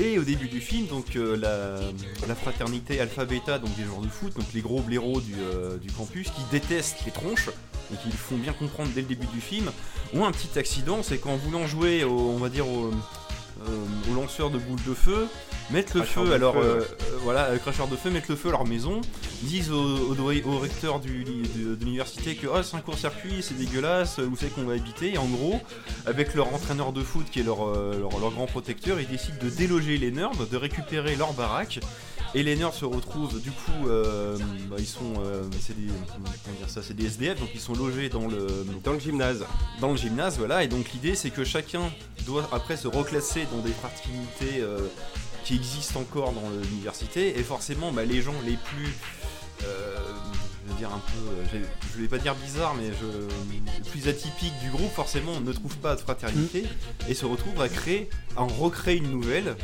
Et 0.00 0.18
au 0.18 0.22
début 0.22 0.48
du 0.48 0.60
film, 0.60 0.86
donc 0.86 1.16
euh, 1.16 1.36
la, 1.36 1.80
la 2.28 2.34
fraternité 2.36 3.00
Alpha 3.00 3.24
Beta, 3.24 3.58
donc 3.58 3.74
des 3.76 3.84
joueurs 3.84 4.00
de 4.00 4.08
foot, 4.08 4.34
donc 4.36 4.46
les 4.54 4.60
gros 4.60 4.80
blaireaux 4.80 5.20
du, 5.20 5.34
euh, 5.36 5.76
du 5.76 5.90
campus, 5.90 6.28
qui 6.30 6.42
détestent 6.52 7.04
les 7.04 7.10
tronches 7.10 7.48
et 7.92 7.96
qui 7.96 8.06
le 8.08 8.16
font 8.16 8.36
bien 8.36 8.52
comprendre 8.52 8.90
dès 8.94 9.00
le 9.00 9.08
début 9.08 9.26
du 9.28 9.40
film, 9.40 9.70
ont 10.14 10.24
un 10.24 10.30
petit 10.30 10.56
accident, 10.58 11.02
c'est 11.02 11.18
qu'en 11.18 11.36
voulant 11.36 11.66
jouer, 11.66 12.04
au, 12.04 12.12
on 12.16 12.36
va 12.38 12.48
dire 12.48 12.68
au, 12.68 12.90
euh, 13.66 14.10
au 14.10 14.14
lanceur 14.14 14.50
de 14.50 14.58
boules 14.58 14.82
de 14.86 14.94
feu, 14.94 15.26
mettent 15.70 15.94
le 15.94 16.02
Cracheur 16.02 16.26
feu 16.26 16.38
leur 16.38 16.54
feu, 16.54 16.60
euh, 16.62 16.80
euh, 16.80 17.18
voilà, 17.22 17.52
le 17.52 17.58
cracheur 17.58 17.88
de 17.88 17.96
feu, 17.96 18.10
mettent 18.10 18.28
le 18.28 18.36
feu 18.36 18.48
à 18.48 18.52
leur 18.52 18.66
maison, 18.66 19.00
disent 19.42 19.70
au, 19.72 20.14
au, 20.14 20.14
au 20.14 20.58
recteur 20.58 21.00
du, 21.00 21.24
de, 21.24 21.74
de 21.74 21.84
l'université 21.84 22.36
que 22.36 22.46
oh, 22.46 22.62
c'est 22.62 22.76
un 22.76 22.80
court-circuit, 22.80 23.42
c'est 23.42 23.56
dégueulasse, 23.56 24.18
où 24.18 24.36
c'est 24.36 24.54
qu'on 24.54 24.64
va 24.64 24.74
habiter, 24.74 25.14
et 25.14 25.18
en 25.18 25.26
gros, 25.26 25.60
avec 26.06 26.34
leur 26.34 26.54
entraîneur 26.54 26.92
de 26.92 27.02
foot 27.02 27.26
qui 27.30 27.40
est 27.40 27.44
leur, 27.44 27.66
leur, 27.66 28.18
leur 28.20 28.30
grand 28.30 28.46
protecteur, 28.46 29.00
ils 29.00 29.08
décident 29.08 29.38
de 29.42 29.50
déloger 29.50 29.98
les 29.98 30.10
nerds, 30.10 30.30
de 30.50 30.56
récupérer 30.56 31.16
leur 31.16 31.32
baraque. 31.32 31.80
Et 32.34 32.42
les 32.42 32.56
nerds 32.56 32.74
se 32.74 32.84
retrouvent, 32.84 33.40
du 33.40 33.50
coup, 33.50 33.88
euh, 33.88 34.36
bah, 34.68 34.76
ils 34.78 34.86
sont, 34.86 35.14
euh, 35.24 35.42
c'est 35.60 35.74
des, 35.74 35.90
comment 36.14 36.28
dire 36.58 36.68
ça, 36.68 36.82
c'est 36.82 36.94
des 36.94 37.06
SDF, 37.06 37.40
donc 37.40 37.48
ils 37.54 37.60
sont 37.60 37.74
logés 37.74 38.08
dans 38.10 38.28
le, 38.28 38.46
Dans 38.84 38.92
le 38.92 38.98
gymnase. 38.98 39.44
dans 39.80 39.92
le 39.92 39.96
gymnase, 39.96 40.36
voilà. 40.36 40.62
Et 40.62 40.68
donc 40.68 40.92
l'idée, 40.92 41.14
c'est 41.14 41.30
que 41.30 41.44
chacun 41.44 41.82
doit 42.26 42.46
après 42.52 42.76
se 42.76 42.86
reclasser 42.86 43.46
dans 43.50 43.62
des 43.62 43.72
fraternités 43.72 44.60
euh, 44.60 44.80
qui 45.44 45.54
existent 45.54 46.00
encore 46.00 46.32
dans 46.32 46.50
l'université. 46.62 47.38
Et 47.38 47.42
forcément, 47.42 47.92
bah, 47.92 48.04
les 48.04 48.20
gens 48.20 48.34
les 48.44 48.56
plus, 48.56 48.92
euh, 49.64 49.96
je 50.68 50.72
veux 50.72 50.78
dire 50.78 50.92
un 50.92 50.98
peu, 50.98 51.56
euh, 51.56 51.62
je 51.96 52.00
vais 52.02 52.08
pas 52.08 52.18
dire 52.18 52.34
bizarre, 52.34 52.74
mais 52.74 52.88
je, 53.00 53.88
plus 53.90 54.06
atypiques 54.08 54.58
du 54.60 54.70
groupe, 54.70 54.92
forcément, 54.92 55.40
ne 55.40 55.52
trouvent 55.52 55.78
pas 55.78 55.96
de 55.96 56.00
fraternité 56.00 56.64
et 57.08 57.14
se 57.14 57.24
retrouvent 57.24 57.60
à 57.62 57.68
créer, 57.68 58.08
à 58.36 58.42
en 58.42 58.48
recréer 58.48 58.96
une 58.98 59.10
nouvelle 59.10 59.56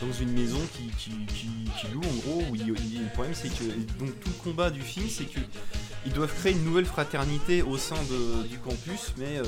dans 0.00 0.12
une 0.20 0.32
maison 0.32 0.60
qui, 0.76 0.88
qui, 0.98 1.10
qui- 1.26 1.70
qui 1.80 1.86
loue 1.94 2.00
en 2.02 2.16
gros. 2.28 2.42
Où 2.50 2.54
il- 2.56 2.74
il- 2.92 3.02
le 3.02 3.08
problème, 3.14 3.34
c'est 3.34 3.48
que 3.48 3.64
donc 3.98 4.10
tout 4.20 4.28
le 4.28 4.44
combat 4.50 4.70
du 4.70 4.82
film, 4.82 5.06
c'est 5.08 5.24
que 5.24 5.40
ils 6.04 6.12
doivent 6.12 6.34
créer 6.34 6.52
une 6.52 6.64
nouvelle 6.64 6.86
fraternité 6.86 7.62
au 7.62 7.78
sein 7.78 7.96
de- 8.10 8.46
du 8.48 8.58
campus, 8.58 9.14
mais 9.16 9.38
euh, 9.38 9.44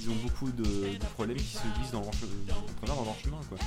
ils 0.00 0.08
ont 0.10 0.14
beaucoup 0.22 0.50
de, 0.50 0.62
de 0.62 1.04
problèmes 1.14 1.36
qui 1.36 1.44
se 1.56 1.78
glissent 1.78 1.90
dans 1.92 2.00
leur, 2.00 2.10
dans 2.86 3.04
leur 3.04 3.16
chemin. 3.22 3.40
Quoi. 3.48 3.58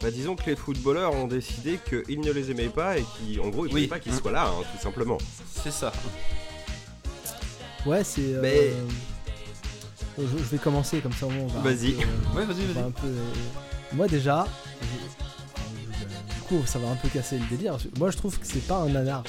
Bah, 0.00 0.10
disons 0.10 0.34
que 0.34 0.46
les 0.48 0.56
footballeurs 0.56 1.14
ont 1.14 1.26
décidé 1.26 1.78
qu'ils 1.88 2.20
ne 2.20 2.32
les 2.32 2.50
aimaient 2.50 2.68
pas 2.70 2.96
et 2.96 3.02
qu'en 3.36 3.48
gros 3.48 3.66
ils 3.66 3.68
Oui. 3.68 3.70
voulaient 3.72 3.86
pas 3.86 3.98
qu'ils 3.98 4.14
soient 4.14 4.32
là, 4.32 4.46
hein, 4.48 4.62
tout 4.74 4.82
simplement. 4.82 5.18
C'est 5.62 5.70
ça. 5.72 5.92
Ouais, 7.86 8.02
c'est. 8.04 8.20
euh, 8.34 8.40
Mais- 8.42 8.72
Je, 10.18 10.24
je 10.26 10.44
vais 10.44 10.58
commencer 10.58 11.00
comme 11.00 11.12
ça 11.12 11.26
au 11.26 11.30
moins. 11.30 11.44
on 11.44 11.46
va 11.48 11.60
un 11.60 11.62
Vas-y. 11.74 11.92
euh, 11.94 12.36
Ouais, 12.36 12.44
vas-y, 12.44 12.64
vas-y. 12.66 12.82
peu, 12.90 13.06
euh, 13.06 13.30
Moi 13.92 14.06
déjà, 14.08 14.46
je- 14.80 16.34
du 16.34 16.40
coup 16.42 16.62
ça 16.66 16.78
va 16.78 16.88
un 16.90 16.96
peu 16.96 17.08
casser 17.08 17.38
le 17.38 17.44
délire. 17.56 17.76
Moi 17.98 18.10
je 18.10 18.16
trouve 18.16 18.38
que 18.38 18.46
c'est 18.46 18.66
pas 18.66 18.76
un 18.78 18.88
nanar. 18.88 19.22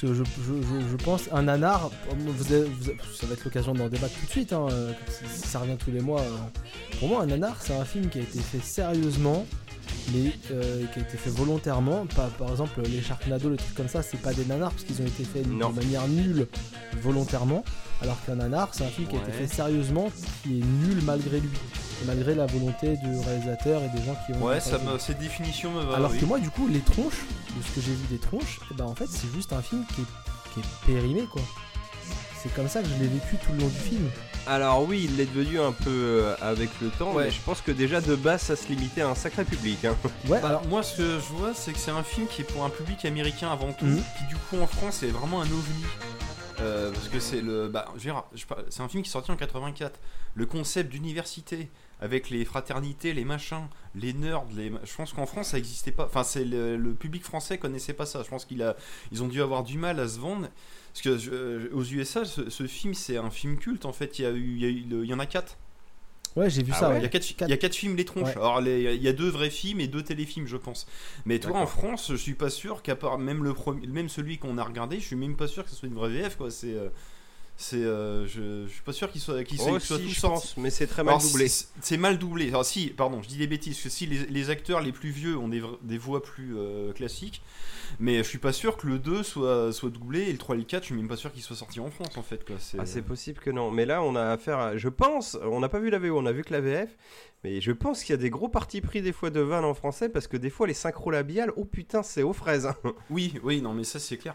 Parce 0.00 0.12
que 0.12 0.18
je, 0.18 0.24
je, 0.24 0.62
je, 0.62 0.88
je 0.92 0.96
pense 1.04 1.22
un 1.32 1.42
nanar, 1.42 1.90
vous 2.08 2.52
avez- 2.54 2.64
vous 2.64 2.88
avez- 2.88 2.98
ça 3.18 3.26
va 3.26 3.34
être 3.34 3.44
l'occasion 3.44 3.74
d'en 3.74 3.88
débattre 3.88 4.14
tout 4.18 4.26
de 4.26 4.30
suite, 4.30 4.52
hein, 4.52 4.66
si, 5.08 5.46
ça 5.48 5.58
revient 5.58 5.76
tous 5.76 5.90
les 5.90 6.00
mois. 6.00 6.20
euh. 6.22 6.36
Pour 6.98 7.08
moi 7.08 7.22
un 7.22 7.26
nanar 7.26 7.56
c'est 7.60 7.74
un 7.76 7.84
film 7.84 8.08
qui 8.08 8.18
a 8.18 8.22
été 8.22 8.38
fait 8.38 8.62
sérieusement, 8.62 9.44
mais 10.14 10.32
euh, 10.52 10.84
qui 10.92 11.00
a 11.00 11.02
été 11.02 11.16
fait 11.18 11.30
volontairement. 11.30 12.06
Par, 12.16 12.28
par 12.30 12.50
exemple 12.50 12.80
les 12.82 13.02
Sharknado, 13.02 13.50
les 13.50 13.56
trucs 13.58 13.74
comme 13.74 13.88
ça, 13.88 14.02
c'est 14.02 14.20
pas 14.22 14.32
des 14.32 14.44
nanars 14.46 14.70
parce 14.70 14.84
qu'ils 14.84 15.02
ont 15.02 15.06
été 15.06 15.24
faits 15.24 15.46
de 15.46 15.52
manière 15.74 16.08
nulle 16.08 16.46
volontairement. 17.02 17.62
Alors 18.00 18.16
qu'un 18.24 18.36
nanar 18.36 18.70
c'est 18.72 18.84
un 18.84 18.88
film 18.88 19.06
qui 19.08 19.16
a 19.16 19.18
été 19.18 19.32
fait 19.32 19.46
sérieusement, 19.48 20.10
qui 20.42 20.60
est 20.60 20.64
nul 20.64 21.02
malgré 21.04 21.40
lui 21.40 21.48
malgré 22.06 22.34
la 22.34 22.46
volonté 22.46 22.96
du 22.96 23.18
réalisateur 23.18 23.82
et 23.82 23.88
des 23.88 24.04
gens 24.04 24.16
qui 24.26 24.32
ont. 24.32 24.42
Ouais, 24.44 24.60
ça 24.60 24.78
me, 24.78 24.98
cette 24.98 25.18
définition 25.18 25.70
me 25.72 25.82
va. 25.82 25.96
Alors 25.96 26.10
oui. 26.12 26.18
que 26.18 26.24
moi, 26.24 26.38
du 26.38 26.50
coup, 26.50 26.66
les 26.68 26.80
tronches, 26.80 27.20
de 27.56 27.62
ce 27.62 27.74
que 27.74 27.80
j'ai 27.80 27.92
vu 27.92 28.06
des 28.10 28.18
tronches, 28.18 28.60
eh 28.70 28.74
ben 28.74 28.84
en 28.86 28.94
fait, 28.94 29.06
c'est 29.08 29.32
juste 29.34 29.52
un 29.52 29.62
film 29.62 29.84
qui 29.94 30.00
est, 30.02 30.04
qui 30.54 30.60
est 30.60 30.86
périmé, 30.94 31.22
quoi. 31.30 31.42
C'est 32.42 32.52
comme 32.54 32.68
ça 32.68 32.80
que 32.80 32.88
je 32.88 32.94
l'ai 32.94 33.06
vécu 33.08 33.36
tout 33.36 33.52
le 33.52 33.58
long 33.58 33.68
du 33.68 33.74
film. 33.78 34.08
Alors 34.46 34.82
oui, 34.88 35.02
il 35.04 35.16
l'est 35.18 35.26
devenu 35.26 35.60
un 35.60 35.72
peu 35.72 35.90
euh, 35.90 36.34
avec 36.40 36.70
le 36.80 36.88
temps, 36.88 37.12
Ouais. 37.12 37.24
mais 37.24 37.30
je 37.30 37.40
pense 37.42 37.60
que 37.60 37.70
déjà 37.70 38.00
de 38.00 38.14
base 38.16 38.40
ça 38.40 38.56
se 38.56 38.66
limitait 38.68 39.02
à 39.02 39.10
un 39.10 39.14
sacré 39.14 39.44
public. 39.44 39.84
hein. 39.84 39.94
Ouais, 40.28 40.40
Bah, 40.40 40.48
alors. 40.48 40.66
moi, 40.66 40.82
ce 40.82 40.96
que 40.96 41.02
je 41.18 41.34
vois, 41.34 41.52
c'est 41.52 41.72
que 41.74 41.78
c'est 41.78 41.90
un 41.90 42.02
film 42.02 42.26
qui 42.28 42.40
est 42.40 42.44
pour 42.44 42.64
un 42.64 42.70
public 42.70 43.04
américain 43.04 43.50
avant 43.52 43.72
tout, 43.74 43.84
Mhm. 43.84 44.02
qui 44.18 44.24
du 44.28 44.36
coup 44.36 44.56
en 44.58 44.66
France 44.66 45.02
est 45.02 45.08
vraiment 45.10 45.42
un 45.42 45.46
ovni. 45.46 45.84
Euh, 46.60 46.90
parce 46.92 47.08
que 47.08 47.20
c'est 47.20 47.42
le. 47.42 47.68
Bah, 47.68 47.86
je 47.98 48.08
c'est 48.70 48.80
un 48.82 48.88
film 48.88 49.02
qui 49.02 49.08
est 49.10 49.12
sorti 49.12 49.30
en 49.30 49.36
84. 49.36 49.98
Le 50.34 50.46
concept 50.46 50.90
d'université, 50.90 51.70
avec 52.00 52.30
les 52.30 52.44
fraternités, 52.44 53.12
les 53.12 53.24
machins, 53.24 53.66
les 53.94 54.12
nerds, 54.12 54.44
les... 54.56 54.72
je 54.84 54.94
pense 54.96 55.12
qu'en 55.12 55.26
France 55.26 55.48
ça 55.48 55.56
n'existait 55.58 55.92
pas. 55.92 56.06
Enfin, 56.06 56.24
c'est 56.24 56.44
le, 56.44 56.76
le 56.76 56.94
public 56.94 57.22
français 57.24 57.58
connaissait 57.58 57.92
pas 57.92 58.06
ça. 58.06 58.22
Je 58.22 58.28
pense 58.28 58.44
qu'ils 58.44 58.74
ils 59.12 59.22
ont 59.22 59.28
dû 59.28 59.42
avoir 59.42 59.62
du 59.62 59.78
mal 59.78 60.00
à 60.00 60.08
se 60.08 60.18
vendre. 60.18 60.48
Parce 60.92 61.02
que 61.02 61.18
je- 61.18 61.72
aux 61.72 61.84
USA, 61.84 62.24
ce, 62.24 62.50
ce 62.50 62.66
film, 62.66 62.94
c'est 62.94 63.16
un 63.16 63.30
film 63.30 63.58
culte 63.58 63.84
en 63.84 63.92
fait. 63.92 64.18
Il 64.18 64.22
y, 64.22 64.26
a 64.26 64.30
eu, 64.30 64.54
il 64.56 64.60
y, 64.60 64.64
a 64.64 64.68
eu 64.68 64.80
le- 64.88 65.04
il 65.04 65.10
y 65.10 65.14
en 65.14 65.18
a 65.20 65.26
quatre. 65.26 65.56
Ouais, 66.36 66.48
j'ai 66.48 66.62
vu 66.62 66.70
Ah 66.74 66.78
ça, 66.78 66.88
ouais, 66.88 66.94
ouais. 66.94 67.00
Il 67.00 67.02
y, 67.02 67.06
a 67.06 67.08
quatre, 67.08 67.48
y 67.48 67.52
a 67.66 67.70
films 67.70 67.96
Les 67.96 68.04
Tronches. 68.04 68.28
Ouais. 68.28 68.36
Alors, 68.36 68.60
il 68.62 69.02
y 69.02 69.08
a 69.08 69.12
deux 69.12 69.28
vrais 69.28 69.50
films 69.50 69.80
et 69.80 69.88
deux 69.88 70.02
téléfilms, 70.02 70.46
je 70.46 70.56
pense. 70.56 70.86
Mais 71.26 71.40
toi, 71.40 71.58
en. 71.58 71.66
France, 71.66 72.06
je 72.10 72.16
suis 72.16 72.34
pas 72.34 72.50
sûr 72.50 72.82
qu'à 72.82 72.94
part 72.94 73.18
même, 73.18 73.42
le 73.42 73.52
premier, 73.52 73.86
même 73.88 74.08
celui 74.08 74.38
qu'on 74.38 74.56
a 74.56 74.62
regardé, 74.64 75.00
je 75.00 75.06
suis 75.06 75.16
même 75.16 75.36
pas 75.36 75.48
sûr 75.48 75.64
que 75.64 75.70
ce 75.70 75.76
soit 75.76 75.88
une 75.88 75.94
vraie 75.94 76.08
VF. 76.10 76.36
Quoi. 76.36 76.50
C'est, 76.52 76.72
euh, 76.74 76.88
c'est, 77.60 77.76
euh, 77.76 78.26
je, 78.26 78.66
je 78.66 78.72
suis 78.72 78.82
pas 78.82 78.92
sûr 78.92 79.10
qu'ils 79.12 79.20
soient, 79.20 79.44
qu'ils 79.44 79.58
soient, 79.58 79.72
Oh, 79.74 79.78
soient 79.78 79.98
si, 79.98 80.04
tous 80.04 80.10
je 80.14 80.20
pense, 80.20 80.56
mais 80.56 80.70
c'est 80.70 80.86
très 80.86 81.02
mal 81.04 81.14
Alors, 81.16 81.22
doublé. 81.26 81.46
c'est- 81.48 81.96
mal 81.98 82.18
doublé. 82.18 82.48
Alors, 82.48 82.64
si, 82.64 82.88
pardon, 82.88 83.20
je 83.22 83.28
dis 83.28 83.36
des 83.36 83.46
bêtises. 83.46 83.74
Parce 83.74 83.84
que 83.84 83.88
si 83.90 84.06
les, 84.06 84.26
les 84.26 84.50
acteurs 84.50 84.80
les 84.80 84.92
plus 84.92 85.10
vieux 85.10 85.36
ont 85.36 85.48
des, 85.48 85.62
des 85.82 85.98
voix 85.98 86.22
plus 86.22 86.56
euh, 86.56 86.92
classiques, 86.92 87.42
mais 87.98 88.18
je 88.18 88.22
suis 88.22 88.38
pas 88.38 88.52
sûr 88.52 88.76
que 88.76 88.86
le 88.86 88.98
2 88.98 89.22
soit, 89.22 89.72
soit 89.72 89.90
doublé 89.90 90.20
et 90.22 90.32
le 90.32 90.38
3 90.38 90.54
et 90.54 90.58
le 90.58 90.64
4, 90.64 90.82
je 90.82 90.86
suis 90.86 90.94
même 90.94 91.08
pas 91.08 91.16
sûr 91.16 91.32
qu'ils 91.32 91.42
soient 91.42 91.56
sortis 91.56 91.80
en 91.80 91.90
France 91.90 92.16
en 92.16 92.22
fait. 92.22 92.44
Quoi. 92.46 92.56
C'est, 92.58 92.78
Ah, 92.80 92.86
c'est 92.86 93.02
possible 93.02 93.40
que 93.40 93.50
non. 93.50 93.70
Mais 93.70 93.84
là, 93.84 94.02
on 94.02 94.16
a 94.16 94.24
affaire 94.30 94.58
à... 94.58 94.76
Je 94.76 94.88
pense, 94.88 95.36
on 95.44 95.60
n'a 95.60 95.68
pas 95.68 95.80
vu 95.80 95.90
la 95.90 95.98
VO, 95.98 96.18
on 96.18 96.26
a 96.26 96.32
vu 96.32 96.42
que 96.44 96.52
la 96.52 96.60
VF. 96.60 96.96
Mais 97.44 97.60
je 97.60 97.72
pense 97.72 98.04
qu'il 98.04 98.12
y 98.12 98.18
a 98.18 98.20
des 98.20 98.30
gros 98.30 98.48
partis 98.48 98.80
pris 98.80 99.00
des 99.02 99.12
fois 99.12 99.30
de 99.30 99.40
vannes 99.40 99.64
en 99.64 99.72
français 99.74 100.08
parce 100.08 100.26
que 100.26 100.36
des 100.36 100.50
fois 100.50 100.66
les 100.66 100.74
synchro 100.74 101.10
labiales, 101.10 101.52
oh 101.56 101.64
putain, 101.64 102.02
c'est 102.02 102.22
aux 102.22 102.32
fraises. 102.34 102.66
hein. 102.66 102.76
Oui, 103.10 103.34
oui, 103.42 103.60
non, 103.62 103.72
mais 103.72 103.84
ça 103.84 103.98
c'est 103.98 104.18
clair. 104.18 104.34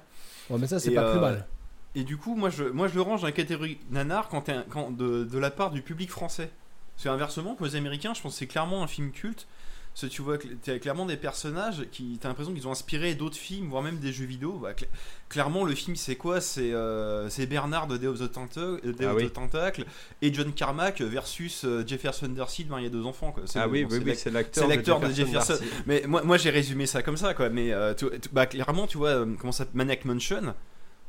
Ouais, 0.50 0.58
mais 0.60 0.68
ça, 0.68 0.80
c'est 0.80 0.92
Et, 0.92 0.96
pas 0.96 1.10
plus 1.10 1.18
euh, 1.18 1.22
mal. 1.22 1.48
Et 1.96 2.04
du 2.04 2.18
coup, 2.18 2.36
moi 2.36 2.50
je, 2.50 2.64
moi, 2.66 2.88
je 2.88 2.96
le 2.96 3.02
range 3.02 3.22
dans 3.22 3.28
la 3.28 3.32
catégorie 3.34 3.78
nanar 3.90 4.28
quand, 4.30 4.42
t'es 4.42 4.52
un- 4.54 4.66
quand 4.70 4.92
de, 4.92 5.24
de 5.24 5.38
la 5.40 5.50
part 5.52 5.72
du 5.72 5.82
public 5.82 6.10
français. 6.12 6.50
Parce 6.96 7.06
qu'inversement, 7.06 7.56
pour 7.56 7.66
les 7.66 7.76
Américains, 7.76 8.14
je 8.14 8.22
pense 8.22 8.34
que 8.34 8.38
c'est 8.40 8.48
clairement 8.48 8.84
un 8.84 8.88
film 8.88 9.12
culte. 9.12 9.48
Parce 9.94 10.08
que 10.10 10.14
tu 10.14 10.22
vois, 10.22 10.38
t'as 10.62 10.78
clairement 10.78 11.06
des 11.06 11.16
personnages 11.16 11.86
qui, 11.90 12.18
t'as 12.20 12.28
l'impression 12.28 12.54
qu'ils 12.54 12.68
ont 12.68 12.72
inspiré 12.72 13.16
d'autres 13.16 13.38
films, 13.38 13.70
voire 13.70 13.82
même 13.82 13.98
des 14.00 14.12
jeux 14.12 14.26
vidéo. 14.26 14.60
Bah, 14.62 14.74
cl- 14.74 14.88
clairement, 15.30 15.64
le 15.64 15.74
film, 15.74 15.96
c'est 15.96 16.18
quoi? 16.18 16.42
C'est 16.42 16.72
euh, 16.74 17.30
Bernard 17.50 17.88
de 17.88 17.96
Day 17.96 18.08
of 18.08 18.20
the, 18.20 18.24
Day 18.30 19.06
Ah 19.06 19.12
of 19.12 19.16
oui. 19.16 19.30
the 19.30 19.32
Tentacle 19.34 19.86
et 20.22 20.34
John 20.34 20.52
Carmack 20.52 21.00
versus 21.00 21.64
euh, 21.64 21.86
Jefferson 21.88 22.28
Darcy 22.28 22.66
devant 22.66 22.78
il 22.78 22.84
y 22.84 22.88
a 22.88 22.90
deux 22.90 23.06
enfants. 23.06 23.32
Quoi. 23.32 23.44
Ah 23.56 23.70
oui, 23.70 23.86
bon, 23.86 23.90
oui, 23.92 23.96
c'est 23.96 24.00
oui, 24.04 24.10
l'ac- 24.10 24.18
c'est 24.20 24.32
l'acteur. 24.32 24.68
l'acteur 24.68 25.00
de 25.00 25.12
Jefferson. 25.14 25.54
Darcy. 25.54 25.66
Mais 25.86 26.04
moi, 26.06 26.24
moi 26.24 26.36
j'ai 26.36 26.50
résumé 26.50 26.88
ça 26.88 27.02
comme 27.02 27.16
ça, 27.16 27.34
quoi. 27.34 27.48
Mais 27.48 27.72
euh, 27.72 27.94
tu- 27.94 28.10
tu- 28.20 28.28
bah, 28.34 28.48
clairement, 28.48 28.88
tu 28.88 28.98
vois, 28.98 29.12
euh, 29.12 29.34
comment 29.40 29.54
ça 29.54 29.66
Maniac 29.74 30.04
Mansion, 30.04 30.54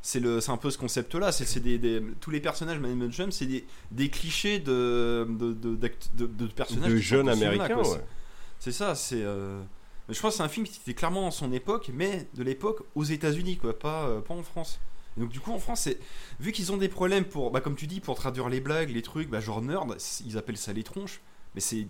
c'est 0.08 0.20
le, 0.20 0.40
c'est 0.40 0.52
un 0.52 0.56
peu 0.56 0.70
ce 0.70 0.78
concept-là. 0.78 1.32
C'est, 1.32 1.44
c'est 1.46 1.58
des, 1.58 1.78
des- 1.78 2.00
tous 2.20 2.30
les 2.30 2.38
personnages 2.40 2.78
Maniac 2.78 2.96
Mansion, 3.08 3.30
c'est 3.32 3.46
des, 3.46 3.64
des 3.90 4.08
clichés 4.08 4.60
de, 4.60 5.26
de, 5.28 5.52
de, 5.52 5.74
d'act- 5.74 6.10
de- 6.14 6.26
de 6.26 6.46
personnages 6.46 6.92
De 6.92 6.96
jeunes 6.98 7.26
américains, 7.28 7.74
ouais. 7.96 8.04
C'est 8.60 8.70
ça, 8.72 8.94
c'est. 8.94 9.22
euh, 9.22 9.60
Je 10.08 10.20
pense 10.20 10.32
que 10.34 10.36
c'est 10.36 10.42
un 10.44 10.48
film 10.48 10.64
qui 10.64 10.78
était 10.80 10.94
clairement 10.94 11.22
dans 11.22 11.30
son 11.32 11.52
époque, 11.52 11.90
mais 11.92 12.28
de 12.34 12.44
l'époque 12.44 12.82
aux 12.94 13.02
États-Unis, 13.02 13.56
quoi, 13.56 13.76
pas, 13.76 14.04
euh, 14.06 14.20
pas 14.20 14.34
en 14.34 14.44
France. 14.44 14.78
Et 15.16 15.20
donc 15.22 15.30
du 15.30 15.40
coup 15.40 15.50
en 15.52 15.58
France, 15.58 15.88
vu 16.38 16.52
qu'ils 16.52 16.70
ont 16.72 16.76
des 16.76 16.88
problèmes 16.88 17.24
pour, 17.24 17.50
bah, 17.50 17.60
comme 17.60 17.74
tu 17.74 17.86
dis, 17.88 18.00
pour 18.00 18.14
traduire 18.16 18.48
les 18.48 18.60
blagues, 18.60 18.90
les 18.90 19.02
trucs, 19.02 19.28
bah, 19.28 19.40
genre 19.40 19.60
nerd, 19.62 19.96
ils 20.24 20.38
appellent 20.38 20.56
ça 20.58 20.72
les 20.72 20.82
tronches, 20.84 21.20
mais 21.54 21.60
c'est 21.60 21.86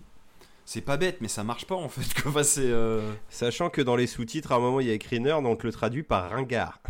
c'est 0.65 0.81
pas 0.81 0.97
bête, 0.97 1.17
mais 1.21 1.27
ça 1.27 1.43
marche 1.43 1.65
pas 1.65 1.75
en 1.75 1.87
fait. 1.89 2.01
Enfin, 2.27 2.41
euh, 2.57 3.13
Sachant 3.29 3.69
que 3.69 3.81
dans 3.81 3.95
les 3.95 4.07
sous-titres, 4.07 4.51
à 4.51 4.55
un 4.55 4.59
moment, 4.59 4.79
il 4.79 4.87
y 4.87 4.89
a 4.89 4.93
écrit 4.93 5.19
nerd, 5.19 5.43
donc 5.43 5.63
le 5.63 5.71
traduit 5.71 6.03
par 6.03 6.29
ringard. 6.31 6.81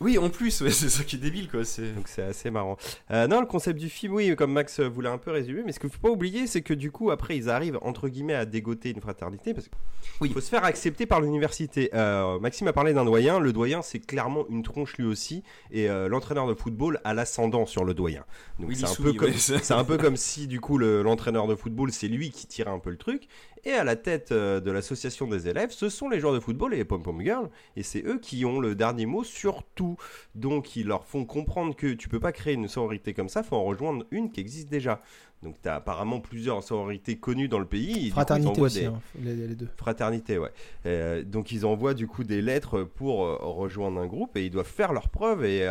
Oui, 0.00 0.16
en 0.18 0.30
plus, 0.30 0.60
ouais, 0.62 0.70
c'est 0.70 0.88
ça 0.88 1.04
qui 1.04 1.16
est 1.16 1.18
débile, 1.18 1.48
quoi. 1.50 1.64
C'est 1.64 1.92
Donc 1.94 2.08
c'est 2.08 2.22
assez 2.22 2.50
marrant. 2.50 2.76
Euh, 3.10 3.26
non, 3.26 3.40
le 3.40 3.46
concept 3.46 3.78
du 3.78 3.88
film, 3.88 4.14
oui, 4.14 4.34
comme 4.34 4.52
Max 4.52 4.80
euh, 4.80 4.88
voulait 4.88 5.08
un 5.10 5.18
peu 5.18 5.30
résumer, 5.30 5.62
mais 5.64 5.72
ce 5.72 5.78
qu'il 5.80 5.90
faut 5.90 6.00
pas 6.00 6.08
oublier, 6.10 6.46
c'est 6.46 6.62
que 6.62 6.72
du 6.74 6.90
coup, 6.90 7.10
après, 7.10 7.36
ils 7.36 7.50
arrivent, 7.50 7.78
entre 7.82 8.08
guillemets, 8.08 8.34
à 8.34 8.46
dégoter 8.46 8.90
une 8.90 9.00
fraternité, 9.00 9.52
parce 9.52 9.66
qu'il 9.68 9.76
Oui. 10.22 10.30
faut 10.32 10.40
se 10.40 10.48
faire 10.48 10.64
accepter 10.64 11.04
par 11.06 11.20
l'université. 11.20 11.90
Euh, 11.94 12.38
Maxime 12.38 12.66
a 12.68 12.72
parlé 12.72 12.94
d'un 12.94 13.04
doyen, 13.04 13.38
le 13.40 13.52
doyen, 13.52 13.82
c'est 13.82 13.98
clairement 13.98 14.44
une 14.48 14.62
tronche 14.62 14.96
lui 14.96 15.04
aussi, 15.06 15.42
et 15.70 15.88
euh, 15.90 16.08
l'entraîneur 16.08 16.46
de 16.46 16.54
football 16.54 17.00
a 17.04 17.12
l'ascendant 17.14 17.66
sur 17.66 17.84
le 17.84 17.92
doyen. 17.94 18.24
Donc 18.58 18.72
c'est 18.74 18.84
un, 18.86 18.94
peu 18.94 19.12
comme, 19.12 19.28
ouais, 19.28 19.34
c'est- 19.36 19.58
c'est 19.62 19.74
un 19.74 19.84
peu 19.84 19.98
comme 19.98 20.16
si, 20.16 20.46
du 20.46 20.60
coup, 20.60 20.78
le- 20.78 21.02
l'entraîneur 21.02 21.46
de 21.46 21.54
football, 21.54 21.92
c'est 21.92 22.08
lui 22.08 22.30
qui 22.30 22.46
tire 22.46 22.68
un 22.68 22.78
peu 22.78 22.90
le 22.90 22.96
truc, 22.96 23.28
et 23.64 23.72
à 23.72 23.84
la 23.84 23.96
tête 23.96 24.32
euh, 24.32 24.60
de 24.60 24.70
l'association 24.70 25.26
des 25.26 25.48
élèves, 25.48 25.70
ce 25.70 25.88
sont 25.88 26.08
les 26.08 26.20
joueurs 26.20 26.34
de 26.34 26.40
football 26.40 26.74
et 26.74 26.78
les 26.78 26.84
pom-pom 26.84 27.20
girls, 27.20 27.50
et 27.76 27.82
c'est 27.82 28.02
eux 28.06 28.18
qui 28.18 28.44
ont 28.44 28.60
le 28.60 28.74
dernier 28.74 29.06
mot 29.06 29.24
sur 29.24 29.62
tout. 29.74 29.96
Donc 30.34 30.76
ils 30.76 30.86
leur 30.86 31.04
font 31.04 31.24
comprendre 31.24 31.74
que 31.76 31.92
tu 31.92 32.08
peux 32.08 32.20
pas 32.20 32.32
créer 32.32 32.54
une 32.54 32.68
sororité 32.68 33.12
comme 33.14 33.28
ça, 33.28 33.42
faut 33.42 33.56
en 33.56 33.64
rejoindre 33.64 34.04
une 34.10 34.30
qui 34.30 34.40
existe 34.40 34.68
déjà. 34.68 35.00
Donc 35.42 35.56
tu 35.62 35.68
as 35.70 35.76
apparemment 35.76 36.20
plusieurs 36.20 36.62
sororités 36.62 37.16
connues 37.16 37.48
dans 37.48 37.58
le 37.58 37.64
pays. 37.64 38.10
Fraternité 38.10 38.60
aussi, 38.60 38.80
des- 38.80 38.86
hein, 38.86 39.00
les, 39.22 39.34
les 39.34 39.54
deux. 39.54 39.68
Fraternité, 39.78 40.36
ouais. 40.36 40.50
Euh, 40.84 41.22
donc 41.22 41.50
ils 41.50 41.64
envoient 41.64 41.94
du 41.94 42.06
coup 42.06 42.24
des 42.24 42.42
lettres 42.42 42.82
pour 42.82 43.24
euh, 43.24 43.36
rejoindre 43.40 44.00
un 44.00 44.06
groupe 44.06 44.36
et 44.36 44.44
ils 44.44 44.50
doivent 44.50 44.66
faire 44.66 44.92
leurs 44.92 45.08
preuves 45.08 45.44
et 45.46 45.66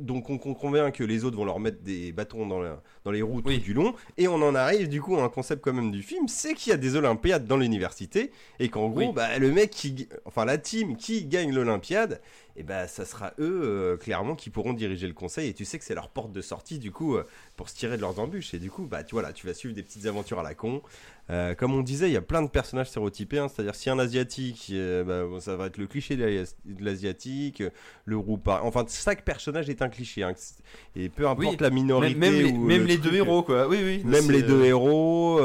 donc 0.00 0.30
on 0.30 0.38
comprend 0.38 0.70
bien 0.70 0.90
que 0.90 1.04
les 1.04 1.24
autres 1.24 1.36
vont 1.36 1.44
leur 1.44 1.60
mettre 1.60 1.82
des 1.82 2.12
bâtons 2.12 2.46
dans, 2.46 2.60
la- 2.60 2.82
dans 3.04 3.10
les 3.10 3.22
roues 3.22 3.42
tout 3.42 3.56
du 3.56 3.74
long. 3.74 3.94
Et 4.16 4.28
on 4.28 4.34
en 4.42 4.54
arrive 4.54 4.88
du 4.88 5.00
coup 5.00 5.16
à 5.16 5.22
un 5.22 5.28
concept 5.28 5.62
quand 5.62 5.72
même 5.72 5.90
du 5.90 6.02
film, 6.02 6.26
c'est 6.28 6.54
qu'il 6.54 6.70
y 6.70 6.74
a 6.74 6.76
des 6.78 6.96
Olympiades 6.96 7.46
dans 7.46 7.56
l'université. 7.56 8.32
Et 8.58 8.68
qu'en 8.68 8.88
gros 8.88 9.00
Oui. 9.00 9.12
bah, 9.14 9.38
le 9.38 9.50
mec 9.52 9.70
qui, 9.70 10.08
enfin 10.24 10.44
la 10.44 10.58
team 10.58 10.96
qui 10.96 11.24
gagne 11.26 11.52
l'Olympiade, 11.54 12.20
et 12.56 12.62
bah 12.62 12.86
ça 12.88 13.04
sera 13.04 13.32
eux 13.38 13.60
euh, 13.64 13.96
clairement 13.96 14.34
qui 14.34 14.50
pourront 14.50 14.72
diriger 14.72 15.06
le 15.06 15.12
conseil 15.14 15.48
et 15.48 15.54
tu 15.54 15.64
sais 15.64 15.78
que 15.78 15.84
c'est 15.84 15.94
leur 15.94 16.08
porte 16.08 16.32
de 16.32 16.40
sortie 16.40 16.78
du 16.78 16.90
coup 16.92 17.16
euh, 17.16 17.24
pour 17.56 17.68
se 17.68 17.76
tirer 17.76 17.96
de 17.96 18.02
leurs 18.02 18.18
embûches 18.18 18.54
et 18.54 18.58
du 18.58 18.70
coup 18.70 18.84
bah 18.86 19.04
tu 19.04 19.14
vois 19.14 19.22
là 19.22 19.32
tu 19.32 19.46
vas 19.46 19.54
suivre 19.54 19.74
des 19.74 19.82
petites 19.82 20.06
aventures 20.06 20.38
à 20.40 20.42
la 20.42 20.54
con. 20.54 20.82
Euh, 21.28 21.54
comme 21.54 21.74
on 21.74 21.82
disait, 21.82 22.08
il 22.08 22.12
y 22.12 22.16
a 22.16 22.22
plein 22.22 22.42
de 22.42 22.48
personnages 22.48 22.88
stéréotypés. 22.88 23.38
hein. 23.38 23.46
C'est-à-dire, 23.46 23.76
si 23.76 23.88
un 23.88 24.00
asiatique, 24.00 24.72
bah, 25.06 25.22
bon, 25.26 25.38
ça 25.38 25.54
va 25.54 25.66
être 25.66 25.78
le 25.78 25.86
cliché 25.86 26.16
de 26.16 26.24
l'Asi- 26.24 26.54
de 26.64 26.84
l'asiatique, 26.84 27.62
le 28.04 28.16
roupa. 28.16 28.62
Enfin, 28.64 28.84
chaque 28.88 29.24
personnage 29.24 29.70
est 29.70 29.80
un 29.80 29.88
cliché. 29.90 30.24
hein. 30.24 30.32
Et 30.96 31.08
peu 31.08 31.28
importe 31.28 31.50
Oui, 31.52 31.56
la 31.60 31.70
minorité. 31.70 32.16
même, 32.16 32.32
même 32.34 32.42
les, 32.46 32.52
ou 32.52 32.64
même 32.64 32.80
le 32.80 32.86
les 32.88 32.98
truc, 32.98 33.12
deux 33.12 33.16
héros, 33.18 33.44
quoi. 33.44 33.68
Oui, 33.68 33.78
oui. 33.80 34.02
Même 34.04 34.28
les 34.32 34.42
deux 34.42 34.64
héros, 34.64 35.40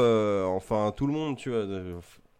enfin 0.48 0.92
tout 0.96 1.06
le 1.06 1.12
monde, 1.12 1.36
tu 1.36 1.50
vois. 1.50 1.64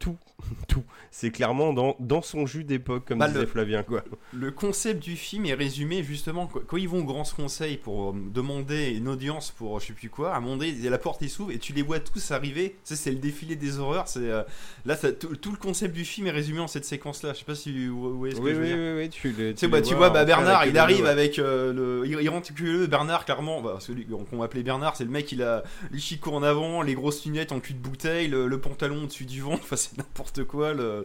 tout, 0.01 0.16
tout. 0.69 0.83
C'est 1.11 1.31
clairement 1.31 1.73
dans, 1.73 1.97
dans 1.99 2.21
son 2.21 2.45
jus 2.47 2.63
d'époque, 2.65 3.07
comme 3.07 3.19
Bah, 3.19 3.29
disait 3.29 3.41
le- 3.41 3.47
Flavien, 3.47 3.83
quoi. 3.83 4.05
Le 4.35 4.51
concept 4.51 5.03
du 5.03 5.17
film 5.17 5.47
est 5.47 5.55
résumé 5.55 6.03
justement 6.03 6.47
quand 6.47 6.77
ils 6.77 6.89
vont 6.89 7.01
au 7.01 7.05
grand 7.05 7.25
conseil 7.35 7.79
pour 7.79 8.11
euh, 8.11 8.15
demander 8.35 8.91
une 8.91 9.09
audience 9.09 9.51
pour 9.51 9.81
je 9.81 9.87
sais 9.87 9.93
plus 9.95 10.11
quoi. 10.11 10.35
À 10.35 10.41
donné, 10.41 10.73
la 10.73 10.99
porte 10.99 11.23
est 11.23 11.29
s'ouvre 11.29 11.53
et 11.53 11.59
tu 11.59 11.73
les 11.73 11.81
vois 11.83 12.01
tous 12.01 12.31
arriver. 12.33 12.71
Tu 12.85 12.95
sais, 12.95 12.97
c'est 12.97 13.11
le 13.11 13.17
défilé 13.17 13.57
des 13.57 13.79
horreurs. 13.79 14.09
C'est 14.09 14.31
euh, 14.31 14.43
là, 14.85 14.95
ça- 14.97 15.13
tout, 15.13 15.35
tout 15.37 15.51
le 15.53 15.57
concept 15.57 15.95
du 15.95 16.05
film 16.05 16.27
est 16.27 16.31
résumé 16.33 16.61
en 16.61 16.67
cette 16.69 16.85
séquence-là. 16.85 17.33
Je 17.33 17.39
sais 17.39 17.45
pas 17.45 17.55
si 17.55 17.87
vous 17.89 18.11
vous 18.13 18.19
voyez 18.19 18.35
ce 18.35 18.41
que 18.41 18.45
Oui, 18.45 18.51
je 18.51 18.57
veux 18.57 18.63
oui, 18.63 18.69
dire. 18.69 18.77
oui, 18.79 19.03
oui, 19.05 19.09
tu, 19.09 19.29
le- 19.31 19.55
Tu 19.55 19.61
sais, 19.61 19.67
tu 19.67 19.69
bah, 19.69 19.81
tu 19.81 19.95
vois, 19.95 20.11
bah, 20.11 20.25
Bernard, 20.27 20.67
il 20.67 20.77
arrive 20.77 21.05
ouais. 21.05 21.09
avec 21.11 21.39
euh, 21.39 21.73
le. 21.73 22.07
Il, 22.07 22.19
il 22.21 22.29
rentre 22.29 22.53
culeux, 22.53 22.87
Bernard, 22.87 23.25
clairement, 23.25 23.63
bah, 23.63 23.79
celui 23.81 24.07
qu'on 24.07 24.37
va 24.37 24.45
appeler 24.45 24.63
Bernard, 24.63 24.97
c'est 24.97 25.05
le 25.05 25.11
mec, 25.11 25.33
il 25.33 25.43
a 25.43 25.63
les 25.93 25.99
chicots 25.99 26.33
en 26.35 26.43
avant, 26.43 26.83
les 26.83 26.95
grosses 26.95 27.25
lunettes 27.25 27.53
en 27.53 27.61
cul 27.61 27.73
de 27.75 27.79
bouteille, 27.79 28.29
le, 28.29 28.47
le 28.49 28.61
pantalon 28.61 29.05
au-dessus 29.05 29.25
du 29.25 29.41
ventre, 29.41 29.61
enfin, 29.63 29.77
c'est 29.77 29.97
n'importe 29.97 30.26
quoi. 30.44 30.73
Le, 30.74 31.05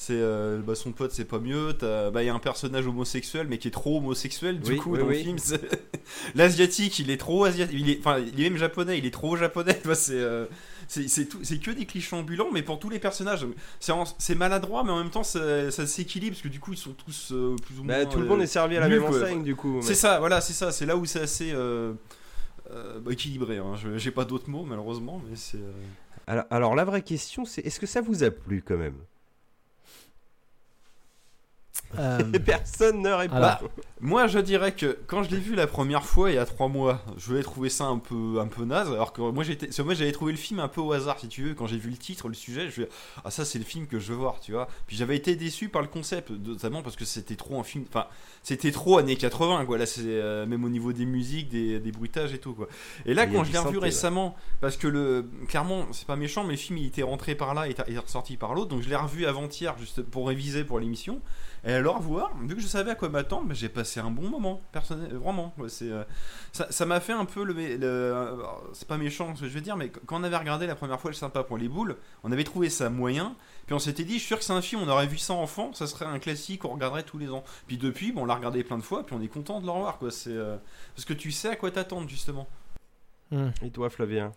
c'est 0.00 0.12
euh, 0.14 0.60
bah, 0.64 0.74
son 0.76 0.92
pote, 0.92 1.10
c'est 1.12 1.24
pas 1.24 1.40
mieux. 1.40 1.72
T'as- 1.76 2.10
Bah, 2.10 2.22
il 2.22 2.26
y 2.26 2.28
a 2.28 2.34
un 2.34 2.38
personnage 2.38 2.86
homosexuel, 2.86 3.46
mais 3.50 3.58
qui 3.58 3.66
est 3.68 3.72
trop 3.72 3.98
homosexuel, 3.98 4.60
du 4.60 4.70
Oui, 4.72 4.76
coup, 4.76 4.92
oui, 4.92 4.98
dans 5.00 5.06
oui. 5.06 5.16
le 5.16 5.22
film. 5.22 5.36
L'asiatique, 6.34 6.98
il 7.00 7.10
est 7.10 7.16
trop 7.16 7.44
asiatique, 7.44 7.76
il 7.78 7.90
est, 7.90 7.98
enfin, 7.98 8.18
il 8.18 8.40
est 8.44 8.48
même 8.50 8.58
japonais, 8.58 8.98
il 8.98 9.06
est 9.06 9.10
trop 9.10 9.36
japonais, 9.36 9.78
c'est. 9.94 10.12
euh, 10.14 10.46
c'est 10.86 11.58
que 11.60 11.70
des 11.70 11.84
clichés 11.84 12.16
ambulants, 12.16 12.48
mais 12.50 12.62
pour 12.62 12.78
tous 12.78 12.88
les 12.88 12.98
personnages, 12.98 13.44
c'est 14.18 14.34
maladroit, 14.34 14.84
mais 14.84 14.90
en 14.90 14.96
même 14.98 15.10
temps 15.10 15.22
ça, 15.24 15.70
ça 15.70 15.86
s'équilibre 15.86 16.32
parce 16.34 16.42
que 16.42 16.48
du 16.48 16.60
coup 16.60 16.72
ils 16.72 16.78
sont 16.78 16.92
tous 16.94 17.30
euh, 17.32 17.56
plus 17.56 17.78
ou 17.78 17.84
moins. 17.84 17.98
Bah, 18.04 18.06
tout 18.06 18.18
le 18.20 18.24
monde 18.24 18.40
est 18.40 18.46
servi 18.46 18.78
à 18.78 18.80
la 18.80 18.88
même 18.88 19.00
quoi. 19.04 19.10
enseigne, 19.20 19.42
du 19.42 19.54
coup. 19.54 19.80
c'est 19.82 19.94
ça, 19.94 20.18
voilà, 20.18 20.40
c'est 20.40 20.54
ça. 20.54 20.72
C'est 20.72 20.86
là 20.86 20.96
où 20.96 21.04
c'est 21.04 21.20
assez 21.20 21.52
équilibré. 23.10 23.58
Hein. 23.58 23.74
Je- 23.76 23.98
J'ai 23.98 24.10
pas 24.10 24.24
d'autres 24.24 24.48
mots 24.48 24.64
malheureusement, 24.64 25.20
mais 25.28 25.36
c'est. 25.36 25.58
Alors, 26.28 26.74
la 26.74 26.84
vraie 26.84 27.02
question, 27.02 27.44
c'est 27.46 27.62
est-ce 27.62 27.80
que 27.80 27.86
ça 27.86 28.02
vous 28.02 28.22
a 28.22 28.30
plu 28.30 28.62
quand 28.62 28.76
même? 28.76 28.98
Euh, 31.98 32.18
Personne 32.44 33.02
ne 33.02 33.10
répond. 33.10 33.36
Alors, 33.36 33.62
Moi, 34.00 34.26
je 34.26 34.38
dirais 34.38 34.72
que 34.72 34.98
quand 35.06 35.22
je 35.22 35.30
l'ai 35.30 35.38
vu 35.38 35.54
la 35.54 35.66
première 35.66 36.04
fois 36.04 36.30
il 36.30 36.34
y 36.34 36.38
a 36.38 36.44
trois 36.44 36.68
mois, 36.68 37.02
je 37.16 37.32
vais 37.32 37.42
trouver 37.42 37.68
ça 37.68 37.86
un 37.86 37.98
peu, 37.98 38.40
un 38.40 38.46
peu 38.46 38.64
naze. 38.64 38.88
Alors 38.88 39.12
que 39.12 39.22
moi, 39.22 39.42
j'étais, 39.42 39.66
parce 39.66 39.76
que 39.76 39.82
moi, 39.82 39.94
j'avais 39.94 40.12
trouvé 40.12 40.32
le 40.32 40.38
film 40.38 40.60
un 40.60 40.68
peu 40.68 40.80
au 40.80 40.92
hasard, 40.92 41.18
si 41.18 41.28
tu 41.28 41.42
veux. 41.42 41.54
Quand 41.54 41.66
j'ai 41.66 41.78
vu 41.78 41.90
le 41.90 41.96
titre, 41.96 42.28
le 42.28 42.34
sujet, 42.34 42.70
je 42.70 42.82
me 42.82 42.88
ah 43.24 43.30
ça, 43.30 43.44
c'est 43.44 43.58
le 43.58 43.64
film 43.64 43.86
que 43.86 43.98
je 43.98 44.12
veux 44.12 44.18
voir, 44.18 44.40
tu 44.40 44.52
vois. 44.52 44.68
Puis 44.86 44.96
j'avais 44.96 45.16
été 45.16 45.34
déçu 45.34 45.68
par 45.68 45.82
le 45.82 45.88
concept, 45.88 46.30
notamment 46.30 46.82
parce 46.82 46.96
que 46.96 47.04
c'était 47.04 47.36
trop 47.36 47.58
un 47.58 47.64
film, 47.64 47.84
enfin, 47.88 48.06
c'était 48.42 48.70
trop 48.70 48.98
années 48.98 49.16
80, 49.16 49.64
quoi. 49.64 49.78
Là, 49.78 49.86
c'est 49.86 50.02
euh, 50.04 50.46
même 50.46 50.64
au 50.64 50.68
niveau 50.68 50.92
des 50.92 51.06
musiques, 51.06 51.48
des, 51.48 51.80
des 51.80 51.92
bruitages 51.92 52.32
et 52.32 52.38
tout, 52.38 52.54
quoi. 52.54 52.68
Et 53.06 53.14
là, 53.14 53.26
quand 53.26 53.44
je 53.44 53.52
l'ai 53.52 53.58
revu 53.58 53.78
récemment, 53.78 54.36
parce 54.60 54.76
que 54.76 54.86
le, 54.86 55.28
clairement, 55.48 55.86
c'est 55.92 56.06
pas 56.06 56.16
méchant, 56.16 56.44
mais 56.44 56.52
le 56.52 56.58
film 56.58 56.78
il 56.78 56.86
était 56.86 57.02
rentré 57.02 57.34
par 57.34 57.54
là 57.54 57.68
et 57.68 57.70
est 57.70 57.88
est 57.88 57.98
ressorti 57.98 58.36
par 58.36 58.54
l'autre, 58.54 58.68
donc 58.68 58.82
je 58.82 58.88
l'ai 58.88 58.96
revu 58.96 59.26
avant-hier 59.26 59.76
juste 59.78 60.02
pour 60.02 60.28
réviser 60.28 60.64
pour 60.64 60.78
l'émission. 60.78 61.20
Et 61.64 61.72
alors 61.72 62.00
voir, 62.00 62.30
vu 62.40 62.54
que 62.54 62.60
je 62.60 62.66
savais 62.66 62.92
à 62.92 62.94
quoi 62.94 63.08
m'attendre, 63.08 63.52
j'ai 63.52 63.68
passé 63.68 64.00
un 64.00 64.10
bon 64.10 64.28
moment, 64.28 64.60
personnel, 64.72 65.12
vraiment. 65.14 65.52
ouais, 65.58 65.68
c'est, 65.68 65.90
euh, 65.90 66.04
ça, 66.52 66.86
m'a 66.86 67.00
fait 67.00 67.12
un 67.12 67.24
peu 67.24 67.42
le, 67.44 67.52
le- 67.52 67.78
euh, 67.82 68.36
c'est 68.72 68.86
pas 68.86 68.96
méchant 68.96 69.34
ce 69.34 69.42
que 69.42 69.48
je 69.48 69.54
veux 69.54 69.60
dire, 69.60 69.76
mais 69.76 69.90
quand 69.90 70.20
on 70.20 70.24
avait 70.24 70.36
regardé 70.36 70.66
la 70.66 70.76
première 70.76 71.00
fois 71.00 71.10
le 71.10 71.16
sympa 71.16 71.42
pour 71.42 71.58
les 71.58 71.68
boules, 71.68 71.96
on 72.22 72.30
avait 72.32 72.44
trouvé 72.44 72.70
ça 72.70 72.90
moyen. 72.90 73.34
Puis 73.66 73.74
on 73.74 73.78
s'était 73.78 74.04
dit, 74.04 74.14
je 74.14 74.18
suis 74.20 74.28
sûr 74.28 74.38
que 74.38 74.44
c'est 74.44 74.52
un 74.52 74.62
film, 74.62 74.82
on 74.82 74.88
aurait 74.88 75.06
vu 75.08 75.18
ça 75.18 75.34
enfant, 75.34 75.72
ça 75.74 75.86
serait 75.86 76.06
un 76.06 76.18
classique, 76.18 76.64
on 76.64 76.68
regarderait 76.70 77.02
tous 77.02 77.18
les 77.18 77.28
ans. 77.30 77.42
Puis 77.66 77.76
depuis, 77.76 78.12
bon, 78.12 78.22
on 78.22 78.24
l'a 78.24 78.36
regardé 78.36 78.64
plein 78.64 78.78
de 78.78 78.82
fois, 78.82 79.04
puis 79.04 79.14
on 79.18 79.20
est 79.20 79.28
content 79.28 79.60
de 79.60 79.66
le 79.66 79.72
revoir, 79.72 79.98
quoi. 79.98 80.10
C'est 80.10 80.30
euh, 80.30 80.56
parce 80.94 81.04
que 81.04 81.12
tu 81.12 81.30
sais 81.32 81.50
à 81.50 81.56
quoi 81.56 81.70
t'attendre 81.70 82.08
justement. 82.08 82.46
hmm. 83.32 83.48
Et 83.62 83.70
toi, 83.70 83.90
Flavien? 83.90 84.32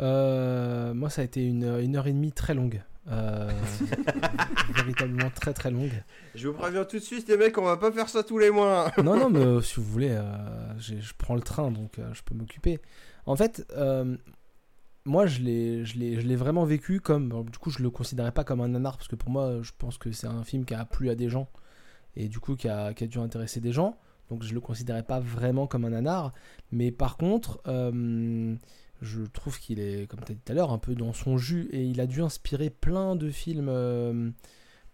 Euh, 0.00 0.94
moi, 0.94 1.10
ça 1.10 1.22
a 1.22 1.24
été 1.24 1.44
une, 1.46 1.64
une 1.80 1.96
heure 1.96 2.06
et 2.06 2.12
demie 2.12 2.32
très 2.32 2.54
longue. 2.54 2.82
Euh, 3.08 3.50
véritablement 4.74 5.30
très 5.30 5.52
très 5.52 5.70
longue. 5.70 5.90
Je 6.34 6.48
vous 6.48 6.54
préviens 6.54 6.84
tout 6.84 6.96
de 6.98 7.02
suite, 7.02 7.28
les 7.28 7.36
mecs, 7.36 7.56
on 7.58 7.64
va 7.64 7.76
pas 7.76 7.90
faire 7.92 8.08
ça 8.08 8.22
tous 8.22 8.38
les 8.38 8.50
mois. 8.50 8.92
Non, 9.02 9.16
non, 9.16 9.30
mais 9.30 9.40
euh, 9.40 9.60
si 9.60 9.76
vous 9.76 9.84
voulez, 9.90 10.10
euh, 10.10 10.78
je 10.78 11.12
prends 11.16 11.34
le 11.34 11.40
train, 11.40 11.70
donc 11.70 11.98
euh, 11.98 12.12
je 12.12 12.22
peux 12.22 12.34
m'occuper. 12.34 12.78
En 13.26 13.36
fait, 13.36 13.66
euh, 13.76 14.16
moi, 15.04 15.26
je 15.26 15.40
l'ai 15.40 15.84
je 15.84 15.98
l'ai- 15.98 16.20
je 16.20 16.26
l'ai 16.26 16.36
vraiment 16.36 16.64
vécu 16.64 17.00
comme... 17.00 17.28
bon, 17.30 17.42
du 17.42 17.58
coup, 17.58 17.70
je 17.70 17.82
le 17.82 17.90
considérais 17.90 18.32
pas 18.32 18.44
comme 18.44 18.60
un 18.60 18.68
nanar, 18.68 18.96
parce 18.96 19.08
que 19.08 19.16
pour 19.16 19.30
moi, 19.30 19.60
je 19.62 19.72
pense 19.76 19.96
que 19.98 20.12
c'est 20.12 20.26
un 20.26 20.44
film 20.44 20.64
qui 20.64 20.74
a 20.74 20.84
plu 20.84 21.10
à 21.10 21.14
des 21.14 21.28
gens, 21.28 21.48
et 22.16 22.28
du 22.28 22.38
coup, 22.38 22.54
qui 22.56 22.68
a, 22.68 22.92
qui 22.94 23.04
a 23.04 23.06
dû 23.06 23.18
intéresser 23.18 23.60
des 23.60 23.72
gens. 23.72 23.96
Donc, 24.28 24.44
je 24.44 24.54
le 24.54 24.60
considérais 24.60 25.02
pas 25.02 25.18
vraiment 25.18 25.66
comme 25.66 25.84
un 25.86 25.90
nanar. 25.90 26.32
Mais 26.70 26.92
par 26.92 27.16
contre, 27.16 27.60
euh, 27.66 28.54
je 29.00 29.22
trouve 29.22 29.58
qu'il 29.58 29.80
est, 29.80 30.08
comme 30.08 30.20
tu 30.24 30.32
as 30.32 30.34
dit 30.34 30.40
tout 30.44 30.52
à 30.52 30.54
l'heure, 30.54 30.72
un 30.72 30.78
peu 30.78 30.94
dans 30.94 31.12
son 31.12 31.38
jus, 31.38 31.68
et 31.72 31.82
il 31.82 32.00
a 32.00 32.06
dû 32.06 32.22
inspirer 32.22 32.70
plein 32.70 33.16
de 33.16 33.30
films... 33.30 33.68
euh, 33.68 34.30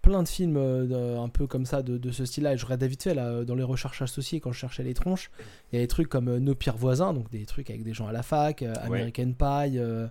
plein 0.02 0.22
de 0.22 0.28
films 0.28 0.56
euh, 0.56 1.18
un 1.20 1.28
peu 1.28 1.48
comme 1.48 1.66
ça 1.66 1.82
de, 1.82 1.98
de 1.98 2.12
ce 2.12 2.24
style-là. 2.24 2.54
Et 2.54 2.56
je 2.56 2.64
regardais 2.64 2.86
vite 2.86 3.02
fait 3.02 3.14
là, 3.14 3.42
dans 3.44 3.56
les 3.56 3.64
recherches 3.64 4.02
associées 4.02 4.38
quand 4.38 4.52
je 4.52 4.58
cherchais 4.60 4.84
les 4.84 4.94
tronches. 4.94 5.32
Il 5.72 5.76
y 5.76 5.78
a 5.80 5.82
des 5.82 5.88
trucs 5.88 6.08
comme 6.08 6.28
euh, 6.28 6.38
Nos 6.38 6.54
pires 6.54 6.76
voisins, 6.76 7.12
donc 7.12 7.28
des 7.32 7.44
trucs 7.44 7.70
avec 7.70 7.82
des 7.82 7.92
gens 7.92 8.06
à 8.06 8.12
la 8.12 8.22
fac, 8.22 8.62
euh, 8.62 8.72
American 8.82 9.32
Pie, 9.32 9.78
euh, 9.78 10.06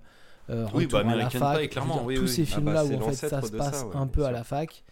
euh, 0.50 0.68
Oui, 0.74 0.86
bah, 0.88 1.00
à 1.00 1.04
la 1.04 1.12
American 1.14 1.40
fac, 1.40 1.62
Pie, 1.62 1.70
clairement, 1.70 1.94
je 1.94 2.00
veux 2.00 2.14
dire, 2.14 2.22
oui, 2.22 2.28
tous 2.28 2.38
oui. 2.40 2.46
ces 2.46 2.54
Ah 2.54 2.60
bah, 2.60 2.84
films-là 2.84 2.86
où 2.86 3.02
en 3.04 3.10
fait 3.10 3.28
ça 3.30 3.42
se 3.42 3.52
passe 3.54 3.80
ça, 3.80 3.88
ouais, 3.88 3.96
un 3.96 4.08
peu 4.08 4.26
à 4.26 4.32
la 4.32 4.44
fac, 4.44 4.84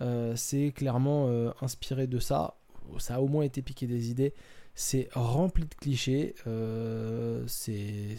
euh, 0.00 0.32
c'est 0.34 0.72
clairement 0.72 1.26
euh, 1.28 1.52
inspiré 1.60 2.08
de 2.08 2.18
ça. 2.18 2.54
Ça 2.98 3.14
a 3.14 3.20
au 3.20 3.28
moins 3.28 3.44
été 3.44 3.62
piqué 3.62 3.86
des 3.86 4.10
idées. 4.10 4.34
C'est 4.82 5.10
rempli 5.12 5.64
de 5.66 5.74
clichés. 5.74 6.34
euh, 6.46 7.44
c'est 7.46 8.16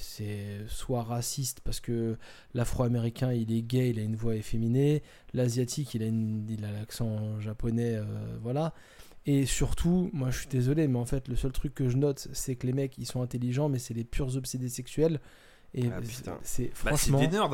soit 0.67 1.01
raciste 1.01 1.59
parce 1.61 1.79
que 1.79 2.17
l'afro-américain 2.53 3.33
il 3.33 3.51
est 3.51 3.63
gay, 3.63 3.89
il 3.89 3.97
a 3.99 4.03
une 4.03 4.15
voix 4.15 4.35
efféminée. 4.35 5.01
L'asiatique 5.33 5.95
il 5.95 6.03
a 6.03 6.05
une- 6.05 6.45
il 6.49 6.63
a 6.63 6.71
l'accent 6.71 7.39
japonais, 7.39 7.95
euh, 7.95 8.03
voilà. 8.43 8.75
Et 9.25 9.47
surtout, 9.47 10.11
moi 10.13 10.29
je 10.29 10.37
suis 10.39 10.49
désolé, 10.49 10.87
mais 10.87 10.99
en 10.99 11.05
fait 11.05 11.27
le 11.27 11.35
seul 11.35 11.51
truc 11.51 11.73
que 11.73 11.89
je 11.89 11.97
note, 11.97 12.27
c'est 12.31 12.55
que 12.55 12.67
les 12.67 12.73
mecs 12.73 12.95
ils 12.99 13.07
sont 13.07 13.23
intelligents, 13.23 13.67
mais 13.67 13.79
c'est 13.79 13.95
les 13.95 14.03
purs 14.03 14.35
obsédés 14.37 14.69
sexuels. 14.69 15.19
Et 15.73 15.85
Ah, 15.87 16.01
putain. 16.01 16.37
c'est 16.43 16.63
Bah, 16.63 16.69
c'est 16.73 16.87
franchement, 16.89 17.19
des 17.19 17.27
nerds. 17.29 17.49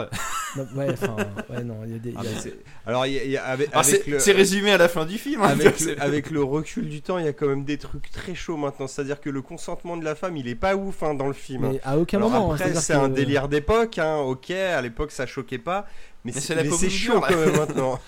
non, 0.55 0.67
ouais, 0.75 0.89
enfin, 0.91 1.15
ouais, 1.51 1.63
non, 1.63 1.75
il 1.85 1.91
y 1.91 1.95
a 1.95 1.99
des. 1.99 2.09
y 2.09 2.15
Ah, 2.17 2.21
a- 2.21 2.89
Alors, 2.89 3.05
il 3.05 3.13
y 3.13 3.19
a- 3.19 3.23
il 3.23 3.29
y 3.29 3.37
a- 3.37 3.45
avec, 3.45 3.69
Ah, 3.73 3.81
avec 3.81 3.85
c'est 4.03 4.07
le, 4.09 4.17
c'est 4.19 4.31
résumé 4.31 4.71
à 4.71 4.79
la 4.79 4.87
fin 4.87 5.05
du 5.05 5.19
film. 5.19 5.41
hein. 5.43 5.49
avec, 5.49 5.79
le, 5.81 6.01
avec 6.01 6.31
le 6.31 6.41
recul 6.43 6.89
du 6.89 7.03
temps, 7.03 7.19
il 7.19 7.25
y 7.25 7.27
a 7.27 7.33
quand 7.33 7.45
même 7.47 7.63
des 7.63 7.77
trucs 7.77 8.09
très 8.11 8.33
chauds 8.33 8.57
maintenant. 8.57 8.87
C'est-à-dire 8.87 9.21
que 9.21 9.29
le 9.29 9.43
consentement 9.43 9.97
de 9.97 10.03
la 10.03 10.15
femme, 10.15 10.35
il 10.35 10.47
est 10.47 10.55
pas 10.55 10.75
ouf 10.75 11.03
hein, 11.03 11.13
dans 11.13 11.27
le 11.27 11.33
film. 11.33 11.69
mais 11.69 11.79
à 11.83 11.99
aucun 11.99 12.17
Alors 12.17 12.31
moment. 12.31 12.51
hein, 12.53 12.55
après, 12.55 12.73
c'est 12.73 12.93
que- 12.93 12.97
un 12.97 13.09
délire 13.09 13.47
d'époque, 13.49 13.99
hein, 13.99 14.17
ok, 14.17 14.49
à 14.49 14.81
l'époque 14.81 15.11
ça 15.11 15.27
choquait 15.27 15.59
pas, 15.59 15.85
mais, 16.25 16.31
Mais 16.33 16.39
c'est 16.39 16.39
c'est 16.39 16.55
la 16.55 16.63
mais 16.63 16.69
pop 16.69 16.79
c'est 16.79 16.87
culture, 16.87 17.13
chaud 17.13 17.21
là. 17.21 17.27
quand 17.29 17.37
même 17.37 17.55
maintenant. 17.55 17.99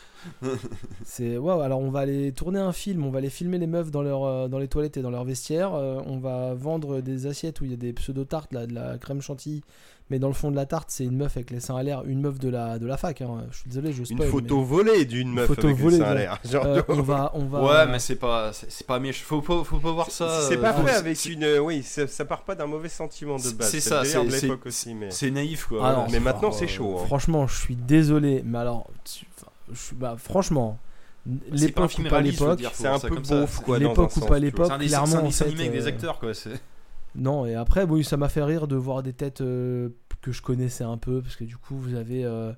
C'est 1.06 1.38
waouh. 1.38 1.62
Alors 1.62 1.80
on 1.80 1.92
va 1.92 2.00
aller 2.02 2.34
tourner 2.34 2.60
un 2.60 2.74
film, 2.74 3.06
on 3.06 3.10
va 3.10 3.20
aller 3.20 3.30
filmer 3.30 3.58
les 3.58 3.68
meufs 3.68 3.90
dans 3.90 4.02
leur 4.02 4.24
euh, 4.26 4.48
dans 4.50 4.60
les 4.60 4.68
toilettes 4.68 4.98
et 4.98 5.02
dans 5.02 5.12
leur 5.12 5.24
vestiaire. 5.24 5.74
euh, 5.74 6.02
on 6.06 6.18
va 6.18 6.54
vendre 6.56 7.00
des 7.00 7.26
assiettes 7.26 7.62
où 7.62 7.66
il 7.66 7.72
y 7.72 7.74
a 7.74 7.78
des 7.78 7.94
pseudo 7.94 8.26
tartes 8.26 8.52
là, 8.54 8.68
de 8.68 8.74
la 8.74 8.98
crème 8.98 9.22
chantilly, 9.22 9.64
mais 10.10 10.20
dans 10.20 10.28
le 10.28 10.34
fond 10.34 10.50
de 10.52 10.56
la 10.56 10.66
tarte 10.66 10.90
c'est 10.92 11.04
une 11.06 11.16
meuf 11.18 11.38
avec 11.38 11.52
les 11.52 11.60
seins 11.60 11.76
à 11.76 11.84
l'air, 11.84 12.04
une 12.06 12.22
meuf 12.22 12.40
de 12.40 12.50
la 12.50 12.80
de 12.80 12.86
la 12.88 12.98
fac. 12.98 13.22
hein. 13.22 13.46
Je 13.52 13.58
suis 13.58 13.70
désolé, 13.70 13.92
je 13.94 14.00
Une 14.00 14.06
spoil. 14.06 14.28
photo 14.30 14.62
volée 14.64 15.06
d'une 15.06 15.32
meuf 15.32 15.48
photo 15.48 15.68
avec 15.68 15.80
volée, 15.80 15.98
le 15.98 16.04
sein 16.04 16.10
à 16.12 16.16
l'air. 16.16 16.40
Genre, 16.50 16.66
euh, 16.66 16.82
on 16.90 17.02
va 17.02 17.32
on 17.36 17.46
va. 17.46 17.64
Ouais, 17.64 17.92
mais 17.92 18.00
c'est 18.00 18.16
pas, 18.16 18.52
c'est 18.54 18.72
c'est 18.72 18.88
pas 18.88 19.00
méchant. 19.00 19.24
Faut 19.26 19.42
pas, 19.42 19.64
faut 19.64 19.78
pas 19.78 19.92
voir 19.92 20.10
ça. 20.12 20.42
c'est 20.48 20.58
euh, 20.58 20.62
pas 20.62 20.74
faut- 20.74 20.84
fait 20.86 20.94
c'est- 20.94 20.98
avec 20.98 21.26
une. 21.26 21.44
euh, 21.44 21.60
Oui, 21.60 21.84
ça, 21.84 22.08
ça 22.08 22.26
part 22.26 22.44
pas 22.44 22.56
d'un 22.56 22.66
mauvais 22.68 22.90
sentiment 22.90 23.36
de 23.36 23.42
C'est- 23.42 23.58
base. 23.58 23.70
c'est 23.70 23.80
C'est 23.82 23.90
ça, 23.90 24.02
délire 24.04 24.26
de 24.26 24.30
c'est- 24.32 24.42
l'époque 24.48 24.66
aussi, 24.66 24.94
mais. 24.96 25.12
C'est 25.12 25.32
naïf 25.32 25.66
quoi. 25.66 25.80
Ah 25.84 25.94
non, 25.96 26.08
Mais 26.12 26.20
maintenant, 26.20 26.50
euh, 26.50 26.54
c'est 26.58 26.68
chaud, 26.68 26.98
hein. 27.00 27.06
Franchement, 27.06 27.46
je 27.48 27.58
suis 27.60 27.76
désolé, 27.76 28.42
mais 28.46 28.58
alors, 28.58 28.88
tu- 29.06 29.26
enfin, 29.38 29.52
je 29.72 29.78
suis 29.80 29.96
bah 29.96 30.16
franchement, 30.18 30.78
C'est 31.26 31.32
pas 31.32 31.46
un 31.52 31.56
l'époque 31.56 31.90
film 31.92 32.08
ou 32.08 32.10
pas 32.10 32.22
l'époque, 32.22 32.62
faut 32.64 32.70
C'est 32.74 32.88
un 32.88 32.98
peu 33.00 33.16
beauf, 33.20 33.60
quoi. 33.60 33.78
l'époque 33.78 34.16
ou 34.18 34.20
pas 34.22 34.40
l'époque, 34.40 34.72
C'est 34.80 34.86
clairement 34.88 35.06
c'est 35.06 35.16
un 35.18 35.22
dessin 35.24 35.46
animé 35.46 35.68
avec 35.68 35.74
des 35.74 35.86
euh, 35.86 35.90
acteurs 35.90 36.20
quoi. 36.20 36.32
Non, 37.20 37.46
et 37.46 37.54
après, 37.56 37.84
oui, 37.84 38.04
ça 38.04 38.18
m'a 38.18 38.30
fait 38.30 38.44
rire 38.44 38.68
de 38.68 38.76
voir 38.76 39.04
des 39.04 39.14
têtes 39.14 39.42
euh, 39.42 39.90
que 40.22 40.32
je 40.32 40.42
connaissais 40.42 40.84
un 40.84 40.98
peu, 40.98 41.22
parce 41.22 41.36
que 41.36 41.44
du 41.44 41.58
coup, 41.58 41.76
vous 41.76 41.96
avez. 41.96 42.24
euh, 42.26 42.54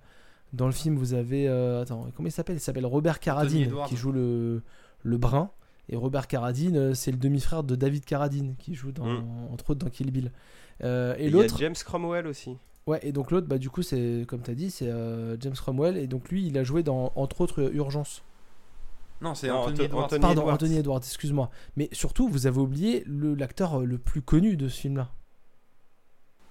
dans 0.53 0.65
le 0.67 0.71
film, 0.71 0.95
vous 0.97 1.13
avez. 1.13 1.47
euh, 1.47 1.81
attends, 1.81 2.07
comment 2.15 2.27
il 2.27 2.31
s'appelle? 2.31 2.57
Il 2.57 2.59
s'appelle 2.61 2.85
Robert 2.85 3.19
Carradine, 3.19 3.73
qui 3.87 3.95
joue 3.95 4.11
le, 4.11 4.61
le 5.03 5.17
brun. 5.17 5.49
Et 5.89 5.95
Robert 5.95 6.27
Carradine, 6.27 6.77
euh, 6.77 6.93
c'est 6.93 7.11
le 7.11 7.17
demi-frère 7.17 7.63
de 7.63 7.75
David 7.75 8.05
Carradine, 8.05 8.55
qui 8.57 8.75
joue 8.75 8.91
dans, 8.91 9.05
Mm. 9.05 9.23
entre 9.51 9.71
autres 9.71 9.83
dans 9.83 9.89
Kill 9.89 10.11
Bill. 10.11 10.31
Et 10.81 11.29
l'autre. 11.29 11.57
James 11.57 11.75
Cromwell 11.85 12.27
aussi. 12.27 12.57
Ouais, 12.87 12.99
et 13.03 13.11
donc 13.11 13.29
l'autre, 13.31 13.47
bah, 13.47 13.57
du 13.59 13.69
coup, 13.69 13.81
c'est, 13.83 14.25
comme 14.27 14.41
tu 14.41 14.49
as 14.51 14.55
dit, 14.55 14.71
c'est 14.71 14.89
James 15.39 15.53
Cromwell. 15.53 15.97
Et 15.97 16.07
donc 16.07 16.29
lui, 16.29 16.45
il 16.47 16.57
a 16.57 16.63
joué 16.63 16.81
dans, 16.83 17.11
entre 17.15 17.41
autres, 17.41 17.71
Urgence. 17.73 18.23
Non, 19.21 19.35
c'est 19.35 19.49
Anthony 19.51 19.81
Edwards. 19.83 20.05
Anthony 20.05 20.21
Pardon, 20.21 20.41
Edwards. 20.41 20.53
Anthony 20.55 20.77
Edwards, 20.77 21.01
excuse-moi. 21.03 21.49
Mais 21.75 21.89
surtout, 21.91 22.27
vous 22.27 22.47
avez 22.47 22.59
oublié 22.59 23.03
le, 23.05 23.35
l'acteur 23.35 23.79
euh, 23.81 23.85
le 23.85 23.97
plus 23.97 24.21
connu 24.21 24.57
de 24.57 24.67
ce 24.67 24.79
film-là. 24.81 25.09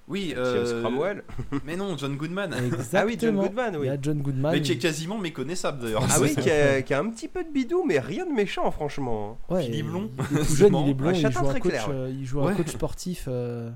Oui, 0.08 0.30
James 0.30 0.38
euh, 0.44 0.82
Cromwell. 0.82 1.22
mais 1.64 1.76
non, 1.76 1.96
John 1.96 2.16
Goodman. 2.16 2.52
Exactement. 2.64 3.00
Ah 3.02 3.06
oui, 3.06 3.16
John 3.20 3.36
Goodman, 3.36 3.70
Il 3.74 3.78
oui. 3.80 3.86
y 3.86 3.90
a 3.90 3.98
John 4.00 4.20
Goodman. 4.20 4.52
Mais 4.52 4.60
qui 4.62 4.72
est 4.72 4.78
quasiment 4.78 5.18
méconnaissable 5.18 5.82
d'ailleurs. 5.82 6.04
Ah 6.10 6.18
oui, 6.20 6.34
qui 6.40 6.50
a, 6.50 6.82
qui 6.82 6.92
a 6.94 6.98
un 6.98 7.10
petit 7.10 7.28
peu 7.28 7.44
de 7.44 7.50
bidou, 7.50 7.84
mais 7.84 8.00
rien 8.00 8.26
de 8.26 8.32
méchant, 8.32 8.68
franchement. 8.72 9.38
Ouais, 9.48 9.66
Il 9.66 9.76
est 9.76 9.82
blond. 9.84 10.10
Il 10.32 10.38
est 10.38 10.44
tout 10.44 10.54
jeune, 10.56 10.74
il 10.74 10.90
est 10.90 10.94
blond. 10.94 11.10
un 11.10 11.12
il 11.12 11.20
châtain 11.22 11.40
joue 11.40 11.46
un 11.46 11.50
très 11.50 11.60
coach, 11.60 11.70
clair, 11.72 11.88
ouais. 11.88 11.94
euh, 11.94 12.10
il 12.10 12.24
joue 12.24 12.40
un 12.40 12.46
Ouais. 12.46 12.54
coach 12.56 12.68
sportif. 12.68 13.26
euh, 13.28 13.70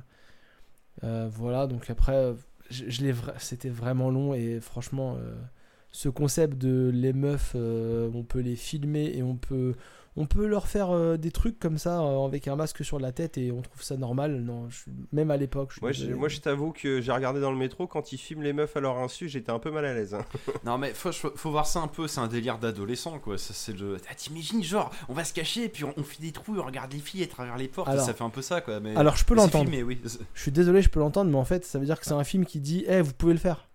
euh, 1.05 1.29
voilà, 1.33 1.67
donc 1.69 1.89
après, 1.91 2.35
je, 2.69 2.85
je 2.89 3.03
l'ai 3.03 3.13
vra- 3.13 3.35
c'était 3.39 3.69
vraiment 3.69 4.11
long 4.11 4.35
et 4.35 4.59
franchement, 4.61 5.17
euh, 5.21 5.35
ce 5.97 6.09
concept 6.09 6.59
de 6.59 6.91
les 6.93 7.13
meufs, 7.13 7.53
euh, 7.55 8.11
on 8.15 8.25
peut 8.25 8.41
les 8.41 8.57
filmer 8.57 9.13
et 9.17 9.23
on 9.23 9.37
peut, 9.37 9.75
on 10.17 10.27
peut 10.27 10.45
leur 10.47 10.67
faire 10.67 10.91
euh, 10.91 11.17
des 11.17 11.31
trucs 11.31 11.61
comme 11.61 11.79
ça 11.79 12.01
euh, 12.01 12.25
avec 12.27 12.49
un 12.49 12.57
masque 12.57 12.85
sur 12.85 12.99
la 12.99 13.13
tête 13.13 13.39
et 13.39 13.53
on 13.53 13.63
trouve 13.63 13.81
ça 13.81 13.97
normal. 13.97 14.41
Non, 14.43 14.69
je- 14.71 14.91
même 15.13 15.31
à 15.31 15.37
l'époque. 15.37 15.73
Moi, 15.81 15.93
moi, 16.17 16.29
je 16.29 16.41
t'avoue 16.41 16.73
que 16.73 17.01
j'ai 17.01 17.13
regardé 17.13 17.41
dans 17.41 17.53
le 17.53 17.57
métro, 17.57 17.87
quand 17.87 18.13
ils 18.13 18.19
filment 18.19 18.43
les 18.43 18.53
meufs 18.53 18.77
à 18.77 18.81
leur 18.81 18.99
insu, 18.99 19.29
j'étais 19.29 19.53
un 19.53 19.61
peu 19.61 19.71
mal 19.71 19.85
à 19.85 19.95
l'aise. 19.95 20.15
hein. 20.15 20.25
Non 20.65 20.79
mais 20.79 20.93
faut, 20.95 21.13
faut 21.13 21.51
voir 21.53 21.67
ça 21.69 21.79
un 21.79 21.87
peu, 21.87 22.09
c'est 22.09 22.19
un 22.21 22.27
délire 22.27 22.59
d'adolescent 22.59 23.21
quoi. 23.21 23.39
Ça, 23.39 23.55
c'est 23.55 23.79
le... 23.79 23.97
ah, 24.11 24.15
T'imagines 24.17 24.65
genre, 24.65 24.91
on 25.09 25.13
va 25.15 25.23
se 25.23 25.33
cacher 25.33 25.63
et 25.63 25.69
puis 25.69 25.85
on, 25.85 25.95
on 25.97 26.03
fait 26.03 26.21
des 26.21 26.33
trous, 26.33 26.59
on 26.59 26.65
regarde 26.67 26.93
les 26.93 26.99
filles 26.99 27.23
à 27.23 27.29
travers 27.29 27.57
les 27.57 27.69
portes, 27.69 27.89
Alors- 27.89 28.05
ça 28.05 28.15
fait 28.15 28.25
un 28.25 28.31
peu 28.31 28.43
ça 28.43 28.61
quoi. 28.61 28.81
Mais... 28.81 28.97
Alors, 28.97 29.17
je 29.17 29.25
peux 29.25 29.35
l'entendre. 29.37 29.71
filmé, 29.71 29.85
oui. 29.85 30.01
Je 30.35 30.43
suis 30.43 30.51
désolé, 30.51 30.83
je 30.83 30.89
peux 30.89 30.99
l'entendre, 30.99 31.31
mais 31.31 31.39
en 31.39 31.45
fait, 31.45 31.65
ça 31.65 31.79
veut 31.79 31.87
dire 31.87 32.01
que 32.01 32.05
c'est 32.07 32.13
un 32.15 32.25
film 32.25 32.45
qui 32.47 32.59
dit, 32.59 32.85
eh, 32.89 33.01
vous 33.01 33.13
pouvez 33.13 33.33
le 33.33 33.39
faire. 33.39 33.69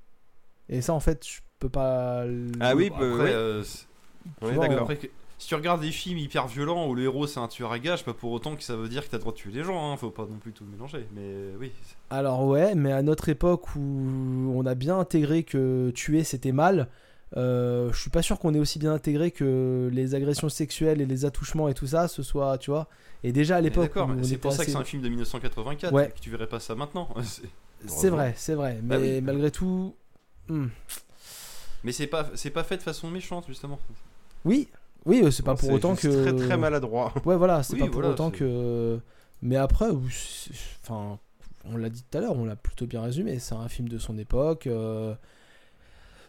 Et 0.67 0.81
ça, 0.81 0.93
en 0.93 0.99
fait, 0.99 1.25
je 1.25 1.39
peux 1.59 1.69
pas. 1.69 2.25
le- 2.25 2.51
Ah 2.59 2.75
oui, 2.75 2.87
Après, 2.93 2.99
bah, 3.09 3.15
ouais. 3.23 3.31
euh, 3.31 3.63
d'accord. 4.41 4.89
si 5.37 5.47
tu 5.47 5.55
regardes 5.55 5.81
des 5.81 5.91
films 5.91 6.17
hyper 6.17 6.47
violents 6.47 6.87
où 6.87 6.95
le 6.95 7.03
héros 7.03 7.27
c'est 7.27 7.39
un 7.39 7.47
tueur 7.47 7.71
à 7.71 7.79
gages, 7.79 8.03
pas 8.03 8.13
pour 8.13 8.31
autant 8.31 8.55
que 8.55 8.63
ça 8.63 8.75
veut 8.75 8.89
dire 8.89 9.05
que 9.05 9.09
t'as 9.11 9.17
le 9.17 9.21
droit 9.21 9.33
de 9.33 9.37
tuer 9.37 9.51
les 9.51 9.63
gens, 9.63 9.91
hein. 9.91 9.97
faut 9.97 10.09
pas 10.09 10.23
non 10.23 10.37
plus 10.41 10.51
tout 10.51 10.65
mélanger. 10.65 11.05
Mais 11.13 11.21
euh, 11.23 11.55
oui. 11.59 11.71
Alors 12.09 12.45
ouais, 12.45 12.75
mais 12.75 12.91
à 12.91 13.01
notre 13.01 13.29
époque 13.29 13.75
où 13.75 13.79
on 14.55 14.65
a 14.65 14.75
bien 14.75 14.97
intégré 14.99 15.43
que 15.43 15.91
tuer 15.91 16.23
c'était 16.23 16.51
mal, 16.51 16.87
euh, 17.37 17.91
je 17.93 17.99
suis 18.01 18.09
pas 18.09 18.21
sûr 18.21 18.39
qu'on 18.39 18.53
ait 18.53 18.59
aussi 18.59 18.79
bien 18.79 18.93
intégré 18.93 19.31
que 19.31 19.89
les 19.93 20.15
agressions 20.15 20.49
sexuelles 20.49 20.99
et 21.01 21.05
les 21.05 21.25
attouchements 21.25 21.69
et 21.69 21.73
tout 21.73 21.87
ça, 21.87 22.07
ce 22.07 22.23
soit, 22.23 22.57
tu 22.57 22.71
vois. 22.71 22.87
Et 23.23 23.31
déjà 23.31 23.57
à 23.57 23.61
Mais 23.61 23.65
l'époque, 23.69 23.83
D'accord, 23.93 24.07
mais 24.07 24.23
c'est 24.23 24.37
pour 24.37 24.51
ça 24.53 24.65
que 24.65 24.71
c'est 24.71 24.77
un 24.77 24.83
film 24.83 25.01
de 25.03 25.09
1984 25.09 25.93
Ouais. 25.93 26.07
et 26.07 26.11
que 26.11 26.19
tu 26.19 26.29
verrais 26.29 26.47
pas 26.47 26.59
ça 26.59 26.73
maintenant. 26.75 27.07
C'est- 27.23 27.43
C'est 27.85 28.09
vrai, 28.09 28.33
c'est 28.35 28.55
vrai, 28.55 28.79
mais 28.83 28.97
Bah 28.97 29.01
oui. 29.01 29.21
malgré 29.21 29.51
tout, 29.51 29.93
hmm. 30.49 30.65
Mais 31.83 31.91
c'est 31.91 32.07
pas, 32.07 32.29
c'est 32.35 32.49
pas 32.49 32.63
fait 32.63 32.77
de 32.77 32.81
façon 32.83 33.09
méchante 33.09 33.45
justement. 33.47 33.79
oui, 34.45 34.67
oui, 35.05 35.21
euh, 35.23 35.31
c'est 35.31 35.43
pas 35.43 35.55
pour 35.55 35.69
autant 35.71 35.95
que 35.95 36.07
très 36.23 36.35
très 36.35 36.57
maladroit. 36.57 37.13
Ouais, 37.25 37.37
voilà, 37.37 37.63
c'est 37.63 37.73
Oui, 37.73 37.79
pas 37.79 37.85
pour 37.85 37.95
voilà, 37.95 38.09
autant 38.09 38.31
que. 38.31 38.99
Mais 39.41 39.55
après, 39.55 39.87
enfin, 40.83 41.17
on 41.65 41.77
l'a 41.77 41.89
dit 41.89 42.03
tout 42.09 42.17
à 42.17 42.21
l'heure, 42.21 42.35
on 42.35 42.43
l'a 42.45 42.57
plutôt 42.57 42.85
bien 42.85 43.01
résumé. 43.01 43.39
C'est 43.39 43.55
un 43.55 43.69
film 43.69 43.87
de 43.87 43.97
son 43.97 44.17
époque. 44.17 44.67
euh, 44.67 45.15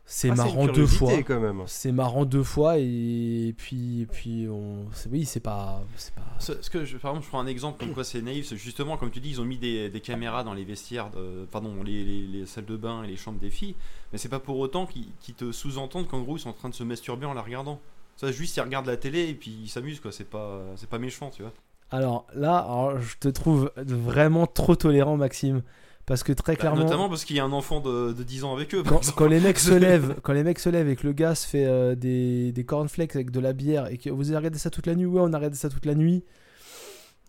C'est 0.04 0.30
Ah, 0.30 0.34
marrant 0.34 0.66
une 0.66 0.72
deux 0.72 0.86
fois. 0.88 1.22
quand 1.22 1.38
même. 1.38 1.62
C'est 1.66 1.92
marrant 1.92 2.24
deux 2.24 2.42
fois 2.42 2.78
et 2.78 3.54
puis, 3.56 4.00
et 4.02 4.06
puis 4.06 4.48
on. 4.50 4.86
c'est- 4.92 5.08
Oui, 5.08 5.24
c'est 5.24 5.38
pas, 5.38 5.82
c'est 5.96 6.12
pas. 6.14 6.22
Ce, 6.40 6.60
ce 6.60 6.68
que 6.68 6.84
je, 6.84 6.96
par 6.96 7.12
exemple, 7.12 7.26
je 7.26 7.30
prends 7.30 7.38
un 7.40 7.46
exemple 7.46 7.78
comme 7.78 7.94
quoi 7.94 8.02
c'est 8.02 8.20
naïf, 8.20 8.46
c'est 8.48 8.56
justement 8.56 8.96
comme 8.96 9.10
tu 9.12 9.20
dis, 9.20 9.30
ils 9.30 9.40
ont 9.40 9.44
mis 9.44 9.56
des, 9.58 9.88
des 9.88 10.00
caméras 10.00 10.42
dans 10.42 10.52
les 10.52 10.64
vestiaires, 10.64 11.10
de- 11.10 11.46
pardon, 11.52 11.82
les, 11.84 12.02
les- 12.04 12.26
les 12.26 12.46
salles 12.46 12.64
de 12.64 12.76
bain 12.76 13.04
et 13.04 13.06
les 13.06 13.16
chambres 13.16 13.38
des 13.38 13.50
filles, 13.50 13.76
mais 14.12 14.18
c'est 14.18 14.28
pas 14.28 14.40
pour 14.40 14.58
autant 14.58 14.84
qu'ils 14.86 15.34
te 15.36 15.52
sous-entendent 15.52 16.08
qu'en 16.08 16.22
gros 16.22 16.36
ils 16.36 16.40
sont 16.40 16.50
en 16.50 16.54
train 16.54 16.70
de 16.70 16.74
se 16.74 16.82
masturber 16.82 17.26
en 17.26 17.34
la 17.34 17.42
regardant. 17.42 17.78
Ça, 18.16 18.32
juste 18.32 18.56
ils 18.56 18.60
regardent 18.62 18.86
la 18.86 18.96
télé 18.96 19.28
et 19.28 19.34
puis 19.34 19.50
ils 19.62 19.68
s'amusent 19.68 20.00
quoi. 20.00 20.10
C'est 20.10 20.28
pas, 20.28 20.60
c'est 20.74 20.88
pas 20.88 20.98
méchant, 20.98 21.30
tu 21.30 21.42
vois. 21.42 21.52
Alors 21.92 22.26
là, 22.34 22.58
alors, 22.58 23.00
je 23.00 23.16
te 23.16 23.28
trouve 23.28 23.70
vraiment 23.76 24.46
trop 24.48 24.74
tolérant, 24.76 25.16
Maxime, 25.16 25.62
parce 26.10 26.24
que 26.24 26.32
très 26.32 26.54
Bah, 26.54 26.58
clairement. 26.58 26.82
notamment 26.82 27.08
parce 27.08 27.24
qu'il 27.24 27.36
y 27.36 27.38
a 27.40 27.44
un 27.44 27.52
enfant 27.52 27.80
de, 27.80 28.12
de 28.12 28.22
10 28.24 28.42
ans 28.42 28.52
avec 28.52 28.74
eux. 28.74 28.82
Quand, 28.82 29.26
les 29.26 29.38
mecs 29.38 29.60
se 29.60 29.70
lèvent, 29.86 30.16
quand 30.24 30.32
les 30.32 30.42
mecs 30.42 30.58
se 30.58 30.68
lèvent 30.68 30.88
et 30.88 30.96
que 30.96 31.06
le 31.06 31.12
gars 31.12 31.36
se 31.36 31.46
fait 31.46 31.64
euh, 31.66 31.94
des, 31.94 32.50
des 32.50 32.64
cornflakes 32.64 33.14
avec 33.14 33.30
de 33.30 33.38
la 33.38 33.52
bière 33.52 33.86
et 33.86 33.96
que 33.96 34.10
vous 34.10 34.26
avez 34.30 34.38
regardé 34.38 34.58
ça 34.58 34.70
toute 34.70 34.88
la 34.88 34.96
nuit, 34.96 35.06
ouais, 35.06 35.20
on 35.22 35.32
a 35.32 35.36
regardé 35.36 35.56
ça 35.56 35.68
toute 35.68 35.86
la 35.86 35.94
nuit. 35.94 36.24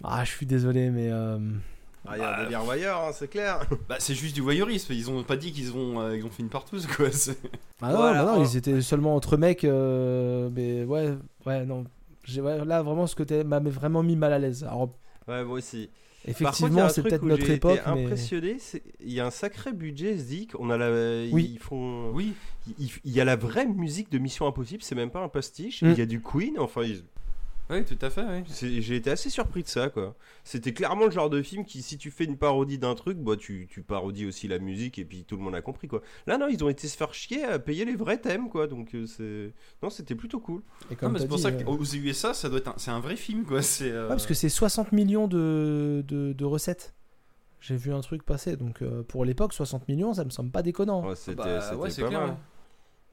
Ah, 0.03 0.23
je 0.25 0.31
suis 0.31 0.47
désolé, 0.47 0.89
mais 0.89 1.09
euh, 1.11 1.37
Ah, 2.07 2.17
il 2.17 2.21
y 2.21 2.23
a 2.23 2.35
un 2.39 2.43
délire 2.43 2.63
voyeur, 2.63 3.01
hein, 3.01 3.11
c'est 3.13 3.27
clair. 3.29 3.59
Bah, 3.87 3.97
c'est 3.99 4.15
juste 4.15 4.33
du 4.33 4.41
voyeurisme. 4.41 4.93
Ils 4.93 5.11
ont 5.11 5.21
pas 5.23 5.37
dit 5.37 5.51
qu'ils 5.51 5.73
ont, 5.77 6.01
euh, 6.01 6.17
ils 6.17 6.25
ont 6.25 6.31
fait 6.31 6.41
une 6.41 6.49
partouze 6.49 6.87
quoi. 6.87 7.09
C'est- 7.11 7.37
Ah 7.83 7.91
non, 7.91 7.97
Voilà, 7.97 8.25
bah 8.25 8.35
non, 8.35 8.43
ils 8.43 8.57
étaient 8.57 8.81
seulement 8.81 9.15
entre 9.15 9.37
mecs, 9.37 9.63
euh, 9.63 10.49
mais 10.55 10.83
ouais, 10.85 11.13
ouais, 11.45 11.65
non. 11.65 11.85
Ouais, 12.37 12.65
là, 12.65 12.81
vraiment, 12.81 13.05
ce 13.05 13.15
côté 13.15 13.43
m'a 13.43 13.59
vraiment 13.59 14.01
mis 14.01 14.15
mal 14.15 14.33
à 14.33 14.39
l'aise. 14.39 14.63
Alors, 14.63 14.89
Ouais, 15.27 15.43
moi 15.43 15.57
aussi. 15.59 15.89
Effectivement, 16.27 16.87
c'est 16.89 17.01
peut-être 17.01 17.23
notre 17.23 17.41
j'ai 17.41 17.47
été 17.47 17.53
époque, 17.55 17.81
mais. 17.87 18.03
impressionné, 18.03 18.57
il 19.03 19.11
y 19.11 19.19
a 19.19 19.25
un 19.25 19.31
sacré 19.31 19.73
budget, 19.73 20.15
Zdik. 20.17 20.51
On 20.59 20.69
a 20.69 20.77
la, 20.77 20.89
Oui. 21.31 21.51
ils 21.53 21.59
font, 21.59 22.11
Oui. 22.13 22.33
il, 22.79 22.89
il 23.03 23.11
y 23.11 23.19
a 23.21 23.25
la 23.25 23.35
vraie 23.35 23.65
musique 23.65 24.11
de 24.11 24.19
Mission 24.19 24.45
Impossible. 24.47 24.83
C'est 24.83 24.95
même 24.95 25.09
pas 25.11 25.23
un 25.23 25.29
pastiche. 25.29 25.81
Mm. 25.81 25.89
Il 25.91 25.97
y 25.97 26.01
a 26.01 26.05
du 26.05 26.21
Queen. 26.21 26.59
Enfin, 26.59 26.83
ils- 26.83 27.03
Oui, 27.71 27.85
tout 27.85 27.97
à 28.01 28.09
fait. 28.09 28.21
Oui. 28.23 28.81
j'ai 28.81 28.95
été 28.97 29.09
assez 29.09 29.29
surpris 29.29 29.63
de 29.63 29.67
ça, 29.67 29.89
quoi. 29.89 30.15
C'était 30.43 30.73
clairement 30.73 31.05
le 31.05 31.11
genre 31.11 31.29
de 31.29 31.41
film 31.41 31.63
qui, 31.65 31.81
si 31.81 31.97
tu 31.97 32.11
fais 32.11 32.25
une 32.25 32.37
parodie 32.37 32.77
d'un 32.77 32.95
truc, 32.95 33.17
bah 33.17 33.37
tu, 33.37 33.67
tu 33.69 33.81
parodies 33.81 34.25
aussi 34.25 34.47
la 34.47 34.59
musique 34.59 34.99
et 34.99 35.05
puis 35.05 35.23
tout 35.23 35.37
le 35.37 35.41
monde 35.43 35.55
a 35.55 35.61
compris, 35.61 35.87
quoi. 35.87 36.01
Là, 36.27 36.37
non, 36.37 36.47
ils 36.49 36.63
ont 36.63 36.69
été 36.69 36.87
se 36.87 36.97
faire 36.97 37.13
chier 37.13 37.43
à 37.45 37.59
payer 37.59 37.85
les 37.85 37.95
vrais 37.95 38.17
thèmes, 38.19 38.49
quoi. 38.49 38.67
Donc 38.67 38.93
euh, 38.93 39.05
c'est, 39.05 39.53
non, 39.81 39.89
c'était 39.89 40.15
plutôt 40.15 40.39
cool. 40.39 40.61
et 40.91 40.95
comme 40.95 41.17
c'est 41.17 41.27
pour 41.27 41.37
dit, 41.37 41.43
ça 41.43 41.49
euh, 41.49 41.63
qu'aux 41.63 41.81
USA, 41.83 42.33
ça 42.33 42.49
doit 42.49 42.59
être, 42.59 42.67
un- 42.67 42.75
c'est 42.77 42.91
un 42.91 42.99
vrai 42.99 43.15
film 43.15 43.45
quoi. 43.45 43.61
C'est. 43.61 43.89
euh, 43.89 44.03
ouais, 44.03 44.09
parce 44.09 44.25
que 44.27 44.33
c'est 44.33 44.49
60 44.49 44.91
millions 44.91 45.27
de, 45.27 46.03
de, 46.07 46.33
de 46.33 46.45
recettes. 46.45 46.93
J'ai 47.61 47.75
vu 47.77 47.93
un 47.93 48.01
truc 48.01 48.23
passer, 48.23 48.57
donc 48.57 48.81
euh, 48.81 49.03
pour 49.03 49.23
l'époque, 49.23 49.53
60 49.53 49.87
millions, 49.87 50.13
ça 50.15 50.25
me 50.25 50.29
semble 50.31 50.49
pas 50.51 50.63
déconnant. 50.63 51.07
Ouais, 51.07 51.15
c'était 51.15 51.35
Bah, 51.35 51.75
ouais, 51.75 51.89
pas 51.89 51.93
clair. 52.07 52.11
mal. 52.11 52.29
ouais. 52.31 52.35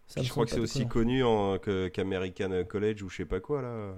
Ça 0.06 0.14
Puis 0.14 0.22
me 0.22 0.26
je 0.26 0.30
crois 0.30 0.44
que 0.46 0.50
c'est 0.52 0.58
aussi 0.60 0.78
déconnant. 0.86 1.58
connu 1.58 1.90
qu'American 1.92 2.64
College 2.66 3.02
ou 3.02 3.10
je 3.10 3.16
sais 3.18 3.24
pas 3.26 3.40
quoi 3.40 3.60
là. 3.60 3.94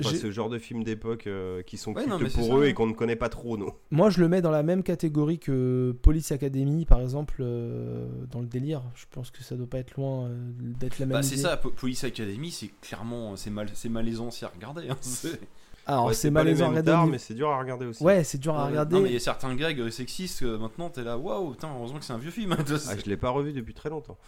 Enfin, 0.00 0.14
ce 0.16 0.30
genre 0.30 0.50
de 0.50 0.58
films 0.58 0.84
d'époque 0.84 1.26
euh, 1.26 1.62
qui 1.62 1.76
sont 1.78 1.92
Ouais, 1.94 2.06
non, 2.06 2.18
pour 2.18 2.28
ça, 2.30 2.40
eux 2.42 2.58
ouais. 2.58 2.70
et 2.70 2.74
qu'on 2.74 2.86
ne 2.86 2.92
connaît 2.92 3.16
pas 3.16 3.28
trop, 3.30 3.56
nous. 3.56 3.70
Moi, 3.90 4.10
je 4.10 4.20
le 4.20 4.28
mets 4.28 4.42
dans 4.42 4.50
la 4.50 4.62
même 4.62 4.82
catégorie 4.82 5.38
que 5.38 5.94
Police 6.02 6.32
Academy, 6.32 6.84
par 6.84 7.00
exemple, 7.00 7.36
euh, 7.40 8.06
dans 8.30 8.40
le 8.40 8.46
délire. 8.46 8.82
Je 8.94 9.06
pense 9.10 9.30
que 9.30 9.42
ça 9.42 9.56
doit 9.56 9.66
pas 9.66 9.78
être 9.78 9.94
loin 9.96 10.26
euh, 10.26 10.36
d'être 10.60 10.98
la 10.98 11.06
même 11.06 11.16
Bah, 11.16 11.22
c'est 11.22 11.36
ça, 11.38 11.56
Po- 11.56 11.70
Police 11.70 12.04
Academy, 12.04 12.50
c'est 12.50 12.70
clairement, 12.82 13.36
c'est 13.36 13.50
mal, 13.50 13.68
c'est 13.72 13.88
malaisant 13.88 14.28
aussi 14.28 14.44
à 14.44 14.48
regarder. 14.48 14.88
hein, 14.90 14.96
c'est- 15.00 15.40
Alors, 15.86 16.06
Ouais, 16.06 16.14
c'est 16.14 16.30
malaisant 16.30 16.66
à 16.66 16.76
regarder. 16.76 17.10
mais 17.12 17.18
c'est 17.18 17.34
dur 17.34 17.48
à 17.48 17.58
regarder 17.58 17.86
aussi. 17.86 18.02
Ouais, 18.02 18.22
c'est 18.24 18.38
dur 18.38 18.54
à 18.56 18.66
regarder. 18.66 18.96
Non, 18.96 19.02
mais 19.02 19.08
il 19.10 19.12
y 19.14 19.16
a 19.16 19.20
certains 19.20 19.54
gags 19.54 19.88
sexistes 19.88 20.40
que 20.40 20.56
maintenant 20.56 20.90
t'es 20.90 21.04
là, 21.04 21.16
waouh, 21.16 21.52
putain, 21.52 21.68
heureusement 21.74 22.00
que 22.00 22.04
c'est 22.04 22.12
un 22.12 22.18
vieux 22.18 22.30
film. 22.32 22.52
hein. 22.52 22.56
Ah, 22.88 22.96
je 23.02 23.08
l'ai 23.08 23.16
pas 23.16 23.30
revu 23.30 23.52
depuis 23.52 23.72
très 23.72 23.88
longtemps. 23.88 24.18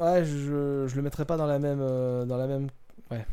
Ouais, 0.00 0.24
je, 0.24 0.86
je 0.86 0.96
le 0.96 1.02
mettrais 1.02 1.24
pas 1.26 1.36
dans 1.36 1.46
la 1.46 1.58
même. 1.58 1.80
euh, 1.82 2.24
dans 2.24 2.36
la 2.38 2.46
même. 2.46 2.68
Ouais. 3.10 3.26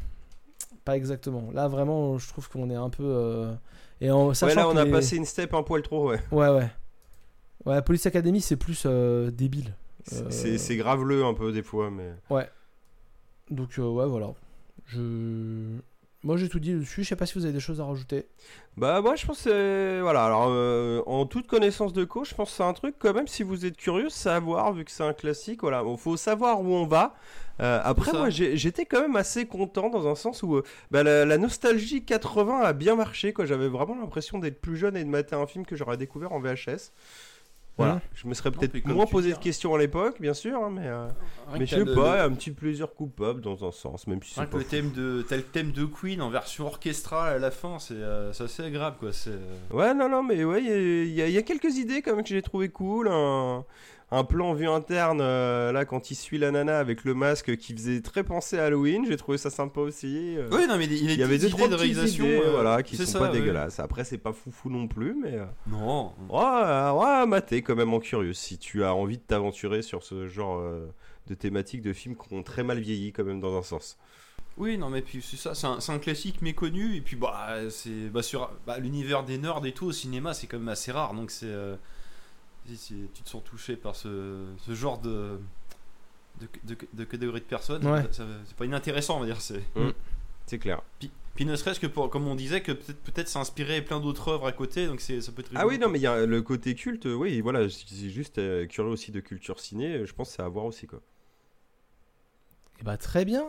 Pas 0.86 0.96
exactement. 0.98 1.50
Là, 1.54 1.68
vraiment, 1.68 2.18
je 2.18 2.28
trouve 2.30 2.50
qu'on 2.50 2.70
est 2.70 2.76
un 2.76 2.90
peu. 2.90 3.04
euh, 3.06 3.54
Et 4.02 4.10
en 4.12 4.30
Ouais, 4.30 4.56
là, 4.56 4.68
on 4.70 4.78
a 4.78 4.86
les- 4.86 4.92
passé 4.92 5.18
une 5.18 5.26
step 5.26 5.54
un 5.54 5.62
poil 5.64 5.82
trop, 5.82 6.10
ouais. 6.10 6.20
Ouais, 6.32 6.50
ouais. 6.50 6.70
Ouais, 7.66 7.82
Police 7.82 8.06
Academy, 8.06 8.40
c'est 8.42 8.56
plus 8.56 8.84
euh, 8.86 9.30
débile. 9.32 9.74
C'est- 10.06 10.24
Euh, 10.54 10.58
C'est 10.58 10.78
graveleux 10.78 11.26
un 11.26 11.34
peu 11.34 11.52
des 11.52 11.62
fois, 11.64 11.92
mais. 11.92 12.14
Donc, 13.52 13.78
euh, 13.80 13.90
ouais, 13.90 14.06
voilà. 14.08 14.32
Je. 14.86 15.78
Moi, 16.24 16.36
j'ai 16.36 16.50
tout 16.50 16.60
dit 16.60 16.74
dessus. 16.74 17.04
Je 17.04 17.08
sais 17.10 17.16
pas 17.16 17.26
si 17.26 17.36
vous 17.36 17.46
avez 17.46 17.54
des 17.54 17.62
choses 17.62 17.80
à 17.80 17.86
rajouter. 17.86 18.26
Bah 18.78 19.02
moi 19.02 19.16
je 19.18 19.26
pense 19.26 19.44
que 19.44 19.50
c'est- 19.50 20.02
voilà. 20.02 20.26
Alors 20.26 20.48
euh, 20.50 21.02
en 21.06 21.26
toute 21.26 21.48
connaissance 21.48 21.92
de 21.94 22.06
cause 22.06 22.30
je 22.30 22.36
pense 22.36 22.50
que 22.52 22.56
c'est 22.58 22.64
un 22.64 22.72
truc 22.74 22.96
quand 23.00 23.14
même 23.14 23.28
si 23.28 23.44
vous 23.44 23.66
êtes 23.66 23.76
curieux 23.76 24.08
c'est 24.10 24.30
à 24.30 24.40
voir 24.40 24.72
vu 24.72 24.86
que 24.86 24.92
c'est 24.92 25.04
un 25.04 25.12
classique 25.14 25.62
voilà. 25.62 25.84
Il 25.86 25.98
faut 25.98 26.16
savoir 26.18 26.62
où 26.62 26.68
on 26.74 26.86
va. 26.86 27.14
Euh, 27.62 27.82
après 27.84 28.14
moi 28.14 28.30
j'étais 28.30 28.86
quand 28.86 29.02
même 29.02 29.18
assez 29.18 29.46
content 29.48 29.90
dans 29.90 30.08
un 30.08 30.16
sens 30.16 30.44
où 30.44 30.56
euh, 30.58 30.64
bah, 30.92 31.04
la, 31.04 31.26
la 31.26 31.38
nostalgie 31.38 32.06
80 32.06 32.62
a 32.62 32.72
bien 32.74 32.96
marché 32.96 33.34
quoi. 33.34 33.46
J'avais 33.46 33.68
vraiment 33.68 33.96
l'impression 34.00 34.40
d'être 34.40 34.62
plus 34.62 34.78
jeune 34.78 34.96
et 34.96 35.04
de 35.04 35.10
mater 35.10 35.36
un 35.36 35.46
film 35.48 35.66
que 35.66 35.76
j'aurais 35.76 35.98
découvert 35.98 36.32
en 36.32 36.40
VHS 36.40 36.92
voilà 37.80 37.96
Mhm. 37.96 38.02
je 38.14 38.28
me 38.28 38.34
serais 38.34 38.52
peut-être 38.52 38.86
moins 38.86 39.06
posé 39.06 39.30
de 39.32 39.36
hein. 39.36 39.40
questions 39.42 39.74
à 39.74 39.78
l'époque 39.80 40.22
bien 40.22 40.34
sûr 40.34 40.64
hein, 40.64 40.70
mais 40.72 40.86
euh, 40.88 41.08
mais 41.58 41.66
je 41.66 41.76
sais 41.76 41.84
le- 41.84 41.96
pas 41.96 42.18
le- 42.18 42.22
un 42.32 42.36
petit 42.36 42.52
plaisir 42.52 42.94
coupable 42.94 43.42
dans 43.42 43.66
un 43.68 43.72
sens 43.72 44.06
même 44.08 44.22
si 44.22 44.34
c'est 44.36 44.46
pas 44.46 44.58
le 44.58 44.64
thème 44.64 44.92
de, 44.92 45.26
t'as 45.28 45.38
le 45.38 45.44
thème 45.44 45.72
de 45.72 45.86
Queen 45.86 46.22
en 46.22 46.30
version 46.30 46.66
orchestrale 46.68 47.36
à 47.36 47.40
la 47.40 47.52
fin, 47.52 47.80
c'est 47.80 47.94
euh, 47.96 48.32
c'est 48.34 48.44
assez 48.44 48.64
agréable 48.64 48.98
quoi. 49.00 49.10
Euh, 49.28 49.40
Ouais, 49.72 49.94
non, 49.94 50.08
non, 50.10 50.22
mais 50.24 50.44
ouais, 50.44 50.62
il 50.64 51.14
y, 51.14 51.22
a- 51.22 51.28
y 51.28 51.38
y 51.38 51.44
quelques 51.44 51.78
idées 51.78 52.02
quand 52.02 52.16
même 52.16 52.24
que 52.24 52.30
j'ai 52.30 52.42
trouvé 52.42 52.70
cool. 52.70 53.08
Un 54.12 54.24
plan 54.24 54.54
vue 54.54 54.68
interne, 54.68 55.20
euh, 55.22 55.72
là, 55.72 55.86
quand 55.86 56.10
il 56.10 56.16
suit 56.16 56.40
la 56.40 56.50
nana 56.50 56.80
avec 56.80 57.04
le 57.04 57.14
masque 57.14 57.56
qui 57.58 57.74
faisait 57.74 58.02
très 58.02 58.24
penser 58.24 58.58
à 58.58 58.66
Halloween, 58.66 59.06
j'ai 59.08 59.18
trouvé 59.18 59.38
ça 59.38 59.50
sympa 59.50 59.82
aussi. 59.82 60.36
euh. 60.38 60.50
Oui, 60.52 60.66
non, 60.68 60.78
mais 60.78 60.86
il 60.86 61.12
y 61.16 61.22
avait 61.22 61.38
deux, 61.38 61.46
des 61.46 61.52
trois 61.52 61.68
de 61.68 61.76
réalisation 61.76 62.26
idées, 62.26 62.42
euh, 62.44 62.52
voilà, 62.52 62.82
qui 62.82 62.98
sont 62.98 63.06
ça, 63.06 63.20
pas 63.20 63.32
ouais. 63.32 63.40
dégueulasses. 63.40 63.80
Après, 63.80 64.04
c'est 64.04 64.18
pas 64.18 64.34
foufou 64.34 64.70
non 64.72 64.88
plus, 64.88 65.14
mais... 65.14 65.38
Non. 65.68 66.14
Ouais, 66.28 67.00
ouais, 67.00 67.26
maté 67.28 67.62
quand 67.62 67.76
même 67.76 67.94
en 67.94 68.00
curieux. 68.00 68.34
Si 68.34 68.58
tu 68.58 68.84
as 68.84 68.96
envie 68.96 69.18
de 69.18 69.24
t'aventurer 69.24 69.84
sur 69.84 70.04
ce 70.04 70.28
genre 70.28 70.60
de 71.28 71.36
thématique 71.36 71.84
de 71.84 71.94
films 71.94 72.16
qui 72.16 72.34
ont 72.34 72.42
très 72.42 72.64
mal 72.64 72.80
vieilli 72.80 73.12
quand 73.14 73.24
même 73.24 73.40
dans 73.40 73.56
un 73.58 73.64
sens. 73.64 73.98
Oui, 74.58 74.78
non, 74.80 74.90
mais 74.90 75.02
puis 75.04 75.22
c'est 75.22 75.38
ça, 75.38 75.54
c'est 75.54 75.68
un, 75.68 75.80
c'est 75.80 75.92
un 75.92 76.00
classique 76.00 76.42
méconnu, 76.42 76.96
et 76.96 77.02
puis 77.02 77.16
bah, 77.16 77.48
c'est 77.70 78.10
bah, 78.10 78.24
sur 78.24 78.50
bah, 78.66 78.80
l'univers 78.80 79.24
des 79.24 79.38
nerds 79.38 79.66
et 79.66 79.72
tout 79.72 79.86
au 79.86 79.92
cinéma, 79.92 80.34
c'est 80.34 80.48
quand 80.48 80.58
même 80.58 80.68
assez 80.70 80.92
rare, 80.92 81.14
donc 81.14 81.30
c'est. 81.32 81.46
euh, 81.46 81.76
si- 82.76 82.78
si 82.78 83.10
tu 83.14 83.24
te 83.24 83.30
sens 83.30 83.44
touché 83.44 83.76
par 83.76 83.96
ce, 83.96 84.46
ce 84.66 84.74
genre 84.76 85.00
de. 85.00 85.40
de, 86.42 86.48
de, 86.64 86.78
de 86.94 87.04
catégorie 87.04 87.42
de 87.42 87.46
personnes, 87.46 87.86
Ouais. 87.86 88.04
c'est 88.12 88.56
pas 88.58 88.66
inintéressant, 88.66 89.18
on 89.18 89.20
va 89.22 89.26
dire. 89.26 89.42
C'est. 89.42 89.62
C'est 90.46 90.58
clair. 90.60 90.82
Puis, 91.00 91.12
puis 91.36 91.46
ne 91.46 91.56
serait-ce 91.56 91.80
que 91.80 91.88
pour, 91.88 92.10
comme 92.10 92.28
on 92.28 92.36
disait, 92.36 92.62
que 92.62 92.72
peut-être 92.72 93.00
peut-être 93.04 93.38
inspiré 93.38 93.82
plein 93.84 94.00
d'autres 94.00 94.30
œuvres 94.30 94.48
à 94.48 94.52
côté, 94.52 94.88
donc 94.88 95.00
c'est 95.00 95.22
ça 95.22 95.32
peut 95.32 95.42
être. 95.42 95.52
Ah 95.56 95.68
oui, 95.68 95.78
non, 95.78 95.90
mais 95.90 96.00
il 96.00 96.02
y 96.02 96.08
a 96.08 96.26
le 96.26 96.42
côté 96.42 96.74
culte, 96.76 97.06
oui, 97.06 97.40
voilà, 97.42 97.70
c'est 97.70 98.10
juste 98.10 98.40
euh, 98.40 98.66
curieux 98.66 98.90
aussi 98.92 99.12
de 99.12 99.20
culture 99.20 99.60
ciné, 99.60 100.06
je 100.06 100.14
pense 100.14 100.30
que 100.30 100.36
c'est 100.38 100.42
à 100.42 100.48
voir 100.48 100.66
aussi, 100.66 100.88
quoi. 100.88 101.02
Et 102.80 102.84
bah, 102.84 102.98
très 102.98 103.26
bien. 103.26 103.46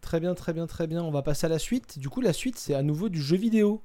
Très 0.00 0.18
bien, 0.18 0.34
très 0.34 0.52
bien, 0.54 0.66
très 0.66 0.86
bien. 0.86 1.02
On 1.04 1.10
va 1.10 1.20
passer 1.22 1.44
à 1.44 1.50
la 1.50 1.58
suite. 1.58 1.98
Du 1.98 2.08
coup, 2.08 2.22
la 2.22 2.32
suite, 2.32 2.56
c'est 2.58 2.74
à 2.74 2.82
nouveau 2.82 3.10
du 3.10 3.20
jeu 3.22 3.36
vidéo. 3.36 3.82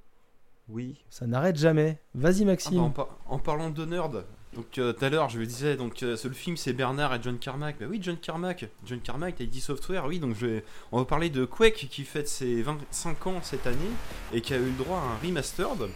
Oui. 0.70 0.96
Ça 1.10 1.28
n'arrête 1.28 1.58
jamais. 1.58 2.00
Vas-y, 2.14 2.42
Ah 2.42 2.46
bah, 2.46 2.52
Maxime. 2.52 2.80
en, 2.80 2.90
par- 2.90 3.10
en 3.28 3.38
parlant 3.40 3.70
de 3.70 3.86
nerd, 3.86 4.26
donc 4.56 4.78
euh, 4.78 4.94
tout 4.94 5.06
à 5.06 5.10
l'heure 5.10 5.30
je 5.30 5.38
le 5.40 5.46
disais, 5.46 5.76
donc 5.76 6.02
euh, 6.02 6.16
ce- 6.16 6.28
le 6.28 6.34
film 6.34 6.58
c'est 6.58 6.74
Bernard 6.74 7.14
et 7.14 7.20
John 7.22 7.38
Carmack. 7.38 7.76
Bah 7.80 7.86
oui, 7.90 8.00
John 8.02 8.18
Carmack, 8.18 8.66
John 8.86 9.00
Carmack, 9.00 9.40
ID 9.40 9.56
Software, 9.62 10.06
oui, 10.06 10.20
donc 10.20 10.36
je 10.36 10.46
vais- 10.46 10.64
on 10.92 10.98
va 11.00 11.06
parler 11.06 11.30
de 11.30 11.46
Quake 11.46 11.88
qui 11.90 12.04
fête 12.04 12.28
ses 12.28 12.62
25 12.64 13.28
ans 13.28 13.40
cette 13.44 13.68
année 13.68 13.78
et 14.34 14.42
qui 14.42 14.54
a 14.54 14.58
eu 14.58 14.66
le 14.66 14.72
droit 14.84 14.98
à 14.98 15.02
un 15.02 15.28
remastered. 15.28 15.90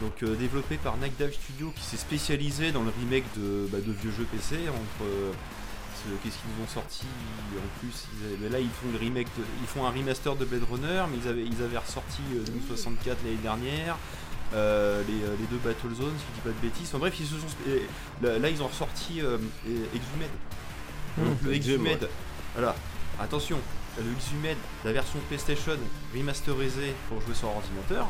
Donc 0.00 0.22
euh, 0.22 0.36
développé 0.36 0.76
par 0.76 0.96
Nightdive 0.96 1.32
Studio 1.34 1.72
qui 1.74 1.82
s'est 1.82 1.96
spécialisé 1.96 2.70
dans 2.72 2.82
le 2.84 2.90
remake 3.00 3.24
de, 3.36 3.66
bah, 3.70 3.78
de 3.78 3.90
vieux 3.92 4.12
jeux 4.12 4.26
PC 4.30 4.56
entre 4.68 5.04
qu'est-ce 6.22 6.36
qu'ils 6.36 6.50
nous 6.58 6.64
ont 6.64 6.68
sorti 6.68 7.04
en 7.56 7.80
plus 7.80 8.06
ils 8.20 8.34
avaient- 8.34 8.48
là 8.50 8.58
ils 8.60 8.68
font 8.70 8.90
le 8.92 8.98
remake 8.98 9.26
de- 9.36 9.44
ils 9.60 9.66
font 9.66 9.84
un 9.86 9.90
remaster 9.90 10.34
de 10.36 10.44
Blade 10.44 10.64
Runner 10.70 11.02
mais 11.10 11.18
ils 11.22 11.28
avaient 11.28 11.44
ils 11.44 11.62
avaient 11.62 11.78
ressorti 11.78 12.20
euh, 12.34 12.44
2064 12.44 13.18
l'année 13.24 13.36
dernière 13.36 13.96
euh, 14.54 15.02
les, 15.06 15.22
euh, 15.24 15.36
les 15.38 15.46
deux 15.46 15.58
Battle 15.62 15.94
Zones, 15.94 16.14
si 16.16 16.24
je 16.30 16.34
dis 16.34 16.40
pas 16.42 16.48
de 16.48 16.66
bêtises. 16.66 16.94
En 16.94 16.98
bref, 16.98 17.14
ils 17.20 17.26
se 17.26 17.34
sont. 17.34 17.46
et 17.68 17.82
Là, 18.24 18.38
là, 18.38 18.48
ils 18.48 18.62
ont 18.62 18.66
ressorti 18.68 19.20
euh, 19.20 19.36
Exhumed. 19.94 20.30
Donc, 21.18 21.36
le 21.42 21.52
Exhumed. 21.52 22.08
Voilà. 22.54 22.74
Attention, 23.20 23.58
le 23.98 24.10
Exhumed, 24.10 24.56
la 24.86 24.92
version 24.94 25.18
PlayStation 25.28 25.72
remasterisée 26.16 26.94
pour 27.10 27.20
jouer 27.20 27.34
sur 27.34 27.48
ordinateur. 27.48 28.08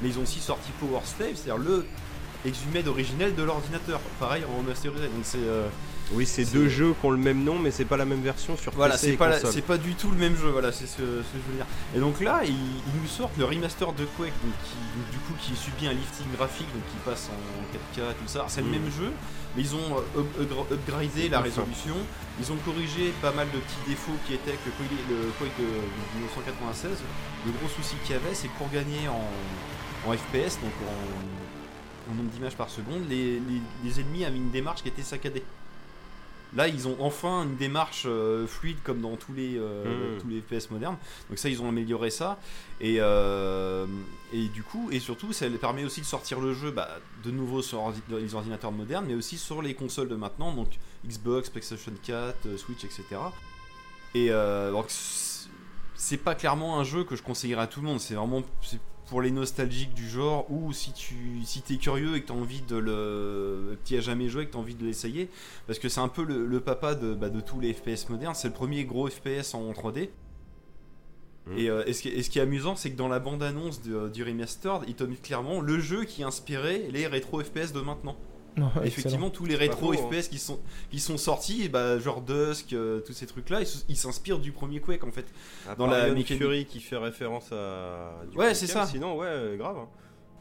Mais 0.00 0.08
ils 0.08 0.18
ont 0.18 0.22
aussi 0.22 0.40
sorti 0.40 0.70
Power 0.80 1.00
Slave, 1.04 1.34
c'est-à-dire 1.34 1.58
le 1.58 1.84
Exhumed 2.46 2.88
originel 2.88 3.34
de 3.34 3.42
l'ordinateur. 3.42 4.00
Pareil, 4.18 4.44
en 4.50 4.56
remasterisé. 4.56 5.08
Donc 5.08 5.24
c'est. 5.24 5.36
euh, 5.40 5.68
Oui, 6.12 6.26
c'est 6.26 6.44
deux 6.44 6.68
jeux 6.68 6.92
qui 7.00 7.06
ont 7.06 7.10
le 7.10 7.16
même 7.16 7.42
nom, 7.44 7.58
mais 7.58 7.70
c'est 7.70 7.86
pas 7.86 7.96
la 7.96 8.04
même 8.04 8.20
version 8.20 8.56
sur 8.56 8.72
Voilà, 8.72 8.94
PC 8.94 9.12
c'est 9.12 9.16
pas, 9.16 9.32
console. 9.32 9.52
c'est 9.52 9.62
pas 9.62 9.78
du 9.78 9.94
tout 9.94 10.10
le 10.10 10.16
même 10.18 10.36
jeu, 10.36 10.50
voilà, 10.50 10.70
c'est 10.70 10.86
ce, 10.86 10.96
ce 10.98 11.02
que 11.02 11.38
je 11.44 11.50
veux 11.50 11.56
dire. 11.56 11.66
Et 11.96 11.98
donc 11.98 12.20
là, 12.20 12.42
ils, 12.44 12.52
nous 12.52 13.08
sortent 13.08 13.36
le 13.38 13.46
remaster 13.46 13.90
de 13.94 14.04
Quake, 14.04 14.32
donc 14.44 14.52
qui, 14.64 14.76
donc 14.98 15.10
du 15.10 15.18
coup, 15.18 15.32
qui 15.40 15.56
subit 15.56 15.86
un 15.86 15.92
lifting 15.94 16.26
graphique, 16.36 16.68
donc 16.74 16.82
qui 16.90 16.96
passe 17.04 17.30
en 17.30 18.00
4K, 18.00 18.12
tout 18.20 18.28
ça. 18.28 18.44
C'est 18.48 18.60
le 18.60 18.68
Mm. 18.68 18.70
même 18.72 18.90
jeu, 18.92 19.10
mais 19.56 19.62
ils 19.62 19.74
ont 19.74 19.96
euh, 20.16 20.20
up- 20.20 20.50
up- 20.52 20.72
upgradé 20.72 21.28
la 21.30 21.40
résolution. 21.40 21.96
Ils 22.38 22.52
ont 22.52 22.56
corrigé 22.66 23.12
pas 23.22 23.32
mal 23.32 23.46
de 23.50 23.58
petits 23.58 23.88
défauts 23.88 24.16
qui 24.26 24.34
étaient 24.34 24.52
que 24.52 24.70
Quake, 24.76 24.90
le 25.08 25.30
Quake 25.38 25.56
de, 25.58 25.64
de 25.64 26.18
1996. 26.18 26.90
Le 27.46 27.52
gros 27.52 27.68
souci 27.74 27.94
qu'il 28.04 28.14
y 28.14 28.18
avait, 28.18 28.34
c'est 28.34 28.48
que 28.48 28.58
pour 28.58 28.68
gagner 28.70 29.08
en, 29.08 30.10
en 30.10 30.12
FPS, 30.12 30.60
donc 30.60 30.74
en, 30.84 32.12
en 32.12 32.14
nombre 32.14 32.30
d'images 32.30 32.56
par 32.56 32.68
seconde, 32.68 33.08
les, 33.08 33.40
les- 33.40 33.62
les 33.82 34.00
ennemis 34.00 34.24
avaient 34.26 34.36
une 34.36 34.50
démarche 34.50 34.82
qui 34.82 34.88
était 34.88 35.02
saccadée. 35.02 35.42
Là, 36.56 36.68
ils 36.68 36.86
ont 36.86 36.96
enfin 37.00 37.42
une 37.44 37.56
démarche 37.56 38.04
euh, 38.06 38.46
fluide 38.46 38.76
comme 38.84 39.00
dans 39.00 39.16
tous 39.16 39.32
les, 39.32 39.56
euh, 39.58 40.16
Mm. 40.16 40.20
tous 40.20 40.28
les 40.28 40.40
FPS 40.40 40.70
modernes. 40.70 40.96
Donc 41.28 41.38
ça, 41.38 41.48
ils 41.48 41.60
ont 41.60 41.68
amélioré 41.68 42.10
ça. 42.10 42.38
Et, 42.80 42.96
euh, 43.00 43.86
et 44.32 44.46
du 44.48 44.62
coup, 44.62 44.88
et 44.92 45.00
surtout, 45.00 45.32
ça 45.32 45.46
permet 45.60 45.84
aussi 45.84 46.00
de 46.00 46.06
sortir 46.06 46.40
le 46.40 46.52
jeu 46.54 46.70
bah, 46.70 46.88
de 47.24 47.30
nouveau 47.32 47.60
sur 47.62 47.78
ordi- 47.80 48.02
les 48.08 48.34
ordinateurs 48.34 48.72
modernes, 48.72 49.04
mais 49.08 49.14
aussi 49.14 49.36
sur 49.36 49.62
les 49.62 49.74
consoles 49.74 50.08
de 50.08 50.14
maintenant, 50.16 50.52
donc 50.54 50.68
Xbox, 51.06 51.50
PlayStation 51.50 51.92
4, 52.02 52.46
euh, 52.46 52.56
Switch, 52.56 52.84
etc. 52.84 53.04
Et 54.14 54.28
euh, 54.30 54.70
donc, 54.70 54.86
c'est- 54.88 56.18
pas 56.18 56.34
clairement 56.36 56.78
un 56.78 56.84
jeu 56.84 57.02
que 57.02 57.16
je 57.16 57.22
conseillerais 57.24 57.62
à 57.62 57.66
tout 57.66 57.80
le 57.80 57.86
monde. 57.86 57.98
C'est 58.00 58.14
vraiment 58.14 58.42
pour 59.06 59.20
les 59.22 59.30
nostalgiques 59.30 59.94
du 59.94 60.08
genre 60.08 60.50
ou 60.50 60.72
si 60.72 60.92
tu 60.92 61.42
si 61.44 61.62
es 61.70 61.76
curieux 61.76 62.16
et 62.16 62.22
que 62.22 62.26
tu 62.26 62.32
as 62.32 62.36
envie 62.36 62.62
de 62.62 62.76
le 62.76 63.78
que 63.82 63.88
tu 63.88 63.96
as 63.96 64.00
jamais 64.00 64.28
joué 64.28 64.44
et 64.44 64.46
que 64.46 64.52
tu 64.52 64.56
as 64.56 64.60
envie 64.60 64.74
de 64.74 64.84
l'essayer 64.84 65.28
parce 65.66 65.78
que 65.78 65.88
c'est 65.88 66.00
un 66.00 66.08
peu 66.08 66.24
le, 66.24 66.46
le 66.46 66.60
papa 66.60 66.94
de, 66.94 67.14
bah, 67.14 67.28
de 67.28 67.40
tous 67.40 67.60
les 67.60 67.72
FPS 67.74 68.08
modernes 68.08 68.34
c'est 68.34 68.48
le 68.48 68.54
premier 68.54 68.84
gros 68.84 69.08
FPS 69.08 69.54
en 69.54 69.70
3D 69.72 70.08
Mm. 71.46 71.58
et, 71.58 71.68
euh, 71.68 71.84
et 71.86 71.92
ce 71.92 72.02
qui 72.02 72.08
est, 72.08 72.12
et 72.12 72.22
ce 72.22 72.30
qui 72.30 72.38
est 72.38 72.42
amusant 72.42 72.74
c'est 72.74 72.90
que 72.90 72.96
dans 72.96 73.08
la 73.08 73.18
bande 73.18 73.42
annonce 73.42 73.82
du 73.82 74.22
remastered 74.22 74.82
il 74.88 74.94
te 74.94 75.04
clairement 75.04 75.60
le 75.60 75.78
jeu 75.78 76.04
qui 76.04 76.22
a 76.22 76.26
inspiré 76.26 76.88
les 76.90 77.06
rétro 77.06 77.42
FPS 77.42 77.72
de 77.72 77.80
maintenant 77.80 78.16
Effectivement 78.84 79.30
tous 79.30 79.44
les 79.46 79.56
rétro 79.56 79.92
faux, 79.92 80.00
hein. 80.00 80.10
FPS 80.12 80.28
qui 80.28 80.38
sont 80.38 80.60
qui 80.90 81.00
sont 81.00 81.16
sortis 81.18 81.68
bah, 81.68 81.98
genre 81.98 82.20
Dusk 82.22 82.72
euh, 82.72 83.00
tous 83.00 83.12
ces 83.12 83.26
trucs 83.26 83.50
là 83.50 83.60
ils 83.88 83.96
s'inspirent 83.96 84.38
du 84.38 84.52
premier 84.52 84.80
Quake 84.80 85.02
en 85.04 85.10
fait 85.10 85.26
À 85.68 85.74
dans 85.74 85.86
la 85.86 86.10
mécanique. 86.10 86.40
Fury 86.42 86.64
qui 86.66 86.80
fait 86.80 86.96
référence 86.96 87.50
à. 87.52 88.12
du 88.30 88.36
Ouais, 88.38 88.54
c'est 88.54 88.66
1, 88.66 88.68
ça. 88.68 88.86
Sinon, 88.86 89.16
ouais, 89.16 89.26
euh, 89.28 89.56
grave. 89.56 89.76
hein. 89.78 89.88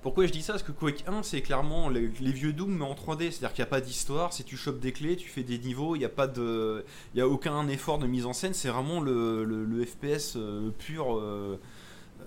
Pourquoi 0.04 0.26
je 0.28 0.34
dis 0.34 0.42
ça? 0.42 0.52
Parce 0.54 0.64
que 0.64 0.74
Quake 0.74 1.06
1, 1.08 1.24
c'est 1.24 1.42
clairement 1.42 1.88
les, 1.88 2.10
les 2.20 2.32
vieux 2.34 2.52
Doom, 2.52 2.76
mais 2.78 2.84
en 2.84 2.94
3D. 2.94 3.32
C'est-à-dire 3.32 3.54
qu'il 3.54 3.64
n'y 3.64 3.68
a 3.70 3.72
pas 3.72 3.80
d'histoire. 3.80 4.34
Si 4.34 4.44
tu 4.44 4.58
chopes 4.58 4.82
des 4.82 4.92
clés, 4.92 5.16
tu 5.16 5.30
fais 5.30 5.44
des 5.44 5.58
niveaux. 5.58 5.96
Il 5.96 6.00
n'y 6.00 6.04
a 6.06 6.10
pas 6.10 6.28
de, 6.28 6.84
il 7.16 7.20
y 7.20 7.22
a 7.22 7.28
aucun 7.30 7.66
effort 7.70 8.00
de 8.00 8.06
mise 8.06 8.26
en 8.26 8.34
scène. 8.34 8.54
C'est 8.54 8.68
vraiment 8.68 9.00
le, 9.00 9.46
le- 9.46 9.64
le 9.64 9.86
FPS 9.86 10.34
euh, 10.36 10.72
pur. 10.78 11.18
euh, 11.18 11.58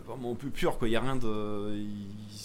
vraiment 0.07 0.35
peu 0.35 0.49
pur 0.49 0.78
quoi. 0.78 0.89
Il 0.89 0.93
y 0.93 0.97
a 0.97 1.01
rien 1.01 1.16
de, 1.16 1.74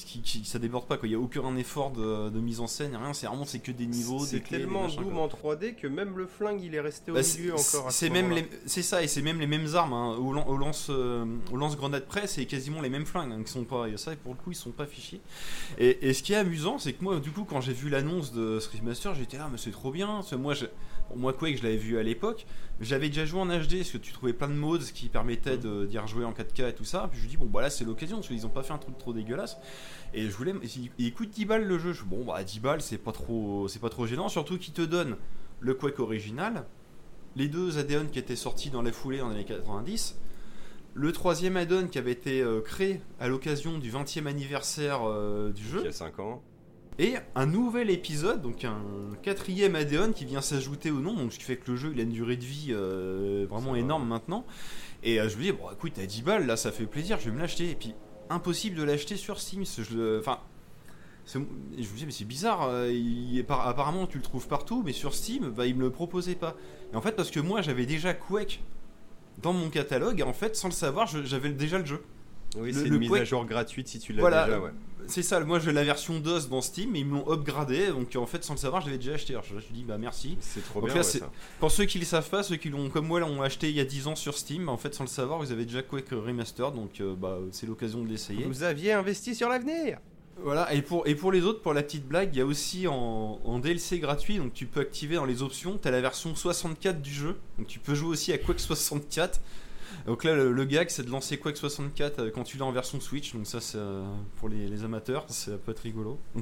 qui, 0.06 0.22
qui- 0.22 0.46
ça 0.46 0.60
déborde 0.60 0.88
pas 0.88 0.98
quoi. 0.98 1.08
Il 1.08 1.12
y 1.12 1.16
a 1.16 1.20
aucun 1.20 1.56
effort 1.56 1.92
de, 1.92 2.30
de 2.30 2.40
mise 2.40 2.60
en 2.60 2.68
scène, 2.68 2.96
rien. 2.96 3.14
C'est 3.14 3.28
vraiment 3.28 3.46
c'est 3.46 3.60
que 3.60 3.72
des 3.72 3.86
niveaux, 3.86 4.20
C'est 4.26 4.38
des 4.38 4.44
tellement 4.44 4.84
machins, 4.84 5.02
Doom 5.02 5.14
quoi. 5.14 5.24
en 5.24 5.28
3D 5.56 5.76
que 5.76 5.88
même 5.88 6.18
le 6.18 6.26
flingue 6.28 6.62
il 6.64 6.76
est 6.76 6.80
resté 6.82 7.12
au 7.12 7.16
Bah, 7.16 7.24
c'est- 7.24 7.40
milieu 7.40 7.54
encore. 7.54 7.88
à 7.88 7.92
ce 7.92 7.98
C'est 8.00 8.10
même 8.10 8.34
c'est 8.66 8.82
ça 8.82 9.04
et 9.04 9.08
c'est 9.08 9.22
même 9.22 9.40
les 9.40 9.48
mêmes 9.48 9.68
armes 9.76 9.94
hein. 9.94 10.16
au, 10.18 10.34
lan- 10.34 10.46
au 10.48 10.58
lance 10.58 10.88
euh, 10.90 11.26
au 11.52 11.58
lance 11.58 11.78
grenade 11.78 12.06
près 12.06 12.28
c'est 12.28 12.46
quasiment 12.46 12.82
les 12.82 12.90
mêmes 12.90 13.06
flingues 13.06 13.32
hein, 13.32 13.44
qui 13.44 13.52
sont 13.52 13.64
pas 13.64 13.88
et 13.88 13.98
ça 13.98 14.16
pour 14.16 14.34
le 14.34 14.40
coup 14.40 14.52
ils 14.52 14.56
sont 14.56 14.72
pas 14.72 14.86
fichés 14.86 15.22
et, 15.78 16.10
et 16.10 16.14
ce 16.14 16.24
qui 16.24 16.34
est 16.34 16.38
amusant 16.38 16.78
c'est 16.80 16.94
que 16.94 17.04
moi 17.04 17.20
du 17.20 17.32
coup 17.32 17.44
quand 17.46 17.62
j'ai 17.62 17.74
vu 17.74 17.90
l'annonce 17.90 18.32
de 18.34 18.60
ce 18.60 18.70
remaster 18.76 19.14
j'étais 19.16 19.38
là 19.38 19.48
mais 19.52 19.58
c'est 19.58 19.72
trop 19.72 19.92
bien 19.92 20.22
moi 20.40 20.54
je, 20.54 20.66
bon, 20.66 20.72
moi 21.16 21.34
Quake 21.34 21.58
je 21.58 21.64
l'avais 21.64 21.78
vu 21.78 21.98
à 21.98 22.04
l'époque. 22.04 22.46
J'avais 22.80 23.10
déjà 23.10 23.26
joué 23.26 23.42
en 23.42 23.46
HD 23.46 23.78
parce 23.78 23.92
que 23.92 23.98
tu 23.98 24.12
trouvais 24.12 24.34
plein 24.34 24.48
de 24.48 24.54
modes 24.54 24.84
qui 24.84 25.10
permettaient 25.10 25.58
d'y 25.58 25.98
rejouer 25.98 26.26
en 26.26 26.32
4K 26.32 26.70
et 26.70 26.74
tout 26.74 26.84
ça. 26.84 27.10
Puis 27.12 27.22
je 27.22 27.28
dis 27.28 27.38
bon 27.38 27.46
bah 27.46 27.62
là 27.62 27.70
c'est 27.70 27.86
l'occasion 27.86 28.18
parce 28.18 28.28
qu'ils 28.28 28.46
ont 28.46 28.50
pas 28.50 28.64
fait 28.64 28.74
un 28.74 28.78
truc 28.78 28.98
trop 28.98 29.14
dégueulasse. 29.14 29.58
Et 30.14 30.24
je 30.24 30.32
voulais 30.36 30.54
il 30.64 30.92
il 30.98 31.14
coûte 31.14 31.30
10 31.30 31.46
balles 31.46 31.66
le 31.66 31.78
jeu. 31.78 31.94
Je 31.94 32.04
bon 32.04 32.26
bah 32.26 32.44
10 32.44 32.60
balles 32.60 32.82
c'est 32.82 32.98
pas 32.98 33.12
trop 33.12 33.68
c'est 33.68 33.80
pas 33.80 33.90
trop 33.90 34.08
gênant. 34.08 34.30
Surtout 34.30 34.58
qu'ils 34.58 34.74
te 34.74 34.82
donnent 34.82 35.18
le 35.60 35.74
Quake 35.74 36.00
original 36.00 36.66
les 37.36 37.48
deux 37.48 37.78
add-ons 37.78 38.08
qui 38.08 38.20
étaient 38.20 38.36
sortis 38.36 38.70
dans 38.70 38.82
la 38.82 38.92
foulée 38.92 39.18
les 39.18 39.24
années 39.24 39.46
90, 39.46 40.18
le 40.94 41.12
troisième 41.12 41.58
add-on 41.58 41.88
qui 41.88 41.98
avait 41.98 42.12
été 42.12 42.42
euh, 42.42 42.62
créé 42.62 43.02
à 43.20 43.28
l'occasion 43.28 43.78
du 43.78 43.92
20e 43.92 44.28
anniversaire 44.28 45.08
euh, 45.08 45.52
du 45.52 45.62
Il 45.62 45.68
jeu, 45.68 45.84
y 45.86 45.88
a 45.88 45.92
5 45.94 46.20
ans. 46.20 46.42
Et 47.00 47.16
un 47.36 47.46
nouvel 47.46 47.90
épisode, 47.90 48.42
donc 48.42 48.64
un 48.66 48.80
quatrième 49.24 49.76
add-on 49.76 50.12
qui 50.12 50.26
vient 50.26 50.42
s'ajouter 50.42 50.92
au 50.92 51.00
nom, 51.00 51.14
donc 51.16 51.34
ce 51.34 51.40
qui 51.40 51.46
fait 51.46 51.58
que 51.58 51.72
le 51.72 51.78
jeu 51.78 51.92
il 51.94 52.00
a 52.00 52.04
une 52.04 52.12
durée 52.12 52.38
de 52.38 52.44
vie 52.46 52.68
euh, 52.72 53.46
vraiment 53.50 53.76
énorme 53.76 54.08
maintenant. 54.08 54.46
Et 55.04 55.20
euh, 55.20 55.30
je 55.30 55.38
me 55.38 55.42
dis, 55.44 55.52
bon 55.52 55.70
écoute, 55.72 55.98
à 56.00 56.06
10 56.06 56.22
balles, 56.22 56.46
là 56.46 56.58
ça 56.58 56.72
fait 56.72 56.86
plaisir, 56.86 57.18
je 57.20 57.26
vais 57.30 57.36
me 57.36 57.40
l'acheter. 57.40 57.72
Et 57.72 57.76
puis, 57.76 57.94
impossible 58.30 58.76
de 58.78 58.84
l'acheter 58.84 59.16
sur 59.16 59.40
Steam, 59.40 59.64
je 59.66 59.96
le. 59.96 60.20
Enfin. 60.20 60.40
je 61.34 61.40
me 61.40 61.46
dis, 61.98 62.06
mais 62.06 62.12
c'est 62.12 62.26
bizarre, 62.26 62.64
euh, 62.70 62.92
il 62.92 63.38
est 63.40 63.44
par- 63.44 63.68
apparemment 63.68 64.06
tu 64.06 64.18
le 64.18 64.24
trouves 64.24 64.48
partout, 64.48 64.84
mais 64.86 64.92
sur 64.94 65.16
Steam, 65.16 65.50
bah, 65.50 65.66
il 65.66 65.76
me 65.76 65.82
le 65.84 65.90
proposait 65.90 66.36
pas. 66.36 66.56
Et 66.94 66.96
en 66.96 67.02
fait, 67.02 67.14
parce 67.16 67.32
que 67.32 67.40
moi 67.40 67.62
j'avais 67.62 67.86
déjà 67.88 68.14
Quake 68.14 68.62
dans 69.42 69.54
mon 69.54 69.70
catalogue, 69.70 70.20
et 70.20 70.24
en 70.24 70.34
fait, 70.34 70.56
sans 70.56 70.68
le 70.68 70.74
savoir, 70.74 71.08
j'avais 71.08 71.50
déjà 71.50 71.80
le 71.80 71.86
jeu. 71.86 72.04
Oui, 72.58 72.74
c'est 72.74 72.86
une 72.88 72.98
mise 73.00 73.10
Quake- 73.10 73.22
à 73.22 73.26
jour 73.26 73.46
gratuite 73.46 73.88
si 73.88 73.98
tu 73.98 74.12
l'as 74.14 74.20
Voilà. 74.20 74.46
déjà. 74.46 74.60
Ouais. 74.60 74.72
C'est 75.08 75.24
ça, 75.24 75.40
moi 75.42 75.60
j'ai 75.60 75.72
la 75.72 75.84
version 75.84 76.20
DOS 76.20 76.48
dans 76.50 76.62
Steam, 76.62 76.92
mais 76.92 77.00
ils 77.00 77.06
me 77.06 77.16
l'ont 77.16 77.32
upgradé, 77.32 77.88
donc 77.88 78.16
en 78.16 78.26
fait, 78.26 78.44
sans 78.44 78.54
le 78.54 78.60
savoir, 78.60 78.82
je 78.82 78.88
l'avais 78.88 78.98
déjà 78.98 79.14
acheté. 79.14 79.34
Alors 79.34 79.44
je, 79.46 79.60
je 79.60 79.74
dis, 79.74 79.84
bah 79.84 79.98
merci. 79.98 80.38
C'est 80.40 80.64
trop 80.64 80.80
Donc 80.82 80.90
bien. 80.90 80.96
là, 80.96 81.02
ouais, 81.02 81.08
c'est- 81.08 81.20
ça. 81.20 81.32
Pour 81.60 81.72
ceux 81.72 81.86
qui 81.86 82.00
le 82.00 82.06
savent 82.06 82.30
pas, 82.30 82.44
ceux 82.44 82.56
qui 82.56 82.70
l'ont 82.70 82.90
comme 82.90 83.08
moi 83.08 83.20
l'ont 83.20 83.42
acheté 83.42 83.70
il 83.70 83.76
y 83.76 83.80
a 83.80 83.86
10 83.86 84.08
ans 84.08 84.16
sur 84.16 84.38
Steam, 84.38 84.70
en 84.70 84.78
fait 84.78 84.94
sans 84.96 85.04
le 85.04 85.10
savoir, 85.10 85.40
vous 85.40 85.52
avez 85.52 85.66
déjà 85.66 85.82
Quake 85.82 86.10
Remaster, 86.12 86.72
donc 86.72 87.02
euh, 87.02 87.16
bah, 87.16 87.38
c'est 87.52 87.68
l'occasion 87.68 88.04
de 88.04 88.08
l'essayer. 88.10 88.46
Vous 88.46 88.64
aviez 88.64 88.94
investi 88.94 89.36
sur 89.36 89.50
l'avenir. 89.50 90.00
Voilà, 90.44 90.74
et 90.74 90.82
pour, 90.82 91.06
et 91.08 91.14
pour 91.14 91.32
les 91.32 91.44
autres, 91.44 91.62
pour 91.62 91.74
la 91.74 91.84
petite 91.84 92.08
blague, 92.08 92.34
il 92.34 92.38
y 92.40 92.42
a 92.42 92.46
aussi 92.46 92.88
en, 92.88 93.40
en 93.44 93.60
DLC 93.60 94.00
gratuit, 94.00 94.38
donc 94.38 94.54
tu 94.54 94.66
peux 94.66 94.80
activer 94.80 95.16
dans 95.16 95.26
les 95.26 95.44
options, 95.44 95.78
tu 95.80 95.88
as 95.88 95.92
la 95.92 96.02
version 96.02 96.34
64 96.34 97.02
du 97.02 97.12
jeu, 97.14 97.38
donc 97.60 97.68
tu 97.68 97.80
peux 97.80 97.94
jouer 97.94 98.10
aussi 98.10 98.32
à 98.32 98.38
Quake 98.38 98.60
64. 98.60 99.40
Donc 100.08 100.24
là, 100.24 100.36
le, 100.36 100.52
le 100.52 100.66
gag, 100.66 100.90
c'est 100.90 101.04
de 101.04 101.10
lancer 101.10 101.38
Quake 101.38 101.58
64 101.58 102.20
euh, 102.20 102.32
quand 102.34 102.44
tu 102.44 102.58
l'as 102.58 102.66
en 102.66 102.72
version 102.72 103.00
Switch, 103.00 103.34
donc 103.34 103.46
ça, 103.48 103.60
c'est 103.62 103.78
euh, 103.78 104.04
pour 104.38 104.50
les, 104.50 104.68
les 104.68 104.84
amateurs, 104.84 105.26
c'est 105.28 105.58
peut 105.64 105.72
être 105.72 105.80
rigolo. 105.80 106.20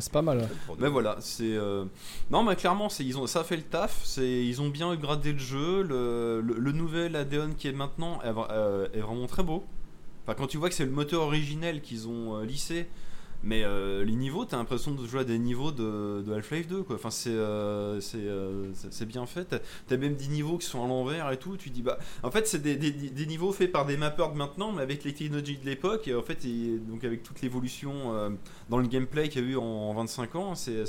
C'est 0.00 0.10
pas 0.10 0.20
mal. 0.20 0.48
Mais 0.80 0.88
voilà, 0.88 1.16
c'est 1.20 1.54
euh, 1.56 1.84
non, 2.32 2.42
mais 2.42 2.56
clairement, 2.56 2.88
c'est 2.88 3.04
ils 3.04 3.16
ont 3.18 3.28
ça 3.28 3.44
fait 3.44 3.54
le 3.56 3.62
taf. 3.62 4.00
C'est 4.04 4.44
ils 4.44 4.60
ont 4.60 4.68
bien 4.68 4.90
upgradé 4.92 5.32
le 5.32 5.38
jeu. 5.38 5.82
Le, 5.84 6.40
le, 6.40 6.54
le 6.58 6.72
nouvel 6.72 7.14
add-on 7.14 7.52
qui 7.56 7.68
est 7.68 7.72
maintenant 7.72 8.20
est, 8.22 8.32
vra- 8.32 8.50
euh, 8.50 8.88
est 8.94 8.98
vraiment 9.00 9.28
très 9.28 9.44
beau. 9.44 9.64
Enfin, 10.24 10.34
quand 10.36 10.48
tu 10.48 10.56
vois 10.58 10.70
que 10.70 10.74
c'est 10.74 10.84
le 10.84 10.90
moteur 10.90 11.22
originel 11.22 11.82
qu'ils 11.82 12.08
ont 12.08 12.36
euh, 12.36 12.44
lissé, 12.44 12.88
mais 13.46 13.62
euh, 13.64 14.04
les 14.04 14.16
niveaux, 14.16 14.44
t'as 14.44 14.56
l'impression 14.56 14.90
de 14.92 15.06
jouer 15.06 15.20
à 15.20 15.24
des 15.24 15.38
niveaux 15.38 15.70
de, 15.70 16.22
de 16.26 16.32
Half-Life 16.34 16.66
2, 16.66 16.82
quoi. 16.82 16.96
Enfin, 16.96 17.10
c'est 17.10 17.30
euh, 17.30 18.00
c'est 18.00 18.18
euh, 18.18 18.72
bien 19.06 19.24
fait. 19.24 19.46
T'as- 19.88 19.96
même 19.96 20.16
des 20.16 20.26
niveaux 20.26 20.58
qui 20.58 20.66
sont 20.66 20.84
à 20.84 20.88
l'envers 20.88 21.30
et 21.30 21.38
tout. 21.38 21.56
Tu 21.56 21.70
dis 21.70 21.82
bah, 21.82 21.98
en 22.24 22.30
fait, 22.32 22.46
c'est 22.48 22.60
des, 22.60 22.74
des, 22.76 22.90
des 22.90 23.26
niveaux 23.26 23.52
faits 23.52 23.70
par 23.70 23.86
des 23.86 23.96
mappeurs 23.96 24.32
de 24.32 24.36
maintenant, 24.36 24.72
mais 24.72 24.82
avec 24.82 25.04
les 25.04 25.14
technologies 25.14 25.58
de 25.58 25.64
l'époque 25.64 26.08
et 26.08 26.14
en 26.14 26.22
fait, 26.22 26.44
et 26.44 26.78
donc 26.78 27.04
avec 27.04 27.22
toute 27.22 27.40
l'évolution. 27.40 28.12
dans 28.68 28.78
le 28.78 28.86
gameplay 28.88 29.28
qu'il 29.28 29.42
y 29.42 29.46
a 29.46 29.48
eu 29.50 29.56
en, 29.56 29.62
en 29.62 29.94
25 29.94 30.34
ans. 30.34 30.54
C'est 30.56 30.82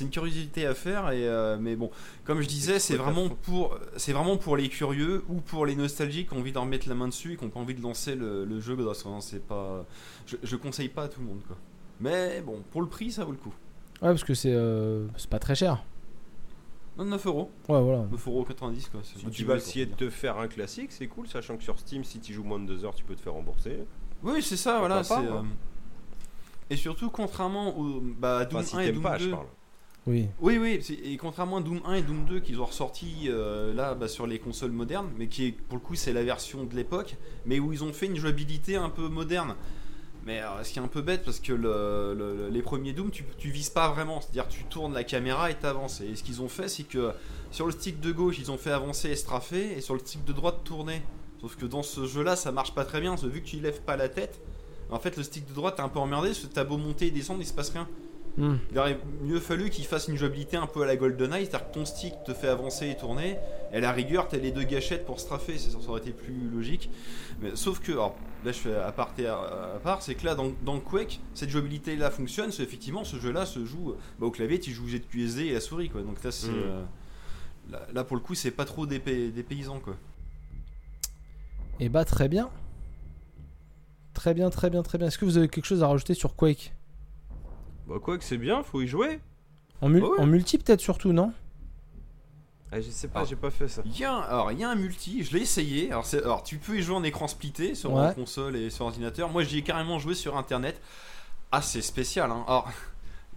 une 0.00 0.10
curiosité 0.10 0.66
à 0.66 0.74
faire, 0.74 1.10
et, 1.10 1.26
mais 1.60 1.74
bon, 1.76 1.90
comme 2.24 2.40
je 2.40 2.48
disais, 2.48 2.78
c'est 2.78 2.96
vraiment, 2.96 3.28
pour, 3.28 3.76
c'est 3.96 4.12
vraiment 4.12 4.36
pour 4.36 4.56
les 4.56 4.68
curieux 4.68 5.24
ou 5.28 5.40
pour 5.40 5.66
les 5.66 5.74
nostalgiques 5.74 6.28
qui 6.28 6.34
ont 6.34 6.38
envie 6.38 6.52
d'en 6.52 6.62
remettre 6.62 6.88
la 6.88 6.94
main 6.94 7.08
dessus 7.08 7.32
et 7.32 7.36
qui 7.36 7.44
n'ont 7.44 7.50
pas 7.50 7.60
envie 7.60 7.74
de 7.74 7.82
lancer 7.82 8.14
le, 8.14 8.44
le 8.44 8.60
jeu. 8.60 8.76
Parce 8.76 9.02
que, 9.02 9.08
hein, 9.08 9.20
c'est 9.20 9.44
pas, 9.44 9.84
je, 10.26 10.36
je 10.42 10.56
conseille 10.56 10.88
pas 10.88 11.04
à 11.04 11.08
tout 11.08 11.20
le 11.20 11.26
monde. 11.26 11.40
Quoi. 11.46 11.56
Mais 12.00 12.40
bon, 12.40 12.62
pour 12.70 12.80
le 12.82 12.88
prix, 12.88 13.10
ça 13.12 13.24
vaut 13.24 13.32
le 13.32 13.36
coup. 13.38 13.54
Ouais, 14.02 14.08
parce 14.08 14.24
que 14.24 14.34
c'est 14.34 14.52
euh, 14.54 15.06
c'est 15.16 15.28
pas 15.28 15.38
très 15.38 15.54
cher. 15.54 15.82
Non, 16.98 17.04
9 17.04 17.26
euros. 17.26 17.50
Ouais, 17.68 17.80
voilà. 17.80 18.04
9 18.10 18.26
euros 18.28 18.44
90 18.44 18.88
quoi. 18.88 19.00
Si 19.02 19.14
tu 19.30 19.44
vas 19.44 19.56
essayer 19.56 19.86
de 19.86 19.94
te 19.94 20.10
faire 20.10 20.38
un 20.38 20.48
classique, 20.48 20.92
c'est 20.92 21.06
cool, 21.06 21.28
sachant 21.28 21.56
que 21.56 21.62
sur 21.62 21.78
Steam, 21.78 22.04
si 22.04 22.20
tu 22.20 22.32
joues 22.32 22.42
moins 22.44 22.58
de 22.58 22.66
2 22.66 22.84
heures, 22.84 22.94
tu 22.94 23.04
peux 23.04 23.14
te 23.14 23.20
faire 23.20 23.34
rembourser. 23.34 23.84
Oui, 24.22 24.42
c'est 24.42 24.56
ça, 24.56 24.78
voilà. 24.80 25.02
c'est, 25.02 25.14
moi. 25.22 25.38
euh, 25.38 25.42
Et 26.70 26.76
surtout, 26.76 27.10
contrairement 27.10 27.76
au 27.78 28.00
bah, 28.00 28.38
à 28.38 28.44
Doom 28.44 28.60
Enfin, 28.60 28.66
si 28.68 28.76
1 28.76 28.80
et 28.80 28.92
Doom 28.92 29.02
pas, 29.02 29.18
2, 29.18 29.24
je 29.24 29.30
parle. 29.30 29.46
Oui. 30.06 30.26
Oui, 30.40 30.58
oui, 30.58 30.80
c'est- 30.82 30.94
et 30.94 31.16
contrairement 31.18 31.58
à 31.58 31.60
Doom 31.60 31.80
1 31.84 31.94
et 31.94 32.02
Doom 32.02 32.24
2 32.24 32.40
qu'ils 32.40 32.60
ont 32.60 32.64
ressorti 32.64 33.26
euh, 33.28 33.72
là 33.74 33.94
bah, 33.94 34.08
sur 34.08 34.26
les 34.26 34.38
consoles 34.38 34.72
modernes, 34.72 35.10
mais 35.18 35.28
qui 35.28 35.46
est 35.46 35.52
pour 35.52 35.76
le 35.76 35.82
coup 35.82 35.94
c'est 35.94 36.12
la 36.14 36.22
version 36.24 36.64
de 36.64 36.74
l'époque, 36.74 37.16
mais 37.46 37.60
où 37.60 37.72
ils 37.72 37.84
ont 37.84 37.92
fait 37.92 38.06
une 38.06 38.16
jouabilité 38.16 38.76
un 38.76 38.88
peu 38.88 39.08
moderne. 39.08 39.54
Mais 40.26 40.40
euh, 40.42 40.62
ce 40.62 40.72
qui 40.72 40.78
est 40.78 40.82
un 40.82 40.86
peu 40.88 41.00
bête 41.00 41.24
parce 41.24 41.40
que 41.40 41.52
le- 41.52 42.14
le- 42.16 42.36
le- 42.36 42.48
les 42.50 42.62
premiers 42.62 42.92
Doom 42.92 43.10
tu, 43.10 43.24
vises 43.50 43.70
pas 43.70 43.88
vraiment, 43.90 44.20
c'est-à-dire 44.20 44.48
tu 44.48 44.64
tournes 44.64 44.92
la 44.92 45.02
caméra 45.04 45.50
et 45.50 45.54
t'avances. 45.54 46.00
Et 46.02 46.14
ce 46.14 46.22
qu'ils 46.22 46.42
ont 46.42 46.48
fait 46.48 46.68
c'est 46.68 46.82
que 46.82 47.12
sur 47.50 47.64
le 47.66 47.72
stick 47.72 48.00
de 48.00 48.12
gauche 48.12 48.38
ils 48.38 48.50
ont 48.50 48.58
fait 48.58 48.70
avancer 48.70 49.08
et 49.10 49.16
strafer 49.16 49.76
et 49.76 49.80
sur 49.80 49.94
le 49.94 50.00
stick 50.00 50.24
de 50.24 50.32
droite 50.32 50.58
tourner. 50.64 51.02
Sauf 51.40 51.56
que 51.56 51.64
dans 51.64 51.82
ce 51.82 52.06
jeu 52.06 52.22
là 52.22 52.36
ça 52.36 52.52
marche 52.52 52.74
pas 52.74 52.84
très 52.84 53.00
bien, 53.00 53.14
vu 53.14 53.40
que 53.40 53.46
tu 53.48 53.56
lèves 53.60 53.80
pas 53.80 53.96
la 53.96 54.10
tête, 54.10 54.40
en 54.90 54.98
fait 54.98 55.16
le 55.16 55.22
stick 55.22 55.48
de 55.48 55.54
droite 55.54 55.78
est 55.78 55.82
un 55.82 55.88
peu 55.88 55.98
emmerdé 55.98 56.28
parce 56.28 56.40
que 56.40 56.46
t'as 56.52 56.64
beau 56.64 56.76
monter 56.76 57.06
et 57.06 57.10
descendre 57.10 57.40
il 57.40 57.46
se 57.46 57.54
passe 57.54 57.70
rien. 57.70 57.88
Il 58.38 58.78
aurait 58.78 58.98
mieux 59.22 59.40
fallu 59.40 59.68
qu'il 59.70 59.84
fasse 59.84 60.08
une 60.08 60.16
jouabilité 60.16 60.56
un 60.56 60.66
peu 60.66 60.82
à 60.82 60.86
la 60.86 60.96
GoldenEye, 60.96 61.44
c'est-à-dire 61.46 61.68
que 61.68 61.74
ton 61.74 61.84
stick 61.84 62.14
te 62.24 62.32
fait 62.32 62.48
avancer 62.48 62.88
et 62.88 62.96
tourner, 62.96 63.36
et 63.72 63.76
à 63.76 63.80
la 63.80 63.92
rigueur, 63.92 64.28
t'as 64.28 64.38
les 64.38 64.50
deux 64.50 64.62
gâchettes 64.62 65.04
pour 65.04 65.20
straffer, 65.20 65.58
ça, 65.58 65.70
ça 65.70 65.88
aurait 65.88 66.00
été 66.00 66.12
plus 66.12 66.48
logique. 66.48 66.88
Mais, 67.42 67.50
sauf 67.54 67.80
que, 67.80 67.92
alors, 67.92 68.16
là 68.44 68.52
je 68.52 68.58
fais 68.58 68.74
à, 68.74 68.86
à 68.86 69.78
part, 69.82 70.02
c'est 70.02 70.14
que 70.14 70.24
là, 70.24 70.34
dans, 70.34 70.52
dans 70.64 70.80
Quake, 70.80 71.20
cette 71.34 71.50
jouabilité-là 71.50 72.10
fonctionne, 72.10 72.50
c'est 72.50 72.62
effectivement, 72.62 73.04
ce 73.04 73.16
jeu-là 73.18 73.44
se 73.46 73.64
joue 73.66 73.94
bah, 74.18 74.26
au 74.26 74.30
clavier, 74.30 74.58
tu 74.58 74.70
joues 74.72 74.88
ZQSD 74.88 75.40
et 75.46 75.52
la 75.52 75.60
souris, 75.60 75.90
quoi. 75.90 76.02
Donc 76.02 76.22
là, 76.24 76.30
c'est. 76.30 76.48
Mm. 76.48 76.54
euh, 76.56 76.82
là, 77.70 77.86
là, 77.92 78.04
pour 78.04 78.16
le 78.16 78.22
coup, 78.22 78.34
c'est 78.34 78.50
pas 78.52 78.64
trop 78.64 78.86
des, 78.86 79.00
pay- 79.00 79.30
des 79.30 79.42
paysans, 79.42 79.80
quoi. 79.80 79.96
Et 81.78 81.88
bah, 81.88 82.04
très 82.04 82.28
bien. 82.28 82.50
Très 84.14 84.34
bien, 84.34 84.50
très 84.50 84.70
bien, 84.70 84.82
très 84.82 84.98
bien. 84.98 85.06
Est-ce 85.08 85.18
que 85.18 85.24
vous 85.24 85.38
avez 85.38 85.48
quelque 85.48 85.64
chose 85.66 85.82
à 85.82 85.88
rajouter 85.88 86.14
sur 86.14 86.34
Quake? 86.36 86.72
Bah, 87.90 87.96
quoi 88.00 88.16
que 88.18 88.22
c'est 88.24 88.38
bien, 88.38 88.62
faut 88.62 88.80
y 88.80 88.86
jouer. 88.86 89.18
en, 89.80 89.88
mul- 89.88 90.04
Ouais, 90.04 90.10
ouais. 90.10 90.20
en 90.20 90.26
multi, 90.26 90.58
peut-être 90.58 90.80
surtout, 90.80 91.12
non? 91.12 91.32
Ah, 92.70 92.80
je 92.80 92.88
sais 92.88 93.08
pas, 93.08 93.24
j'ai 93.24 93.34
pas 93.34 93.50
fait 93.50 93.66
ça. 93.66 93.82
Il 93.84 93.98
y 93.98 94.04
a 94.04 94.12
un, 94.14 94.20
alors, 94.20 94.52
il 94.52 94.60
y 94.60 94.64
a 94.64 94.70
un 94.70 94.76
multi, 94.76 95.24
je 95.24 95.32
l'ai 95.36 95.42
essayé. 95.42 95.90
Alors, 95.90 96.06
c'est- 96.06 96.22
alors, 96.22 96.44
tu 96.44 96.58
peux 96.58 96.78
y 96.78 96.82
jouer 96.82 96.94
en 96.94 97.02
écran 97.02 97.26
splitté 97.26 97.74
sur 97.74 97.92
Ouais. 97.94 98.14
console 98.14 98.54
et 98.54 98.70
sur 98.70 98.84
ordinateur. 98.84 99.28
Moi, 99.28 99.42
j'y 99.42 99.58
ai 99.58 99.62
carrément 99.62 99.98
joué 99.98 100.14
sur 100.14 100.36
internet. 100.36 100.80
Ah, 101.50 101.62
c'est 101.62 101.82
spécial. 101.82 102.30
Hein. 102.30 102.44
Alors, 102.46 102.70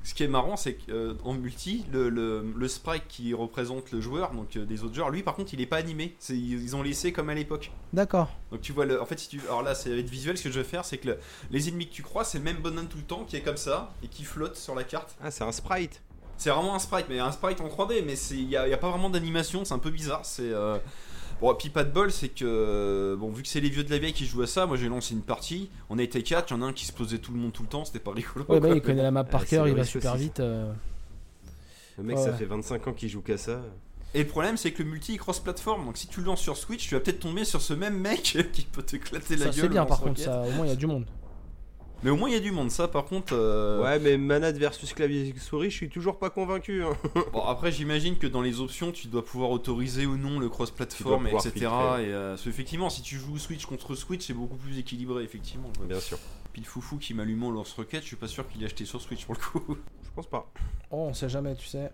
ce 0.04 0.14
qui 0.14 0.24
est 0.24 0.28
marrant, 0.28 0.58
c'est 0.58 0.74
qu'en 0.76 1.34
multi, 1.34 1.86
le, 1.92 2.10
le, 2.10 2.46
le 2.56 2.68
sprite 2.68 3.04
qui 3.08 3.34
représente 3.34 3.92
le 3.92 4.02
joueur, 4.02 4.32
donc 4.34 4.58
euh, 4.58 4.66
des 4.66 4.84
autres 4.84 4.94
joueurs, 4.94 5.10
lui, 5.10 5.24
par 5.24 5.36
contre, 5.36 5.54
il 5.54 5.62
est 5.62 5.66
pas 5.66 5.78
animé. 5.78 6.16
Ils 6.30 6.76
ont 6.76 6.82
laissé 6.84 7.12
comme 7.14 7.30
à 7.30 7.34
l'époque. 7.34 7.72
D'accord. 7.94 8.30
Donc, 8.52 8.62
tu 8.62 8.74
vois, 8.74 8.86
le, 8.86 9.02
en 9.02 9.06
fait, 9.06 9.18
si 9.20 9.30
tu, 9.30 9.40
alors 9.48 9.64
là, 9.64 9.76
c'est 9.76 9.92
avec 9.92 10.08
visuel. 10.08 10.38
Ce 10.38 10.44
que 10.44 10.52
je 10.52 10.60
vais 10.60 10.66
faire, 10.66 10.84
c'est 10.86 10.98
que 10.98 11.08
le- 11.08 11.18
les 11.52 11.70
ennemis 11.70 11.88
que 11.88 11.94
tu 11.94 12.04
crois, 12.04 12.24
c'est 12.26 12.38
le 12.38 12.44
même 12.44 12.58
bonhomme 12.58 12.88
tout 12.88 12.98
le 12.98 13.04
temps 13.04 13.24
qui 13.24 13.36
est 13.38 13.42
comme 13.42 13.58
ça 13.58 13.94
et 14.04 14.08
qui 14.08 14.24
flotte 14.24 14.56
sur 14.58 14.76
la 14.76 14.84
carte. 14.84 15.16
Ah, 15.24 15.32
c'est 15.32 15.44
un 15.44 15.52
sprite. 15.52 16.02
C'est 16.36 16.50
vraiment 16.50 16.76
un 16.76 16.80
sprite, 16.80 17.06
mais 17.10 17.20
un 17.20 17.32
sprite 17.32 17.62
en 17.62 17.68
3D, 17.70 18.04
mais 18.06 18.16
il 18.32 18.48
n'y 18.48 18.58
a, 18.58 18.68
y 18.68 18.74
a 18.74 18.78
pas 18.78 18.90
vraiment 18.90 19.10
d'animation, 19.10 19.64
c'est 19.64 19.74
un 19.74 19.80
peu 19.80 19.92
bizarre. 19.92 20.26
C'est 20.26 20.42
euh, 20.52 20.78
Bon, 21.44 21.54
puis 21.56 21.68
pas 21.70 21.84
de 21.84 21.92
bol, 21.92 22.10
c'est 22.10 22.30
que, 22.30 23.18
bon, 23.20 23.30
vu 23.32 23.42
que 23.44 23.50
c'est 23.50 23.60
les 23.60 23.70
vieux 23.70 23.84
de 23.84 23.92
la 23.92 23.98
vieille 23.98 24.14
qui 24.14 24.26
jouent 24.26 24.44
à 24.44 24.48
ça, 24.48 24.66
moi 24.66 24.78
j'ai 24.78 24.88
lancé 24.88 25.14
une 25.14 25.22
partie, 25.24 25.70
on 25.90 26.00
était 26.00 26.24
4, 26.24 26.50
il 26.50 26.54
y 26.54 26.56
en 26.58 26.62
a 26.62 26.66
un 26.68 26.72
qui 26.74 26.86
se 26.86 26.94
posait 26.94 27.18
tout 27.18 27.34
le 27.34 27.38
monde 27.40 27.52
tout 27.52 27.64
le 27.64 27.68
temps, 27.68 27.84
c'était 27.84 28.00
pas 28.00 28.12
rigolo. 28.12 28.46
Ouais, 28.48 28.62
bah, 28.62 28.70
il 28.74 28.82
connaît 28.82 29.04
la 29.04 29.12
map 29.12 29.26
par 29.26 29.42
Ah, 29.44 29.46
cœur, 29.46 29.68
il 29.68 29.76
va 29.76 29.84
super 29.84 30.16
vite. 30.16 30.40
euh. 30.40 30.72
Le 31.98 32.04
mec, 32.06 32.16
Ouais, 32.18 32.24
ça 32.24 32.32
fait 32.34 32.46
25 32.46 32.88
ans 32.88 32.94
qu'il 32.94 33.10
joue 33.10 33.22
qu'à 33.22 33.38
ça. 33.38 33.62
Et 34.14 34.20
le 34.24 34.28
problème, 34.30 34.56
c'est 34.56 34.72
que 34.72 34.84
le 34.84 34.90
multi 34.90 35.16
est 35.16 35.18
cross-platform, 35.18 35.84
donc 35.86 35.98
si 35.98 36.08
tu 36.08 36.22
le 36.22 36.28
lances 36.28 36.40
sur 36.40 36.56
Switch, 36.56 36.88
tu 36.88 36.96
vas 36.96 37.02
peut-être 37.02 37.20
tomber 37.20 37.44
sur 37.44 37.62
ce 37.62 37.74
même 37.74 37.98
mec 38.00 38.22
qui 38.54 38.62
peut 38.62 38.84
te 38.84 38.96
éclater 38.96 39.36
la 39.36 39.46
Ça, 39.48 39.52
gueule. 39.52 39.62
c'est 39.64 39.68
bien, 39.70 39.86
par 39.86 40.00
contre, 40.00 40.22
ça, 40.22 40.44
au 40.44 40.52
moins, 40.52 40.66
il 40.66 40.70
y 40.70 40.72
a 40.72 40.78
du 40.78 40.88
monde. 40.88 41.06
Mais 42.04 42.10
au 42.10 42.16
moins 42.18 42.30
il 42.30 42.34
y 42.34 42.38
a 42.38 42.40
du 42.42 42.52
monde, 42.52 42.70
ça 42.72 42.88
par 42.88 43.06
contre. 43.06 43.34
euh, 43.34 43.82
Ouais, 43.82 44.00
mais 44.00 44.18
manette 44.18 44.58
versus 44.58 44.94
clavier 44.94 45.34
souris, 45.38 45.70
je 45.70 45.76
suis 45.76 45.90
toujours 45.90 46.20
pas 46.20 46.30
convaincu. 46.30 46.84
hein. 46.84 46.94
Bon, 47.34 47.42
après, 47.42 47.72
j'imagine 47.72 48.18
que 48.18 48.28
dans 48.28 48.42
les 48.42 48.60
options, 48.60 48.92
tu 48.92 49.08
dois 49.08 49.24
pouvoir 49.24 49.52
autoriser 49.52 50.06
ou 50.06 50.18
non 50.18 50.40
le 50.40 50.50
cross-platform, 50.50 51.28
etc. 51.28 51.52
Et, 51.56 51.66
euh, 51.68 52.32
parce 52.32 52.44
qu'effectivement, 52.44 52.90
si 52.90 53.02
tu 53.02 53.18
joues 53.18 53.38
Switch 53.38 53.66
contre 53.66 53.96
Switch, 53.96 54.26
c'est 54.28 54.34
beaucoup 54.34 54.58
plus 54.58 54.78
équilibré, 54.78 55.24
effectivement. 55.24 55.70
quoi. 55.78 55.86
Bien 55.86 56.00
sûr. 56.00 56.18
Puis 56.52 56.62
le 56.62 56.68
foufou 56.68 56.98
qui 56.98 57.14
m'allume 57.14 57.44
en 57.44 57.52
lance-roquette, 57.52 58.02
je 58.04 58.08
suis 58.08 58.16
pas 58.16 58.28
sûr 58.28 58.48
qu'il 58.48 58.60
l'ait 58.62 58.68
acheté 58.68 58.86
sur 58.86 59.02
Switch 59.02 59.26
pour 59.26 59.36
le 59.36 59.40
coup. 59.40 59.78
Je 60.04 60.10
pense 60.16 60.28
pas. 60.28 60.52
Oh, 60.92 61.08
on 61.10 61.14
sait 61.16 61.30
jamais, 61.30 61.56
tu 61.56 61.66
sais. 61.68 61.90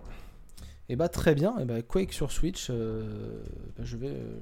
Et 0.89 0.95
bah 0.97 1.07
très 1.07 1.35
bien, 1.35 1.57
et 1.59 1.65
bah 1.65 1.81
Quake 1.81 2.11
sur 2.11 2.31
Switch, 2.31 2.67
euh, 2.69 3.41
bah, 3.77 3.83
je 3.85 3.95
vais, 3.95 4.07
euh, 4.09 4.39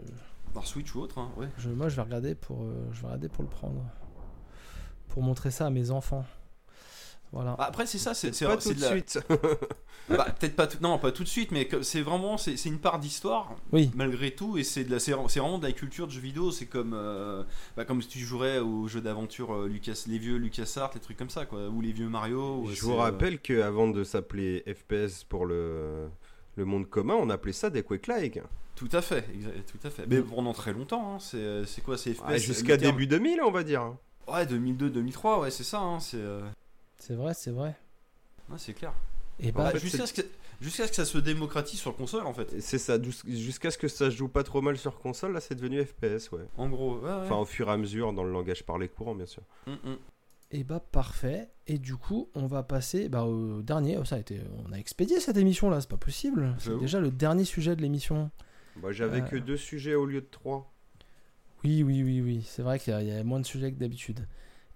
Par 0.54 0.66
Switch 0.66 0.96
ou 0.96 1.02
autre, 1.02 1.20
hein, 1.20 1.30
ouais. 1.38 1.48
je, 1.60 1.70
moi 1.70 1.90
je 1.90 1.96
vais 1.98 2.02
regarder 2.02 2.34
pour, 2.36 2.64
euh, 2.64 2.74
je 2.94 3.02
vais 3.02 3.08
regarder 3.08 3.28
pour 3.28 3.44
le 3.44 3.50
prendre, 3.50 3.84
pour 5.10 5.24
montrer 5.24 5.52
ça 5.52 5.66
à 5.68 5.70
mes 5.70 5.92
enfants. 5.92 6.26
Voilà. 7.34 7.56
Bah, 7.58 7.66
Après, 7.68 7.86
c'est 7.86 7.98
ça, 7.98 8.14
c'est 8.14 8.34
c'est- 8.34 8.46
Pas 8.46 8.56
tout 8.58 8.74
de 8.74 8.82
la- 8.82 8.88
suite. 8.90 9.20
Bah, 10.10 10.26
peut-être 10.40 10.56
pas 10.56 10.68
tout... 10.68 10.78
non 10.80 10.98
pas 11.00 11.12
tout 11.12 11.26
de 11.26 11.28
suite 11.28 11.52
mais 11.52 11.66
que- 11.68 11.82
c'est 11.82 12.00
vraiment 12.00 12.38
c'est 12.38 12.54
une 12.64 12.80
part 12.80 12.98
d'histoire 12.98 13.58
Oui. 13.74 13.92
malgré 13.94 14.32
tout 14.32 14.58
et 14.58 14.64
c'est 14.64 14.86
de 14.86 14.92
la 14.92 15.00
c'est 15.00 15.12
c'est 15.28 15.42
vraiment 15.42 15.58
de 15.60 15.66
la 15.68 15.74
culture 15.74 16.08
de 16.08 16.14
jeux 16.14 16.22
vidéo 16.22 16.50
c'est 16.50 16.66
comme 16.66 16.94
euh, 16.94 17.44
bah, 17.76 17.84
comme 17.84 18.02
si 18.02 18.08
tu 18.08 18.20
jouerais 18.20 18.60
aux 18.60 18.88
jeux 18.88 19.02
d'aventure 19.02 19.54
euh, 19.54 19.68
Lucas 19.68 20.06
les 20.08 20.18
vieux 20.18 20.38
LucasArts 20.38 20.92
les 20.94 21.02
trucs 21.02 21.18
comme 21.18 21.30
ça 21.30 21.46
quoi 21.46 21.68
ou 21.68 21.82
les 21.82 21.92
vieux 21.92 22.08
Mario 22.08 22.64
Je 22.72 22.82
vous 22.86 22.94
euh, 22.94 23.00
rappelle 23.00 23.42
que 23.42 23.60
avant 23.62 23.90
de 23.90 24.06
s'appeler 24.06 24.64
FPS 24.66 25.26
pour 25.26 25.46
le, 25.46 26.08
le 26.56 26.64
monde 26.64 26.90
commun, 26.90 27.16
on 27.20 27.30
appelait 27.30 27.52
ça 27.52 27.70
des 27.70 27.84
Quake-like. 27.84 28.40
tout 28.78 28.88
à 28.94 29.02
fait 29.02 29.26
tout 29.70 29.86
à 29.86 29.90
fait 29.90 30.06
mais 30.08 30.22
pendant 30.22 30.54
très 30.54 30.72
longtemps 30.72 31.16
hein, 31.16 31.18
c'est 31.20 31.82
quoi 31.84 31.98
c'est 31.98 32.14
FPS 32.14 32.24
Ouais, 32.30 32.40
Jusqu'à 32.40 32.78
début 32.78 33.08
2000, 33.08 33.42
on 33.42 33.52
va 33.52 33.64
dire. 33.64 33.94
Ouais 34.28 34.46
2002 34.46 34.90
2003 34.90 35.40
ouais 35.42 35.52
c'est 35.52 35.64
ça 35.64 35.80
hein, 35.80 36.00
c'est 36.00 36.18
euh, 36.18 36.42
C'est 37.00 37.16
vrai, 37.16 37.34
c'est 37.34 37.52
vrai. 37.52 37.76
ouais, 38.50 38.58
c'est 38.58 38.74
clair 38.74 38.94
Et 39.40 39.52
bah, 39.52 39.66
Bah, 39.66 39.72
fait, 39.72 39.80
jusqu'à 39.80 40.06
ce 40.06 40.14
que 40.14 40.22
jusqu'à 40.62 40.86
ce 40.86 40.90
que 40.92 40.96
ça 40.96 41.06
se 41.06 41.18
démocratise 41.20 41.80
sur 41.80 41.96
console 41.96 42.26
en 42.26 42.34
fait 42.34 42.60
C'est 42.62 42.78
ça, 42.80 43.02
jus- 43.02 43.12
jusqu'à 43.26 43.70
ce 43.72 43.78
que 43.78 43.88
ça 43.88 44.10
se 44.12 44.16
joue 44.16 44.28
pas 44.28 44.44
trop 44.44 44.62
mal 44.62 44.78
sur 44.78 45.00
console, 45.00 45.34
là 45.34 45.40
c'est 45.40 45.56
devenu 45.56 45.84
FPS, 45.84 46.32
ouais. 46.32 46.46
en 46.58 46.70
gros 46.70 46.96
ouais, 47.00 47.04
ouais. 47.06 47.12
Enfin, 47.24 47.36
au 47.38 47.46
fur 47.46 47.70
et 47.70 47.72
à 47.72 47.78
mesure, 47.78 48.14
dans 48.14 48.24
le 48.24 48.32
langage 48.32 48.64
parlé 48.66 48.88
courant, 48.88 49.14
bien 49.16 49.26
sûr. 49.28 49.44
Mm, 49.68 49.72
mm. 49.92 49.98
et 50.52 50.64
bah 50.64 50.80
parfait. 50.92 51.50
Et 51.70 51.78
du 51.80 51.96
coup, 51.98 52.30
on 52.34 52.48
va 52.48 52.64
passer 52.64 53.10
bah, 53.10 53.24
au 53.26 53.62
dernier. 53.62 53.98
Oh, 53.98 54.06
ça 54.06 54.16
a 54.16 54.20
été, 54.20 54.40
on 54.66 54.72
a 54.72 54.78
expédié 54.78 55.20
cette 55.20 55.36
émission 55.38 55.70
là, 55.70 55.82
c'est 55.82 55.90
pas 55.90 55.98
possible. 55.98 56.56
C'est 56.60 56.78
déjà 56.80 57.00
le 57.02 57.12
dernier 57.12 57.44
sujet 57.44 57.76
de 57.76 57.82
l'émission. 57.82 58.32
Moi, 58.78 58.92
j'avais 58.94 59.20
Euh. 59.22 59.26
que 59.26 59.36
deux 59.36 59.58
sujets 59.58 59.96
au 59.96 60.06
lieu 60.06 60.22
de 60.22 60.28
trois. 60.28 60.72
Oui, 61.68 61.84
oui, 61.84 62.04
oui, 62.04 62.22
oui. 62.22 62.44
C'est 62.48 62.62
vrai 62.62 62.80
qu'il 62.80 62.94
y, 62.94 62.96
a- 62.96 63.02
il 63.02 63.08
y 63.10 63.12
a 63.12 63.24
moins 63.24 63.40
de 63.40 63.46
sujets 63.46 63.72
que 63.74 63.78
d'habitude. 63.80 64.26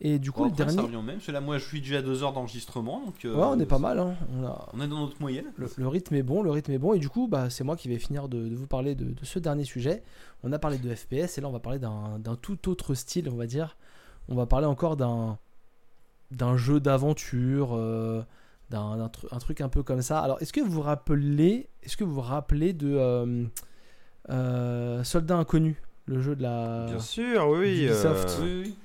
Et 0.04 0.18
du 0.18 0.32
coup, 0.32 0.42
Bon, 0.44 0.50
le 0.50 0.56
ça 0.56 0.66
dernier. 0.66 0.82
revient 0.82 1.06
même 1.06 1.20
là 1.28 1.42
moi 1.42 1.60
je 1.60 1.64
suis 1.66 1.80
déjà 1.80 2.00
à 2.00 2.02
deux 2.02 2.24
heures 2.24 2.34
d'enregistrement 2.34 3.06
donc 3.06 3.24
euh, 3.24 3.36
Ouais, 3.36 3.46
on 3.46 3.60
est 3.60 3.68
pas 3.68 3.78
mal. 3.78 4.00
Hein. 4.00 4.16
On 4.36 4.44
a, 4.46 4.68
on 4.74 4.82
est 4.82 4.88
dans 4.88 5.00
notre 5.02 5.22
moyenne 5.22 5.46
Le, 5.58 5.70
le 5.78 5.88
rythme 5.88 6.16
est 6.16 6.24
bon, 6.24 6.42
le 6.42 6.50
rythme 6.50 6.72
est 6.72 6.80
bon, 6.80 6.94
et 6.94 7.00
du 7.00 7.08
coup, 7.08 7.28
bah, 7.28 7.52
c'est 7.52 7.64
moi 7.64 7.76
qui 7.76 7.88
vais 7.88 8.00
finir 8.00 8.28
de, 8.28 8.50
de 8.50 8.56
vous 8.56 8.66
parler 8.66 8.96
de, 8.96 9.06
de 9.06 9.24
ce 9.26 9.38
dernier 9.38 9.64
sujet. 9.64 10.02
On 10.44 10.52
a 10.54 10.58
parlé 10.60 10.80
de 10.80 10.94
FPS, 10.96 11.38
et 11.38 11.42
là, 11.42 11.48
on 11.48 11.52
va 11.52 11.60
parler 11.60 11.78
d'un 11.78 12.36
tout 12.42 12.68
autre 12.68 12.96
style, 12.96 13.30
on 13.30 13.36
va 13.36 13.46
dire. 13.46 13.78
On 14.28 14.34
va 14.36 14.46
parler 14.48 14.66
encore 14.68 14.98
d'un 14.98 15.38
d'un 16.32 16.58
jeu 16.58 16.80
d'aventure, 16.80 17.74
euh, 17.76 18.24
d'un 18.72 18.98
d'un 18.98 19.08
tru- 19.10 19.28
un 19.32 19.38
truc 19.38 19.62
un 19.62 19.70
peu 19.70 19.84
comme 19.84 20.02
ça. 20.02 20.20
Alors, 20.22 20.42
est-ce 20.42 20.52
que 20.54 20.62
vous 20.62 20.72
vous 20.72 20.82
rappelez, 20.82 21.70
est-ce 21.84 21.96
que 21.96 22.04
vous 22.04 22.14
vous 22.16 22.22
rappelez 22.22 22.74
de 22.74 22.98
euh, 24.30 25.04
Soldat 25.04 25.38
Inconnu, 25.38 25.80
le 26.06 26.22
jeu 26.22 26.36
de 26.36 26.44
la 26.44 26.86
Bien 26.88 27.00
sûr, 27.00 27.48
oui. 27.50 27.86
Ubisoft. 27.86 28.40
euh, 28.42 28.64
Oui, 28.64 28.76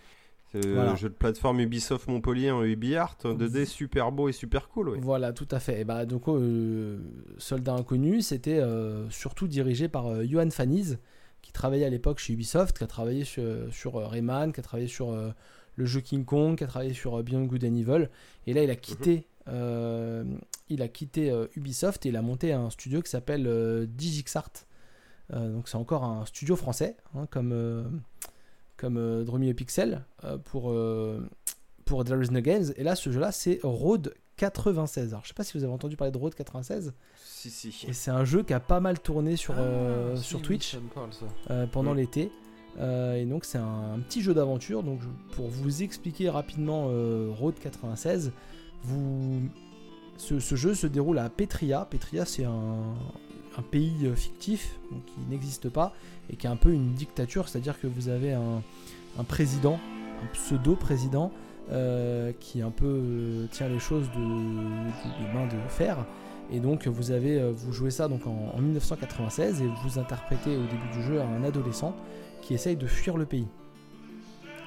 c'est 0.53 0.63
le 0.65 0.97
jeu 0.97 1.09
de 1.09 1.15
plateforme 1.15 1.61
Ubisoft 1.61 2.09
Montpellier 2.09 2.51
en 2.51 2.63
UbiArt, 2.63 3.19
2D 3.25 3.65
super 3.67 4.13
beau 4.13 4.29
et 4.29 4.33
super 4.33 4.69
cool, 4.69 4.91
oui. 4.91 4.99
Voilà, 5.03 5.33
tout 5.33 5.49
à 5.51 5.59
fait. 5.61 5.81
Et 5.81 5.85
bah, 5.85 6.07
donc, 6.07 6.29
euh, 6.29 6.99
Soldat 7.39 7.75
Inconnu, 7.75 8.23
c'était 8.23 8.59
euh, 8.61 9.09
surtout 9.11 9.49
dirigé 9.49 9.89
par 9.89 10.07
euh, 10.07 10.25
Johan 10.25 10.51
Faniz, 10.51 10.99
qui 11.43 11.53
travaillait 11.53 11.85
à 11.87 11.91
l'époque 11.91 12.19
chez 12.19 12.33
Ubisoft, 12.33 12.79
qui 12.79 12.85
a 12.85 12.87
travaillé 12.87 13.25
sur, 13.25 13.43
sur 13.71 13.97
euh, 13.97 14.07
Rayman, 14.07 14.53
qui 14.53 14.61
a 14.61 14.63
travaillé 14.63 14.89
sur 14.89 15.11
euh, 15.13 15.31
le 15.75 15.85
jeu 15.85 16.01
King 16.01 16.25
Kong, 16.25 16.57
qui 16.57 16.65
a 16.65 16.67
travaillé 16.69 16.95
sur 16.95 17.17
euh, 17.19 17.23
Beyond 17.23 17.45
Good 17.45 17.65
and 17.65 17.75
Evil. 17.75 18.09
Et 18.47 18.55
là, 18.55 18.63
il 18.63 18.71
a 18.71 18.77
quitté, 18.77 19.27
euh, 19.49 20.25
il 20.71 20.81
a 20.81 20.89
quitté 20.89 21.31
euh, 21.31 21.47
Ubisoft 21.57 22.07
et 22.07 22.09
il 22.09 22.17
a 22.17 22.23
monté 22.23 22.53
un 22.53 22.71
studio 22.71 23.03
qui 23.03 23.11
s'appelle 23.11 23.47
euh, 23.47 23.85
Digixart. 23.87 24.51
Euh, 25.33 25.53
donc, 25.53 25.69
c'est 25.69 25.77
encore 25.77 26.05
un 26.05 26.25
studio 26.27 26.57
français, 26.57 26.97
hein, 27.17 27.27
comme, 27.31 27.53
euh, 27.53 27.83
comme 28.77 28.97
euh, 28.97 29.25
Dromio 29.25 29.53
Pixel, 29.55 30.05
pour, 30.45 30.75
pour 31.85 32.05
There 32.05 32.23
Is 32.23 32.31
No 32.31 32.41
Games. 32.41 32.73
Et 32.77 32.83
là, 32.83 32.97
ce 32.97 33.11
jeu-là, 33.11 33.33
c'est 33.33 33.61
Road 33.63 34.15
96. 34.37 35.13
Alors, 35.13 35.23
je 35.23 35.29
sais 35.29 35.35
pas 35.35 35.45
si 35.45 35.57
vous 35.57 35.65
avez 35.65 35.73
entendu 35.73 35.97
parler 35.97 36.13
de 36.13 36.19
Road 36.19 36.35
96. 36.35 36.93
Si, 37.25 37.51
si. 37.51 37.87
Et 37.89 37.93
c'est 37.93 38.11
un 38.11 38.25
jeu 38.25 38.43
qui 38.43 38.53
a 38.55 38.61
pas 38.61 38.81
mal 38.81 38.99
tourné 39.01 39.37
sur, 39.37 39.55
euh, 39.57 40.13
Ah, 40.15 40.17
si, 40.17 40.25
sur 40.25 40.43
Twitch 40.43 40.77
parle, 40.95 41.11
euh, 41.51 41.67
pendant 41.67 41.95
Mm. 41.95 41.97
l'été. 41.97 42.33
Euh, 42.79 43.15
et 43.15 43.25
donc 43.25 43.47
c'est 43.47 43.57
un, 43.57 43.95
un 43.95 43.99
petit 44.01 44.21
jeu 44.21 44.35
d'aventure. 44.35 44.83
Donc 44.83 45.01
pour 45.33 45.49
vous 45.49 45.83
expliquer 45.83 46.29
rapidement 46.29 46.89
Road 47.39 47.55
96, 47.59 48.33
vous, 48.83 49.41
ce, 50.19 50.39
ce 50.41 50.55
jeu 50.57 50.75
se 50.75 50.87
déroule 50.87 51.19
à 51.19 51.31
Petria. 51.31 51.87
Petria 51.89 52.27
c'est 52.27 52.45
un, 52.45 52.95
un 53.59 53.63
pays 53.63 54.07
euh, 54.07 54.15
fictif 54.15 54.79
qui 55.07 55.21
n'existe 55.31 55.69
pas 55.69 55.95
et 56.31 56.37
qui 56.37 56.47
est 56.47 56.51
un 56.51 56.57
peu 56.57 56.73
une 56.73 56.93
dictature, 56.95 57.49
c'est-à-dire 57.49 57.81
que 57.81 57.87
vous 57.87 58.09
avez 58.09 58.33
un, 58.33 58.63
président, 59.25 59.79
un 60.23 60.27
pseudo-président 60.33 61.33
euh, 61.71 62.33
qui 62.39 62.63
un 62.63 62.71
peu 62.71 62.87
euh, 62.87 63.47
tient 63.51 63.69
les 63.69 63.79
choses 63.79 64.11
de, 64.11 64.21
de, 64.21 65.35
main 65.35 65.47
de 65.47 65.69
fer. 65.69 66.05
Et 66.53 66.61
donc 66.61 66.87
vous 66.87 67.11
avez 67.11 67.51
vous 67.51 67.73
jouez 67.73 67.91
ça 67.91 68.07
donc 68.07 68.25
en, 68.27 68.53
en 68.55 68.61
1996 68.61 69.63
et 69.63 69.69
vous 69.83 69.99
interprétez 69.99 70.57
au 70.57 70.63
début 70.63 70.89
du 70.97 71.03
jeu 71.03 71.21
un 71.21 71.43
adolescent 71.43 71.97
qui 72.41 72.55
essaye 72.55 72.77
de 72.77 72.87
fuir 72.87 73.17
le 73.17 73.27
pays. 73.27 73.49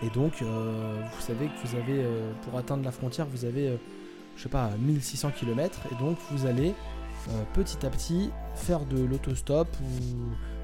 Et 0.03 0.09
donc 0.09 0.41
vous 0.41 1.21
savez 1.21 1.47
que 1.47 1.67
vous 1.67 1.75
avez 1.77 2.05
pour 2.41 2.57
atteindre 2.57 2.83
la 2.83 2.91
frontière 2.91 3.27
vous 3.27 3.45
avez 3.45 3.77
je 4.35 4.43
sais 4.43 4.49
pas 4.49 4.71
1600 4.77 5.31
km 5.39 5.79
et 5.89 6.03
donc 6.03 6.17
vous 6.31 6.45
allez 6.45 6.73
petit 7.53 7.85
à 7.85 7.89
petit 7.89 8.29
faire 8.59 8.85
de 8.85 9.03
l'autostop 9.03 9.67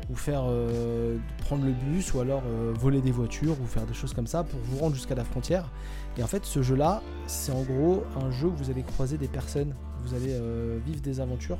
ou, 0.09 0.15
faire 0.15 0.43
euh, 0.47 1.17
prendre 1.39 1.65
le 1.65 1.71
bus 1.71 2.13
ou 2.13 2.19
alors 2.19 2.43
euh, 2.45 2.71
voler 2.79 3.01
des 3.01 3.11
voitures 3.11 3.59
ou 3.59 3.65
faire 3.65 3.87
des 3.87 3.95
choses 3.95 4.13
comme 4.13 4.27
ça 4.27 4.43
pour 4.43 4.59
vous 4.63 4.77
rendre 4.77 4.93
jusqu'à 4.93 5.15
la 5.15 5.23
frontière. 5.23 5.71
Et 6.17 6.23
en 6.23 6.27
fait 6.27 6.45
ce 6.45 6.61
jeu 6.61 6.75
là 6.75 7.01
c'est 7.25 7.51
en 7.51 7.63
gros 7.63 8.03
un 8.21 8.29
jeu 8.29 8.47
où 8.47 8.55
vous 8.55 8.69
allez 8.69 8.83
croiser 8.83 9.17
des 9.17 9.27
personnes, 9.27 9.73
vous 10.03 10.13
allez 10.13 10.33
euh, 10.33 10.77
vivre 10.85 11.01
des 11.01 11.19
aventures 11.19 11.57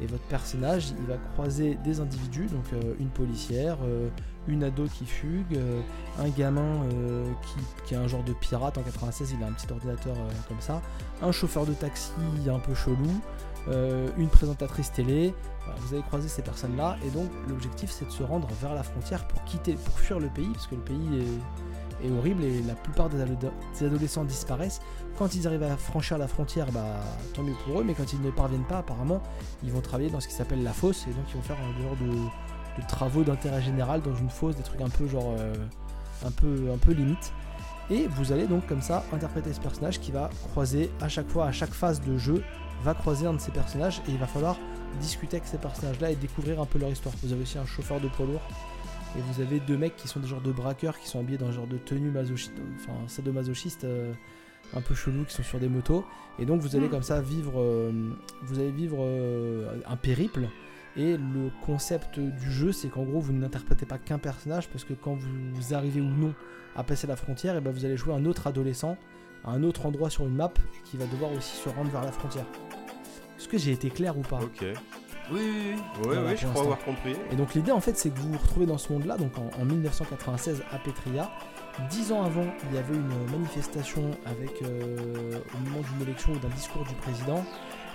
et 0.00 0.06
votre 0.06 0.24
personnage 0.24 0.94
il 0.98 1.06
va 1.06 1.18
croiser 1.34 1.76
des 1.84 2.00
individus, 2.00 2.46
donc 2.46 2.64
une 2.98 3.10
policière, 3.10 3.76
une 4.48 4.64
ado 4.64 4.86
qui 4.86 5.06
fugue, 5.06 5.56
un 6.18 6.28
gamin 6.30 6.80
qui, 7.42 7.60
qui 7.86 7.94
est 7.94 7.96
un 7.96 8.08
genre 8.08 8.24
de 8.24 8.32
pirate 8.32 8.76
en 8.76 8.82
96, 8.82 9.36
il 9.38 9.44
a 9.44 9.46
un 9.46 9.52
petit 9.52 9.72
ordinateur 9.72 10.16
comme 10.48 10.60
ça, 10.60 10.82
un 11.22 11.30
chauffeur 11.30 11.64
de 11.64 11.74
taxi 11.74 12.10
un 12.52 12.58
peu 12.58 12.74
chelou, 12.74 13.20
une 14.18 14.28
présentatrice 14.28 14.90
télé. 14.90 15.32
Vous 15.78 15.94
allez 15.94 16.02
croiser 16.02 16.28
ces 16.28 16.42
personnes-là 16.42 16.96
et 17.04 17.10
donc 17.10 17.30
l'objectif 17.48 17.90
c'est 17.90 18.04
de 18.06 18.10
se 18.10 18.22
rendre 18.22 18.48
vers 18.60 18.74
la 18.74 18.82
frontière 18.82 19.26
pour 19.26 19.42
quitter, 19.44 19.74
pour 19.74 19.98
fuir 19.98 20.18
le 20.20 20.28
pays 20.28 20.48
parce 20.52 20.66
que 20.66 20.74
le 20.74 20.80
pays 20.82 21.24
est, 22.02 22.10
horrible 22.10 22.44
et 22.44 22.60
la 22.62 22.74
plupart 22.74 23.08
des, 23.08 23.20
ado- 23.22 23.50
des 23.78 23.86
adolescents 23.86 24.24
disparaissent. 24.24 24.80
Quand 25.16 25.34
ils 25.34 25.46
arrivent 25.46 25.62
à 25.62 25.76
franchir 25.76 26.18
la 26.18 26.28
frontière, 26.28 26.70
bah 26.72 26.84
tant 27.32 27.42
mieux 27.42 27.54
pour 27.64 27.80
eux, 27.80 27.84
mais 27.84 27.94
quand 27.94 28.12
ils 28.12 28.20
ne 28.20 28.30
parviennent 28.30 28.66
pas, 28.66 28.78
apparemment, 28.78 29.22
ils 29.62 29.72
vont 29.72 29.80
travailler 29.80 30.10
dans 30.10 30.20
ce 30.20 30.28
qui 30.28 30.34
s'appelle 30.34 30.62
la 30.62 30.72
fosse 30.72 31.06
et 31.08 31.12
donc 31.12 31.24
ils 31.30 31.36
vont 31.36 31.42
faire 31.42 31.56
un 31.58 31.82
genre 31.82 31.96
de, 31.96 32.82
de 32.82 32.86
travaux 32.86 33.22
d'intérêt 33.22 33.62
général 33.62 34.02
dans 34.02 34.14
une 34.14 34.28
fosse, 34.28 34.56
des 34.56 34.62
trucs 34.62 34.80
un 34.82 34.90
peu 34.90 35.06
genre 35.08 35.34
euh, 35.38 35.54
un 36.26 36.30
peu 36.30 36.70
un 36.74 36.78
peu 36.78 36.92
limite. 36.92 37.32
Et 37.90 38.06
vous 38.08 38.32
allez 38.32 38.46
donc 38.46 38.66
comme 38.66 38.82
ça 38.82 39.04
interpréter 39.12 39.52
ce 39.52 39.60
personnage 39.60 39.98
qui 40.00 40.10
va 40.10 40.28
croiser 40.50 40.90
à 41.00 41.08
chaque 41.08 41.28
fois, 41.28 41.46
à 41.46 41.52
chaque 41.52 41.72
phase 41.72 42.00
de 42.02 42.18
jeu, 42.18 42.42
va 42.82 42.92
croiser 42.94 43.26
un 43.26 43.34
de 43.34 43.40
ces 43.40 43.50
personnages 43.52 44.02
et 44.08 44.10
il 44.10 44.18
va 44.18 44.26
falloir 44.26 44.56
discuter 44.94 45.36
avec 45.36 45.48
ces 45.48 45.58
personnages-là 45.58 46.10
et 46.10 46.16
découvrir 46.16 46.60
un 46.60 46.66
peu 46.66 46.78
leur 46.78 46.90
histoire. 46.90 47.14
Vous 47.22 47.32
avez 47.32 47.42
aussi 47.42 47.58
un 47.58 47.66
chauffeur 47.66 48.00
de 48.00 48.08
poids 48.08 48.26
lourd 48.26 48.42
et 49.16 49.20
vous 49.20 49.40
avez 49.40 49.60
deux 49.60 49.76
mecs 49.76 49.96
qui 49.96 50.08
sont 50.08 50.20
des 50.20 50.26
genres 50.26 50.40
de 50.40 50.52
braqueurs 50.52 50.98
qui 50.98 51.08
sont 51.08 51.20
habillés 51.20 51.38
dans 51.38 51.48
un 51.48 51.52
genre 51.52 51.66
de 51.66 51.78
tenue 51.78 52.10
masochiste, 52.10 52.52
enfin 52.76 52.94
sadomasochiste 53.06 53.84
euh, 53.84 54.12
un 54.74 54.80
peu 54.80 54.94
chelou 54.94 55.24
qui 55.24 55.34
sont 55.34 55.44
sur 55.44 55.60
des 55.60 55.68
motos 55.68 56.04
et 56.38 56.46
donc 56.46 56.60
vous 56.60 56.74
allez 56.74 56.88
Hmm. 56.88 56.90
comme 56.90 57.02
ça 57.02 57.20
vivre, 57.20 57.60
euh, 57.60 57.92
vous 58.42 58.58
allez 58.58 58.72
vivre 58.72 58.98
euh, 59.00 59.80
un 59.86 59.96
périple 59.96 60.48
et 60.96 61.16
le 61.16 61.50
concept 61.64 62.20
du 62.20 62.50
jeu, 62.50 62.70
c'est 62.70 62.88
qu'en 62.88 63.02
gros, 63.02 63.18
vous 63.18 63.32
n'interprétez 63.32 63.84
pas 63.84 63.98
qu'un 63.98 64.18
personnage, 64.18 64.68
parce 64.68 64.84
que 64.84 64.94
quand 64.94 65.16
vous 65.16 65.74
arrivez 65.74 66.00
ou 66.00 66.08
non 66.08 66.34
à 66.76 66.84
passer 66.84 67.06
la 67.06 67.16
frontière, 67.16 67.56
et 67.56 67.60
ben 67.60 67.72
vous 67.72 67.84
allez 67.84 67.96
jouer 67.96 68.14
un 68.14 68.24
autre 68.24 68.46
adolescent 68.46 68.96
à 69.44 69.50
un 69.50 69.62
autre 69.62 69.86
endroit 69.86 70.08
sur 70.08 70.26
une 70.26 70.36
map 70.36 70.52
et 70.56 70.88
qui 70.88 70.96
va 70.96 71.06
devoir 71.06 71.32
aussi 71.32 71.56
se 71.56 71.68
rendre 71.68 71.90
vers 71.90 72.04
la 72.04 72.12
frontière. 72.12 72.46
Est-ce 73.44 73.50
que 73.50 73.58
j'ai 73.58 73.72
été 73.72 73.90
clair 73.90 74.16
ou 74.16 74.22
pas 74.22 74.38
Ok. 74.40 74.62
Oui, 74.62 74.72
oui, 75.30 75.76
oui. 76.02 76.08
Ouais, 76.08 76.16
pour 76.16 76.36
je 76.36 76.46
crois 76.46 76.62
avoir 76.62 76.78
compris. 76.78 77.14
Et 77.30 77.36
donc 77.36 77.52
l'idée 77.52 77.72
en 77.72 77.80
fait 77.80 77.96
c'est 77.98 78.08
que 78.08 78.18
vous 78.18 78.32
vous 78.32 78.38
retrouvez 78.38 78.64
dans 78.64 78.78
ce 78.78 78.90
monde-là, 78.90 79.18
donc 79.18 79.36
en, 79.36 79.50
en 79.60 79.64
1996 79.66 80.62
à 80.72 80.78
Petria, 80.78 81.30
Dix 81.90 82.12
ans 82.12 82.22
avant, 82.22 82.46
il 82.70 82.76
y 82.76 82.78
avait 82.78 82.94
une 82.94 83.30
manifestation 83.32 84.12
avec, 84.24 84.62
euh, 84.62 85.40
au 85.54 85.68
moment 85.68 85.80
d'une 85.80 86.02
élection 86.02 86.32
ou 86.32 86.38
d'un 86.38 86.48
discours 86.50 86.84
du 86.84 86.94
président, 86.94 87.44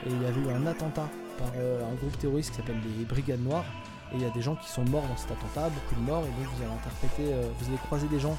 et 0.06 0.10
il 0.10 0.22
y 0.22 0.26
avait 0.26 0.42
eu 0.42 0.50
un 0.50 0.68
attentat 0.68 1.10
par 1.38 1.48
euh, 1.56 1.90
un 1.90 1.96
groupe 1.96 2.18
terroriste 2.20 2.52
qui 2.52 2.58
s'appelle 2.58 2.80
les 2.98 3.06
Brigades 3.06 3.42
Noires, 3.42 3.66
et 4.12 4.16
il 4.16 4.22
y 4.22 4.26
a 4.26 4.30
des 4.32 4.42
gens 4.42 4.56
qui 4.56 4.70
sont 4.70 4.84
morts 4.86 5.08
dans 5.08 5.16
cet 5.16 5.32
attentat, 5.32 5.70
beaucoup 5.70 5.96
de 5.96 6.06
morts, 6.06 6.24
et 6.24 6.28
donc 6.28 6.54
vous 6.54 6.62
allez 6.62 6.74
interpréter, 6.74 7.34
euh, 7.34 7.50
vous 7.58 7.70
allez 7.70 7.78
croiser 7.78 8.08
des 8.08 8.20
gens 8.20 8.38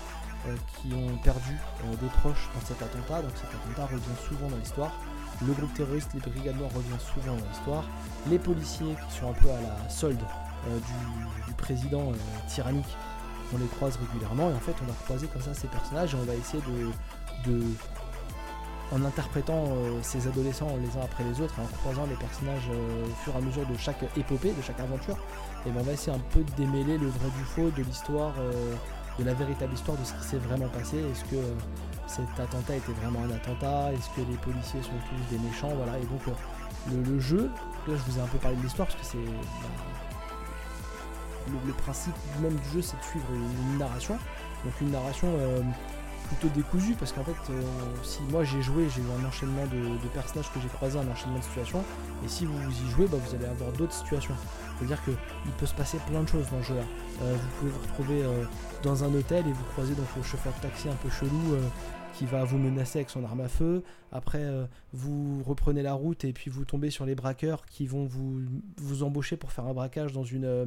qui 0.80 0.94
ont 0.94 1.18
perdu 1.22 1.54
des 2.00 2.08
proches 2.20 2.48
dans 2.54 2.66
cet 2.66 2.80
attentat, 2.80 3.20
donc 3.20 3.32
cet 3.34 3.50
attentat 3.50 3.84
revient 3.92 4.20
souvent 4.26 4.48
dans 4.48 4.56
l'histoire. 4.56 4.92
Le 5.46 5.52
groupe 5.52 5.72
terroriste, 5.74 6.10
les 6.14 6.20
Brigades 6.20 6.56
Noires, 6.56 6.70
revient 6.74 7.00
souvent 7.00 7.36
dans 7.36 7.46
l'histoire. 7.48 7.84
Les 8.28 8.38
policiers 8.38 8.94
qui 9.08 9.18
sont 9.18 9.30
un 9.30 9.32
peu 9.32 9.48
à 9.48 9.60
la 9.60 9.88
solde 9.88 10.20
euh, 10.68 10.78
du, 11.46 11.54
président 11.54 12.10
euh, 12.10 12.14
tyrannique, 12.48 12.96
on 13.54 13.58
les 13.58 13.66
croise 13.66 13.96
régulièrement, 13.96 14.50
et 14.50 14.54
en 14.54 14.60
fait 14.60 14.74
on 14.82 14.86
va 14.86 14.92
croiser 15.04 15.26
comme 15.26 15.42
ça 15.42 15.54
ces 15.54 15.68
personnages, 15.68 16.14
et 16.14 16.16
on 16.16 16.24
va 16.24 16.34
essayer 16.34 16.62
de, 17.46 17.62
en 18.92 19.04
interprétant 19.04 19.64
euh, 19.66 19.98
ces 20.02 20.26
adolescents 20.26 20.76
les 20.76 20.98
uns 20.98 21.04
après 21.04 21.24
les 21.24 21.40
autres, 21.40 21.54
et 21.58 21.62
en 21.62 21.78
croisant 21.78 22.06
les 22.06 22.16
personnages 22.16 22.68
au 22.68 23.14
fur 23.24 23.34
et 23.34 23.38
à 23.38 23.40
mesure 23.40 23.66
de 23.66 23.76
chaque 23.76 24.02
épopée, 24.16 24.52
de 24.52 24.62
chaque 24.62 24.80
aventure, 24.80 25.16
et 25.66 25.70
ben 25.70 25.80
on 25.80 25.84
va 25.84 25.92
essayer 25.92 26.14
un 26.16 26.20
peu 26.32 26.40
de 26.40 26.52
démêler 26.52 26.98
le 26.98 27.08
vrai 27.08 27.30
du 27.36 27.44
faux, 27.44 27.70
de 27.70 27.82
l'histoire, 27.82 28.34
de 29.20 29.24
la 29.24 29.34
véritable 29.34 29.74
histoire 29.74 29.96
de 29.96 30.04
ce 30.04 30.12
qui 30.14 30.24
s'est 30.24 30.38
vraiment 30.38 30.68
passé. 30.68 30.98
Est-ce 30.98 31.24
que 31.24 31.36
euh, 31.36 31.54
cet 32.10 32.40
attentat 32.40 32.76
était 32.76 32.92
vraiment 32.92 33.20
un 33.22 33.30
attentat 33.30 33.92
Est-ce 33.92 34.10
que 34.10 34.28
les 34.28 34.36
policiers 34.38 34.82
sont 34.82 34.98
tous 35.08 35.34
des 35.34 35.38
méchants 35.42 35.70
Voilà. 35.76 35.96
Et 35.98 36.04
donc 36.04 36.20
euh, 36.26 36.32
le, 37.04 37.20
jeu, 37.20 37.50
là 37.86 37.94
je 37.94 38.10
vous 38.10 38.18
ai 38.18 38.22
un 38.22 38.26
peu 38.26 38.38
parlé 38.38 38.56
de 38.56 38.62
l'histoire 38.62 38.88
parce 38.88 38.98
que 38.98 39.06
c'est 39.06 39.24
bah, 39.24 39.68
le, 41.66 41.72
principe 41.72 42.14
même 42.42 42.56
du 42.56 42.68
jeu, 42.70 42.82
c'est 42.82 42.98
de 42.98 43.02
suivre 43.04 43.26
une, 43.32 43.78
narration. 43.78 44.18
Donc 44.64 44.74
une 44.80 44.90
narration 44.90 45.28
euh, 45.38 45.62
plutôt 46.28 46.48
décousue 46.54 46.94
parce 46.94 47.12
qu'en 47.12 47.24
fait, 47.24 47.50
euh, 47.50 47.62
si 48.02 48.22
moi 48.30 48.42
j'ai 48.42 48.60
joué, 48.60 48.88
j'ai 48.94 49.02
eu 49.02 49.22
un 49.22 49.28
enchaînement 49.28 49.66
de, 49.66 50.08
personnages 50.08 50.50
que 50.52 50.60
j'ai 50.60 50.68
croisés, 50.68 50.98
un 50.98 51.08
enchaînement 51.08 51.38
de 51.38 51.44
situations. 51.44 51.84
Et 52.24 52.28
si 52.28 52.44
vous 52.44 52.58
y 52.58 52.90
jouez, 52.90 53.06
bah, 53.06 53.18
vous 53.24 53.34
allez 53.36 53.46
avoir 53.46 53.70
d'autres 53.72 53.94
situations. 53.94 54.34
C'est-à-dire 54.80 55.02
qu'il 55.04 55.52
peut 55.58 55.66
se 55.66 55.74
passer 55.74 55.98
plein 56.08 56.22
de 56.22 56.28
choses 56.28 56.46
dans 56.50 56.56
le 56.56 56.62
jeu 56.62 56.74
là. 56.74 56.82
Euh, 57.22 57.34
vous 57.34 57.48
pouvez 57.58 57.70
vous 57.70 57.80
retrouver 57.80 58.22
euh, 58.22 58.44
dans 58.82 59.04
un 59.04 59.14
hôtel 59.14 59.46
et 59.46 59.52
vous 59.52 59.64
croisez 59.72 59.94
donc 59.94 60.06
le 60.16 60.22
chauffeur 60.22 60.52
de 60.54 60.60
taxi 60.60 60.88
un 60.88 60.94
peu 60.94 61.10
chelou 61.10 61.54
euh, 61.54 61.60
qui 62.20 62.26
va 62.26 62.44
vous 62.44 62.58
menacer 62.58 62.98
avec 62.98 63.08
son 63.08 63.24
arme 63.24 63.40
à 63.40 63.48
feu. 63.48 63.82
Après, 64.12 64.42
euh, 64.42 64.66
vous 64.92 65.42
reprenez 65.42 65.80
la 65.82 65.94
route 65.94 66.22
et 66.26 66.34
puis 66.34 66.50
vous 66.50 66.66
tombez 66.66 66.90
sur 66.90 67.06
les 67.06 67.14
braqueurs 67.14 67.64
qui 67.64 67.86
vont 67.86 68.04
vous, 68.04 68.42
vous 68.76 69.02
embaucher 69.04 69.38
pour 69.38 69.52
faire 69.52 69.64
un 69.64 69.72
braquage 69.72 70.12
dans 70.12 70.22
une, 70.22 70.44
euh, 70.44 70.66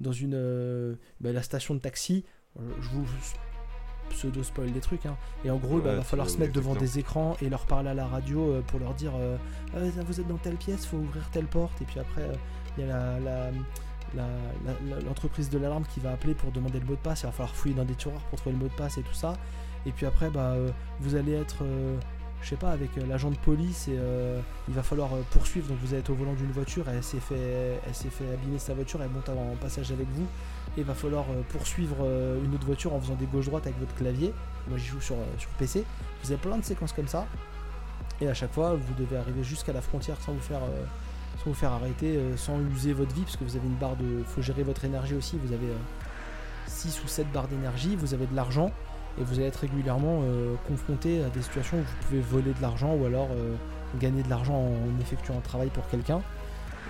dans 0.00 0.12
une 0.12 0.32
euh, 0.34 0.94
bah, 1.20 1.30
la 1.32 1.42
station 1.42 1.74
de 1.74 1.80
taxi. 1.80 2.24
Je 2.58 2.88
vous 2.88 3.04
pseudo 4.08 4.42
spoil 4.42 4.72
des 4.72 4.80
trucs 4.80 5.04
hein. 5.04 5.16
et 5.44 5.50
en 5.50 5.56
gros 5.58 5.76
Ouais, 5.78 5.94
va 5.96 6.00
falloir 6.02 6.30
se 6.30 6.38
mettre 6.38 6.54
devant 6.54 6.74
des 6.74 6.98
écrans 6.98 7.36
et 7.42 7.50
leur 7.50 7.66
parler 7.66 7.90
à 7.90 7.94
la 7.94 8.06
radio 8.06 8.62
pour 8.68 8.78
leur 8.80 8.94
dire 8.94 9.12
Ah, 9.74 9.78
vous 10.06 10.20
êtes 10.20 10.28
dans 10.28 10.38
telle 10.38 10.56
pièce 10.56 10.86
faut 10.86 10.96
ouvrir 10.98 11.28
telle 11.32 11.46
porte 11.46 11.82
et 11.82 11.84
puis 11.84 12.00
après 12.00 12.22
il 12.78 12.86
y 12.86 12.90
a 12.90 13.18
la, 13.18 13.20
la- 13.20 13.50
la- 14.14 14.22
la- 14.64 14.96
la- 14.96 15.00
l'entreprise 15.02 15.50
de 15.50 15.58
l'alarme 15.58 15.84
qui 15.92 16.00
va 16.00 16.12
appeler 16.12 16.34
pour 16.34 16.50
demander 16.52 16.78
le 16.80 16.86
mot 16.86 16.92
de 16.94 17.00
passe, 17.00 17.22
il 17.22 17.26
va 17.26 17.32
falloir 17.32 17.54
fouiller 17.54 17.74
dans 17.74 17.84
des 17.84 17.94
tiroirs 17.94 18.22
pour 18.30 18.38
trouver 18.38 18.54
le 18.56 18.62
mot 18.62 18.68
de 18.68 18.74
passe 18.76 18.96
et 18.98 19.02
tout 19.02 19.14
ça. 19.14 19.34
Et 19.86 19.92
puis 19.92 20.06
après, 20.06 20.30
bah, 20.30 20.52
euh, 20.52 20.70
vous 21.00 21.14
allez 21.14 21.32
être, 21.32 21.62
euh, 21.62 21.96
je 22.42 22.48
sais 22.48 22.56
pas, 22.56 22.70
avec 22.70 22.96
euh, 22.96 23.06
l'agent 23.06 23.30
de 23.30 23.36
police 23.36 23.88
et 23.88 23.98
il 24.68 24.74
va 24.74 24.82
falloir 24.82 25.10
poursuivre. 25.30 25.68
Donc 25.68 25.78
vous 25.82 25.88
allez 25.88 26.00
être 26.00 26.10
au 26.10 26.14
volant 26.14 26.34
d'une 26.34 26.50
voiture, 26.50 26.84
elle 26.88 27.02
s'est 27.02 27.20
fait, 27.20 27.80
elle 27.86 27.94
s'est 27.94 28.10
fait 28.10 28.24
abîmer 28.32 28.58
sa 28.58 28.74
voiture, 28.74 29.02
elle 29.02 29.10
monte 29.10 29.28
en 29.28 29.56
passage 29.60 29.92
avec 29.92 30.06
vous. 30.12 30.26
Et 30.76 30.80
il 30.80 30.84
va 30.84 30.94
falloir 30.94 31.24
poursuivre 31.50 32.04
une 32.44 32.54
autre 32.54 32.66
voiture 32.66 32.92
en 32.92 33.00
faisant 33.00 33.14
des 33.14 33.26
gauche-droite 33.26 33.66
avec 33.66 33.78
votre 33.78 33.94
clavier. 33.94 34.32
Moi 34.68 34.78
j'y 34.78 34.86
joue 34.86 35.00
sur, 35.00 35.16
sur 35.38 35.50
PC. 35.50 35.84
Vous 36.22 36.32
avez 36.32 36.40
plein 36.40 36.58
de 36.58 36.64
séquences 36.64 36.92
comme 36.92 37.08
ça. 37.08 37.26
Et 38.20 38.28
à 38.28 38.34
chaque 38.34 38.52
fois, 38.52 38.74
vous 38.74 38.94
devez 38.94 39.16
arriver 39.16 39.42
jusqu'à 39.42 39.72
la 39.72 39.80
frontière 39.80 40.20
sans 40.20 40.32
vous 40.32 40.40
faire, 40.40 40.60
sans 41.38 41.46
vous 41.46 41.54
faire 41.54 41.72
arrêter, 41.72 42.18
sans 42.36 42.60
user 42.60 42.92
votre 42.92 43.14
vie, 43.14 43.22
parce 43.22 43.36
que 43.36 43.44
vous 43.44 43.56
avez 43.56 43.66
une 43.66 43.76
barre 43.76 43.96
de. 43.96 44.22
faut 44.24 44.42
gérer 44.42 44.62
votre 44.62 44.84
énergie 44.84 45.14
aussi. 45.14 45.38
Vous 45.44 45.52
avez 45.52 45.68
6 46.66 47.02
ou 47.04 47.08
7 47.08 47.30
barres 47.32 47.48
d'énergie, 47.48 47.96
vous 47.96 48.14
avez 48.14 48.26
de 48.26 48.34
l'argent, 48.34 48.70
et 49.18 49.22
vous 49.24 49.34
allez 49.38 49.46
être 49.48 49.60
régulièrement 49.60 50.20
euh, 50.22 50.54
confronté 50.68 51.22
à 51.24 51.28
des 51.28 51.42
situations 51.42 51.76
où 51.78 51.80
vous 51.82 52.06
pouvez 52.06 52.20
voler 52.20 52.52
de 52.52 52.62
l'argent 52.62 52.94
ou 52.94 53.04
alors 53.06 53.28
euh, 53.32 53.54
gagner 54.00 54.22
de 54.22 54.30
l'argent 54.30 54.54
en 54.56 55.00
effectuant 55.00 55.36
un 55.38 55.40
travail 55.40 55.68
pour 55.68 55.86
quelqu'un. 55.88 56.20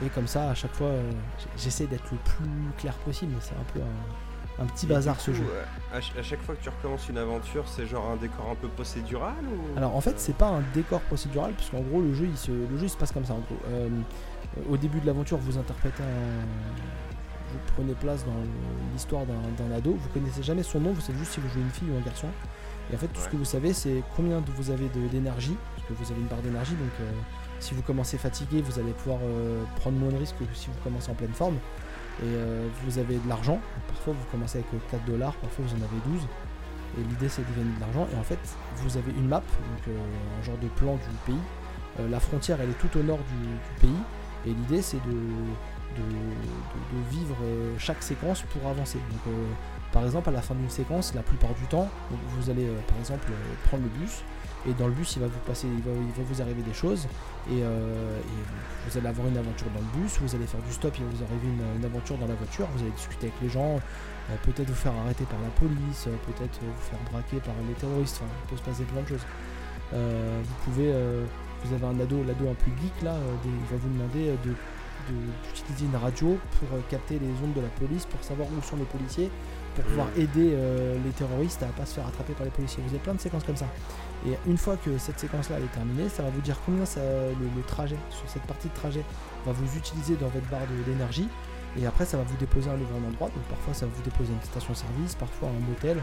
Et 0.05 0.09
comme 0.09 0.27
ça, 0.27 0.51
à 0.51 0.55
chaque 0.55 0.75
fois, 0.75 0.89
euh, 0.89 1.11
j'essaie 1.57 1.87
d'être 1.87 2.11
le 2.11 2.19
plus 2.19 2.73
clair 2.79 2.95
possible, 3.05 3.33
mais 3.35 3.41
c'est 3.41 3.55
un 3.55 3.73
peu 3.73 3.81
un, 3.81 4.65
un 4.65 4.67
petit 4.67 4.87
Et 4.87 4.89
bazar 4.89 5.21
ce 5.21 5.33
jeu. 5.33 5.45
À, 5.93 6.01
ch- 6.01 6.13
à 6.19 6.23
chaque 6.23 6.41
fois 6.43 6.55
que 6.57 6.63
tu 6.63 6.69
recommences 6.69 7.09
une 7.09 7.19
aventure, 7.19 7.65
c'est 7.69 7.87
genre 7.87 8.09
un 8.11 8.17
décor 8.17 8.49
un 8.51 8.55
peu 8.57 8.69
procédural 8.69 9.35
ou? 9.45 9.79
Alors 9.79 9.95
en 9.95 10.01
fait 10.01 10.19
c'est 10.19 10.37
pas 10.37 10.49
un 10.49 10.63
décor 10.75 11.01
procédural 11.03 11.53
parce 11.53 11.71
qu'en 11.71 11.81
gros 11.81 12.01
le 12.01 12.13
jeu 12.15 12.27
il 12.27 12.37
se, 12.37 12.51
le 12.51 12.77
jeu 12.79 12.85
il 12.85 12.91
se 12.91 12.97
passe 12.97 13.13
comme 13.13 13.25
ça 13.25 13.35
en 13.35 13.41
gros. 13.41 13.59
Au 14.69 14.77
début 14.77 15.01
de 15.01 15.07
l'aventure 15.07 15.39
vous 15.39 15.59
interprétez 15.59 16.03
un... 16.03 17.04
Vous 17.55 17.73
prenez 17.77 17.95
place 17.95 18.25
dans 18.25 18.35
l'histoire 18.93 19.23
d'un 19.27 19.75
ado, 19.77 19.97
vous 19.99 20.09
connaissez 20.11 20.43
jamais 20.43 20.63
son 20.63 20.81
nom, 20.81 20.93
vous 20.93 21.01
savez 21.01 21.19
juste 21.19 21.33
si 21.33 21.41
vous 21.41 21.49
jouez 21.49 21.63
une 21.63 21.71
fille 21.71 21.89
ou 21.91 21.97
un 21.97 22.01
garçon. 22.05 22.29
Et 22.93 22.97
en 22.97 22.99
fait 22.99 23.07
tout 23.09 23.21
ce 23.21 23.29
que 23.29 23.37
vous 23.37 23.45
savez 23.45 23.73
c'est 23.73 24.03
combien 24.17 24.41
de- 24.41 24.51
vous 24.51 24.71
avez 24.71 24.89
d'énergie, 25.11 25.57
parce 25.77 25.89
que 25.89 25.95
vous 25.95 26.11
avez 26.13 26.21
une 26.21 26.27
barre 26.27 26.43
d'énergie 26.43 26.75
donc 26.75 26.91
euh, 27.01 27.11
si 27.61 27.73
vous 27.75 27.81
commencez 27.83 28.19
fatigué 28.19 28.61
vous 28.61 28.79
allez 28.79 28.93
pouvoir 28.93 29.21
euh, 29.23 29.63
prendre 29.77 29.97
moins 29.99 30.11
de 30.11 30.17
risques 30.17 30.37
que 30.39 30.45
si 30.53 30.67
vous 30.67 30.79
commencez 30.83 31.11
en 31.11 31.15
pleine 31.15 31.33
forme. 31.33 31.55
Et 32.21 32.27
euh, 32.27 32.69
vous 32.85 32.99
avez 32.99 33.17
de 33.17 33.29
l'argent, 33.29 33.59
parfois 33.89 34.13
vous 34.15 34.25
commencez 34.31 34.59
avec 34.59 34.73
euh, 34.75 34.79
4 34.91 35.05
dollars, 35.07 35.33
parfois 35.35 35.65
vous 35.67 35.73
en 35.75 35.79
avez 35.79 36.01
12. 36.13 36.23
Et 36.99 37.03
l'idée 37.09 37.29
c'est 37.29 37.43
de 37.43 37.57
gagner 37.57 37.75
de 37.75 37.81
l'argent. 37.81 38.07
Et 38.15 38.17
en 38.19 38.23
fait, 38.23 38.39
vous 38.77 38.97
avez 38.97 39.11
une 39.13 39.27
map, 39.27 39.41
donc 39.41 39.95
un 39.95 40.43
genre 40.45 40.59
de 40.59 40.69
plan 40.69 40.95
du 40.95 41.17
pays. 41.33 42.09
La 42.11 42.21
frontière 42.21 42.61
elle 42.61 42.71
est 42.71 42.79
tout 42.79 42.97
au 42.99 43.03
nord 43.03 43.19
du, 43.19 43.47
du 43.47 43.81
pays. 43.81 44.03
Et 44.47 44.51
l'idée 44.51 44.81
c'est 44.83 44.99
de, 44.99 45.17
de, 45.97 47.11
vivre 47.11 47.37
euh, 47.43 47.75
chaque 47.79 48.03
séquence 48.03 48.43
pour 48.43 48.69
avancer. 48.69 48.99
Donc 48.99 49.21
euh, 49.29 49.47
par 49.93 50.05
exemple 50.05 50.29
à 50.29 50.33
la 50.33 50.43
fin 50.43 50.55
d'une 50.55 50.71
séquence, 50.71 51.15
la 51.15 51.23
plupart 51.23 51.55
du 51.55 51.65
temps, 51.67 51.89
vous 52.11 52.51
allez 52.51 52.67
euh, 52.67 52.79
par 52.89 52.99
exemple 52.99 53.31
prendre 53.65 53.85
le 53.85 53.89
bus. 53.89 54.23
Et 54.67 54.73
dans 54.73 54.87
le 54.87 54.95
bus, 54.95 55.17
il 55.17 55.21
va 55.21 55.27
vous 55.27 55.39
passer, 55.47 55.67
il 55.67 55.83
va, 55.83 55.91
il 55.93 56.13
va 56.17 56.23
vous 56.27 56.41
arriver 56.41 56.63
des 56.63 56.73
choses, 56.73 57.07
et, 57.53 57.61
vous, 57.61 58.99
allez 58.99 59.09
avoir 59.09 59.29
une 59.29 59.37
aventure 59.37 59.67
dans 59.75 59.81
le 59.81 60.01
bus. 60.01 60.19
Vous 60.23 60.35
allez 60.35 60.47
faire 60.47 60.63
du 60.63 60.73
stop, 60.73 60.95
il 60.97 61.05
va 61.05 61.11
vous 61.11 61.23
arriver 61.23 61.49
une, 61.49 61.85
aventure 61.85 62.17
dans 62.17 62.27
la 62.27 62.35
voiture. 62.35 62.67
Vous 62.75 62.81
allez 62.81 62.93
discuter 62.93 63.27
avec 63.27 63.39
les 63.43 63.51
gens, 63.51 63.79
peut-être 64.43 64.67
vous 64.67 64.75
faire 64.75 64.95
arrêter 65.05 65.25
par 65.25 65.39
la 65.43 65.51
police, 65.51 66.09
peut-être 66.25 66.61
vous 66.63 66.81
faire 66.81 66.99
braquer 67.13 67.41
par 67.45 67.53
les 67.69 67.75
terroristes, 67.75 68.23
enfin, 68.23 68.33
il 68.43 68.51
peut 68.53 68.57
se 68.57 68.63
passer 68.63 68.85
plein 68.85 69.03
de 69.03 69.09
choses. 69.09 69.27
Vous 69.93 70.57
pouvez, 70.65 70.95
vous 71.63 71.75
avez 71.75 71.85
un 71.85 72.01
ado, 72.01 72.25
l'ado 72.25 72.49
un 72.49 72.55
peu 72.55 72.71
geek 72.81 73.03
là, 73.03 73.17
il 73.45 73.51
va 73.71 73.77
vous 73.77 73.91
demander 73.91 74.33
de 74.47 74.49
de- 74.49 74.57
d'utiliser 75.09 75.87
une 75.87 75.97
radio 75.97 76.39
pour 76.59 76.77
euh, 76.77 76.81
capter 76.89 77.19
les 77.19 77.29
ondes 77.45 77.55
de 77.55 77.61
la 77.61 77.69
police, 77.69 78.07
pour 78.07 78.23
savoir 78.23 78.49
où 78.49 78.63
sont 78.63 78.77
les 78.77 78.85
policiers, 78.85 79.31
pour 79.75 79.85
pouvoir 79.85 80.09
aider 80.17 80.53
euh, 80.55 80.97
les 81.05 81.11
terroristes 81.11 81.63
à 81.63 81.67
pas 81.67 81.87
se 81.87 81.95
faire 81.95 82.07
attraper 82.07 82.33
par 82.33 82.45
les 82.45 82.51
policiers. 82.51 82.83
Vous 82.87 82.95
avez 82.95 83.03
plein 83.03 83.15
de 83.15 83.21
séquences 83.21 83.45
comme 83.45 83.57
ça. 83.57 83.67
Et 84.27 84.33
une 84.47 84.57
fois 84.57 84.77
que 84.77 84.97
cette 84.99 85.19
séquence-là 85.19 85.59
est 85.59 85.73
terminée, 85.75 86.09
ça 86.09 86.23
va 86.23 86.31
vous 86.31 86.41
dire 86.41 86.59
combien 86.65 86.85
ça, 86.85 87.01
le, 87.01 87.47
le 87.57 87.63
trajet, 87.67 87.97
sur 88.11 88.29
cette 88.29 88.45
partie 88.45 88.69
de 88.69 88.75
trajet, 88.75 89.05
va 89.45 89.53
vous 89.53 89.77
utiliser 89.77 90.17
dans 90.17 90.29
votre 90.29 90.49
barre 90.49 90.67
d'énergie. 90.87 91.29
Et 91.77 91.87
après, 91.87 92.05
ça 92.05 92.17
va 92.17 92.23
vous 92.23 92.37
déposer 92.37 92.71
à 92.71 92.73
un 92.73 93.09
endroit. 93.09 93.29
Donc 93.29 93.45
parfois, 93.49 93.75
ça 93.75 93.87
va 93.87 93.93
vous 93.95 94.03
déposer 94.03 94.31
à 94.33 94.37
une 94.37 94.43
station-service, 94.43 95.15
parfois 95.17 95.49
à 95.49 95.53
un 95.53 95.69
motel. 95.69 96.03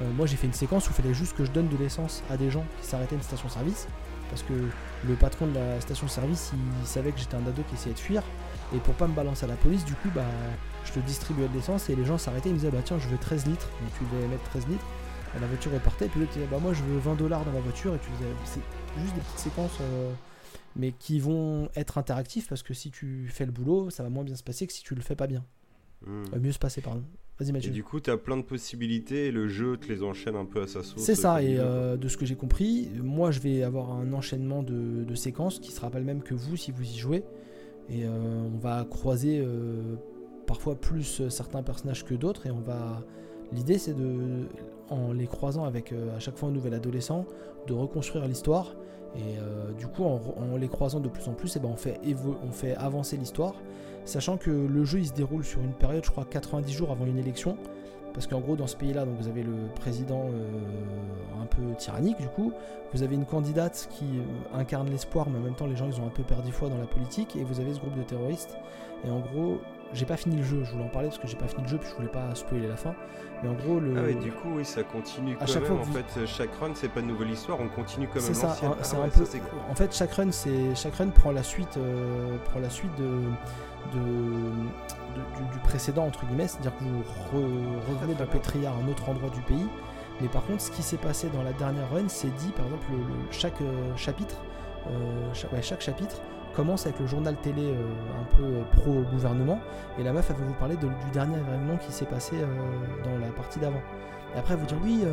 Euh, 0.00 0.10
moi, 0.12 0.26
j'ai 0.26 0.36
fait 0.36 0.46
une 0.46 0.52
séquence 0.52 0.86
où 0.88 0.90
il 0.92 0.94
fallait 0.94 1.14
juste 1.14 1.36
que 1.36 1.44
je 1.44 1.50
donne 1.50 1.68
de 1.68 1.76
l'essence 1.76 2.22
à 2.30 2.36
des 2.36 2.50
gens 2.50 2.64
qui 2.80 2.86
s'arrêtaient 2.86 3.14
à 3.14 3.18
une 3.18 3.24
station-service. 3.24 3.88
Parce 4.28 4.42
que 4.42 4.52
le 4.52 5.14
patron 5.14 5.46
de 5.46 5.54
la 5.54 5.80
station-service, 5.80 6.52
il, 6.54 6.86
savait 6.86 7.12
que 7.12 7.18
j'étais 7.18 7.36
un 7.36 7.46
ado 7.46 7.62
qui 7.68 7.74
essayait 7.74 7.94
de 7.94 8.00
fuir. 8.00 8.22
Et 8.74 8.78
pour 8.78 8.94
pas 8.94 9.06
me 9.06 9.14
balancer 9.14 9.44
à 9.44 9.48
la 9.48 9.56
police, 9.56 9.84
du 9.84 9.94
coup, 9.94 10.08
bah, 10.14 10.26
je 10.84 10.92
te 10.92 10.98
distribuais 11.00 11.48
de 11.48 11.54
l'essence 11.54 11.88
et 11.88 11.96
les 11.96 12.04
gens 12.04 12.18
s'arrêtaient. 12.18 12.50
Ils 12.50 12.54
me 12.54 12.58
disaient, 12.58 12.70
bah 12.70 12.82
tiens, 12.84 12.98
je 12.98 13.08
veux 13.08 13.18
13 13.18 13.46
litres. 13.46 13.68
Donc 13.80 13.90
tu 13.98 14.04
devais 14.14 14.28
mettre 14.28 14.44
13 14.50 14.68
litres. 14.68 14.86
Et 15.36 15.40
la 15.40 15.46
voiture 15.46 15.72
repartait. 15.72 16.06
Et 16.06 16.08
puis 16.08 16.20
l'autre 16.20 16.32
disait, 16.32 16.46
bah 16.50 16.58
moi, 16.60 16.72
je 16.72 16.82
veux 16.82 16.98
20 16.98 17.14
dollars 17.14 17.44
dans 17.44 17.52
ma 17.52 17.60
voiture. 17.60 17.94
Et 17.94 17.98
tu 17.98 18.10
faisais, 18.10 18.30
c'est 18.44 19.00
juste 19.02 19.14
des 19.14 19.20
petites 19.20 19.38
séquences. 19.38 19.78
euh, 19.80 20.12
mais 20.76 20.92
qui 20.92 21.18
vont 21.18 21.68
être 21.74 21.98
interactifs 21.98 22.48
parce 22.48 22.62
que 22.62 22.72
si 22.72 22.90
tu 22.90 23.28
fais 23.28 23.44
le 23.44 23.52
boulot, 23.52 23.90
ça 23.90 24.02
va 24.02 24.08
moins 24.08 24.24
bien 24.24 24.36
se 24.36 24.44
passer 24.44 24.66
que 24.66 24.72
si 24.72 24.82
tu 24.82 24.94
le 24.94 25.02
fais 25.02 25.16
pas 25.16 25.26
bien. 25.26 25.44
Hmm. 26.06 26.24
Euh, 26.32 26.40
mieux 26.40 26.52
se 26.52 26.58
passer, 26.58 26.80
pardon. 26.80 27.02
Vas-y, 27.38 27.50
Et 27.50 27.52
Mathieu. 27.52 27.70
du 27.70 27.84
coup, 27.84 28.00
t'as 28.00 28.16
plein 28.16 28.36
de 28.36 28.42
possibilités 28.42 29.26
et 29.26 29.30
le 29.30 29.46
jeu 29.48 29.76
te 29.76 29.86
les 29.92 30.02
enchaîne 30.02 30.34
un 30.34 30.44
peu 30.44 30.62
à 30.62 30.66
sa 30.66 30.82
sauce. 30.82 31.00
C'est 31.02 31.14
ça, 31.14 31.40
et 31.42 31.56
euh, 31.58 31.96
de 31.96 32.08
ce 32.08 32.16
que 32.16 32.26
j'ai 32.26 32.34
compris, 32.34 32.90
moi 33.00 33.30
je 33.30 33.38
vais 33.40 33.62
avoir 33.62 33.92
un 33.92 34.12
enchaînement 34.12 34.62
de, 34.62 35.04
de 35.04 35.14
séquences 35.14 35.60
qui 35.60 35.70
sera 35.70 35.88
pas 35.88 35.98
le 36.00 36.04
même 36.04 36.22
que 36.22 36.34
vous 36.34 36.56
si 36.56 36.72
vous 36.72 36.82
y 36.82 36.96
jouez. 36.98 37.22
Et 37.90 38.04
euh, 38.04 38.08
on 38.52 38.58
va 38.58 38.84
croiser 38.84 39.38
euh, 39.40 39.94
parfois 40.46 40.74
plus 40.74 41.28
certains 41.28 41.62
personnages 41.62 42.04
que 42.04 42.14
d'autres, 42.14 42.46
et 42.46 42.50
on 42.50 42.60
va. 42.60 43.04
L'idée 43.52 43.78
c'est 43.78 43.94
de, 43.94 44.46
en 44.90 45.12
les 45.12 45.26
croisant 45.26 45.64
avec 45.64 45.94
à 46.14 46.18
chaque 46.18 46.36
fois 46.36 46.48
un 46.50 46.52
nouvel 46.52 46.74
adolescent, 46.74 47.24
de 47.66 47.72
reconstruire 47.72 48.26
l'histoire. 48.26 48.74
Et 49.16 49.38
du 49.78 49.86
coup, 49.86 50.04
en, 50.04 50.20
en 50.36 50.56
les 50.58 50.68
croisant 50.68 51.00
de 51.00 51.08
plus 51.08 51.26
en 51.28 51.32
plus, 51.32 51.56
et 51.56 51.60
ben 51.60 51.70
on, 51.72 51.76
fait 51.76 51.98
on 52.46 52.52
fait 52.52 52.74
avancer 52.74 53.16
l'histoire, 53.16 53.54
sachant 54.08 54.36
que 54.36 54.50
le 54.50 54.84
jeu 54.84 55.00
il 55.00 55.06
se 55.06 55.12
déroule 55.12 55.44
sur 55.44 55.60
une 55.60 55.72
période, 55.72 56.04
je 56.04 56.10
crois, 56.10 56.24
90 56.24 56.72
jours 56.72 56.90
avant 56.90 57.06
une 57.06 57.18
élection. 57.18 57.56
Parce 58.14 58.26
qu'en 58.26 58.40
gros, 58.40 58.56
dans 58.56 58.66
ce 58.66 58.74
pays-là, 58.74 59.04
donc 59.04 59.16
vous 59.20 59.28
avez 59.28 59.42
le 59.42 59.68
président 59.76 60.26
euh, 60.32 61.42
un 61.42 61.46
peu 61.46 61.62
tyrannique, 61.76 62.18
du 62.18 62.26
coup. 62.26 62.52
Vous 62.92 63.02
avez 63.02 63.14
une 63.14 63.26
candidate 63.26 63.88
qui 63.92 64.06
euh, 64.06 64.58
incarne 64.58 64.88
l'espoir, 64.90 65.28
mais 65.30 65.38
en 65.38 65.42
même 65.42 65.54
temps, 65.54 65.66
les 65.66 65.76
gens, 65.76 65.86
ils 65.86 66.00
ont 66.00 66.06
un 66.06 66.10
peu 66.10 66.22
perdu 66.22 66.50
foi 66.50 66.68
dans 66.68 66.78
la 66.78 66.86
politique. 66.86 67.36
Et 67.36 67.44
vous 67.44 67.60
avez 67.60 67.74
ce 67.74 67.78
groupe 67.78 67.96
de 67.96 68.02
terroristes. 68.02 68.56
Et 69.06 69.10
en 69.10 69.20
gros, 69.20 69.60
j'ai 69.94 70.04
pas 70.06 70.16
fini 70.16 70.36
le 70.36 70.42
jeu. 70.42 70.62
Je 70.64 70.72
voulais 70.72 70.84
en 70.84 70.88
parler 70.88 71.08
parce 71.08 71.18
que 71.18 71.26
j'ai 71.28 71.36
pas 71.36 71.48
fini 71.48 71.62
le 71.62 71.68
jeu, 71.68 71.78
puis 71.78 71.88
je 71.90 71.94
voulais 71.96 72.08
pas 72.08 72.34
spoiler 72.34 72.66
la 72.68 72.76
fin. 72.76 72.94
Mais 73.42 73.48
en 73.48 73.54
gros, 73.54 73.78
le. 73.80 73.94
Ah 73.96 74.02
ouais, 74.02 74.14
du 74.14 74.32
coup, 74.32 74.48
oui, 74.56 74.64
ça 74.64 74.82
continue 74.82 75.34
À 75.34 75.36
quand 75.40 75.46
chaque 75.46 75.62
même. 75.62 75.66
fois 75.72 75.80
En 75.80 75.82
vous- 75.82 75.92
fait, 75.92 76.26
chaque 76.26 76.54
run, 76.56 76.70
c'est 76.74 76.88
pas 76.88 77.00
une 77.00 77.06
nouvelle 77.08 77.30
histoire, 77.30 77.58
on 77.60 77.68
continue 77.68 78.06
quand 78.08 78.16
même 78.16 78.22
C'est 78.24 78.34
ça, 78.34 78.48
Ah 78.50 78.56
c'est 78.56 78.66
ouais, 78.96 79.02
un 79.02 79.10
ça, 79.10 79.18
peu. 79.18 79.24
c'est 79.24 79.38
cool. 79.40 79.58
En 79.70 79.74
fait, 79.74 79.94
chaque 79.94 80.12
run, 80.12 80.30
c'est 80.32 80.74
chaque 80.74 80.94
run 80.96 81.08
prend 81.08 81.30
la 81.32 81.42
suite, 81.42 81.76
euh, 81.76 82.36
prend 82.46 82.60
la 82.60 82.70
suite 82.70 82.94
de, 82.98 83.04
de, 83.94 84.00
de- 84.00 85.36
du, 85.44 85.52
du 85.52 85.58
précédent 85.64 86.04
entre 86.06 86.24
guillemets, 86.26 86.48
c'est-à-dire 86.48 86.76
que 86.76 86.84
vous 86.84 87.00
re- 87.00 87.88
revenez 87.88 88.14
dans 88.14 88.24
bien. 88.24 88.26
Petria, 88.40 88.72
un 88.72 88.88
autre 88.88 89.08
endroit 89.08 89.30
du 89.30 89.40
pays. 89.42 89.66
Mais 90.20 90.26
par 90.28 90.44
contre, 90.46 90.60
ce 90.62 90.70
qui 90.72 90.82
s'est 90.82 90.96
passé 90.96 91.28
dans 91.32 91.42
la 91.44 91.52
dernière 91.52 91.88
run, 91.92 92.08
c'est 92.08 92.34
dit, 92.36 92.50
par 92.50 92.64
exemple, 92.66 92.86
le- 92.90 92.98
le- 92.98 93.30
chaque 93.30 93.60
euh, 93.60 93.94
chapitre, 93.96 94.34
euh, 94.88 94.90
chaque, 95.32 95.52
ouais, 95.52 95.62
chaque 95.62 95.80
chapitre 95.80 96.20
commence 96.58 96.86
avec 96.86 96.98
le 96.98 97.06
journal 97.06 97.36
télé 97.36 97.62
euh, 97.62 98.20
un 98.20 98.36
peu 98.36 98.42
euh, 98.42 98.62
pro-gouvernement, 98.78 99.60
et 99.96 100.02
la 100.02 100.12
meuf, 100.12 100.28
elle 100.28 100.36
va 100.36 100.44
vous 100.44 100.54
parler 100.54 100.74
du 100.76 100.88
dernier 101.12 101.36
événement 101.36 101.76
qui 101.76 101.92
s'est 101.92 102.04
passé 102.04 102.34
euh, 102.34 102.46
dans 103.04 103.16
la 103.24 103.30
partie 103.32 103.60
d'avant. 103.60 103.80
Et 104.34 104.38
après, 104.40 104.54
elle 104.54 104.60
vous 104.60 104.66
dire 104.66 104.76
oui, 104.82 105.04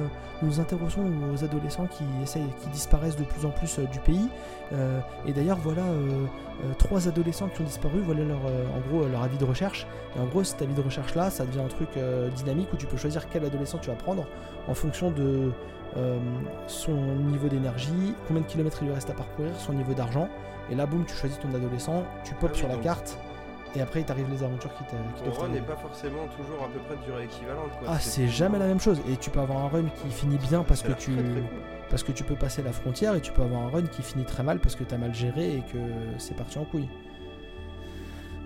nous 0.41 0.49
nous 0.49 0.59
intéressons 0.59 1.03
aux 1.31 1.43
adolescents 1.43 1.85
qui 1.85 2.03
essayent, 2.21 2.51
qui 2.61 2.67
disparaissent 2.69 3.15
de 3.15 3.23
plus 3.23 3.45
en 3.45 3.49
plus 3.49 3.79
du 3.79 3.99
pays. 3.99 4.27
Et 5.25 5.31
d'ailleurs, 5.31 5.57
voilà 5.63 5.83
trois 6.77 7.07
adolescents 7.07 7.47
qui 7.47 7.61
ont 7.61 7.63
disparu. 7.63 8.01
Voilà 8.03 8.25
leur, 8.25 8.39
en 8.39 8.89
gros, 8.89 9.07
leur 9.07 9.23
avis 9.23 9.37
de 9.37 9.45
recherche. 9.45 9.87
Et 10.17 10.19
en 10.19 10.25
gros, 10.25 10.43
cet 10.43 10.61
avis 10.63 10.73
de 10.73 10.81
recherche 10.81 11.15
là, 11.15 11.29
ça 11.29 11.45
devient 11.45 11.61
un 11.61 11.69
truc 11.69 11.87
dynamique 12.35 12.67
où 12.73 12.75
tu 12.75 12.87
peux 12.87 12.97
choisir 12.97 13.29
quel 13.29 13.45
adolescent 13.45 13.77
tu 13.77 13.89
vas 13.89 13.95
prendre 13.95 14.25
en 14.67 14.73
fonction 14.73 15.11
de 15.11 15.49
son 16.67 16.91
niveau 17.31 17.47
d'énergie, 17.47 18.13
combien 18.27 18.41
de 18.41 18.47
kilomètres 18.47 18.79
il 18.81 18.87
lui 18.87 18.93
reste 18.93 19.09
à 19.11 19.13
parcourir, 19.13 19.51
son 19.57 19.71
niveau 19.71 19.93
d'argent. 19.93 20.27
Et 20.71 20.75
là, 20.75 20.85
boum, 20.85 21.05
tu 21.05 21.13
choisis 21.15 21.39
ton 21.39 21.53
adolescent, 21.53 22.05
tu 22.23 22.33
pop 22.35 22.43
Ah 22.45 22.53
oui, 22.53 22.57
sur 22.59 22.67
la 22.67 22.77
carte. 22.77 23.17
Et 23.75 23.81
après, 23.81 23.99
il 23.99 24.05
t'arrive 24.05 24.29
les 24.31 24.41
aventures 24.41 24.73
qui 24.77 24.83
t'a- 24.85 24.97
qui 25.17 25.23
Ton 25.29 25.31
run 25.41 25.49
n'est 25.49 25.59
pas 25.61 25.75
forcément 25.75 26.27
toujours 26.37 26.63
à 26.63 26.67
peu 26.69 26.79
près 26.79 26.95
de 26.95 27.03
durée 27.03 27.25
équivalente. 27.25 27.69
Quoi. 27.79 27.87
Ah, 27.89 27.99
c'est 27.99 28.27
jamais 28.29 28.57
la 28.57 28.67
même 28.67 28.79
chose. 28.79 29.01
Et 29.11 29.17
tu 29.17 29.29
peux 29.29 29.41
avoir 29.41 29.65
un 29.65 29.67
run 29.67 29.83
qui 30.01 30.09
finit 30.11 30.37
bien 30.37 30.63
parce 30.63 30.81
que 30.81 30.93
tu 30.93 31.11
très, 31.11 31.21
très 31.23 31.31
cool. 31.41 31.43
parce 31.89 32.01
que 32.03 32.11
tu 32.13 32.23
peux 32.23 32.35
passer 32.35 32.63
la 32.63 32.71
frontière 32.71 33.15
et 33.15 33.21
tu 33.21 33.33
peux 33.33 33.41
avoir 33.41 33.63
un 33.63 33.69
run 33.69 33.83
qui 33.87 34.01
finit 34.01 34.23
très 34.23 34.43
mal 34.43 34.59
parce 34.59 34.75
que 34.77 34.85
t'as 34.85 34.97
mal 34.97 35.13
géré 35.13 35.57
et 35.57 35.59
que 35.73 35.77
c'est 36.19 36.35
parti 36.37 36.57
en 36.57 36.63
couille. 36.63 36.87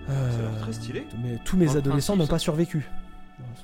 Ça 0.08 0.12
a 0.12 0.16
l'air 0.16 0.50
Euh, 0.56 0.60
très 0.62 0.72
stylé. 0.72 1.06
mais 1.22 1.38
tous 1.44 1.56
mes 1.56 1.76
adolescents 1.76 2.16
n'ont 2.16 2.26
pas 2.26 2.38
survécu. 2.40 2.88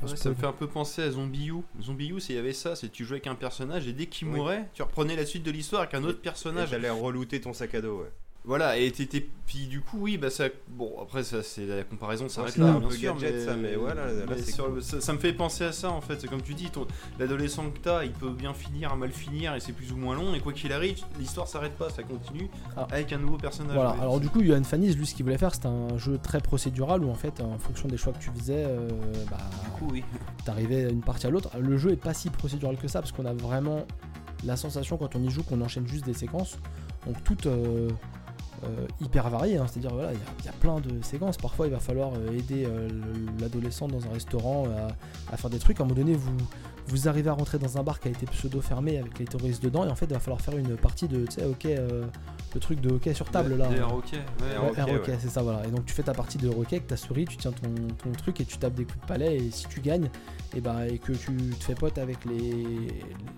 Ouais, 0.03 0.17
ça 0.17 0.29
me 0.31 0.35
fait 0.35 0.47
un 0.47 0.53
peu 0.53 0.69
penser 0.69 1.03
à 1.03 1.11
Zombie 1.11 1.49
U. 1.49 1.55
Zombie 1.83 2.09
U, 2.11 2.19
il 2.29 2.35
y 2.35 2.39
avait 2.39 2.53
ça, 2.53 2.77
c'est 2.77 2.89
tu 2.91 3.05
jouais 3.05 3.17
avec 3.17 3.27
un 3.27 3.35
personnage 3.35 3.87
et 3.89 3.93
dès 3.93 4.07
qu'il 4.07 4.29
Oui. 4.29 4.37
mourait, 4.37 4.69
tu 4.73 4.83
reprenais 4.83 5.17
la 5.17 5.27
suite 5.27 5.43
de 5.43 5.51
l'histoire 5.51 5.83
avec 5.83 5.95
un 5.95 6.05
autre 6.05 6.21
personnage. 6.21 6.71
J'allais 6.71 6.89
relooter 6.91 7.41
ton 7.41 7.53
sac 7.53 7.75
à 7.75 7.81
dos, 7.81 8.01
ouais. 8.03 8.11
Voilà, 8.47 8.77
et 8.79 8.91
t'étais. 8.93 9.27
Puis 9.47 9.67
du 9.67 9.81
coup, 9.81 9.99
oui, 10.01 10.19
bah 10.19 10.31
ça. 10.31 10.45
Bon, 10.69 10.93
après, 11.03 11.23
ça, 11.25 11.43
c'est 11.43 11.67
la 11.67 11.83
comparaison, 11.85 12.29
ça 12.29 12.41
Ouais, 12.41 12.47
reste 12.47 12.59
là, 12.59 12.67
un 12.67 12.79
bien 12.81 12.89
peu 12.89 12.95
sûr. 12.95 13.15
gadget, 13.15 13.35
mais, 13.35 13.45
ça, 13.45 13.55
mais 13.57 13.75
voilà, 13.77 14.07
là, 14.07 14.13
mais 14.29 14.37
c'est 14.39 14.53
sur 14.53 14.67
cool. 14.67 14.75
le- 14.77 14.81
ça, 14.81 15.01
ça 15.01 15.13
me 15.13 15.19
fait 15.19 15.33
penser 15.33 15.65
à 15.65 15.73
ça 15.73 15.91
en 15.91 16.01
fait. 16.01 16.21
C'est 16.21 16.29
comme 16.29 16.43
tu 16.43 16.55
dis, 16.55 16.71
ton- 16.71 16.87
l'adolescent 17.19 17.71
que 17.71 17.79
t'as, 17.79 18.05
il 18.05 18.13
peut 18.13 18.31
bien 18.31 18.55
finir, 18.55 18.95
mal 18.97 19.11
finir, 19.11 19.55
et 19.55 19.61
c'est 19.61 19.73
plus 19.73 19.93
ou 19.93 19.97
moins 19.97 20.15
long. 20.17 20.35
Et 20.35 20.41
quoi 20.41 20.53
qu'il 20.53 20.73
arrive, 20.73 20.99
l'histoire 21.19 21.47
s'arrête 21.49 21.73
pas, 21.77 21.91
ça 21.91 22.03
continue 22.05 22.49
Ah. 22.77 22.87
avec 22.91 23.13
un 23.13 23.19
nouveau 23.19 23.37
personnage. 23.37 23.75
Voilà, 23.75 23.93
ouais. 23.95 24.01
alors 24.01 24.21
du 24.21 24.29
coup, 24.29 24.43
Johan 24.45 24.63
Fanis, 24.65 24.95
lui, 24.95 25.07
ce 25.07 25.15
qu'il 25.15 25.25
voulait 25.25 25.39
faire, 25.39 25.55
c'était 25.55 25.67
un 25.69 25.97
jeu 25.99 26.19
très 26.19 26.41
procédural 26.41 27.05
où 27.05 27.11
en 27.11 27.15
fait, 27.15 27.41
en 27.41 27.59
fonction 27.59 27.89
des 27.89 27.97
choix 27.97 28.13
que 28.13 28.19
tu 28.23 28.31
faisais, 28.37 28.65
euh, 28.65 28.89
bah, 29.31 29.39
Du 29.65 29.71
coup, 29.71 29.89
oui. 29.93 30.05
t'arrivais 30.45 30.87
d'une 30.87 31.03
partie 31.03 31.27
à 31.27 31.31
l'autre. 31.31 31.51
Le 31.59 31.77
jeu 31.79 31.91
est 31.93 31.97
pas 31.97 32.15
si 32.15 32.31
procédural 32.31 32.77
que 32.77 32.87
ça 32.89 33.01
parce 33.01 33.13
qu'on 33.13 33.27
a 33.27 33.33
vraiment 33.35 33.87
la 34.45 34.57
sensation 34.57 34.97
quand 34.99 35.17
on 35.17 35.23
y 35.23 35.31
joue 35.31 35.43
qu'on 35.43 35.61
enchaîne 35.63 35.87
juste 35.89 36.05
des 36.05 36.15
séquences, 36.15 36.59
donc 37.07 37.23
toutes 37.25 37.47
euh, 37.47 37.89
euh, 38.65 38.87
hyper 39.01 39.29
variées. 39.31 39.59
hein. 39.59 39.67
C'est-à-dire 39.69 39.93
voilà, 39.95 40.13
il 40.13 40.19
y 40.19 40.23
a- 40.23 40.27
il 40.41 40.45
y, 40.47 40.49
a 40.49 40.53
plein 40.53 40.81
de 40.81 41.03
séquences. 41.03 41.37
Parfois, 41.37 41.67
il 41.67 41.73
va 41.73 41.81
falloir 41.81 42.13
euh, 42.15 42.33
aider 42.37 42.65
euh, 42.67 42.89
le- 42.89 43.41
l'adolescent 43.41 43.89
dans 43.89 44.05
un 44.07 44.11
restaurant 44.13 44.65
à, 44.67 45.33
à 45.33 45.37
faire 45.37 45.51
des 45.51 45.59
trucs. 45.59 45.81
À 45.81 45.85
un 45.85 45.87
moment 45.87 45.99
donné, 46.01 46.15
vous 46.15 46.37
vous 46.89 47.09
arrivez 47.09 47.29
à 47.29 47.33
rentrer 47.33 47.59
dans 47.59 47.79
un 47.79 47.83
bar 47.83 47.99
qui 47.99 48.07
a 48.07 48.11
été 48.13 48.27
pseudo 48.27 48.61
fermé 48.61 48.99
avec 48.99 49.19
les 49.19 49.25
terroristes 49.25 49.61
dedans, 49.61 49.85
et 49.85 49.91
en 49.91 49.97
fait, 49.97 50.07
il 50.07 50.13
va 50.13 50.21
falloir 50.21 50.41
faire 50.41 50.57
une 50.57 50.77
partie 50.77 51.09
de, 51.09 51.27
tu 51.27 51.33
sais, 51.41 51.45
ok, 51.45 51.65
le 52.55 52.61
truc 52.61 52.81
de 52.81 52.91
hockey 52.95 53.13
sur 53.13 53.29
table 53.29 53.57
là. 53.57 53.69
R 54.81 54.87
hockey, 55.01 55.13
ouais. 55.13 55.19
c'est 55.21 55.29
ça, 55.29 55.43
voilà. 55.43 55.67
Et 55.67 55.71
donc 55.73 55.85
tu 55.85 55.93
fais 55.93 56.05
ta 56.05 56.15
partie 56.15 56.39
de 56.39 56.49
hockey 56.49 56.77
avec 56.77 56.87
ta 56.87 56.97
souris, 56.97 57.25
tu 57.25 57.37
tiens 57.39 57.51
ton, 57.51 57.69
ton 58.03 58.13
truc 58.13 58.41
et 58.41 58.45
tu 58.45 58.57
tapes 58.59 58.75
des 58.75 58.85
coups 58.85 59.01
de 59.01 59.07
palais. 59.07 59.37
Et 59.37 59.51
si 59.51 59.67
tu 59.67 59.81
gagnes, 59.81 60.09
et, 60.55 60.61
bah, 60.61 60.87
et 60.87 60.99
que 60.99 61.13
tu 61.13 61.33
te 61.59 61.65
fais 61.65 61.75
pote 61.75 61.99
avec 61.99 62.25
les, 62.25 62.39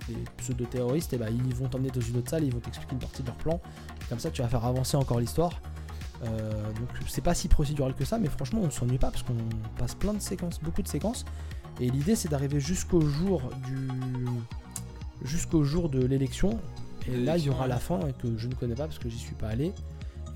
les 0.09 0.25
pseudo-terroristes, 0.37 1.13
et 1.15 1.17
bah, 1.17 1.27
ils 1.31 1.55
vont 1.55 1.69
t'emmener 1.69 1.91
dans 1.91 2.01
une 2.03 2.19
autre 2.19 2.31
salle, 2.31 2.45
ils 2.45 2.53
vont 2.53 2.61
t'expliquer 2.61 2.93
une 2.93 2.99
partie 3.01 3.23
de 3.23 3.29
leur 3.29 3.37
plan. 3.37 3.61
Comme 4.09 4.19
ça, 4.19 4.31
tu 4.31 4.43
vas 4.43 4.49
faire 4.49 4.65
avancer 4.65 4.97
encore 4.97 5.21
l'histoire. 5.21 5.61
Euh, 6.25 6.73
donc 6.73 6.89
c'est 7.07 7.23
pas 7.23 7.35
si 7.35 7.49
procédural 7.49 7.95
que 7.95 8.05
ça, 8.05 8.19
mais 8.19 8.29
franchement, 8.29 8.61
on 8.63 8.67
ne 8.67 8.71
s'ennuie 8.71 8.99
pas 8.99 9.11
parce 9.11 9.23
qu'on 9.23 9.37
passe 9.79 9.95
plein 9.95 10.15
de 10.15 10.21
séquences, 10.21 10.61
beaucoup 10.61 10.83
de 10.83 10.89
séquences. 10.89 11.25
Et 11.81 11.91
l'idée, 11.91 12.17
c'est 12.17 12.29
d'arriver 12.29 12.59
jusqu'au 12.59 13.01
jour 13.01 13.43
du 13.67 13.89
jusqu'au 15.23 15.65
jour 15.65 15.89
de 15.89 16.05
l'élection. 16.05 16.59
Et 17.07 17.17
là, 17.17 17.39
il 17.39 17.45
y 17.45 17.51
aura 17.51 17.67
la 17.67 17.79
fin 17.79 18.01
que 18.21 18.37
je 18.37 18.49
ne 18.49 18.55
connais 18.55 18.75
pas 18.75 18.85
parce 18.85 18.99
que 18.99 19.09
j'y 19.09 19.19
suis 19.19 19.35
pas 19.35 19.49
allé. 19.49 19.73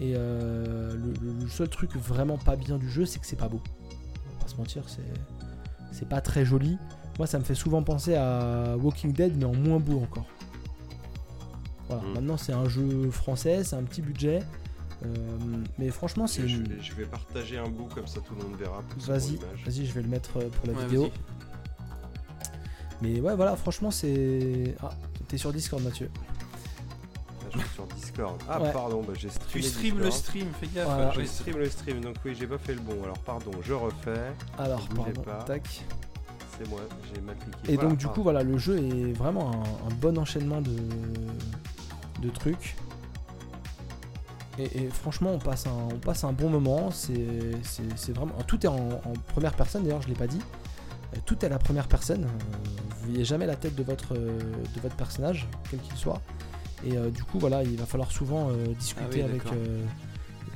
Et 0.01 0.15
euh, 0.17 0.97
le 1.21 1.49
seul 1.49 1.69
truc 1.69 1.95
vraiment 1.97 2.39
pas 2.39 2.57
bien 2.57 2.79
du 2.79 2.91
jeu, 2.91 3.05
c'est 3.05 3.19
que 3.19 3.27
c'est 3.27 3.37
pas 3.37 3.49
beau. 3.49 3.61
On 4.27 4.33
va 4.35 4.45
pas 4.45 4.49
se 4.49 4.57
mentir, 4.57 4.85
c'est 4.87 5.03
c'est 5.93 6.09
pas 6.09 6.21
très 6.21 6.45
joli. 6.45 6.79
Moi, 7.19 7.27
ça 7.27 7.39
me 7.39 7.45
fait 7.45 7.55
souvent 7.55 7.83
penser 7.83 8.15
à 8.15 8.77
Walking 8.79 9.13
Dead, 9.13 9.37
mais 9.37 9.45
en 9.45 9.55
moins 9.55 9.79
beau 9.79 10.01
encore. 10.01 10.27
Voilà. 11.97 12.03
Mm. 12.11 12.15
Maintenant, 12.15 12.37
c'est 12.37 12.53
un 12.53 12.69
jeu 12.69 13.11
français, 13.11 13.65
c'est 13.65 13.77
un 13.77 13.83
petit 13.83 14.03
budget. 14.03 14.43
Euh, 15.05 15.09
mais 15.79 15.89
franchement, 15.91 16.27
c'est 16.29 16.47
Je 16.47 16.57
une- 16.59 16.77
je 16.81 16.93
vais 16.95 17.05
partager 17.07 17.59
un 17.59 17.69
bout 17.69 17.87
comme 17.93 18.07
ça 18.07 18.21
tout 18.21 18.35
le 18.37 18.45
monde 18.45 18.57
verra. 18.57 18.83
Vas-y, 18.99 19.37
vas-y, 19.65 19.85
je 19.87 19.93
vais 19.93 20.03
le 20.03 20.09
mettre 20.09 20.37
euh, 20.39 20.49
pour 20.49 20.67
la 20.69 20.75
Ouais, 20.79 20.85
vidéo. 20.85 21.11
Mais 23.01 23.21
ouais, 23.21 23.35
voilà, 23.35 23.57
franchement, 23.57 23.91
c'est. 23.91 24.77
Ah, 24.83 24.91
t'es 25.29 25.37
sur 25.39 25.53
Discord, 25.53 25.83
Mathieu. 25.83 26.09
Ah, 26.15 27.47
je 27.53 27.59
suis 27.59 27.69
sur 27.71 27.87
Discord. 27.89 28.41
Ah, 28.49 28.63
Ouais. 28.63 28.73
pardon, 28.73 29.03
bah, 29.03 29.13
j'ai 29.19 29.29
Tu 29.29 29.35
streamé. 29.61 29.67
stream 29.67 29.99
le 29.99 30.11
stream, 30.13 30.47
fais 30.61 30.69
gaffe. 30.69 30.85
Voilà. 30.87 31.27
Stream 31.27 31.59
le 31.59 31.69
stream, 31.69 32.01
donc 32.01 32.17
oui, 32.25 32.37
j'ai 32.39 32.47
pas 32.47 32.59
fait 32.59 32.75
le 32.75 32.81
bon. 32.81 33.03
Alors, 33.03 33.19
pardon, 33.19 33.51
je 33.63 33.73
refais. 33.73 34.33
Alors, 34.57 34.87
pardon, 34.89 35.21
pas. 35.23 35.43
tac. 35.45 35.83
C'est 36.59 36.69
moi, 36.69 36.81
j'ai 37.13 37.21
mal 37.23 37.35
cliqué. 37.37 37.73
Et 37.73 37.75
Voilà, 37.75 37.89
donc, 37.91 37.99
du 37.99 38.05
pardon. 38.05 38.15
coup, 38.15 38.23
voilà, 38.23 38.43
le 38.45 38.57
jeu 38.59 38.79
est 38.79 39.13
vraiment 39.15 39.51
un, 39.53 39.89
un 39.91 39.95
bon 40.01 40.17
enchaînement 40.19 40.61
de, 40.61 40.71
de 42.23 42.31
trucs. 42.31 42.77
Et, 44.59 44.65
et 44.85 44.89
franchement, 44.91 45.31
on 45.33 45.39
passe 45.39 45.67
un, 45.67 45.89
on 45.93 45.99
passe 45.99 46.25
un 46.25 46.33
bon 46.33 46.49
moment. 46.51 46.91
C'est 46.91 48.13
vraiment. 48.13 48.35
Tout 48.47 48.65
est 48.65 48.69
en, 48.69 48.77
en 49.05 49.13
première 49.29 49.55
personne, 49.55 49.83
d'ailleurs, 49.85 50.03
je 50.03 50.09
l'ai 50.09 50.15
pas 50.15 50.27
dit. 50.27 50.41
Euh, 51.15 51.19
Tout 51.27 51.39
est 51.43 51.47
à 51.47 51.51
la 51.51 51.59
première 51.59 51.89
personne. 51.89 52.25
Euh, 52.25 52.29
Vous 53.01 53.09
voyez 53.09 53.25
jamais 53.25 53.47
la 53.47 53.57
tête 53.57 53.75
de 53.75 53.83
votre, 53.83 54.15
de 54.15 54.81
votre 54.83 54.97
personnage, 54.97 55.49
quel 55.71 55.81
qu'il 55.81 55.97
soit. 55.97 56.21
Et 56.85 56.97
euh, 56.97 57.11
du 57.11 57.23
coup, 57.25 57.39
voilà, 57.39 57.63
il 57.63 57.77
va 57.77 57.87
falloir 57.87 58.11
souvent 58.11 58.49
euh, 58.51 58.67
discuter, 58.79 59.05
Ah 59.05 59.15
oui, 59.15 59.23
avec, 59.23 59.47
euh, 59.47 59.85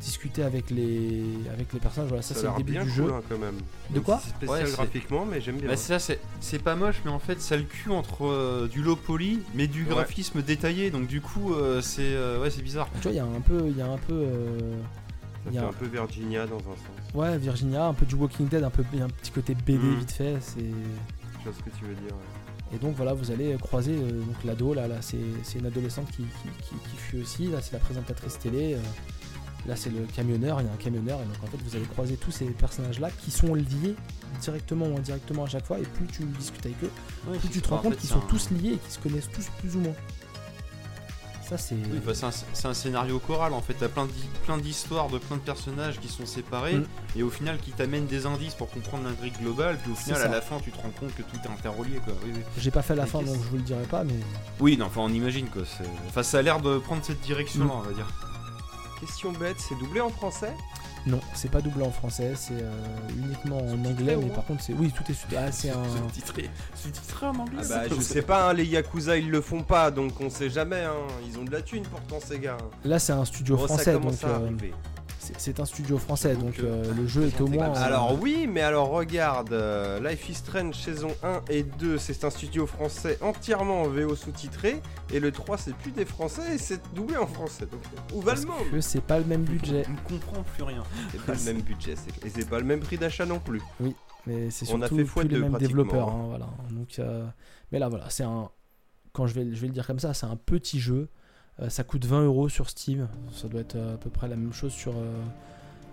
discuter 0.00 0.42
avec, 0.42 0.70
les, 0.70 1.24
avec 1.52 1.72
les 1.72 1.80
personnages. 1.80 2.08
Voilà, 2.08 2.22
ça, 2.22 2.34
c'est 2.34 2.46
le 2.46 2.56
début 2.58 2.72
bien 2.72 2.84
du 2.84 2.90
cool, 2.90 3.04
jeu. 3.06 3.12
hein, 3.12 3.22
quand 3.28 3.38
même. 3.38 3.56
De 3.90 4.00
quoi 4.00 4.20
C'est 4.22 4.30
spécial 4.30 4.64
Ouais, 4.66 4.70
graphiquement, 4.72 5.24
mais 5.24 5.40
j'aime 5.40 5.56
bien. 5.56 5.68
Bah, 5.68 5.76
c'est 5.76 5.88
ça, 5.88 5.98
c'est- 5.98 6.20
c'est 6.40 6.58
pas 6.62 6.74
moche, 6.76 7.00
mais 7.04 7.10
en 7.10 7.18
fait, 7.18 7.40
ça 7.40 7.56
le 7.56 7.62
cul 7.64 7.90
entre 7.90 8.26
euh, 8.26 8.68
du 8.68 8.82
low 8.82 8.96
poly, 8.96 9.40
mais 9.54 9.66
du 9.66 9.82
Ouais. 9.84 9.90
graphisme 9.90 10.42
détaillé. 10.42 10.90
Donc, 10.90 11.06
du 11.06 11.20
coup, 11.20 11.54
euh, 11.54 11.80
c'est 11.80 12.02
euh, 12.02 12.40
ouais, 12.40 12.50
c'est 12.50 12.62
bizarre. 12.62 12.88
Tu 12.96 13.02
vois, 13.02 13.12
il 13.12 13.16
y 13.16 13.20
a 13.20 13.24
un 13.24 13.40
peu. 13.40 13.64
Il 13.68 13.76
y 13.76 13.82
a 13.82 13.86
un 13.86 13.98
peu 13.98 14.12
euh, 14.14 14.58
ça 14.70 15.50
il 15.50 15.52
y 15.54 15.58
fait 15.58 15.64
a- 15.64 15.68
un 15.68 15.72
peu 15.72 15.86
Virginia 15.86 16.46
dans 16.46 16.56
un 16.58 16.60
sens. 16.60 17.14
Ouais, 17.14 17.38
Virginia, 17.38 17.86
un 17.86 17.94
peu 17.94 18.04
du 18.06 18.14
Walking 18.14 18.48
Dead, 18.48 18.62
un 18.64 18.70
peu 18.70 18.84
il 18.92 18.98
y 18.98 19.02
a 19.02 19.06
un 19.06 19.08
petit 19.08 19.30
côté 19.32 19.54
BD 19.54 19.78
Mm. 19.78 19.94
vite 19.98 20.12
fait. 20.12 20.36
C'est 20.40 20.60
Je 20.60 21.44
vois 21.44 21.52
ce 21.52 21.62
que 21.70 21.76
tu 21.76 21.84
veux 21.84 21.94
dire. 21.94 22.12
ouais. 22.12 22.74
et 22.74 22.78
donc 22.78 22.96
voilà, 22.96 23.14
vous 23.14 23.30
allez 23.30 23.56
croiser 23.60 23.92
euh, 23.92 24.10
donc 24.10 24.34
l'ado 24.44 24.74
là, 24.74 24.88
là 24.88 24.96
c'est 25.00 25.16
c'est 25.44 25.60
une 25.60 25.66
adolescente 25.66 26.08
qui, 26.10 26.24
qui, 26.24 26.48
qui- 26.68 26.90
qui 26.90 26.96
fuit 26.96 27.20
aussi. 27.22 27.46
Là, 27.46 27.58
c'est 27.62 27.72
la 27.74 27.78
présentatrice 27.78 28.38
télé. 28.40 28.74
euh, 28.74 28.78
là, 29.66 29.76
c'est 29.76 29.90
le 29.90 30.00
camionneur. 30.14 30.60
Il 30.60 30.66
y 30.66 30.70
a 30.70 30.72
un 30.72 30.76
camionneur 30.76 31.20
et 31.20 31.24
donc 31.24 31.36
en 31.42 31.46
fait, 31.46 31.58
vous 31.64 31.76
allez 31.76 31.86
croiser 31.86 32.16
tous 32.16 32.30
ces 32.30 32.44
personnages 32.46 33.00
là 33.00 33.10
qui 33.10 33.30
sont 33.30 33.54
liés 33.54 33.94
directement 34.40 34.86
ou 34.86 34.96
indirectement 34.96 35.44
à 35.44 35.48
chaque 35.48 35.66
fois. 35.66 35.78
Et 35.78 35.82
plus 35.82 36.06
tu 36.06 36.24
discutes 36.24 36.66
avec 36.66 36.82
eux, 36.84 36.90
plus 37.40 37.48
tu 37.48 37.60
te 37.62 37.68
rends 37.68 37.76
en 37.76 37.78
compte 37.80 37.96
qu'ils 37.96 38.08
sont 38.10 38.18
un- 38.18 38.28
tous 38.28 38.50
liés 38.50 38.74
et 38.74 38.78
qu'ils 38.78 38.92
se 38.92 38.98
connaissent 38.98 39.30
tous 39.32 39.46
plus 39.60 39.76
ou 39.76 39.80
moins. 39.80 39.94
Ça 41.48 41.56
c'est. 41.56 41.76
Oui, 41.76 42.00
bah, 42.04 42.10
c'est 42.12 42.66
un, 42.66 42.74
scénario 42.74 43.20
choral 43.20 43.52
en 43.52 43.60
fait. 43.62 43.74
T'as 43.74 43.86
plein 43.88 44.06
d'hi- 44.06 44.28
plein 44.44 44.58
d'histoires 44.58 45.08
de 45.08 45.18
plein 45.18 45.36
de 45.36 45.42
personnages 45.42 46.00
qui 46.00 46.08
sont 46.08 46.26
séparés 46.26 46.74
Mm. 46.74 46.86
et 47.14 47.22
au 47.22 47.30
final 47.30 47.58
qui 47.58 47.70
t'amènent 47.70 48.06
des 48.06 48.26
indices 48.26 48.54
pour 48.54 48.68
comprendre 48.68 49.04
l'intrigue 49.04 49.38
globale. 49.40 49.78
Puis 49.80 49.92
au 49.92 49.94
final, 49.94 50.20
à 50.22 50.26
la 50.28 50.40
fin, 50.40 50.58
tu 50.58 50.72
te 50.72 50.76
rends 50.76 50.90
compte 50.98 51.14
que 51.14 51.22
tout 51.22 51.36
est 51.44 51.48
interrelié 51.48 52.00
quoi. 52.04 52.14
Oui, 52.24 52.32
oui. 52.34 52.40
J'ai 52.58 52.72
pas 52.72 52.82
fait 52.82 52.96
la 52.96 53.04
Et 53.04 53.06
fin 53.06 53.22
donc 53.22 53.36
je 53.40 53.48
vous 53.48 53.56
le 53.58 53.62
dirai 53.62 53.84
pas, 53.84 54.02
mais 54.02 54.14
Oui, 54.58 54.76
non, 54.76 54.86
enfin, 54.86 55.02
on 55.02 55.08
imagine 55.08 55.46
quoi. 55.46 55.62
c'est- 55.64 55.84
Enfin, 56.08 56.24
ça 56.24 56.38
a 56.38 56.42
l'air 56.42 56.60
de 56.60 56.78
prendre 56.78 57.04
cette 57.04 57.20
direction-là, 57.20 57.66
Mm. 57.66 57.70
on 57.70 57.80
va 57.82 57.92
dire. 57.92 58.08
Question 59.00 59.32
bête, 59.32 59.56
c'est 59.58 59.78
doublé 59.78 60.00
en 60.00 60.08
français? 60.08 60.52
Non, 61.06 61.20
c'est 61.34 61.50
pas 61.50 61.60
doublé 61.60 61.84
en 61.84 61.92
français, 61.92 62.32
c'est 62.34 62.54
euh, 62.54 62.70
uniquement 63.16 63.58
en 63.58 63.84
anglais, 63.84 64.16
mais 64.16 64.28
par 64.30 64.44
contre 64.44 64.62
c'est 64.62 64.72
oui 64.72 64.90
tout 64.90 65.04
est 65.10 65.36
ah, 65.36 65.52
c'est 65.52 65.70
un 65.70 65.84
Sous-titré 65.84 66.50
sous-titré 66.74 67.26
en 67.26 67.36
anglais 67.38 67.62
Ah 67.62 67.68
bah, 67.68 67.82
je 67.88 68.00
sais 68.00 68.22
pas, 68.22 68.48
hein, 68.48 68.52
les 68.54 68.64
Yakuza 68.64 69.16
ils 69.16 69.30
le 69.30 69.40
font 69.40 69.62
pas, 69.62 69.92
donc 69.92 70.20
on 70.20 70.30
sait 70.30 70.50
jamais. 70.50 70.82
Hein. 70.82 70.94
Ils 71.28 71.38
ont 71.38 71.44
de 71.44 71.52
la 71.52 71.62
thune 71.62 71.84
pourtant 71.84 72.18
ces 72.20 72.40
gars. 72.40 72.56
là 72.84 72.98
c'est 72.98 73.12
un 73.12 73.24
studio 73.24 73.56
Bon, 73.56 73.68
ça 73.68 73.74
français 73.74 73.92
donc 73.92 74.24
à 74.24 74.26
euh, 74.26 74.46
arriver. 74.46 74.72
C'est 75.36 75.60
un 75.60 75.64
studio 75.64 75.98
français 75.98 76.36
donc 76.36 76.54
que 76.54 76.62
euh, 76.62 76.94
le 76.94 77.06
jeu 77.06 77.26
est 77.26 77.40
au 77.40 77.46
moins 77.46 77.68
euh, 77.68 77.84
Alors 77.84 78.18
oui, 78.20 78.46
mais 78.50 78.60
alors 78.60 78.88
regarde, 78.88 79.52
euh, 79.52 80.00
Life 80.00 80.28
is 80.28 80.34
Strange 80.34 80.74
saison 80.74 81.10
1 81.22 81.42
et 81.50 81.62
2, 81.62 81.98
c'est 81.98 82.24
un 82.24 82.30
studio 82.30 82.66
français 82.66 83.18
entièrement 83.20 83.82
en 83.82 83.88
VO 83.88 84.14
sous-titré, 84.14 84.80
et 85.12 85.20
le 85.20 85.32
3 85.32 85.58
c'est 85.58 85.74
plus 85.74 85.90
des 85.90 86.04
français 86.04 86.54
et 86.54 86.58
c'est 86.58 86.80
doublé 86.94 87.16
en 87.16 87.26
français. 87.26 87.66
Donc 87.66 87.80
où 88.14 88.20
va 88.20 88.32
parce 88.32 88.42
le 88.42 88.48
monde 88.48 88.70
que 88.70 88.80
c'est 88.80 89.00
pas 89.00 89.18
le 89.18 89.24
même 89.24 89.44
budget, 89.44 89.84
On 89.88 89.92
ne 89.92 90.18
comprend 90.18 90.42
plus 90.42 90.62
rien. 90.62 90.82
C'est 91.12 91.22
pas 91.22 91.34
le 91.34 91.42
même 91.42 91.62
budget, 91.62 91.94
et 92.24 92.30
c'est 92.30 92.48
pas 92.48 92.58
le 92.58 92.64
même 92.64 92.80
prix 92.80 92.98
d'achat 92.98 93.26
non 93.26 93.38
plus. 93.38 93.62
mais 94.26 94.50
c'est 94.50 94.70
On 94.72 94.82
a 94.82 94.88
surtout 94.88 94.96
fait 94.96 95.02
plus 95.02 95.06
fois 95.06 95.24
les 95.24 95.38
mêmes 95.38 95.58
développeurs 95.58 96.08
hein. 96.08 96.20
hein, 96.22 96.26
voilà. 96.28 96.48
Donc 96.70 96.98
euh, 96.98 97.26
mais 97.72 97.78
là 97.78 97.88
voilà, 97.88 98.10
c'est 98.10 98.24
un 98.24 98.50
quand 99.12 99.26
je 99.26 99.34
vais 99.34 99.54
je 99.54 99.60
vais 99.60 99.66
le 99.66 99.72
dire 99.72 99.86
comme 99.86 99.98
ça, 99.98 100.14
c'est 100.14 100.26
un 100.26 100.36
petit 100.36 100.80
jeu. 100.80 101.08
Euh, 101.60 101.68
ça 101.70 101.84
coûte 101.84 102.04
20 102.04 102.24
euros 102.24 102.48
sur 102.48 102.68
Steam. 102.68 103.08
Ça 103.32 103.48
doit 103.48 103.60
être 103.60 103.76
euh, 103.76 103.94
à 103.94 103.98
peu 103.98 104.10
près 104.10 104.28
la 104.28 104.36
même 104.36 104.52
chose 104.52 104.72
sur 104.72 104.92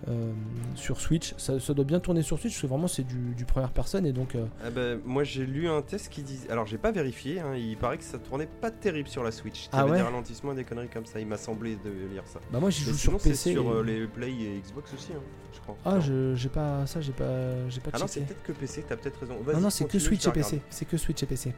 euh, 0.09 0.31
sur 0.75 0.99
Switch. 0.99 1.33
Ça, 1.37 1.61
ça 1.61 1.73
doit 1.73 1.85
bien 1.85 2.01
tourner 2.01 2.21
sur 2.23 2.37
Switch 2.37 2.51
parce 2.55 2.61
que 2.63 2.67
vraiment 2.67 2.89
c'est 2.89 3.03
du, 3.05 3.33
du 3.35 3.45
première 3.45 3.71
personne 3.71 4.05
et 4.05 4.11
donc 4.11 4.35
euh, 4.35 4.45
Ah 4.61 4.69
bah, 4.69 4.95
moi 5.05 5.23
j'ai 5.23 5.45
lu 5.45 5.69
un 5.69 5.81
test 5.81 6.09
qui 6.09 6.23
dit, 6.23 6.39
alors 6.49 6.65
j'ai 6.65 6.77
pas 6.77 6.91
vérifié, 6.91 7.39
hein, 7.39 7.55
il 7.55 7.77
paraît 7.77 7.97
que 7.97 8.03
ça 8.03 8.17
tournait 8.19 8.47
pas 8.59 8.69
terrible 8.69 9.07
sur 9.07 9.23
la 9.23 9.31
Switch. 9.31 9.61
Il 9.61 9.65
y 9.67 9.69
Ah 9.71 9.79
avait 9.83 9.91
ouais 9.91 9.97
des 9.99 10.03
ralentissements 10.03 10.51
et 10.51 10.55
des 10.55 10.65
conneries 10.65 10.89
comme 10.89 11.05
ça, 11.05 11.21
il 11.21 11.27
m'a 11.27 11.37
semblé 11.37 11.77
de 11.77 11.89
lire 12.11 12.23
ça. 12.25 12.41
bah 12.51 12.59
moi 12.59 12.69
j'y 12.69 12.83
Mais 12.85 12.91
joue 12.91 12.97
sur 12.97 13.17
PC. 13.17 13.53
sur 13.53 13.63
et- 13.63 13.67
euh, 13.77 13.81
les 13.83 14.05
Play 14.07 14.31
et 14.33 14.59
Xbox 14.59 14.93
aussi, 14.93 15.13
hein, 15.13 15.21
je 15.53 15.59
crois. 15.61 15.77
Ah 15.85 16.01
je 16.01 16.35
j'ai 16.35 16.49
pas 16.49 16.85
ça 16.85 16.99
j'ai 16.99 17.13
pas 17.13 17.69
j'ai 17.69 17.79
pas 17.79 17.91
Ah 17.93 17.99
non, 17.99 18.07
c'est 18.07 18.21
peut-être 18.25 18.43
que 18.43 18.51
PC, 18.51 18.83
t'as 18.85 18.97
peut-être 18.97 19.21
raison. 19.21 19.37
Non 19.53 19.61
non 19.61 19.69
c'est 19.69 19.85
que 19.87 19.99
Switch 19.99 20.23
je 20.25 20.29
et. 20.29 20.33
PC. 20.33 20.61
C'est 20.69 20.83
que 20.85 20.97
Switch 20.97 21.23
et 21.23 21.25
PC. 21.27 21.53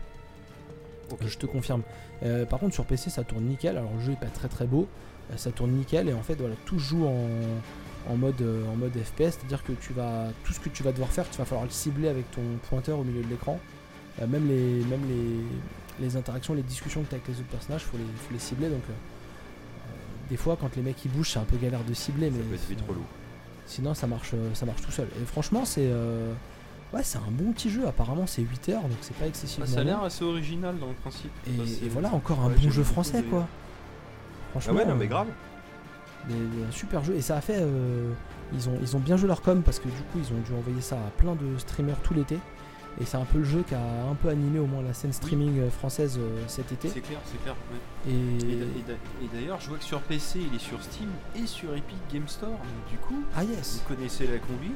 Je 1.25 1.37
te 1.37 1.45
confirme. 1.45 1.81
Euh, 2.23 2.45
par 2.45 2.59
contre, 2.59 2.73
sur 2.73 2.85
PC, 2.85 3.09
ça 3.09 3.23
tourne 3.23 3.43
nickel. 3.45 3.77
Alors, 3.77 3.91
le 3.93 4.01
jeu 4.01 4.13
est 4.13 4.19
pas 4.19 4.25
très 4.27 4.47
très 4.47 4.65
beau. 4.65 4.87
Euh, 5.31 5.37
ça 5.37 5.51
tourne 5.51 5.71
nickel. 5.71 6.09
Et 6.09 6.13
en 6.13 6.21
fait, 6.23 6.35
voilà, 6.35 6.55
tout 6.65 6.79
joue 6.79 7.05
en, 7.05 7.27
en 8.11 8.15
mode, 8.17 8.41
euh, 8.41 8.67
en 8.71 8.75
mode 8.75 8.91
FPS. 8.97 9.37
C'est-à-dire 9.37 9.63
que 9.63 9.71
tu 9.73 9.93
vas, 9.93 10.27
tout 10.43 10.53
ce 10.53 10.59
que 10.59 10.69
tu 10.69 10.83
vas 10.83 10.91
devoir 10.91 11.09
faire, 11.09 11.29
tu 11.29 11.37
vas 11.37 11.45
falloir 11.45 11.65
le 11.65 11.71
cibler 11.71 12.07
avec 12.07 12.29
ton 12.31 12.41
pointeur 12.69 12.99
au 12.99 13.03
milieu 13.03 13.21
de 13.23 13.29
l'écran. 13.29 13.59
Euh, 14.21 14.27
même 14.27 14.47
les, 14.47 14.83
même 14.85 15.01
les, 15.07 16.05
les 16.05 16.15
interactions, 16.17 16.53
les 16.53 16.63
discussions 16.63 17.01
que 17.03 17.09
tu 17.09 17.15
as 17.15 17.17
avec 17.17 17.27
les 17.27 17.35
autres 17.35 17.49
personnages, 17.49 17.83
faut 17.83 17.97
les, 17.97 18.03
faut 18.03 18.33
les 18.33 18.39
cibler. 18.39 18.69
Donc, 18.69 18.81
des 20.29 20.37
fois, 20.37 20.57
quand 20.59 20.75
les 20.75 20.81
mecs 20.81 21.03
ils 21.05 21.11
bougent, 21.11 21.31
c'est 21.31 21.39
un 21.39 21.43
peu 21.43 21.57
galère 21.57 21.83
de 21.83 21.93
cibler. 21.93 22.29
Ça 22.31 22.37
mais 22.37 22.43
peut 22.43 22.55
être 22.55 22.67
vite 22.67 22.79
sinon- 22.79 22.89
relou. 22.91 23.03
Sinon, 23.67 23.93
ça 23.93 24.07
marche, 24.07 24.33
ça 24.53 24.65
marche 24.65 24.81
tout 24.81 24.91
seul. 24.91 25.07
Et 25.21 25.25
franchement, 25.25 25.65
c'est. 25.65 25.89
Ouais, 26.93 27.03
c'est 27.03 27.17
un 27.17 27.31
bon 27.31 27.51
petit 27.51 27.69
jeu. 27.69 27.87
Apparemment, 27.87 28.25
c'est 28.27 28.41
8 28.41 28.69
heures, 28.69 28.81
donc 28.83 28.97
c'est 29.01 29.15
pas 29.15 29.25
Ah, 29.25 29.27
excessivement. 29.27 29.65
ça 29.65 29.81
a 29.81 29.83
l'air 29.83 30.01
assez 30.03 30.23
original 30.23 30.77
dans 30.79 30.87
le 30.87 30.93
principe. 30.93 31.31
Et, 31.47 31.89
voilà, 31.89 32.13
encore 32.13 32.39
un 32.41 32.47
Ouais, 32.49 32.55
bon 32.61 32.69
jeu 32.69 32.83
français, 32.83 33.23
quoi. 33.23 33.45
Ah 33.47 34.49
Franchement, 34.51 34.73
ouais, 34.79 34.85
non 34.85 34.91
euh, 34.91 34.95
mais 34.95 35.07
grave. 35.07 35.27
des- 36.29 36.33
des- 36.33 36.63
un 36.67 36.71
super 36.71 37.03
jeu. 37.03 37.15
Et 37.15 37.21
ça 37.21 37.35
a 37.37 37.41
fait. 37.41 37.57
euh, 37.59 38.11
ils, 38.53 38.69
ont, 38.69 38.77
ils 38.81 38.95
ont 38.95 38.99
bien 38.99 39.17
joué 39.17 39.27
leur 39.27 39.41
com 39.41 39.61
parce 39.63 39.79
que 39.79 39.87
du 39.89 40.01
coup, 40.11 40.19
ils 40.19 40.31
ont 40.33 40.39
dû 40.39 40.53
envoyer 40.53 40.79
ça 40.81 40.95
à 40.95 41.09
plein 41.17 41.33
de 41.35 41.57
streamers 41.57 41.99
tout 42.03 42.13
l'été. 42.13 42.37
Et 43.01 43.03
c'est 43.03 43.17
un 43.17 43.25
peu 43.25 43.39
le 43.39 43.43
jeu 43.43 43.61
qui 43.67 43.75
a 43.75 43.81
un 44.09 44.15
peu 44.15 44.29
animé 44.29 44.57
au 44.59 44.67
moins 44.67 44.81
la 44.81 44.93
scène 44.93 45.11
streaming 45.11 45.59
euh, 45.59 45.69
française 45.69 46.17
euh, 46.17 46.41
cet 46.47 46.71
été. 46.71 46.87
C'est 46.87 47.01
clair, 47.01 47.19
c'est 47.25 47.41
clair. 47.43 47.55
ouais. 47.73 48.13
Et, 48.13 48.15
Et, 48.15 48.55
d'a- 48.55 48.63
et 48.65 48.83
d'a- 48.87 48.93
et 49.25 49.27
d'ailleurs, 49.41 49.59
je 49.59 49.67
vois 49.67 49.77
que 49.77 49.83
sur 49.83 49.99
PC, 49.99 50.39
il 50.49 50.55
est 50.55 50.59
sur 50.61 50.81
Steam 50.81 51.09
et 51.35 51.45
sur 51.45 51.75
Epic 51.75 51.97
Game 52.13 52.27
Store. 52.29 52.51
Donc, 52.51 52.89
du 52.89 52.97
coup, 52.97 53.21
Ah 53.35 53.43
yes 53.43 53.81
vous 53.85 53.93
connaissez 53.95 54.25
la 54.27 54.37
combine. 54.37 54.75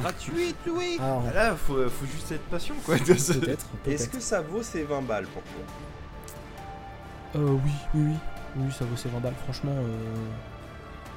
Gratuite, 0.00 0.56
Louis 0.66 0.98
Alors, 1.00 1.22
Ah 1.30 1.34
là, 1.34 1.56
faut, 1.56 1.88
faut 1.88 2.06
juste 2.06 2.30
être 2.32 2.42
patient, 2.44 2.74
quoi. 2.84 2.96
peut-être. 2.98 3.16
Est-ce 3.46 3.66
peut-être. 3.86 4.10
que 4.10 4.20
ça 4.20 4.40
vaut 4.40 4.62
ces 4.62 4.82
20 4.84 5.02
balles 5.02 5.26
pour 5.26 5.42
toi? 5.42 5.62
Euh, 7.36 7.48
oui, 7.64 7.70
oui, 7.94 8.02
oui. 8.10 8.16
Oui, 8.56 8.72
ça 8.72 8.84
vaut 8.84 8.96
ses 8.96 9.08
20 9.08 9.20
balles. 9.20 9.34
Franchement. 9.44 9.72
euh, 9.74 9.98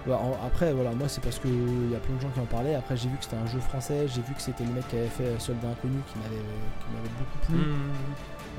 bah, 0.07 0.19
en- 0.22 0.38
après, 0.45 0.72
voilà, 0.73 0.91
moi 0.91 1.10
c'est 1.10 1.22
parce 1.22 1.38
que 1.38 1.48
il 1.48 1.91
y 1.91 1.95
a 1.95 1.99
plein 1.99 2.15
de 2.15 2.22
gens 2.22 2.30
qui 2.30 2.39
en 2.39 2.45
parlaient. 2.45 2.76
Après, 2.76 2.95
j'ai 2.95 3.10
vu 3.10 3.18
que 3.18 3.23
c'était 3.23 3.35
un 3.35 3.45
jeu 3.48 3.60
français. 3.60 4.07
J'ai 4.07 4.22
vu 4.22 4.34
que 4.34 4.41
c'était 4.41 4.64
le 4.64 4.72
mec 4.72 4.88
qui 4.88 4.95
avait 4.95 5.07
fait 5.07 5.38
Soldat 5.39 5.68
Inconnu 5.69 5.99
qui 6.07 6.18
m'avait 6.19 6.35
qui 6.80 6.88
m'avait 6.95 7.10
beaucoup 7.19 7.39
plu. 7.45 7.57
Hmm. 7.57 7.91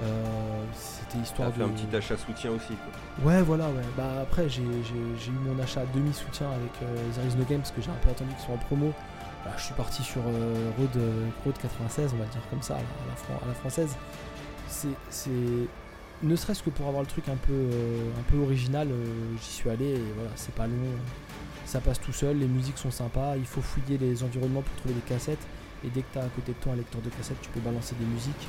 Euh, 0.00 0.62
c'était 0.74 1.18
histoire 1.18 1.48
as 1.48 1.52
fait 1.52 1.58
de. 1.60 1.64
un 1.64 1.68
petit 1.70 1.96
achat 1.96 2.16
soutien 2.16 2.50
aussi. 2.52 2.74
Quoi. 2.76 3.26
Ouais, 3.32 3.42
voilà, 3.42 3.64
ouais. 3.68 3.82
Bah 3.96 4.10
après, 4.22 4.48
j'ai 4.48 4.62
j'ai- 4.84 5.18
j'ai 5.18 5.30
eu 5.30 5.34
mon 5.42 5.60
achat 5.62 5.82
demi-soutien 5.94 6.48
avec 6.48 6.70
euh, 6.82 6.94
There 7.14 7.26
is 7.26 7.34
no 7.36 7.44
game 7.44 7.60
parce 7.60 7.72
que 7.72 7.80
j'ai 7.82 7.90
un 7.90 7.94
peu 8.04 8.10
attendu 8.10 8.30
qu'ils 8.34 8.44
soient 8.44 8.54
en 8.54 8.58
promo. 8.58 8.92
Bah, 9.48 9.54
je 9.56 9.62
suis 9.62 9.74
parti 9.74 10.02
sur 10.02 10.20
euh, 10.26 10.70
Road, 10.76 10.90
euh, 10.96 11.26
Road 11.42 11.54
96, 11.58 12.12
on 12.12 12.18
va 12.18 12.26
dire 12.26 12.42
comme 12.50 12.60
ça, 12.60 12.76
à 12.76 13.46
la, 13.46 13.54
française. 13.54 13.96
C'est. 14.68 15.30
Ne 16.22 16.36
serait-ce 16.36 16.62
que 16.62 16.68
pour 16.68 16.86
avoir 16.86 17.02
le 17.02 17.08
truc 17.08 17.28
un 17.30 17.36
peu, 17.36 17.52
euh, 17.52 18.10
un 18.18 18.22
peu 18.30 18.36
original, 18.38 18.88
euh, 18.90 19.04
j'y 19.40 19.50
suis 19.50 19.70
allé 19.70 19.86
et 19.86 20.02
voilà, 20.16 20.30
c'est 20.34 20.54
pas 20.54 20.66
long. 20.66 20.90
Ça 21.64 21.80
passe 21.80 21.98
tout 21.98 22.12
seul, 22.12 22.38
les 22.38 22.46
musiques 22.46 22.76
sont 22.76 22.90
sympas, 22.90 23.36
il 23.36 23.46
faut 23.46 23.62
fouiller 23.62 23.96
les 23.96 24.22
environnements 24.22 24.60
pour 24.60 24.74
trouver 24.76 24.94
des 24.94 25.00
cassettes. 25.00 25.46
Et 25.82 25.88
dès 25.88 26.02
que 26.02 26.12
tu 26.12 26.18
as 26.18 26.24
à 26.24 26.28
côté 26.28 26.52
de 26.52 26.58
toi 26.58 26.72
un 26.72 26.76
lecteur 26.76 27.00
de 27.00 27.08
cassettes, 27.08 27.40
tu 27.40 27.48
peux 27.50 27.60
balancer 27.60 27.94
des 27.98 28.04
musiques. 28.04 28.48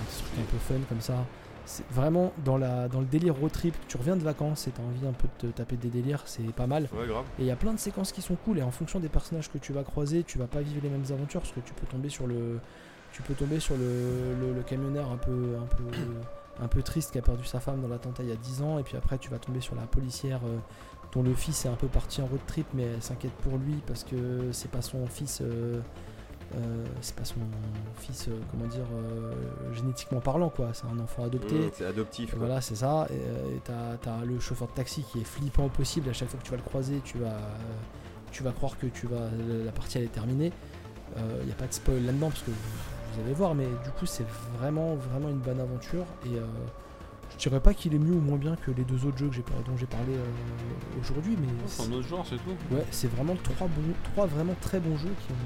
Un 0.00 0.18
truc 0.18 0.32
un 0.40 0.50
peu 0.50 0.58
fun 0.58 0.80
comme 0.88 1.00
ça. 1.00 1.24
C'est 1.66 1.86
vraiment 1.90 2.32
dans, 2.44 2.56
la, 2.58 2.88
dans 2.88 3.00
le 3.00 3.06
délire 3.06 3.34
road 3.36 3.50
trip. 3.52 3.74
Tu 3.88 3.96
reviens 3.96 4.16
de 4.16 4.22
vacances 4.22 4.68
et 4.68 4.70
tu 4.70 4.80
as 4.80 4.84
envie 4.84 5.06
un 5.06 5.12
peu 5.12 5.28
de 5.40 5.50
te 5.52 5.56
taper 5.56 5.76
des 5.76 5.88
délires, 5.88 6.22
c'est 6.26 6.42
pas 6.54 6.66
mal. 6.66 6.88
Ouais, 6.96 7.06
grave. 7.06 7.24
Et 7.38 7.42
il 7.42 7.46
y 7.46 7.50
a 7.50 7.56
plein 7.56 7.72
de 7.72 7.78
séquences 7.78 8.12
qui 8.12 8.20
sont 8.22 8.36
cool 8.36 8.58
et 8.58 8.62
en 8.62 8.70
fonction 8.70 9.00
des 9.00 9.08
personnages 9.08 9.50
que 9.50 9.58
tu 9.58 9.72
vas 9.72 9.82
croiser, 9.82 10.22
tu 10.24 10.38
vas 10.38 10.46
pas 10.46 10.60
vivre 10.60 10.80
les 10.82 10.90
mêmes 10.90 11.04
aventures 11.10 11.40
parce 11.40 11.52
que 11.52 11.60
tu 11.60 11.72
peux 11.74 11.86
tomber 11.86 12.08
sur 12.10 12.26
le 12.26 12.58
tu 13.12 13.22
peux 13.22 13.34
tomber 13.34 13.60
sur 13.60 13.76
le, 13.76 14.34
le- 14.40 14.52
le 14.54 14.62
camionneur 14.62 15.10
un 15.12 15.16
peu 15.16 15.56
un 15.62 15.66
peu 15.66 15.84
un 16.62 16.66
peu 16.68 16.82
triste 16.82 17.12
qui 17.12 17.18
a 17.18 17.22
perdu 17.22 17.44
sa 17.44 17.60
femme 17.60 17.80
dans 17.80 17.88
l'attentat 17.88 18.22
il 18.24 18.28
y 18.28 18.32
a 18.32 18.36
10 18.36 18.62
ans 18.62 18.78
et 18.78 18.82
puis 18.82 18.96
après 18.96 19.18
tu 19.18 19.30
vas 19.30 19.38
tomber 19.38 19.60
sur 19.60 19.74
la 19.76 19.82
policière 19.82 20.40
euh, 20.44 20.58
dont 21.12 21.22
le 21.22 21.32
fils 21.34 21.64
est 21.64 21.68
un 21.68 21.74
peu 21.76 21.86
parti 21.86 22.20
en 22.22 22.26
road 22.26 22.40
trip 22.48 22.66
mais 22.74 22.82
elle 22.82 23.02
s'inquiète 23.02 23.32
pour 23.42 23.56
lui 23.58 23.76
parce 23.86 24.02
que 24.04 24.50
c'est 24.52 24.70
pas 24.70 24.82
son 24.82 25.06
fils 25.06 25.40
euh, 25.42 25.80
euh, 26.56 26.84
c'est 27.00 27.14
pas 27.16 27.24
son 27.24 27.36
fils 27.96 28.28
euh, 28.28 28.32
comment 28.50 28.66
dire 28.66 28.84
euh, 28.94 29.32
génétiquement 29.74 30.20
parlant 30.20 30.50
quoi 30.50 30.70
c'est 30.72 30.86
un 30.86 30.98
enfant 31.00 31.24
adopté 31.24 31.54
Mmh, 31.56 31.70
c'est 31.74 31.86
adoptif. 31.86 32.30
quoi. 32.30 32.38
voilà, 32.40 32.60
c'est 32.60 32.76
ça. 32.76 33.06
Et 33.10 33.14
euh, 33.14 33.56
t'as, 33.64 33.96
t'as 34.00 34.24
le 34.24 34.38
chauffeur 34.40 34.68
de 34.68 34.72
taxi 34.74 35.02
qui 35.10 35.20
est 35.20 35.24
flippant 35.24 35.64
au 35.64 35.68
possible. 35.68 36.08
À 36.10 36.12
chaque 36.12 36.28
fois 36.28 36.38
que 36.38 36.44
tu 36.44 36.50
vas 36.50 36.56
le 36.58 36.62
croiser, 36.62 37.00
tu 37.04 37.18
vas, 37.18 37.36
tu 38.30 38.42
vas 38.42 38.52
croire 38.52 38.78
que 38.78 38.86
tu 38.86 39.06
vas, 39.06 39.28
la 39.64 39.72
partie 39.72 39.98
elle 39.98 40.04
est 40.04 40.08
terminée. 40.08 40.52
Il 41.40 41.46
n'y 41.46 41.52
a 41.52 41.56
pas 41.56 41.66
de 41.66 41.72
spoil 41.72 42.04
là-dedans 42.04 42.28
parce 42.28 42.42
que 42.42 42.50
vous, 42.50 42.56
vous 43.14 43.20
allez 43.24 43.34
voir, 43.34 43.54
mais 43.54 43.66
du 43.84 43.90
coup 43.98 44.06
c'est 44.06 44.26
vraiment, 44.58 44.94
vraiment 44.96 45.28
une 45.28 45.38
bonne 45.38 45.60
aventure. 45.60 46.04
Et 46.26 46.36
euh, 46.36 46.44
je 47.32 47.36
dirais 47.48 47.60
pas 47.60 47.72
qu'il 47.74 47.94
est 47.94 47.98
mieux 47.98 48.14
ou 48.14 48.20
moins 48.20 48.36
bien 48.38 48.54
que 48.56 48.70
les 48.72 48.84
deux 48.84 49.06
autres 49.06 49.18
jeux 49.18 49.28
que 49.28 49.38
dont 49.70 49.76
j'ai 49.76 49.86
parlé 49.86 50.12
euh, 50.14 51.00
aujourd'hui, 51.00 51.36
mais 51.40 51.46
C'est 51.66 51.82
un 51.88 51.92
autre 51.92 52.06
genre, 52.08 52.26
c'est 52.28 52.36
tout. 52.36 52.74
ouais, 52.74 52.84
c'est 52.90 53.08
vraiment 53.10 53.34
trois, 53.42 53.66
bons, 53.68 53.94
trois 54.12 54.26
vraiment 54.26 54.54
très 54.60 54.78
bons 54.80 54.96
jeux 54.96 55.14
qui 55.26 55.32
ont, 55.32 55.36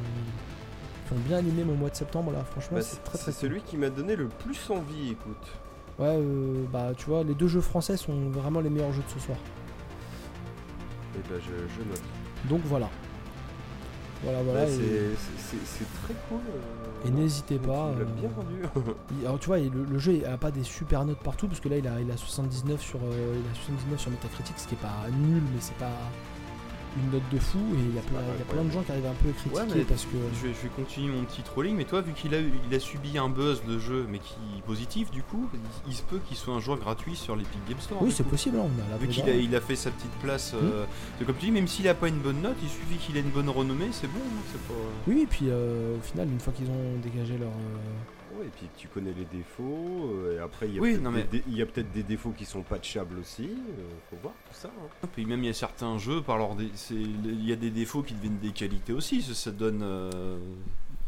qui 1.08 1.14
ont 1.14 1.20
bien 1.26 1.38
animé 1.38 1.64
mon 1.64 1.74
mois 1.74 1.90
de 1.90 1.96
septembre 1.96 2.32
là. 2.32 2.44
Franchement, 2.44 2.76
Bah, 2.78 2.82
c'est 2.82 3.02
très 3.02 3.18
très 3.18 3.32
c'est 3.32 3.40
cool. 3.40 3.50
celui 3.50 3.62
qui 3.62 3.76
m'a 3.76 3.90
donné 3.90 4.14
le 4.16 4.28
plus 4.28 4.58
envie, 4.70 5.10
écoute. 5.12 5.46
Ouais, 5.98 6.06
euh, 6.16 6.64
bah 6.72 6.92
tu 6.96 7.06
vois, 7.06 7.24
les 7.24 7.34
deux 7.34 7.48
jeux 7.48 7.60
français 7.60 7.96
sont 7.96 8.28
vraiment 8.30 8.60
les 8.60 8.70
meilleurs 8.70 8.92
jeux 8.92 9.02
de 9.02 9.10
ce 9.18 9.24
soir. 9.26 9.38
Et 11.16 11.20
bah, 11.28 11.36
je, 11.40 11.50
je 11.74 11.88
note. 11.88 12.02
Donc 12.48 12.60
voilà. 12.64 12.88
Voilà, 14.22 14.42
voilà. 14.42 14.64
Bah, 14.64 14.70
c'est- 14.70 15.84
très 16.04 16.14
cool. 16.28 16.38
euh, 16.38 17.06
Et 17.08 17.10
n'hésitez 17.10 17.58
pas, 17.58 17.92
l'as 17.96 18.00
euh, 18.02 18.04
bien 18.04 18.28
vendu. 18.28 18.62
il- 19.20 19.26
alors 19.26 19.38
tu 19.38 19.46
vois, 19.46 19.58
il- 19.60 19.72
le, 19.72 19.84
le 19.84 19.98
jeu 19.98 20.20
a 20.26 20.36
pas 20.36 20.50
des 20.50 20.64
super 20.64 21.04
notes 21.04 21.20
partout 21.20 21.46
parce 21.46 21.60
que 21.60 21.68
là 21.68 21.78
il 21.78 21.86
a, 21.86 22.00
il 22.00 22.10
a 22.10 22.16
79 22.16 22.80
sur 22.80 22.98
euh, 22.98 23.34
il 23.36 23.50
a 23.50 23.54
79 23.54 24.00
sur 24.00 24.10
Metacritic, 24.10 24.58
ce 24.58 24.66
qui 24.66 24.74
est 24.74 24.78
pas 24.78 25.06
nul, 25.12 25.42
mais 25.54 25.60
c'est 25.60 25.76
pas 25.76 25.90
une 27.04 27.10
note 27.12 27.22
de 27.32 27.38
fou. 27.38 27.58
Et 27.74 27.78
il 27.88 27.94
y 27.94 27.98
a 27.98 28.02
plein, 28.02 28.18
pas 28.18 28.24
il 28.34 28.38
y 28.38 28.42
a 28.42 28.52
plein 28.52 28.64
de 28.64 28.70
gens 28.70 28.82
qui 28.82 28.92
arrivent 28.92 29.06
un 29.06 29.14
peu 29.22 29.28
à 29.28 29.32
critiquer 29.32 29.84
parce 29.88 30.04
que 30.04 30.16
Je 30.34 30.46
vais, 30.48 30.54
je 30.54 30.62
vais 30.62 30.68
continuer 30.74 31.12
mon 31.14 31.24
petit 31.24 31.42
trolling, 31.42 31.76
mais 31.76 31.84
toi, 31.84 32.00
vu 32.00 32.12
qu'il 32.12 32.34
a, 32.34 32.38
il 32.40 32.74
a 32.74 32.80
subi 32.80 33.16
un 33.18 33.28
buzz 33.28 33.62
le 33.66 33.78
jeu, 33.78 34.06
mais 34.10 34.18
qui 34.18 34.34
est 34.58 34.62
positif, 34.62 35.10
du 35.10 35.22
coup, 35.22 35.48
il, 35.54 35.60
il 35.88 35.94
se 35.94 36.02
peut 36.02 36.18
qu'il 36.26 36.36
soit 36.36 36.54
un 36.54 36.60
joueur 36.60 36.78
gratuit 36.78 37.16
sur 37.16 37.36
l'Epic 37.36 37.60
Game 37.68 37.80
Store. 37.80 38.02
oui, 38.02 38.12
c'est 38.12 38.26
possible. 38.26 38.58
hein, 38.58 38.64
on 38.66 38.86
a 38.86 38.90
la 38.90 38.96
Vu 38.98 39.08
qu'il 39.08 39.22
a, 39.22 39.26
barre. 39.26 39.34
il 39.36 39.54
a 39.56 39.60
fait 39.60 39.76
sa 39.76 39.90
petite 39.90 40.10
place, 40.22 40.52
euh, 40.54 40.84
c'est 41.18 41.24
comme 41.24 41.36
tu 41.36 41.46
dis, 41.46 41.52
même 41.52 41.68
s'il 41.68 41.88
a 41.88 41.94
pas 41.94 42.08
une 42.08 42.18
bonne 42.20 42.40
note, 42.42 42.56
il 42.62 42.68
suffit 42.68 42.96
qu'il 42.96 43.16
ait 43.16 43.20
une 43.20 43.30
bonne 43.30 43.48
renommée, 43.48 43.88
c'est 43.92 44.06
bon. 44.08 44.18
hein, 44.20 44.58
pas. 44.68 44.74
Oui, 45.06 45.20
et 45.22 45.26
puis 45.26 45.46
euh, 45.48 45.96
au 45.96 46.02
final, 46.02 46.28
une 46.28 46.40
fois 46.40 46.52
qu'ils 46.52 46.68
ont 46.68 46.98
dégagé 47.02 47.38
leur 47.38 47.48
euh, 47.48 48.17
Ouais, 48.36 48.46
et 48.46 48.50
puis 48.50 48.66
tu 48.76 48.88
connais 48.88 49.12
les 49.12 49.24
défauts. 49.24 50.10
euh, 50.14 50.36
et 50.36 50.38
après, 50.40 50.68
il 50.68 50.74
y 50.74 50.78
a 50.78 50.80
Oui, 50.80 50.96
peut-être 50.96 51.30
des, 51.30 52.02
dé- 52.02 52.02
défauts 52.02 52.30
qui 52.36 52.44
sont 52.44 52.62
patchables 52.62 53.18
aussi. 53.18 53.44
euh, 53.50 53.82
faut 54.10 54.16
voir 54.22 54.34
tout 54.48 54.54
ça. 54.54 54.68
hein. 54.68 55.08
Puis 55.14 55.24
même 55.26 55.42
il 55.42 55.46
y 55.46 55.50
a 55.50 55.54
certains 55.54 55.98
jeux, 55.98 56.20
par 56.22 56.36
leur 56.38 56.54
dé- 56.54 56.70
il 56.90 57.44
y 57.48 57.52
a 57.52 57.56
des 57.56 57.70
défauts 57.70 58.02
qui 58.02 58.14
deviennent 58.14 58.38
des 58.38 58.52
qualités 58.52 58.92
aussi. 58.92 59.22
Ça, 59.22 59.34
ça 59.34 59.50
donne. 59.50 59.82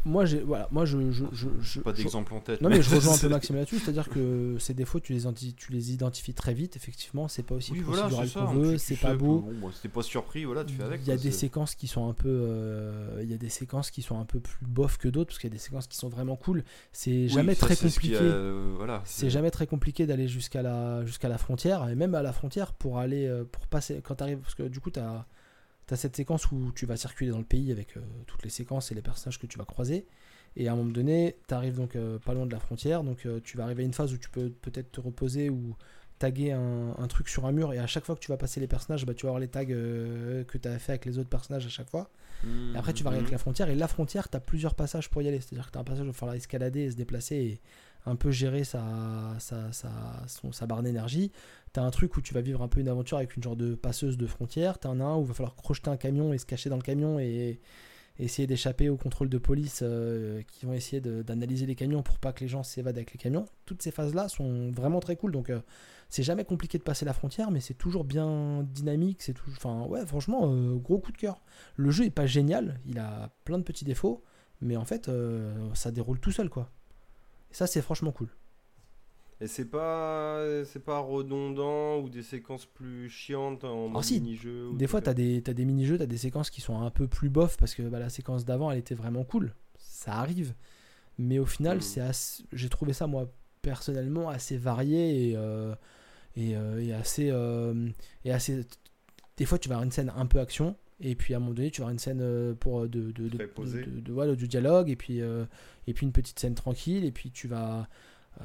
Moi, 0.04 0.24
j'ai, 0.24 0.40
voilà, 0.40 0.68
moi, 0.70 0.84
je, 0.84 1.10
je, 1.10 1.24
je, 1.32 1.48
je- 1.60 1.80
Pas 1.80 1.92
d'exemple 1.92 2.32
en 2.34 2.40
tête. 2.40 2.60
Non 2.60 2.68
mais 2.70 2.80
je 2.82 2.94
rejoins 2.94 3.14
un 3.14 3.18
peu 3.18 3.28
Maxime 3.28 3.56
là-dessus, 3.56 3.78
c'est-à-dire 3.78 4.08
que 4.08 4.56
ces 4.58 4.72
défauts 4.74 5.00
tu 5.00 5.12
les, 5.12 5.26
anti- 5.26 5.54
tu 5.54 5.72
les 5.72 5.92
identifies 5.92 6.34
très 6.34 6.54
vite, 6.54 6.76
effectivement, 6.76 7.28
c'est 7.28 7.42
pas 7.42 7.54
aussi 7.54 7.72
Oui, 7.72 7.80
voilà, 7.80 8.02
procédural 8.08 8.28
ça. 8.28 8.40
qu'on 8.40 8.54
veut, 8.60 8.78
c'est 8.78 8.96
pas 8.96 9.14
beau. 9.14 9.40
Bon, 9.60 9.70
c'était 9.72 9.88
pas 9.88 10.02
surpris, 10.02 10.44
voilà, 10.44 10.64
tu 10.64 10.74
fais 10.74 10.82
avec. 10.84 11.00
Il 11.02 11.08
y 11.08 11.10
a 11.12 11.16
quoi, 11.16 11.22
des 11.22 11.30
séquences 11.30 11.74
qui 11.74 11.86
sont 11.86 12.08
un 12.08 12.12
peu, 12.14 12.28
euh, 12.28 13.20
il 13.22 13.30
y 13.30 13.34
a 13.34 13.38
des 13.38 13.48
séquences 13.48 13.90
qui 13.90 14.02
sont 14.02 14.18
un 14.18 14.24
peu 14.24 14.40
plus 14.40 14.56
bof 14.66 14.96
que 14.98 15.08
d'autres 15.08 15.28
parce 15.28 15.38
qu'il 15.38 15.48
y 15.50 15.52
a 15.52 15.56
des 15.56 15.60
séquences 15.62 15.86
qui 15.86 15.96
sont 15.96 16.08
vraiment 16.08 16.36
cool. 16.36 16.64
C'est 16.92 17.10
Oui, 17.10 17.28
jamais 17.28 17.54
ça, 17.54 17.66
très 17.66 17.74
ce 17.74 17.84
compliqué. 17.86 18.16
a, 18.16 18.20
euh, 18.20 18.72
voilà, 18.76 19.02
C'est 19.04 19.30
jamais 19.30 19.50
très 19.50 19.66
compliqué 19.66 20.06
d'aller 20.06 20.28
jusqu'à 20.28 20.62
la, 20.62 21.04
jusqu'à 21.04 21.28
la 21.28 21.38
frontière, 21.38 21.88
et 21.88 21.94
même 21.94 22.14
à 22.14 22.22
la 22.22 22.32
frontière 22.32 22.72
pour 22.72 22.98
aller, 22.98 23.26
euh, 23.26 23.44
pour 23.44 23.66
passer, 23.66 24.00
quand 24.02 24.14
tu 24.16 24.22
arrives, 24.22 24.38
parce 24.38 24.54
que 24.54 24.62
du 24.64 24.80
coup, 24.80 24.90
tu 25.90 25.94
as, 25.94 25.96
cette 25.96 26.16
séquence 26.16 26.50
où 26.52 26.72
tu 26.72 26.86
vas 26.86 26.96
circuler 26.96 27.30
dans 27.30 27.38
le 27.38 27.44
pays 27.44 27.72
avec 27.72 27.96
euh, 27.96 28.00
toutes 28.26 28.42
les 28.44 28.50
séquences 28.50 28.92
et 28.92 28.94
les 28.94 29.02
personnages 29.02 29.38
que 29.38 29.46
tu 29.46 29.58
vas 29.58 29.64
croiser, 29.64 30.06
et 30.56 30.68
à 30.68 30.72
un 30.72 30.76
moment 30.76 30.90
donné, 30.90 31.36
tu 31.48 31.54
arrives 31.54 31.76
donc 31.76 31.96
euh, 31.96 32.18
pas 32.18 32.34
loin 32.34 32.46
de 32.46 32.52
la 32.52 32.60
frontière, 32.60 33.04
donc 33.04 33.26
euh, 33.26 33.40
tu 33.42 33.56
vas 33.56 33.64
arriver 33.64 33.82
à 33.82 33.86
une 33.86 33.92
phase 33.92 34.12
où 34.12 34.18
tu 34.18 34.30
peux 34.30 34.50
peut-être 34.50 34.92
te 34.92 35.00
reposer 35.00 35.50
ou 35.50 35.76
taguer 36.18 36.52
un, 36.52 37.06
truc 37.08 37.30
sur 37.30 37.46
un 37.46 37.52
mur, 37.52 37.72
et 37.72 37.78
à 37.78 37.86
chaque 37.86 38.04
fois 38.04 38.14
que 38.14 38.20
tu 38.20 38.28
vas 38.28 38.36
passer 38.36 38.60
les 38.60 38.66
personnages, 38.66 39.06
bah, 39.06 39.14
tu 39.14 39.24
vas 39.24 39.30
avoir 39.30 39.40
les 39.40 39.48
tags 39.48 39.64
que 39.64 40.44
tu 40.44 40.68
as 40.68 40.78
fait 40.78 40.92
avec 40.92 41.06
les 41.06 41.18
autres 41.18 41.30
personnages 41.30 41.64
à 41.64 41.70
chaque 41.70 41.88
fois. 41.88 42.10
Et 42.44 42.76
après, 42.76 42.92
tu 42.92 43.02
vas 43.02 43.08
arriver 43.08 43.22
avec 43.22 43.32
la 43.32 43.38
frontière. 43.38 43.70
Et 43.70 43.74
la 43.74 43.88
frontière, 43.88 44.28
tu 44.28 44.36
as 44.36 44.40
plusieurs 44.40 44.74
passages 44.74 45.08
pour 45.08 45.22
y 45.22 45.28
aller. 45.28 45.40
C'est-à-dire 45.40 45.66
que 45.66 45.72
tu 45.72 45.78
as 45.78 45.80
un 45.80 45.84
passage 45.84 46.02
où 46.02 46.04
il 46.04 46.08
va 46.08 46.12
falloir 46.12 46.36
escalader 46.36 46.80
et 46.80 46.90
se 46.90 46.96
déplacer 46.96 47.36
et 47.36 47.60
un 48.06 48.16
peu 48.16 48.30
gérer 48.30 48.64
sa 48.64 48.78
barre 50.66 50.82
d'énergie. 50.82 51.32
Tu 51.72 51.80
as 51.80 51.82
un 51.82 51.90
truc 51.90 52.16
où 52.16 52.20
tu 52.20 52.34
vas 52.34 52.40
vivre 52.40 52.62
un 52.62 52.68
peu 52.68 52.80
une 52.80 52.88
aventure 52.88 53.18
avec 53.18 53.36
une 53.36 53.42
genre 53.42 53.56
de 53.56 53.74
passeuse 53.74 54.16
de 54.16 54.26
frontière. 54.26 54.78
Tu 54.78 54.88
en 54.88 55.00
as 55.00 55.04
un 55.04 55.16
où 55.16 55.22
il 55.22 55.28
va 55.28 55.34
falloir 55.34 55.54
crocheter 55.54 55.90
un 55.90 55.96
camion 55.96 56.32
et 56.32 56.38
se 56.38 56.46
cacher 56.46 56.70
dans 56.70 56.76
le 56.76 56.82
camion 56.82 57.18
et, 57.18 57.60
essayer 58.18 58.46
d'échapper 58.46 58.88
au 58.88 58.96
contrôle 58.96 59.28
de 59.28 59.38
police 59.38 59.80
euh, 59.82 60.42
qui 60.42 60.66
vont 60.66 60.74
essayer 60.74 61.00
d'analyser 61.00 61.66
les 61.66 61.74
camions 61.74 62.02
pour 62.02 62.18
pas 62.18 62.32
que 62.32 62.40
les 62.40 62.48
gens 62.48 62.62
s'évadent 62.62 62.96
avec 62.96 63.12
les 63.12 63.18
camions. 63.18 63.46
Toutes 63.64 63.82
ces 63.82 63.90
phases-là 63.90 64.28
sont 64.28 64.70
vraiment 64.72 65.00
très 65.00 65.16
cool. 65.16 65.32
Donc, 65.32 65.50
euh, 65.50 65.60
c'est 66.08 66.22
jamais 66.22 66.44
compliqué 66.44 66.76
de 66.76 66.82
passer 66.82 67.04
la 67.04 67.12
frontière, 67.12 67.50
mais 67.50 67.60
c'est 67.60 67.74
toujours 67.74 68.04
bien 68.04 68.62
dynamique. 68.74 69.22
C'est 69.22 69.32
tout... 69.32 69.50
Enfin, 69.56 69.86
ouais, 69.86 70.04
franchement, 70.06 70.52
euh, 70.52 70.74
gros 70.74 70.98
coup 70.98 71.12
de 71.12 71.16
cœur. 71.16 71.42
Le 71.76 71.90
jeu 71.90 72.04
est 72.04 72.10
pas 72.10 72.26
génial, 72.26 72.80
il 72.86 72.98
a 72.98 73.30
plein 73.44 73.58
de 73.58 73.64
petits 73.64 73.84
défauts, 73.84 74.22
mais 74.60 74.76
en 74.76 74.84
fait, 74.84 75.10
ça 75.74 75.90
déroule 75.90 76.20
tout 76.20 76.32
seul, 76.32 76.50
quoi. 76.50 76.70
Et 77.50 77.54
ça, 77.54 77.66
c'est 77.66 77.80
franchement 77.80 78.12
cool. 78.12 78.28
Et 79.42 79.46
c'est 79.46 79.64
pas, 79.70 80.44
c'est 80.66 80.84
pas 80.84 80.98
redondant 80.98 81.98
ou 82.00 82.10
des 82.10 82.22
séquences 82.22 82.66
plus 82.66 83.08
chiantes 83.08 83.64
en 83.64 83.90
Ah, 83.94 84.02
si. 84.02 84.20
mini-jeu 84.20 84.70
Des 84.74 84.86
fois, 84.86 85.00
t'as 85.00 85.14
des, 85.14 85.40
t'as 85.42 85.54
des 85.54 85.64
mini-jeux, 85.64 85.96
t'as 85.96 86.06
des 86.06 86.18
séquences 86.18 86.50
qui 86.50 86.60
sont 86.60 86.78
un 86.80 86.90
peu 86.90 87.06
plus 87.08 87.30
bof, 87.30 87.56
parce 87.56 87.74
que 87.74 87.82
bah, 87.82 87.98
la 87.98 88.10
séquence 88.10 88.44
d'avant, 88.44 88.70
elle 88.70 88.78
était 88.78 88.94
vraiment 88.94 89.24
cool. 89.24 89.54
Ça 89.78 90.12
arrive. 90.14 90.54
Mais 91.18 91.38
au 91.38 91.46
final, 91.46 91.78
Mm. 91.78 91.80
c'est 91.80 92.00
assez- 92.00 92.44
j'ai 92.52 92.68
trouvé 92.68 92.92
ça, 92.92 93.06
moi, 93.06 93.32
personnellement, 93.62 94.28
assez 94.28 94.58
varié 94.58 95.30
et, 95.30 95.36
euh, 95.36 95.74
et, 96.36 96.54
euh, 96.56 96.78
et 96.82 96.92
assez, 96.92 97.28
euh, 97.30 97.88
et 98.24 98.32
assez. 98.32 98.66
Des 99.38 99.46
fois, 99.46 99.58
tu 99.58 99.68
vas 99.70 99.76
avoir 99.76 99.84
une 99.86 99.92
scène 99.92 100.12
un 100.14 100.26
peu 100.26 100.38
action, 100.40 100.76
et 101.00 101.14
puis 101.14 101.32
à 101.32 101.38
un 101.38 101.40
moment 101.40 101.54
donné, 101.54 101.70
tu 101.70 101.80
vas 101.80 101.84
avoir 101.86 101.92
une 101.92 101.98
scène 101.98 102.54
pour 102.56 102.82
de, 102.82 103.10
de, 103.10 103.28
de, 103.28 103.28
de- 103.38 104.00
de- 104.00 104.12
voilà, 104.12 104.34
du 104.34 104.48
dialogue, 104.48 104.90
et 104.90 104.96
puis, 104.96 105.22
euh, 105.22 105.44
et 105.86 105.94
puis 105.94 106.04
une 106.04 106.12
petite 106.12 106.38
scène 106.38 106.54
tranquille, 106.54 107.04
et 107.06 107.12
puis 107.12 107.30
tu 107.30 107.48
vas. 107.48 107.88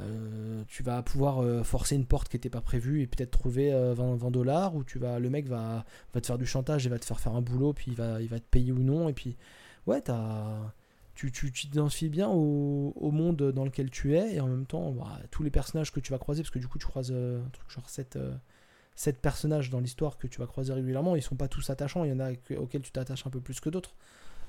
Euh, 0.02 0.64
tu 0.68 0.84
vas 0.84 1.02
pouvoir 1.04 1.42
euh, 1.42 1.64
forcer 1.64 1.96
une 1.96 2.06
porte 2.06 2.28
qui 2.30 2.36
n'était 2.36 2.50
pas 2.50 2.62
prévue 2.62 3.02
et 3.02 3.08
peut-être 3.08 3.32
trouver 3.32 3.74
euh, 3.74 3.94
20, 3.94 4.16
20 4.16 4.32
dollars 4.32 4.76
ou 4.76 4.84
tu 4.84 5.00
vas 5.00 5.20
le 5.20 5.30
mec 5.30 5.48
va, 5.48 5.86
va 6.14 6.22
te 6.22 6.28
faire 6.28 6.38
du 6.38 6.46
chantage 6.46 6.86
et 6.86 6.90
va 6.90 7.00
te 7.00 7.06
faire 7.06 7.20
faire 7.20 7.34
un 7.34 7.42
boulot 7.42 7.74
puis 7.74 7.92
il 7.92 7.96
va, 7.96 8.22
il 8.22 8.28
va 8.28 8.40
te 8.40 8.46
payer 8.50 8.72
ou 8.72 8.80
non 8.80 9.08
et 9.10 9.14
puis 9.14 9.38
ouais 9.88 10.02
t'as 10.02 10.74
tu 11.14 11.32
tu 11.32 11.52
tu 11.52 11.68
t'identifies 11.68 12.10
bien 12.10 12.28
au, 12.30 12.92
au 12.96 13.12
monde 13.12 13.52
dans 13.54 13.64
lequel 13.64 13.90
tu 13.90 14.16
es 14.18 14.36
et 14.36 14.42
en 14.42 14.48
même 14.48 14.66
temps 14.66 14.92
bah, 14.92 15.20
tous 15.32 15.44
les 15.44 15.50
personnages 15.52 15.92
que 15.92 16.02
tu 16.02 16.12
vas 16.12 16.18
croiser 16.20 16.42
parce 16.44 16.52
que 16.52 16.60
du 16.60 16.68
coup 16.68 16.78
tu 16.78 16.88
croises 16.88 17.12
euh, 17.14 17.42
un 17.46 17.50
truc 17.50 17.70
genre 17.70 17.90
7, 17.90 19.22
personnages 19.22 19.70
dans 19.70 19.80
l'histoire 19.80 20.18
que 20.18 20.28
tu 20.28 20.40
vas 20.40 20.48
croiser 20.48 20.74
régulièrement 20.74 21.16
ils 21.16 21.22
sont 21.22 21.36
pas 21.36 21.48
tous 21.48 21.70
attachants 21.70 22.04
il 22.04 22.10
y 22.10 22.14
en 22.14 22.20
a 22.20 22.36
que- 22.36 22.56
auxquels 22.56 22.82
tu 22.82 22.92
t'attaches 22.92 23.26
un 23.26 23.30
peu 23.30 23.40
plus 23.40 23.62
que 23.62 23.70
d'autres 23.70 23.96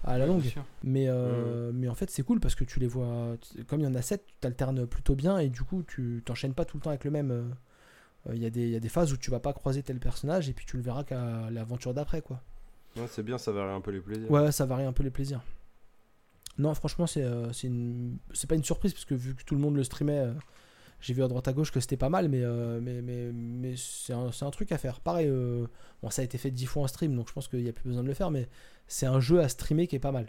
à 0.05 0.19
la 0.19 0.27
longue 0.27 0.43
mais, 0.85 1.07
euh, 1.09 1.71
mais 1.75 1.89
en 1.89 1.95
fait, 1.95 2.11
c'est 2.11 2.23
cool 2.23 2.39
parce 2.41 2.55
que 2.55 2.65
tu 2.65 2.79
les 2.81 2.87
vois. 2.87 3.37
Comme 3.67 3.81
il 3.81 3.85
y 3.85 3.87
en 3.87 3.95
a 3.95 4.03
7, 4.03 4.25
tu 4.27 4.35
t'alternes 4.41 4.87
plutôt 4.87 5.15
bien 5.15 5.39
et 5.39 5.49
du 5.49 5.63
coup, 5.63 5.83
tu 5.87 6.23
t'enchaînes 6.25 6.55
pas 6.55 6.65
tout 6.65 6.77
le 6.77 6.83
temps 6.83 6.91
avec 6.91 7.05
le 7.05 7.11
même. 7.11 7.31
euh, 7.31 7.43
euh, 8.31 8.35
Il 8.37 8.43
y, 8.43 8.47
a 8.47 8.51
des- 8.51 8.63
il 8.65 8.71
y 8.71 8.77
a 8.77 8.81
des 8.81 8.89
phases 8.89 9.13
où 9.13 9.17
tu 9.17 9.31
vas 9.31 9.41
pas 9.41 9.53
croiser 9.53 9.83
tel 9.83 9.99
personnage 9.99 10.49
et 10.49 10.53
puis 10.53 10.65
tu 10.67 10.77
le 10.77 10.83
verras 10.83 11.05
qu'à 11.05 11.51
l'aventure 11.51 11.95
d'après, 11.95 12.23
quoi. 12.23 12.41
Ouais, 12.97 13.07
c'est 13.09 13.23
bien, 13.23 13.39
ça 13.39 13.53
varie 13.53 13.75
un 13.75 13.81
peu 13.81 13.91
les 13.91 14.01
plaisirs. 14.01 14.31
Ouais, 14.31 14.51
ça 14.53 14.65
varie 14.67 14.85
un 14.85 14.93
peu 14.93 15.03
les 15.03 15.11
plaisirs. 15.11 15.43
Non, 16.59 16.73
franchement, 16.75 17.07
c'est 17.07 17.23
euh, 17.23 17.53
c'est 17.53 17.67
une... 17.67 18.17
c'est 18.33 18.49
pas 18.49 18.55
une 18.55 18.65
surprise 18.65 18.93
parce 18.95 19.05
que 19.05 19.15
vu 19.15 19.35
que 19.35 19.43
tout 19.45 19.55
le 19.55 19.61
monde 19.61 19.77
le 19.77 19.85
streamait, 19.85 20.21
euh, 20.21 20.33
j'ai 21.01 21.15
vu 21.15 21.23
à 21.23 21.29
droite 21.29 21.47
à 21.49 21.53
gauche 21.53 21.71
que 21.73 21.81
c'était 21.81 21.97
pas 21.97 22.09
mal, 22.09 22.29
mais, 22.29 22.43
euh, 22.43 22.81
mais, 22.83 23.03
mais, 23.03 23.31
mais 23.33 23.75
c'est 23.77 24.13
un, 24.13 24.51
truc 24.51 24.73
à 24.73 24.79
faire. 24.79 25.01
Pareil, 25.01 25.29
euh, 25.29 25.67
bon, 26.03 26.11
ça 26.11 26.23
a 26.23 26.25
été 26.25 26.39
fait 26.39 26.51
10 26.51 26.67
fois 26.67 26.83
en 26.85 26.87
stream, 26.87 27.15
donc 27.15 27.29
je 27.29 27.33
pense 27.33 27.49
qu'il 27.49 27.63
n'y 27.63 27.69
a 27.69 27.73
plus 27.73 27.89
besoin 27.89 28.03
de 28.03 28.09
le 28.09 28.15
faire, 28.15 28.31
mais 28.31 28.49
c'est 28.87 29.07
un 29.07 29.21
jeu 29.21 29.41
à 29.41 29.49
streamer 29.49 29.87
qui 29.87 29.97
est 29.97 30.01
pas 30.01 30.13
mal. 30.13 30.27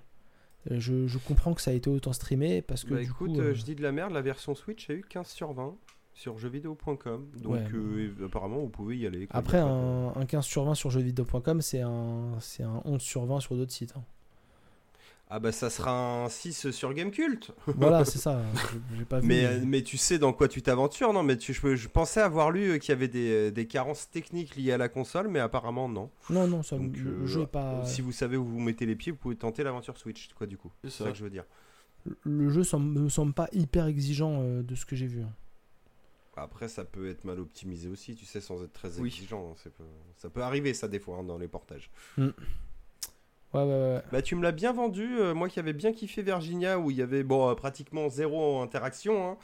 Euh, 0.71 0.79
Je, 0.79 1.07
je 1.07 1.17
comprends 1.19 1.53
que 1.53 1.61
ça 1.61 1.71
a 1.71 1.73
été 1.73 1.89
autant 1.89 2.13
streamé 2.13 2.61
parce 2.61 2.83
que 2.83 2.93
Bah 2.95 2.99
du 2.99 3.05
écoute, 3.05 3.33
coup, 3.33 3.39
euh, 3.39 3.53
je 3.53 3.63
dis 3.63 3.75
de 3.75 3.81
la 3.83 3.91
merde, 3.91 4.11
la 4.11 4.21
version 4.21 4.55
Switch 4.55 4.89
a 4.89 4.93
eu 4.93 5.03
15 5.07 5.27
sur 5.27 5.53
20 5.53 5.75
sur 6.13 6.37
jeuxvideo.com. 6.39 7.29
Donc 7.41 7.53
Ouais. 7.53 7.63
euh, 7.73 8.25
apparemment, 8.25 8.57
vous 8.59 8.69
pouvez 8.69 8.97
y 8.97 9.05
aller. 9.05 9.27
après 9.29 9.59
un, 9.59 10.11
un 10.15 10.25
15 10.25 10.43
sur 10.45 10.63
20 10.65 10.73
sur 10.75 10.89
jeuxvideo.com, 10.89 11.61
c'est 11.61 11.81
un, 11.81 12.31
c'est 12.39 12.63
un 12.63 12.81
11 12.85 12.99
sur 13.01 13.25
20 13.25 13.39
sur 13.39 13.55
d'autres 13.55 13.71
sites. 13.71 13.93
hein. 13.95 14.03
Ah 15.29 15.39
bah 15.39 15.51
ça 15.51 15.69
sera 15.69 16.23
un 16.23 16.29
6 16.29 16.71
sur 16.71 16.93
Gamecult. 16.93 17.51
Voilà, 17.67 18.05
c'est 18.05 18.17
ça. 18.17 18.41
J'ai- 18.97 19.03
pas 19.03 19.19
vu. 19.19 19.27
Mais, 19.27 19.59
mais- 19.65 19.83
tu 19.83 19.97
sais 19.97 20.17
dans 20.19 20.31
quoi 20.31 20.47
tu 20.47 20.61
t'aventures, 20.61 21.11
non? 21.11 21.21
Mais 21.21 21.37
tu, 21.37 21.53
je, 21.53 21.75
je 21.75 21.87
pensais 21.89 22.21
avoir 22.21 22.49
lu 22.49 22.71
euh, 22.71 22.77
qu'il 22.77 22.89
y 22.89 22.91
avait 22.93 23.09
des, 23.09 23.29
euh, 23.31 23.51
des 23.51 23.67
carences 23.67 24.09
techniques 24.09 24.55
liées 24.55 24.71
à 24.71 24.77
la 24.77 24.87
console, 24.87 25.27
mais 25.27 25.39
apparemment 25.39 25.89
non. 25.89 26.09
Non, 26.29 26.47
non, 26.47 26.63
ça, 26.63 26.77
Donc, 26.77 26.95
le, 26.95 27.09
euh, 27.11 27.25
jeu 27.25 27.41
est 27.41 27.47
pas. 27.47 27.83
Si 27.85 28.01
vous 28.01 28.13
savez 28.13 28.37
où 28.37 28.45
vous 28.45 28.59
mettez 28.61 28.85
les 28.85 28.95
pieds, 28.95 29.11
vous 29.11 29.17
pouvez 29.17 29.35
tenter 29.35 29.63
l'aventure 29.63 29.97
Switch, 29.97 30.29
quoi, 30.33 30.47
du 30.47 30.57
coup. 30.57 30.71
C'est 30.83 30.89
ça. 30.91 31.03
ça 31.05 31.11
que 31.11 31.17
je 31.17 31.23
veux 31.25 31.29
dire. 31.29 31.43
Le 32.23 32.49
jeu 32.49 32.63
semble, 32.63 32.97
me 32.97 33.09
semble 33.09 33.33
pas 33.33 33.49
hyper 33.51 33.85
exigeant 33.87 34.39
euh, 34.41 34.63
de 34.63 34.75
ce 34.75 34.85
que 34.85 34.95
j'ai 34.95 35.07
vu. 35.07 35.23
hein. 35.23 35.33
Après, 36.37 36.67
ça 36.69 36.85
peut 36.85 37.09
être 37.09 37.25
mal 37.25 37.39
optimisé 37.39 37.89
aussi, 37.89 38.15
tu 38.15 38.25
sais, 38.25 38.39
sans 38.39 38.63
être 38.63 38.71
très 38.71 38.97
Oui. 38.99 39.07
exigeant. 39.09 39.55
Ça 39.61 39.69
peut, 39.71 39.83
ça 40.15 40.29
peut 40.29 40.41
arriver, 40.43 40.73
ça, 40.73 40.87
des 40.87 40.99
fois, 40.99 41.17
hein, 41.17 41.23
dans 41.23 41.37
les 41.39 41.47
portages. 41.49 41.89
Ouais, 43.65 43.71
ouais, 43.71 43.93
ouais. 43.95 44.01
Bah, 44.11 44.21
tu 44.21 44.35
me 44.35 44.43
l'as 44.43 44.51
bien 44.51 44.73
vendu. 44.73 45.17
euh, 45.19 45.33
moi 45.33 45.49
qui 45.49 45.59
avais 45.59 45.73
bien 45.73 45.93
kiffé 45.93 46.21
Virginia, 46.21 46.79
où 46.79 46.91
il 46.91 46.97
y 46.97 47.01
avait 47.01 47.23
bon, 47.23 47.49
euh, 47.49 47.55
pratiquement 47.55 48.09
zéro 48.09 48.61
interaction, 48.61 49.31
hein, 49.31 49.37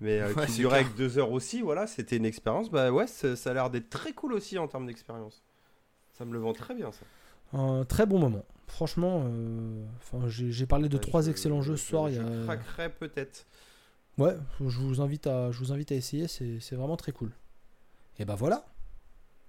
mais 0.00 0.20
euh, 0.20 0.32
qui 0.46 0.52
durait 0.56 0.84
que 0.84 0.96
deux 0.96 1.18
heures 1.18 1.32
aussi. 1.32 1.62
Voilà, 1.62 1.86
c'était 1.86 2.16
une 2.16 2.24
expérience. 2.26 2.70
Bah 2.70 2.90
ouais, 2.90 3.06
ça, 3.06 3.28
a 3.50 3.54
l'air 3.54 3.70
d'être 3.70 3.90
très 3.90 4.12
cool 4.12 4.32
aussi 4.34 4.58
en 4.58 4.68
termes 4.68 4.86
d'expérience. 4.86 5.42
Ça 6.12 6.24
me 6.24 6.32
le 6.32 6.38
vend 6.38 6.52
très 6.52 6.74
bien, 6.74 6.90
ça. 6.92 7.04
Un 7.58 7.84
très 7.84 8.06
bon 8.06 8.18
moment. 8.18 8.44
Franchement, 8.66 9.24
enfin, 9.98 10.26
j'ai 10.28 10.66
parlé 10.66 10.88
de 10.88 10.96
Ouais, 10.96 11.00
trois 11.02 11.22
je- 11.22 11.30
excellents 11.30 11.60
jeux 11.62 11.76
je- 11.76 11.80
ce 11.82 11.88
soir. 11.88 12.08
y 12.08 12.14
Je 12.14 12.20
a... 12.22 12.44
craquerais 12.44 12.88
peut-être. 12.90 13.46
Ouais, 14.18 14.34
je 14.60 14.78
vous 14.78 15.00
invite 15.00 15.26
à, 15.26 15.50
je 15.50 15.58
vous 15.58 15.72
invite 15.72 15.92
à 15.92 15.94
essayer, 15.94 16.28
c'est 16.28 16.74
vraiment 16.74 16.96
très 16.96 17.12
cool. 17.12 17.32
Et 18.18 18.24
bah 18.24 18.34
voilà. 18.34 18.64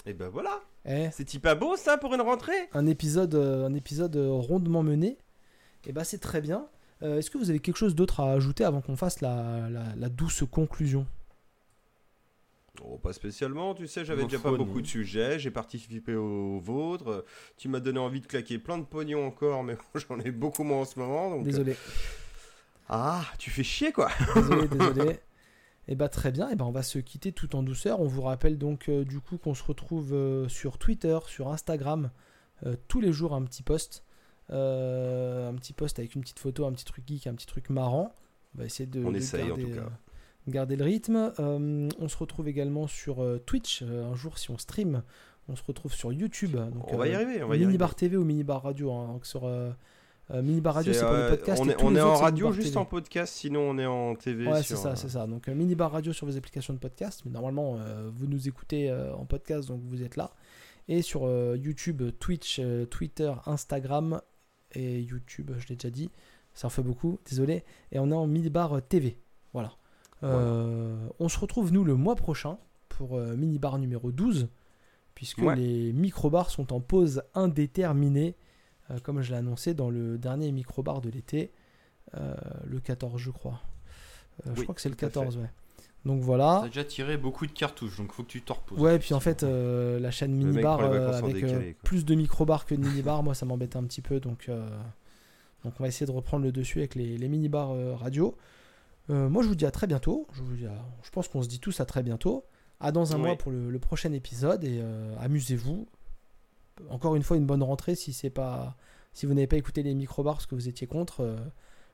Et 0.06 0.14
ben 0.14 0.28
voilà. 0.30 0.62
Eh, 0.86 1.10
C'est-il 1.12 1.40
pas 1.40 1.56
beau 1.56 1.76
ça 1.78 1.98
pour 1.98 2.14
une 2.14 2.22
rentrée? 2.22 2.70
Un 2.74 2.86
épisode, 2.88 3.36
euh, 3.36 3.66
un 3.68 3.74
épisode 3.74 4.16
euh, 4.16 4.32
rondement 4.32 4.84
mené. 4.84 5.18
Et 5.86 5.92
bah 5.94 6.04
c'est 6.04 6.20
très 6.20 6.42
bien. 6.42 6.68
Euh, 7.04 7.20
Est-ce 7.20 7.32
que 7.32 7.38
vous 7.38 7.50
avez 7.50 7.60
quelque 7.60 7.78
chose 7.78 7.96
d'autre 7.96 8.20
à 8.22 8.32
ajouter 8.32 8.64
avant 8.66 8.82
qu'on 8.82 8.96
fasse 8.98 9.22
la, 9.22 9.70
la- 9.70 9.96
la 9.96 10.10
douce 10.10 10.44
conclusion? 10.50 11.08
Oh, 12.84 12.98
pas 12.98 13.14
spécialement, 13.14 13.76
tu 13.76 13.88
sais, 13.88 14.04
j'avais 14.04 14.24
Ma 14.24 14.28
déjà 14.28 14.40
foi, 14.40 14.52
pas 14.52 14.58
beaucoup 14.58 14.78
non. 14.78 14.82
de 14.82 14.88
sujets, 14.88 15.38
j'ai 15.38 15.52
participé 15.52 16.16
au 16.16 16.60
vôtre, 16.60 17.08
euh, 17.08 17.26
tu 17.56 17.70
m'as 17.70 17.80
donné 17.80 18.00
envie 18.00 18.20
de 18.20 18.26
claquer 18.26 18.58
plein 18.58 18.80
de 18.80 18.84
pognon 18.84 19.28
encore, 19.28 19.64
mais 19.64 19.78
j'en 19.96 20.20
ai 20.20 20.32
beaucoup 20.32 20.64
moins 20.64 20.80
en 20.82 20.86
ce 20.86 20.98
moment, 20.98 21.30
donc... 21.30 21.44
Désolé, 21.44 21.78
Ah, 22.90 23.24
tu 23.38 23.50
fais 23.50 23.64
chier 23.64 23.92
quoi 23.92 24.10
désolé, 24.36 24.68
désolé. 24.72 25.20
Et 25.88 25.96
bah 25.96 26.08
très 26.10 26.32
bien, 26.32 26.50
et 26.50 26.56
bah 26.56 26.66
on 26.66 26.72
va 26.72 26.84
se 26.84 26.98
quitter 27.00 27.32
tout 27.34 27.56
en 27.56 27.64
douceur. 27.64 28.00
On 28.00 28.08
vous 28.08 28.22
rappelle 28.22 28.58
donc 28.58 28.88
euh, 28.90 29.04
du 29.04 29.20
coup 29.20 29.38
qu'on 29.38 29.54
se 29.54 29.64
retrouve 29.64 30.14
euh, 30.14 30.48
sur 30.48 30.78
Twitter, 30.78 31.18
sur 31.28 31.50
Instagram, 31.50 32.10
euh, 32.66 32.76
tous 32.88 33.02
les 33.02 33.12
jours 33.12 33.34
un 33.34 33.44
petit 33.44 33.64
post. 33.64 34.04
Un 34.50 35.54
petit 35.56 35.74
post 35.74 35.98
avec 36.00 36.16
une 36.16 36.22
petite 36.22 36.40
photo, 36.40 36.66
un 36.66 36.72
petit 36.74 36.86
truc 36.86 37.06
geek, 37.08 37.28
un 37.28 37.34
petit 37.34 37.48
truc 37.48 37.70
marrant. 37.70 38.14
On 38.56 38.60
va 38.60 38.66
essayer 38.66 38.86
de, 38.86 39.04
On 39.04 39.12
de 39.12 39.18
essaye, 39.18 39.44
en 39.44 39.48
garder, 39.48 39.64
tout 39.64 39.76
cas. 39.80 39.90
garder 40.48 40.76
le 40.76 40.84
rythme. 40.84 41.32
On 41.40 42.08
se 42.08 42.18
retrouve 42.18 42.48
également 42.48 42.86
sur 42.88 43.26
Twitch, 43.46 43.82
un 43.82 44.14
jour 44.16 44.38
si 44.38 44.52
on 44.52 44.58
stream. 44.60 45.02
On 45.50 45.56
se 45.56 45.64
retrouve 45.64 45.94
sur 45.94 46.14
YouTube. 46.14 46.56
Donc, 46.56 46.94
On 46.94 46.98
va 46.98 47.08
y 47.08 47.16
arriver, 47.16 47.42
on 47.44 47.48
va 47.48 47.56
y 47.56 47.60
arriver. 47.60 47.66
Minibar 47.66 47.96
TV 47.96 48.16
ou 48.16 48.24
Minibar 48.24 48.62
Radio. 48.64 48.92
hein, 48.94 49.08
donc 49.08 49.26
sur 49.26 49.46
euh, 49.46 49.72
Minibar 50.32 50.76
Radio, 50.76 50.94
C'est, 50.94 51.02
pour 51.02 51.10
euh, 51.10 51.30
les 51.30 51.38
podcasts. 51.38 51.62
On 51.62 51.70
est, 51.70 51.84
on 51.84 51.96
est 51.96 52.02
en 52.02 52.16
radio 52.16 52.52
juste 52.52 52.70
TV. 52.70 52.78
en 52.80 52.86
podcast, 52.86 53.34
sinon 53.34 53.62
on 53.62 53.78
est 53.78 53.86
en 53.86 54.16
TV. 54.16 54.48
Ouais, 54.48 54.64
c'est 54.64 54.76
ça, 54.76 54.92
euh, 54.92 54.96
c'est 54.96 55.10
ça. 55.10 55.28
Donc 55.28 55.48
euh, 55.50 55.54
Minibar 55.54 55.92
Radio 55.92 56.14
sur 56.14 56.26
vos 56.26 56.38
applications 56.38 56.74
de 56.74 56.80
podcast, 56.80 57.22
mais 57.26 57.32
normalement 57.32 57.76
euh, 57.78 58.10
vous 58.14 58.26
nous 58.28 58.48
écoutez 58.48 58.90
euh, 58.90 59.14
en 59.16 59.26
podcast, 59.26 59.68
donc 59.68 59.82
vous 59.84 60.02
êtes 60.02 60.16
là. 60.16 60.32
Et 60.88 61.02
sur 61.02 61.26
euh, 61.28 61.58
YouTube, 61.58 62.02
Twitch, 62.20 62.60
euh, 62.60 62.86
Twitter, 62.86 63.32
Instagram 63.46 64.22
et 64.74 65.02
YouTube, 65.02 65.52
je 65.58 65.68
l'ai 65.68 65.76
déjà 65.76 65.90
dit. 65.92 66.10
Ça 66.54 66.68
en 66.68 66.70
fait 66.70 66.84
beaucoup, 66.84 67.20
désolé. 67.30 67.64
Et 67.92 68.00
on 68.00 68.10
est 68.12 68.16
en 68.16 68.28
minibar 68.28 68.82
TV. 68.88 69.18
Voilà. 69.54 69.74
Euh, 70.24 70.96
On 71.20 71.28
se 71.28 71.38
retrouve, 71.38 71.74
nous, 71.74 71.84
le 71.84 71.96
mois 71.96 72.16
prochain 72.16 72.58
pour 72.88 73.18
euh, 73.18 73.36
minibar 73.36 73.78
numéro 73.78 74.12
12, 74.12 74.48
puisque 75.16 75.40
Ouais. 75.40 75.56
les 75.56 75.92
microbars 75.94 76.50
sont 76.50 76.72
en 76.74 76.80
pause 76.80 77.24
indéterminée, 77.34 78.36
euh, 78.94 79.00
comme 79.04 79.22
je 79.22 79.32
l'ai 79.32 79.38
annoncé 79.38 79.74
dans 79.74 79.90
le 79.90 80.18
dernier 80.18 80.52
microbar 80.52 81.02
de 81.02 81.10
l'été, 81.10 81.52
euh, 82.16 82.34
le 82.66 82.80
14, 82.80 83.20
je 83.20 83.32
crois. 83.32 83.62
Euh, 84.48 84.52
je 84.56 84.64
crois 84.64 84.76
que 84.76 84.82
c'est 84.82 84.90
le 84.90 84.96
tout 84.96 85.06
à 85.06 85.10
fait. 85.10 85.14
14, 85.20 85.38
ouais. 85.38 85.50
Donc 86.06 86.22
voilà. 86.22 86.60
T'as 86.64 86.68
déjà 86.68 86.84
tiré 86.84 87.16
beaucoup 87.18 87.46
de 87.48 87.52
cartouches, 87.54 87.98
donc 87.98 88.12
faut 88.12 88.24
que 88.24 88.28
tu 88.28 88.42
t'en 88.42 88.56
reposes. 88.56 88.78
Ouais, 88.80 89.00
puis 89.00 89.14
en 89.14 89.20
fait, 89.22 89.44
la 89.44 90.12
chaîne 90.12 90.34
minibar 90.34 90.82
avec 90.82 91.34
décalé, 91.34 91.76
plus 91.84 92.04
de 92.04 92.14
microbars 92.16 92.66
que 92.66 92.76
de 92.76 92.82
minibar, 92.86 93.24
moi 93.24 93.34
ça 93.34 93.46
m'embête 93.46 93.76
un 93.78 93.84
petit 93.86 94.02
peu. 94.02 94.20
Donc, 94.20 94.50
donc 95.64 95.74
on 95.80 95.84
va 95.84 95.88
essayer 95.88 96.06
de 96.06 96.12
reprendre 96.12 96.44
le 96.44 96.52
dessus 96.52 96.80
avec 96.80 96.96
les, 96.96 97.18
les 97.18 97.28
minibars 97.30 97.74
radio. 97.98 98.36
Moi 99.08 99.44
je 99.44 99.48
vous 99.48 99.56
dis 99.56 99.66
à 99.66 99.72
très 99.72 99.88
bientôt. 99.88 100.28
Je, 100.34 100.42
vous 100.42 100.56
dis 100.56 100.66
à- 100.66 100.86
je 101.04 101.10
pense 101.10 101.30
qu'on 101.30 101.42
se 101.42 101.48
dit 101.48 101.60
tous 101.60 101.80
à 101.80 101.86
très 101.86 102.04
bientôt. 102.04 102.44
À 102.82 102.92
dans 102.92 103.14
un 103.14 103.16
Oui. 103.16 103.22
mois 103.28 103.36
pour 103.38 103.52
le, 103.54 103.70
le 103.70 103.80
prochain 103.80 104.12
épisode 104.12 104.66
et 104.66 104.84
amusez-vous. 105.22 105.88
Encore 106.90 107.16
une 107.16 107.24
fois, 107.24 107.38
une 107.38 107.46
bonne 107.46 107.64
rentrée 107.64 107.96
si 107.96 108.14
c'est 108.14 108.30
pas 108.30 108.76
si 109.14 109.26
vous 109.26 109.34
n'avez 109.34 109.48
pas 109.48 109.58
écouté 109.58 109.84
les 109.84 109.94
microbars 109.94 110.36
parce 110.36 110.46
que 110.48 110.56
vous 110.56 110.68
étiez 110.70 110.88
contre. 110.88 111.22
euh, 111.22 111.38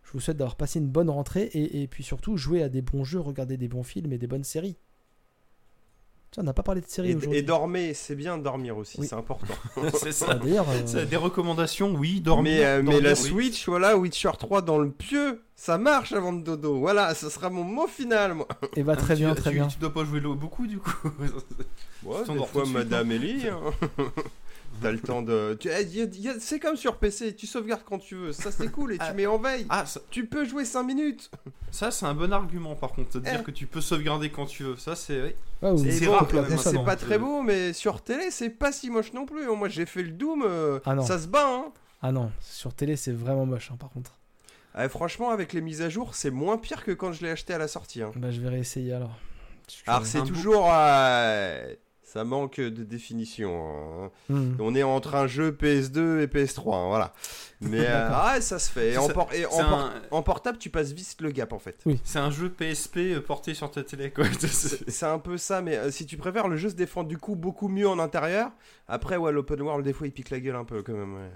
je 0.04 0.12
vous 0.14 0.20
souhaite 0.22 0.38
d'avoir 0.38 0.56
passé 0.56 0.80
une 0.80 0.88
bonne 0.88 1.10
rentrée 1.10 1.44
et, 1.54 1.84
et 1.84 1.88
puis 1.88 2.04
surtout 2.04 2.38
jouer 2.38 2.64
à 2.64 2.70
des 2.70 2.82
bons 2.82 3.04
jeux, 3.04 3.20
regarder 3.20 3.58
des 3.58 3.68
bons 3.68 3.84
films 3.84 4.12
et 4.14 4.18
des 4.18 4.26
bonnes 4.28 4.44
séries. 4.46 4.78
Tiens, 6.32 6.44
on 6.44 6.46
n'a 6.46 6.54
pas 6.54 6.64
parlé 6.64 6.80
de 6.82 6.86
séries 6.88 7.12
Et, 7.12 7.16
aujourd'hui. 7.16 7.40
et 7.40 7.42
dormez, 7.44 7.94
c'est 7.94 8.16
bien 8.16 8.38
dormir 8.38 8.78
aussi, 8.78 9.00
Oui. 9.00 9.08
c'est 9.08 9.16
important. 9.16 9.54
c'est 9.96 10.10
Ah, 10.10 10.12
ça. 10.12 10.34
D'ailleurs, 10.36 10.68
euh, 10.70 11.06
Des 11.06 11.16
recommandations, 11.18 11.92
oui, 11.94 12.22
dormir. 12.22 12.54
mais 12.54 12.66
euh, 12.66 12.82
mais 12.84 13.02
la 13.02 13.12
oui. 13.12 13.16
Switch, 13.18 13.68
voilà, 13.68 13.98
Witcher 13.98 14.32
3 14.38 14.62
dans 14.62 14.78
le 14.78 14.92
pieu, 14.92 15.42
ça 15.56 15.78
marche 15.78 16.14
avant 16.14 16.32
de 16.34 16.42
dodo. 16.44 16.80
Voilà, 16.80 17.14
ce 17.16 17.30
sera 17.30 17.50
mon 17.50 17.64
mot 17.64 17.88
final, 17.88 18.36
moi. 18.36 18.48
et 18.76 18.84
bah 18.84 18.96
très 18.96 19.16
Tu- 19.16 19.22
bien, 19.24 19.36
tu, 19.36 19.42
très 19.42 19.52
bien. 19.52 19.68
Tu 19.68 19.80
dois 19.80 19.94
pas 19.94 20.06
jouer 20.06 20.20
l'eau 20.22 20.36
beaucoup 20.36 20.66
du 20.68 20.80
coup. 20.80 20.92
Ouais, 22.04 22.24
des 22.26 22.46
fois, 22.46 22.66
Madame 22.66 23.12
Ellie. 23.12 23.48
hein. 23.50 23.60
T'as 24.82 24.92
le 24.92 25.00
temps 25.00 25.22
de. 25.22 25.58
eh, 25.66 26.40
C'est 26.40 26.60
comme 26.60 26.78
sur 26.78 26.98
PC, 26.98 27.36
tu 27.36 27.48
sauvegardes 27.48 27.82
quand 27.84 28.00
tu 28.00 28.16
veux. 28.16 28.32
Ça, 28.32 28.52
c'est 28.52 28.70
cool 28.72 28.94
et 28.94 28.98
tu 28.98 29.04
Ah. 29.06 29.14
mets 29.14 29.26
en 29.26 29.38
veille. 29.38 29.66
Ah, 29.70 29.86
ça, 29.86 30.00
Tu 30.10 30.26
peux 30.26 30.46
jouer 30.46 30.64
5 30.64 30.84
minutes. 30.84 31.30
ça, 31.72 31.92
c'est 31.92 32.06
un 32.06 32.14
bon 32.14 32.32
argument 32.32 32.76
par 32.76 32.92
contre, 32.94 33.20
de 33.20 33.26
dire 33.26 33.40
Eh. 33.42 33.44
que 33.44 33.52
tu 33.52 33.66
peux 33.68 33.82
sauvegarder 33.82 34.30
quand 34.30 34.46
tu 34.46 34.64
veux. 34.64 34.78
Ça 34.78 34.96
c'est. 34.96 35.22
oui. 35.22 35.36
Ouais, 35.62 35.72
vous- 35.72 36.58
C'est- 36.58 36.74
bon, 36.74 36.84
pas 36.86 36.96
très 36.96 37.18
beau, 37.18 37.42
mais 37.42 37.74
sur 37.74 38.02
télé, 38.02 38.32
c'est 38.32 38.50
pas 38.50 38.72
si 38.72 38.90
moche 38.90 39.12
non 39.14 39.26
plus. 39.26 39.46
Moi, 39.48 39.68
j'ai 39.68 39.86
fait 39.86 40.04
le 40.04 40.12
Doom, 40.12 40.44
euh, 40.46 40.80
Ah 40.86 40.96
non. 40.96 41.04
ça 41.06 41.20
se 41.20 41.28
bat. 41.28 41.46
Hein. 41.48 41.66
Ah 42.02 42.12
non, 42.14 42.32
sur 42.40 42.74
télé 42.74 42.96
c'est 42.96 43.12
vraiment 43.12 43.46
moche 43.46 43.72
hein, 43.74 43.78
par 43.78 43.90
contre. 43.90 44.16
Ah, 44.74 44.88
franchement, 44.88 45.32
avec 45.32 45.52
les 45.52 45.60
mises 45.60 45.82
à 45.82 45.90
jour, 45.90 46.16
c'est 46.16 46.30
moins 46.32 46.58
pire 46.58 46.86
que 46.86 46.92
quand 46.92 47.12
je 47.12 47.22
l'ai 47.26 47.32
acheté 47.32 47.54
à 47.54 47.58
la 47.58 47.68
sortie. 47.68 48.02
hein. 48.02 48.12
Bah 48.16 48.32
je 48.32 48.40
vais 48.40 48.48
réessayer 48.50 48.94
alors. 48.94 49.18
Je- 49.68 49.90
Alors, 49.92 50.06
c'est 50.06 50.24
toujours. 50.24 50.70
euh, 50.72 51.74
Ça 52.12 52.24
manque 52.24 52.60
de 52.60 52.84
définition. 52.84 53.52
hein. 54.06 54.12
Hmm. 54.30 54.56
On 54.60 54.74
est 54.74 54.82
entre 54.82 55.14
un 55.14 55.28
jeu 55.28 55.52
PS2 55.52 56.22
et 56.22 56.26
PS3, 56.28 56.74
hein, 56.76 56.88
voilà. 56.88 57.14
Mais 57.62 57.82
euh, 57.88 58.10
ah, 58.12 58.42
ça 58.42 58.58
se 58.58 58.72
fait. 58.72 58.94
Et 58.94 58.98
en, 58.98 59.06
ça- 59.06 59.14
por- 59.14 59.32
et 59.32 59.46
en 59.46 59.52
C'est 59.52 59.64
por- 59.64 59.74
un, 59.80 59.94
en 60.10 60.24
portable, 60.24 60.58
tu 60.58 60.72
passes 60.72 60.92
vite 60.92 61.22
le 61.22 61.30
gap 61.30 61.54
en 61.54 61.60
fait. 61.60 61.84
c'est 62.04 62.18
un 62.18 62.32
jeu 62.32 62.50
PSP 62.50 62.98
euh, 62.98 63.22
porté 63.22 63.54
sur 63.54 63.70
ta 63.70 63.84
télé 63.84 64.10
quoi. 64.10 64.26
C'est 64.40 65.06
un 65.06 65.20
peu 65.20 65.38
ça, 65.38 65.62
mais 65.62 65.78
euh, 65.78 65.92
si 65.92 66.08
tu 66.08 66.18
préfères, 66.18 66.48
le 66.48 66.58
jeu 66.58 66.70
se 66.70 66.76
défend 66.76 67.04
du 67.04 67.20
coup 67.20 67.36
beaucoup 67.36 67.68
mieux 67.68 67.88
en 67.88 68.00
intérieur. 68.00 68.50
Après, 68.88 69.16
ouais, 69.18 69.32
l'open 69.32 69.62
world, 69.62 69.86
des 69.86 69.94
fois, 69.94 70.08
il 70.08 70.12
pique 70.12 70.32
la 70.32 70.40
gueule 70.40 70.56
un 70.56 70.66
peu 70.66 70.82
quand 70.82 70.94
même. 70.94 71.14
ouais. 71.14 71.30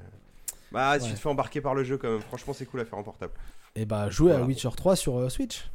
Bah, 0.71 0.95
si 0.97 1.03
Ouais. 1.05 1.09
tu 1.11 1.15
te 1.17 1.19
fais 1.21 1.29
embarquer 1.29 1.61
par 1.61 1.75
le 1.75 1.83
jeu 1.83 1.99
quand 1.99 2.09
même, 2.09 2.21
franchement, 2.21 2.53
c'est 2.53 2.65
cool 2.65 2.79
à 2.79 2.85
faire 2.85 2.97
en 2.97 3.03
portable. 3.03 3.33
Et 3.75 3.85
bah 3.85 4.09
jouer 4.09 4.31
à. 4.33 4.41
Witcher 4.41 4.69
3 4.75 4.95
sur 4.95 5.19
euh, 5.19 5.29
Switch. 5.29 5.69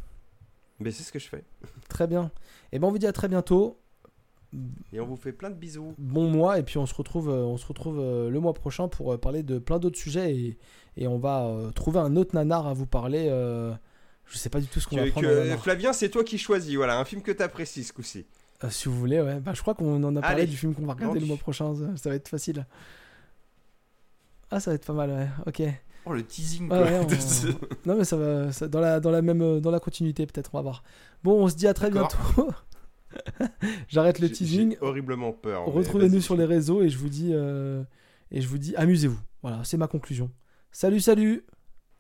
Mais 0.80 0.90
c'est 0.90 1.04
ce 1.04 1.12
que 1.12 1.20
je 1.20 1.28
fais. 1.28 1.44
Très 1.88 2.08
bien. 2.08 2.32
Et 2.72 2.80
ben 2.80 2.88
on 2.88 2.90
vous 2.90 2.98
dit 2.98 3.06
à 3.06 3.12
très 3.12 3.28
bientôt. 3.28 3.78
Et 4.92 5.00
on 5.00 5.06
vous 5.06 5.16
fait 5.16 5.32
plein 5.32 5.50
de 5.50 5.54
bisous. 5.56 5.94
Bon 5.98 6.30
mois 6.30 6.58
et 6.58 6.62
puis 6.62 6.78
on 6.78 6.86
se 6.86 6.94
retrouve, 6.94 7.28
euh, 7.28 7.42
on 7.44 7.56
se 7.58 7.66
retrouve 7.66 7.98
euh, 8.00 8.30
le 8.30 8.40
mois 8.40 8.54
prochain 8.54 8.88
pour 8.88 9.12
euh, 9.12 9.18
parler 9.18 9.42
de 9.42 9.58
plein 9.58 9.78
d'autres 9.78 9.98
sujets 9.98 10.34
et, 10.34 10.58
et 10.96 11.06
on 11.06 11.18
va 11.18 11.44
euh, 11.46 11.70
trouver 11.70 11.98
un 12.00 12.16
autre 12.16 12.34
nanar 12.34 12.66
à 12.66 12.72
vous 12.72 12.86
parler. 12.86 13.26
euh, 13.30 13.72
je 14.26 14.38
sais 14.38 14.48
pas 14.50 14.60
du 14.60 14.66
tout 14.66 14.80
ce 14.80 14.86
qu'on 14.88 14.96
va 14.96 15.06
prendre. 15.10 15.26
que-. 15.28 15.56
Flavien, 15.58 15.92
c'est 15.92 16.08
toi 16.08 16.24
qui 16.24 16.38
choisis. 16.38 16.74
Voilà, 16.76 16.98
un 16.98 17.04
film 17.04 17.20
que 17.22 17.32
t'apprécies 17.32 17.84
ce 17.84 17.92
coup-ci. 17.92 18.26
Euh, 18.64 18.70
si 18.70 18.88
vous 18.88 18.98
voulez, 18.98 19.20
ouais. 19.20 19.38
Bah, 19.40 19.52
je 19.54 19.60
crois 19.62 19.74
qu'on 19.74 20.02
en 20.02 20.16
a 20.16 20.20
parlé 20.20 20.42
Allez. 20.42 20.46
du 20.50 20.56
film 20.56 20.74
qu'on 20.74 20.84
va 20.86 20.94
regarder 20.94 21.20
le 21.20 21.26
mois 21.26 21.36
prochain. 21.36 21.74
Ça, 21.74 21.96
ça 21.96 22.10
va 22.10 22.16
être 22.16 22.28
facile. 22.28 22.66
Ah, 24.50 24.60
ça 24.60 24.70
va 24.70 24.74
être 24.76 24.86
pas 24.86 24.92
mal, 24.94 25.10
ouais. 25.10 25.28
Ok. 25.46 25.62
Oh 26.06 26.12
le 26.14 26.22
teasing 26.24 26.68
quoi. 26.68 26.80
ouais, 26.82 26.98
on- 27.04 27.88
Non, 27.88 27.96
mais 27.98 28.04
ça 28.04 28.16
va 28.16 28.50
ça- 28.50 28.66
dans, 28.66 28.80
la, 28.80 28.98
dans, 28.98 29.10
la 29.10 29.20
même, 29.20 29.60
dans 29.60 29.70
la 29.70 29.78
continuité, 29.80 30.24
peut-être, 30.26 30.50
on 30.54 30.58
va 30.58 30.62
voir. 30.62 30.82
Bon, 31.22 31.44
on 31.44 31.48
se 31.48 31.54
dit 31.54 31.66
à 31.66 31.74
très 31.74 31.90
bientôt. 31.90 32.16
J'arrête 33.88 34.18
le 34.18 34.30
teasing. 34.30 34.72
J'ai 34.72 34.78
horriblement 34.86 35.32
peur. 35.32 35.64
Retrouvez-nous 35.66 36.20
sur 36.20 36.36
les 36.36 36.44
réseaux 36.44 36.82
et 36.82 36.88
je 36.88 36.98
vous 36.98 37.08
dis, 37.08 37.30
euh, 37.32 37.82
et 38.30 38.40
je 38.40 38.48
vous 38.48 38.58
dis 38.58 38.74
amusez-vous. 38.76 39.18
Voilà, 39.42 39.62
c'est 39.64 39.76
ma 39.76 39.86
conclusion. 39.88 40.30
Salut, 40.72 41.00
salut 41.00 41.44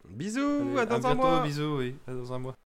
Bisous, 0.08 0.40
Allez, 0.40 0.78
à 0.78 0.86
dans 0.86 0.94
à 0.94 0.96
un 0.96 1.00
bientôt, 1.00 1.16
mois. 1.16 1.42
bisous, 1.42 1.76
oui, 1.78 1.94
à 2.06 2.12
dans 2.14 2.32
un 2.32 2.38
mois. 2.38 2.56